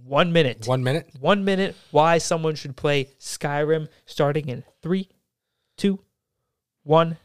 One 0.04 0.32
minute. 0.32 0.66
One 0.66 0.84
minute? 0.84 1.08
one 1.18 1.44
minute 1.44 1.74
why 1.90 2.18
someone 2.18 2.54
should 2.54 2.76
play 2.76 3.08
Skyrim 3.18 3.88
starting 4.04 4.48
in 4.48 4.62
three, 4.82 5.08
two, 5.76 6.00
one. 6.82 7.16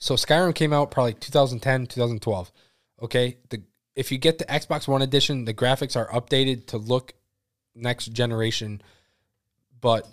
So 0.00 0.14
Skyrim 0.14 0.54
came 0.54 0.72
out 0.72 0.90
probably 0.90 1.12
2010, 1.12 1.86
2012. 1.86 2.50
Okay, 3.02 3.38
the 3.50 3.62
if 3.94 4.10
you 4.10 4.18
get 4.18 4.38
the 4.38 4.44
Xbox 4.46 4.88
One 4.88 5.02
edition, 5.02 5.44
the 5.44 5.54
graphics 5.54 5.96
are 5.96 6.08
updated 6.08 6.66
to 6.68 6.78
look 6.78 7.12
next 7.74 8.06
generation, 8.06 8.80
but 9.80 10.08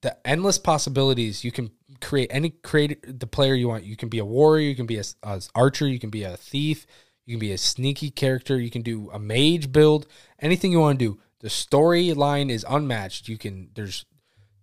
the 0.00 0.16
endless 0.26 0.58
possibilities 0.58 1.44
you 1.44 1.52
can 1.52 1.70
create 2.00 2.30
any 2.30 2.50
create 2.50 3.20
the 3.20 3.26
player 3.26 3.54
you 3.54 3.68
want. 3.68 3.84
You 3.84 3.96
can 3.96 4.08
be 4.08 4.18
a 4.18 4.24
warrior, 4.24 4.68
you 4.68 4.76
can 4.76 4.86
be 4.86 4.98
a, 4.98 5.04
a 5.22 5.42
archer, 5.54 5.86
you 5.86 5.98
can 5.98 6.10
be 6.10 6.22
a 6.22 6.36
thief, 6.36 6.86
you 7.26 7.34
can 7.34 7.40
be 7.40 7.52
a 7.52 7.58
sneaky 7.58 8.10
character, 8.10 8.58
you 8.58 8.70
can 8.70 8.82
do 8.82 9.10
a 9.12 9.18
mage 9.18 9.70
build, 9.70 10.06
anything 10.38 10.72
you 10.72 10.80
want 10.80 10.98
to 10.98 11.04
do. 11.04 11.20
The 11.40 11.48
storyline 11.48 12.50
is 12.50 12.64
unmatched. 12.68 13.28
You 13.28 13.36
can 13.36 13.70
there's 13.74 14.06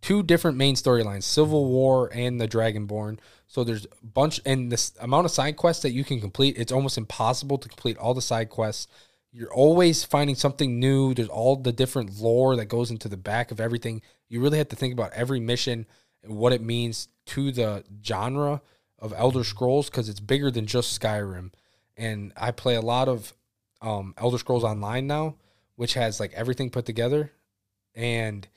two 0.03 0.21
different 0.21 0.57
main 0.57 0.75
storylines 0.75 1.23
civil 1.23 1.65
war 1.65 2.11
and 2.13 2.39
the 2.39 2.47
dragonborn. 2.47 3.17
So 3.47 3.63
there's 3.63 3.85
a 3.85 4.05
bunch 4.05 4.39
and 4.45 4.71
this 4.71 4.93
amount 4.99 5.25
of 5.25 5.31
side 5.31 5.57
quests 5.57 5.81
that 5.83 5.91
you 5.91 6.03
can 6.03 6.19
complete 6.19 6.57
it's 6.57 6.71
almost 6.71 6.97
impossible 6.97 7.57
to 7.57 7.69
complete 7.69 7.97
all 7.97 8.13
the 8.13 8.21
side 8.21 8.49
quests. 8.49 8.87
You're 9.31 9.53
always 9.53 10.03
finding 10.03 10.35
something 10.35 10.79
new. 10.79 11.13
There's 11.13 11.29
all 11.29 11.55
the 11.55 11.71
different 11.71 12.19
lore 12.19 12.55
that 12.55 12.65
goes 12.65 12.91
into 12.91 13.09
the 13.09 13.17
back 13.17 13.49
of 13.49 13.59
everything. 13.59 14.01
You 14.29 14.41
really 14.41 14.59
have 14.59 14.69
to 14.69 14.75
think 14.75 14.93
about 14.93 15.13
every 15.13 15.39
mission 15.39 15.87
and 16.21 16.37
what 16.37 16.53
it 16.53 16.61
means 16.61 17.07
to 17.27 17.51
the 17.51 17.83
genre 18.05 18.61
of 18.99 19.13
elder 19.17 19.43
scrolls 19.43 19.89
because 19.89 20.07
it's 20.07 20.19
bigger 20.19 20.51
than 20.51 20.67
just 20.67 20.99
skyrim. 20.99 21.51
And 21.97 22.33
i 22.37 22.51
play 22.51 22.75
a 22.75 22.81
lot 22.81 23.07
of 23.07 23.33
um, 23.81 24.13
elder 24.17 24.37
scrolls 24.37 24.63
online 24.63 25.07
now 25.07 25.35
which 25.75 25.95
has 25.95 26.19
like 26.19 26.33
everything 26.33 26.69
put 26.69 26.85
together. 26.85 27.31
And 27.95 28.47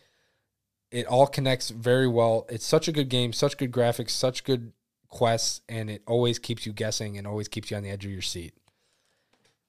it 0.91 1.07
all 1.07 1.27
connects 1.27 1.71
very 1.71 2.09
well. 2.09 2.47
It's 2.49 2.67
such 2.67 2.89
a 2.89 2.93
good 2.93 3.09
game, 3.09 3.33
such 3.33 3.57
good 3.57 3.73
graphics, 3.73 4.11
such 4.11 4.45
good 4.45 4.73
quests, 5.09 5.61
and 5.69 5.91
it 5.91 6.03
always 6.07 6.39
keeps 6.39 6.67
you 6.67 6.73
guessing 6.73 7.19
and 7.19 7.27
always 7.27 7.49
keeps 7.49 7.71
you 7.71 7.77
on 7.77 7.83
the 7.83 7.91
edge 7.91 8.05
of 8.05 8.11
your 8.11 8.23
seat. 8.23 8.55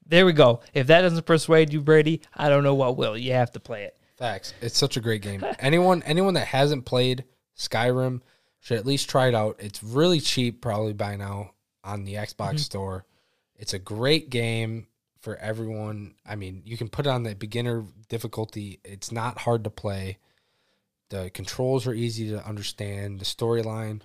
There 0.06 0.26
we 0.26 0.34
go. 0.34 0.62
If 0.74 0.88
that 0.88 1.02
doesn't 1.02 1.26
persuade 1.26 1.74
you, 1.74 1.82
Brady, 1.82 2.22
I 2.34 2.50
don't 2.50 2.64
know 2.64 2.76
what 2.76 2.98
will. 2.98 3.18
You 3.18 3.34
have 3.34 3.52
to 3.52 3.60
play 3.60 3.84
it. 3.84 3.98
Facts. 4.18 4.54
It's 4.62 4.78
such 4.78 4.98
a 4.98 5.02
great 5.02 5.22
game. 5.22 5.44
anyone 5.60 6.02
anyone 6.04 6.34
that 6.36 6.48
hasn't 6.48 6.86
played 6.86 7.26
Skyrim 7.58 8.22
should 8.60 8.78
at 8.78 8.86
least 8.86 9.10
try 9.10 9.28
it 9.28 9.36
out. 9.36 9.58
It's 9.60 9.84
really 9.84 10.20
cheap 10.20 10.62
probably 10.62 10.94
by 10.94 11.16
now 11.16 11.52
on 11.84 12.04
the 12.04 12.16
Xbox 12.16 12.36
mm-hmm. 12.36 12.58
store. 12.58 13.06
It's 13.56 13.74
a 13.74 13.80
great 13.80 14.30
game 14.30 14.88
for 15.20 15.36
everyone. 15.38 16.16
I 16.26 16.36
mean, 16.36 16.62
you 16.66 16.78
can 16.78 16.90
put 16.90 17.06
it 17.06 17.10
on 17.10 17.24
the 17.24 17.36
beginner 17.36 17.86
difficulty. 18.08 18.80
It's 18.84 19.12
not 19.12 19.40
hard 19.40 19.64
to 19.66 19.70
play. 19.70 20.18
The 21.10 21.30
controls 21.34 21.88
are 21.88 21.94
easy 21.94 22.30
to 22.32 22.46
understand. 22.46 23.20
The 23.20 23.26
storyline 23.26 24.02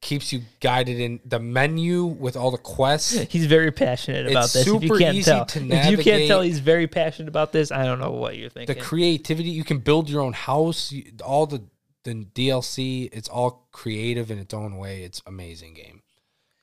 keeps 0.00 0.32
you 0.32 0.42
guided 0.60 1.00
in 1.00 1.20
the 1.24 1.40
menu 1.40 2.04
with 2.04 2.36
all 2.36 2.50
the 2.50 2.58
quests. 2.58 3.12
He's 3.30 3.46
very 3.46 3.72
passionate 3.72 4.30
about 4.30 4.44
It's 4.44 4.52
this. 4.52 4.62
if 4.66 4.72
you 4.74 4.80
super 4.80 4.98
can't 4.98 5.16
easy 5.16 5.30
tell, 5.30 5.46
to 5.46 5.58
if 5.68 5.90
you 5.90 5.96
can't 5.98 6.26
tell, 6.28 6.42
he's 6.42 6.60
very 6.60 6.86
passionate 6.86 7.28
about 7.28 7.50
this. 7.52 7.72
I 7.72 7.84
don't 7.84 7.98
know 7.98 8.12
what 8.12 8.36
you're 8.36 8.50
thinking. 8.50 8.74
the 8.74 8.80
creativity 8.80 9.48
you 9.50 9.64
can 9.64 9.78
build 9.78 10.08
your 10.08 10.20
own 10.20 10.34
house 10.34 10.92
you- 10.92 11.12
all 11.24 11.46
the 11.46 11.64
the 12.04 12.14
dlc 12.36 13.08
it's 13.12 13.28
all 13.28 13.66
creative 13.72 14.30
in 14.30 14.38
its 14.38 14.54
own 14.54 14.76
way 14.76 15.02
it's 15.02 15.20
amazing 15.26 15.74
game 15.74 16.02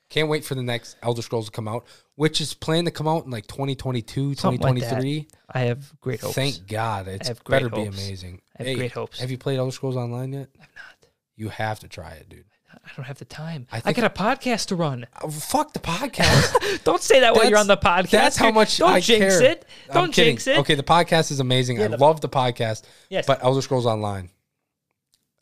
can't 0.08 0.28
wait 0.30 0.42
for 0.42 0.54
the 0.54 0.62
next 0.62 0.96
elder 1.02 1.20
scrolls 1.20 1.44
to 1.46 1.50
come 1.52 1.68
out 1.68 1.84
which 2.14 2.40
is 2.40 2.54
planned 2.54 2.86
to 2.86 2.90
come 2.90 3.06
out 3.06 3.26
in 3.26 3.30
like 3.30 3.46
2022 3.46 4.36
Something 4.36 4.60
like 4.62 4.74
2023 4.76 5.28
I 5.50 5.58
have 5.64 5.92
great 6.00 6.20
hopes. 6.22 6.34
thank 6.34 6.66
god 6.66 7.08
it's 7.08 7.28
better 7.46 7.68
be 7.68 7.82
amazing 7.82 8.40
I 8.58 8.62
have 8.64 8.76
great 8.76 8.92
hopes. 8.92 9.20
have 9.20 9.30
you 9.30 9.38
played 9.38 9.58
elder 9.58 9.72
scrolls 9.72 9.96
online 9.96 10.32
yet 10.32 10.48
I'm 10.54 10.68
not. 10.76 11.08
you 11.36 11.48
have 11.48 11.80
to 11.80 11.88
try 11.88 12.12
it 12.12 12.28
dude 12.28 12.44
I 12.84 12.90
don't 12.96 13.06
have 13.06 13.18
the 13.18 13.24
time. 13.24 13.66
I 13.72 13.80
I, 13.84 13.92
got 13.92 14.04
a 14.04 14.10
podcast 14.10 14.66
to 14.66 14.76
run. 14.76 15.06
oh, 15.22 15.30
fuck 15.30 15.72
the 15.72 15.78
podcast 15.78 16.82
Don't 16.84 17.00
say 17.00 17.20
that 17.20 17.34
while 17.34 17.48
you're 17.48 17.58
on 17.58 17.66
the 17.66 17.76
podcast. 17.76 18.10
That's 18.10 18.36
how 18.36 18.50
much 18.50 18.78
Don't 18.78 18.90
I 18.90 19.00
jinx 19.00 19.38
care. 19.38 19.52
it. 19.52 19.64
Don't 19.92 20.12
jinx 20.12 20.46
it. 20.46 20.58
Okay, 20.58 20.74
the 20.74 20.82
podcast 20.82 21.30
is 21.30 21.40
amazing. 21.40 21.80
I 21.80 21.88
the- 21.88 21.96
love 21.96 22.20
the 22.20 22.28
podcast. 22.28 22.82
Yes. 23.08 23.26
But 23.26 23.42
Elder 23.44 23.62
Scrolls 23.62 23.86
Online, 23.86 24.28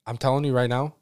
I'm 0.07 0.19
telling 0.19 0.45
you 0.45 0.53
right 0.53 0.69
now, 0.69 0.95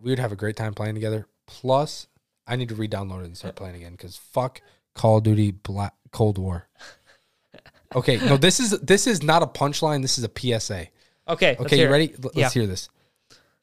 we 0.00 0.10
would 0.10 0.18
have 0.18 0.32
a 0.32 0.36
great 0.36 0.56
time 0.56 0.74
playing 0.74 0.94
together. 0.94 1.26
Plus, 1.46 2.08
I 2.46 2.56
need 2.56 2.68
to 2.70 2.74
re-download 2.74 3.20
it 3.20 3.26
and 3.26 3.36
start 3.36 3.54
playing 3.56 3.76
again 3.76 3.92
because 3.92 4.16
fuck 4.16 4.60
Call 4.94 5.18
of 5.18 5.22
Duty 5.22 5.52
Black 5.52 5.94
Cold 6.10 6.38
War. 6.38 6.68
Okay, 7.94 8.16
no, 8.18 8.36
this 8.36 8.60
is 8.60 8.70
this 8.80 9.06
is 9.06 9.22
not 9.22 9.42
a 9.42 9.46
punchline. 9.46 10.02
This 10.02 10.18
is 10.18 10.24
a 10.24 10.30
PSA. 10.60 10.88
Okay. 11.28 11.56
Okay, 11.58 11.80
you 11.80 11.90
ready? 11.90 12.10
L- 12.14 12.18
Let's 12.34 12.36
Yeah. 12.36 12.50
hear 12.50 12.66
this. 12.66 12.88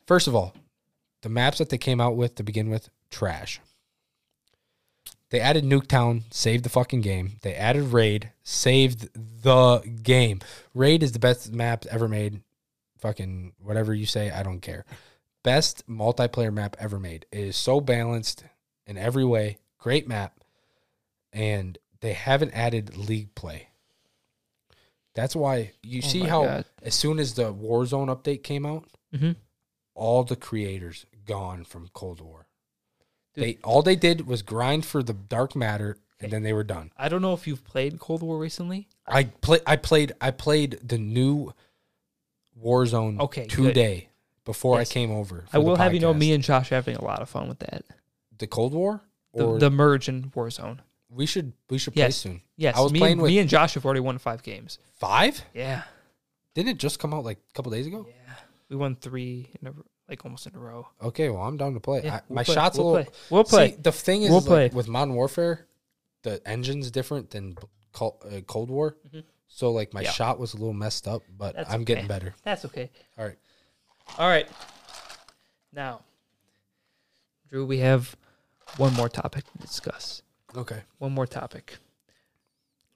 First 0.07 0.27
of 0.27 0.35
all, 0.35 0.53
the 1.21 1.29
maps 1.29 1.57
that 1.57 1.69
they 1.69 1.77
came 1.77 1.99
out 2.01 2.15
with 2.15 2.35
to 2.35 2.43
begin 2.43 2.69
with, 2.69 2.89
trash. 3.09 3.59
They 5.29 5.39
added 5.39 5.63
Nuketown, 5.63 6.23
saved 6.33 6.63
the 6.65 6.69
fucking 6.69 7.01
game. 7.01 7.33
They 7.41 7.53
added 7.53 7.83
Raid, 7.93 8.31
saved 8.43 9.09
the 9.43 9.79
game. 10.01 10.39
Raid 10.73 11.03
is 11.03 11.11
the 11.11 11.19
best 11.19 11.51
map 11.51 11.85
ever 11.91 12.07
made. 12.07 12.41
Fucking 12.97 13.53
whatever 13.59 13.93
you 13.93 14.05
say, 14.07 14.31
I 14.31 14.41
don't 14.43 14.61
care. 14.61 14.85
Best 15.43 15.87
multiplayer 15.87 16.51
map 16.53 16.75
ever 16.79 16.99
made. 16.99 17.25
It 17.31 17.39
is 17.41 17.55
so 17.57 17.79
balanced 17.79 18.43
in 18.87 18.97
every 18.97 19.23
way. 19.23 19.57
Great 19.77 20.07
map. 20.07 20.39
And 21.31 21.77
they 22.01 22.13
haven't 22.13 22.51
added 22.53 22.97
league 22.97 23.35
play. 23.35 23.67
That's 25.19 25.35
why 25.35 25.71
you 25.83 26.01
Oh 26.03 26.07
see 26.07 26.21
how 26.21 26.43
God. 26.45 26.65
as 26.81 26.95
soon 26.95 27.19
as 27.19 27.33
the 27.33 27.53
Warzone 27.53 28.07
update 28.07 28.41
came 28.43 28.65
out, 28.65 28.85
Mhm. 29.13 29.35
all 29.93 30.23
the 30.23 30.35
creators 30.37 31.05
gone 31.25 31.65
from 31.65 31.89
Cold 31.93 32.21
War. 32.21 32.47
Dude. 33.33 33.43
They 33.43 33.57
all 33.63 33.81
they 33.81 33.95
did 33.97 34.25
was 34.27 34.41
grind 34.41 34.85
for 34.85 35.03
the 35.03 35.13
dark 35.13 35.55
matter, 35.57 35.97
and 36.21 36.31
then 36.31 36.43
they 36.43 36.53
were 36.53 36.63
done. 36.63 36.91
I 36.95 37.09
don't 37.09 37.21
know 37.21 37.33
if 37.33 37.47
you've 37.47 37.63
played 37.65 37.99
Cold 37.99 38.21
War 38.23 38.37
recently. 38.37 38.87
I 39.05 39.25
play. 39.25 39.59
I 39.67 39.75
played. 39.75 40.13
I 40.21 40.31
played 40.31 40.79
the 40.81 40.97
new 40.97 41.53
Warzone 42.61 43.19
Okay, 43.19 43.47
good. 43.47 43.65
today 43.67 44.09
before 44.45 44.77
Yes. 44.79 44.89
I 44.89 44.93
came 44.93 45.11
over. 45.11 45.45
I 45.53 45.57
will 45.59 45.75
have 45.75 45.93
you 45.93 45.99
know, 45.99 46.13
me 46.13 46.31
and 46.33 46.43
Josh 46.43 46.71
are 46.71 46.75
having 46.75 46.95
a 46.95 47.03
lot 47.03 47.21
of 47.21 47.29
fun 47.29 47.47
with 47.49 47.59
that. 47.59 47.83
the 48.37 48.47
Cold 48.47 48.73
War, 48.73 49.01
The, 49.33 49.57
the 49.57 49.69
merge 49.69 50.07
in 50.07 50.31
Warzone. 50.31 50.79
We 51.09 51.25
should 51.25 51.53
we 51.69 51.77
should 51.77 51.93
play 51.93 52.03
Yes. 52.03 52.17
soon. 52.17 52.41
Yes, 52.55 52.75
I 52.77 52.81
was 52.81 52.91
me, 52.93 52.99
playing 52.99 53.17
with- 53.19 53.29
me 53.29 53.39
and 53.39 53.49
Josh 53.49 53.73
have 53.73 53.85
already 53.85 53.99
won 54.01 54.17
five 54.17 54.43
games. 54.43 54.79
Five? 54.97 55.41
Yeah, 55.53 55.83
Didn't 56.53 56.69
it 56.69 56.77
just 56.77 56.99
come 56.99 57.13
out 57.13 57.23
like 57.23 57.37
a 57.49 57.53
couple 57.53 57.71
days 57.71 57.87
ago? 57.87 58.05
yeah, 58.09 58.33
we 58.69 58.75
won 58.75 58.95
three 58.95 59.49
in 59.61 59.67
a, 59.67 59.73
like 60.09 60.23
almost 60.25 60.45
in 60.47 60.55
a 60.55 60.59
row. 60.59 60.87
Okay, 61.01 61.29
well 61.29 61.43
I'm 61.43 61.57
down 61.57 61.73
to 61.73 61.79
play. 61.79 62.01
Yeah, 62.03 62.15
I, 62.17 62.21
we'll 62.27 62.35
my 62.35 62.43
play. 62.43 62.53
shots 62.55 62.77
We'll 62.77 62.87
a 62.87 62.91
little. 62.91 63.03
play. 63.05 63.13
We'll 63.29 63.43
play. 63.43 63.71
See, 63.71 63.77
the 63.81 63.91
thing 63.91 64.23
is, 64.23 64.29
We'll 64.29 64.39
is, 64.39 64.47
like, 64.47 64.71
play. 64.71 64.77
with 64.77 64.87
Modern 64.87 65.15
Warfare, 65.15 65.67
the 66.23 66.41
engine's 66.47 66.91
different 66.91 67.29
than 67.31 67.55
Cold, 67.93 68.23
uh, 68.31 68.41
Cold 68.41 68.69
War. 68.69 68.95
So 69.47 69.71
like 69.71 69.93
my 69.93 70.01
Yeah. 70.01 70.11
shot 70.11 70.37
was 70.39 70.53
a 70.53 70.57
little 70.57 70.73
messed 70.73 71.07
up, 71.07 71.23
but 71.35 71.55
That's 71.55 71.71
I'm 71.71 71.83
getting 71.83 72.03
okay. 72.05 72.07
better. 72.13 72.35
That's 72.43 72.65
okay. 72.65 72.91
All 73.17 73.25
right. 73.25 73.37
All 74.19 74.27
right. 74.27 74.47
Now, 75.73 76.01
Drew, 77.49 77.65
we 77.65 77.79
have 77.79 78.15
one 78.77 78.93
more 78.93 79.09
topic 79.09 79.45
to 79.51 79.57
discuss. 79.59 80.21
Okay. 80.55 80.81
One 80.97 81.11
more 81.13 81.27
topic. 81.27 81.77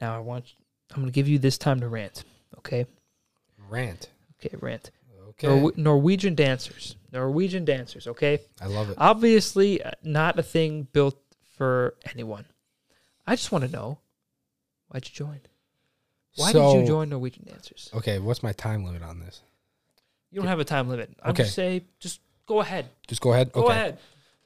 Now, 0.02 0.16
I 0.16 0.20
want 0.20 0.46
I'm 0.92 0.98
going 1.02 1.08
to 1.08 1.12
give 1.16 1.28
you 1.28 1.40
this 1.40 1.58
time 1.58 1.80
to 1.80 1.88
rant. 1.88 2.24
Okay. 2.60 2.86
Rant. 3.70 4.10
Okay, 4.40 4.56
rant. 4.60 4.92
Okay. 5.30 5.48
Norwe- 5.48 5.78
Norwegian 5.78 6.36
dancers. 6.36 6.96
Norwegian 7.12 7.66
dancers. 7.66 8.08
Okay. 8.08 8.40
I 8.62 8.68
love 8.68 8.90
it. 8.90 8.96
Obviously, 9.00 9.82
uh, 9.84 9.92
not 10.04 10.38
a 10.38 10.44
thing 10.44 10.88
built 10.94 11.18
for 11.58 11.96
anyone. 12.12 12.46
I 13.26 13.36
just 13.36 13.52
want 13.52 13.64
to 13.66 13.72
know 13.72 14.00
why'd 14.90 15.06
you 15.08 15.14
join? 15.14 15.40
Why 16.36 16.52
So- 16.52 16.74
did 16.74 16.82
you 16.82 16.88
join 16.88 17.10
Norwegian 17.10 17.46
Dancers? 17.46 17.90
Okay, 17.94 18.18
what's 18.20 18.42
my 18.42 18.54
time 18.54 18.84
limit 18.84 19.04
on 19.04 19.20
this? 19.20 19.42
You 20.32 20.40
don't 20.42 20.48
have 20.48 20.60
a 20.60 20.66
time 20.66 20.90
limit. 20.90 21.12
I 21.22 21.30
Okay. 21.30 21.44
would 21.44 21.52
say 21.52 21.84
just 22.00 22.22
go 22.48 22.60
ahead. 22.60 22.90
Just 23.08 23.22
go 23.22 23.34
ahead. 23.34 23.52
Go 23.52 23.66
okay. 23.66 23.72
ahead. 23.74 24.00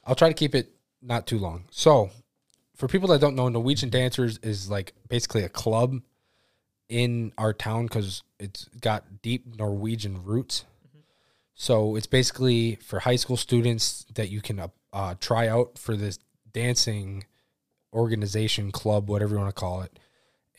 I'll 0.04 0.14
try 0.14 0.28
to 0.28 0.34
keep 0.34 0.54
it 0.54 0.70
not 1.00 1.26
too 1.26 1.38
long. 1.38 1.64
So, 1.70 2.10
for 2.78 2.86
people 2.86 3.08
that 3.08 3.20
don't 3.20 3.34
know, 3.34 3.48
Norwegian 3.48 3.90
Dancers 3.90 4.38
is 4.38 4.70
like 4.70 4.94
basically 5.08 5.42
a 5.42 5.48
club 5.48 6.00
in 6.88 7.32
our 7.36 7.52
town 7.52 7.86
because 7.86 8.22
it's 8.38 8.66
got 8.80 9.20
deep 9.20 9.56
Norwegian 9.58 10.24
roots. 10.24 10.64
So 11.54 11.96
it's 11.96 12.06
basically 12.06 12.76
for 12.76 13.00
high 13.00 13.16
school 13.16 13.36
students 13.36 14.06
that 14.14 14.30
you 14.30 14.40
can 14.40 14.60
uh, 14.60 14.68
uh, 14.92 15.14
try 15.20 15.48
out 15.48 15.76
for 15.76 15.96
this 15.96 16.20
dancing 16.52 17.24
organization, 17.92 18.70
club, 18.70 19.10
whatever 19.10 19.34
you 19.34 19.40
want 19.40 19.54
to 19.54 19.60
call 19.60 19.82
it. 19.82 19.98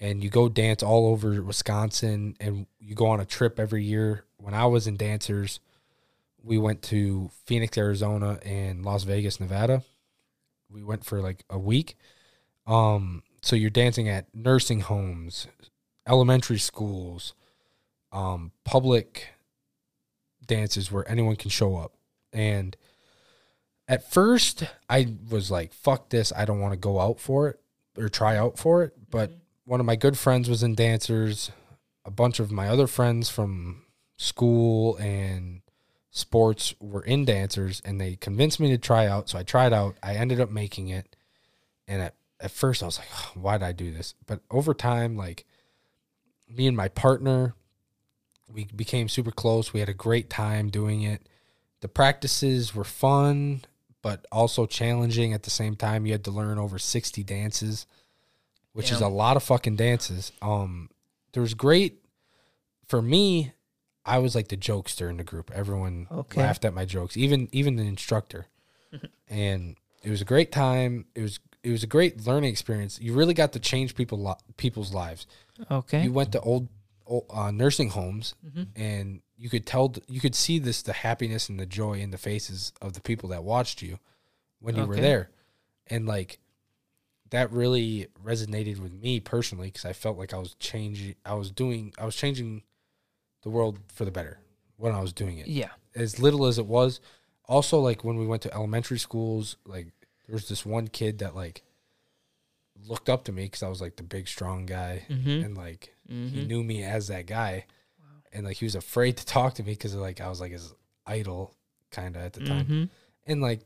And 0.02 0.22
you 0.22 0.30
go 0.30 0.50
dance 0.50 0.84
all 0.84 1.08
over 1.08 1.42
Wisconsin 1.42 2.36
and 2.42 2.68
you 2.82 2.96
go 2.96 3.08
on 3.08 3.22
a 3.22 3.26
trip 3.26 3.62
every 3.62 3.86
year. 3.86 4.26
When 4.36 4.54
I 4.54 4.66
was 4.66 4.88
in 4.88 4.98
dancers, 4.98 5.62
we 6.44 6.58
went 6.58 6.82
to 6.84 7.30
Phoenix, 7.46 7.78
Arizona 7.78 8.40
and 8.44 8.84
Las 8.84 9.04
Vegas, 9.04 9.40
Nevada. 9.40 9.84
We 10.72 10.84
went 10.84 11.06
for 11.06 11.22
like 11.22 11.44
a 11.50 11.60
week. 11.60 11.96
Um, 12.68 13.24
so 13.42 13.56
you're 13.56 13.70
dancing 13.70 14.08
at 14.08 14.28
nursing 14.34 14.82
homes, 14.82 15.48
elementary 16.08 16.60
schools, 16.60 17.34
um, 18.12 18.52
public 18.64 19.30
dances 20.46 20.92
where 20.92 21.10
anyone 21.10 21.36
can 21.36 21.50
show 21.50 21.78
up. 21.78 21.94
And 22.34 22.76
at 23.88 24.12
first, 24.12 24.66
I 24.90 25.16
was 25.30 25.50
like, 25.50 25.74
fuck 25.74 26.10
this. 26.10 26.32
I 26.36 26.46
don't 26.46 26.60
want 26.60 26.74
to 26.74 26.80
go 26.80 27.00
out 27.00 27.20
for 27.20 27.48
it 27.48 27.60
or 27.98 28.10
try 28.10 28.38
out 28.38 28.60
for 28.60 28.84
it. 28.84 28.94
But 29.10 29.32
one 29.66 29.80
of 29.80 29.86
my 29.86 29.96
good 29.96 30.18
friends 30.18 30.50
was 30.50 30.62
in 30.62 30.76
dancers. 30.76 31.52
A 32.06 32.12
bunch 32.12 32.40
of 32.40 32.52
my 32.52 32.68
other 32.68 32.88
friends 32.88 33.30
from 33.30 33.84
school 34.18 34.96
and 34.98 35.62
sports 36.12 36.74
were 36.80 37.04
in 37.04 37.26
dancers 37.26 37.82
and 37.86 38.00
they 38.00 38.16
convinced 38.16 38.60
me 38.60 38.70
to 38.70 38.78
try 38.78 39.08
out. 39.08 39.30
So 39.30 39.38
I 39.38 39.44
tried 39.44 39.74
out. 39.74 39.98
I 40.02 40.16
ended 40.16 40.40
up 40.40 40.50
making 40.50 40.90
it. 40.90 41.16
And 41.88 42.02
at, 42.02 42.16
at 42.40 42.52
first 42.52 42.84
I 42.84 42.86
was 42.86 43.00
like, 43.00 43.08
"Oh, 43.14 43.32
why 43.36 43.58
did 43.58 43.66
I 43.66 43.72
do 43.72 43.92
this? 43.92 44.14
But 44.26 44.42
over 44.52 44.74
time, 44.74 45.16
like 45.16 45.46
me 46.48 46.68
and 46.68 46.78
my 46.78 46.88
partner, 46.88 47.56
we 48.52 48.66
became 48.66 49.10
super 49.10 49.32
close. 49.32 49.74
We 49.74 49.80
had 49.80 49.90
a 49.90 49.94
great 49.94 50.30
time 50.30 50.70
doing 50.70 51.02
it. 51.04 51.28
The 51.82 51.88
practices 51.88 52.76
were 52.76 52.84
fun, 52.84 53.62
but 54.02 54.26
also 54.32 54.66
challenging 54.66 55.34
at 55.34 55.44
the 55.44 55.50
same 55.50 55.76
time. 55.76 56.06
You 56.06 56.14
had 56.14 56.24
to 56.26 56.32
learn 56.32 56.58
over 56.58 56.80
60 56.80 57.24
dances, 57.24 57.86
which 58.74 58.92
is 58.92 59.02
a 59.02 59.08
lot 59.08 59.38
of 59.38 59.44
fucking 59.44 59.76
dances. 59.76 60.32
Um, 60.42 60.90
there 61.34 61.42
was 61.42 61.54
great 61.54 62.04
for 62.88 63.02
me. 63.02 63.54
I 64.06 64.18
was 64.20 64.34
like 64.36 64.48
the 64.48 64.58
jokester 64.58 65.10
in 65.10 65.18
the 65.18 65.24
group. 65.24 65.52
Everyone 65.54 66.08
Okay. 66.12 66.42
laughed 66.42 66.66
at 66.66 66.74
my 66.74 66.86
jokes, 66.86 67.16
even 67.18 67.50
even 67.52 67.76
the 67.76 67.84
instructor. 67.84 68.48
and 69.28 69.76
it 70.04 70.10
was 70.10 70.22
a 70.22 70.26
great 70.26 70.52
time. 70.52 71.06
It 71.16 71.22
was 71.22 71.40
it 71.64 71.72
was 71.72 71.84
a 71.84 71.88
great 71.88 72.26
learning 72.26 72.50
experience. 72.52 73.00
You 73.02 73.14
really 73.14 73.34
got 73.34 73.52
to 73.54 73.60
change 73.60 73.94
people 73.96 74.24
li- 74.24 74.54
people's 74.58 74.94
lives. 74.94 75.28
Okay. 75.70 76.04
You 76.04 76.14
went 76.14 76.32
to 76.32 76.40
old, 76.40 76.70
old 77.06 77.26
uh, 77.30 77.52
nursing 77.52 77.90
homes, 77.90 78.34
and 78.76 79.22
you 79.38 79.50
could 79.50 79.66
tell 79.66 79.94
you 80.08 80.22
could 80.22 80.36
see 80.36 80.58
this 80.60 80.82
the 80.82 80.94
happiness 80.94 81.50
and 81.50 81.60
the 81.60 81.66
joy 81.66 81.94
in 82.00 82.12
the 82.12 82.18
faces 82.18 82.72
of 82.82 82.94
the 82.94 83.02
people 83.02 83.30
that 83.30 83.44
watched 83.44 83.82
you 83.82 84.00
when 84.62 84.76
you 84.78 84.86
were 84.86 84.96
there, 84.96 85.30
and 85.88 86.06
like 86.08 86.40
that 87.30 87.52
really 87.52 88.08
resonated 88.24 88.80
with 88.80 88.94
me 88.94 89.20
personally 89.20 89.68
because 89.68 89.86
I 89.86 89.94
felt 89.94 90.18
like 90.18 90.34
I 90.34 90.38
was 90.40 90.56
changing. 90.56 91.16
I 91.26 91.34
was 91.36 91.52
doing. 91.52 91.94
I 92.00 92.06
was 92.06 92.16
changing 92.16 92.64
the 93.44 93.50
world 93.50 93.80
for 93.88 94.06
the 94.06 94.12
better 94.12 94.40
when 94.78 94.94
I 94.94 95.02
was 95.02 95.14
doing 95.14 95.38
it 95.38 95.48
yeah. 95.48 95.70
as 95.96 96.20
little 96.20 96.46
as 96.46 96.58
it 96.58 96.66
was. 96.66 97.00
Also, 97.46 97.80
like 97.80 98.04
when 98.04 98.18
we 98.18 98.28
went 98.28 98.42
to 98.44 98.54
elementary 98.54 99.00
schools, 99.00 99.56
like 99.66 99.88
there 100.28 100.34
was 100.34 100.48
this 100.50 100.66
one 100.66 100.88
kid 100.88 101.20
that 101.20 101.36
like 101.36 101.64
looked 102.88 103.10
up 103.10 103.24
to 103.26 103.32
me 103.32 103.44
because 103.44 103.64
I 103.64 103.70
was 103.70 103.82
like 103.82 103.96
the 103.98 104.04
big 104.04 104.28
strong 104.28 104.66
guy, 104.66 105.06
Mhm. 105.10 105.46
and 105.46 105.58
like 105.58 105.94
he 106.08 106.14
Mhm. 106.14 106.48
knew 106.48 106.64
me 106.64 106.84
as 106.84 107.08
that 107.08 107.26
guy, 107.26 107.66
and 108.32 108.46
like 108.46 108.58
he 108.58 108.66
was 108.66 108.76
afraid 108.76 109.18
to 109.18 109.26
talk 109.26 109.56
to 109.56 109.64
me 109.64 109.72
because 109.72 109.96
like 109.96 110.22
I 110.22 110.30
was 110.30 110.40
like 110.40 110.52
his 110.52 110.74
idol 111.06 111.56
kind 111.92 112.16
of 112.16 112.22
at 112.22 112.34
the 112.34 112.46
time, 112.46 112.66
Mhm. 112.68 112.90
and 113.26 113.42
like 113.42 113.62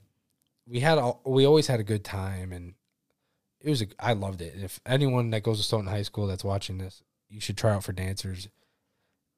we 0.66 0.80
had 0.80 0.98
all, 0.98 1.22
we 1.26 1.45
always 1.45 1.68
had 1.68 1.80
a 1.80 1.84
good 1.84 2.03
time, 2.06 2.52
and 2.53 2.74
it 3.60 3.69
was 3.69 3.82
a, 3.82 3.88
I 4.00 4.14
loved 4.14 4.42
it. 4.42 4.56
If 4.56 4.80
anyone 4.85 5.30
that 5.32 5.43
goes 5.43 5.58
to 5.58 5.64
Stoughton 5.64 5.88
High 5.88 6.03
School 6.03 6.26
that's 6.27 6.43
watching 6.43 6.77
this, 6.77 7.03
you 7.30 7.40
should 7.42 7.58
try 7.58 7.74
out 7.74 7.84
for 7.84 7.92
dancers. 7.93 8.48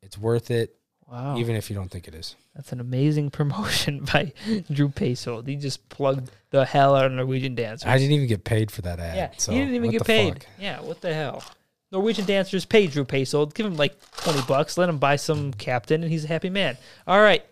It's 0.01 0.17
worth 0.17 0.51
it, 0.51 0.75
Wow. 1.07 1.37
even 1.37 1.55
if 1.55 1.69
you 1.69 1.75
don't 1.75 1.89
think 1.91 2.07
it 2.07 2.15
is. 2.15 2.35
That's 2.55 2.71
an 2.71 2.79
amazing 2.79 3.29
promotion 3.31 4.05
by 4.11 4.33
Drew 4.71 4.89
Peso. 4.89 5.41
He 5.41 5.55
just 5.55 5.87
plugged 5.89 6.31
the 6.51 6.65
hell 6.65 6.95
out 6.95 7.05
of 7.05 7.11
Norwegian 7.11 7.55
dancers. 7.55 7.87
I 7.87 7.97
didn't 7.97 8.13
even 8.13 8.27
get 8.27 8.43
paid 8.43 8.71
for 8.71 8.81
that 8.83 8.99
ad. 8.99 9.15
Yeah, 9.15 9.29
so 9.37 9.51
he 9.51 9.59
didn't 9.59 9.75
even 9.75 9.91
get 9.91 10.05
paid. 10.05 10.33
fuck? 10.33 10.45
Yeah, 10.59 10.81
what 10.81 11.01
the 11.01 11.13
hell? 11.13 11.43
Norwegian 11.91 12.25
dancers 12.25 12.65
pay 12.65 12.87
Drew 12.87 13.05
Peso. 13.05 13.45
Give 13.45 13.65
him 13.65 13.77
like 13.77 13.95
twenty 14.17 14.41
bucks. 14.47 14.77
Let 14.77 14.89
him 14.89 14.97
buy 14.97 15.15
some 15.15 15.53
captain, 15.53 16.01
and 16.03 16.11
he's 16.11 16.25
a 16.25 16.27
happy 16.27 16.49
man. 16.49 16.77
All 17.07 17.21
right, 17.21 17.45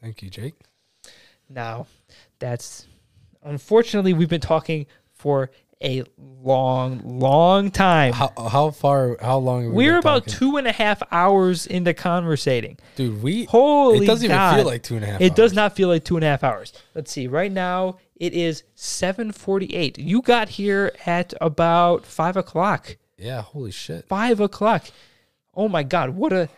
Thank 0.00 0.22
you, 0.22 0.30
Jake. 0.30 0.54
now 1.48 1.86
that's 2.38 2.86
unfortunately 3.42 4.12
we've 4.14 4.28
been 4.28 4.40
talking 4.40 4.86
for 5.12 5.50
a 5.84 6.02
long, 6.18 7.00
long 7.04 7.70
time. 7.70 8.12
How 8.14 8.32
how 8.36 8.70
far? 8.70 9.16
How 9.20 9.38
long? 9.38 9.66
We 9.74 9.86
We're 9.86 9.98
about 9.98 10.26
talking? 10.26 10.34
two 10.34 10.56
and 10.56 10.66
a 10.66 10.72
half 10.72 11.02
hours 11.12 11.66
into 11.66 11.92
conversating. 11.94 12.78
Dude, 12.96 13.22
we. 13.22 13.44
Holy 13.44 14.04
it 14.04 14.06
doesn't 14.06 14.28
God. 14.28 14.52
even 14.54 14.64
feel 14.64 14.72
like 14.72 14.82
two 14.82 14.96
and 14.96 15.04
a 15.04 15.06
half. 15.08 15.20
It 15.20 15.34
does 15.34 15.52
not 15.52 15.76
feel 15.76 15.88
like 15.88 16.04
two 16.04 16.16
and 16.16 16.24
a 16.24 16.28
half 16.28 16.42
hours. 16.42 16.72
Let's 16.94 17.12
see. 17.12 17.26
Right 17.26 17.52
now 17.52 17.98
it 18.16 18.32
is 18.32 18.62
seven 18.74 19.30
forty-eight. 19.32 19.98
You 19.98 20.22
got 20.22 20.48
here 20.48 20.92
at 21.06 21.34
about 21.40 22.06
five 22.06 22.36
o'clock. 22.36 22.96
Yeah, 23.18 23.42
holy 23.42 23.70
shit. 23.70 24.06
Five 24.06 24.40
o'clock. 24.40 24.86
Oh 25.54 25.68
my 25.68 25.82
God! 25.82 26.10
What 26.10 26.32
a 26.32 26.48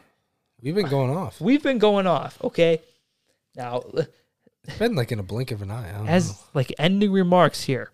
We've 0.62 0.74
been 0.74 0.88
going 0.88 1.10
off. 1.14 1.40
we've 1.40 1.62
been 1.62 1.78
going 1.78 2.06
off. 2.06 2.42
Okay. 2.42 2.80
Now, 3.55 3.82
It's 4.64 4.78
been 4.78 4.94
like 4.96 5.12
in 5.12 5.18
a 5.18 5.22
blink 5.22 5.50
of 5.50 5.62
an 5.62 5.70
eye. 5.70 5.88
As 6.08 6.30
know. 6.30 6.36
like 6.55 6.72
ending 6.78 7.12
remarks 7.12 7.62
here, 7.62 7.90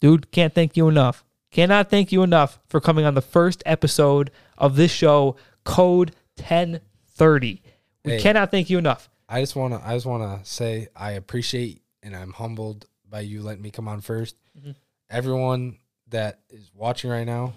dude, 0.00 0.30
can't 0.30 0.54
thank 0.54 0.76
you 0.76 0.88
enough. 0.88 1.24
Cannot 1.50 1.88
thank 1.90 2.12
you 2.12 2.22
enough 2.22 2.58
for 2.68 2.80
coming 2.80 3.04
on 3.04 3.14
the 3.14 3.22
first 3.22 3.62
episode 3.64 4.30
of 4.58 4.76
this 4.76 4.90
show, 4.90 5.36
Code 5.64 6.12
Ten 6.36 6.80
Thirty. 7.14 7.62
We 8.04 8.12
Hey. 8.12 8.20
cannot 8.20 8.50
thank 8.50 8.68
you 8.70 8.78
enough. 8.78 9.08
I 9.28 9.40
just 9.40 9.56
wanna. 9.56 9.80
I 9.84 9.94
just 9.94 10.06
wanna 10.06 10.40
say 10.44 10.88
I 10.94 11.12
appreciate 11.12 11.82
and 12.02 12.14
I'm 12.14 12.32
humbled 12.32 12.86
by 13.08 13.20
you 13.20 13.42
letting 13.42 13.62
me 13.62 13.70
come 13.70 13.88
on 13.88 14.00
1st 14.00 14.34
Mhm. 14.58 14.74
Everyone 15.10 15.78
that 16.08 16.40
is 16.50 16.70
watching 16.74 17.10
right 17.10 17.26
now, 17.26 17.54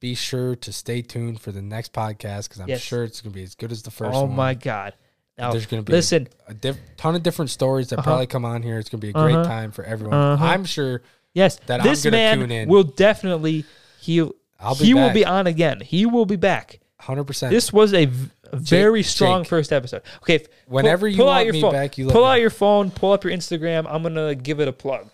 be 0.00 0.14
sure 0.14 0.56
to 0.56 0.72
stay 0.72 1.02
tuned 1.02 1.40
for 1.40 1.52
the 1.52 1.62
next 1.62 1.92
podcast 1.92 2.48
because 2.48 2.60
I'm 2.60 2.68
Yes. 2.68 2.80
sure 2.80 3.04
it's 3.04 3.20
gonna 3.20 3.32
be 3.34 3.42
as 3.44 3.54
good 3.54 3.70
as 3.72 3.82
the 3.82 3.90
first 3.90 4.16
oh 4.16 4.22
one. 4.24 4.34
my 4.36 4.54
God! 4.54 4.94
Now, 5.38 5.52
There's 5.52 5.66
gonna 5.66 5.82
be 5.82 5.92
listen. 5.92 6.28
a 6.48 6.54
diff- 6.54 6.78
ton 6.96 7.14
of 7.14 7.22
different 7.22 7.50
stories 7.50 7.88
that 7.88 8.00
Uh-huh. 8.00 8.04
probably 8.10 8.26
come 8.26 8.44
on 8.44 8.62
here. 8.62 8.78
It's 8.78 8.88
gonna 8.90 9.00
be 9.00 9.10
a 9.10 9.12
great 9.12 9.34
Uh-huh. 9.34 9.44
time 9.44 9.70
for 9.72 9.84
everyone. 9.84 10.14
Uh-huh. 10.18 10.44
I'm 10.44 10.64
sure 10.64 11.02
Yes, 11.34 11.56
that 11.66 11.80
I'm 11.80 11.86
this 11.86 12.04
man 12.06 12.38
tune 12.40 12.50
in. 12.50 12.68
will 12.68 12.82
definitely 12.84 13.64
he 14.00 14.20
I'll 14.58 14.74
be 14.74 14.84
he 14.86 14.94
will 14.94 15.12
be 15.12 15.24
on 15.24 15.46
again. 15.46 15.80
He 15.80 16.06
will 16.06 16.26
be 16.26 16.36
back. 16.36 16.80
hundred 16.98 17.24
percent. 17.24 17.52
This 17.52 17.72
was 17.72 17.94
a, 17.94 18.06
v- 18.06 18.30
very 18.52 19.02
strong 19.02 19.42
Jake. 19.42 19.48
first 19.48 19.72
episode. 19.72 20.02
Okay, 20.22 20.36
f- 20.36 20.46
Whenever 20.66 21.06
you 21.08 21.24
want 21.24 21.48
me 21.50 21.60
phone. 21.60 21.72
back, 21.72 21.96
you 21.98 22.08
pull 22.08 22.24
out 22.24 22.32
know. 22.34 22.40
your 22.40 22.50
phone, 22.50 22.90
pull 22.90 23.12
up 23.12 23.22
your 23.24 23.32
Instagram. 23.32 23.86
I'm 23.88 24.02
gonna 24.02 24.34
give 24.34 24.58
it 24.60 24.66
a 24.68 24.72
plug 24.72 25.08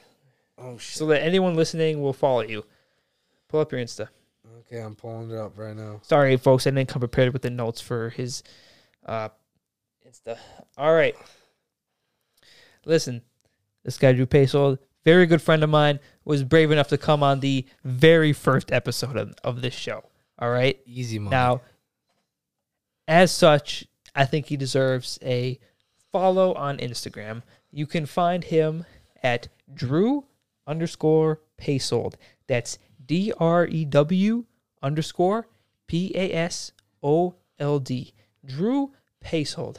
Oh 0.59 0.79
shit. 0.79 0.97
so 0.99 1.07
that 1.07 1.23
anyone 1.23 1.55
listening 1.55 2.01
will 2.01 2.13
follow 2.15 2.41
you. 2.41 2.65
Pull 3.49 3.61
up 3.61 3.71
your 3.73 3.81
Insta. 3.81 4.09
Okay, 4.61 4.81
I'm 4.81 4.95
pulling 4.97 5.31
it 5.31 5.37
up 5.37 5.57
right 5.59 5.77
now. 5.77 6.01
Sorry, 6.03 6.37
folks, 6.39 6.67
I 6.67 6.71
didn't 6.71 6.89
come 6.89 7.01
prepared 7.01 7.33
with 7.33 7.43
the 7.43 7.51
notes 7.51 7.81
for 7.81 8.09
his 8.11 8.43
uh, 9.05 9.29
Insta. 10.09 10.39
All 10.77 10.93
right, 10.93 11.15
listen, 12.85 13.23
this 13.85 13.99
guy 13.99 14.13
Drew 14.13 14.27
Peso, 14.27 14.79
very 15.07 15.25
good 15.25 15.41
friend 15.41 15.63
of 15.63 15.71
mine, 15.71 16.01
was 16.25 16.43
brave 16.43 16.73
enough 16.73 16.89
to 16.89 16.99
come 16.99 17.23
on 17.23 17.39
the 17.39 17.65
very 17.85 18.33
first 18.33 18.73
episode 18.73 19.17
of, 19.17 19.35
of 19.45 19.63
this 19.63 19.73
show. 19.73 20.03
All 20.37 20.51
right. 20.51 20.81
Easy 20.85 21.21
money. 21.21 21.31
Now, 21.31 21.61
as 23.07 23.31
such, 23.31 23.87
I 24.17 24.25
think 24.25 24.47
he 24.47 24.57
deserves 24.57 25.17
a 25.23 25.61
follow 26.11 26.55
on 26.55 26.79
Instagram. 26.79 27.43
You 27.71 27.87
can 27.87 28.05
find 28.05 28.43
him 28.43 28.85
at 29.23 29.47
Drew 29.73 30.25
underscore 30.67 31.41
Pasold. 31.57 32.15
That's 32.49 32.77
D 33.07 33.33
R 33.39 33.65
E 33.65 33.85
W 33.85 34.45
underscore 34.83 35.47
P 35.87 36.11
A 36.17 36.33
S 36.33 36.73
O 37.01 37.37
L 37.61 37.79
D. 37.79 38.13
Drew 38.45 38.91
Pasold. 39.25 39.77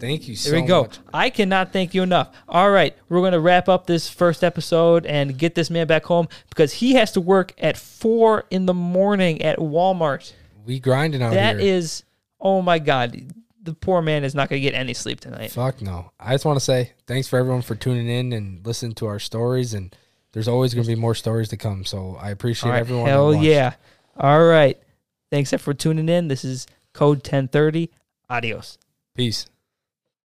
Thank 0.00 0.28
you 0.28 0.36
so 0.36 0.50
There 0.50 0.60
we 0.60 0.66
go. 0.66 0.82
much. 0.82 0.98
I 1.12 1.30
cannot 1.30 1.72
thank 1.72 1.94
you 1.94 2.02
enough. 2.02 2.34
All 2.48 2.70
right, 2.70 2.96
we're 3.08 3.20
going 3.20 3.32
to 3.32 3.40
wrap 3.40 3.68
up 3.68 3.86
this 3.86 4.08
first 4.08 4.44
episode 4.44 5.06
and 5.06 5.36
get 5.36 5.54
this 5.54 5.70
man 5.70 5.86
back 5.86 6.04
home 6.04 6.28
because 6.48 6.72
he 6.74 6.94
has 6.94 7.12
to 7.12 7.20
work 7.20 7.52
at 7.58 7.76
four 7.76 8.44
in 8.50 8.66
the 8.66 8.74
morning 8.74 9.42
at 9.42 9.58
Walmart. 9.58 10.32
We 10.66 10.78
grinding 10.80 11.22
out 11.22 11.32
That 11.34 11.58
here. 11.58 11.74
is, 11.76 12.04
oh 12.40 12.62
my 12.62 12.78
God, 12.78 13.32
the 13.62 13.74
poor 13.74 14.00
man 14.02 14.24
is 14.24 14.34
not 14.34 14.48
going 14.48 14.60
to 14.62 14.70
get 14.70 14.74
any 14.78 14.94
sleep 14.94 15.20
tonight. 15.20 15.50
Fuck 15.50 15.82
no. 15.82 16.12
I 16.20 16.32
just 16.34 16.44
want 16.44 16.58
to 16.58 16.64
say 16.64 16.92
thanks 17.06 17.26
for 17.28 17.38
everyone 17.38 17.62
for 17.62 17.74
tuning 17.74 18.08
in 18.08 18.32
and 18.32 18.64
listening 18.66 18.92
to 18.96 19.06
our 19.06 19.18
stories. 19.18 19.74
And 19.74 19.94
there's 20.32 20.48
always 20.48 20.74
going 20.74 20.84
to 20.84 20.88
be 20.88 20.94
more 21.00 21.14
stories 21.14 21.48
to 21.48 21.56
come. 21.56 21.84
So 21.84 22.16
I 22.20 22.30
appreciate 22.30 22.70
right, 22.70 22.78
everyone. 22.80 23.04
that 23.06 23.10
hell 23.10 23.34
yeah! 23.34 23.74
All 24.16 24.44
right, 24.44 24.78
thanks 25.30 25.52
for 25.52 25.74
tuning 25.74 26.08
in. 26.08 26.28
This 26.28 26.44
is 26.44 26.66
Code 26.92 27.18
1030. 27.18 27.90
Adios. 28.30 28.78
Peace. 29.14 29.46